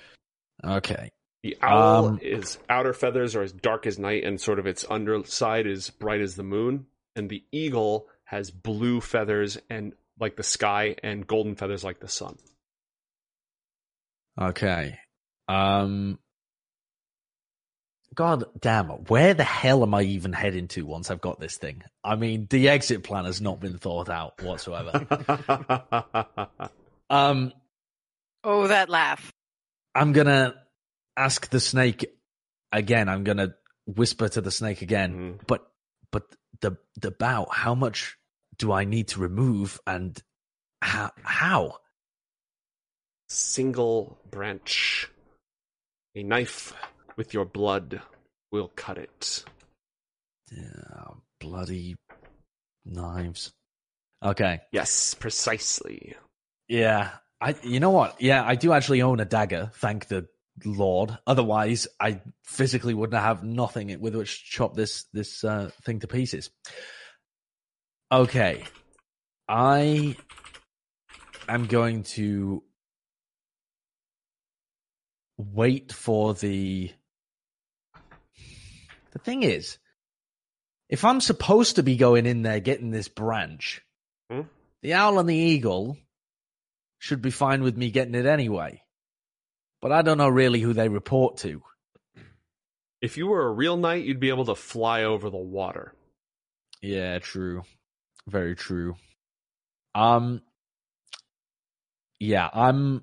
Okay. 0.62 1.10
The 1.42 1.56
owl 1.60 2.06
Um, 2.06 2.18
is 2.22 2.58
outer 2.68 2.92
feathers 2.94 3.34
are 3.34 3.42
as 3.42 3.52
dark 3.52 3.86
as 3.86 3.98
night, 3.98 4.24
and 4.24 4.40
sort 4.40 4.58
of 4.58 4.66
its 4.66 4.84
underside 4.88 5.66
is 5.66 5.90
bright 5.90 6.20
as 6.20 6.36
the 6.36 6.42
moon. 6.44 6.86
And 7.16 7.28
the 7.28 7.44
eagle 7.52 8.08
has 8.24 8.50
blue 8.50 9.00
feathers 9.00 9.58
and 9.68 9.94
like 10.20 10.36
the 10.36 10.42
sky, 10.44 10.94
and 11.02 11.26
golden 11.26 11.56
feathers 11.56 11.82
like 11.82 11.98
the 12.00 12.08
sun. 12.08 12.38
Okay. 14.40 14.98
Um 15.48 16.18
God 18.14 18.44
damn 18.60 18.90
it. 18.90 19.10
Where 19.10 19.34
the 19.34 19.44
hell 19.44 19.82
am 19.82 19.94
I 19.94 20.02
even 20.02 20.32
heading 20.32 20.68
to 20.68 20.86
once 20.86 21.10
I've 21.10 21.20
got 21.20 21.40
this 21.40 21.56
thing? 21.56 21.82
I 22.02 22.16
mean, 22.16 22.46
the 22.50 22.68
exit 22.68 23.02
plan 23.02 23.24
has 23.24 23.40
not 23.40 23.60
been 23.60 23.78
thought 23.78 24.08
out 24.08 24.40
whatsoever. 24.42 25.06
um 27.10 27.52
Oh, 28.44 28.66
that 28.68 28.90
laugh. 28.90 29.32
I'm 29.94 30.12
gonna 30.12 30.54
ask 31.16 31.48
the 31.48 31.60
snake 31.60 32.04
again. 32.72 33.08
I'm 33.08 33.24
gonna 33.24 33.54
whisper 33.86 34.28
to 34.28 34.40
the 34.40 34.50
snake 34.50 34.82
again. 34.82 35.38
Mhm. 35.38 35.46
But 35.46 35.66
but 36.12 36.24
the 36.60 36.76
the 37.00 37.10
bough, 37.10 37.48
how 37.50 37.74
much 37.74 38.16
do 38.58 38.70
I 38.70 38.84
need 38.84 39.08
to 39.08 39.20
remove 39.20 39.80
and 39.86 40.20
how 40.82 41.10
how? 41.22 41.78
Single 43.28 44.18
branch. 44.30 45.10
A 46.14 46.22
knife 46.22 46.74
with 47.16 47.34
your 47.34 47.44
blood 47.44 48.00
we'll 48.54 48.68
cut 48.68 48.98
it. 48.98 49.44
Yeah, 50.52 51.14
bloody 51.40 51.96
knives. 52.84 53.52
Okay. 54.22 54.60
Yes, 54.70 55.14
precisely. 55.14 56.14
Yeah. 56.68 57.10
I 57.40 57.56
you 57.64 57.80
know 57.80 57.90
what? 57.90 58.22
Yeah, 58.22 58.44
I 58.46 58.54
do 58.54 58.72
actually 58.72 59.02
own 59.02 59.18
a 59.18 59.24
dagger, 59.24 59.72
thank 59.74 60.06
the 60.06 60.28
Lord. 60.64 61.18
Otherwise, 61.26 61.88
I 61.98 62.20
physically 62.44 62.94
wouldn't 62.94 63.20
have 63.20 63.42
nothing 63.42 63.98
with 64.00 64.14
which 64.14 64.44
to 64.44 64.50
chop 64.56 64.76
this 64.76 65.04
this 65.12 65.42
uh, 65.42 65.70
thing 65.82 65.98
to 66.00 66.06
pieces. 66.06 66.50
Okay. 68.12 68.62
I 69.48 70.16
am 71.48 71.66
going 71.66 72.04
to 72.04 72.62
wait 75.36 75.90
for 75.90 76.34
the 76.34 76.92
The 79.14 79.18
thing 79.20 79.42
is, 79.42 79.78
if 80.88 81.04
I'm 81.04 81.20
supposed 81.20 81.76
to 81.76 81.82
be 81.82 81.96
going 81.96 82.26
in 82.26 82.42
there 82.42 82.60
getting 82.60 82.90
this 82.90 83.08
branch, 83.08 83.80
Hmm? 84.30 84.42
the 84.82 84.94
owl 84.94 85.18
and 85.18 85.28
the 85.28 85.34
eagle 85.34 85.96
should 86.98 87.22
be 87.22 87.30
fine 87.30 87.62
with 87.62 87.76
me 87.76 87.90
getting 87.90 88.14
it 88.14 88.26
anyway. 88.26 88.82
But 89.80 89.92
I 89.92 90.02
don't 90.02 90.18
know 90.18 90.28
really 90.28 90.60
who 90.60 90.72
they 90.72 90.88
report 90.88 91.38
to. 91.38 91.62
If 93.00 93.16
you 93.18 93.26
were 93.26 93.46
a 93.46 93.52
real 93.52 93.76
knight, 93.76 94.04
you'd 94.04 94.20
be 94.20 94.30
able 94.30 94.46
to 94.46 94.54
fly 94.54 95.04
over 95.04 95.28
the 95.28 95.36
water. 95.36 95.94
Yeah, 96.80 97.18
true. 97.18 97.62
Very 98.26 98.56
true. 98.56 98.96
Um 99.94 100.42
yeah, 102.18 102.48
I'm 102.52 103.02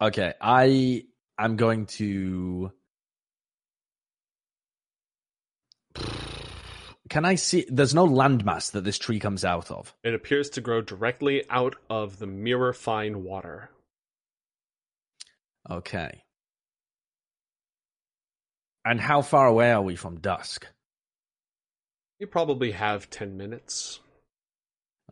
Okay, 0.00 0.34
I 0.40 1.04
am 1.38 1.56
going 1.56 1.86
to 1.86 2.72
Can 7.10 7.24
I 7.24 7.34
see 7.34 7.66
there's 7.68 7.94
no 7.94 8.06
landmass 8.06 8.72
that 8.72 8.84
this 8.84 8.98
tree 8.98 9.20
comes 9.20 9.44
out 9.44 9.70
of? 9.70 9.94
It 10.02 10.14
appears 10.14 10.48
to 10.50 10.60
grow 10.60 10.80
directly 10.80 11.44
out 11.50 11.76
of 11.90 12.18
the 12.18 12.26
mirror 12.26 12.72
fine 12.72 13.22
water. 13.22 13.70
Okay. 15.70 16.24
And 18.84 19.00
how 19.00 19.22
far 19.22 19.46
away 19.46 19.70
are 19.70 19.82
we 19.82 19.96
from 19.96 20.20
dusk? 20.20 20.66
You 22.18 22.26
probably 22.26 22.72
have 22.72 23.10
10 23.10 23.36
minutes. 23.36 24.00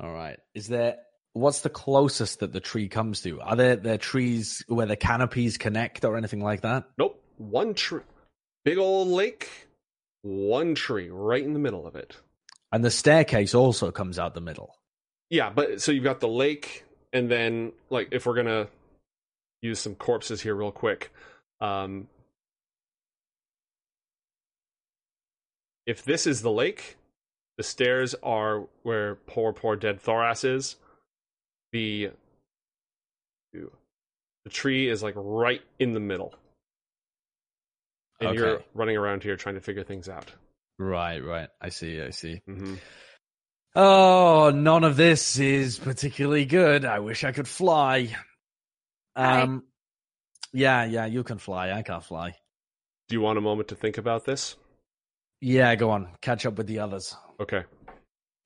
All 0.00 0.12
right. 0.12 0.38
Is 0.54 0.68
there 0.68 0.96
what's 1.32 1.60
the 1.60 1.70
closest 1.70 2.40
that 2.40 2.52
the 2.52 2.60
tree 2.60 2.88
comes 2.88 3.22
to? 3.22 3.40
Are 3.40 3.56
there 3.56 3.76
there 3.76 3.98
trees 3.98 4.64
where 4.68 4.86
the 4.86 4.96
canopies 4.96 5.58
connect 5.58 6.04
or 6.04 6.16
anything 6.16 6.42
like 6.42 6.62
that? 6.62 6.84
Nope. 6.98 7.22
One 7.38 7.74
tree. 7.74 8.02
Big 8.64 8.78
old 8.78 9.08
lake. 9.08 9.48
One 10.22 10.74
tree 10.74 11.08
right 11.10 11.42
in 11.42 11.52
the 11.52 11.58
middle 11.58 11.86
of 11.86 11.96
it. 11.96 12.16
And 12.70 12.84
the 12.84 12.90
staircase 12.90 13.54
also 13.54 13.90
comes 13.90 14.18
out 14.18 14.34
the 14.34 14.40
middle. 14.40 14.76
Yeah, 15.30 15.50
but 15.50 15.80
so 15.80 15.92
you've 15.92 16.04
got 16.04 16.20
the 16.20 16.28
lake, 16.28 16.84
and 17.12 17.30
then, 17.30 17.72
like, 17.90 18.08
if 18.12 18.26
we're 18.26 18.34
going 18.34 18.46
to 18.46 18.68
use 19.62 19.80
some 19.80 19.94
corpses 19.94 20.42
here 20.42 20.54
real 20.54 20.70
quick, 20.70 21.10
um, 21.60 22.08
if 25.86 26.04
this 26.04 26.26
is 26.26 26.42
the 26.42 26.50
lake, 26.50 26.96
the 27.56 27.62
stairs 27.62 28.14
are 28.22 28.66
where 28.82 29.14
poor, 29.14 29.52
poor 29.52 29.74
dead 29.74 30.02
Thoras 30.02 30.44
is. 30.44 30.76
The 31.72 32.10
the 33.52 34.50
tree 34.50 34.88
is 34.88 35.02
like 35.02 35.14
right 35.16 35.62
in 35.78 35.94
the 35.94 36.00
middle, 36.00 36.34
and 38.20 38.34
you're 38.34 38.62
running 38.74 38.96
around 38.96 39.22
here 39.22 39.36
trying 39.36 39.54
to 39.54 39.60
figure 39.60 39.84
things 39.84 40.08
out. 40.08 40.30
Right, 40.78 41.24
right. 41.24 41.48
I 41.60 41.68
see, 41.68 42.00
I 42.00 42.10
see. 42.10 42.42
Mm-hmm. 42.48 42.74
Oh, 43.74 44.50
none 44.54 44.84
of 44.84 44.96
this 44.96 45.38
is 45.38 45.78
particularly 45.78 46.44
good. 46.44 46.84
I 46.84 46.98
wish 46.98 47.24
I 47.24 47.32
could 47.32 47.48
fly. 47.48 48.14
Hi. 49.16 49.42
Um 49.42 49.64
Yeah, 50.52 50.84
yeah, 50.84 51.06
you 51.06 51.22
can 51.24 51.38
fly. 51.38 51.72
I 51.72 51.82
can't 51.82 52.04
fly. 52.04 52.34
Do 53.08 53.16
you 53.16 53.20
want 53.22 53.38
a 53.38 53.42
moment 53.42 53.68
to 53.68 53.74
think 53.74 53.96
about 53.98 54.24
this? 54.24 54.56
Yeah, 55.40 55.74
go 55.74 55.90
on. 55.90 56.08
Catch 56.20 56.44
up 56.46 56.58
with 56.58 56.66
the 56.66 56.80
others. 56.80 57.16
Okay, 57.40 57.64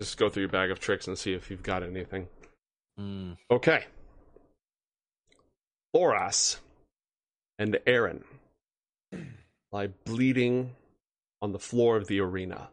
just 0.00 0.16
go 0.16 0.28
through 0.28 0.42
your 0.42 0.50
bag 0.50 0.70
of 0.70 0.78
tricks 0.78 1.08
and 1.08 1.18
see 1.18 1.32
if 1.32 1.50
you've 1.50 1.62
got 1.62 1.82
anything. 1.82 2.28
Mm. 2.99 3.36
Okay. 3.50 3.84
Thoras 5.94 6.58
and 7.58 7.78
Aaron 7.86 8.25
lie 9.73 9.89
bleeding 10.05 10.73
on 11.42 11.52
the 11.52 11.58
floor 11.58 11.97
of 11.97 12.07
the 12.07 12.20
arena. 12.20 12.68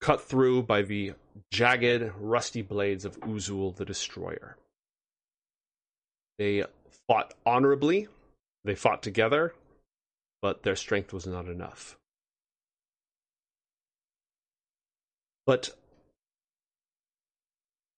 Cut 0.00 0.22
through 0.22 0.62
by 0.62 0.82
the 0.82 1.12
jagged, 1.50 2.12
rusty 2.18 2.62
blades 2.62 3.04
of 3.04 3.20
Uzul 3.20 3.76
the 3.76 3.84
Destroyer. 3.84 4.56
They 6.38 6.64
fought 7.06 7.34
honorably, 7.44 8.08
they 8.64 8.74
fought 8.74 9.02
together, 9.02 9.54
but 10.40 10.62
their 10.62 10.76
strength 10.76 11.12
was 11.12 11.26
not 11.26 11.46
enough. 11.46 11.98
But 15.46 15.74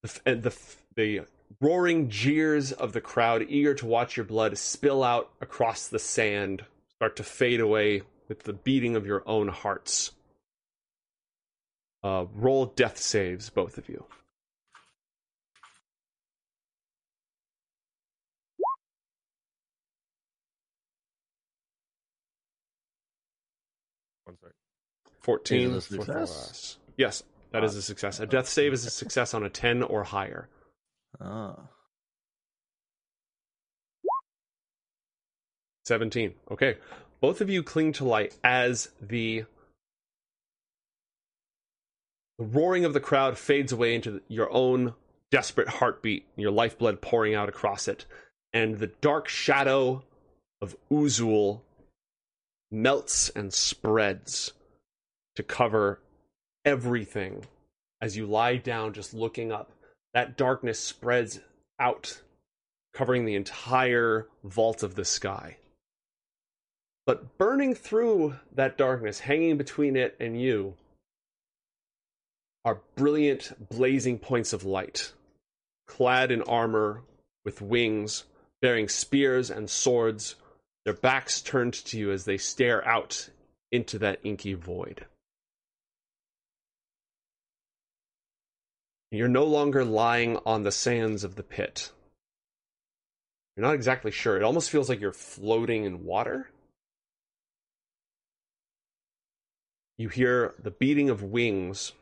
the, 0.02 0.08
f- 0.08 0.22
and 0.26 0.42
the 0.42 0.50
f- 0.50 0.82
the 0.96 1.20
roaring 1.60 2.08
jeers 2.10 2.72
of 2.72 2.92
the 2.92 3.00
crowd, 3.00 3.46
eager 3.48 3.74
to 3.74 3.86
watch 3.86 4.16
your 4.16 4.24
blood 4.24 4.56
spill 4.58 5.02
out 5.04 5.30
across 5.40 5.88
the 5.88 5.98
sand, 5.98 6.64
start 6.96 7.16
to 7.16 7.24
fade 7.24 7.60
away 7.60 8.02
with 8.28 8.44
the 8.44 8.52
beating 8.52 8.96
of 8.96 9.06
your 9.06 9.22
own 9.26 9.48
hearts. 9.48 10.12
Uh, 12.02 12.26
roll 12.34 12.66
death 12.66 12.98
saves, 12.98 13.50
both 13.50 13.78
of 13.78 13.88
you. 13.88 14.04
One 24.24 24.36
sec. 24.42 24.52
Fourteen 25.20 25.72
Is 25.72 25.90
it 25.92 25.94
a 25.94 25.96
for 25.96 26.04
success? 26.04 26.78
Yes, 26.96 27.22
that 27.52 27.64
is 27.64 27.76
a 27.76 27.82
success. 27.82 28.20
A 28.20 28.26
death 28.26 28.48
save 28.48 28.72
is 28.72 28.86
a 28.86 28.90
success 28.90 29.34
on 29.34 29.44
a 29.44 29.50
ten 29.50 29.82
or 29.82 30.04
higher. 30.04 30.48
Ah. 31.20 31.56
17. 35.84 36.34
Okay. 36.50 36.76
Both 37.20 37.40
of 37.40 37.50
you 37.50 37.62
cling 37.62 37.92
to 37.94 38.04
light 38.04 38.36
as 38.42 38.88
the 39.00 39.44
the 42.38 42.44
roaring 42.44 42.84
of 42.84 42.94
the 42.94 43.00
crowd 43.00 43.36
fades 43.36 43.72
away 43.72 43.94
into 43.94 44.20
your 44.26 44.50
own 44.52 44.94
desperate 45.30 45.68
heartbeat, 45.68 46.26
your 46.36 46.50
lifeblood 46.50 47.00
pouring 47.00 47.34
out 47.34 47.48
across 47.48 47.88
it, 47.88 48.06
and 48.52 48.78
the 48.78 48.86
dark 48.86 49.28
shadow 49.28 50.02
of 50.60 50.76
Uzul 50.90 51.60
melts 52.70 53.28
and 53.30 53.52
spreads 53.52 54.52
to 55.36 55.42
cover 55.42 56.00
everything 56.64 57.44
as 58.00 58.16
you 58.16 58.26
lie 58.26 58.56
down 58.56 58.92
just 58.92 59.14
looking 59.14 59.52
up. 59.52 59.70
That 60.14 60.36
darkness 60.36 60.78
spreads 60.78 61.40
out, 61.78 62.20
covering 62.92 63.24
the 63.24 63.34
entire 63.34 64.26
vault 64.44 64.82
of 64.82 64.94
the 64.94 65.04
sky. 65.04 65.56
But 67.06 67.38
burning 67.38 67.74
through 67.74 68.36
that 68.54 68.76
darkness, 68.78 69.20
hanging 69.20 69.56
between 69.56 69.96
it 69.96 70.16
and 70.20 70.40
you, 70.40 70.74
are 72.64 72.80
brilliant, 72.94 73.52
blazing 73.70 74.18
points 74.18 74.52
of 74.52 74.64
light, 74.64 75.12
clad 75.88 76.30
in 76.30 76.42
armor 76.42 77.02
with 77.44 77.60
wings, 77.60 78.24
bearing 78.60 78.88
spears 78.88 79.50
and 79.50 79.68
swords, 79.68 80.36
their 80.84 80.94
backs 80.94 81.40
turned 81.40 81.74
to 81.74 81.98
you 81.98 82.12
as 82.12 82.24
they 82.24 82.38
stare 82.38 82.86
out 82.86 83.30
into 83.72 83.98
that 83.98 84.20
inky 84.22 84.54
void. 84.54 85.06
You're 89.12 89.28
no 89.28 89.44
longer 89.44 89.84
lying 89.84 90.38
on 90.46 90.62
the 90.62 90.72
sands 90.72 91.22
of 91.22 91.34
the 91.34 91.42
pit. 91.42 91.92
You're 93.54 93.66
not 93.66 93.74
exactly 93.74 94.10
sure. 94.10 94.38
It 94.38 94.42
almost 94.42 94.70
feels 94.70 94.88
like 94.88 95.02
you're 95.02 95.12
floating 95.12 95.84
in 95.84 96.06
water. 96.06 96.48
You 99.98 100.08
hear 100.08 100.54
the 100.58 100.70
beating 100.70 101.10
of 101.10 101.22
wings 101.22 101.92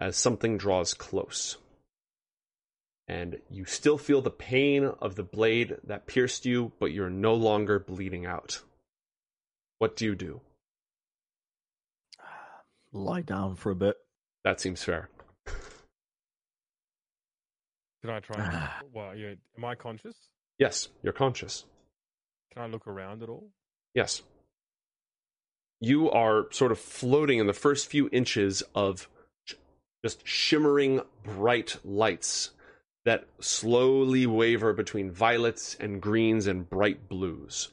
as 0.00 0.16
something 0.16 0.56
draws 0.56 0.94
close. 0.94 1.56
And 3.08 3.40
you 3.50 3.64
still 3.64 3.98
feel 3.98 4.22
the 4.22 4.30
pain 4.30 4.84
of 5.00 5.16
the 5.16 5.24
blade 5.24 5.78
that 5.82 6.06
pierced 6.06 6.46
you, 6.46 6.70
but 6.78 6.92
you're 6.92 7.10
no 7.10 7.34
longer 7.34 7.80
bleeding 7.80 8.24
out. 8.24 8.62
What 9.78 9.96
do 9.96 10.04
you 10.04 10.14
do? 10.14 10.42
Lie 12.92 13.22
down 13.22 13.56
for 13.56 13.72
a 13.72 13.76
bit. 13.76 13.96
That 14.44 14.60
seems 14.60 14.84
fair. 14.84 15.10
Can 18.06 18.14
I 18.14 18.20
try? 18.20 18.44
And, 18.44 18.54
ah. 18.54 18.80
well, 18.92 19.16
yeah. 19.16 19.34
Am 19.58 19.64
I 19.64 19.74
conscious? 19.74 20.14
Yes, 20.60 20.88
you're 21.02 21.12
conscious. 21.12 21.64
Can 22.52 22.62
I 22.62 22.66
look 22.66 22.86
around 22.86 23.24
at 23.24 23.28
all? 23.28 23.48
Yes. 23.94 24.22
You 25.80 26.08
are 26.12 26.46
sort 26.52 26.70
of 26.70 26.78
floating 26.78 27.40
in 27.40 27.48
the 27.48 27.52
first 27.52 27.90
few 27.90 28.08
inches 28.12 28.62
of 28.76 29.08
sh- 29.44 29.54
just 30.04 30.24
shimmering 30.24 31.00
bright 31.24 31.78
lights 31.84 32.50
that 33.04 33.26
slowly 33.40 34.24
waver 34.24 34.72
between 34.72 35.10
violets 35.10 35.74
and 35.80 36.00
greens 36.00 36.46
and 36.46 36.70
bright 36.70 37.08
blues. 37.08 37.70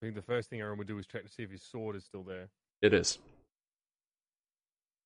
I 0.00 0.06
think 0.06 0.14
the 0.14 0.22
first 0.22 0.48
thing 0.48 0.60
Aaron 0.60 0.78
would 0.78 0.88
do 0.88 0.98
is 0.98 1.06
check 1.06 1.26
to 1.26 1.30
see 1.30 1.42
if 1.42 1.50
his 1.50 1.62
sword 1.62 1.96
is 1.96 2.04
still 2.06 2.22
there. 2.22 2.48
It 2.80 2.94
is. 2.94 3.18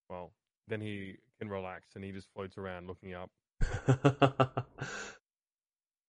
Well, 0.08 0.30
then 0.68 0.80
he 0.80 1.16
can 1.42 1.50
relax 1.50 1.88
and 1.96 2.04
he 2.04 2.12
just 2.12 2.28
floats 2.34 2.56
around 2.56 2.86
looking 2.86 3.14
up. 3.14 3.28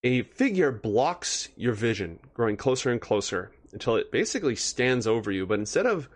a 0.03 0.21
figure 0.21 0.71
blocks 0.71 1.49
your 1.55 1.73
vision, 1.73 2.19
growing 2.35 2.55
closer 2.55 2.91
and 2.91 3.01
closer 3.01 3.51
until 3.71 3.95
it 3.95 4.11
basically 4.11 4.55
stands 4.55 5.07
over 5.07 5.31
you. 5.31 5.47
But 5.47 5.57
instead 5.57 5.87
of 5.87 6.07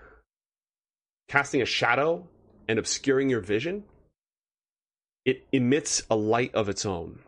casting 1.27 1.63
a 1.63 1.65
shadow 1.65 2.27
and 2.67 2.77
obscuring 2.77 3.29
your 3.29 3.41
vision, 3.41 3.85
it 5.25 5.47
emits 5.51 6.03
a 6.11 6.15
light 6.15 6.53
of 6.53 6.69
its 6.69 6.85
own. 6.85 7.19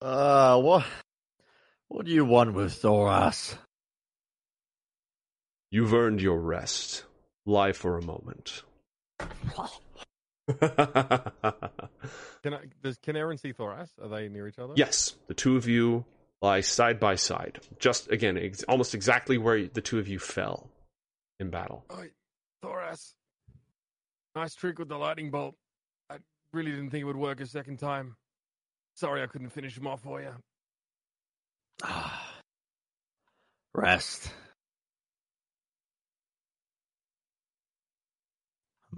Uh, 0.00 0.58
what? 0.60 0.86
What 1.88 2.06
do 2.06 2.12
you 2.12 2.24
want 2.24 2.54
with 2.54 2.80
Thoras? 2.80 3.54
You've 5.70 5.92
earned 5.92 6.22
your 6.22 6.38
rest. 6.38 7.04
Lie 7.44 7.72
for 7.72 7.98
a 7.98 8.02
moment. 8.02 8.62
Can 12.42 12.54
I? 12.54 12.60
Does 12.82 12.96
can 13.02 13.16
Aaron 13.16 13.36
see 13.38 13.52
Thoras? 13.52 13.90
Are 14.02 14.08
they 14.08 14.28
near 14.28 14.48
each 14.48 14.58
other? 14.58 14.72
yes, 14.76 15.14
the 15.26 15.34
two 15.34 15.56
of 15.56 15.66
you 15.68 16.04
lie 16.40 16.60
side 16.60 16.98
by 17.00 17.16
side. 17.16 17.60
Just 17.78 18.10
again, 18.10 18.38
ex- 18.38 18.62
almost 18.64 18.94
exactly 18.94 19.38
where 19.38 19.66
the 19.66 19.80
two 19.80 19.98
of 19.98 20.08
you 20.08 20.18
fell 20.18 20.70
in 21.40 21.50
battle. 21.50 21.84
Oh, 21.90 22.04
Thoras. 22.64 23.12
Nice 24.34 24.54
trick 24.54 24.78
with 24.78 24.88
the 24.88 24.96
lightning 24.96 25.30
bolt. 25.30 25.54
I 26.08 26.16
really 26.52 26.70
didn't 26.70 26.90
think 26.90 27.02
it 27.02 27.06
would 27.06 27.16
work 27.16 27.40
a 27.40 27.46
second 27.46 27.78
time. 27.78 28.16
Sorry 28.94 29.22
I 29.22 29.26
couldn't 29.26 29.50
finish 29.50 29.76
him 29.76 29.86
off 29.86 30.02
for 30.02 30.20
you. 30.20 30.32
Ah, 31.82 32.34
Rest. 33.74 34.30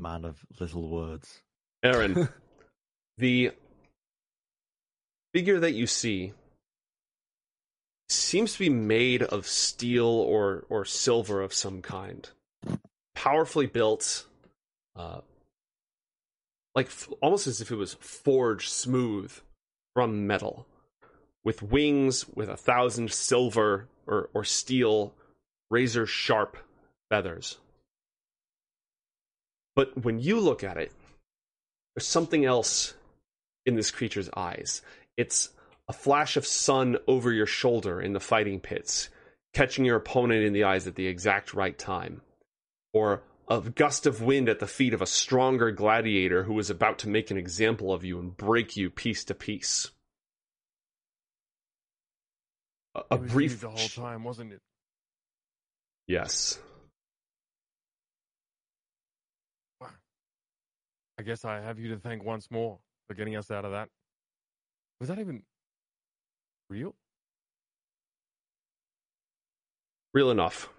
Man 0.00 0.24
of 0.24 0.44
little 0.58 0.88
words. 0.88 1.42
Aaron, 1.82 2.28
the 3.18 3.52
figure 5.32 5.60
that 5.60 5.72
you 5.72 5.86
see 5.86 6.32
seems 8.08 8.54
to 8.54 8.58
be 8.58 8.68
made 8.68 9.22
of 9.22 9.46
steel 9.46 10.06
or 10.06 10.64
or 10.68 10.84
silver 10.84 11.40
of 11.40 11.54
some 11.54 11.82
kind. 11.82 12.28
Powerfully 13.14 13.66
built, 13.66 14.26
uh, 14.96 15.20
like 16.74 16.86
f- 16.86 17.08
almost 17.20 17.46
as 17.46 17.60
if 17.60 17.70
it 17.70 17.76
was 17.76 17.94
forged 17.94 18.68
smooth 18.70 19.32
from 19.94 20.26
metal, 20.26 20.66
with 21.44 21.62
wings 21.62 22.26
with 22.28 22.48
a 22.48 22.56
thousand 22.56 23.12
silver 23.12 23.88
or 24.06 24.30
or 24.34 24.44
steel 24.44 25.14
razor 25.70 26.06
sharp 26.06 26.56
feathers. 27.10 27.58
But 29.80 30.04
when 30.04 30.18
you 30.18 30.38
look 30.40 30.62
at 30.62 30.76
it, 30.76 30.92
there's 31.94 32.06
something 32.06 32.44
else 32.44 32.92
in 33.64 33.76
this 33.76 33.90
creature's 33.90 34.28
eyes. 34.36 34.82
It's 35.16 35.54
a 35.88 35.94
flash 35.94 36.36
of 36.36 36.46
sun 36.46 36.98
over 37.06 37.32
your 37.32 37.46
shoulder 37.46 37.98
in 37.98 38.12
the 38.12 38.20
fighting 38.20 38.60
pits, 38.60 39.08
catching 39.54 39.86
your 39.86 39.96
opponent 39.96 40.44
in 40.44 40.52
the 40.52 40.64
eyes 40.64 40.86
at 40.86 40.96
the 40.96 41.06
exact 41.06 41.54
right 41.54 41.78
time. 41.78 42.20
Or 42.92 43.22
a 43.48 43.58
gust 43.62 44.04
of 44.04 44.20
wind 44.20 44.50
at 44.50 44.58
the 44.58 44.66
feet 44.66 44.92
of 44.92 45.00
a 45.00 45.06
stronger 45.06 45.70
gladiator 45.70 46.42
who 46.42 46.58
is 46.58 46.68
about 46.68 46.98
to 46.98 47.08
make 47.08 47.30
an 47.30 47.38
example 47.38 47.90
of 47.90 48.04
you 48.04 48.18
and 48.18 48.36
break 48.36 48.76
you 48.76 48.90
piece 48.90 49.24
to 49.24 49.34
piece. 49.34 49.92
A, 52.94 53.00
a 53.12 53.14
It 53.14 53.20
was 53.22 53.32
brief 53.32 53.60
the 53.62 53.70
whole 53.70 53.88
time, 53.88 54.24
wasn't 54.24 54.52
it? 54.52 54.60
Yes. 56.06 56.58
I 61.20 61.22
guess 61.22 61.44
I 61.44 61.60
have 61.60 61.78
you 61.78 61.88
to 61.90 61.98
thank 61.98 62.24
once 62.24 62.50
more 62.50 62.78
for 63.06 63.12
getting 63.12 63.36
us 63.36 63.50
out 63.50 63.66
of 63.66 63.72
that. 63.72 63.90
Was 65.00 65.10
that 65.10 65.18
even 65.18 65.42
real? 66.70 66.94
Real 70.14 70.30
enough. 70.30 70.70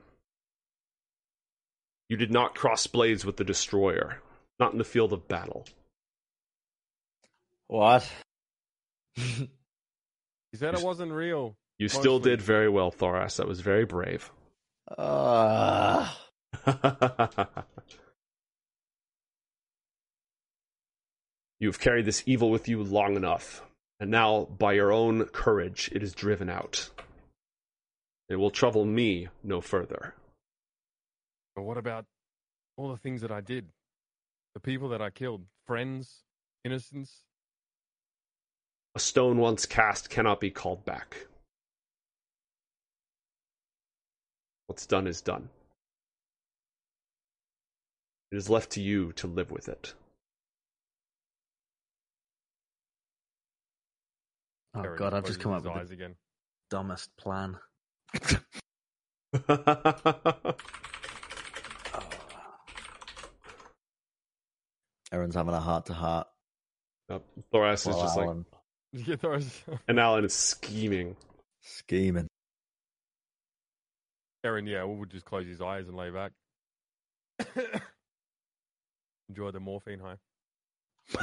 You 2.10 2.18
did 2.18 2.32
not 2.32 2.56
cross 2.56 2.88
blades 2.88 3.24
with 3.24 3.38
the 3.38 3.44
destroyer, 3.44 4.20
not 4.60 4.72
in 4.72 4.80
the 4.80 4.84
field 4.84 5.14
of 5.14 5.28
battle. 5.28 5.68
What? 7.68 8.12
He 10.52 10.58
said 10.58 10.74
it 10.74 10.84
wasn't 10.84 11.14
real. 11.14 11.56
You 11.78 11.88
still 11.88 12.20
did 12.20 12.42
very 12.42 12.68
well, 12.68 12.92
Thoras. 12.92 13.38
That 13.38 13.48
was 13.48 13.62
very 13.62 13.86
brave. 13.86 14.30
Uh, 14.98 16.12
You've 21.62 21.80
carried 21.80 22.06
this 22.06 22.24
evil 22.26 22.50
with 22.50 22.68
you 22.68 22.82
long 22.82 23.16
enough, 23.16 23.62
and 24.00 24.10
now, 24.10 24.46
by 24.46 24.74
your 24.74 24.92
own 24.92 25.26
courage, 25.26 25.92
it 25.94 26.02
is 26.02 26.16
driven 26.16 26.50
out. 26.50 26.90
It 28.30 28.38
will 28.38 28.50
trouble 28.50 28.84
me 28.84 29.28
no 29.44 29.62
further. 29.62 30.16
But 31.56 31.62
what 31.62 31.78
about 31.78 32.06
all 32.78 32.90
the 32.90 32.98
things 32.98 33.22
that 33.22 33.32
I 33.32 33.42
did? 33.42 33.68
The 34.56 34.60
people 34.60 34.90
that 34.90 35.04
I 35.04 35.12
killed? 35.12 35.44
Friends? 35.68 36.24
Innocents? 36.66 37.26
A 38.96 39.00
stone 39.00 39.38
once 39.38 39.68
cast 39.68 40.10
cannot 40.10 40.40
be 40.40 40.50
called 40.50 40.84
back. 40.84 41.28
What's 44.66 44.88
done 44.88 45.06
is 45.06 45.22
done. 45.22 45.50
It 48.32 48.38
is 48.38 48.50
left 48.50 48.72
to 48.72 48.82
you 48.82 49.12
to 49.14 49.28
live 49.28 49.52
with 49.52 49.70
it. 49.70 49.94
Oh 54.74 54.82
Aaron 54.82 54.98
god, 54.98 55.14
I've 55.14 55.26
just 55.26 55.40
come 55.40 55.52
up 55.52 55.60
his 55.64 55.66
with 55.68 55.78
eyes 55.78 55.88
the 55.90 55.96
again. 55.96 56.16
dumbest 56.70 57.16
plan. 57.18 57.58
Aaron's 65.12 65.36
having 65.36 65.54
a 65.54 65.60
heart 65.60 65.86
to 65.88 65.94
heart. 65.94 66.28
Yep, 67.10 67.24
Thoras 67.54 67.82
is 67.82 67.88
While 67.96 68.02
just 68.04 68.18
like, 68.18 68.26
Alan 68.28 68.46
Yeah, 68.94 69.16
those- 69.22 69.62
and 69.88 70.00
Alan 70.00 70.26
is 70.26 70.34
scheming. 70.34 71.16
scheming. 71.62 72.28
Aaron, 74.44 74.66
yeah, 74.66 74.84
we 74.86 74.96
would 74.96 75.12
just 75.12 75.26
close 75.26 75.46
his 75.48 75.62
eyes 75.62 75.88
and 75.88 75.96
lay 75.96 76.10
back. 76.10 76.32
Enjoy 79.30 79.52
the 79.52 79.60
morphine 79.60 80.00
high. 80.00 80.18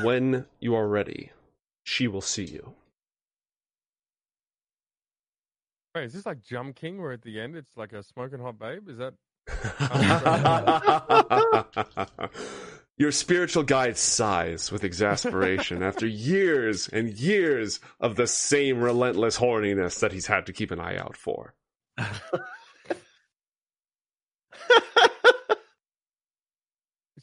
When 0.02 0.46
you 0.60 0.74
are 0.76 0.86
ready, 0.86 1.32
she 1.84 2.06
will 2.08 2.20
see 2.20 2.44
you. 2.44 2.74
Wait, 5.94 6.04
is 6.04 6.12
this 6.12 6.26
like 6.26 6.42
Jump 6.42 6.76
King 6.76 7.00
where 7.00 7.12
at 7.12 7.22
the 7.22 7.40
end 7.40 7.56
it's 7.56 7.76
like 7.76 7.92
a 7.92 8.02
smoking 8.02 8.40
hot 8.40 8.58
babe? 8.58 8.88
Is 8.88 8.98
that 8.98 9.14
Your 12.98 13.12
spiritual 13.12 13.62
guide 13.62 13.96
sighs 13.96 14.70
with 14.72 14.82
exasperation 14.84 15.82
after 15.84 16.06
years 16.06 16.88
and 16.88 17.08
years 17.10 17.78
of 18.00 18.16
the 18.16 18.26
same 18.26 18.80
relentless 18.80 19.38
horniness 19.38 20.00
that 20.00 20.12
he's 20.12 20.26
had 20.26 20.46
to 20.46 20.52
keep 20.52 20.70
an 20.72 20.80
eye 20.80 20.96
out 20.98 21.16
for. 21.16 21.54
it's 21.98 22.08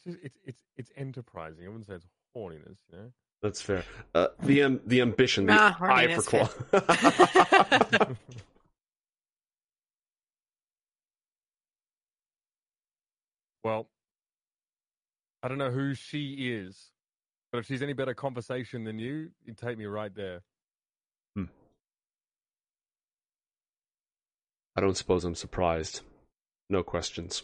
just, 0.04 0.18
it's 0.22 0.38
it's 0.44 0.62
it's 0.76 0.90
enterprising. 0.96 1.64
I 1.66 1.68
wouldn't 1.68 1.86
say 1.86 1.94
it's 1.94 2.06
horniness, 2.36 2.78
you 2.90 2.98
know. 2.98 3.12
That's 3.42 3.60
fair. 3.60 3.84
Uh, 4.14 4.28
the 4.42 4.62
am- 4.62 4.80
the 4.86 5.00
ambition, 5.02 5.44
the 5.46 5.54
Nah, 5.54 5.74
eye 5.80 6.14
for 6.14 6.22
qual- 6.22 6.50
well, 13.66 13.88
I 15.42 15.48
don't 15.48 15.58
know 15.58 15.72
who 15.72 15.92
she 15.94 16.52
is, 16.52 16.92
but 17.50 17.58
if 17.58 17.66
she's 17.66 17.82
any 17.82 17.94
better 17.94 18.14
conversation 18.14 18.84
than 18.84 19.00
you, 19.00 19.30
you'd 19.44 19.58
take 19.58 19.76
me 19.76 19.86
right 19.86 20.14
there. 20.14 20.42
I 24.76 24.80
don't 24.80 24.96
suppose 24.96 25.24
I'm 25.24 25.34
surprised. 25.34 26.02
No 26.70 26.84
questions. 26.84 27.42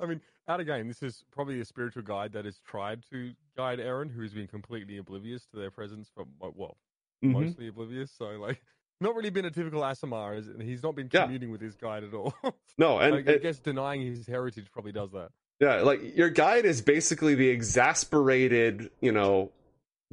I 0.00 0.06
mean, 0.06 0.20
out 0.48 0.58
again, 0.58 0.88
this 0.88 1.02
is 1.02 1.22
probably 1.30 1.60
a 1.60 1.64
spiritual 1.64 2.02
guide 2.02 2.32
that 2.32 2.44
has 2.44 2.58
tried 2.66 3.04
to 3.10 3.34
guide 3.56 3.78
Aaron, 3.78 4.08
who's 4.08 4.32
been 4.32 4.48
completely 4.48 4.96
oblivious 4.96 5.46
to 5.52 5.58
their 5.58 5.70
presence 5.70 6.10
for 6.12 6.24
well, 6.40 6.76
Mhm. 7.22 7.32
mostly 7.34 7.68
oblivious. 7.68 8.10
So 8.10 8.30
like, 8.30 8.60
not 9.00 9.14
really 9.14 9.30
been 9.30 9.44
a 9.44 9.50
typical 9.50 9.80
Aasimar, 9.82 10.38
is 10.38 10.48
it? 10.48 10.60
He's 10.60 10.82
not 10.82 10.94
been 10.94 11.08
Yeah. 11.12 11.26
with 11.26 11.60
his 11.60 11.74
guide 11.74 12.04
at 12.04 12.14
all. 12.14 12.34
No, 12.78 12.98
and 12.98 13.16
Like, 13.16 13.28
I 13.28 13.36
guess 13.38 13.58
denying 13.58 14.02
his 14.02 14.26
heritage 14.26 14.70
probably 14.72 14.92
does 14.92 15.12
that. 15.12 15.30
Yeah, 15.60 15.82
like 15.82 16.16
your 16.16 16.30
guide 16.30 16.64
is 16.64 16.80
basically 16.80 17.34
the 17.34 17.48
exasperated, 17.48 18.90
you 19.00 19.12
know, 19.12 19.52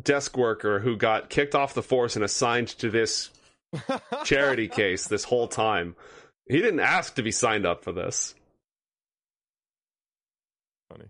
desk 0.01 0.37
worker 0.37 0.79
who 0.79 0.97
got 0.97 1.29
kicked 1.29 1.55
off 1.55 1.73
the 1.73 1.81
force 1.83 2.15
and 2.17 2.25
assigned 2.25 2.67
to 2.79 2.89
this 2.89 3.29
charity 4.25 4.67
case 4.69 5.07
this 5.07 5.23
whole 5.23 5.47
time. 5.47 5.95
He 6.49 6.61
didn't 6.61 6.81
ask 6.81 7.15
to 7.15 7.23
be 7.23 7.31
signed 7.31 7.65
up 7.65 7.83
for 7.83 7.93
this. 7.93 8.35
Funny. 10.89 11.05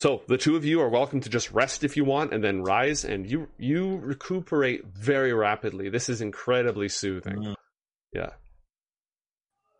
So 0.00 0.22
the 0.26 0.38
two 0.38 0.56
of 0.56 0.64
you 0.64 0.80
are 0.80 0.88
welcome 0.88 1.20
to 1.20 1.28
just 1.28 1.52
rest 1.52 1.84
if 1.84 1.96
you 1.96 2.04
want, 2.04 2.32
and 2.32 2.42
then 2.42 2.62
rise, 2.62 3.04
and 3.04 3.30
you 3.30 3.48
you 3.58 3.98
recuperate 3.98 4.86
very 4.86 5.32
rapidly. 5.34 5.90
This 5.90 6.08
is 6.08 6.22
incredibly 6.22 6.88
soothing. 6.88 7.36
Mm. 7.36 7.54
Yeah. 8.14 8.30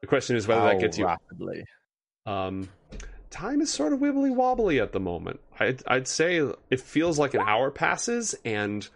The 0.03 0.07
question 0.07 0.37
is 0.37 0.47
whether 0.47 0.61
How 0.61 0.69
that 0.69 0.81
gets 0.81 0.99
you 0.99 1.07
rapidly. 1.07 1.65
Um, 2.27 2.69
time 3.31 3.61
is 3.61 3.71
sort 3.71 3.93
of 3.93 4.01
wibbly 4.01 4.35
wobbly 4.35 4.81
at 4.81 4.93
the 4.93 5.01
moment. 5.01 5.41
I'd, 5.59 5.83
I'd 5.87 6.09
say 6.09 6.41
it 6.71 6.81
feels 6.81 7.19
like 7.19 7.35
an 7.35 7.43
hour 7.47 7.71
passes 7.71 8.35
and 8.45 8.87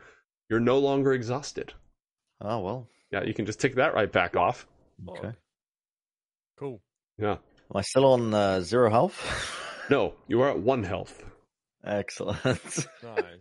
you're 0.48 0.60
no 0.60 0.78
longer 0.78 1.12
exhausted. 1.12 1.72
Oh 2.40 2.60
well. 2.60 2.88
Yeah, 3.10 3.24
you 3.24 3.34
can 3.34 3.46
just 3.46 3.60
take 3.60 3.76
that 3.76 3.94
right 3.94 4.10
back 4.10 4.36
off. 4.36 4.66
Okay. 5.08 5.32
Cool. 6.58 6.80
Yeah. 7.18 7.36
Am 7.70 7.76
I 7.76 7.82
still 7.82 8.06
on 8.06 8.32
uh, 8.32 8.60
zero 8.60 8.90
health? 8.90 9.60
No, 9.90 10.14
you 10.28 10.40
are 10.42 10.50
at 10.50 10.58
one 10.58 10.82
health. 10.82 11.24
Excellent. 11.84 12.38
Nice. 13.02 13.40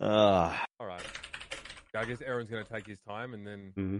Ah, 0.00 0.64
All 0.80 0.86
right. 0.86 1.00
I 1.96 2.04
guess 2.04 2.20
Aaron's 2.20 2.50
going 2.50 2.64
to 2.64 2.72
take 2.72 2.84
his 2.86 2.98
time 3.06 3.32
and 3.34 3.46
then 3.46 3.72
hmm 3.76 3.98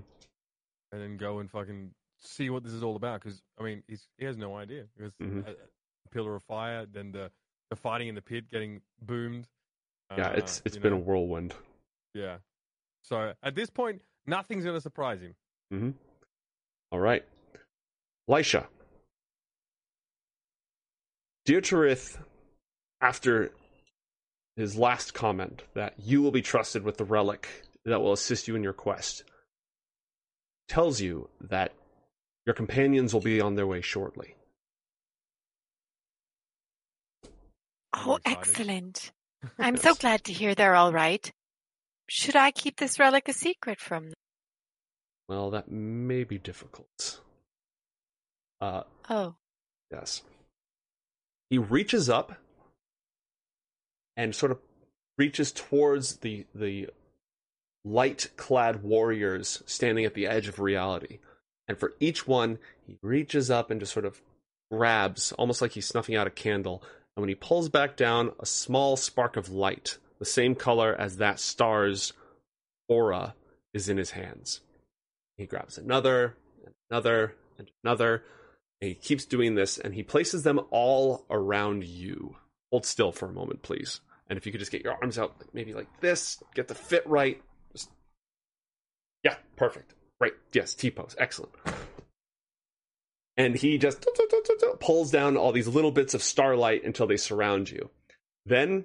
and 0.92 1.00
then 1.02 1.16
go 1.16 1.38
and 1.40 1.50
fucking 1.50 1.90
see 2.20 2.50
what 2.50 2.62
this 2.64 2.72
is 2.72 2.82
all 2.82 2.96
about. 2.96 3.22
Because 3.22 3.40
I 3.58 3.62
mean, 3.62 3.82
he's, 3.88 4.06
he 4.18 4.24
has 4.24 4.36
no 4.36 4.56
idea. 4.56 4.84
Because 4.96 5.12
Mhm. 5.22 5.46
a, 5.46 5.50
a 5.52 6.08
pillar 6.10 6.34
of 6.34 6.42
fire, 6.44 6.86
then 6.86 7.12
the 7.12 7.30
the 7.70 7.76
fighting 7.76 8.08
in 8.08 8.14
the 8.16 8.22
pit 8.22 8.50
getting 8.50 8.80
boomed. 9.02 9.46
Yeah, 10.16 10.28
uh, 10.28 10.32
it's 10.36 10.62
it's 10.64 10.74
you 10.76 10.82
been 10.82 10.92
know, 10.92 10.98
a 10.98 11.00
whirlwind. 11.00 11.54
yeah. 12.12 12.38
So 13.02 13.32
at 13.42 13.54
this 13.54 13.70
point, 13.70 14.02
nothing's 14.26 14.64
going 14.64 14.76
to 14.76 14.80
surprise 14.80 15.20
him. 15.20 15.34
hmm 15.70 15.90
All 16.90 17.00
right. 17.00 17.24
Lisha. 18.28 18.66
Dietrich, 21.44 22.00
after 23.00 23.52
his 24.56 24.76
last 24.76 25.14
comment 25.14 25.62
that 25.74 25.94
you 25.98 26.22
will 26.22 26.30
be 26.30 26.42
trusted 26.42 26.82
with 26.84 26.96
the 26.96 27.04
relic 27.04 27.48
that 27.84 28.00
will 28.00 28.12
assist 28.12 28.48
you 28.48 28.56
in 28.56 28.62
your 28.62 28.72
quest, 28.72 29.24
tells 30.68 31.00
you 31.00 31.28
that 31.40 31.72
your 32.46 32.54
companions 32.54 33.12
will 33.12 33.20
be 33.20 33.40
on 33.40 33.54
their 33.56 33.66
way 33.66 33.80
shortly. 33.80 34.34
Oh, 37.92 38.18
excellent. 38.24 39.12
I'm 39.58 39.76
so 39.76 39.94
glad 39.94 40.24
to 40.24 40.32
hear 40.32 40.54
they're 40.54 40.74
all 40.74 40.92
right. 40.92 41.30
Should 42.08 42.36
I 42.36 42.50
keep 42.50 42.76
this 42.76 42.98
relic 42.98 43.28
a 43.28 43.32
secret 43.32 43.80
from 43.80 44.04
them? 44.06 44.14
Well, 45.28 45.50
that 45.50 45.70
may 45.70 46.24
be 46.24 46.38
difficult. 46.38 47.20
Uh, 48.60 48.82
Oh, 49.08 49.34
Yes. 49.90 50.22
He 51.54 51.58
reaches 51.58 52.10
up 52.10 52.32
and 54.16 54.34
sort 54.34 54.50
of 54.50 54.58
reaches 55.16 55.52
towards 55.52 56.16
the 56.16 56.46
the 56.52 56.88
light 57.84 58.30
clad 58.36 58.82
warriors 58.82 59.62
standing 59.64 60.04
at 60.04 60.14
the 60.14 60.26
edge 60.26 60.48
of 60.48 60.58
reality. 60.58 61.20
And 61.68 61.78
for 61.78 61.94
each 62.00 62.26
one, 62.26 62.58
he 62.88 62.98
reaches 63.02 63.52
up 63.52 63.70
and 63.70 63.78
just 63.78 63.92
sort 63.92 64.04
of 64.04 64.20
grabs, 64.68 65.30
almost 65.30 65.62
like 65.62 65.70
he's 65.70 65.86
snuffing 65.86 66.16
out 66.16 66.26
a 66.26 66.30
candle. 66.30 66.82
And 67.14 67.22
when 67.22 67.28
he 67.28 67.36
pulls 67.36 67.68
back 67.68 67.96
down, 67.96 68.32
a 68.40 68.46
small 68.46 68.96
spark 68.96 69.36
of 69.36 69.48
light, 69.48 69.98
the 70.18 70.24
same 70.24 70.56
color 70.56 70.92
as 70.98 71.18
that 71.18 71.38
star's 71.38 72.14
aura, 72.88 73.36
is 73.72 73.88
in 73.88 73.96
his 73.96 74.10
hands. 74.10 74.60
He 75.36 75.46
grabs 75.46 75.78
another, 75.78 76.34
and 76.66 76.74
another, 76.90 77.36
and 77.58 77.70
another, 77.84 78.24
he 78.84 78.94
keeps 78.94 79.24
doing 79.24 79.54
this, 79.54 79.78
and 79.78 79.94
he 79.94 80.02
places 80.02 80.42
them 80.42 80.60
all 80.70 81.26
around 81.30 81.84
you. 81.84 82.36
Hold 82.70 82.86
still 82.86 83.12
for 83.12 83.26
a 83.26 83.32
moment, 83.32 83.62
please. 83.62 84.00
And 84.28 84.36
if 84.36 84.46
you 84.46 84.52
could 84.52 84.60
just 84.60 84.72
get 84.72 84.82
your 84.82 84.94
arms 84.94 85.18
out, 85.18 85.36
maybe 85.52 85.74
like 85.74 86.00
this, 86.00 86.42
get 86.54 86.68
the 86.68 86.74
fit 86.74 87.06
right. 87.06 87.42
Just... 87.72 87.90
Yeah, 89.22 89.36
perfect. 89.56 89.94
Right. 90.20 90.32
Yes, 90.52 90.74
T 90.74 90.90
pose. 90.90 91.14
Excellent. 91.18 91.52
And 93.36 93.56
he 93.56 93.78
just 93.78 94.06
pulls 94.80 95.10
down 95.10 95.36
all 95.36 95.52
these 95.52 95.68
little 95.68 95.90
bits 95.90 96.14
of 96.14 96.22
starlight 96.22 96.84
until 96.84 97.06
they 97.06 97.16
surround 97.16 97.70
you. 97.70 97.90
Then 98.46 98.84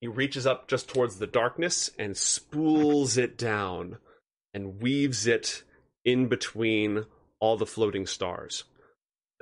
he 0.00 0.06
reaches 0.06 0.46
up 0.46 0.68
just 0.68 0.88
towards 0.88 1.18
the 1.18 1.26
darkness 1.26 1.90
and 1.98 2.16
spools 2.16 3.16
it 3.16 3.36
down 3.36 3.98
and 4.52 4.80
weaves 4.80 5.26
it 5.26 5.64
in 6.04 6.28
between 6.28 7.06
all 7.40 7.56
the 7.56 7.66
floating 7.66 8.06
stars 8.06 8.64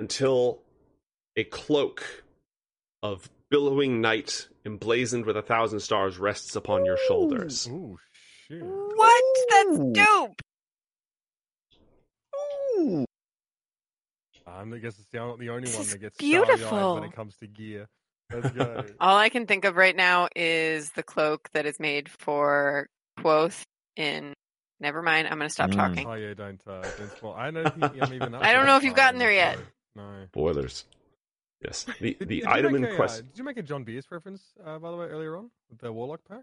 until 0.03 0.59
a 1.37 1.45
cloak 1.45 2.23
of 3.01 3.29
billowing 3.49 4.01
night 4.01 4.49
emblazoned 4.65 5.25
with 5.25 5.37
a 5.37 5.41
thousand 5.41 5.79
stars 5.79 6.17
rests 6.17 6.57
upon 6.57 6.85
your 6.85 6.97
shoulders. 7.07 7.67
Ooh, 7.69 7.97
shit. 8.47 8.61
what? 8.61 9.23
That's 9.49 9.79
dope. 9.93 10.41
Ooh. 12.79 13.05
I'm, 14.45 14.73
I 14.73 14.77
guess 14.79 14.99
it's 14.99 15.07
the, 15.11 15.19
not 15.19 15.39
the 15.39 15.49
only 15.49 15.67
This 15.67 15.75
one 15.75 15.85
is 15.85 15.91
that 15.93 16.01
gets 16.01 16.17
starry-eyed 16.17 16.93
when 16.95 17.03
it 17.05 17.13
comes 17.13 17.37
to 17.37 17.47
gear. 17.47 17.87
All 18.99 19.17
I 19.17 19.29
can 19.29 19.45
think 19.45 19.63
of 19.63 19.77
right 19.77 19.95
now 19.95 20.27
is 20.35 20.91
the 20.91 21.03
cloak 21.03 21.49
that 21.53 21.65
is 21.65 21.79
made 21.79 22.09
for 22.09 22.87
Quoth 23.21 23.63
in. 23.95 24.33
Never 24.81 25.01
mind. 25.01 25.27
I'm 25.27 25.37
going 25.37 25.47
to 25.47 25.53
stop 25.53 25.69
Mm. 25.69 25.75
talking. 25.75 26.07
oh 26.07 26.13
yeah, 26.15 26.33
don't 26.33 26.61
uh, 26.67 26.81
don't 26.97 27.11
spoil. 27.15 27.33
I 27.33 27.51
don't 27.51 27.67
I'm 27.81 28.13
even. 28.13 28.35
I 28.41 28.51
don't 28.51 28.65
know 28.65 28.75
if 28.75 28.83
you've 28.83 28.95
gotten 28.95 29.17
there 29.19 29.31
yet. 29.31 29.57
So, 29.95 30.01
No. 30.01 30.25
Boilers. 30.31 30.85
Yes. 31.63 31.85
The 32.01 32.17
the 32.19 32.25
did 32.41 32.45
item 32.45 32.71
you 32.71 32.75
in 32.77 32.81
make 32.83 32.91
a, 32.91 32.93
uh, 32.93 32.97
question. 32.97 33.25
did 33.27 33.37
you 33.37 33.43
make 33.43 33.57
a 33.57 33.61
John 33.61 33.83
Bierce 33.83 34.05
reference, 34.11 34.43
uh, 34.65 34.79
by 34.79 34.91
the 34.91 34.97
way, 34.97 35.05
earlier 35.07 35.37
on 35.37 35.49
with 35.69 35.79
the 35.79 35.91
Warlock 35.91 36.21
pack? 36.27 36.41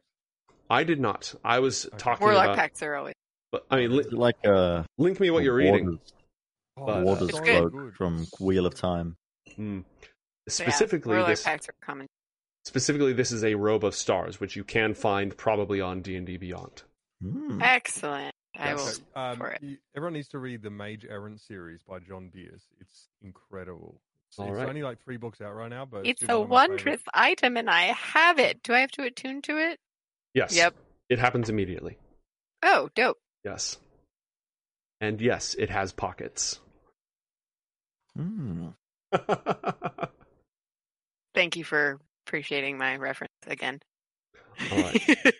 I 0.69 0.85
did 0.85 1.01
not. 1.01 1.35
I 1.45 1.59
was 1.59 1.87
Okay. 1.87 1.97
talking 1.99 2.25
Warlock 2.27 2.45
about. 2.45 2.57
packs 2.57 2.83
are 2.83 2.95
always. 2.95 3.15
But, 3.53 3.67
I 3.71 3.77
mean, 3.77 3.97
li- 3.97 4.05
like 4.11 4.37
uh, 4.47 4.85
link 4.99 5.19
me 5.21 5.31
what 5.31 5.43
you're 5.43 5.55
reading. 5.55 5.85
Warder's, 5.87 6.13
Oh, 6.77 6.87
But- 6.87 7.05
Warder's 7.05 7.29
It's 7.31 7.39
so 7.39 7.45
good. 7.45 7.73
cloak 7.73 7.95
from 7.95 8.27
Wheel 8.39 8.65
of 8.67 8.75
Time. 8.75 9.17
So 9.57 9.63
yeah, 9.63 9.81
Specifically, 10.49 11.11
Warlock 11.17 11.29
this 11.31 11.43
packs 11.43 11.69
are 11.69 11.75
common. 11.85 12.07
specifically 12.65 13.13
this 13.13 13.33
is 13.33 13.45
a 13.45 13.55
robe 13.57 13.85
of 13.85 13.95
stars, 13.95 14.41
which 14.41 14.55
you 14.57 14.65
can 14.65 14.95
find 14.95 15.37
probably 15.37 15.81
on 15.81 16.01
D 16.01 16.17
and 16.17 16.27
D 16.27 16.37
Beyond. 16.39 16.83
Hmm. 17.21 17.61
Excellent. 17.61 18.33
I 18.61 18.75
will. 18.75 18.85
Yes. 18.85 19.01
Um, 19.17 19.37
for 19.39 19.49
it. 19.51 19.63
you- 19.63 19.79
everyone 19.97 20.13
needs 20.15 20.29
to 20.29 20.39
read 20.39 20.63
the 20.63 20.71
Mage 20.71 21.07
Errant 21.09 21.41
series 21.41 21.83
by 21.83 21.99
John 21.99 22.29
Bierce. 22.33 22.65
It's 22.81 23.09
incredible. 23.23 24.01
It's, 24.29 24.39
it's 24.39 24.49
right. 24.49 24.69
only 24.69 24.83
like 24.83 25.03
three 25.03 25.17
books 25.17 25.41
out 25.41 25.55
right 25.57 25.71
now, 25.71 25.85
but 25.85 26.07
It's 26.07 26.23
still 26.23 26.37
a 26.37 26.41
one 26.41 26.45
of 26.45 26.51
my 26.51 26.55
wondrous 26.55 26.83
favorites. 26.85 27.05
item, 27.15 27.57
and 27.57 27.69
I 27.69 27.83
have 27.87 28.39
it. 28.39 28.63
Do 28.63 28.75
I 28.75 28.81
have 28.81 28.91
to 28.93 29.03
attune 29.03 29.43
to 29.43 29.59
it? 29.59 29.79
Yes. 30.35 30.55
Yep. 30.55 30.75
It 31.09 31.19
happens 31.19 31.49
immediately. 31.49 31.99
Oh, 32.63 32.89
dope. 32.95 33.19
Yes. 33.45 33.79
And 35.01 35.21
yes, 35.21 35.55
it 35.59 35.71
has 35.71 35.93
pockets. 35.93 36.61
Hmm. 38.17 38.69
Thank 41.35 41.57
you 41.57 41.65
for 41.65 41.99
appreciating 42.27 42.77
my 42.79 42.97
reference 42.97 43.33
again. 43.47 43.81
All 44.71 44.79
right. 44.79 45.17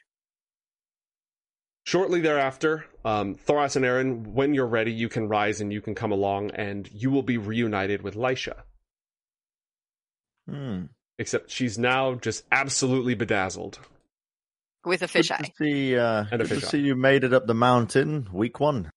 Shortly 1.91 2.21
thereafter, 2.21 2.85
um, 3.05 3.35
Thoras 3.35 3.75
and 3.75 3.85
Aaron, 3.85 4.33
when 4.33 4.55
you're 4.55 4.69
ready, 4.69 4.93
you 4.93 5.09
can 5.09 5.27
rise 5.27 5.61
and 5.61 5.73
you 5.73 5.81
can 5.81 5.97
come 5.97 6.13
along, 6.13 6.53
and 6.53 6.89
you 6.93 7.11
will 7.11 7.25
be 7.25 7.37
reunited 7.37 8.03
with 8.03 8.15
Lisha. 8.15 8.63
Hmm. 10.49 10.83
Except 11.19 11.51
she's 11.51 11.81
now 11.81 12.15
just 12.15 12.45
absolutely 12.53 13.17
bedazzled. 13.17 13.81
With 14.85 15.03
a 15.03 15.07
Good 15.07 15.11
fish 15.11 15.29
to 15.29 15.41
eye. 15.41 15.53
see, 15.59 15.97
uh, 15.99 16.27
And 16.31 16.41
a 16.41 16.45
good 16.45 16.49
to 16.51 16.55
fish 16.55 16.65
eye. 16.65 16.69
see 16.69 16.79
you 16.79 16.95
made 16.95 17.25
it 17.25 17.35
up 17.35 17.49
the 17.49 17.55
mountain 17.55 18.29
week 18.33 18.61
one. 18.61 18.93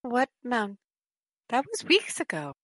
What 0.00 0.30
mount? 0.42 0.78
That 1.50 1.66
was 1.70 1.84
weeks 1.84 2.20
ago. 2.20 2.54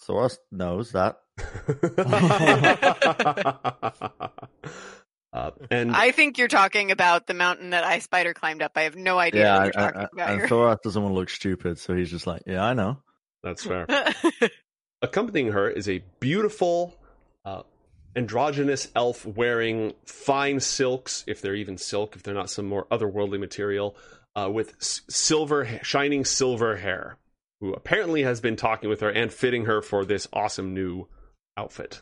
Thoras 0.00 0.38
knows 0.50 0.92
that. 0.92 1.18
uh, 5.32 5.50
and 5.70 5.94
I 5.94 6.10
think 6.10 6.38
you're 6.38 6.48
talking 6.48 6.90
about 6.90 7.26
the 7.26 7.34
mountain 7.34 7.70
that 7.70 7.84
I 7.84 7.98
spider 8.00 8.34
climbed 8.34 8.62
up. 8.62 8.72
I 8.76 8.82
have 8.82 8.96
no 8.96 9.18
idea 9.18 9.42
yeah, 9.42 9.58
what 9.64 9.74
you're 9.74 9.82
I- 9.82 9.86
talking 9.86 10.00
I- 10.00 10.08
about 10.12 10.30
and 10.30 10.38
here. 10.40 10.48
Thoras 10.48 10.78
doesn't 10.82 11.02
want 11.02 11.12
to 11.14 11.18
look 11.18 11.30
stupid, 11.30 11.78
so 11.78 11.94
he's 11.94 12.10
just 12.10 12.26
like, 12.26 12.42
"Yeah, 12.46 12.64
I 12.64 12.74
know." 12.74 12.98
that's 13.42 13.64
fair. 13.64 13.86
Accompanying 15.02 15.52
her 15.52 15.68
is 15.68 15.88
a 15.88 16.02
beautiful 16.20 16.96
uh, 17.44 17.62
androgynous 18.14 18.88
elf 18.94 19.26
wearing 19.26 19.94
fine 20.04 20.60
silks, 20.60 21.24
if 21.26 21.40
they're 21.40 21.56
even 21.56 21.76
silk, 21.76 22.14
if 22.14 22.22
they're 22.22 22.34
not 22.34 22.50
some 22.50 22.66
more 22.66 22.86
otherworldly 22.86 23.40
material, 23.40 23.96
uh, 24.36 24.48
with 24.52 24.74
s- 24.80 25.00
silver, 25.10 25.66
shining 25.82 26.24
silver 26.24 26.76
hair, 26.76 27.16
who 27.60 27.72
apparently 27.72 28.22
has 28.22 28.40
been 28.40 28.54
talking 28.54 28.88
with 28.88 29.00
her 29.00 29.10
and 29.10 29.32
fitting 29.32 29.64
her 29.64 29.82
for 29.82 30.04
this 30.04 30.28
awesome 30.32 30.72
new 30.72 31.08
outfit. 31.56 32.00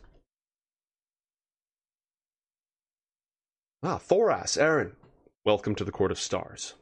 Ah, 3.83 3.99
Thoras, 3.99 4.59
Aaron, 4.61 4.93
welcome 5.45 5.75
to 5.75 5.85
the 5.85 5.93
Court 5.93 6.11
of 6.11 6.21
Stars. 6.21 6.75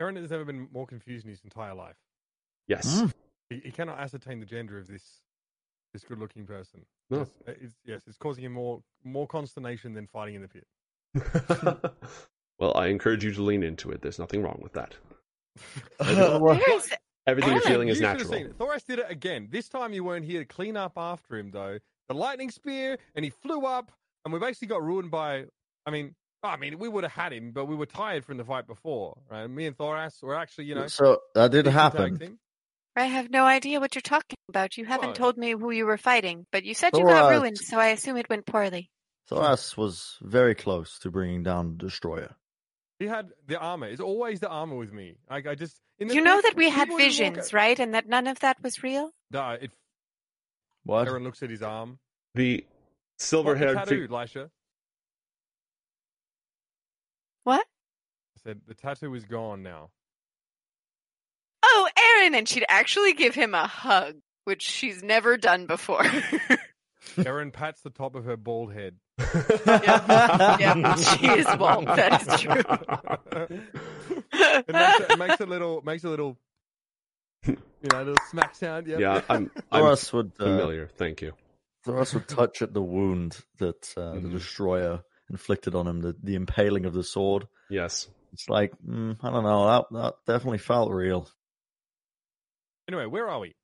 Aaron 0.00 0.16
has 0.16 0.30
never 0.30 0.44
been 0.44 0.68
more 0.72 0.86
confused 0.86 1.24
in 1.24 1.30
his 1.30 1.40
entire 1.42 1.74
life. 1.74 1.96
Yes. 2.68 3.00
Hmm. 3.00 3.06
He, 3.48 3.60
he 3.64 3.70
cannot 3.70 3.98
ascertain 3.98 4.40
the 4.40 4.46
gender 4.46 4.78
of 4.78 4.86
this 4.86 5.22
this 5.94 6.04
good-looking 6.04 6.44
person. 6.44 6.84
No. 7.08 7.20
Yes, 7.20 7.28
uh, 7.48 7.52
it's, 7.58 7.74
yes, 7.86 8.02
it's 8.06 8.18
causing 8.18 8.44
him 8.44 8.52
more 8.52 8.82
more 9.02 9.26
consternation 9.26 9.94
than 9.94 10.06
fighting 10.06 10.34
in 10.34 10.42
the 10.42 10.48
pit. 10.48 10.66
well, 12.58 12.76
I 12.76 12.88
encourage 12.88 13.24
you 13.24 13.32
to 13.32 13.42
lean 13.42 13.62
into 13.62 13.90
it. 13.90 14.02
There's 14.02 14.18
nothing 14.18 14.42
wrong 14.42 14.60
with 14.62 14.72
that. 14.74 14.94
Well, 16.00 16.40
Where 16.42 16.60
is 16.68 16.92
Everything 17.26 17.52
you're 17.52 17.62
feeling 17.62 17.88
is 17.88 17.98
you 17.98 18.04
should 18.04 18.20
have 18.20 18.30
natural. 18.30 18.32
seen. 18.34 18.52
Thoras 18.58 18.84
did 18.84 18.98
it 18.98 19.06
again. 19.08 19.48
This 19.50 19.68
time 19.68 19.92
you 19.94 20.04
weren't 20.04 20.26
here 20.26 20.40
to 20.40 20.44
clean 20.44 20.76
up 20.76 20.92
after 20.96 21.36
him, 21.38 21.50
though. 21.50 21.78
The 22.08 22.14
lightning 22.14 22.50
spear, 22.50 22.98
and 23.14 23.24
he 23.24 23.30
flew 23.30 23.64
up, 23.64 23.90
and 24.24 24.32
we 24.34 24.38
basically 24.38 24.68
got 24.68 24.82
ruined 24.82 25.10
by. 25.10 25.46
I 25.86 25.90
mean, 25.90 26.14
I 26.46 26.56
mean, 26.56 26.78
we 26.78 26.88
would 26.88 27.04
have 27.04 27.12
had 27.12 27.32
him, 27.32 27.52
but 27.52 27.66
we 27.66 27.74
were 27.74 27.86
tired 27.86 28.24
from 28.24 28.36
the 28.36 28.44
fight 28.44 28.66
before, 28.66 29.16
right? 29.30 29.46
Me 29.48 29.66
and 29.66 29.76
Thoras 29.76 30.22
were 30.22 30.34
actually, 30.34 30.64
you 30.64 30.74
know, 30.74 30.86
so 30.86 31.20
that 31.34 31.50
did 31.50 31.64
decent 31.64 31.74
tag 31.74 31.92
happen. 31.92 32.18
team. 32.18 32.38
I 32.96 33.04
have 33.04 33.30
no 33.30 33.44
idea 33.44 33.78
what 33.78 33.94
you're 33.94 34.02
talking 34.02 34.36
about. 34.48 34.78
You 34.78 34.86
haven't 34.86 35.08
What? 35.10 35.16
told 35.16 35.36
me 35.36 35.50
who 35.52 35.70
you 35.70 35.84
were 35.84 35.98
fighting, 35.98 36.46
but 36.50 36.64
you 36.64 36.72
said 36.74 36.96
you 36.96 37.04
got 37.04 37.30
ruined, 37.30 37.58
so 37.58 37.78
I 37.78 37.88
assume 37.88 38.16
it 38.16 38.28
went 38.30 38.46
poorly. 38.46 38.90
Thoras 39.30 39.76
was 39.76 40.16
very 40.22 40.54
close 40.54 40.98
to 41.00 41.10
bringing 41.10 41.42
down 41.42 41.72
the 41.76 41.84
destroyer. 41.84 42.36
He 42.98 43.06
had 43.06 43.28
the 43.46 43.58
armor. 43.58 43.88
It's 43.88 44.00
always 44.00 44.40
the 44.40 44.48
armor 44.48 44.76
with 44.76 44.92
me. 44.92 45.16
Like 45.28 45.46
I 45.46 45.54
just, 45.54 45.78
in 45.98 46.08
the 46.08 46.14
You 46.14 46.22
know 46.22 46.36
pit, 46.36 46.44
that 46.44 46.56
we 46.56 46.70
had 46.70 46.88
people 46.88 46.98
just 46.98 47.20
walk 47.20 47.34
visions, 47.34 47.52
right? 47.52 47.78
And 47.78 47.92
that 47.94 48.08
none 48.08 48.26
of 48.26 48.38
that 48.40 48.62
was 48.62 48.82
real? 48.82 49.10
Nah, 49.30 49.52
it, 49.54 49.70
What? 50.84 51.06
Aaron 51.08 51.24
looks 51.24 51.42
at 51.42 51.50
his 51.50 51.62
arm. 51.62 51.98
The 52.34 52.54
What 52.56 52.64
the 53.18 53.24
silver-haired 53.24 53.76
tattoo, 53.76 54.02
fig- 54.02 54.10
Lisha? 54.10 54.50
What? 57.46 57.64
I 58.36 58.40
said 58.42 58.60
the 58.66 58.74
tattoo 58.74 59.14
is 59.14 59.24
gone 59.24 59.62
now. 59.62 59.90
Oh, 61.62 61.88
Aaron! 61.96 62.34
And 62.34 62.48
she'd 62.48 62.64
actually 62.68 63.12
give 63.12 63.36
him 63.36 63.54
a 63.54 63.68
hug, 63.68 64.16
which 64.46 64.62
she's 64.62 65.00
never 65.04 65.36
done 65.36 65.66
before. 65.66 66.02
Aaron 67.24 67.52
pats 67.52 67.82
the 67.82 67.90
top 67.90 68.16
of 68.16 68.24
her 68.24 68.36
bald 68.36 68.72
head. 68.72 68.96
yeah, 69.64 70.94
she 70.96 71.26
is 71.28 71.46
bald. 71.56 71.86
That 71.86 72.20
is 72.22 72.40
true. 72.40 72.62
it, 74.32 74.68
makes 74.68 75.00
a, 75.00 75.12
it 75.12 75.18
makes 75.18 75.40
a 75.40 75.46
little 75.46 75.82
makes 75.82 76.02
a 76.02 76.08
little 76.08 76.36
you 77.46 77.56
know, 77.92 77.98
a 77.98 78.04
little 78.04 78.24
smack 78.28 78.56
sound. 78.56 78.88
Yep. 78.88 78.98
Yeah, 78.98 79.20
I'm, 79.28 79.52
I'm 79.70 79.82
Thoras 79.84 80.12
would 80.12 80.32
uh, 80.40 80.44
familiar. 80.44 80.88
Thank 80.98 81.22
you. 81.22 81.32
Thoras 81.86 82.12
would 82.14 82.26
touch 82.26 82.60
at 82.62 82.74
the 82.74 82.82
wound 82.82 83.38
that 83.58 83.92
uh, 83.96 84.14
the 84.14 84.20
Mhm. 84.22 84.32
destroyer 84.32 85.04
inflicted 85.30 85.74
on 85.74 85.86
him, 85.86 86.00
the, 86.00 86.16
the 86.22 86.34
impaling 86.34 86.84
of 86.86 86.92
the 86.94 87.02
sword. 87.04 87.46
Yes. 87.70 88.08
It's 88.32 88.48
like, 88.48 88.72
mm, 88.86 89.16
I 89.22 89.30
don't 89.30 89.44
know, 89.44 89.66
that, 89.66 89.84
that 89.92 90.14
definitely 90.32 90.58
felt 90.58 90.90
real. 90.90 91.28
Anyway, 92.88 93.06
where 93.06 93.28
are 93.28 93.40
we? 93.40 93.54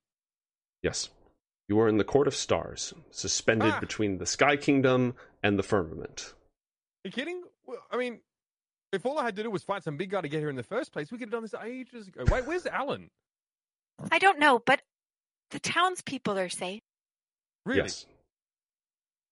Yes. 0.82 1.10
You 1.68 1.78
are 1.80 1.88
in 1.88 1.96
the 1.96 2.04
Court 2.04 2.26
of 2.26 2.34
Stars, 2.34 2.92
suspended 3.10 3.72
Ah. 3.76 3.80
between 3.80 4.18
the 4.18 4.26
Sky 4.26 4.56
Kingdom 4.56 5.14
and 5.42 5.58
the 5.58 5.62
firmament. 5.62 6.34
Are 7.04 7.08
you 7.08 7.12
kidding? 7.12 7.42
Well, 7.66 7.78
I 7.90 7.96
mean, 7.96 8.20
if 8.92 9.06
all 9.06 9.18
I 9.18 9.24
had 9.24 9.36
to 9.36 9.42
do 9.42 9.50
was 9.50 9.62
fight 9.62 9.84
some 9.84 9.96
big 9.96 10.10
guy 10.10 10.20
to 10.20 10.28
get 10.28 10.40
here 10.40 10.50
in 10.50 10.56
the 10.56 10.62
first 10.62 10.92
place, 10.92 11.10
we 11.12 11.18
could 11.18 11.28
have 11.28 11.32
done 11.32 11.42
this 11.42 11.54
ages 11.62 12.08
ago. 12.08 12.24
Wait, 12.30 12.46
where's 12.46 12.66
Alan? 12.66 13.08
I 14.10 14.18
don't 14.18 14.38
know, 14.38 14.58
but 14.64 14.82
the 15.50 15.60
townspeople 15.60 16.38
are 16.38 16.48
safe. 16.48 16.82
Really? 17.64 17.82
Yes. 17.82 18.06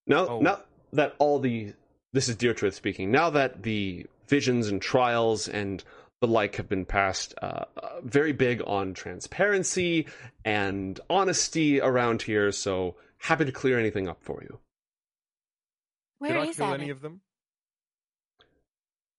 Now, 0.07 0.27
Oh. 0.29 0.41
now 0.41 0.61
that 0.93 1.15
all 1.19 1.41
the 1.41 1.75
this 2.13 2.29
is 2.29 2.37
Deertruth 2.37 2.75
speaking. 2.75 3.11
Now 3.11 3.31
that 3.31 3.63
the 3.63 4.07
visions 4.29 4.69
and 4.69 4.81
trials 4.81 5.49
and 5.49 5.83
the 6.21 6.27
like 6.27 6.57
have 6.57 6.69
been 6.69 6.85
passed, 6.85 7.35
uh, 7.41 7.65
uh, 7.83 8.01
very 8.03 8.33
big 8.33 8.63
on 8.67 8.95
transparency 8.95 10.07
and 10.45 11.01
honesty 11.09 11.81
around 11.81 12.23
here. 12.23 12.53
So 12.53 12.97
happy 13.19 13.45
to 13.45 13.53
clear 13.53 13.79
anything 13.79 14.09
up 14.09 14.23
for 14.23 14.43
you. 14.43 14.59
Where 16.19 16.33
Did 16.33 16.41
I 16.41 16.47
is 16.47 16.57
kill 16.57 16.67
Alan? 16.67 16.81
any 16.81 16.91
of 16.91 17.01
them? 17.01 17.21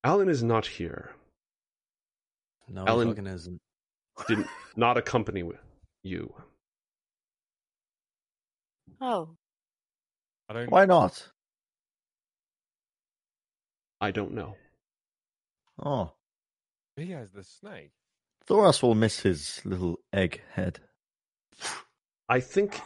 Alan 0.04 0.30
is 0.30 0.44
not 0.44 0.66
here. 0.66 1.12
No, 2.68 2.86
Alan- 2.88 3.10
fucking 3.10 3.28
isn't. 3.28 3.60
Did 4.28 4.46
not 4.76 4.98
accompany 4.98 5.44
you. 6.04 6.34
Oh, 9.00 9.30
I 10.48 10.54
don't. 10.54 10.70
Why 10.72 10.86
not? 10.86 11.28
I 14.02 14.10
don't 14.12 14.34
know. 14.34 14.56
Oh, 15.84 16.14
He 16.96 17.12
has 17.12 17.32
the 17.32 17.44
snake. 17.44 17.92
Thoras 18.48 18.82
will 18.82 18.96
miss 18.96 19.20
his 19.20 19.62
little 19.64 20.00
egg 20.12 20.42
head. 20.54 20.80
I 22.28 22.40
think 22.40 22.80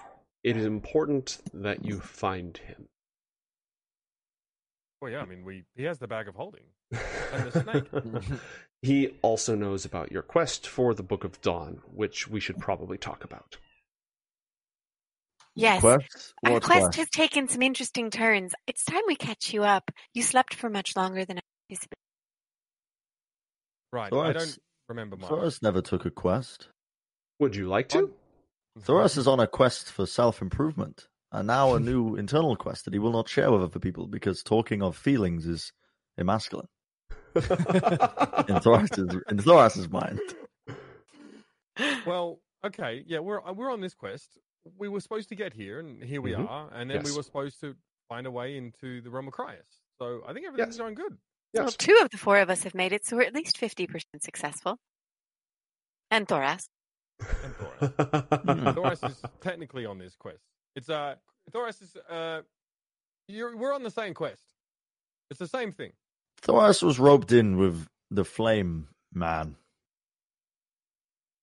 it 0.44 0.58
is 0.58 0.66
important 0.66 1.40
that 1.54 1.86
you 1.86 2.00
find 2.00 2.58
him. 2.58 2.90
Well, 5.02 5.12
yeah. 5.12 5.22
I 5.22 5.26
mean, 5.26 5.46
we 5.46 5.64
he 5.76 5.84
has 5.84 6.00
the 6.00 6.08
bag 6.08 6.28
of 6.28 6.36
holding. 6.36 6.64
And 6.92 7.52
the 7.52 7.62
snake. 7.62 8.40
he 8.82 9.16
also 9.22 9.56
knows 9.56 9.86
about 9.86 10.12
your 10.12 10.22
quest 10.22 10.68
for 10.68 10.94
the 10.94 11.04
Book 11.04 11.24
of 11.24 11.42
Dawn, 11.42 11.82
which 11.94 12.28
we 12.28 12.40
should 12.40 12.60
probably 12.60 12.98
talk 12.98 13.24
about. 13.24 13.58
Yes. 15.56 15.82
Quest? 15.82 16.34
Our 16.46 16.60
quest 16.60 16.82
quest? 16.82 16.98
has 16.98 17.10
taken 17.10 17.48
some 17.48 17.62
interesting 17.62 18.10
turns. 18.10 18.54
It's 18.68 18.84
time 18.84 19.02
we 19.08 19.16
catch 19.16 19.54
you 19.54 19.64
up. 19.64 19.92
You 20.14 20.24
slept 20.24 20.54
for 20.54 20.70
much 20.70 20.96
longer 20.96 21.26
than 21.26 21.38
I 21.38 21.42
anticipated. 21.70 21.96
Right. 23.92 24.14
I 24.14 24.34
don't 24.34 24.58
remember 24.90 25.18
much. 25.18 25.30
Thoras 25.30 25.62
never 25.62 25.82
took 25.82 26.06
a 26.06 26.12
quest. 26.12 26.68
Would 27.40 27.56
you 27.56 27.68
like 27.68 27.90
to? 27.90 28.12
Thoras 28.80 29.18
is 29.18 29.28
on 29.28 29.40
a 29.40 29.48
quest 29.48 29.92
for 29.92 30.06
self 30.06 30.42
improvement, 30.42 31.08
and 31.32 31.48
now 31.48 31.76
a 31.76 31.80
new 31.80 32.16
internal 32.16 32.56
quest 32.56 32.86
that 32.86 32.94
he 32.94 33.00
will 33.00 33.14
not 33.14 33.30
share 33.30 33.52
with 33.52 33.62
other 33.62 33.80
people 33.80 34.08
because 34.08 34.44
talking 34.44 34.82
of 34.82 34.98
feelings 34.98 35.46
is 35.46 35.72
emasculine 36.20 36.68
in 37.36 37.42
Thoras's 37.42 39.16
in 39.30 39.38
Thoras's 39.38 39.90
mind. 39.90 40.20
Well, 42.06 42.40
okay, 42.66 43.04
yeah, 43.06 43.20
we're 43.20 43.46
uh, 43.46 43.54
we're 43.54 43.72
on 43.72 43.82
this 43.82 43.94
quest. 43.94 44.40
We 44.78 44.90
were 44.90 45.00
supposed 45.00 45.30
to 45.30 45.36
get 45.36 45.54
here, 45.54 45.80
and 45.80 46.04
here 46.04 46.22
we 46.22 46.32
Mhm. 46.32 46.50
are, 46.50 46.70
and 46.74 46.90
then 46.90 47.04
we 47.04 47.12
were 47.12 47.24
supposed 47.24 47.60
to 47.62 47.76
find 48.10 48.26
a 48.26 48.32
way 48.32 48.58
into 48.58 49.02
the 49.02 49.10
realm 49.10 49.28
of 49.28 49.34
Cryus. 49.34 49.82
So 50.00 50.24
I 50.28 50.34
think 50.34 50.46
everything's 50.46 50.76
Yes. 50.76 50.78
going 50.78 50.96
good. 50.96 51.18
Well, 51.54 51.72
two 51.72 51.98
of 52.02 52.10
the 52.10 52.18
four 52.18 52.40
of 52.40 52.50
us 52.50 52.64
have 52.64 52.76
made 52.76 52.92
it, 52.92 53.06
so 53.06 53.16
we're 53.16 53.24
at 53.24 53.34
least 53.34 53.58
50% 53.58 54.22
successful. 54.24 54.78
And 56.12 56.28
Thoras. 56.28 56.68
And 57.20 57.54
Thoras, 57.56 57.80
Thoras 58.76 59.10
is 59.10 59.22
technically 59.40 59.86
on 59.86 59.98
this 59.98 60.16
quest. 60.16 60.44
It's 60.76 60.90
uh, 60.90 61.16
Thoras 61.52 61.82
is 61.82 61.96
uh, 62.10 62.42
you're 63.28 63.56
we're 63.56 63.74
on 63.74 63.84
the 63.84 63.90
same 63.92 64.14
quest. 64.14 64.42
It's 65.30 65.40
the 65.40 65.48
same 65.48 65.72
thing. 65.72 65.94
Thoras 66.42 66.84
was 66.84 67.00
roped 67.00 67.32
in 67.32 67.58
with 67.58 67.88
the 68.12 68.26
Flame 68.26 68.90
Man. 69.14 69.56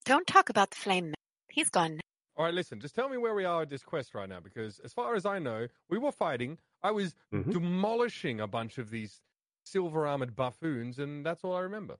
Don't 0.05 0.27
talk 0.27 0.51
about 0.51 0.71
the 0.71 0.77
flame 0.77 1.07
man. 1.07 1.15
He's 1.49 1.71
gone 1.71 1.95
now. 1.95 2.01
All 2.43 2.47
right, 2.47 2.55
listen, 2.55 2.81
just 2.81 2.97
tell 2.97 3.09
me 3.09 3.19
where 3.19 3.37
we 3.37 3.45
are 3.45 3.63
at 3.63 3.69
this 3.71 3.85
quest 3.85 4.17
right 4.17 4.29
now, 4.29 4.41
because 4.41 4.81
as 4.81 4.93
far 4.93 5.15
as 5.15 5.25
I 5.25 5.39
know, 5.39 5.69
we 5.89 5.97
were 5.97 6.11
fighting. 6.11 6.59
I 6.83 6.91
was 6.91 7.15
Mhm. 7.33 7.53
demolishing 7.53 8.41
a 8.41 8.49
bunch 8.49 8.79
of 8.79 8.91
these 8.91 9.21
silver 9.65 10.09
armored 10.09 10.35
buffoons, 10.35 10.99
and 10.99 11.25
that's 11.25 11.45
all 11.45 11.55
I 11.55 11.61
remember. 11.61 11.99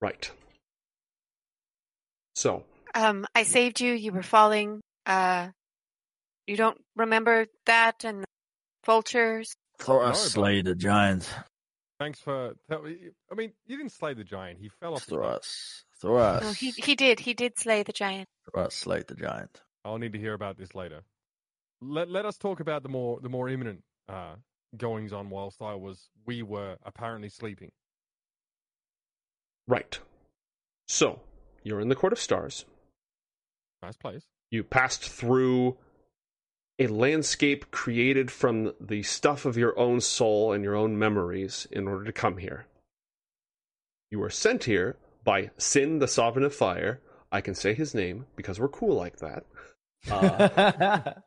right. 0.00 0.30
So, 2.36 2.64
Um, 2.94 3.26
I 3.34 3.42
saved 3.42 3.80
you. 3.82 3.92
You 3.92 4.12
were 4.12 4.22
falling. 4.22 4.80
Uh, 5.04 5.50
you 6.46 6.56
don't 6.56 6.82
remember 6.96 7.46
that 7.66 8.02
and 8.04 8.22
the 8.22 8.26
vultures? 8.86 9.54
Thoras 9.78 10.12
but- 10.12 10.14
slayed 10.16 10.68
a 10.68 10.74
giant. 10.74 11.30
Thanks 11.98 12.18
for. 12.18 12.54
I 12.70 13.34
mean, 13.34 13.54
you 13.66 13.76
didn't 13.76 13.92
slay 13.92 14.14
the 14.14 14.24
giant. 14.24 14.58
He 14.58 14.68
fell 14.70 14.94
off. 14.94 15.04
For 15.04 15.10
the 15.10 15.83
top. 16.00 16.10
Thoras. 16.10 16.40
Thoras. 16.40 16.42
No, 16.42 16.52
he 16.52 16.70
he 16.70 16.94
did. 16.94 17.20
He 17.20 17.34
did 17.34 17.58
slay 17.58 17.82
the 17.82 17.92
giant. 17.92 18.28
Thoras 18.54 18.72
slayed 18.72 19.06
the 19.08 19.14
giant. 19.14 19.60
I'll 19.84 19.98
need 19.98 20.12
to 20.12 20.18
hear 20.18 20.34
about 20.34 20.56
this 20.58 20.74
later. 20.74 21.02
Let 21.80 22.08
Let 22.10 22.24
us 22.26 22.36
talk 22.36 22.60
about 22.60 22.82
the 22.82 22.88
more 22.88 23.20
the 23.20 23.28
more 23.28 23.48
imminent 23.48 23.82
uh, 24.08 24.36
goings 24.76 25.12
on 25.12 25.30
whilst 25.30 25.60
I 25.62 25.74
was 25.74 26.08
we 26.26 26.42
were 26.42 26.76
apparently 26.84 27.28
sleeping. 27.28 27.70
right. 29.66 29.98
So, 30.86 31.20
you're 31.62 31.80
in 31.80 31.88
the 31.88 31.94
Court 31.94 32.12
of 32.12 32.18
Stars. 32.18 32.66
Nice 33.82 33.96
place. 33.96 34.24
You 34.50 34.62
passed 34.62 35.08
through 35.08 35.78
a 36.78 36.88
landscape 36.88 37.70
created 37.70 38.30
from 38.30 38.74
the 38.78 39.02
stuff 39.02 39.46
of 39.46 39.56
your 39.56 39.78
own 39.78 40.02
soul 40.02 40.52
and 40.52 40.62
your 40.62 40.74
own 40.74 40.98
memories 40.98 41.66
in 41.70 41.88
order 41.88 42.04
to 42.04 42.12
come 42.12 42.36
here. 42.36 42.66
You 44.10 44.18
were 44.18 44.28
sent 44.28 44.64
here 44.64 44.96
by 45.24 45.50
Sin, 45.56 45.98
the 45.98 46.08
Sovereign 46.08 46.44
of 46.44 46.54
Fire. 46.54 47.00
I 47.32 47.40
can 47.40 47.54
say 47.54 47.74
his 47.74 47.94
name 47.94 48.26
because 48.36 48.60
we're 48.60 48.68
cool 48.68 48.94
like 48.94 49.16
that. 49.18 49.44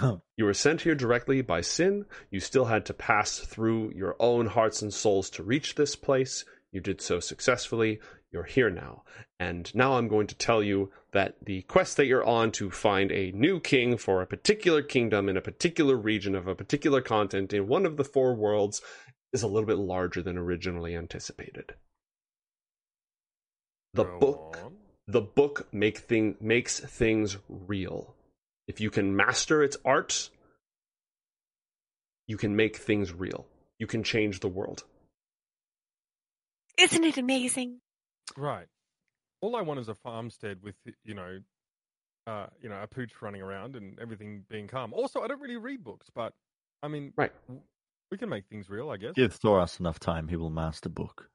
Uh, 0.00 0.16
You 0.36 0.46
were 0.46 0.54
sent 0.54 0.80
here 0.80 0.94
directly 0.94 1.42
by 1.42 1.60
Sin. 1.60 2.06
You 2.30 2.40
still 2.40 2.64
had 2.64 2.86
to 2.86 2.94
pass 2.94 3.38
through 3.38 3.92
your 3.94 4.16
own 4.18 4.46
hearts 4.46 4.80
and 4.80 4.92
souls 4.92 5.28
to 5.30 5.42
reach 5.42 5.74
this 5.74 5.94
place. 5.94 6.44
You 6.72 6.80
did 6.80 7.00
so 7.02 7.20
successfully. 7.20 8.00
You're 8.32 8.44
here 8.44 8.70
now. 8.70 9.04
And 9.38 9.72
now 9.74 9.94
I'm 9.94 10.08
going 10.08 10.26
to 10.28 10.34
tell 10.34 10.62
you 10.62 10.90
that 11.12 11.36
the 11.44 11.62
quest 11.62 11.96
that 11.98 12.06
you're 12.06 12.24
on 12.24 12.50
to 12.52 12.70
find 12.70 13.12
a 13.12 13.30
new 13.32 13.60
king 13.60 13.96
for 13.96 14.22
a 14.22 14.26
particular 14.26 14.82
kingdom 14.82 15.28
in 15.28 15.36
a 15.36 15.42
particular 15.42 15.96
region 15.96 16.34
of 16.34 16.48
a 16.48 16.54
particular 16.54 17.00
continent 17.00 17.52
in 17.52 17.68
one 17.68 17.84
of 17.84 17.96
the 17.96 18.04
four 18.04 18.34
worlds 18.34 18.80
is 19.32 19.42
a 19.42 19.46
little 19.48 19.66
bit 19.66 19.78
larger 19.78 20.22
than 20.22 20.38
originally 20.38 20.96
anticipated. 20.96 21.74
The 23.94 24.04
Go 24.04 24.18
book 24.18 24.58
on. 24.64 24.72
the 25.06 25.20
book 25.20 25.68
make 25.72 25.98
thing 25.98 26.36
makes 26.40 26.80
things 26.80 27.36
real. 27.48 28.14
If 28.66 28.80
you 28.80 28.90
can 28.90 29.14
master 29.16 29.62
its 29.62 29.76
art, 29.84 30.30
you 32.26 32.36
can 32.36 32.56
make 32.56 32.76
things 32.76 33.12
real. 33.12 33.46
You 33.78 33.86
can 33.86 34.02
change 34.02 34.40
the 34.40 34.48
world. 34.48 34.84
Isn't 36.78 37.04
it 37.04 37.18
amazing? 37.18 37.80
Right. 38.36 38.66
All 39.40 39.54
I 39.56 39.60
want 39.62 39.80
is 39.80 39.88
a 39.88 39.94
farmstead 39.94 40.58
with 40.62 40.74
you 41.04 41.14
know, 41.14 41.38
uh, 42.26 42.46
you 42.60 42.68
know, 42.68 42.80
a 42.82 42.86
pooch 42.86 43.12
running 43.20 43.42
around 43.42 43.76
and 43.76 43.98
everything 44.00 44.44
being 44.48 44.66
calm. 44.66 44.92
Also, 44.92 45.20
I 45.20 45.28
don't 45.28 45.40
really 45.40 45.56
read 45.56 45.84
books, 45.84 46.08
but 46.14 46.32
I 46.82 46.88
mean, 46.88 47.12
Right. 47.16 47.32
We 48.10 48.18
can 48.18 48.28
make 48.28 48.44
things 48.46 48.68
real, 48.68 48.90
I 48.90 48.96
guess. 48.96 49.12
Give 49.14 49.32
Thoras 49.36 49.80
enough 49.80 49.98
time, 49.98 50.28
he 50.28 50.36
will 50.36 50.50
master 50.50 50.88
book. 50.88 51.28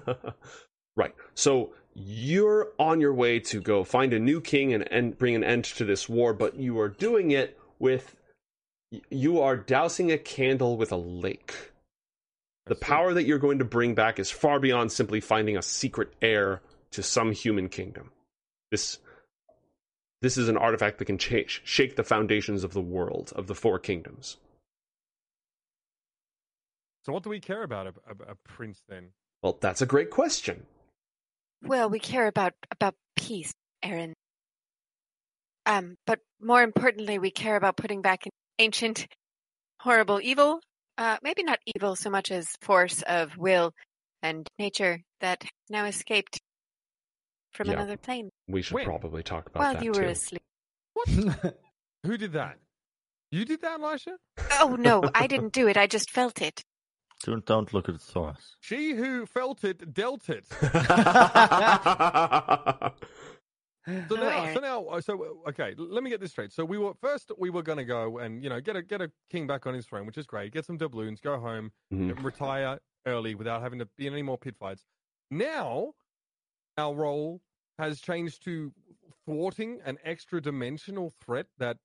right. 0.96 1.14
So 1.34 1.74
you're 1.94 2.68
on 2.78 3.00
your 3.00 3.14
way 3.14 3.40
to 3.40 3.60
go 3.60 3.84
find 3.84 4.12
a 4.12 4.18
new 4.18 4.40
king 4.40 4.72
and, 4.72 4.90
and 4.90 5.16
bring 5.18 5.34
an 5.34 5.44
end 5.44 5.64
to 5.64 5.84
this 5.84 6.08
war, 6.08 6.32
but 6.32 6.56
you 6.56 6.78
are 6.80 6.88
doing 6.88 7.30
it 7.30 7.58
with. 7.78 8.16
You 9.10 9.40
are 9.40 9.56
dousing 9.56 10.12
a 10.12 10.18
candle 10.18 10.76
with 10.76 10.92
a 10.92 10.96
lake. 10.96 11.54
The 12.66 12.74
power 12.74 13.14
that 13.14 13.24
you're 13.24 13.38
going 13.38 13.58
to 13.58 13.64
bring 13.64 13.94
back 13.94 14.18
is 14.18 14.30
far 14.30 14.60
beyond 14.60 14.92
simply 14.92 15.20
finding 15.20 15.56
a 15.56 15.62
secret 15.62 16.12
heir 16.20 16.60
to 16.92 17.02
some 17.02 17.32
human 17.32 17.68
kingdom. 17.68 18.10
This. 18.70 18.98
This 20.20 20.36
is 20.36 20.48
an 20.48 20.56
artifact 20.56 20.98
that 20.98 21.06
can 21.06 21.18
change, 21.18 21.62
shake 21.64 21.96
the 21.96 22.04
foundations 22.04 22.62
of 22.62 22.74
the 22.74 22.80
world, 22.80 23.32
of 23.34 23.48
the 23.48 23.56
four 23.56 23.80
kingdoms. 23.80 24.36
So, 27.04 27.12
what 27.12 27.24
do 27.24 27.30
we 27.30 27.40
care 27.40 27.64
about 27.64 27.88
a, 27.88 27.94
a, 28.06 28.30
a 28.30 28.34
prince 28.44 28.82
then? 28.88 29.08
Well, 29.42 29.58
that's 29.60 29.82
a 29.82 29.86
great 29.86 30.10
question. 30.10 30.64
Well, 31.62 31.88
we 31.88 31.98
care 32.00 32.26
about 32.26 32.54
about 32.70 32.94
peace, 33.16 33.52
Aaron. 33.82 34.14
Um, 35.64 35.96
but 36.06 36.18
more 36.40 36.62
importantly, 36.62 37.18
we 37.18 37.30
care 37.30 37.56
about 37.56 37.76
putting 37.76 38.02
back 38.02 38.26
an 38.26 38.32
ancient, 38.58 39.06
horrible 39.80 40.20
evil. 40.20 40.60
Uh, 40.98 41.16
maybe 41.22 41.42
not 41.42 41.58
evil 41.74 41.96
so 41.96 42.10
much 42.10 42.30
as 42.30 42.46
force 42.60 43.02
of 43.02 43.36
will 43.38 43.72
and 44.22 44.46
nature 44.58 45.00
that 45.20 45.42
has 45.42 45.50
now 45.70 45.86
escaped 45.86 46.38
from 47.52 47.68
Yeah. 47.68 47.74
another 47.74 47.96
plane 47.96 48.28
We 48.48 48.62
should 48.62 48.74
When? 48.74 48.84
probably 48.84 49.22
talk 49.22 49.46
about 49.46 49.60
while 49.60 49.74
that 49.74 49.84
you 49.84 49.92
were 49.92 50.02
too. 50.02 50.08
asleep. 50.08 50.42
What? 50.94 51.08
Who 52.04 52.16
did 52.18 52.32
that? 52.32 52.58
You 53.30 53.44
did 53.44 53.62
that, 53.62 53.80
Lasha? 53.80 54.16
Oh 54.60 54.76
no, 54.78 55.02
I 55.14 55.26
didn't 55.28 55.52
do 55.52 55.68
it. 55.68 55.76
I 55.76 55.86
just 55.86 56.10
felt 56.10 56.42
it. 56.42 56.62
Don't, 57.24 57.46
don't 57.46 57.72
look 57.72 57.88
at 57.88 57.94
Thoras. 57.96 58.56
She 58.60 58.92
who 58.94 59.26
felt 59.26 59.62
it 59.64 59.94
dealt 59.94 60.28
it. 60.28 60.44
So 64.08 64.14
now, 64.14 64.28
Aaron. 64.28 64.54
so 64.54 64.60
now, 64.60 64.84
uh, 64.84 65.00
so 65.00 65.40
uh, 65.44 65.48
okay. 65.48 65.74
Let 65.76 66.04
me 66.04 66.10
get 66.10 66.20
this 66.20 66.30
straight. 66.30 66.52
So 66.52 66.64
we 66.64 66.78
were 66.78 66.92
first 67.00 67.32
we 67.36 67.50
were 67.50 67.64
going 67.64 67.78
to 67.78 67.84
go 67.84 68.18
and 68.18 68.40
you 68.40 68.48
know 68.48 68.60
get 68.60 68.76
a 68.76 68.82
get 68.82 69.02
a 69.02 69.10
king 69.28 69.48
back 69.48 69.66
on 69.66 69.74
his 69.74 69.86
throne, 69.86 70.06
which 70.06 70.16
is 70.16 70.24
great. 70.24 70.52
Get 70.52 70.64
some 70.64 70.76
doubloons, 70.76 71.18
go 71.20 71.36
home, 71.40 71.72
Mhm. 71.92 72.12
and 72.12 72.24
retire 72.24 72.78
early 73.06 73.34
without 73.34 73.60
having 73.60 73.80
to 73.80 73.86
be 73.98 74.06
in 74.06 74.12
any 74.12 74.22
more 74.22 74.38
pit 74.38 74.54
fights. 74.56 74.84
Now, 75.32 75.94
our 76.78 76.94
role 76.94 77.40
has 77.76 78.00
changed 78.00 78.44
to 78.44 78.72
thwarting 79.26 79.80
an 79.84 79.98
extra 80.04 80.40
dimensional 80.40 81.10
threat 81.20 81.46
that 81.58 81.78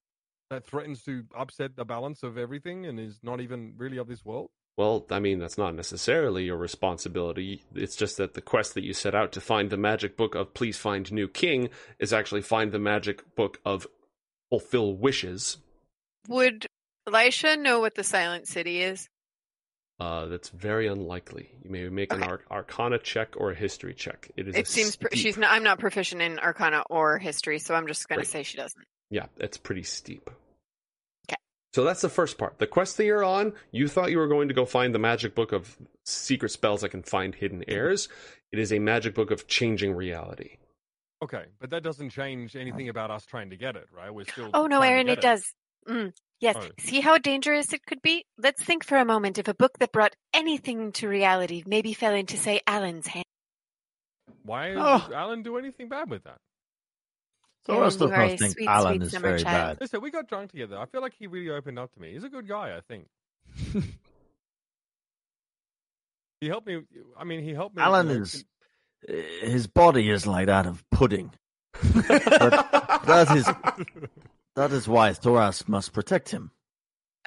that 0.51 0.67
threatens 0.67 1.01
to 1.05 1.23
upset 1.35 1.77
the 1.77 1.83
balance 1.83 2.21
of 2.21 2.37
everything 2.37 2.85
and 2.85 2.99
is 2.99 3.17
not 3.23 3.41
even 3.41 3.73
really 3.75 3.97
of 3.97 4.07
this 4.07 4.23
world. 4.23 4.51
Well, 4.77 5.05
I 5.09 5.19
mean, 5.19 5.39
that's 5.39 5.57
not 5.57 5.73
necessarily 5.73 6.43
your 6.45 6.57
responsibility. 6.57 7.63
It's 7.73 7.95
just 7.95 8.17
that 8.17 8.35
the 8.35 8.41
quest 8.41 8.75
that 8.75 8.83
you 8.83 8.93
set 8.93 9.15
out 9.15 9.31
to 9.31 9.41
find 9.41 9.71
the 9.71 9.77
magic 9.77 10.15
book 10.15 10.35
of 10.35 10.53
Please 10.53 10.77
Find 10.77 11.11
New 11.11 11.27
King 11.27 11.69
is 11.97 12.13
actually 12.13 12.43
find 12.43 12.71
the 12.71 12.77
magic 12.79 13.35
book 13.35 13.59
of 13.65 13.87
Fulfill 14.51 14.93
Wishes. 14.95 15.57
Would 16.27 16.67
Elisha 17.07 17.57
know 17.57 17.79
what 17.79 17.95
the 17.95 18.03
Silent 18.03 18.47
City 18.47 18.81
is? 18.83 19.07
Uh, 19.99 20.27
that's 20.27 20.49
very 20.49 20.85
unlikely. 20.85 21.49
You 21.63 21.71
may 21.71 21.89
make 21.89 22.13
an 22.13 22.21
Okay. 22.21 22.29
ar- 22.31 22.41
Arcana 22.51 22.99
check 22.99 23.33
or 23.35 23.49
a 23.49 23.55
History 23.55 23.95
check. 23.95 24.29
It 24.37 24.47
is. 24.47 24.55
It 24.55 24.67
seems 24.67 24.95
pr- 24.95 25.07
she's 25.13 25.37
not. 25.37 25.51
I'm 25.51 25.63
not 25.63 25.79
proficient 25.79 26.21
in 26.21 26.37
Arcana 26.37 26.83
or 26.91 27.17
history, 27.17 27.57
so 27.57 27.73
I'm 27.73 27.87
just 27.87 28.07
going 28.07 28.17
Right. 28.19 28.25
to 28.25 28.29
say 28.29 28.43
she 28.43 28.57
doesn't. 28.57 28.85
Yeah, 29.09 29.25
it's 29.37 29.57
pretty 29.57 29.81
steep. 29.81 30.29
'Kay. 31.73 31.75
So 31.81 31.83
that's 31.83 32.01
the 32.01 32.09
first 32.09 32.37
part. 32.37 32.57
The 32.59 32.67
quest 32.67 32.97
that 32.97 33.05
you're 33.05 33.23
on, 33.23 33.53
you 33.71 33.87
thought 33.87 34.11
you 34.11 34.17
were 34.17 34.27
going 34.27 34.47
to 34.47 34.53
go 34.53 34.65
find 34.65 34.93
the 34.95 34.99
magic 34.99 35.35
book 35.35 35.51
of 35.51 35.77
secret 36.05 36.49
spells 36.49 36.81
that 36.81 36.89
can 36.89 37.03
find 37.03 37.35
hidden 37.35 37.63
heirs. 37.67 38.09
It 38.51 38.59
is 38.59 38.71
a 38.71 38.79
magic 38.79 39.13
book 39.13 39.31
of 39.31 39.47
changing 39.47 39.93
reality. 39.93 40.57
Okay, 41.21 41.45
but 41.59 41.71
that 41.71 41.83
doesn't 41.83 42.11
change 42.11 42.55
anything 42.55 42.89
about 42.89 43.09
us 43.11 43.25
trying 43.25 43.49
to 43.49 43.57
get 43.57 43.75
it, 43.75 43.87
right? 43.95 44.13
We're 44.13 44.25
still. 44.25 44.51
Oh 44.53 44.67
no, 44.67 44.81
Aaron, 44.81 45.07
get 45.07 45.17
it 45.17 45.21
does. 45.21 45.53
Mm, 45.89 46.13
yes. 46.39 46.55
Oh. 46.59 46.67
See 46.79 46.99
how 47.01 47.17
dangerous 47.17 47.73
it 47.73 47.85
could 47.85 48.01
be? 48.01 48.25
Let's 48.37 48.61
think 48.63 48.83
for 48.83 48.97
a 48.97 49.05
moment 49.05 49.37
if 49.39 49.47
a 49.47 49.53
book 49.53 49.79
that 49.79 49.91
brought 49.91 50.15
anything 50.33 50.91
to 50.93 51.07
reality 51.07 51.63
maybe 51.65 51.93
fell 51.93 52.13
into, 52.13 52.37
say, 52.37 52.61
Alan's 52.67 53.07
hand. 53.07 53.25
Why 54.43 54.73
Oh. 54.75 55.09
Alan 55.13 55.43
do 55.43 55.57
anything 55.57 55.89
bad 55.89 56.09
with 56.09 56.23
that? 56.25 56.37
Thoras 57.67 57.93
you 57.93 57.99
does 57.99 58.11
are 58.11 58.13
a 58.21 58.29
not 58.29 58.39
think 58.39 58.53
sweet, 58.53 58.67
Alan 58.67 58.93
sweet 58.99 59.01
is 59.03 59.15
very 59.15 59.43
child. 59.43 59.77
bad. 59.77 59.81
Listen, 59.81 60.01
we 60.01 60.11
got 60.11 60.27
drunk 60.27 60.51
together. 60.51 60.77
I 60.77 60.85
feel 60.85 61.01
like 61.01 61.13
he 61.17 61.27
really 61.27 61.49
opened 61.49 61.77
up 61.79 61.91
to 61.93 61.99
me. 62.01 62.13
He's 62.13 62.23
a 62.23 62.29
good 62.29 62.47
guy, 62.47 62.75
I 62.77 62.81
think. 62.81 63.07
He 66.41 66.47
helped 66.47 66.67
me. 66.67 66.81
I 67.17 67.23
mean, 67.23 67.43
he 67.43 67.53
helped 67.53 67.75
me. 67.75 67.81
Alan 67.81 68.07
know, 68.07 68.13
is. 68.13 68.45
His 69.41 69.67
body 69.67 70.09
is 70.09 70.27
like 70.27 70.47
that 70.47 70.65
of 70.67 70.83
pudding. 70.91 71.31
that 71.83 73.27
is 73.35 73.45
that 74.55 74.71
is 74.71 74.87
why 74.87 75.11
Thoras 75.11 75.67
must 75.67 75.93
protect 75.93 76.29
him. 76.29 76.51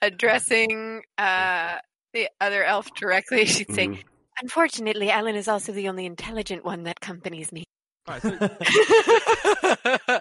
Addressing 0.03 1.03
uh, 1.19 1.77
the 2.13 2.29
other 2.41 2.65
elf 2.65 2.93
directly, 2.95 3.45
she'd 3.47 3.73
say, 3.73 3.89
Mhm. 3.89 4.03
Unfortunately, 4.43 5.11
Alan 5.11 5.37
is 5.37 5.49
also 5.49 5.71
the 5.73 5.89
only 5.89 6.07
intelligent 6.07 6.65
one 6.65 6.85
that 6.85 6.97
accompanies 7.03 7.53
me. 7.53 7.65
Right, 8.09 8.23
so 8.23 10.21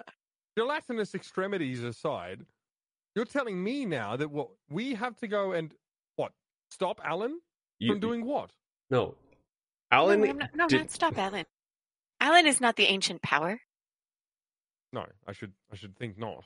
gelatinous 0.56 1.14
extremities 1.14 1.82
aside, 1.82 2.44
you're 3.16 3.24
telling 3.24 3.62
me 3.62 3.86
now 3.86 4.16
that 4.16 4.30
what 4.30 4.48
we 4.68 4.94
have 4.94 5.16
to 5.18 5.26
go 5.28 5.52
and 5.52 5.74
what 6.16 6.32
stop 6.70 7.00
Alan 7.04 7.40
You- 7.78 7.92
from 7.92 8.00
doing 8.00 8.24
what? 8.24 8.50
no, 8.90 9.14
Alan. 9.90 10.20
no, 10.20 10.32
not, 10.32 10.50
no, 10.54 10.68
did- 10.68 10.80
not 10.80 10.90
stop 10.90 11.18
Alan. 11.18 11.46
Alan 12.20 12.46
is 12.46 12.60
not 12.60 12.76
the 12.76 12.84
ancient 12.84 13.22
power. 13.22 13.58
No, 14.92 15.06
I 15.26 15.32
should. 15.32 15.52
I 15.72 15.76
should 15.76 15.96
think 15.96 16.18
not. 16.18 16.44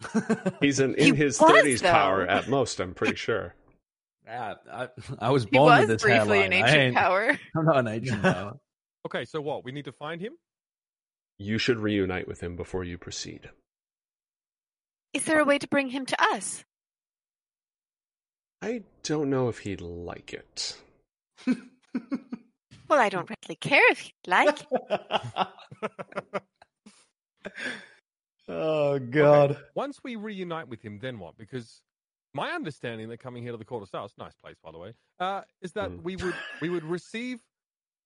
He's 0.60 0.78
in, 0.80 0.94
He 0.96 1.08
in 1.08 1.16
his 1.16 1.36
thirties 1.36 1.82
power 1.82 2.26
at 2.26 2.48
most. 2.56 2.78
I'm 2.78 2.94
pretty 2.94 3.16
sure. 3.16 3.54
Yeah, 4.24 4.54
I, 4.72 4.88
I 5.18 5.30
was 5.30 5.44
He 5.44 5.50
born 5.50 5.70
was 5.72 5.80
with 5.80 5.88
this 5.88 6.02
briefly 6.02 6.38
hairline. 6.40 6.52
an 6.52 6.64
ancient 6.68 6.94
power. 6.94 7.38
I'm 7.56 7.64
not 7.64 7.78
an 7.78 7.88
ancient 7.88 8.22
power. 8.22 8.52
Okay, 9.06 9.24
so 9.24 9.40
what? 9.40 9.64
We 9.64 9.72
need 9.72 9.86
to 9.86 9.92
find 9.92 10.20
him. 10.20 10.34
You 11.42 11.56
should 11.56 11.78
reunite 11.78 12.28
with 12.28 12.42
him 12.42 12.54
before 12.54 12.84
you 12.84 12.98
proceed. 12.98 13.48
Is 15.14 15.24
there 15.24 15.40
a 15.40 15.44
way 15.44 15.56
to 15.58 15.66
bring 15.66 15.88
him 15.88 16.04
to 16.04 16.22
us? 16.34 16.62
I 18.60 18.82
don't 19.04 19.30
know 19.30 19.48
if 19.48 19.60
he'd 19.60 19.80
like 19.80 20.34
it. 20.34 20.76
Well, 22.88 22.98
I 22.98 23.08
don't 23.08 23.30
really 23.30 23.54
care 23.54 23.88
if 23.92 24.00
he'd 24.00 24.12
like. 24.26 24.60
It. 24.60 25.48
Oh 28.48 28.94
Okay, 28.94 29.04
God! 29.10 29.58
Once 29.76 30.00
we 30.02 30.16
reunite 30.16 30.66
with 30.68 30.82
him, 30.82 30.98
then 31.00 31.20
what? 31.20 31.38
Because 31.38 31.82
my 32.34 32.50
understanding 32.50 33.08
that 33.10 33.20
coming 33.20 33.44
here 33.44 33.52
to 33.52 33.58
the 33.58 33.64
Court 33.64 33.82
of 33.82 33.88
Stars, 33.88 34.12
nice 34.18 34.34
place 34.42 34.56
by 34.62 34.72
the 34.72 34.78
way, 34.78 34.94
uh, 35.20 35.42
is 35.62 35.70
that 35.74 35.90
Mm. 35.90 36.02
we 36.02 36.16
would 36.16 36.34
we 36.60 36.68
would 36.68 36.82
receive, 36.84 37.38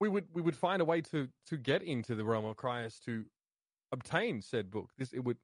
we 0.00 0.08
would 0.08 0.26
we 0.32 0.42
would 0.42 0.56
find 0.56 0.82
a 0.82 0.84
way 0.84 1.00
to 1.00 1.28
to 1.47 1.56
get 1.56 1.82
into 1.82 2.14
the 2.14 2.24
realm 2.24 2.44
of 2.44 2.56
Cryas 2.56 2.98
to 3.05 3.24
obtain 3.92 4.42
said 4.42 4.70
book. 4.70 4.90
This 4.98 5.12
it 5.12 5.24
would, 5.24 5.39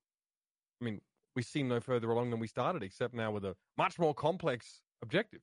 I 0.80 0.84
mean, 0.84 1.00
we 1.34 1.42
seem 1.42 1.68
no 1.68 1.80
further 1.80 2.10
along 2.10 2.30
than 2.30 2.40
we 2.40 2.46
started, 2.46 2.82
except 2.82 3.14
now 3.14 3.30
with 3.30 3.44
a 3.44 3.56
much 3.78 3.98
more 3.98 4.14
complex 4.14 4.80
objective. 5.02 5.40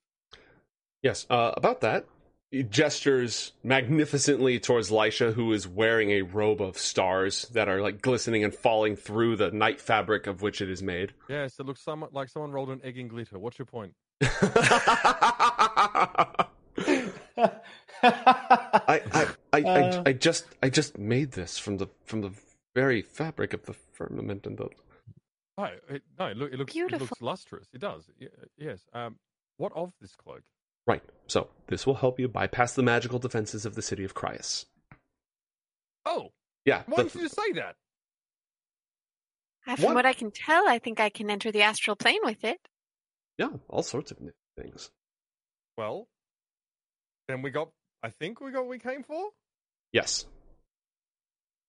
Yes, 1.01 1.25
uh, 1.29 1.51
about 1.55 1.81
that. 1.81 2.05
He 2.51 2.63
gestures 2.63 3.51
magnificently 3.61 4.59
towards 4.59 4.89
Lisha, 4.89 5.33
who 5.33 5.51
is 5.51 5.67
wearing 5.67 6.11
a 6.11 6.21
robe 6.21 6.61
of 6.61 6.77
stars 6.77 7.43
that 7.49 7.67
are 7.67 7.81
like 7.81 8.01
glistening 8.01 8.45
and 8.45 8.55
falling 8.55 8.95
through 8.95 9.35
the 9.35 9.51
night 9.51 9.81
fabric 9.81 10.27
of 10.27 10.41
which 10.41 10.61
it 10.61 10.69
is 10.69 10.81
made. 10.81 11.13
Yes, 11.27 11.59
it 11.59 11.65
looks 11.65 11.81
somewhat 11.81 12.13
like 12.13 12.29
someone 12.29 12.51
rolled 12.51 12.69
an 12.69 12.79
egg 12.85 12.97
in 12.97 13.09
glitter. 13.09 13.37
What's 13.37 13.59
your 13.59 13.65
point? 13.65 13.93
I, 19.65 19.69
I, 19.69 19.79
I, 19.79 20.03
I, 20.07 20.09
Uh. 20.09 20.13
Just 20.13 20.45
I 20.63 20.69
just 20.69 20.97
made 20.97 21.31
this 21.31 21.57
from 21.57 21.77
the 21.77 21.87
from 22.05 22.21
the 22.21 22.31
very 22.75 23.01
fabric 23.01 23.53
of 23.53 23.65
the 23.65 23.73
firmament 23.73 24.45
and 24.45 24.57
the 24.57 24.69
Oh, 25.59 25.63
it, 25.89 26.03
no, 26.19 26.27
it, 26.27 26.37
look, 26.37 26.53
it 26.53 26.57
looks 26.59 26.75
it 26.75 26.91
looks 27.01 27.21
lustrous. 27.21 27.67
It 27.73 27.81
does. 27.81 28.07
Yes. 28.57 28.81
Um, 28.93 29.15
what 29.57 29.71
of 29.75 29.91
this 30.01 30.15
cloak? 30.15 30.43
right. 30.85 31.01
So 31.27 31.49
this 31.67 31.85
will 31.87 31.95
help 31.95 32.19
you 32.19 32.27
bypass 32.27 32.73
the 32.73 32.83
magical 32.83 33.19
defenses 33.19 33.65
of 33.65 33.75
the 33.75 33.81
city 33.81 34.03
of 34.03 34.13
Cryas. 34.13 34.65
Oh, 36.05 36.29
Yeah. 36.65 36.83
Why 36.85 37.03
the- 37.03 37.09
didn't 37.09 37.21
you 37.23 37.29
say 37.29 37.51
that? 37.53 37.75
Uh, 39.67 39.75
From 39.75 39.85
What? 39.85 39.95
what 39.95 40.05
I 40.05 40.13
can 40.13 40.31
tell, 40.31 40.67
I 40.67 40.79
think 40.79 40.99
I 41.01 41.09
can 41.09 41.29
enter 41.29 41.51
the 41.51 41.63
astral 41.63 41.95
plane 41.97 42.21
with 42.23 42.43
it. 42.45 42.59
yeah, 43.37 43.49
all 43.67 43.83
sorts 43.83 44.11
of 44.11 44.21
new 44.21 44.31
things. 44.57 44.91
Well, 45.77 46.07
then 47.27 47.41
we 47.41 47.49
got. 47.49 47.69
I 48.01 48.09
think 48.09 48.39
we 48.39 48.51
got 48.51 48.61
what 48.61 48.69
we 48.69 48.79
came 48.79 49.03
for. 49.03 49.31
Yes. 49.91 50.25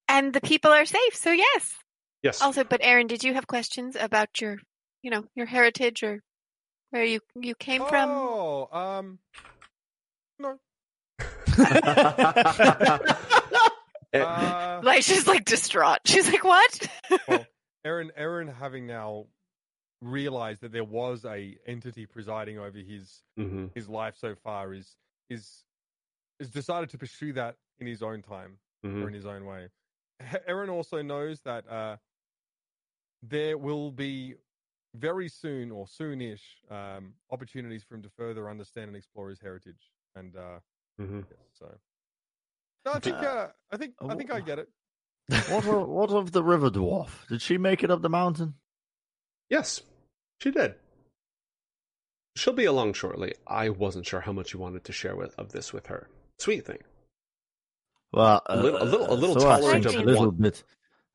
And 0.09 0.33
the 0.33 0.41
people 0.41 0.71
are 0.71 0.87
safe, 0.87 1.15
so 1.15 1.31
yes. 1.31 1.75
Yes. 2.23 2.41
Also, 2.41 2.65
but 2.65 2.81
Aaron, 2.83 3.07
did 3.07 3.23
you 3.23 3.35
have 3.35 3.47
questions 3.47 3.97
about 3.99 4.41
your, 4.41 4.59
you 5.03 5.11
know, 5.11 5.25
your 5.35 5.47
heritage 5.47 6.03
or 6.03 6.21
where 6.91 7.05
you 7.05 7.21
you 7.37 7.55
came 7.55 7.85
from? 7.85 8.11
Oh, 8.11 8.69
um, 8.73 9.19
no. 10.39 10.59
Uh, 14.15 14.81
Like 14.83 15.03
she's 15.03 15.27
like 15.27 15.45
distraught. 15.45 15.99
She's 16.07 16.31
like, 16.31 16.43
"What?" 16.43 16.89
well, 17.29 17.47
Aaron, 17.85 18.11
Aaron, 18.17 18.49
having 18.49 18.87
now 18.87 19.27
realized 20.01 20.63
that 20.63 20.73
there 20.73 20.85
was 20.85 21.25
a 21.25 21.59
entity 21.67 22.07
presiding 22.07 22.59
over 22.59 22.79
his 22.79 23.23
mhm. 23.39 23.71
his 23.75 23.89
life 23.89 24.15
so 24.17 24.35
far, 24.35 24.73
is 24.73 24.97
is 25.29 25.65
is 26.41 26.51
decided 26.51 26.89
to 26.91 26.97
pursue 26.99 27.35
that 27.35 27.57
in 27.81 27.87
his 27.87 28.03
own 28.03 28.23
time 28.23 28.59
Mhm. 28.85 29.03
or 29.03 29.09
in 29.09 29.15
his 29.15 29.27
own 29.27 29.45
way. 29.45 29.69
Aaron 30.47 30.71
also 30.71 31.03
knows 31.03 31.41
that 31.43 31.69
uh, 31.69 31.97
there 33.23 33.59
will 33.59 33.91
be 33.91 34.35
very 34.95 35.29
soon 35.29 35.71
or 35.71 35.87
soonish 35.87 36.41
um, 36.71 37.15
opportunities 37.31 37.83
for 37.85 37.95
him 37.95 38.03
to 38.03 38.09
further 38.11 38.49
understand 38.49 38.89
and 38.89 38.97
explore 38.97 39.29
his 39.31 39.41
heritage. 39.41 39.93
And 40.15 40.37
uh, 40.37 40.61
Mhm. 41.01 41.25
yes, 41.31 41.39
so 41.53 41.79
no, 42.85 42.93
I 42.93 42.99
think 43.01 43.17
Uh, 43.17 43.27
uh, 43.27 43.53
I 43.71 43.77
think 43.77 43.95
I 44.01 44.15
think 44.15 44.31
I 44.33 44.41
get 44.41 44.59
it. 44.59 44.69
what, 45.51 45.67
of, 45.67 45.89
what 45.89 46.11
of 46.11 46.33
the 46.33 46.43
river 46.43 46.71
dwarf? 46.71 47.27
Did 47.29 47.43
she 47.43 47.59
make 47.59 47.85
it 47.85 47.91
up 47.91 48.01
the 48.03 48.09
mountain? 48.09 48.55
Yes, 49.51 49.83
she 50.41 50.51
did. 50.51 50.75
She'll 52.37 52.55
be 52.55 52.65
along 52.65 52.93
shortly. 52.95 53.35
I 53.47 53.69
wasn't 53.69 54.07
sure 54.07 54.21
how 54.21 54.33
much 54.33 54.53
you 54.55 54.59
wanted 54.61 54.85
to 54.85 54.93
share 54.93 55.17
with 55.17 55.39
of 55.39 55.51
this 55.53 55.73
with 55.73 55.87
her. 55.89 56.09
Sweet 56.39 56.65
thing. 56.65 56.83
Well, 58.13 58.43
A 58.47 58.57
little- 58.57 58.83
a 58.83 58.85
little- 58.85 59.13
a 59.13 59.15
little 59.15 59.37
tolerant 59.37 59.85
of 59.87 59.95
a 59.95 59.99
little 60.01 60.33
bit, 60.33 60.65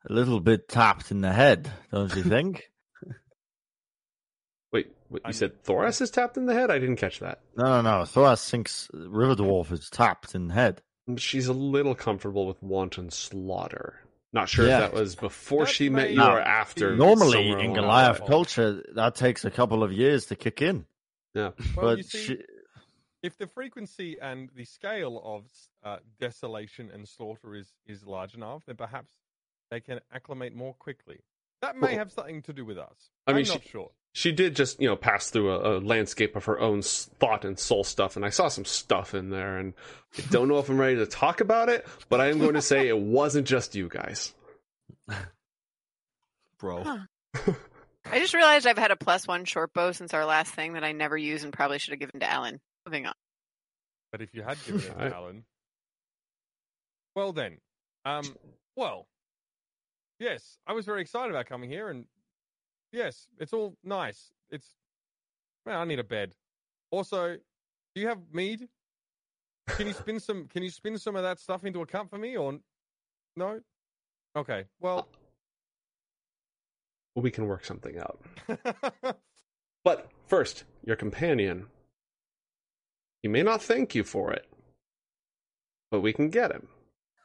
a 0.08 0.12
little 0.12 0.40
bit 0.40 0.68
tapped 0.68 1.10
in 1.10 1.20
the 1.22 1.32
head, 1.32 1.70
don't 1.90 2.14
you 2.14 2.22
think? 2.22 2.70
Wait, 4.72 4.88
wait 5.08 5.20
you 5.20 5.26
I'm- 5.26 5.32
said 5.32 5.62
Thoras 5.64 6.00
is 6.00 6.10
tapped 6.10 6.36
in 6.36 6.46
the 6.46 6.54
head? 6.54 6.70
I 6.70 6.78
didn't 6.78 6.96
catch 6.96 7.20
that. 7.20 7.40
no, 7.56 7.64
no, 7.64 7.98
no. 7.98 8.04
Thoras 8.04 8.48
thinks 8.48 8.88
river 8.92 9.34
dwarf 9.36 9.70
is 9.72 9.88
tapped 9.90 10.34
in 10.34 10.48
the 10.48 10.54
head. 10.54 10.82
She's 11.16 11.46
a 11.48 11.52
little 11.52 11.94
comfortable 11.94 12.46
with 12.46 12.62
wanton 12.62 13.10
slaughter. 13.10 14.00
Not 14.32 14.48
sure 14.48 14.66
Yeah. 14.66 14.86
if 14.86 14.90
that 14.92 14.98
was 14.98 15.14
before 15.14 15.64
That 15.66 15.70
she 15.72 15.88
met 15.90 16.10
you 16.10 16.16
not 16.16 16.32
or 16.32 16.40
after. 16.40 16.96
Normally, 16.96 17.50
in 17.50 17.72
Goliath 17.74 18.24
culture, 18.26 18.82
that 18.94 19.14
takes 19.14 19.44
a 19.44 19.50
couple 19.50 19.84
of 19.84 19.92
years 19.92 20.26
to 20.26 20.36
kick 20.36 20.60
in. 20.60 20.86
Yeah. 21.34 21.50
Well, 21.76 21.86
but 21.86 21.98
you 21.98 22.02
see, 22.04 22.18
she, 22.26 22.38
if 23.24 23.38
the 23.38 23.46
frequency 23.46 24.18
and 24.20 24.50
the 24.54 24.64
scale 24.66 25.20
of 25.24 25.44
uh, 25.82 25.96
desolation 26.20 26.90
and 26.92 27.08
slaughter 27.08 27.54
is 27.54 27.72
is 27.86 28.04
large 28.04 28.34
enough, 28.34 28.64
then 28.66 28.76
perhaps 28.76 29.12
they 29.70 29.80
can 29.80 30.00
acclimate 30.12 30.54
more 30.54 30.74
quickly. 30.74 31.20
That 31.62 31.76
may 31.76 31.88
Well, 31.88 31.98
have 31.98 32.12
something 32.12 32.42
to 32.42 32.52
do 32.52 32.66
with 32.66 32.76
us. 32.76 33.10
I 33.26 33.32
mean, 33.32 33.38
I'm 33.38 33.44
she- 33.44 33.52
not 33.52 33.64
sure. 33.64 33.90
She 34.16 34.30
did 34.30 34.54
just, 34.54 34.80
you 34.80 34.86
know, 34.86 34.94
pass 34.94 35.30
through 35.30 35.50
a, 35.50 35.78
a 35.78 35.80
landscape 35.80 36.36
of 36.36 36.44
her 36.44 36.60
own 36.60 36.82
thought 36.82 37.44
and 37.44 37.58
soul 37.58 37.82
stuff, 37.82 38.14
and 38.14 38.24
I 38.24 38.28
saw 38.28 38.46
some 38.46 38.64
stuff 38.64 39.12
in 39.12 39.30
there, 39.30 39.58
and 39.58 39.74
I 40.16 40.22
don't 40.30 40.46
know 40.46 40.58
if 40.58 40.68
I'm 40.68 40.78
ready 40.78 40.94
to 40.96 41.06
talk 41.06 41.40
about 41.40 41.68
it, 41.68 41.84
but 42.08 42.20
I 42.20 42.28
am 42.28 42.38
going 42.38 42.54
to 42.54 42.62
say 42.62 42.86
it 42.86 42.96
wasn't 42.96 43.44
just 43.48 43.74
you 43.74 43.88
guys. 43.88 44.32
Bro. 46.58 46.84
Huh. 46.84 46.98
I 48.12 48.18
just 48.20 48.34
realized 48.34 48.66
I've 48.66 48.78
had 48.78 48.90
a 48.92 48.96
plus 48.96 49.26
one 49.26 49.44
short 49.46 49.72
bow 49.74 49.90
since 49.92 50.14
our 50.14 50.24
last 50.26 50.54
thing 50.54 50.74
that 50.74 50.84
I 50.84 50.92
never 50.92 51.16
used 51.16 51.42
and 51.42 51.52
probably 51.52 51.78
should 51.78 51.92
have 51.92 52.00
given 52.00 52.20
to 52.20 52.30
Alan. 52.30 52.60
Moving 52.86 53.06
on. 53.06 53.14
But 54.12 54.20
if 54.20 54.34
you 54.34 54.42
had 54.42 54.62
given 54.66 54.80
it 54.80 54.98
to 54.98 55.14
Alan, 55.14 55.44
well 57.16 57.32
then, 57.32 57.58
um, 58.04 58.36
well, 58.76 59.06
yes, 60.18 60.58
I 60.66 60.72
was 60.72 60.84
very 60.84 61.00
excited 61.00 61.30
about 61.30 61.46
coming 61.46 61.70
here, 61.70 61.88
and 61.88 62.04
yes, 62.92 63.26
it's 63.38 63.52
all 63.52 63.76
nice. 63.82 64.32
It's 64.50 64.68
man, 65.66 65.76
I 65.76 65.84
need 65.84 65.98
a 65.98 66.04
bed. 66.04 66.34
Also, 66.90 67.36
do 67.94 68.00
you 68.00 68.08
have 68.08 68.18
mead? 68.32 68.68
Can 69.68 69.86
you 69.86 69.94
spin 69.94 70.20
some? 70.20 70.46
Can 70.48 70.62
you 70.62 70.70
spin 70.70 70.98
some 70.98 71.16
of 71.16 71.22
that 71.22 71.40
stuff 71.40 71.64
into 71.64 71.80
a 71.80 71.86
cup 71.86 72.10
for 72.10 72.18
me, 72.18 72.36
or 72.36 72.58
no? 73.36 73.60
Okay, 74.36 74.64
well, 74.80 75.08
We 77.16 77.30
can 77.30 77.46
work 77.46 77.64
something 77.64 77.98
out. 77.98 78.20
But 79.84 80.08
first, 80.26 80.64
your 80.84 80.96
companion. 80.96 81.66
He 83.24 83.28
may 83.28 83.42
not 83.42 83.62
thank 83.62 83.94
you 83.94 84.04
for 84.04 84.34
it, 84.34 84.46
but 85.90 86.00
we 86.02 86.12
can 86.12 86.28
get 86.28 86.52
him. 86.52 86.68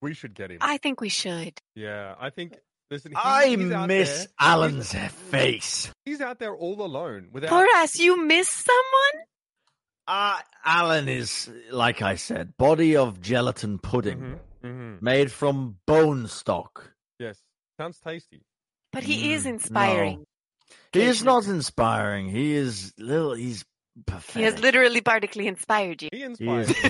we 0.00 0.14
should 0.14 0.32
get 0.34 0.52
him. 0.52 0.58
I 0.60 0.76
think 0.78 1.00
we 1.00 1.08
should. 1.08 1.58
Yeah, 1.74 2.14
I 2.20 2.30
think. 2.30 2.54
Listen, 2.88 3.10
he- 3.10 3.16
I 3.16 3.56
miss 3.88 4.28
Alan's 4.38 4.92
He's, 4.92 5.10
face. 5.10 5.90
he's 6.04 6.20
out 6.20 6.38
there 6.38 6.54
all 6.54 6.80
alone 6.82 7.30
without. 7.32 7.50
Horace, 7.50 7.98
you 7.98 8.24
miss 8.24 8.48
someone? 8.48 9.26
Uh, 10.06 10.38
Alan 10.64 11.08
is, 11.08 11.50
like 11.72 12.00
I 12.00 12.14
said, 12.14 12.56
body 12.56 12.94
of 12.94 13.20
gelatin 13.20 13.80
pudding 13.80 14.38
Mhm, 14.62 14.70
mhm. 14.70 15.02
made 15.02 15.32
from 15.32 15.78
bone 15.84 16.28
stock. 16.28 16.92
Yes, 17.18 17.40
sounds 17.76 17.98
tasty. 17.98 18.42
But 18.92 19.02
he 19.02 19.32
is 19.32 19.46
Mm, 19.46 19.48
inspiring. 19.54 20.24
He 20.92 21.02
is 21.02 21.24
not 21.24 21.48
inspiring. 21.48 22.28
He 22.30 22.54
is 22.54 22.94
little. 22.98 23.34
He's 23.34 23.64
pathetic. 24.06 24.34
He 24.36 24.42
has 24.42 24.58
literally 24.60 25.00
particularly 25.00 25.48
inspired 25.48 26.02
you. 26.02 26.08
He 26.12 26.18
He, 26.18 26.24
inspires. 26.24 26.70
is, 26.70 26.76
he, 26.82 26.88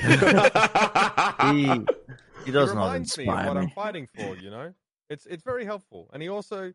he 2.44 2.52
does 2.52 2.70
he 2.70 2.72
not 2.76 2.84
reminds 2.84 3.18
me 3.18 3.24
of 3.24 3.28
inspire 3.28 3.48
what 3.48 3.56
I'm 3.56 3.70
fighting 3.70 4.08
for. 4.14 4.36
You 4.36 4.50
know, 4.50 4.74
it's 5.10 5.26
it's 5.26 5.42
very 5.44 5.64
helpful. 5.64 6.08
And 6.12 6.22
he 6.22 6.28
also, 6.28 6.72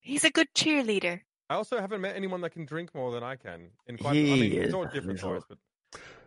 He's 0.00 0.24
a 0.24 0.30
good 0.30 0.48
cheerleader. 0.54 1.20
I 1.50 1.54
also 1.54 1.80
haven't 1.80 2.00
met 2.00 2.16
anyone 2.16 2.40
that 2.42 2.50
can 2.50 2.64
drink 2.66 2.94
more 2.94 3.12
than 3.12 3.22
I 3.22 3.36
can. 3.36 3.68
In 3.86 3.96
quite, 3.98 4.10
I 4.10 4.14
He 4.14 4.40
mean, 4.50 4.62
it's 4.62 4.74
all 4.74 4.84
different 4.84 5.22
little- 5.22 5.30
for 5.30 5.36
us, 5.36 5.44
but 5.48 5.58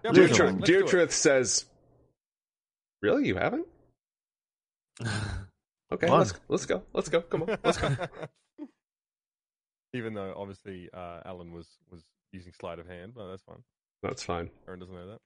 yeah, 0.04 0.12
Dear, 0.12 0.28
Little 0.28 0.52
Tru- 0.52 0.60
Dear. 0.62 0.84
Truth 0.84 1.14
says, 1.14 1.66
Really? 3.02 3.28
You 3.28 3.36
haven't? 3.36 3.68
Okay, 5.94 6.08
One. 6.08 6.20
let's, 6.20 6.34
let's 6.48 6.66
go. 6.66 6.84
Let's 6.94 7.10
go. 7.10 7.20
Come 7.20 7.42
on. 7.44 7.58
Let's 7.66 7.78
go. 7.78 7.90
Even 9.94 10.14
though 10.14 10.34
obviously 10.38 10.90
uh, 10.94 11.20
Alan 11.26 11.52
was 11.52 11.68
was 11.92 12.02
using 12.32 12.54
sleight 12.60 12.80
of 12.80 12.88
hand, 12.88 13.14
but 13.16 13.30
that's 13.30 13.44
fine. 13.44 13.64
That's 14.04 14.24
fine. 14.24 14.50
Aaron 14.68 14.80
doesn't 14.80 14.96
know 14.96 15.08
that. 15.08 15.20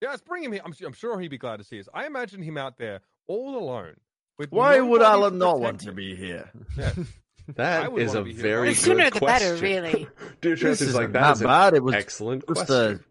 Yeah, 0.00 0.10
let's 0.10 0.22
bring 0.22 0.42
him 0.42 0.52
here. 0.52 0.62
I'm, 0.64 0.74
I'm 0.84 0.92
sure 0.94 1.18
he'd 1.20 1.28
be 1.28 1.38
glad 1.38 1.58
to 1.58 1.64
see 1.64 1.78
us. 1.78 1.88
I 1.94 2.06
imagine 2.06 2.42
him 2.42 2.56
out 2.56 2.78
there 2.78 3.00
all 3.28 3.56
alone. 3.56 3.94
With 4.38 4.50
Why 4.50 4.80
would 4.80 5.02
Alan 5.02 5.34
to 5.34 5.38
not 5.38 5.60
want 5.60 5.80
to 5.82 5.92
be 5.92 6.16
here? 6.16 6.50
Yes. 6.76 6.98
I 7.48 7.52
That 7.56 7.92
would 7.92 8.02
is 8.02 8.14
wanna 8.14 8.30
a 8.30 8.32
very 8.32 8.68
The 8.68 8.74
good 8.74 8.80
sooner 8.80 9.10
the 9.10 9.20
better, 9.20 9.56
really. 9.56 10.06
Dear 10.40 10.56
Truth 10.56 10.78
This 10.78 10.80
is 10.82 10.88
is 10.88 10.94
like, 10.94 11.12
that 11.12 11.40
not 11.40 11.40
bad. 11.40 11.74
It 11.74 11.82
was 11.82 11.94
excellent 11.94 12.44
just 12.48 12.66
question. 12.66 13.04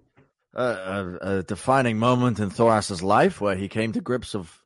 a, 0.54 0.62
a, 0.64 1.18
a 1.38 1.44
defining 1.44 1.98
moment 2.00 2.40
in 2.40 2.50
Thoras's 2.50 3.04
life 3.04 3.40
where 3.40 3.56
he 3.56 3.68
came 3.68 3.92
to 3.94 4.02
grips 4.02 4.34
of 4.36 4.58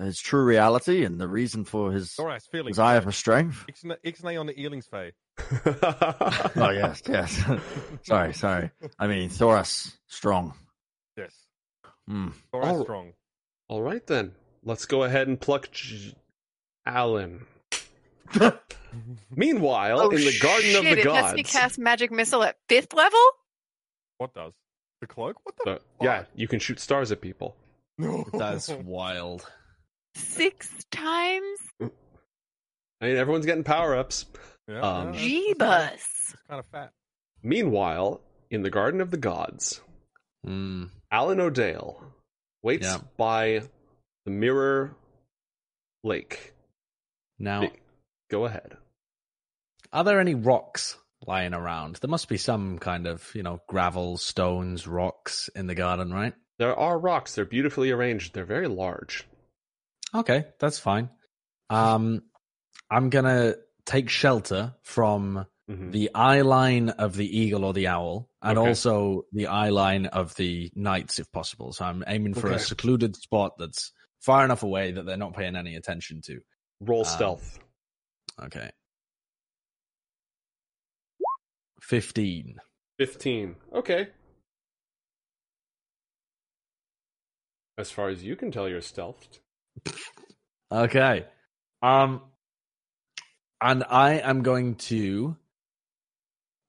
his 0.00 0.18
true 0.18 0.44
reality 0.44 1.04
and 1.04 1.20
the 1.20 1.28
reason 1.28 1.64
for 1.64 1.92
his 1.92 2.14
All 2.18 2.24
right, 2.26 2.40
feeling. 2.50 2.68
desire 2.68 3.00
for 3.00 3.12
strength. 3.12 3.66
Ixnay 3.70 3.96
Ixnay 4.04 4.40
on 4.40 4.46
the 4.46 4.58
Ealing's 4.58 4.86
Fae. 4.86 5.12
Oh 6.56 6.70
yes, 6.70 7.02
yes. 7.08 7.42
sorry, 8.02 8.34
sorry. 8.34 8.70
I 8.98 9.06
mean 9.06 9.28
Thoras 9.28 9.92
strong. 10.06 10.54
Yes. 11.16 11.34
Hmm. 12.08 12.28
All 12.52 12.60
right, 12.60 12.82
strong. 12.82 13.12
All 13.68 13.82
right, 13.82 14.06
then. 14.06 14.32
Let's 14.64 14.84
go 14.84 15.04
ahead 15.04 15.28
and 15.28 15.40
pluck 15.40 15.70
J- 15.70 16.14
Alan. 16.84 17.46
Meanwhile, 19.30 20.00
oh, 20.00 20.10
in 20.10 20.16
the 20.16 20.38
Garden 20.40 20.70
shit, 20.70 20.76
of 20.78 20.84
the 20.84 20.98
it 20.98 21.06
lets 21.06 21.34
me 21.34 21.42
cast 21.44 21.78
magic 21.78 22.10
missile 22.10 22.42
at 22.42 22.56
fifth 22.68 22.92
level? 22.92 23.20
What 24.18 24.34
does? 24.34 24.52
The 25.00 25.06
cloak? 25.06 25.36
What 25.44 25.54
the? 25.64 25.70
Uh, 25.72 25.78
yeah, 26.02 26.24
you 26.34 26.48
can 26.48 26.58
shoot 26.58 26.78
stars 26.80 27.10
at 27.12 27.20
people. 27.20 27.56
No. 27.96 28.24
That's 28.32 28.68
wild. 28.68 29.46
Six 30.14 30.68
times? 30.90 31.58
I 31.80 33.06
mean, 33.06 33.16
everyone's 33.16 33.46
getting 33.46 33.64
power 33.64 33.96
ups. 33.96 34.26
Yeah, 34.70 34.80
Um, 34.80 35.14
yeah, 35.14 35.20
Jeebus. 35.20 35.94
It's 35.94 36.36
kind 36.48 36.60
of 36.60 36.66
fat. 36.66 36.92
Meanwhile, 37.42 38.20
in 38.50 38.62
the 38.62 38.70
Garden 38.70 39.00
of 39.00 39.10
the 39.10 39.16
Gods, 39.16 39.80
Mm. 40.46 40.90
Alan 41.10 41.40
O'Dale 41.40 42.02
waits 42.62 42.86
Yeah. 42.86 42.98
by 43.16 43.68
the 44.24 44.30
Mirror 44.30 44.94
Lake. 46.04 46.54
Now, 47.38 47.70
Go 48.30 48.44
ahead. 48.46 48.76
are 49.92 50.04
there 50.04 50.20
any 50.20 50.34
rocks 50.34 50.96
lying 51.26 51.52
around? 51.52 51.96
There 51.96 52.08
must 52.08 52.28
be 52.28 52.36
some 52.38 52.78
kind 52.78 53.06
of, 53.06 53.34
you 53.34 53.42
know, 53.42 53.60
gravel, 53.66 54.16
stones, 54.18 54.86
rocks 54.86 55.48
in 55.54 55.66
the 55.66 55.74
garden, 55.74 56.12
right? 56.12 56.34
There 56.58 56.78
are 56.78 56.98
rocks. 56.98 57.34
They're 57.34 57.44
beautifully 57.44 57.90
arranged. 57.90 58.34
They're 58.34 58.44
very 58.44 58.68
large. 58.68 59.26
Okay, 60.14 60.46
that's 60.58 60.78
fine. 60.78 61.10
Um, 61.70 62.22
I'm 62.90 63.10
gonna 63.10 63.56
take 63.90 64.08
shelter 64.08 64.74
from 64.82 65.46
Mhm. 65.68 65.90
the 65.92 66.10
eye 66.14 66.42
line 66.42 66.90
of 66.90 67.16
the 67.16 67.26
eagle 67.38 67.64
or 67.64 67.72
the 67.72 67.88
owl, 67.88 68.28
and 68.42 68.56
Okay. 68.58 68.68
also 68.68 69.24
the 69.32 69.46
eye 69.48 69.70
line 69.70 70.06
of 70.06 70.34
the 70.36 70.70
knights, 70.74 71.18
if 71.18 71.30
possible. 71.32 71.72
So 71.72 71.84
I'm 71.84 72.04
aiming 72.06 72.34
for 72.34 72.50
a 72.52 72.58
secluded 72.58 73.16
spot 73.16 73.58
that's 73.58 73.92
far 74.20 74.44
enough 74.44 74.62
away 74.62 74.92
that 74.92 75.04
they're 75.06 75.16
not 75.16 75.34
paying 75.34 75.56
any 75.56 75.74
attention 75.76 76.20
to. 76.22 76.40
Roll 76.80 77.00
Um, 77.00 77.04
stealth. 77.06 77.58
Okay. 78.40 78.70
Fifteen. 81.80 82.60
15. 82.98 83.56
Okay. 83.72 84.12
As 87.78 87.90
far 87.90 88.08
as 88.08 88.22
you 88.22 88.36
can 88.36 88.50
tell, 88.50 88.68
you're 88.68 88.80
stealthed. 88.80 89.40
Okay. 90.72 91.26
Um 91.82 92.29
and 93.60 93.84
I 93.88 94.14
am 94.14 94.42
going 94.42 94.76
to 94.76 95.36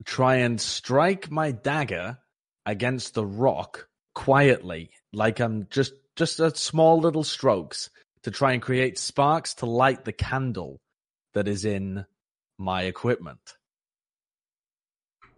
try 0.06 0.38
and 0.38 0.60
strike 0.60 1.32
my 1.32 1.52
dagger 1.52 2.18
against 2.66 3.14
the 3.14 3.26
rock 3.26 3.88
quietly, 4.14 4.92
like 5.14 5.40
I'm 5.40 5.68
just 5.70 5.94
just 6.16 6.40
a 6.40 6.56
small 6.56 7.00
little 7.00 7.24
strokes 7.24 7.90
to 8.24 8.32
try 8.32 8.54
and 8.54 8.62
create 8.62 9.00
sparks 9.00 9.56
to 9.56 9.66
light 9.66 10.06
the 10.06 10.12
candle 10.12 10.82
that 11.34 11.48
is 11.48 11.66
in 11.66 12.06
my 12.58 12.84
equipment. 12.84 13.40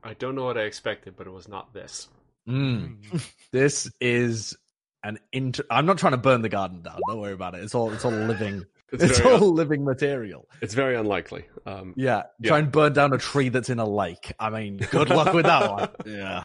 I 0.04 0.14
don't 0.16 0.36
know 0.36 0.44
what 0.44 0.58
I 0.58 0.64
expected, 0.64 1.16
but 1.16 1.28
it 1.28 1.32
was 1.32 1.48
not 1.48 1.74
this. 1.74 2.10
Mm. 2.48 2.98
This 3.52 3.88
is 4.02 4.58
an 5.04 5.20
inter- 5.32 5.66
I'm 5.70 5.86
not 5.86 6.00
trying 6.00 6.14
to 6.14 6.18
burn 6.18 6.42
the 6.42 6.50
garden 6.50 6.82
down. 6.82 7.00
Don't 7.08 7.20
worry 7.20 7.34
about 7.34 7.54
it. 7.54 7.64
It's 7.64 7.76
all 7.76 7.92
it's 7.92 8.04
all 8.04 8.12
living. 8.12 8.66
It's, 8.94 9.04
It's, 9.04 9.20
very, 9.20 9.36
all 9.36 9.52
living 9.54 9.84
material. 9.84 10.48
it's 10.62 10.74
very 10.76 10.96
unlikely. 10.96 11.46
Um, 11.66 11.94
Yeah, 11.98 12.24
Yeah. 12.40 12.50
try 12.50 12.60
and 12.60 12.72
burn 12.72 12.94
down 12.94 13.12
a 13.14 13.18
tree 13.18 13.50
that's 13.50 13.70
in 13.70 13.80
a 13.80 13.86
lake. 13.90 14.32
I 14.40 14.50
mean, 14.50 14.78
good 14.78 15.10
luck 15.10 15.34
with 15.34 15.46
that 15.46 15.70
one. 15.72 15.90
Yeah. 16.06 16.44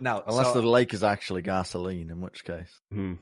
Now, 0.00 0.24
Unless 0.26 0.54
so- 0.54 0.60
the 0.60 0.66
lake 0.66 0.94
is 0.94 1.04
actually 1.04 1.42
gasoline, 1.42 2.10
in 2.10 2.20
which 2.20 2.44
case. 2.44 2.80
hmm. 2.90 3.14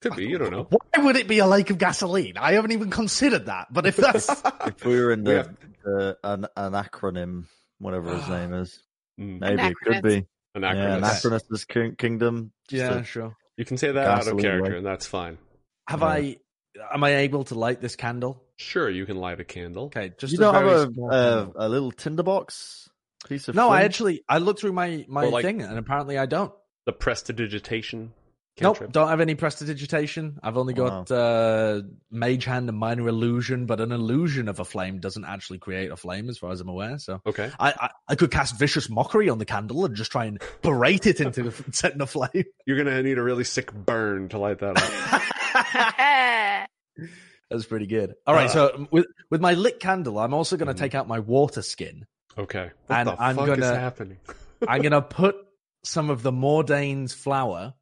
Could 0.00 0.14
be. 0.14 0.26
You 0.28 0.38
don't 0.38 0.52
know. 0.52 0.68
why 0.70 1.02
would 1.04 1.16
it 1.16 1.26
be 1.26 1.40
a 1.40 1.46
lake 1.46 1.70
of 1.70 1.78
gasoline? 1.78 2.36
I 2.36 2.52
haven't 2.52 2.70
even 2.72 2.88
considered 2.90 3.46
that. 3.46 3.66
But 3.72 3.84
if 3.86 3.96
that's 3.96 4.28
If 4.66 4.84
we 4.84 5.00
were 5.00 5.10
in 5.10 5.24
the, 5.24 5.36
have- 5.38 5.56
the 5.82 6.18
an, 6.22 6.46
an 6.56 6.72
acronym, 6.72 7.46
whatever 7.78 8.14
his 8.14 8.28
name 8.36 8.52
is, 8.54 8.80
Mm. 9.18 9.40
maybe 9.40 9.62
it 9.62 9.74
could 9.82 10.02
be. 10.02 10.26
An 10.54 10.62
acronym. 10.62 10.74
Yeah, 10.76 10.98
Anachronous. 11.00 11.44
Anachronous 11.66 11.96
Kingdom. 11.98 12.52
just 12.68 12.80
yeah, 12.80 12.98
a- 12.98 13.04
sure. 13.04 13.34
You 13.56 13.64
can 13.64 13.76
say 13.76 13.90
that 13.90 14.06
out 14.06 14.28
of 14.28 14.38
character, 14.38 14.70
light. 14.70 14.76
and 14.76 14.86
that's 14.86 15.06
fine. 15.06 15.38
Have 15.88 16.00
Yeah. 16.02 16.06
I? 16.06 16.36
Am 16.92 17.02
I 17.04 17.16
able 17.16 17.44
to 17.44 17.54
light 17.54 17.80
this 17.80 17.96
candle? 17.96 18.42
Sure, 18.56 18.88
you 18.90 19.06
can 19.06 19.16
light 19.16 19.40
a 19.40 19.44
candle. 19.44 19.84
Okay, 19.86 20.12
just 20.18 20.32
you 20.32 20.38
a 20.38 20.42
don't 20.42 20.54
have 20.54 20.64
very 20.64 20.80
a, 20.82 20.92
small 20.92 21.10
a, 21.10 21.12
candle. 21.44 21.52
a 21.56 21.68
little 21.68 21.92
tinderbox 21.92 22.88
piece 23.28 23.48
of 23.48 23.54
No, 23.54 23.68
I 23.68 23.78
flint? 23.80 23.84
actually 23.84 24.24
I 24.28 24.38
looked 24.38 24.60
through 24.60 24.72
my 24.72 25.04
my 25.08 25.22
Well, 25.22 25.32
like- 25.32 25.44
thing 25.44 25.62
and 25.62 25.78
apparently 25.78 26.18
I 26.18 26.26
don't. 26.26 26.52
The 26.86 26.92
prestidigitation. 26.92 28.12
Nope, 28.60 28.92
don't 28.92 29.08
have 29.08 29.20
any 29.20 29.34
prestidigitation. 29.34 30.38
I've 30.42 30.56
only 30.56 30.74
got 30.74 31.10
uh, 31.10 31.82
mage 32.10 32.44
hand 32.44 32.68
and 32.68 32.78
minor 32.78 33.08
illusion, 33.08 33.66
but 33.66 33.80
an 33.80 33.92
illusion 33.92 34.48
of 34.48 34.58
a 34.60 34.64
flame 34.64 34.98
doesn't 35.00 35.24
actually 35.24 35.58
create 35.58 35.90
a 35.90 35.96
flame, 35.96 36.28
as 36.28 36.38
far 36.38 36.50
as 36.50 36.60
I'm 36.60 36.68
aware. 36.68 36.98
So 36.98 37.20
Okay. 37.26 37.50
I, 37.58 37.72
I, 37.80 37.90
I 38.08 38.14
could 38.14 38.30
cast 38.30 38.58
vicious 38.58 38.88
mockery 38.88 39.28
on 39.28 39.38
the 39.38 39.44
candle 39.44 39.84
and 39.84 39.94
just 39.94 40.10
try 40.12 40.24
and 40.26 40.40
berate 40.62 41.06
it 41.06 41.20
into 41.20 41.52
setting 41.72 42.00
a 42.00 42.06
flame. 42.06 42.44
You're 42.66 42.78
gonna 42.78 43.02
need 43.02 43.18
a 43.18 43.22
really 43.22 43.44
sick 43.44 43.72
burn 43.72 44.28
to 44.30 44.38
light 44.38 44.58
that 44.60 44.76
up. 44.76 46.68
That's 47.50 47.64
pretty 47.66 47.86
good. 47.86 48.14
All 48.26 48.34
right, 48.34 48.46
Uh, 48.50 48.52
so 48.52 48.88
with 48.90 49.06
with 49.30 49.40
my 49.40 49.54
lit 49.54 49.80
candle, 49.80 50.18
I'm 50.18 50.34
also 50.34 50.56
going 50.56 50.66
to 50.68 50.74
Mhm. 50.74 50.78
take 50.78 50.94
out 50.94 51.08
my 51.08 51.18
water 51.20 51.62
skin. 51.62 52.04
Okay. 52.36 52.70
What 52.86 52.96
And 52.98 53.08
the 53.08 53.22
I'm 53.22 53.36
gonna- 53.36 53.74
happening? 53.78 54.18
I'm 54.66 54.82
going 54.82 54.92
to 54.92 55.00
put 55.02 55.36
some 55.84 56.10
of 56.10 56.22
the 56.22 56.32
Mordane's 56.32 57.14
flour 57.14 57.72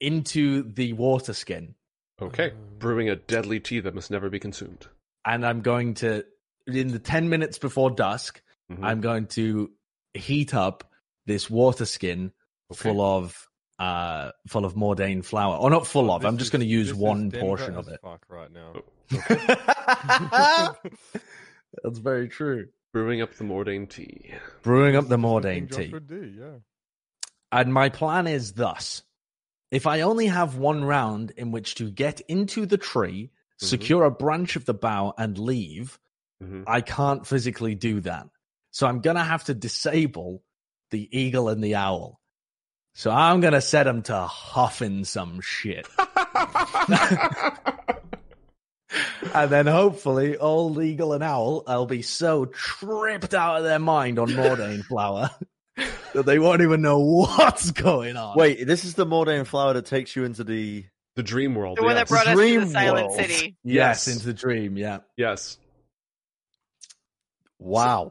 into 0.00 0.62
the 0.62 0.92
water 0.94 1.32
skin, 1.32 1.74
okay. 2.20 2.52
Brewing 2.78 3.08
a 3.08 3.16
deadly 3.16 3.60
tea 3.60 3.80
that 3.80 3.94
must 3.94 4.10
never 4.10 4.28
be 4.30 4.38
consumed. 4.38 4.86
and 5.26 5.44
I'm 5.46 5.62
going 5.62 5.94
to, 5.94 6.24
in 6.66 6.88
the 6.92 6.98
ten 6.98 7.28
minutes 7.28 7.58
before 7.58 7.90
dusk, 7.90 8.40
Mhm. 8.70 8.78
I'm 8.82 9.00
going 9.00 9.26
to 9.28 9.70
heat 10.14 10.54
up 10.54 10.90
this 11.26 11.48
water 11.50 11.84
skin 11.86 12.32
Okay. 12.72 12.80
full 12.90 13.00
of 13.02 13.48
uh 13.78 14.30
full 14.48 14.64
of 14.64 14.74
Mordane 14.74 15.24
flour, 15.24 15.56
or 15.56 15.68
not 15.70 15.86
full 15.86 16.10
of. 16.10 16.22
This 16.22 16.28
I'm 16.28 16.38
just 16.38 16.52
going 16.52 16.60
to 16.60 16.66
use 16.66 16.94
one 16.94 17.30
portion 17.30 17.74
of 17.76 17.88
it. 17.88 18.00
Fuck 18.02 18.24
right 18.28 18.50
now. 18.52 18.72
That's 21.82 21.98
very 21.98 22.28
true. 22.28 22.68
Brewing 22.92 23.20
up 23.20 23.34
the 23.34 23.44
Mordane 23.44 23.88
tea. 23.90 24.32
Brewing 24.62 24.94
up 24.96 25.08
the 25.08 25.16
This 25.16 25.24
is 25.24 25.30
Mordane 25.30 25.70
tea. 25.76 25.90
would 25.92 26.06
do, 26.06 26.32
yeah. 26.38 26.58
And 27.50 27.74
my 27.74 27.88
plan 27.88 28.26
is 28.26 28.52
thus 28.52 29.02
if 29.74 29.86
I 29.86 30.00
only 30.02 30.26
have 30.26 30.56
one 30.56 30.84
round 30.84 31.32
in 31.36 31.50
which 31.50 31.74
to 31.76 31.90
get 31.90 32.20
into 32.22 32.66
the 32.66 32.78
tree, 32.78 33.30
Mhm. 33.60 33.66
secure 33.66 34.04
a 34.04 34.10
branch 34.10 34.56
of 34.56 34.64
the 34.66 34.74
bough, 34.74 35.14
and 35.18 35.36
leave, 35.38 35.98
hmm 36.40 36.62
I 36.66 36.80
can't 36.80 37.26
physically 37.26 37.74
do 37.74 38.00
that. 38.00 38.28
So 38.70 38.86
I'm 38.86 39.00
going 39.00 39.16
to 39.16 39.22
have 39.22 39.44
to 39.44 39.54
disable 39.54 40.42
the 40.90 41.08
eagle 41.16 41.48
and 41.48 41.62
the 41.62 41.76
owl. 41.76 42.20
So 42.94 43.10
I'm 43.10 43.40
going 43.40 43.54
to 43.54 43.60
set 43.60 43.84
them 43.84 44.02
to 44.02 44.16
huffing 44.22 45.04
some 45.04 45.40
shit. 45.40 45.86
And 49.34 49.50
then 49.50 49.66
hopefully, 49.66 50.36
old 50.36 50.80
eagle 50.80 51.12
and 51.14 51.24
owl, 51.24 51.64
will 51.66 51.86
be 51.86 52.02
so 52.02 52.44
tripped 52.44 53.34
out 53.34 53.56
of 53.56 53.64
their 53.64 53.80
mind 53.80 54.20
on 54.20 54.28
Mordane 54.28 54.84
flower 54.84 55.30
that 56.14 56.24
they 56.26 56.38
won't 56.38 56.62
even 56.62 56.82
know 56.82 56.98
what's 56.98 57.70
going 57.70 58.16
on. 58.16 58.36
Wait, 58.36 58.66
this 58.66 58.84
is 58.84 58.94
the 58.94 59.06
Mordane 59.06 59.46
flower 59.46 59.72
that 59.74 59.86
takes 59.86 60.14
you 60.16 60.24
into 60.24 60.44
the. 60.44 60.84
the 61.16 61.22
dream 61.22 61.54
world. 61.54 61.78
The 61.78 61.82
one 61.82 61.96
yes. 61.96 62.08
that 62.08 62.08
brought 62.08 62.26
us 62.26 62.38
to 62.38 62.60
the 62.60 62.66
Silent 62.66 63.06
World. 63.08 63.20
City. 63.20 63.56
Yes, 63.64 64.06
Yes. 64.06 64.08
into 64.14 64.26
the 64.26 64.34
dream. 64.34 64.76
Yeah. 64.76 64.98
Yes. 65.16 65.58
Wow. 67.58 68.10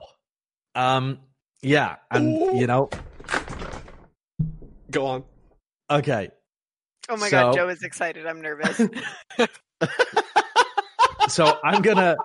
Um. 0.75 1.19
Yeah, 1.61 1.95
and 2.11 2.27
Ooh. 2.41 2.57
you 2.57 2.67
know, 2.67 2.89
Go 4.91 5.05
on. 5.05 5.23
okay. 5.89 6.29
Oh 7.09 7.15
my 7.17 7.29
So- 7.29 7.37
god, 7.51 7.55
Joe 7.55 7.69
is 7.69 7.83
excited. 7.83 8.25
I'm 8.27 8.41
nervous. 8.41 8.81
So 11.29 11.57
I'm 11.63 11.81
gonna, 11.81 12.17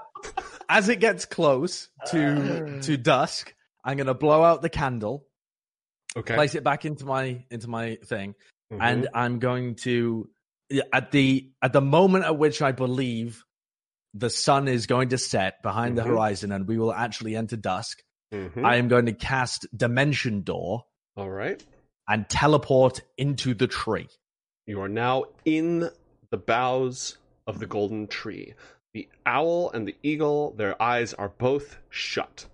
as 0.68 0.89
it 0.89 0.97
gets 0.97 1.25
close 1.25 1.89
to 2.10 2.81
to 2.83 2.97
dusk, 2.97 3.55
I'm 3.84 3.97
gonna 3.97 4.12
blow 4.12 4.42
out 4.42 4.60
the 4.60 4.68
candle, 4.68 5.25
Okay. 6.16 6.34
place 6.34 6.54
it 6.54 6.64
back 6.64 6.84
into 6.84 7.04
my 7.04 7.44
into 7.50 7.68
my 7.68 7.96
thing, 8.04 8.34
Mhm. 8.72 8.78
and 8.80 9.08
I'm 9.14 9.38
going 9.38 9.74
to 9.76 10.28
at 10.92 11.10
the 11.12 11.50
at 11.62 11.72
the 11.72 11.80
moment 11.80 12.24
at 12.24 12.36
which 12.38 12.60
I 12.62 12.72
believe 12.72 13.44
the 14.14 14.30
sun 14.30 14.68
is 14.68 14.86
going 14.86 15.10
to 15.10 15.18
set 15.18 15.62
behind 15.62 15.96
the 15.98 16.02
Mhm. 16.02 16.06
horizon 16.06 16.50
and 16.52 16.66
we 16.66 16.78
will 16.78 16.92
actually 16.92 17.36
enter 17.36 17.56
dusk. 17.56 18.02
Mhm. 18.32 18.64
I 18.64 18.76
am 18.76 18.88
going 18.88 19.06
to 19.06 19.12
cast 19.12 19.66
Dimension 19.76 20.42
Door 20.42 20.86
All 21.16 21.30
right. 21.30 21.64
and 22.08 22.28
teleport 22.28 23.02
into 23.18 23.54
the 23.54 23.66
tree. 23.66 24.08
You 24.66 24.80
are 24.80 24.88
now 24.88 25.24
in 25.44 25.90
the 26.30 26.36
boughs 26.38 27.18
of 27.46 27.58
the 27.58 27.66
golden 27.66 28.06
tree. 28.06 28.54
The 28.94 29.08
owl 29.26 29.70
and 29.70 29.86
the 29.86 29.96
eagle, 30.02 30.52
their 30.52 30.80
eyes 30.82 31.14
are 31.14 31.28
both 31.28 31.78
shut 31.90 32.46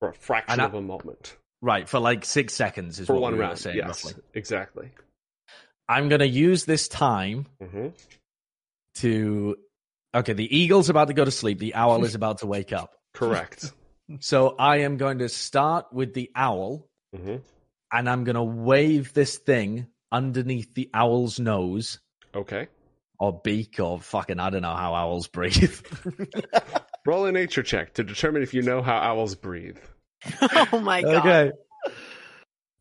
for 0.00 0.08
a 0.08 0.14
fraction 0.14 0.60
I- 0.60 0.64
of 0.64 0.74
a 0.74 0.82
moment. 0.82 1.36
Right, 1.60 1.88
for 1.88 1.98
like 1.98 2.24
six 2.24 2.54
seconds 2.54 3.00
is 3.00 3.06
For 3.06 3.14
what 3.14 3.22
one 3.22 3.32
we 3.32 3.38
were 3.38 3.44
round. 3.44 3.58
saying, 3.58 3.76
Yes, 3.78 4.04
roughly. 4.04 4.22
exactly. 4.34 4.90
I'm 5.88 6.08
going 6.08 6.20
to 6.20 6.28
use 6.28 6.64
this 6.64 6.88
time 6.88 7.46
hmm 7.62 7.88
to. 8.96 9.56
Okay, 10.14 10.32
the 10.32 10.56
eagle's 10.56 10.88
about 10.88 11.08
to 11.08 11.14
go 11.14 11.24
to 11.24 11.30
sleep. 11.30 11.58
The 11.58 11.74
owl 11.74 12.04
is 12.04 12.14
about 12.16 12.38
to 12.38 12.46
wake 12.46 12.72
up. 12.72 12.92
Correct. 13.14 13.72
So 14.20 14.54
I 14.58 14.78
am 14.78 14.96
going 14.96 15.18
to 15.18 15.28
start 15.28 15.92
with 15.92 16.14
the 16.14 16.30
owl, 16.34 16.88
hmm 17.14 17.36
and 17.92 18.08
I'm 18.08 18.24
going 18.24 18.36
to 18.36 18.42
wave 18.42 19.12
this 19.12 19.36
thing 19.36 19.86
underneath 20.10 20.72
the 20.74 20.88
owl's 20.94 21.38
nose 21.38 22.00
Okay. 22.34 22.68
or 23.18 23.38
beak 23.44 23.78
or 23.80 24.00
fucking 24.00 24.40
I 24.40 24.48
don't 24.48 24.62
know 24.62 24.74
how 24.74 24.94
owls 24.94 25.28
breathe. 25.28 25.78
Roll 27.04 27.26
a 27.26 27.32
nature 27.32 27.62
check 27.62 27.92
to 27.94 28.02
determine 28.02 28.42
if 28.42 28.54
you 28.54 28.62
know 28.62 28.80
how 28.80 28.96
owls 28.96 29.34
breathe. 29.34 29.76
oh 30.72 30.80
my 30.80 31.02
god. 31.02 31.14
okay. 31.26 31.52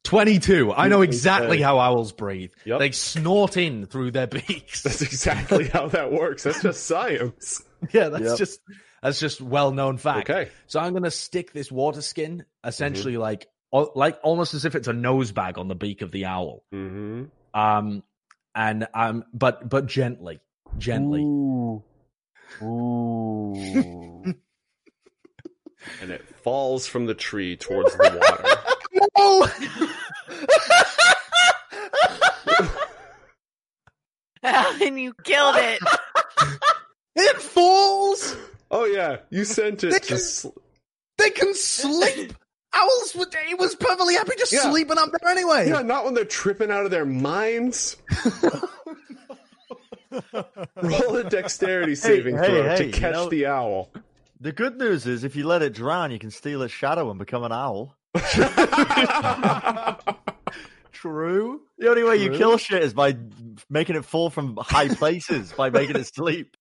22. 0.03 0.71
I 0.73 0.87
know 0.87 1.01
exactly 1.01 1.57
Okay. 1.57 1.61
how 1.63 1.79
owls 1.79 2.13
breathe. 2.13 2.53
Yep. 2.65 2.79
They 2.79 2.91
snort 2.91 3.57
in 3.57 3.85
through 3.87 4.11
their 4.11 4.27
beaks. 4.27 4.83
That's 4.83 5.01
exactly 5.01 5.67
how 5.73 5.87
that 5.89 6.11
works. 6.13 6.43
That's 6.43 6.61
just 6.61 6.85
science. 6.85 7.61
yeah, 7.91 8.07
that's 8.09 8.23
Yep. 8.23 8.37
just 8.37 8.61
that's 9.03 9.19
just 9.19 9.41
well 9.41 9.71
known 9.71 9.97
fact. 9.97 10.29
Okay. 10.29 10.49
So 10.67 10.79
I'm 10.79 10.93
gonna 10.93 11.11
stick 11.11 11.51
this 11.51 11.69
water 11.71 12.01
skin 12.01 12.45
essentially 12.63 13.13
Mm-hmm. 13.13 13.21
like 13.21 13.47
like 13.95 14.17
almost 14.23 14.53
as 14.53 14.63
if 14.63 14.75
it's 14.75 14.87
a 14.87 14.93
nose 14.93 15.33
bag 15.33 15.57
on 15.57 15.67
the 15.67 15.75
beak 15.75 16.01
of 16.01 16.11
the 16.11 16.25
owl. 16.25 16.63
hmm 16.71 17.25
Um 17.53 18.01
and 18.55 18.87
um 18.93 19.25
but 19.33 19.67
but 19.69 19.87
gently. 19.87 20.39
gently. 20.77 21.19
Ooh. 21.21 21.83
Ooh. 22.63 24.23
and 26.01 26.11
it 26.11 26.21
falls 26.47 26.87
from 26.87 27.07
the 27.07 27.13
tree 27.13 27.57
towards 27.57 27.93
the 27.97 28.21
water. 28.21 28.45
Oh! 29.17 29.51
Alan, 34.43 34.97
you 34.97 35.13
killed 35.25 35.55
it. 35.57 35.81
it 37.17 37.35
falls. 37.41 38.37
Oh 38.71 38.85
yeah, 38.85 39.17
you 39.29 39.43
sent 39.43 39.83
it. 39.83 39.91
They 39.91 39.99
to 39.99 40.05
can- 40.07 40.17
sl- 40.19 40.47
They 41.17 41.31
can 41.31 41.53
sleep. 41.53 42.33
Owls, 42.73 43.13
would- 43.15 43.35
it 43.49 43.59
was 43.59 43.75
perfectly 43.75 44.13
happy 44.13 44.31
just 44.37 44.53
Yeah. 44.53 44.71
sleeping 44.71 44.97
up 44.97 45.09
there 45.19 45.29
anyway. 45.29 45.67
yeah, 45.67 45.81
not 45.81 46.05
when 46.05 46.13
they're 46.13 46.23
tripping 46.23 46.71
out 46.71 46.85
of 46.85 46.91
their 46.91 47.05
minds. 47.05 47.97
Roll 50.81 51.17
a 51.17 51.25
dexterity 51.29 51.95
saving 51.95 52.37
hey, 52.37 52.45
throw 52.47 52.63
hey, 52.69 52.77
to 52.77 52.85
you 52.85 52.93
catch 52.93 53.11
know- 53.11 53.27
the 53.29 53.47
owl. 53.47 53.89
The 54.39 54.51
good 54.51 54.77
news 54.77 55.07
is, 55.07 55.23
if 55.23 55.35
you 55.35 55.45
let 55.47 55.61
it 55.63 55.73
drown, 55.73 56.11
you 56.11 56.19
can 56.19 56.29
steal 56.31 56.61
its 56.61 56.73
shadow 56.73 57.09
and 57.09 57.17
become 57.17 57.43
an 57.43 57.51
owl. 57.51 57.95
True. 60.91 61.61
The 61.77 61.89
only 61.89 62.03
way 62.03 62.17
you 62.17 62.31
kill 62.31 62.57
shit 62.57 62.81
is 62.83 62.93
by 62.93 63.15
making 63.69 63.95
it 63.95 64.05
fall 64.05 64.29
from 64.29 64.57
high 64.59 64.87
places, 64.89 65.51
by 65.53 65.69
making 65.69 65.95
it 65.95 66.07
sleep. 66.13 66.55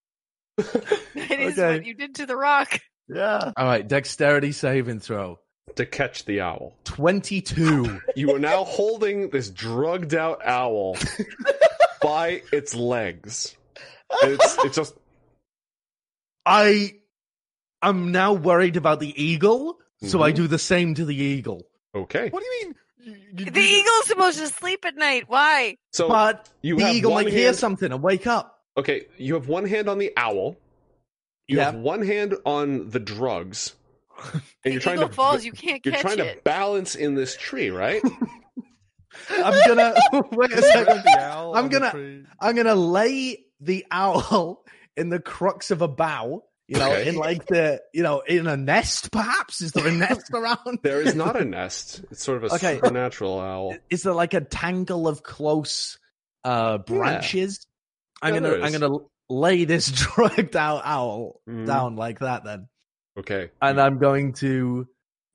That 0.57 1.41
is 1.41 1.59
Okay. 1.59 1.75
what 1.79 1.87
you 1.87 1.95
did 1.95 2.15
to 2.17 2.27
the 2.27 2.37
rock. 2.37 2.79
Yeah. 3.09 3.53
All 3.57 3.65
right, 3.67 3.87
dexterity 3.87 4.53
saving 4.53 5.01
throw. 5.01 5.39
to 5.77 5.85
catch 5.87 6.25
the 6.25 6.41
owl. 6.43 6.75
22. 6.85 8.01
You 8.17 8.35
are 8.35 8.39
now 8.39 8.65
holding 8.65 9.31
this 9.31 9.51
drugged 9.51 10.15
out 10.15 10.41
owl 10.47 10.97
by 12.03 12.43
its 12.53 12.75
legs. 12.75 13.57
It's 14.23 14.57
it's 14.65 14.77
just 14.77 14.95
I 16.47 16.95
am 17.89 18.13
now 18.13 18.33
worried 18.33 18.77
about 18.77 19.01
the 19.01 19.13
eagle, 19.23 19.79
so 20.03 20.23
I 20.23 20.33
Mhm. 20.33 20.37
do 20.37 20.47
the 20.49 20.59
same 20.59 20.95
to 20.95 21.05
the 21.05 21.15
eagle. 21.17 21.67
okay. 21.95 22.29
What 22.31 22.41
do 22.43 22.47
you 22.47 22.65
mean? 22.67 22.75
You, 22.99 23.13
you 23.13 23.19
The 23.33 23.45
do 23.47 23.51
this- 23.53 23.71
eagle's 23.71 24.07
supposed 24.07 24.39
to 24.39 24.49
sleep 24.49 24.85
at 24.85 24.97
night. 24.97 25.25
Why? 25.29 25.77
So 25.93 26.09
but 26.09 26.49
you 26.63 26.77
the 26.77 26.85
have 26.85 26.95
eagle 26.97 27.13
one 27.13 27.25
might 27.25 27.33
hear 27.33 27.53
something 27.53 27.91
and 27.93 28.03
wake 28.03 28.27
up. 28.27 28.61
okay, 28.77 29.07
you 29.17 29.35
have 29.35 29.49
one 29.49 29.65
hand 29.67 29.89
on 29.89 29.99
the 29.99 30.13
owl. 30.17 30.57
You 31.49 31.59
Yeah. 31.59 31.67
have 31.67 31.77
one 31.77 32.03
hand 32.05 32.35
on 32.45 32.91
the 32.91 32.99
drugs. 32.99 33.75
And 34.33 34.43
The 34.65 34.71
you're 34.73 34.81
trying 34.81 34.99
to 35.01 35.09
falls. 35.09 35.45
You 35.45 35.53
can't 35.53 35.85
you're 35.85 35.93
catch 35.95 36.03
trying 36.03 36.19
it. 36.19 36.35
to 36.37 36.41
balance 36.43 36.95
in 36.97 37.15
this 37.15 37.37
tree, 37.37 37.71
right? 37.71 38.03
I'm 39.31 39.67
gonna 39.67 39.95
wait 40.33 40.53
a 40.53 40.63
second. 40.63 40.87
read 40.97 41.05
the 41.05 41.19
owl 41.21 41.57
I'm 41.57 41.69
gonna- 41.69 42.25
I'm 42.41 42.57
gonna 42.57 42.75
lay 42.75 43.45
the 43.61 43.87
owl 43.91 44.65
in 44.97 45.09
the 45.11 45.21
crux 45.21 45.71
of 45.71 45.83
a 45.83 45.89
bough. 45.89 46.43
You 46.69 46.79
know, 46.79 46.91
Okay. 46.91 47.09
in 47.09 47.15
like 47.17 47.47
the 47.47 47.81
you 47.95 48.03
know, 48.03 48.21
in 48.21 48.47
a 48.49 48.57
nest. 48.57 49.13
Perhaps 49.13 49.61
is 49.61 49.73
there 49.73 49.87
a 49.87 49.93
nest 49.93 50.31
around? 50.35 50.81
There 50.83 51.01
is 51.01 51.15
not 51.15 51.37
a 51.41 51.45
nest. 51.59 52.03
It's 52.11 52.25
sort 52.25 52.39
of 52.43 52.51
a 52.51 52.55
Okay. 52.57 52.75
supernatural 52.77 53.39
owl. 53.39 53.77
Is 53.89 54.03
there 54.03 54.13
like 54.15 54.35
a 54.35 54.41
tangle 54.41 55.07
of 55.07 55.23
close 55.23 55.99
uh 56.45 56.79
branches? 56.79 57.67
I'm 58.21 58.35
Yeah, 58.35 58.41
gonna 58.41 58.65
I'm 58.65 58.73
gonna 58.73 58.99
lay 59.29 59.65
this 59.65 59.91
drugged 60.15 60.57
out 60.57 60.83
owl 60.85 61.41
Mhm. 61.49 61.67
down 61.67 61.97
like 61.97 62.19
that 62.21 62.45
then. 62.45 62.69
Okay. 63.19 63.51
and 63.63 63.81
I'm 63.81 63.99
going 63.99 64.33
to 64.35 64.87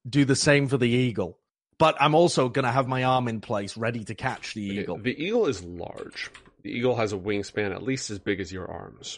do 0.07 0.25
the 0.25 0.35
same 0.35 0.67
for 0.67 0.77
the 0.77 0.87
eagle. 0.89 1.37
But 1.79 1.95
I'm 1.99 2.13
also 2.13 2.47
going 2.49 2.65
to 2.65 2.71
have 2.71 2.87
my 2.87 3.05
arm 3.05 3.27
in 3.27 3.41
place, 3.41 3.75
ready 3.75 4.03
to 4.03 4.13
catch 4.13 4.53
the 4.53 4.69
Okay, 4.69 4.81
eagle. 4.81 4.97
The 4.99 5.23
eagle 5.23 5.47
is 5.47 5.63
large. 5.63 6.29
The 6.61 6.69
eagle 6.71 6.95
has 6.97 7.11
a 7.11 7.17
wingspan 7.17 7.71
at 7.73 7.81
least 7.81 8.11
as 8.11 8.19
big 8.19 8.39
as 8.39 8.51
your 8.53 8.69
arms. 8.69 9.17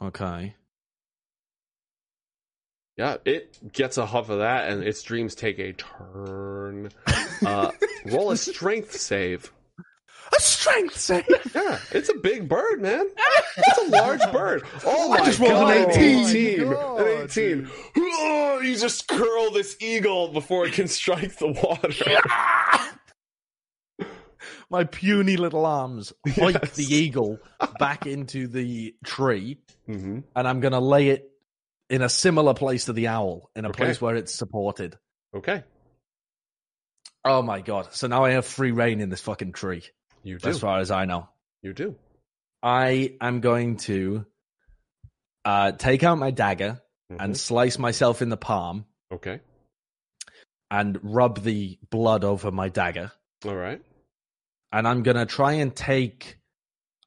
Okay. 0.00 0.54
Yeah, 2.98 3.16
it 3.24 3.72
gets 3.72 3.96
a 3.96 4.04
huff 4.04 4.28
of 4.28 4.38
that, 4.40 4.68
and 4.70 4.82
its 4.82 5.02
dreams 5.04 5.34
take 5.36 5.58
a 5.60 5.72
turn. 5.72 6.90
Uh, 7.46 7.70
roll 8.06 8.32
a 8.32 8.36
strength 8.36 8.92
save. 8.92 9.52
A 10.36 10.40
strength 10.40 10.96
save. 10.98 11.24
Yeah, 11.54 11.78
it's 11.92 12.08
a 12.08 12.14
big 12.18 12.48
bird, 12.48 12.82
man. 12.82 13.06
It's 13.56 13.78
a 13.78 13.90
large 13.96 14.20
bird. 14.32 14.64
Oh 14.84 15.12
I 15.14 15.20
my 15.20 15.24
just 15.26 15.38
rolled 15.38 15.70
an 15.70 15.84
god, 15.84 15.96
18. 15.96 16.26
18. 16.26 16.70
God, 16.72 17.00
An 17.00 17.22
18. 17.24 17.70
Oh, 17.96 18.60
you 18.64 18.76
just 18.76 19.06
curl 19.06 19.52
this 19.52 19.76
eagle 19.80 20.28
before 20.32 20.66
it 20.66 20.72
can 20.72 20.88
strike 20.88 21.36
the 21.38 21.52
water. 21.52 22.18
my 24.70 24.84
puny 24.84 25.36
little 25.36 25.64
arms 25.64 26.12
hoik 26.26 26.54
Yes. 26.62 26.76
the 26.76 26.94
eagle 26.94 27.38
back 27.78 28.06
into 28.06 28.46
the 28.48 28.94
tree, 29.04 29.58
hmm 29.86 30.20
and 30.36 30.48
I'm 30.48 30.60
going 30.60 30.72
to 30.72 30.80
lay 30.80 31.08
it 31.10 31.27
in 31.90 32.02
a 32.02 32.08
similar 32.08 32.54
place 32.54 32.84
to 32.86 32.92
the 32.92 33.08
owl, 33.08 33.50
in 33.56 33.64
a 33.64 33.68
Okay. 33.70 33.84
place 33.84 34.00
where 34.00 34.16
it's 34.16 34.34
supported. 34.34 34.98
Okay, 35.34 35.64
Oh 37.24 37.42
my 37.42 37.60
god. 37.60 37.92
So 37.92 38.06
now 38.06 38.24
I 38.24 38.30
have 38.30 38.46
free 38.46 38.70
reign 38.70 39.00
in 39.00 39.10
this 39.10 39.20
fucking 39.20 39.52
tree, 39.52 39.82
you 40.22 40.38
do. 40.38 40.48
as 40.48 40.58
far 40.60 40.78
as 40.78 40.90
I 40.90 41.04
know. 41.04 41.28
You 41.62 41.72
do. 41.74 41.96
I 42.62 43.16
am 43.20 43.40
going 43.40 43.76
to 43.88 44.24
uh, 45.44 45.72
take 45.72 46.02
out 46.04 46.16
my 46.18 46.30
dagger 46.30 46.80
Mhm. 47.12 47.16
and 47.20 47.36
slice 47.36 47.78
myself 47.78 48.22
in 48.22 48.28
the 48.28 48.36
palm 48.36 48.86
Okay. 49.12 49.40
and 50.70 50.98
rub 51.02 51.42
the 51.42 51.78
blood 51.90 52.24
over 52.24 52.50
my 52.50 52.68
dagger. 52.68 53.12
All 53.44 53.54
right. 53.56 53.82
And 54.72 54.86
I'm 54.86 55.02
going 55.02 55.16
to 55.16 55.26
try 55.26 55.54
and 55.54 55.74
take 55.74 56.37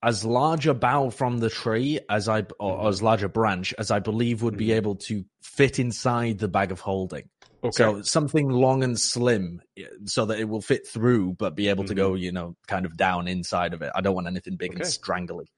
as 0.03 0.25
large 0.25 0.65
a 0.67 0.73
bough 0.73 1.09
from 1.09 1.37
the 1.39 1.49
tree 1.49 1.99
as 2.09 2.27
I, 2.27 2.39
or 2.59 2.79
Mhm. 2.79 2.89
as 2.89 3.01
large 3.01 3.23
a 3.23 3.29
branch 3.29 3.73
as 3.77 3.91
I 3.91 3.99
believe 3.99 4.41
would 4.41 4.57
be 4.57 4.67
Mhm. 4.67 4.75
able 4.75 4.95
to 4.95 5.23
fit 5.41 5.77
inside 5.79 6.39
the 6.39 6.47
bag 6.47 6.71
of 6.71 6.79
holding. 6.79 7.29
Okay. 7.63 7.71
So 7.83 8.01
something 8.01 8.49
long 8.49 8.83
and 8.83 8.99
slim 8.99 9.61
so 10.05 10.25
that 10.25 10.39
it 10.39 10.45
will 10.45 10.61
fit 10.61 10.87
through, 10.87 11.33
but 11.33 11.53
be 11.55 11.67
able 11.67 11.83
to 11.83 11.93
go, 11.93 12.15
you 12.15 12.31
know, 12.31 12.55
kind 12.67 12.87
of 12.87 12.97
down 12.97 13.27
inside 13.27 13.73
of 13.75 13.83
it. 13.83 13.91
I 13.93 14.01
don't 14.01 14.15
want 14.15 14.25
anything 14.25 14.55
big 14.55 14.71
and 14.73 14.81
Okay. 14.81 14.89
strangly. 14.89 15.51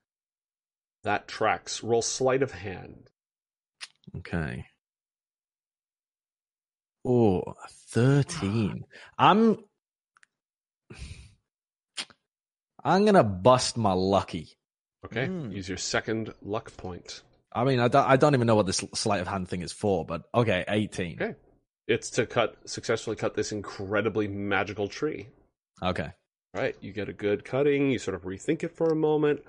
that 1.03 1.27
tracks. 1.27 1.83
Roll 1.83 2.01
sleight 2.01 2.41
of 2.41 2.51
hand. 2.53 3.09
Okay. 4.19 4.65
Oh, 7.05 7.55
13. 7.69 8.85
I'm 9.17 9.57
I'm 12.83 13.03
going 13.03 13.15
to 13.15 13.23
bust 13.23 13.77
my 13.77 13.93
lucky. 13.93 14.57
Okay. 15.05 15.27
Hmm. 15.27 15.51
Use 15.51 15.67
your 15.67 15.77
second 15.77 16.33
luck 16.41 16.75
point. 16.77 17.21
I 17.51 17.63
mean, 17.63 17.79
I 17.79 17.87
don't, 17.87 18.07
I 18.07 18.15
don't 18.15 18.33
even 18.33 18.47
know 18.47 18.55
what 18.55 18.65
this 18.65 18.83
sleight 18.93 19.21
of 19.21 19.27
hand 19.27 19.47
thing 19.47 19.61
is 19.61 19.71
for, 19.71 20.05
but 20.05 20.23
okay, 20.33 20.63
18. 20.67 21.21
Okay. 21.21 21.35
It's 21.87 22.09
to 22.11 22.25
cut 22.25 22.57
successfully 22.65 23.15
cut 23.15 23.35
this 23.35 23.51
incredibly 23.51 24.27
magical 24.27 24.87
tree. 24.87 25.27
Okay. 25.81 26.11
Right. 26.53 26.75
You 26.81 26.93
get 26.93 27.09
a 27.09 27.13
good 27.13 27.43
cutting. 27.43 27.91
You 27.91 27.99
sort 27.99 28.15
of 28.15 28.23
rethink 28.23 28.63
it 28.63 28.75
for 28.75 28.87
a 28.87 28.95
moment. 28.95 29.43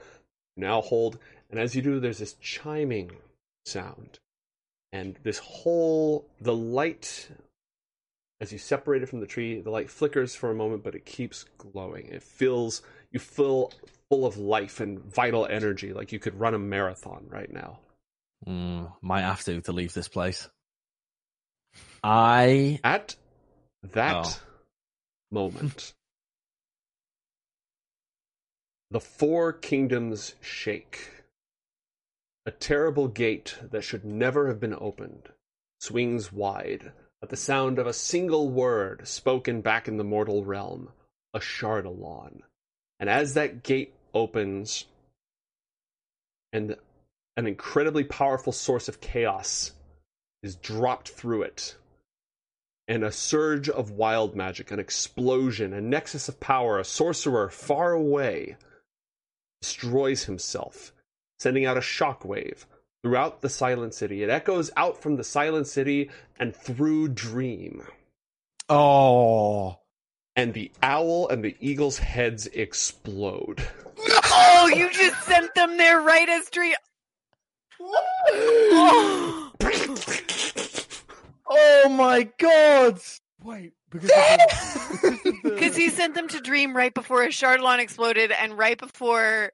Now 0.56 0.80
hold, 0.80 1.18
and 1.50 1.58
as 1.58 1.74
you 1.74 1.82
do, 1.82 2.00
there's 2.00 2.18
this 2.18 2.34
chiming 2.34 3.10
sound, 3.64 4.18
and 4.92 5.16
this 5.22 5.38
whole 5.38 6.28
the 6.40 6.54
light. 6.54 7.28
As 8.40 8.52
you 8.52 8.58
separate 8.58 9.02
it 9.02 9.08
from 9.08 9.20
the 9.20 9.26
tree, 9.26 9.60
the 9.60 9.70
light 9.70 9.88
flickers 9.88 10.34
for 10.34 10.50
a 10.50 10.54
moment, 10.54 10.82
but 10.82 10.94
it 10.94 11.06
keeps 11.06 11.44
glowing. 11.56 12.08
It 12.08 12.22
fills 12.22 12.82
you 13.14 13.20
feel 13.20 13.72
full 14.10 14.26
of 14.26 14.36
life 14.36 14.80
and 14.80 14.98
vital 14.98 15.46
energy, 15.46 15.92
like 15.92 16.12
you 16.12 16.18
could 16.18 16.38
run 16.38 16.52
a 16.52 16.58
marathon 16.58 17.24
right 17.30 17.50
now. 17.50 17.78
Mm, 18.46 18.92
might 19.00 19.22
have 19.22 19.42
to 19.44 19.60
to 19.62 19.72
leave 19.72 19.94
this 19.94 20.08
place. 20.08 20.48
I 22.02 22.80
At 22.84 23.16
that 23.82 24.26
Oh. 24.26 24.40
moment, 25.30 25.94
the 28.90 29.00
four 29.00 29.52
kingdoms 29.52 30.34
shake. 30.42 31.10
A 32.46 32.50
terrible 32.50 33.08
gate 33.08 33.56
that 33.62 33.82
should 33.82 34.04
never 34.04 34.48
have 34.48 34.60
been 34.60 34.74
opened 34.74 35.32
swings 35.80 36.32
wide 36.32 36.92
at 37.22 37.28
the 37.30 37.36
sound 37.36 37.78
of 37.78 37.86
a 37.86 37.92
single 37.92 38.50
word 38.50 39.06
spoken 39.06 39.60
back 39.62 39.86
in 39.88 39.96
the 39.98 40.04
mortal 40.04 40.44
realm, 40.44 40.92
a 41.32 41.38
Shardalon. 41.38 42.42
And 43.00 43.10
as 43.10 43.34
that 43.34 43.62
gate 43.62 43.94
opens, 44.12 44.86
and 46.52 46.76
an 47.36 47.46
incredibly 47.46 48.04
powerful 48.04 48.52
source 48.52 48.88
of 48.88 49.00
chaos 49.00 49.72
is 50.42 50.56
dropped 50.56 51.08
through 51.08 51.42
it, 51.42 51.76
and 52.86 53.02
a 53.02 53.10
surge 53.10 53.68
of 53.68 53.90
wild 53.90 54.36
magic, 54.36 54.70
an 54.70 54.78
explosion, 54.78 55.72
a 55.72 55.80
nexus 55.80 56.28
of 56.28 56.38
power, 56.38 56.78
a 56.78 56.84
sorcerer 56.84 57.48
far 57.48 57.92
away 57.92 58.56
destroys 59.60 60.24
himself, 60.24 60.92
sending 61.38 61.64
out 61.64 61.76
a 61.76 61.80
shockwave 61.80 62.66
throughout 63.02 63.40
the 63.40 63.48
Silent 63.48 63.94
City. 63.94 64.22
It 64.22 64.30
echoes 64.30 64.70
out 64.76 65.02
from 65.02 65.16
the 65.16 65.24
Silent 65.24 65.66
City 65.66 66.10
and 66.38 66.54
through 66.54 67.08
Dream. 67.08 67.82
oh 68.68 69.78
And 70.36 70.52
the 70.52 70.70
owl 70.82 71.28
and 71.28 71.44
the 71.44 71.56
eagle's 71.60 71.98
heads 71.98 72.46
explode. 72.48 73.66
Oh, 74.24 74.70
you 74.74 74.90
just 74.90 75.22
sent 75.24 75.54
them 75.54 75.76
there 75.76 76.00
right 76.00 76.28
as 76.28 76.50
dream. 76.50 76.74
Oh. 78.36 79.50
Oh 81.46 81.88
my 81.90 82.28
god! 82.38 82.98
Wait, 83.42 83.72
because 83.90 84.10
of 84.10 84.16
the- 84.16 84.88
because 84.92 85.04
of 85.04 85.22
the- 85.22 85.34
Because 85.50 85.76
he 85.76 85.90
sent 85.90 86.14
them 86.14 86.28
to 86.28 86.40
Dream 86.40 86.74
right 86.76 86.92
before 86.92 87.22
his 87.24 87.34
Chardalon 87.34 87.78
exploded 87.78 88.32
and 88.32 88.56
right 88.56 88.78
before 88.78 89.52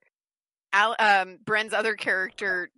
Al- 0.73 0.97
um, 0.99 1.39
Bren's 1.45 1.73
other 1.73 1.95
character 1.95 2.71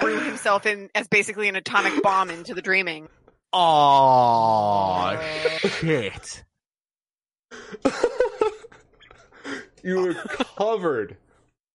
threw 0.00 0.18
himself 0.20 0.66
in 0.66 0.88
as 0.94 1.06
basically 1.08 1.48
an 1.48 1.56
atomic 1.56 2.02
bomb 2.02 2.30
into 2.30 2.54
the 2.54 2.62
Dreaming. 2.62 3.08
Oh 3.52 5.20
shit! 5.80 6.42
you 9.82 10.00
were 10.00 10.14
covered 10.14 11.16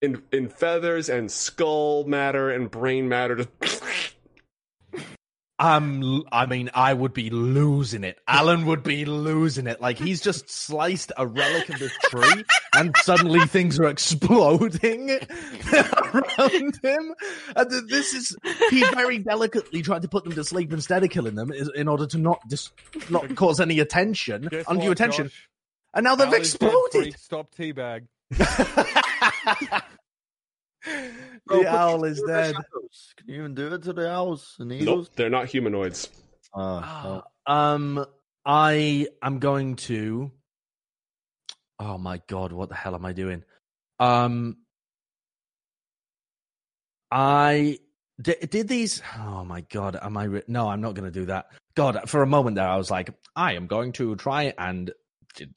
in 0.01 0.21
in 0.31 0.47
feathers 0.49 1.09
and 1.09 1.31
skull 1.31 2.05
matter 2.05 2.49
and 2.49 2.71
brain 2.71 3.09
matter. 3.09 3.45
Just 3.61 3.83
I'm. 5.61 6.01
l- 6.01 6.23
I 6.31 6.45
mean, 6.45 6.69
I 6.73 6.93
would 6.93 7.13
be 7.13 7.29
losing 7.29 8.05
it. 8.05 8.17
Alan 8.29 8.65
would 8.67 8.81
be 8.81 9.03
losing 9.03 9.67
it. 9.67 9.81
Like 9.81 9.97
he's 9.97 10.21
just 10.21 10.49
sliced 10.49 11.11
a 11.17 11.27
relic 11.27 11.67
of 11.67 11.79
this 11.79 11.91
tree, 12.03 12.45
and 12.73 12.95
suddenly 13.01 13.41
things 13.41 13.77
are 13.77 13.87
exploding 13.89 15.09
around 15.73 16.79
him. 16.81 17.13
And 17.57 17.89
this 17.89 18.13
is 18.13 18.37
he 18.69 18.85
very 18.85 19.17
delicately 19.19 19.81
tried 19.81 20.03
to 20.03 20.07
put 20.07 20.23
them 20.23 20.31
to 20.33 20.45
sleep 20.45 20.71
instead 20.71 21.03
of 21.03 21.09
killing 21.09 21.35
them, 21.35 21.51
in 21.75 21.89
order 21.89 22.07
to 22.07 22.17
not 22.17 22.39
dis- 22.47 22.71
not 23.09 23.35
cause 23.35 23.59
any 23.59 23.79
attention, 23.79 24.43
Guess 24.49 24.63
undue 24.69 24.83
what, 24.87 24.91
attention. 24.93 25.25
Josh? 25.25 25.49
And 25.93 26.03
now 26.03 26.15
they've 26.15 26.27
Al 26.27 26.33
is 26.35 26.53
dead, 26.53 26.69
exploded. 26.69 27.19
Stop 27.19 27.55
teabag. 27.55 28.05
Bro, 31.45 31.57
the 31.59 31.63
put 31.63 31.67
owl 31.67 32.03
is 32.05 32.21
dead. 32.21 32.55
Can 33.17 33.27
you 33.27 33.39
even 33.39 33.55
do 33.55 33.73
it 33.73 33.83
to 33.83 33.93
the 33.93 34.09
owls 34.09 34.55
and 34.59 34.69
nope, 34.69 34.81
eagles? 34.81 35.09
they're 35.15 35.29
not 35.29 35.47
humanoids. 35.47 36.09
Ah, 36.53 37.23
Um, 37.45 38.05
I 38.45 39.07
am 39.21 39.39
going 39.39 39.75
to. 39.77 40.31
Oh 41.79 41.97
my 41.97 42.21
god, 42.27 42.51
what 42.51 42.69
the 42.69 42.75
hell 42.75 42.95
am 42.95 43.05
I 43.05 43.13
doing? 43.13 43.43
Um, 43.99 44.57
I 47.11 47.79
did, 48.21 48.49
did 48.49 48.67
these. 48.67 49.01
Oh 49.17 49.43
my 49.43 49.61
god, 49.61 49.97
am 50.01 50.17
I? 50.17 50.23
Re- 50.25 50.43
no, 50.47 50.67
I'm 50.69 50.81
not 50.81 50.93
going 50.93 51.11
to 51.11 51.19
do 51.19 51.25
that. 51.27 51.47
God, 51.75 52.09
for 52.09 52.21
a 52.21 52.27
moment 52.27 52.55
there, 52.55 52.67
I 52.67 52.77
was 52.77 52.91
like, 52.91 53.09
I 53.35 53.53
am 53.53 53.67
going 53.67 53.93
to 53.93 54.15
try 54.15 54.53
and 54.57 54.91
d- 55.35 55.47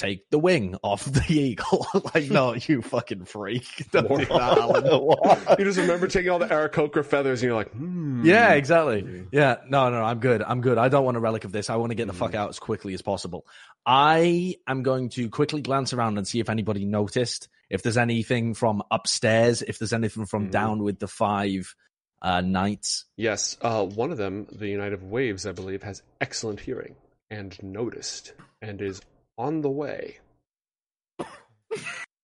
take 0.00 0.28
the 0.30 0.38
wing 0.38 0.76
off 0.82 1.04
the 1.04 1.24
eagle. 1.28 1.86
like, 2.14 2.30
no, 2.30 2.54
you 2.54 2.82
fucking 2.82 3.24
freak! 3.26 3.64
Don't 3.92 4.08
do 4.08 4.24
that, 4.26 5.56
You 5.58 5.64
just 5.64 5.78
remember 5.78 6.06
taking 6.08 6.30
all 6.30 6.38
the 6.38 6.46
Aarakocra 6.46 7.04
feathers 7.04 7.42
and 7.42 7.48
you're 7.48 7.56
like, 7.56 7.70
hmm. 7.72 8.24
Yeah, 8.24 8.52
exactly. 8.52 9.26
Yeah, 9.32 9.56
no, 9.68 9.90
no, 9.90 10.02
I'm 10.02 10.18
good. 10.20 10.42
I'm 10.42 10.60
good. 10.60 10.78
I 10.78 10.88
don't 10.88 11.04
want 11.04 11.16
a 11.16 11.20
relic 11.20 11.44
of 11.44 11.52
this. 11.52 11.70
I 11.70 11.76
want 11.76 11.90
to 11.90 11.94
get 11.94 12.06
the 12.06 12.12
fuck 12.12 12.34
out 12.34 12.48
as 12.48 12.58
quickly 12.58 12.94
as 12.94 13.02
possible. 13.02 13.46
I 13.86 14.56
am 14.66 14.82
going 14.82 15.08
to 15.10 15.28
quickly 15.30 15.62
glance 15.62 15.92
around 15.92 16.18
and 16.18 16.26
see 16.26 16.40
if 16.40 16.50
anybody 16.50 16.84
noticed, 16.84 17.48
if 17.70 17.82
there's 17.82 17.96
anything 17.96 18.54
from 18.54 18.82
upstairs, 18.90 19.62
if 19.62 19.78
there's 19.78 19.92
anything 19.92 20.26
from 20.26 20.48
Mhm. 20.48 20.50
down 20.50 20.82
with 20.82 20.98
the 20.98 21.08
five 21.08 21.74
uh, 22.22 22.42
knights. 22.42 23.06
Yes, 23.16 23.56
uh, 23.62 23.82
one 23.86 24.12
of 24.12 24.18
them, 24.18 24.46
the 24.52 24.68
United 24.68 24.92
of 24.92 25.02
Waves, 25.04 25.46
I 25.46 25.52
believe, 25.52 25.82
has 25.84 26.02
excellent 26.20 26.60
hearing 26.60 26.94
and 27.30 27.56
noticed 27.62 28.34
and 28.60 28.82
is 28.82 29.00
on 29.40 29.62
the 29.62 29.70
way. 29.70 30.18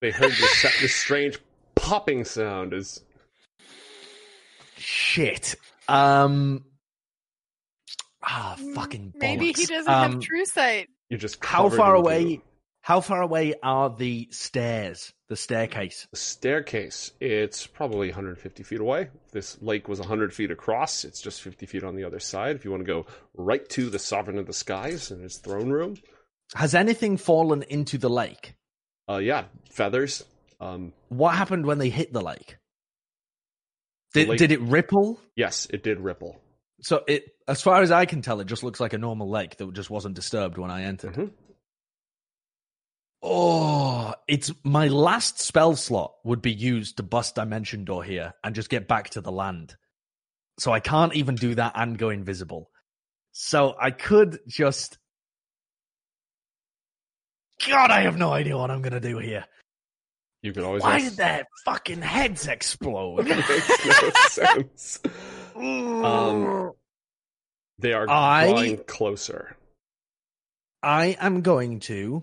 they 0.01 0.11
heard 0.11 0.33
this, 0.33 0.63
this 0.81 0.95
strange 0.95 1.39
popping 1.75 2.25
sound 2.25 2.75
as 2.75 3.03
Shit. 4.77 5.55
Um. 5.89 6.65
Ah, 8.23 8.57
fucking 8.75 9.13
bollocks. 9.17 9.21
Maybe 9.21 9.47
he 9.53 9.67
doesn't 9.67 9.89
Um, 9.93 10.13
have 10.15 10.21
true 10.21 10.45
sight. 10.45 10.89
you're 11.09 11.19
just 11.19 11.43
How 11.45 11.69
far 11.71 11.95
away? 11.95 12.37
goo. 12.37 12.43
How 12.83 13.01
far 13.01 13.23
away 13.23 13.55
are 13.65 13.91
the 13.91 14.29
stairs? 14.31 15.13
The 15.29 15.35
staircase. 15.37 16.07
The 16.13 16.17
staircase, 16.19 17.11
it's 17.21 17.67
probably 17.67 18.09
150 18.09 18.63
feet 18.63 18.79
away. 18.81 19.09
If 19.27 19.33
this 19.33 19.61
lake 19.61 19.89
was 19.89 19.99
100 19.99 20.33
feet 20.33 20.53
across, 20.53 21.05
it's 21.05 21.21
just 21.21 21.41
50 21.43 21.67
feet 21.67 21.83
on 21.83 21.97
the 21.97 22.05
other 22.05 22.21
side. 22.21 22.55
If 22.55 22.65
you 22.65 22.71
want 22.71 22.83
to 22.83 22.93
go 22.93 23.07
right 23.35 23.69
to 23.71 23.91
the 23.91 23.99
Sovereign 23.99 24.39
of 24.39 24.47
the 24.47 24.53
Skies 24.53 25.11
and 25.11 25.21
his 25.23 25.39
throne 25.39 25.71
room, 25.71 25.97
Has 26.55 26.75
anything 26.75 27.17
fallen 27.17 27.63
into 27.65 27.99
the 27.99 28.11
lake? 28.11 28.55
uh, 29.09 29.19
yeah, 29.19 29.45
feathers. 29.71 30.25
Um, 30.61 30.93
What 31.09 31.35
happened 31.35 31.65
when 31.67 31.79
they 31.79 31.91
hit 31.91 32.13
the 32.13 32.21
lake? 32.23 32.57
The 34.15 34.21
Did, 34.21 34.29
lake- 34.31 34.39
did 34.39 34.53
it 34.53 34.61
ripple? 34.63 35.21
yes, 35.37 35.67
it 35.71 35.83
did 35.83 36.01
ripple. 36.01 36.41
So 36.83 37.05
it, 37.07 37.25
as 37.49 37.63
far 37.63 37.83
as 37.83 37.91
I 37.91 38.05
can 38.07 38.21
tell, 38.23 38.41
it 38.41 38.47
just 38.47 38.63
looks 38.63 38.81
like 38.81 38.93
a 38.93 38.99
normal 38.99 39.29
lake 39.31 39.57
that 39.59 39.73
just 39.75 39.91
wasn't 39.91 40.15
disturbed 40.15 40.59
when 40.59 40.71
I 40.71 40.83
entered. 40.85 41.15
Mhm. 41.15 41.33
Oh, 43.23 44.15
it's 44.29 44.53
my 44.63 44.89
last 44.89 45.41
spell 45.41 45.75
slot 45.77 46.15
would 46.25 46.43
be 46.43 46.53
used 46.53 46.97
to 46.99 47.03
bust 47.03 47.35
dimension 47.35 47.85
door 47.85 48.05
here 48.05 48.35
and 48.45 48.55
just 48.55 48.69
get 48.69 48.87
back 48.89 49.11
to 49.11 49.21
the 49.21 49.33
land. 49.33 49.77
So 50.59 50.73
I 50.73 50.81
can't 50.81 51.15
even 51.15 51.35
do 51.35 51.55
that 51.57 51.73
and 51.75 51.99
go 51.99 52.11
invisible. 52.11 52.71
So 53.33 53.75
I 53.81 53.91
could 53.91 54.39
just. 54.49 54.99
God, 57.69 57.91
I 57.91 58.03
have 58.03 58.17
no 58.19 58.33
idea 58.33 58.57
what 58.57 58.71
I'm 58.71 58.83
gonna 58.83 59.01
do 59.01 59.19
here. 59.19 59.45
You 60.43 60.53
can 60.53 60.65
always. 60.65 60.83
Why 60.83 60.97
ask- 60.97 61.11
did 61.11 61.17
their 61.17 61.45
fucking 61.65 62.03
heads 62.03 62.47
explode? 62.47 63.25
makes 63.29 63.87
no 63.87 64.11
sense. 64.29 65.01
Um, 65.57 66.73
They 67.79 67.93
are 67.93 68.07
I- 68.09 68.49
drawing 68.49 68.85
closer. 68.85 69.57
I 70.83 71.17
am 71.19 71.41
going 71.41 71.81
to 71.81 72.23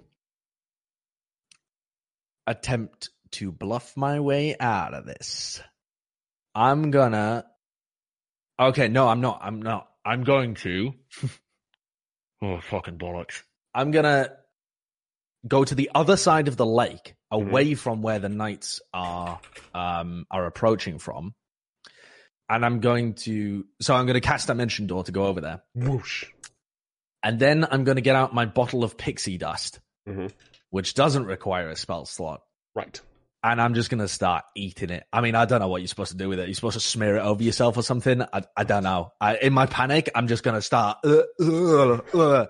attempt 2.48 3.10
to 3.32 3.52
bluff 3.52 3.98
my 3.98 4.20
way 4.20 4.56
out 4.60 4.94
of 4.94 5.06
this. 5.06 5.62
I'm 6.56 6.92
gonna. 6.92 7.46
Okay, 8.60 8.88
no, 8.88 9.08
I'm 9.10 9.22
not. 9.22 9.40
I'm 9.42 9.62
not. 9.62 9.90
I'm 10.06 10.24
going 10.24 10.54
to. 10.56 10.94
oh, 12.42 12.60
fucking 12.62 12.98
bollocks. 13.00 13.42
I'm 13.74 13.92
gonna 13.92 14.30
go 15.48 15.64
to 15.64 15.76
the 15.76 15.92
other 15.94 16.16
side 16.18 16.48
of 16.48 16.58
the 16.58 16.66
lake, 16.66 17.16
away 17.32 17.76
from 17.76 18.02
where 18.02 18.20
the 18.20 18.30
knights 18.30 18.82
are 18.94 19.40
um 19.74 20.26
are 20.32 20.46
approaching 20.46 21.00
from. 21.00 21.34
And 22.50 22.66
I'm 22.66 22.80
going 22.82 23.14
to 23.26 23.66
so 23.82 23.96
I'm 23.96 24.06
gonna 24.06 24.22
cast 24.22 24.48
Dimension 24.48 24.88
Door 24.88 25.06
to 25.06 25.12
go 25.12 25.26
over 25.26 25.42
there. 25.42 25.64
Whoosh. 25.76 26.26
And 27.26 27.40
then 27.40 27.66
I'm 27.70 27.86
going 27.86 27.96
to 27.96 28.02
get 28.02 28.18
out 28.18 28.34
my 28.34 28.46
bottle 28.46 28.84
of 28.84 28.98
pixie 28.98 29.38
dust, 29.38 29.80
Mhm. 30.06 30.30
which 30.72 30.94
doesn't 30.94 31.26
require 31.26 31.70
a 31.70 31.76
spell 31.78 32.06
slot. 32.06 32.42
Right. 32.76 33.00
And 33.42 33.62
I'm 33.62 33.76
just 33.76 33.90
going 33.90 34.02
to 34.02 34.10
start 34.10 34.44
eating 34.56 34.90
it. 34.90 35.06
I 35.14 35.22
mean, 35.22 35.34
I 35.34 35.46
don't 35.46 35.62
know 35.62 35.70
what 35.70 35.80
you're 35.82 35.88
supposed 35.88 36.12
to 36.12 36.18
do 36.18 36.28
with 36.28 36.40
it. 36.40 36.50
You're 36.50 36.56
supposed 36.56 36.74
to 36.74 36.80
smear 36.82 37.16
it 37.16 37.22
over 37.22 37.42
yourself 37.42 37.78
or 37.78 37.82
something. 37.82 38.22
I, 38.22 38.44
I 38.58 38.66
don't 38.66 38.84
know. 38.84 39.14
I, 39.22 39.38
in 39.38 39.54
my 39.54 39.66
panic, 39.68 40.10
I'm 40.16 40.28
just 40.28 40.44
going 40.44 40.56
to 40.56 40.62
start 40.62 40.98
uh, 41.06 41.22
uh, 41.42 42.00
uh, 42.14 42.46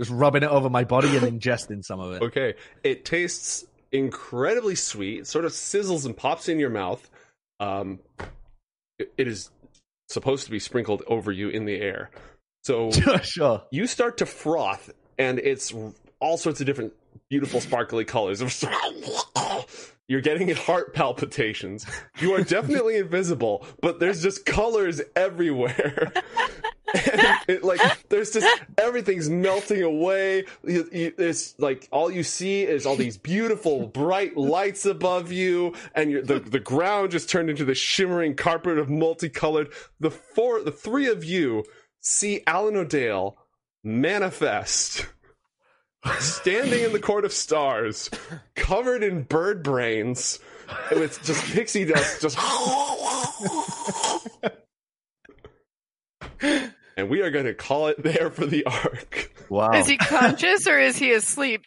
just 0.00 0.10
rubbing 0.10 0.42
it 0.42 0.48
over 0.50 0.68
my 0.70 0.84
body 0.84 1.16
and 1.16 1.40
ingesting 1.40 1.84
some 1.84 2.00
of 2.00 2.12
it. 2.14 2.22
Okay. 2.22 2.54
It 2.82 3.04
tastes 3.04 3.64
incredibly 3.92 4.74
sweet. 4.74 5.20
It 5.20 5.26
sort 5.26 5.44
of 5.44 5.52
sizzles 5.52 6.04
and 6.06 6.16
pops 6.16 6.48
in 6.48 6.58
your 6.58 6.70
mouth. 6.70 7.08
Um, 7.60 8.00
it- 8.98 9.12
it 9.16 9.28
is 9.28 9.50
supposed 10.08 10.44
to 10.44 10.50
be 10.50 10.58
sprinkled 10.58 11.02
over 11.06 11.30
you 11.32 11.48
in 11.48 11.64
the 11.64 11.76
air. 11.76 12.10
So 12.64 12.90
sure. 13.22 13.62
you 13.70 13.86
start 13.86 14.18
to 14.18 14.26
froth, 14.26 14.90
and 15.18 15.38
it's 15.38 15.72
all 16.20 16.36
sorts 16.36 16.60
of 16.60 16.66
different 16.66 16.92
beautiful, 17.30 17.60
sparkly 17.60 18.04
colors. 18.04 18.42
You're 20.08 20.20
getting 20.20 20.48
heart 20.56 20.94
palpitations. 20.94 21.86
You 22.20 22.34
are 22.34 22.42
definitely 22.42 22.96
invisible, 22.96 23.66
but 23.80 24.00
there's 24.00 24.22
just 24.22 24.44
colors 24.44 25.00
everywhere. 25.16 26.12
it, 27.48 27.64
like 27.64 27.80
there's 28.08 28.30
just 28.30 28.46
everything's 28.78 29.28
melting 29.28 29.82
away. 29.82 30.44
You, 30.62 30.88
you, 30.92 31.12
it's 31.18 31.58
like 31.58 31.88
all 31.90 32.08
you 32.08 32.22
see 32.22 32.62
is 32.62 32.86
all 32.86 32.94
these 32.94 33.16
beautiful 33.16 33.88
bright 33.88 34.36
lights 34.36 34.86
above 34.86 35.32
you, 35.32 35.74
and 35.94 36.24
the 36.24 36.38
the 36.38 36.60
ground 36.60 37.10
just 37.10 37.28
turned 37.28 37.50
into 37.50 37.64
this 37.64 37.78
shimmering 37.78 38.36
carpet 38.36 38.78
of 38.78 38.88
multicolored. 38.88 39.72
The 39.98 40.12
four, 40.12 40.62
the 40.62 40.70
three 40.70 41.08
of 41.08 41.24
you 41.24 41.64
see 42.00 42.42
Alan 42.46 42.76
O'Dale 42.76 43.36
manifest. 43.82 45.06
Standing 46.18 46.84
in 46.84 46.92
the 46.92 47.00
court 47.00 47.24
of 47.24 47.32
stars, 47.32 48.10
covered 48.54 49.02
in 49.02 49.22
bird 49.22 49.62
brains, 49.62 50.38
with 50.90 51.18
just 51.24 51.42
pixie 51.46 51.86
dust, 51.86 52.20
just 52.20 52.38
and 56.96 57.08
we 57.08 57.22
are 57.22 57.30
going 57.30 57.46
to 57.46 57.54
call 57.54 57.88
it 57.88 58.02
there 58.02 58.30
for 58.30 58.46
the 58.46 58.64
arc. 58.66 59.30
Wow. 59.50 59.72
Is 59.72 59.86
he 59.86 59.98
conscious 59.98 60.66
or 60.66 60.78
is 60.80 60.96
he 60.96 61.12
asleep? 61.12 61.64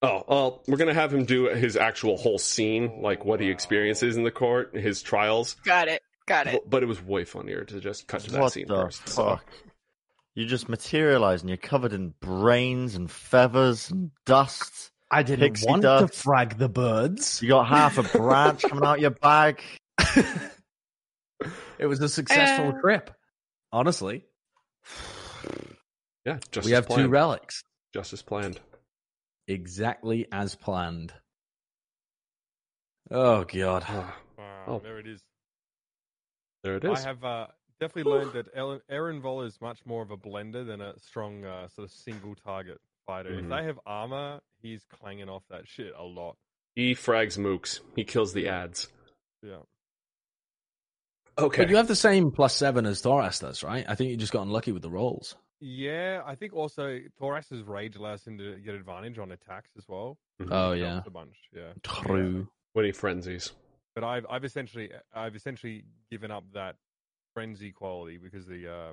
Oh, 0.00 0.24
well, 0.26 0.62
we're 0.66 0.78
gonna 0.78 0.94
have 0.94 1.12
him 1.12 1.26
do 1.26 1.44
his 1.48 1.76
actual 1.76 2.16
whole 2.16 2.38
scene, 2.38 3.02
like 3.02 3.26
what 3.26 3.40
he 3.40 3.50
experiences 3.50 4.16
in 4.16 4.22
the 4.24 4.30
court, 4.30 4.74
his 4.74 5.02
trials. 5.02 5.54
Got 5.66 5.88
it. 5.88 6.00
Got 6.26 6.46
it. 6.46 6.52
But, 6.54 6.70
but 6.70 6.82
it 6.82 6.86
was 6.86 7.02
way 7.02 7.24
funnier 7.24 7.64
to 7.64 7.78
just 7.80 8.06
cut 8.08 8.22
to 8.22 8.30
that 8.30 8.40
what 8.40 8.52
scene 8.52 8.66
the 8.68 8.74
first. 8.74 9.06
so- 9.08 9.24
fuck? 9.36 9.44
You 10.34 10.46
just 10.46 10.68
materialize 10.70 11.42
and 11.42 11.50
you're 11.50 11.56
covered 11.58 11.92
in 11.92 12.14
brains 12.20 12.94
and 12.94 13.10
feathers 13.10 13.90
and 13.90 14.12
dust. 14.24 14.90
I 15.10 15.22
didn't 15.24 15.40
Pixie 15.46 15.66
want 15.68 15.82
dust. 15.82 16.12
to 16.14 16.18
frag 16.20 16.56
the 16.56 16.68
birds. 16.70 17.42
You 17.42 17.48
got 17.50 17.66
half 17.68 17.98
a 17.98 18.02
branch 18.16 18.62
coming 18.62 18.84
out 18.84 18.98
your 19.00 19.10
bag. 19.10 19.60
it 21.78 21.86
was 21.86 22.00
a 22.00 22.08
successful 22.08 22.68
Uh, 22.76 22.80
trip. 22.80 23.10
Honestly, 23.72 24.24
Yeah, 26.24 26.38
just 26.50 26.66
we 26.66 26.72
as 26.72 26.78
have 26.78 26.86
planned. 26.88 27.04
two 27.04 27.08
relics 27.08 27.62
just 27.94 28.12
as 28.12 28.22
planned. 28.22 28.60
exactly 29.46 30.26
as 30.32 30.54
planned. 30.54 31.12
Oh 33.10 33.44
god. 33.44 33.84
Ah, 33.88 34.16
Wow, 34.36 34.64
Oh. 34.68 34.78
there 34.80 34.98
it 34.98 35.06
is. 35.06 35.20
there 36.62 36.76
it 36.76 36.84
is. 36.84 36.98
I 37.04 37.08
have 37.08 37.24
uh, 37.24 37.46
definitely 37.80 38.10
learned 38.12 38.32
that 38.34 38.48
Ellen, 38.54 38.80
Aaron 38.90 39.20
Vol 39.22 39.42
is 39.42 39.58
much 39.60 39.78
more 39.86 40.02
of 40.02 40.10
a 40.10 40.16
blender 40.16 40.66
than 40.66 40.80
a 40.80 40.98
strong 40.98 41.44
uh, 41.44 41.68
sort 41.68 41.86
of 41.88 41.92
single 41.92 42.34
target 42.34 42.78
fighter. 43.06 43.30
Mhm. 43.30 43.44
If 43.44 43.48
they 43.48 43.64
have 43.64 43.80
armor, 43.86 44.40
he's 44.60 44.82
clanging 45.00 45.28
off 45.30 45.42
that 45.48 45.66
shit 45.66 45.92
a 45.96 46.02
lot. 46.02 46.36
He 46.74 46.94
frags 46.94 47.38
mooks. 47.38 47.80
He 47.96 48.04
kills 48.04 48.32
the 48.34 48.48
ads. 48.48 48.88
Yeah. 49.42 49.60
Okay. 51.38 51.62
But 51.62 51.70
you 51.70 51.76
have 51.76 51.88
the 51.88 51.96
same 51.96 52.30
plus 52.30 52.54
seven 52.54 52.84
as 52.86 53.00
Thoras 53.02 53.40
does, 53.40 53.62
right? 53.62 53.84
I 53.88 53.94
think 53.94 54.10
you 54.10 54.16
just 54.16 54.32
got 54.32 54.42
unlucky 54.42 54.72
with 54.72 54.82
the 54.82 54.90
rolls. 54.90 55.36
Yeah, 55.60 56.22
I 56.26 56.34
think 56.34 56.52
also 56.54 57.00
Thoras's 57.20 57.62
rage 57.64 57.96
allows 57.96 58.24
him 58.26 58.38
to 58.38 58.56
get 58.56 58.74
advantage 58.74 59.18
on 59.18 59.32
attacks 59.32 59.70
as 59.76 59.84
well. 59.88 60.18
Mhm. 60.40 60.48
Oh 60.50 60.72
yeah, 60.72 61.00
a 61.04 61.10
bunch. 61.10 61.36
Yeah. 61.54 61.72
true. 61.82 62.48
when 62.74 62.84
he 62.84 62.92
frenzies. 62.92 63.52
But 63.94 64.04
I've 64.04 64.26
I've 64.30 64.44
essentially 64.44 64.90
I've 65.14 65.34
essentially 65.34 65.84
given 66.10 66.30
up 66.30 66.44
that 66.54 66.76
frenzy 67.34 67.72
quality 67.72 68.16
because 68.18 68.46
the 68.46 68.68
uh 68.72 68.92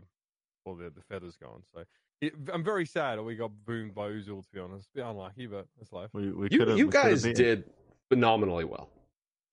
well 0.65 0.75
the 0.75 0.89
the 0.89 1.01
feathers 1.01 1.35
gone. 1.37 1.61
So 1.73 1.83
it, 2.21 2.33
I'm 2.51 2.63
very 2.63 2.85
sad 2.85 3.19
that 3.19 3.23
we 3.23 3.35
got 3.35 3.51
Boom 3.65 3.91
Bozul 3.91 4.41
to 4.43 4.47
be 4.53 4.59
honest. 4.59 4.87
Bit 4.95 5.03
unlucky, 5.05 5.45
but 5.47 5.67
that's 5.77 5.91
life. 5.91 6.09
We, 6.13 6.31
we 6.31 6.47
You, 6.49 6.59
could 6.59 6.67
have. 6.69 6.77
you 6.77 6.89
guys 6.89 7.21
did 7.23 7.65
phenomenally 8.09 8.63
well. 8.65 8.89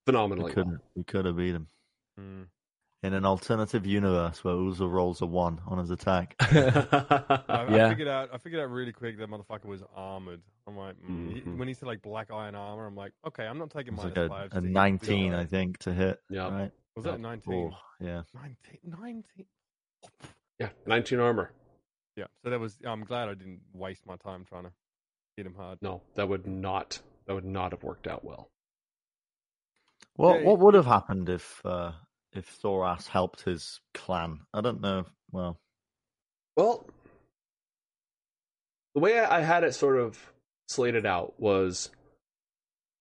Phenomenally 0.06 0.44
well. 0.44 0.54
couldn't. 0.54 0.80
We 0.94 1.04
could 1.04 1.24
have 1.26 1.36
beat 1.36 1.54
him 1.54 1.66
Mm. 2.20 2.46
In 3.02 3.14
an 3.14 3.24
alternative 3.24 3.84
universe 3.86 4.44
where 4.44 4.54
Uzo 4.54 4.90
rolls 4.90 5.20
a 5.22 5.26
one 5.26 5.60
on 5.66 5.78
his 5.78 5.90
attack. 5.90 6.36
I, 6.40 7.44
I 7.48 7.66
Yeah. 7.76 7.88
figured 7.88 8.08
out. 8.08 8.30
I 8.32 8.38
figured 8.38 8.62
out 8.62 8.70
really 8.70 8.92
quick 8.92 9.18
that 9.18 9.28
motherfucker 9.28 9.64
was 9.64 9.82
armored. 9.94 10.40
I'm 10.66 10.76
like, 10.76 10.94
mm. 11.02 11.32
He- 11.34 11.40
Mhm. 11.40 11.56
when 11.58 11.66
he 11.68 11.74
said 11.74 11.88
like 11.88 12.00
black 12.02 12.30
iron 12.30 12.54
armor, 12.54 12.86
I'm 12.86 12.94
like, 12.94 13.12
okay, 13.26 13.44
I'm 13.44 13.58
not 13.58 13.70
taking 13.70 13.94
It's 13.94 14.02
minus 14.04 14.16
like 14.16 14.26
a, 14.26 14.28
five. 14.28 14.52
a 14.52 14.60
to 14.60 14.68
19, 14.68 15.32
the- 15.32 15.38
I 15.38 15.44
think, 15.46 15.78
to 15.78 15.92
hit. 15.92 16.20
yeah. 16.30 16.48
Right? 16.48 16.70
Was 16.94 17.04
Yeah. 17.06 17.12
that 17.12 17.20
19? 17.20 17.70
Oh, 17.72 17.76
yeah. 18.00 18.22
19? 18.34 18.78
19? 18.84 19.46
Yeah. 20.60 20.68
19 20.86 21.18
armor. 21.18 21.50
Yeah. 22.16 22.26
So 22.44 22.50
that 22.50 22.60
was. 22.60 22.76
I'm 22.84 23.02
glad 23.04 23.28
I 23.30 23.34
didn't 23.34 23.60
waste 23.72 24.06
my 24.06 24.16
time 24.16 24.44
trying 24.44 24.64
to 24.64 24.72
hit 25.36 25.46
him 25.46 25.54
hard. 25.54 25.78
No, 25.80 26.02
that 26.14 26.28
would 26.28 26.46
not 26.46 27.00
that 27.26 27.34
would 27.34 27.44
not 27.46 27.72
have 27.72 27.82
worked 27.82 28.06
out 28.06 28.22
well. 28.22 28.50
What 30.16 30.40
Yeah, 30.40 30.46
what 30.46 30.58
would 30.58 30.74
have 30.74 30.84
happened 30.86 31.28
if 31.30 31.64
uh, 31.64 31.92
if 32.32 32.60
Thoras 32.62 33.06
helped 33.06 33.42
his 33.42 33.80
clan? 33.94 34.40
I 34.52 34.60
don't 34.60 34.80
know. 34.80 35.06
Well, 35.30 35.58
Well, 36.56 36.86
the 38.94 39.00
way 39.00 39.18
I 39.18 39.40
had 39.40 39.64
it 39.64 39.74
sort 39.74 39.98
of 39.98 40.18
slated 40.68 41.06
out 41.06 41.34
was 41.38 41.90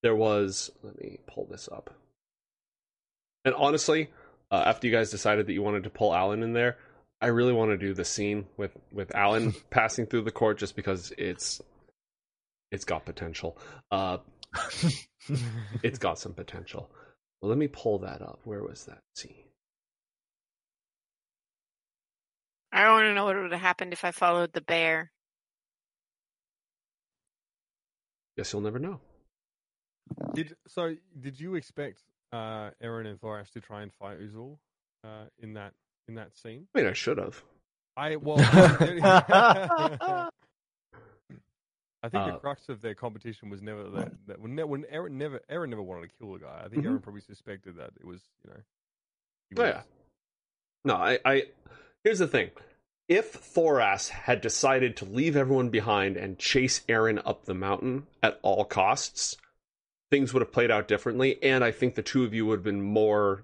there 0.03 0.15
was. 0.15 0.71
Let 0.83 0.97
me 0.99 1.19
pull 1.27 1.47
this 1.49 1.69
up. 1.71 1.93
And 3.43 3.55
honestly, 3.55 4.09
uh, 4.51 4.63
after 4.65 4.87
you 4.87 4.93
guys 4.93 5.11
decided 5.11 5.47
that 5.47 5.53
you 5.53 5.63
wanted 5.63 5.83
to 5.83 5.89
pull 5.89 6.13
Alan 6.13 6.43
in 6.43 6.53
there, 6.53 6.77
I 7.21 7.27
really 7.27 7.53
want 7.53 7.71
to 7.71 7.77
do 7.77 7.93
the 7.93 8.05
scene 8.05 8.45
with 8.57 8.71
with 8.91 9.13
Alan 9.15 9.53
passing 9.69 10.05
through 10.05 10.23
the 10.23 10.31
court 10.31 10.57
just 10.57 10.75
because 10.75 11.11
it's 11.17 11.61
it's 12.71 12.85
got 12.85 13.05
potential. 13.05 13.57
Uh, 13.91 14.17
it's 15.83 15.99
got 15.99 16.19
some 16.19 16.33
potential. 16.33 16.89
Well, 17.41 17.49
let 17.49 17.57
me 17.57 17.67
pull 17.67 17.99
that 17.99 18.21
up. 18.21 18.39
Where 18.43 18.61
was 18.61 18.85
that 18.85 19.01
scene? 19.15 19.33
I 22.71 22.89
want 22.89 23.05
to 23.05 23.13
know 23.13 23.25
what 23.25 23.35
would 23.35 23.51
have 23.51 23.61
happened 23.61 23.93
if 23.93 24.05
I 24.05 24.11
followed 24.11 24.53
the 24.53 24.61
bear. 24.61 25.11
Guess 28.37 28.53
you'll 28.53 28.61
never 28.61 28.79
know. 28.79 28.99
Did 30.33 30.55
so? 30.67 30.95
Did 31.19 31.39
you 31.39 31.55
expect 31.55 32.01
uh, 32.31 32.69
Aaron 32.81 33.07
and 33.07 33.19
Thoras 33.19 33.51
to 33.51 33.61
try 33.61 33.81
and 33.81 33.91
fight 33.93 34.19
Uzul 34.19 34.57
uh, 35.03 35.25
in 35.39 35.53
that 35.55 35.73
in 36.07 36.15
that 36.15 36.35
scene? 36.37 36.67
I 36.75 36.79
mean, 36.79 36.87
I 36.87 36.93
should 36.93 37.17
have. 37.17 37.41
I 37.97 38.15
well, 38.15 38.37
I 42.03 42.09
think 42.09 42.25
the 42.25 42.33
Uh, 42.33 42.39
crux 42.39 42.67
of 42.69 42.81
their 42.81 42.95
competition 42.95 43.49
was 43.49 43.61
never 43.61 43.83
that, 43.91 44.11
that 44.27 44.39
when, 44.39 44.55
when 44.67 44.85
Aaron 44.85 45.17
never 45.17 45.39
Aaron 45.49 45.69
never 45.69 45.83
wanted 45.83 46.09
to 46.09 46.15
kill 46.17 46.33
the 46.33 46.39
guy. 46.39 46.63
I 46.65 46.67
think 46.69 46.83
Mhm. 46.83 46.87
Aaron 46.87 46.99
probably 47.01 47.21
suspected 47.21 47.75
that 47.75 47.91
it 47.99 48.05
was 48.05 48.21
you 48.43 48.49
know. 48.51 48.55
Oh, 49.57 49.63
was- 49.65 49.73
yeah. 49.75 49.83
No, 50.83 50.95
I, 50.95 51.19
I. 51.25 51.43
Here's 52.03 52.17
the 52.19 52.27
thing: 52.27 52.49
if 53.07 53.33
Thoras 53.33 54.09
had 54.09 54.41
decided 54.41 54.97
to 54.97 55.05
leave 55.05 55.35
everyone 55.35 55.69
behind 55.69 56.17
and 56.17 56.39
chase 56.39 56.83
Aaron 56.89 57.19
up 57.19 57.45
the 57.45 57.53
mountain 57.53 58.07
at 58.23 58.39
all 58.41 58.65
costs, 58.65 59.37
things 60.09 60.33
would 60.33 60.41
have 60.41 60.51
played 60.51 60.71
out 60.71 60.87
differently, 60.87 61.41
and 61.43 61.63
I 61.63 61.71
think 61.71 61.93
the 61.93 62.01
two 62.01 62.23
of 62.23 62.33
you 62.33 62.47
would 62.47 62.57
have 62.59 62.63
been 62.63 62.81
more 62.81 63.43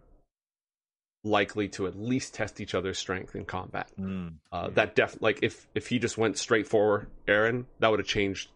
likely 1.24 1.68
to 1.70 1.88
at 1.88 1.96
least 2.00 2.34
test 2.34 2.62
each 2.62 2.74
other's 2.76 2.98
strength 2.98 3.36
in 3.36 3.46
combat. 3.46 3.90
hmm. 3.96 4.28
Uh, 4.52 4.68
Mhm. 4.68 4.74
That 4.76 4.96
def 4.96 5.22
like 5.22 5.40
if 5.42 5.68
if 5.76 5.88
he 5.88 6.00
just 6.00 6.18
went 6.18 6.38
straight 6.38 6.68
for 6.68 7.08
Aaron, 7.28 7.66
that 7.80 7.90
would 7.90 8.00
have 8.00 8.08
changed 8.08 8.50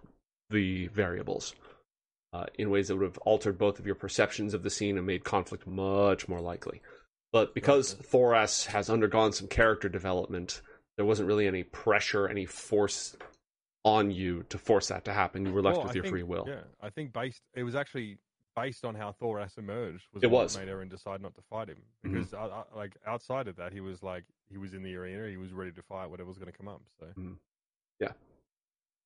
the 0.49 0.87
variables 0.87 1.55
uh, 2.33 2.45
in 2.57 2.69
ways 2.69 2.87
that 2.87 2.95
would 2.95 3.03
have 3.05 3.17
altered 3.19 3.57
both 3.57 3.79
of 3.79 3.85
your 3.85 3.95
perceptions 3.95 4.53
of 4.53 4.63
the 4.63 4.69
scene 4.69 4.97
and 4.97 5.05
made 5.05 5.23
conflict 5.23 5.65
much 5.67 6.27
more 6.29 6.39
likely. 6.39 6.81
But 7.33 7.53
because 7.53 7.95
Thoras 7.95 8.65
has 8.67 8.89
undergone 8.89 9.31
some 9.33 9.47
character 9.47 9.89
development, 9.89 10.61
there 10.97 11.05
wasn't 11.05 11.27
really 11.27 11.47
any 11.47 11.63
pressure, 11.63 12.27
any 12.27 12.45
force 12.45 13.15
on 13.83 14.11
you 14.11 14.43
to 14.49 14.57
force 14.57 14.89
that 14.89 15.05
to 15.05 15.13
happen. 15.13 15.45
You 15.45 15.53
were 15.53 15.61
left 15.61 15.77
Well, 15.77 15.83
with 15.87 15.91
I 15.91 15.95
your 15.95 16.03
think- 16.03 16.13
free 16.13 16.23
will. 16.23 16.45
Yeah, 16.47 16.63
I 16.81 16.89
think 16.89 17.11
based 17.13 17.41
it 17.53 17.63
was 17.63 17.75
actually 17.75 18.17
based 18.55 18.83
on 18.85 18.95
how 18.95 19.13
Thoras 19.21 19.57
emerged. 19.57 20.05
Was 20.13 20.23
It 20.23 20.31
what 20.31 20.43
was. 20.43 20.57
made 20.57 20.67
Aaron 20.69 20.89
decide 20.89 21.21
not 21.21 21.35
to 21.35 21.41
fight 21.49 21.69
him 21.69 21.77
Mhm. 22.05 22.13
because 22.13 22.33
uh, 22.33 22.37
uh, 22.39 22.63
like 22.75 22.95
outside 23.07 23.47
of 23.47 23.55
that, 23.57 23.71
he 23.73 23.79
was 23.81 24.01
like 24.03 24.23
he 24.49 24.57
was 24.57 24.73
in 24.73 24.83
the 24.83 24.95
arena, 24.95 25.27
he 25.29 25.37
was 25.37 25.51
ready 25.53 25.71
to 25.71 25.81
fight 25.83 26.09
whatever 26.09 26.27
was 26.29 26.37
going 26.37 26.51
to 26.51 26.57
come 26.57 26.67
up. 26.67 26.81
So 26.99 27.07
yeah 27.99 28.11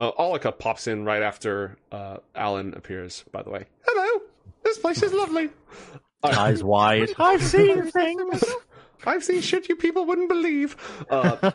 Uh, 0.02 0.12
Olika 0.18 0.52
pops 0.52 0.88
in 0.88 1.06
right 1.06 1.22
after 1.24 1.78
uh, 1.92 2.18
Alan 2.36 2.74
appears. 2.74 3.24
By 3.32 3.44
the 3.44 3.50
way, 3.50 3.66
hello. 3.88 4.22
This 4.64 4.78
place 4.80 5.02
is 5.04 5.14
lovely. 5.14 5.50
Uh, 6.24 6.34
eyes 6.40 6.64
wide. 6.64 7.10
I've 7.20 7.44
seen 7.44 7.84
things. 7.92 8.44
I've 9.06 9.24
seen 9.24 9.42
shit 9.42 9.70
you 9.70 9.76
people 9.76 10.06
wouldn't 10.06 10.28
believe. 10.30 10.76
Uh, 11.08 11.52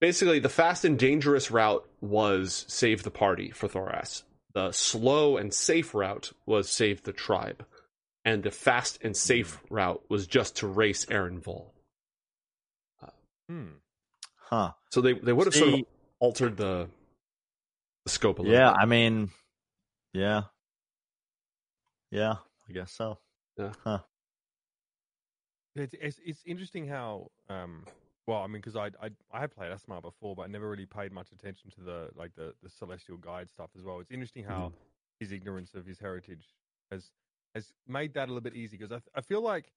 basically, 0.00 0.40
the 0.40 0.48
fast 0.48 0.84
and 0.84 0.98
dangerous 0.98 1.52
route 1.52 1.86
was 2.00 2.64
save 2.66 3.04
the 3.04 3.12
party 3.12 3.52
for 3.52 3.68
Thoras. 3.68 4.24
The 4.54 4.72
slow 4.72 5.36
and 5.36 5.52
safe 5.52 5.94
route 5.94 6.32
was 6.46 6.68
save 6.70 7.02
the 7.02 7.12
tribe. 7.12 7.66
And 8.24 8.42
the 8.42 8.50
fast 8.50 8.98
and 9.02 9.16
safe 9.16 9.60
route 9.68 10.02
was 10.08 10.26
just 10.26 10.56
to 10.56 10.66
race 10.66 11.06
Aaron 11.10 11.40
Vol. 11.40 11.74
hmm. 13.48 13.66
huh. 14.36 14.72
So 14.92 15.00
they, 15.00 15.12
they 15.12 15.32
would 15.32 15.46
have 15.46 15.54
sort 15.54 15.74
of 15.74 15.80
altered 16.20 16.56
the, 16.56 16.88
the 18.04 18.10
scope 18.10 18.38
a 18.38 18.42
little 18.42 18.56
Yeah, 18.56 18.70
bit. 18.70 18.78
I 18.80 18.86
mean, 18.86 19.30
yeah, 20.14 20.42
yeah, 22.10 22.36
I 22.68 22.72
guess 22.72 22.92
so. 22.92 23.18
Yeah. 23.58 23.98
It's, 25.76 25.94
it's 26.00 26.20
it's 26.24 26.42
interesting 26.46 26.86
how 26.86 27.30
um 27.48 27.84
well 28.26 28.42
I 28.42 28.46
mean 28.46 28.60
because 28.60 28.76
I 28.76 28.86
I 29.00 29.10
I 29.30 29.40
have 29.40 29.50
played 29.50 29.70
Aasimar 29.72 30.02
before 30.02 30.34
but 30.34 30.42
I 30.42 30.46
never 30.46 30.68
really 30.68 30.86
paid 30.86 31.12
much 31.12 31.32
attention 31.32 31.70
to 31.72 31.80
the 31.80 32.10
like 32.14 32.34
the 32.34 32.54
the 32.62 32.68
celestial 32.68 33.16
guide 33.16 33.50
stuff 33.50 33.70
as 33.76 33.82
well. 33.82 34.00
It's 34.00 34.10
interesting 34.10 34.44
how 34.44 34.72
his 35.20 35.32
ignorance 35.32 35.74
of 35.74 35.86
his 35.86 35.98
heritage 35.98 36.54
has 36.90 37.12
has 37.54 37.72
made 37.86 38.14
that 38.14 38.24
a 38.28 38.30
little 38.32 38.40
bit 38.40 38.54
easy 38.54 38.76
because 38.76 38.92
I 38.92 39.18
I 39.18 39.20
feel 39.20 39.40
like 39.42 39.72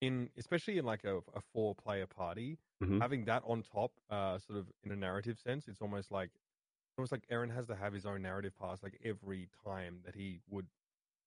in 0.00 0.30
especially 0.36 0.78
in 0.78 0.84
like 0.84 1.04
a, 1.04 1.18
a 1.34 1.40
four 1.40 1.74
player 1.74 2.06
party 2.06 2.58
Mhm. 2.80 3.00
having 3.00 3.24
that 3.26 3.42
on 3.44 3.62
top 3.62 4.00
uh 4.10 4.38
sort 4.38 4.58
of 4.58 4.70
in 4.82 4.90
a 4.92 4.96
narrative 4.96 5.38
sense 5.38 5.68
it's 5.68 5.80
almost 5.82 6.10
like 6.10 6.30
almost 6.98 7.12
like 7.12 7.24
Aaron 7.30 7.50
has 7.50 7.66
to 7.68 7.74
have 7.76 7.92
his 7.92 8.06
own 8.06 8.22
narrative 8.22 8.54
pass 8.54 8.82
like 8.82 8.98
every 9.02 9.48
time 9.64 10.02
that 10.04 10.14
he 10.14 10.40
would 10.48 10.68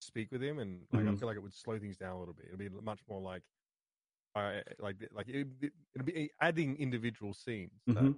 speak 0.00 0.30
with 0.32 0.42
him 0.42 0.58
and 0.58 0.86
like 0.92 1.06
I 1.06 1.12
Mhm. 1.12 1.14
feel 1.14 1.28
like 1.28 1.36
it 1.36 1.42
would 1.42 1.54
slow 1.54 1.78
things 1.78 1.96
down 1.96 2.16
a 2.16 2.18
little 2.18 2.34
bit. 2.34 2.46
It'd 2.46 2.58
be 2.58 2.68
much 2.68 3.02
more 3.08 3.20
like 3.20 3.44
uh, 4.34 4.60
like 4.78 4.96
like 5.12 5.28
it, 5.28 5.46
it'd 5.94 6.04
be 6.06 6.30
adding 6.40 6.76
individual 6.78 7.32
scenes. 7.34 7.70
that- 7.86 7.96
Mhm. 7.96 8.14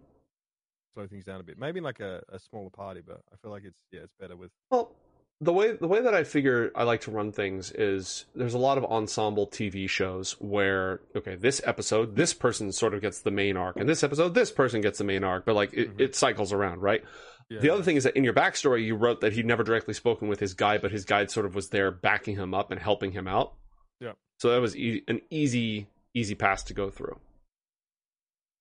slow 0.95 1.07
things 1.07 1.25
down 1.25 1.41
a 1.41 1.45
bit. 1.45 1.59
Maybe 1.59 1.81
like 1.81 2.01
a, 2.01 2.23
a 2.31 2.39
smaller 2.39 2.71
party, 2.71 3.03
but 3.07 3.21
I 3.33 3.37
feel 3.43 3.51
like 3.51 3.65
it's 3.65 3.77
yeah, 3.93 4.01
it's 4.01 4.15
better 4.19 4.37
with. 4.37 4.51
Well, 4.71 4.95
the 5.43 5.53
way 5.53 5.73
the 5.73 5.87
way 5.89 6.01
that 6.01 6.15
I 6.15 6.25
figure 6.25 6.71
I 6.75 6.85
like 6.85 7.03
to 7.03 7.11
run 7.11 7.33
things 7.33 7.71
is 7.71 8.25
there's 8.35 8.55
a 8.55 8.59
lot 8.59 8.79
of 8.79 8.85
ensemble 8.87 9.47
TV 9.47 9.87
shows 9.89 10.33
where 10.41 11.01
okay, 11.15 11.35
this 11.35 11.61
episode 11.67 12.17
this 12.17 12.33
person 12.33 12.73
sort 12.73 12.95
of 12.95 13.03
gets 13.03 13.21
the 13.21 13.31
main 13.31 13.57
arc, 13.59 13.77
and 13.77 13.87
this 13.89 14.03
episode 14.03 14.35
this 14.35 14.51
person 14.51 14.81
gets 14.81 14.97
the 14.99 15.05
main 15.05 15.23
arc, 15.25 15.45
but 15.45 15.55
like 15.55 15.75
it, 15.75 15.95
Mhm. 15.97 16.01
it 16.01 16.15
cycles 16.15 16.53
around, 16.55 16.81
right? 16.81 17.05
Yeah. 17.51 17.61
The 17.61 17.69
other 17.71 17.83
thing 17.83 17.97
is 17.97 18.05
that 18.05 18.17
in 18.17 18.25
your 18.25 18.33
backstory, 18.33 18.85
you 18.85 18.97
wrote 18.97 19.21
that 19.21 19.35
he'd 19.35 19.45
never 19.47 19.63
directly 19.63 19.93
spoken 19.95 20.27
with 20.29 20.41
his 20.41 20.55
guide, 20.55 20.81
but 20.81 20.91
his 20.91 21.05
guide 21.05 21.31
sort 21.31 21.45
of 21.47 21.55
was 21.55 21.69
there 21.69 21.91
backing 21.91 22.37
him 22.37 22.55
up 22.55 22.71
and 22.73 22.81
helping 22.81 23.13
him 23.13 23.29
out. 23.29 23.53
Yeah. 24.01 24.13
So 24.39 24.51
that 24.51 24.61
was 24.63 24.75
e- 24.77 25.05
an 25.07 25.21
easy, 25.31 25.87
easy 26.17 26.35
pass 26.35 26.63
to 26.65 26.75
go 26.75 26.91
through. 26.91 27.19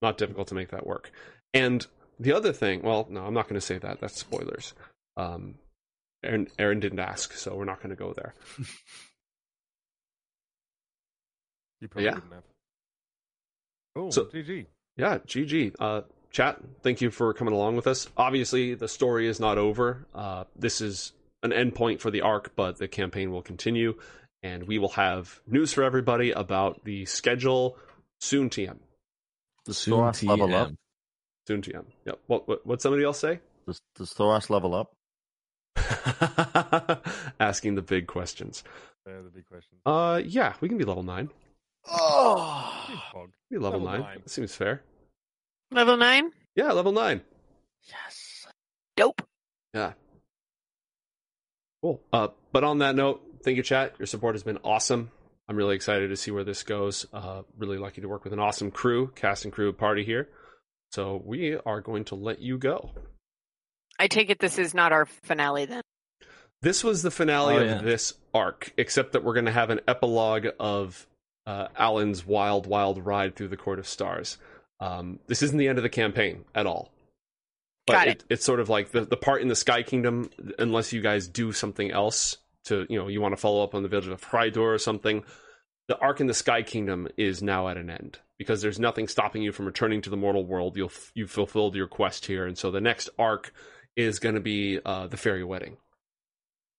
Not 0.01 0.17
difficult 0.17 0.47
to 0.49 0.55
make 0.55 0.69
that 0.69 0.85
work. 0.85 1.09
And 1.53 1.85
the 2.19 2.33
other 2.33 2.51
thing, 2.53 2.81
well, 2.83 3.07
no, 3.09 3.25
I'm 3.25 3.33
not 3.33 3.47
going 3.47 3.59
to 3.59 3.65
say 3.65 3.77
that. 3.79 3.99
That's 4.01 4.19
spoilers. 4.19 4.73
Um, 5.17 5.55
Aaron, 6.23 6.47
Aaron 6.59 6.79
didn't 6.79 6.99
ask, 6.99 7.33
so 7.33 7.55
we're 7.55 7.65
not 7.65 7.77
going 7.81 7.89
to 7.91 7.95
go 7.95 8.13
there. 8.13 8.33
You 11.81 11.87
probably 11.89 12.05
Yeah. 12.05 12.13
wouldn't 12.15 12.33
have. 12.33 12.43
Oh, 13.95 14.09
So- 14.09 14.25
GG. 14.25 14.65
Yeah, 14.97 15.17
GG. 15.19 15.75
Uh, 15.79 16.01
chat, 16.31 16.59
thank 16.83 17.01
you 17.01 17.11
for 17.11 17.33
coming 17.33 17.53
along 17.53 17.75
with 17.75 17.85
us. 17.85 18.07
Obviously, 18.17 18.75
the 18.75 18.87
story 18.87 19.27
is 19.27 19.39
not 19.39 19.57
over. 19.57 20.05
Uh, 20.13 20.45
this 20.55 20.79
is 20.81 21.11
an 21.43 21.51
endpoint 21.51 21.99
for 21.99 22.09
the 22.11 22.21
arc, 22.21 22.55
but 22.55 22.77
the 22.77 22.87
campaign 22.87 23.29
will 23.31 23.41
continue, 23.41 23.99
and 24.45 24.67
we 24.67 24.77
will 24.77 24.89
have 24.89 25.41
news 25.47 25.73
for 25.73 25.83
everybody 25.83 26.29
about 26.31 26.83
the 26.85 27.05
schedule 27.05 27.77
soon. 28.19 28.49
TM, 28.51 28.77
The 29.65 29.73
Soon 29.73 29.93
Thoras 29.95 30.23
level 30.23 30.53
up? 30.55 30.71
Soon. 31.47 31.61
TM. 31.63 31.85
Yep. 32.05 32.19
What? 32.27 32.47
What? 32.47 32.65
What? 32.67 32.81
Somebody 32.81 33.03
else 33.03 33.19
say? 33.19 33.39
Does, 33.65 33.81
does 33.95 34.13
Thoras 34.13 34.49
level 34.51 34.75
up? 34.75 34.91
Asking 37.39 37.73
the 37.75 37.81
big 37.81 38.05
questions. 38.07 38.63
They're 39.05 39.23
the 39.23 39.29
big 39.29 39.45
questions. 39.47 39.81
Uh, 39.85 40.21
yeah, 40.23 40.53
we 40.61 40.69
can 40.69 40.77
be 40.77 40.83
level 40.85 41.03
nine. 41.03 41.29
Oh, 41.87 42.85
Big 42.87 42.97
hog. 42.97 43.29
Be 43.49 43.57
level, 43.57 43.79
Level 43.79 43.91
nine. 43.93 44.01
nine. 44.01 44.17
That 44.23 44.29
seems 44.29 44.55
fair. 44.55 44.81
Level 45.71 45.97
nine? 45.97 46.31
Yeah, 46.55 46.71
level 46.71 46.91
nine. 46.91 47.21
yes. 47.87 48.47
Dope. 48.95 49.21
Yeah. 49.73 49.93
Cool. 51.81 52.01
Uh, 52.13 52.29
but 52.51 52.63
on 52.63 52.79
that 52.79 52.95
note, 52.95 53.21
thank 53.45 53.55
you, 53.57 53.63
chat. 53.63 53.93
Your 53.97 54.07
support 54.07 54.35
has 54.35 54.43
been 54.43 54.57
awesome. 54.63 55.11
I'm 55.47 55.55
really 55.55 55.75
excited 55.75 56.09
to 56.09 56.17
see 56.17 56.31
where 56.31 56.43
this 56.43 56.63
goes. 56.63 57.05
Uh, 57.13 57.43
really 57.57 57.77
lucky 57.77 58.01
to 58.01 58.09
work 58.09 58.23
with 58.23 58.33
an 58.33 58.39
awesome 58.39 58.71
crew, 58.71 59.11
cast 59.15 59.45
and 59.45 59.53
crew 59.53 59.71
party 59.71 60.03
here. 60.03 60.27
So 60.91 61.21
we 61.23 61.55
are 61.65 61.79
going 61.81 62.05
to 62.05 62.15
let 62.15 62.39
you 62.41 62.57
go. 62.57 62.89
I 63.99 64.07
take 64.07 64.29
it 64.29 64.39
this 64.39 64.57
is 64.57 64.73
not 64.73 64.91
our 64.91 65.05
finale 65.05 65.65
then. 65.65 65.81
This 66.61 66.83
was 66.83 67.03
the 67.03 67.11
finale 67.11 67.55
Oh, 67.55 67.59
of 67.61 67.67
yeah. 67.67 67.81
this 67.81 68.13
arc, 68.33 68.73
except 68.77 69.13
that 69.13 69.23
we're 69.23 69.33
going 69.35 69.45
to 69.45 69.51
have 69.51 69.69
an 69.69 69.81
epilogue 69.87 70.47
of 70.59 71.05
uh, 71.45 71.67
Alan's 71.77 72.25
wild, 72.25 72.65
wild 72.65 73.05
ride 73.05 73.35
through 73.35 73.49
the 73.49 73.57
Court 73.57 73.77
of 73.77 73.87
Stars. 73.87 74.37
Um, 74.79 75.19
this 75.27 75.43
isn't 75.43 75.57
the 75.57 75.67
end 75.67 75.77
of 75.77 75.83
the 75.83 75.89
campaign 75.89 76.43
at 76.55 76.65
all. 76.65 76.91
But 77.85 77.93
Got 77.93 78.07
it. 78.07 78.23
It's 78.29 78.43
sort 78.43 78.59
of 78.59 78.67
like 78.67 78.89
the, 78.91 79.01
the 79.01 79.17
part 79.17 79.43
in 79.43 79.47
the 79.47 79.55
Sky 79.55 79.83
Kingdom, 79.83 80.31
unless 80.57 80.91
you 80.91 81.01
guys 81.01 81.27
do 81.27 81.51
something 81.51 81.91
else 81.91 82.37
to, 82.65 82.85
you 82.89 82.97
know, 82.99 83.07
you 83.07 83.21
want 83.21 83.33
to 83.33 83.41
follow 83.41 83.63
up 83.63 83.73
on 83.75 83.83
the 83.83 83.89
Village 83.89 84.07
of 84.07 84.21
Frydor 84.21 84.57
or 84.73 84.77
something. 84.77 85.23
The 85.87 85.97
arc 85.99 86.19
in 86.19 86.27
the 86.27 86.33
Sky 86.33 86.63
Kingdom 86.63 87.07
is 87.17 87.43
now 87.43 87.67
at 87.67 87.77
an 87.77 87.89
end 87.91 88.19
because 88.39 88.61
there's 88.61 88.79
nothing 88.79 89.07
stopping 89.07 89.41
you 89.43 89.51
from 89.51 89.65
returning 89.67 90.01
to 90.01 90.09
the 90.09 90.17
mortal 90.17 90.43
world. 90.45 90.75
You'll 90.77 90.91
you've 91.13 91.29
fulfilled 91.31 91.75
your 91.75 91.87
quest 91.87 92.25
here, 92.25 92.45
and 92.47 92.57
so 92.57 92.71
the 92.71 92.81
next 92.81 93.09
arc 93.19 93.53
is 93.95 94.17
going 94.19 94.35
to 94.35 94.41
be 94.41 94.79
uh, 94.83 95.07
the 95.07 95.17
fairy 95.17 95.43
wedding. 95.43 95.77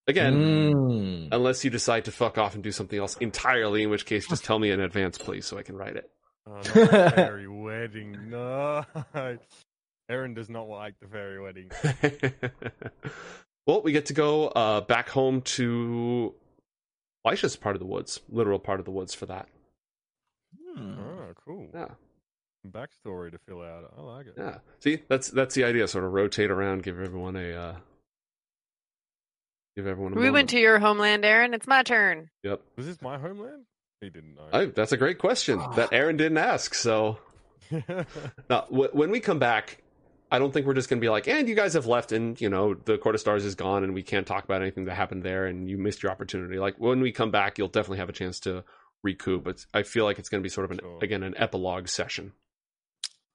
Again, 0.09 0.35
Mm. 0.37 1.29
unless 1.33 1.65
you 1.65 1.71
decide 1.71 2.05
to 2.05 2.13
fuck 2.13 2.37
off 2.39 2.55
and 2.55 2.63
do 2.63 2.71
something 2.73 2.99
else 2.99 3.17
entirely, 3.19 3.83
in 3.83 3.91
which 3.91 4.07
case 4.07 4.27
just 4.29 4.45
tell 4.45 4.59
me 4.59 4.71
in 4.71 4.81
advance, 4.81 5.19
please, 5.19 5.47
so 5.47 5.57
I 5.59 5.63
can 5.63 5.75
write 5.77 5.97
it. 5.97 6.09
Oh, 6.47 6.53
not 6.55 6.65
the 6.65 7.13
fairy 7.17 7.49
wedding. 7.49 8.29
No. 8.31 8.85
Aaron 10.09 10.35
does 10.35 10.49
not 10.49 10.69
like 10.69 10.95
the 11.01 11.09
fairy 11.09 11.41
wedding. 11.43 11.71
well, 13.67 13.83
we 13.83 13.93
get 13.93 14.07
to 14.07 14.13
go 14.15 14.49
uh, 14.49 14.81
back 14.83 15.09
home 15.09 15.43
to 15.43 16.35
Elisha's 17.25 17.57
part 17.57 17.77
of 17.77 17.81
the 17.81 17.87
woods, 17.87 18.21
literal 18.29 18.59
part 18.59 18.79
of 18.79 18.85
the 18.85 18.91
woods 18.93 19.15
for 19.15 19.27
that. 19.27 19.49
Hmm. 20.75 20.95
Oh, 20.99 21.33
cool. 21.45 21.69
Yeah, 21.75 21.89
Backstory 22.67 23.31
to 23.33 23.39
fill 23.47 23.63
out. 23.63 23.93
I 23.97 24.01
like 24.03 24.27
it. 24.27 24.35
yeah. 24.37 24.59
See, 24.81 25.01
that's 25.09 25.29
that's 25.29 25.55
the 25.55 25.65
idea. 25.65 25.89
Sort 25.89 26.05
of 26.05 26.13
rotate 26.13 26.51
around, 26.51 26.83
give 26.83 27.01
everyone 27.01 27.37
a, 27.37 27.53
uh, 27.53 27.77
give 29.77 29.87
everyone. 29.87 30.13
A 30.17 30.21
We 30.21 30.31
went 30.31 30.51
to 30.51 30.59
your 30.59 30.79
homeland, 30.79 31.25
Aaron. 31.25 31.55
It's 31.55 31.67
my 31.67 31.83
turn. 31.83 32.31
Yep. 32.45 32.61
Was 32.77 32.87
this 32.87 33.03
my 33.03 33.19
homeland? 33.19 33.65
He 34.01 34.11
didn't 34.11 34.35
know. 34.35 34.49
I, 34.53 34.67
that's 34.67 34.93
a 34.93 34.97
great 34.97 35.19
question 35.19 35.59
that 35.77 35.93
Aaron 35.93 36.17
didn't 36.17 36.39
ask. 36.39 36.75
So 36.75 37.19
Now, 37.71 38.67
w- 38.71 38.91
when 38.93 39.11
we 39.11 39.21
come 39.21 39.39
back, 39.39 39.83
I 40.31 40.39
don't 40.39 40.53
think 40.53 40.67
we're 40.67 40.75
just 40.75 40.89
going 40.89 40.99
to 41.01 41.05
be 41.05 41.09
like, 41.09 41.29
and 41.29 41.49
you 41.49 41.55
guys 41.55 41.75
have 41.75 41.87
left, 41.87 42.13
and 42.13 42.41
you 42.41 42.49
know 42.49 42.75
the 42.75 42.99
Court 42.99 43.15
of 43.15 43.21
Stars 43.21 43.45
is 43.45 43.55
gone, 43.55 43.85
and 43.85 43.95
we 43.95 44.03
can't 44.03 44.27
talk 44.27 44.45
about 44.45 44.61
anything 44.63 44.85
that 44.87 44.95
happened 44.95 45.23
there, 45.23 45.47
and 45.47 45.69
you 45.69 45.79
missed 45.79 46.03
your 46.03 46.11
opportunity. 46.13 46.59
Like 46.59 46.75
when 46.79 47.01
we 47.01 47.13
come 47.13 47.31
back, 47.31 47.59
you'll 47.59 47.69
definitely 47.69 47.99
have 47.99 48.09
a 48.09 48.13
chance 48.13 48.41
to 48.41 48.65
recoup. 49.03 49.45
But 49.45 49.65
I 49.73 49.83
feel 49.83 50.05
like 50.05 50.19
it's 50.19 50.29
going 50.29 50.41
to 50.41 50.43
be 50.43 50.49
sort 50.51 50.65
of 50.65 50.73
an 50.73 50.79
Sure. 50.81 50.99
again 51.03 51.23
an 51.23 51.35
epilogue 51.37 51.89
session. 51.89 52.33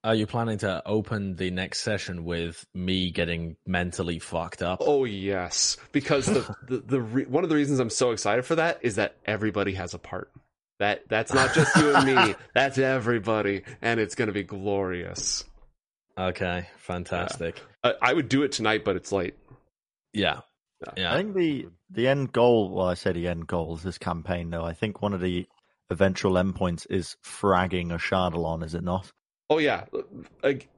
Are 0.04 0.16
you 0.16 0.26
planning 0.26 0.58
to 0.60 0.82
open 0.86 1.36
the 1.36 1.52
next 1.52 1.82
session 1.82 2.26
with 2.26 2.66
me 2.74 3.12
getting 3.12 3.56
mentally 3.68 4.18
fucked 4.18 4.64
up? 4.64 4.80
Oh 4.82 5.06
yes, 5.06 5.78
because 5.92 6.26
the 6.26 6.56
the, 6.68 6.78
the 6.80 7.02
re- 7.02 7.26
one 7.26 7.44
of 7.44 7.50
the 7.52 7.56
reasons 7.56 7.80
I'm 7.80 7.92
so 7.92 8.12
excited 8.12 8.44
for 8.44 8.56
that 8.56 8.80
is 8.82 8.96
that 8.96 9.16
everybody 9.26 9.74
has 9.76 9.94
a 9.94 10.00
part. 10.00 10.32
That 10.80 11.08
that's 11.08 11.32
not 11.32 11.54
just 11.54 11.76
you 11.76 11.94
and 11.96 12.06
me. 12.30 12.36
That's 12.56 12.80
everybody, 12.80 13.62
and 13.84 14.00
it's 14.00 14.16
going 14.16 14.30
to 14.30 14.34
be 14.34 14.42
glorious. 14.42 15.44
Okay, 16.18 16.68
fantastic. 16.78 17.62
I, 17.84 17.94
I 18.02 18.14
would 18.14 18.30
do 18.30 18.44
it 18.44 18.52
tonight, 18.52 18.84
but 18.84 18.96
it's 18.96 19.12
late. 19.12 19.36
Yeah. 20.14 20.42
I 20.88 20.92
Yeah. 20.98 21.16
think 21.18 21.36
the 21.36 21.68
the 21.90 22.08
end 22.08 22.32
goal. 22.32 22.72
Well, 22.72 22.88
I 22.88 22.96
say 22.96 23.12
the 23.14 23.28
end 23.28 23.48
goal 23.48 23.76
is 23.76 23.84
this 23.84 23.98
campaign, 23.98 24.50
though. 24.50 24.64
I 24.66 24.74
think 24.74 25.02
one 25.02 25.14
of 25.14 25.22
the 25.22 25.48
eventual 25.90 26.34
endpoints 26.34 26.88
is 26.90 27.18
fragging 27.24 27.92
a 27.94 27.98
Shardalon. 27.98 28.64
Is 28.64 28.74
it 28.76 28.84
not? 28.84 29.12
Oh 29.50 29.58
yeah, 29.58 29.86
like 30.44 30.70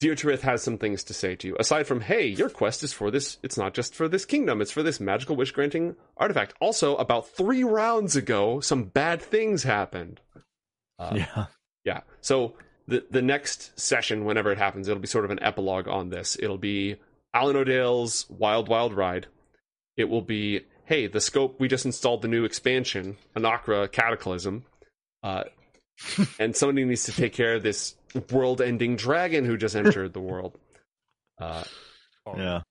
Deirdre 0.00 0.36
has 0.38 0.62
some 0.62 0.78
things 0.78 1.04
to 1.04 1.14
say 1.14 1.36
to 1.36 1.48
you. 1.48 1.56
Aside 1.58 1.86
from, 1.86 2.00
hey, 2.00 2.26
your 2.26 2.48
quest 2.50 2.82
is 2.82 2.92
for 2.92 3.10
this. 3.10 3.38
It's 3.42 3.56
not 3.58 3.74
just 3.74 3.94
for 3.94 4.08
this 4.08 4.24
kingdom. 4.24 4.60
It's 4.60 4.70
for 4.70 4.82
this 4.82 5.00
magical 5.00 5.36
wish 5.36 5.52
granting 5.52 5.96
artifact. 6.16 6.54
Also, 6.60 6.96
about 6.96 7.28
three 7.28 7.64
rounds 7.64 8.14
ago, 8.16 8.60
some 8.60 8.84
bad 8.84 9.20
things 9.22 9.62
happened. 9.64 10.20
Uh, 10.98 11.12
yeah. 11.14 11.46
yeah. 11.84 12.00
So 12.20 12.54
the 12.86 13.04
the 13.10 13.22
next 13.22 13.78
session, 13.78 14.24
whenever 14.24 14.50
it 14.52 14.58
happens, 14.58 14.88
it'll 14.88 15.00
be 15.00 15.06
sort 15.06 15.24
of 15.24 15.30
an 15.30 15.42
epilogue 15.42 15.88
on 15.88 16.10
this. 16.10 16.36
It'll 16.40 16.58
be 16.58 16.96
Alan 17.34 17.56
O'Dale's 17.56 18.26
Wild 18.28 18.68
Wild 18.68 18.94
Ride. 18.94 19.26
It 19.96 20.08
will 20.08 20.22
be, 20.22 20.60
hey, 20.84 21.06
the 21.06 21.20
scope 21.20 21.58
we 21.58 21.68
just 21.68 21.86
installed 21.86 22.22
the 22.22 22.28
new 22.28 22.44
expansion, 22.44 23.16
Anakra 23.34 23.90
Cataclysm. 23.90 24.64
Uh, 25.22 25.44
and 26.38 26.54
somebody 26.54 26.84
needs 26.84 27.04
to 27.04 27.12
take 27.12 27.32
care 27.32 27.54
of 27.54 27.62
this 27.62 27.94
world-ending 28.30 28.96
dragon 28.96 29.44
who 29.44 29.56
just 29.56 29.74
entered 29.74 30.12
the 30.12 30.20
world. 30.20 30.58
Uh, 31.38 31.62
Oh, 32.26 32.34
Yeah. 32.36 32.62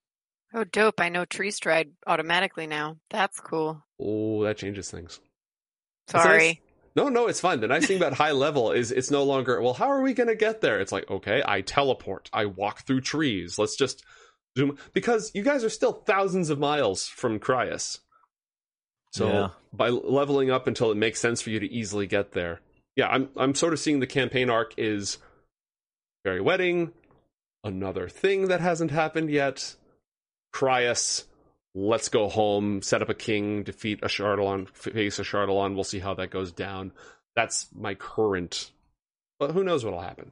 Oh, 0.55 0.63
dope. 0.63 0.99
I 0.99 1.09
know 1.09 1.23
Tree 1.25 1.51
Stride 1.51 1.91
automatically 2.07 2.65
now. 2.65 2.97
That's 3.11 3.39
cool. 3.39 3.83
oh, 4.01 4.43
that 4.43 4.57
changes 4.57 4.89
things. 4.89 5.19
That's 6.07 6.23
Sorry. 6.23 6.61
No, 6.95 7.09
no, 7.09 7.27
it's 7.27 7.41
fine. 7.41 7.59
The 7.59 7.67
nice 7.67 7.87
thing 7.87 7.97
about 7.97 8.13
high 8.13 8.31
level 8.31 8.71
is 8.71 8.91
it's 8.91 9.11
no 9.11 9.23
longer, 9.23 9.61
well, 9.61 9.73
how 9.73 9.87
are 9.89 10.01
we 10.01 10.13
going 10.13 10.29
to 10.29 10.35
get 10.35 10.61
there? 10.61 10.79
It's 10.79 10.93
like, 10.93 11.09
okay, 11.11 11.43
I 11.45 11.59
teleport, 11.61 12.29
I 12.31 12.45
walk 12.45 12.83
through 12.85 13.01
trees. 13.01 13.59
Let's 13.59 13.75
just 13.75 14.03
zoom 14.57 14.77
because 14.93 15.29
you 15.33 15.43
guys 15.43 15.63
are 15.65 15.69
still 15.69 15.91
thousands 15.91 16.49
of 16.49 16.57
miles 16.59 17.05
from 17.07 17.39
Cryus. 17.39 17.99
So 19.11 19.27
Yeah. 19.27 19.49
by 19.73 19.89
leveling 19.89 20.51
up 20.51 20.67
until 20.67 20.91
it 20.91 20.95
makes 20.97 21.19
sense 21.19 21.41
for 21.41 21.49
you 21.49 21.59
to 21.59 21.69
easily 21.71 22.07
get 22.07 22.31
there. 22.31 22.61
Yeah, 22.95 23.07
I'm 23.09 23.27
I'm 23.35 23.55
sort 23.55 23.73
of 23.73 23.79
seeing 23.79 23.99
the 23.99 24.07
campaign 24.07 24.49
arc 24.49 24.73
is 24.77 25.17
Fairy 26.23 26.39
Wedding, 26.39 26.93
another 27.63 28.07
thing 28.07 28.47
that 28.47 28.61
hasn't 28.61 28.91
happened 28.91 29.29
yet. 29.29 29.75
Cryus, 30.53 31.25
let's 31.75 32.09
go 32.09 32.29
home, 32.29 32.81
set 32.81 33.01
up 33.03 33.09
a 33.09 33.13
king, 33.13 33.61
defeat 33.63 33.99
a 34.01 34.07
Shardalon, 34.07 34.67
face 34.69 35.19
a 35.19 35.23
Shardalon. 35.23 35.75
We'll 35.75 35.83
see 35.83 35.99
how 35.99 36.13
that 36.15 36.31
goes 36.31 36.51
down. 36.51 36.91
That's 37.35 37.67
my 37.75 37.93
current, 37.95 38.71
but 39.39 39.51
who 39.51 39.63
knows 39.63 39.83
what'll 39.85 40.01
happen? 40.01 40.31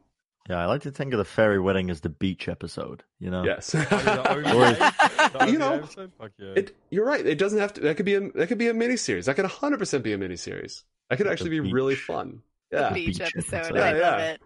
Yeah. 0.50 0.58
I 0.62 0.66
like 0.66 0.82
to 0.84 0.92
think 0.92 1.14
of 1.14 1.18
the 1.20 1.26
fairy 1.26 1.60
wedding 1.60 1.90
as 1.90 2.02
the 2.02 2.10
beach 2.10 2.48
episode. 2.50 3.04
You 3.20 3.30
know. 3.30 3.44
Yes, 3.44 3.72
the 3.72 4.32
OVA? 4.32 4.50
Or- 5.34 5.40
The 5.46 5.46
You 5.52 5.56
OVA 5.56 5.58
know, 5.60 5.74
episode? 5.74 6.12
Fuck 6.20 6.32
yeah. 6.38 6.54
it, 6.56 6.76
you're 6.90 7.06
right. 7.06 7.26
It 7.26 7.38
doesn't 7.38 7.60
have 7.60 7.74
to. 7.74 7.82
That 7.82 7.98
could 7.98 8.06
be 8.06 8.16
a 8.16 8.22
that 8.32 8.48
could 8.48 8.58
be 8.58 8.68
a 8.70 8.74
miniseries. 8.74 9.26
That 9.26 9.36
could 9.36 9.44
100 9.46 9.78
percent 9.80 10.04
be 10.04 10.14
a 10.14 10.18
miniseries. 10.18 10.84
That 11.10 11.18
could 11.18 11.28
Like 11.28 11.34
actually 11.34 11.52
the 11.52 11.60
be 11.62 11.74
really 11.74 11.96
fun. 11.96 12.42
Yeah, 12.72 12.92
Beach 12.94 13.20
beach 13.20 13.22
episode. 13.22 13.56
episode. 13.56 13.78
I 13.78 13.92
Yeah, 13.98 14.00
love 14.10 14.20
yeah. 14.20 14.32
it. 14.32 14.42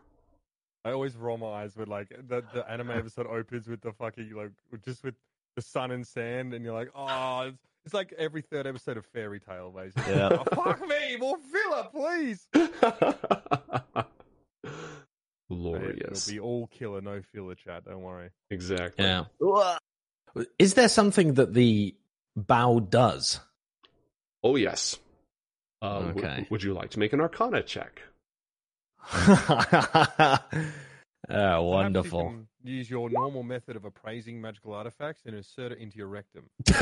I 0.85 0.91
always 0.91 1.15
roll 1.15 1.37
my 1.37 1.47
eyes 1.47 1.75
when 1.75 1.87
like 1.87 2.09
the, 2.09 2.43
the 2.53 2.69
anime 2.69 2.91
episode 2.91 3.27
opens 3.27 3.67
with 3.67 3.81
the 3.81 3.91
fucking 3.93 4.31
like 4.35 4.51
just 4.85 5.03
with 5.03 5.15
the 5.57 5.61
sun 5.63 5.91
and 5.91 6.07
sand, 6.07 6.53
and 6.53 6.63
you're 6.63 6.73
like, 6.73 6.91
oh, 6.95 7.41
it's, 7.49 7.57
it's 7.85 7.93
like 7.93 8.13
every 8.17 8.41
third 8.43 8.65
episode 8.67 8.95
of 8.95 9.05
Fairy 9.07 9.39
Tail, 9.41 9.73
basically. 9.75 10.13
Yeah. 10.15 10.29
Oh, 10.39 10.43
fuck 10.55 10.79
me, 10.87 11.17
more 11.17 11.35
filler, 11.51 11.87
please. 11.91 12.47
Glorious. 15.49 16.27
It'll 16.27 16.33
be 16.35 16.39
all 16.39 16.67
killer, 16.67 17.01
no 17.01 17.21
filler 17.33 17.55
chat. 17.55 17.85
Don't 17.85 18.01
worry. 18.03 18.29
Exactly. 18.51 19.03
Yeah. 19.05 19.25
Is 20.59 20.73
there 20.75 20.89
something 20.89 21.35
that 21.35 21.53
the 21.53 21.95
bough 22.35 22.79
does? 22.79 23.39
Oh 24.43 24.55
yes. 24.57 24.97
Um, 25.81 26.07
w- 26.09 26.25
Okay. 26.27 26.47
would 26.49 26.61
you 26.63 26.73
like 26.73 26.91
to 26.91 26.99
make 26.99 27.13
an 27.13 27.21
Arcana 27.21 27.63
check? 27.63 28.01
Ah, 31.29 31.33
Perhaps 31.59 31.63
wonderful. 31.63 32.46
You 32.67 32.73
can 32.73 32.77
use 32.79 32.89
your 32.89 33.09
normal 33.09 33.43
method 33.43 33.77
of 33.77 33.85
appraising 33.85 34.41
magical 34.41 34.73
artifacts 34.73 35.21
and 35.25 35.33
insert 35.33 35.71
it 35.71 35.77
into 35.77 35.97
your 35.97 36.07
rectum. 36.07 36.49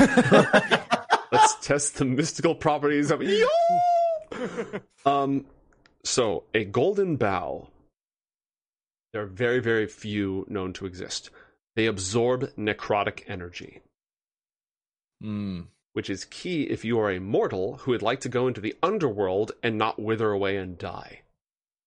Let's 1.30 1.64
test 1.64 1.98
the 1.98 2.04
mystical 2.04 2.56
properties 2.56 3.12
of. 3.12 3.22
Yo! 3.22 3.46
Um, 5.06 5.46
so 6.02 6.42
a 6.52 6.64
golden 6.64 7.14
bough. 7.14 7.68
There 9.12 9.22
are 9.22 9.26
very, 9.26 9.60
very 9.60 9.86
few 9.86 10.44
known 10.48 10.72
to 10.72 10.86
exist. 10.86 11.30
They 11.76 11.86
absorb 11.86 12.52
necrotic 12.56 13.22
energy, 13.28 13.82
Hmm. 15.20 15.60
which 15.92 16.10
is 16.10 16.24
key 16.24 16.64
if 16.64 16.84
you 16.84 16.98
are 16.98 17.12
a 17.12 17.20
mortal 17.20 17.76
who 17.76 17.92
would 17.92 18.02
like 18.02 18.18
to 18.22 18.28
go 18.28 18.48
into 18.48 18.60
the 18.60 18.74
underworld 18.82 19.52
and 19.62 19.78
not 19.78 20.00
wither 20.00 20.32
away 20.32 20.56
and 20.56 20.76
die. 20.76 21.20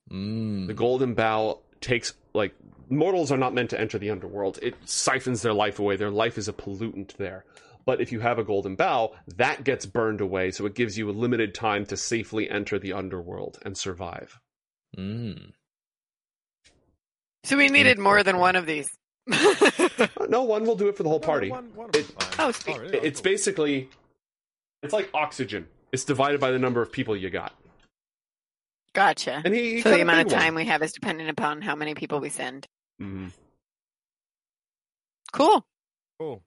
Mm. 0.10 0.68
The 0.68 0.74
golden 0.74 1.14
bough 1.14 1.60
takes 1.82 2.14
like 2.34 2.54
mortals 2.90 3.32
are 3.32 3.38
not 3.38 3.54
meant 3.54 3.70
to 3.72 3.80
enter 3.80 3.98
the 3.98 4.10
underworld. 4.10 4.60
It 4.62 4.76
siphons 4.86 5.42
their 5.42 5.54
life 5.54 5.80
away. 5.80 5.96
Their 5.96 6.10
life 6.12 6.38
is 6.38 6.48
a 6.48 6.54
pollutant 6.54 7.16
there. 7.18 7.46
But 7.86 8.02
if 8.02 8.12
you 8.12 8.20
have 8.20 8.38
a 8.38 8.44
golden 8.44 8.76
bough, 8.76 9.14
that 9.38 9.64
gets 9.64 9.86
burned 9.86 10.22
away, 10.22 10.52
so 10.52 10.66
it 10.66 10.76
gives 10.76 10.98
you 10.98 11.10
a 11.10 11.12
limited 11.12 11.56
time 11.56 11.86
to 11.88 11.98
safely 11.98 12.50
enter 12.50 12.78
the 12.78 12.94
underworld 12.94 13.58
and 13.66 13.76
survive. 13.78 14.40
Mm. 14.98 15.52
So 17.46 17.58
we 17.58 17.70
needed 17.70 17.98
more 17.98 18.22
than 18.22 18.38
one 18.38 18.56
of 18.56 18.66
these. 18.66 18.90
Uh, 19.32 20.08
No, 20.30 20.44
one 20.44 20.66
will 20.66 20.76
do 20.76 20.88
it 20.88 20.96
for 20.98 21.04
the 21.04 21.10
whole 21.10 21.20
No, 21.20 21.26
party. 21.26 21.50
one- 21.50 21.74
one 21.76 21.90
It- 21.94 22.12
Oh, 22.38 22.52
sweet. 22.52 22.78
It's 22.94 23.22
basically 23.22 23.90
it's 24.84 24.94
like 24.94 25.10
oxygen. 25.14 25.68
It's 25.92 26.04
divided 26.06 26.40
by 26.40 26.52
the 26.52 26.60
number 26.60 26.82
of 26.82 26.92
people 26.92 27.16
you 27.16 27.30
got. 27.30 27.54
Gotcha. 29.00 29.42
And 29.46 29.54
he, 29.56 29.76
he 29.76 29.82
So 29.82 29.92
the 29.92 30.02
amount 30.02 30.20
of 30.22 30.28
big 30.28 30.34
one. 30.34 30.42
time 30.44 30.56
we 30.56 30.66
have 30.66 30.84
is 30.84 30.92
dependent 30.92 31.30
upon 31.30 31.62
how 31.62 31.74
many 31.76 31.94
people 31.96 32.20
we 32.20 32.30
send. 32.30 32.68
Mhm. 33.02 33.32
Cool. 35.32 35.66
Cool. 36.20 36.44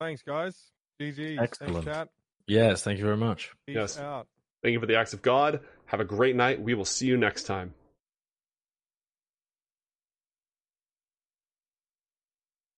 Thanks, 0.00 0.22
guys. 0.22 0.54
GG. 1.00 1.38
Excellent. 1.40 1.72
Thanks, 1.72 1.86
chat. 1.86 2.08
Yes, 2.46 2.82
thank 2.82 2.98
you 2.98 3.04
very 3.04 3.16
much. 3.16 3.52
Peace 3.66 3.76
Yes. 3.76 3.98
out. 3.98 4.26
Thank 4.62 4.74
you 4.74 4.80
for 4.80 4.86
the 4.86 4.96
acts 4.96 5.14
of 5.14 5.22
God. 5.22 5.60
Have 5.86 6.00
a 6.00 6.04
great 6.04 6.36
night. 6.36 6.60
We 6.60 6.74
will 6.74 6.84
see 6.84 7.06
you 7.06 7.16
next 7.16 7.44
time. 7.44 7.74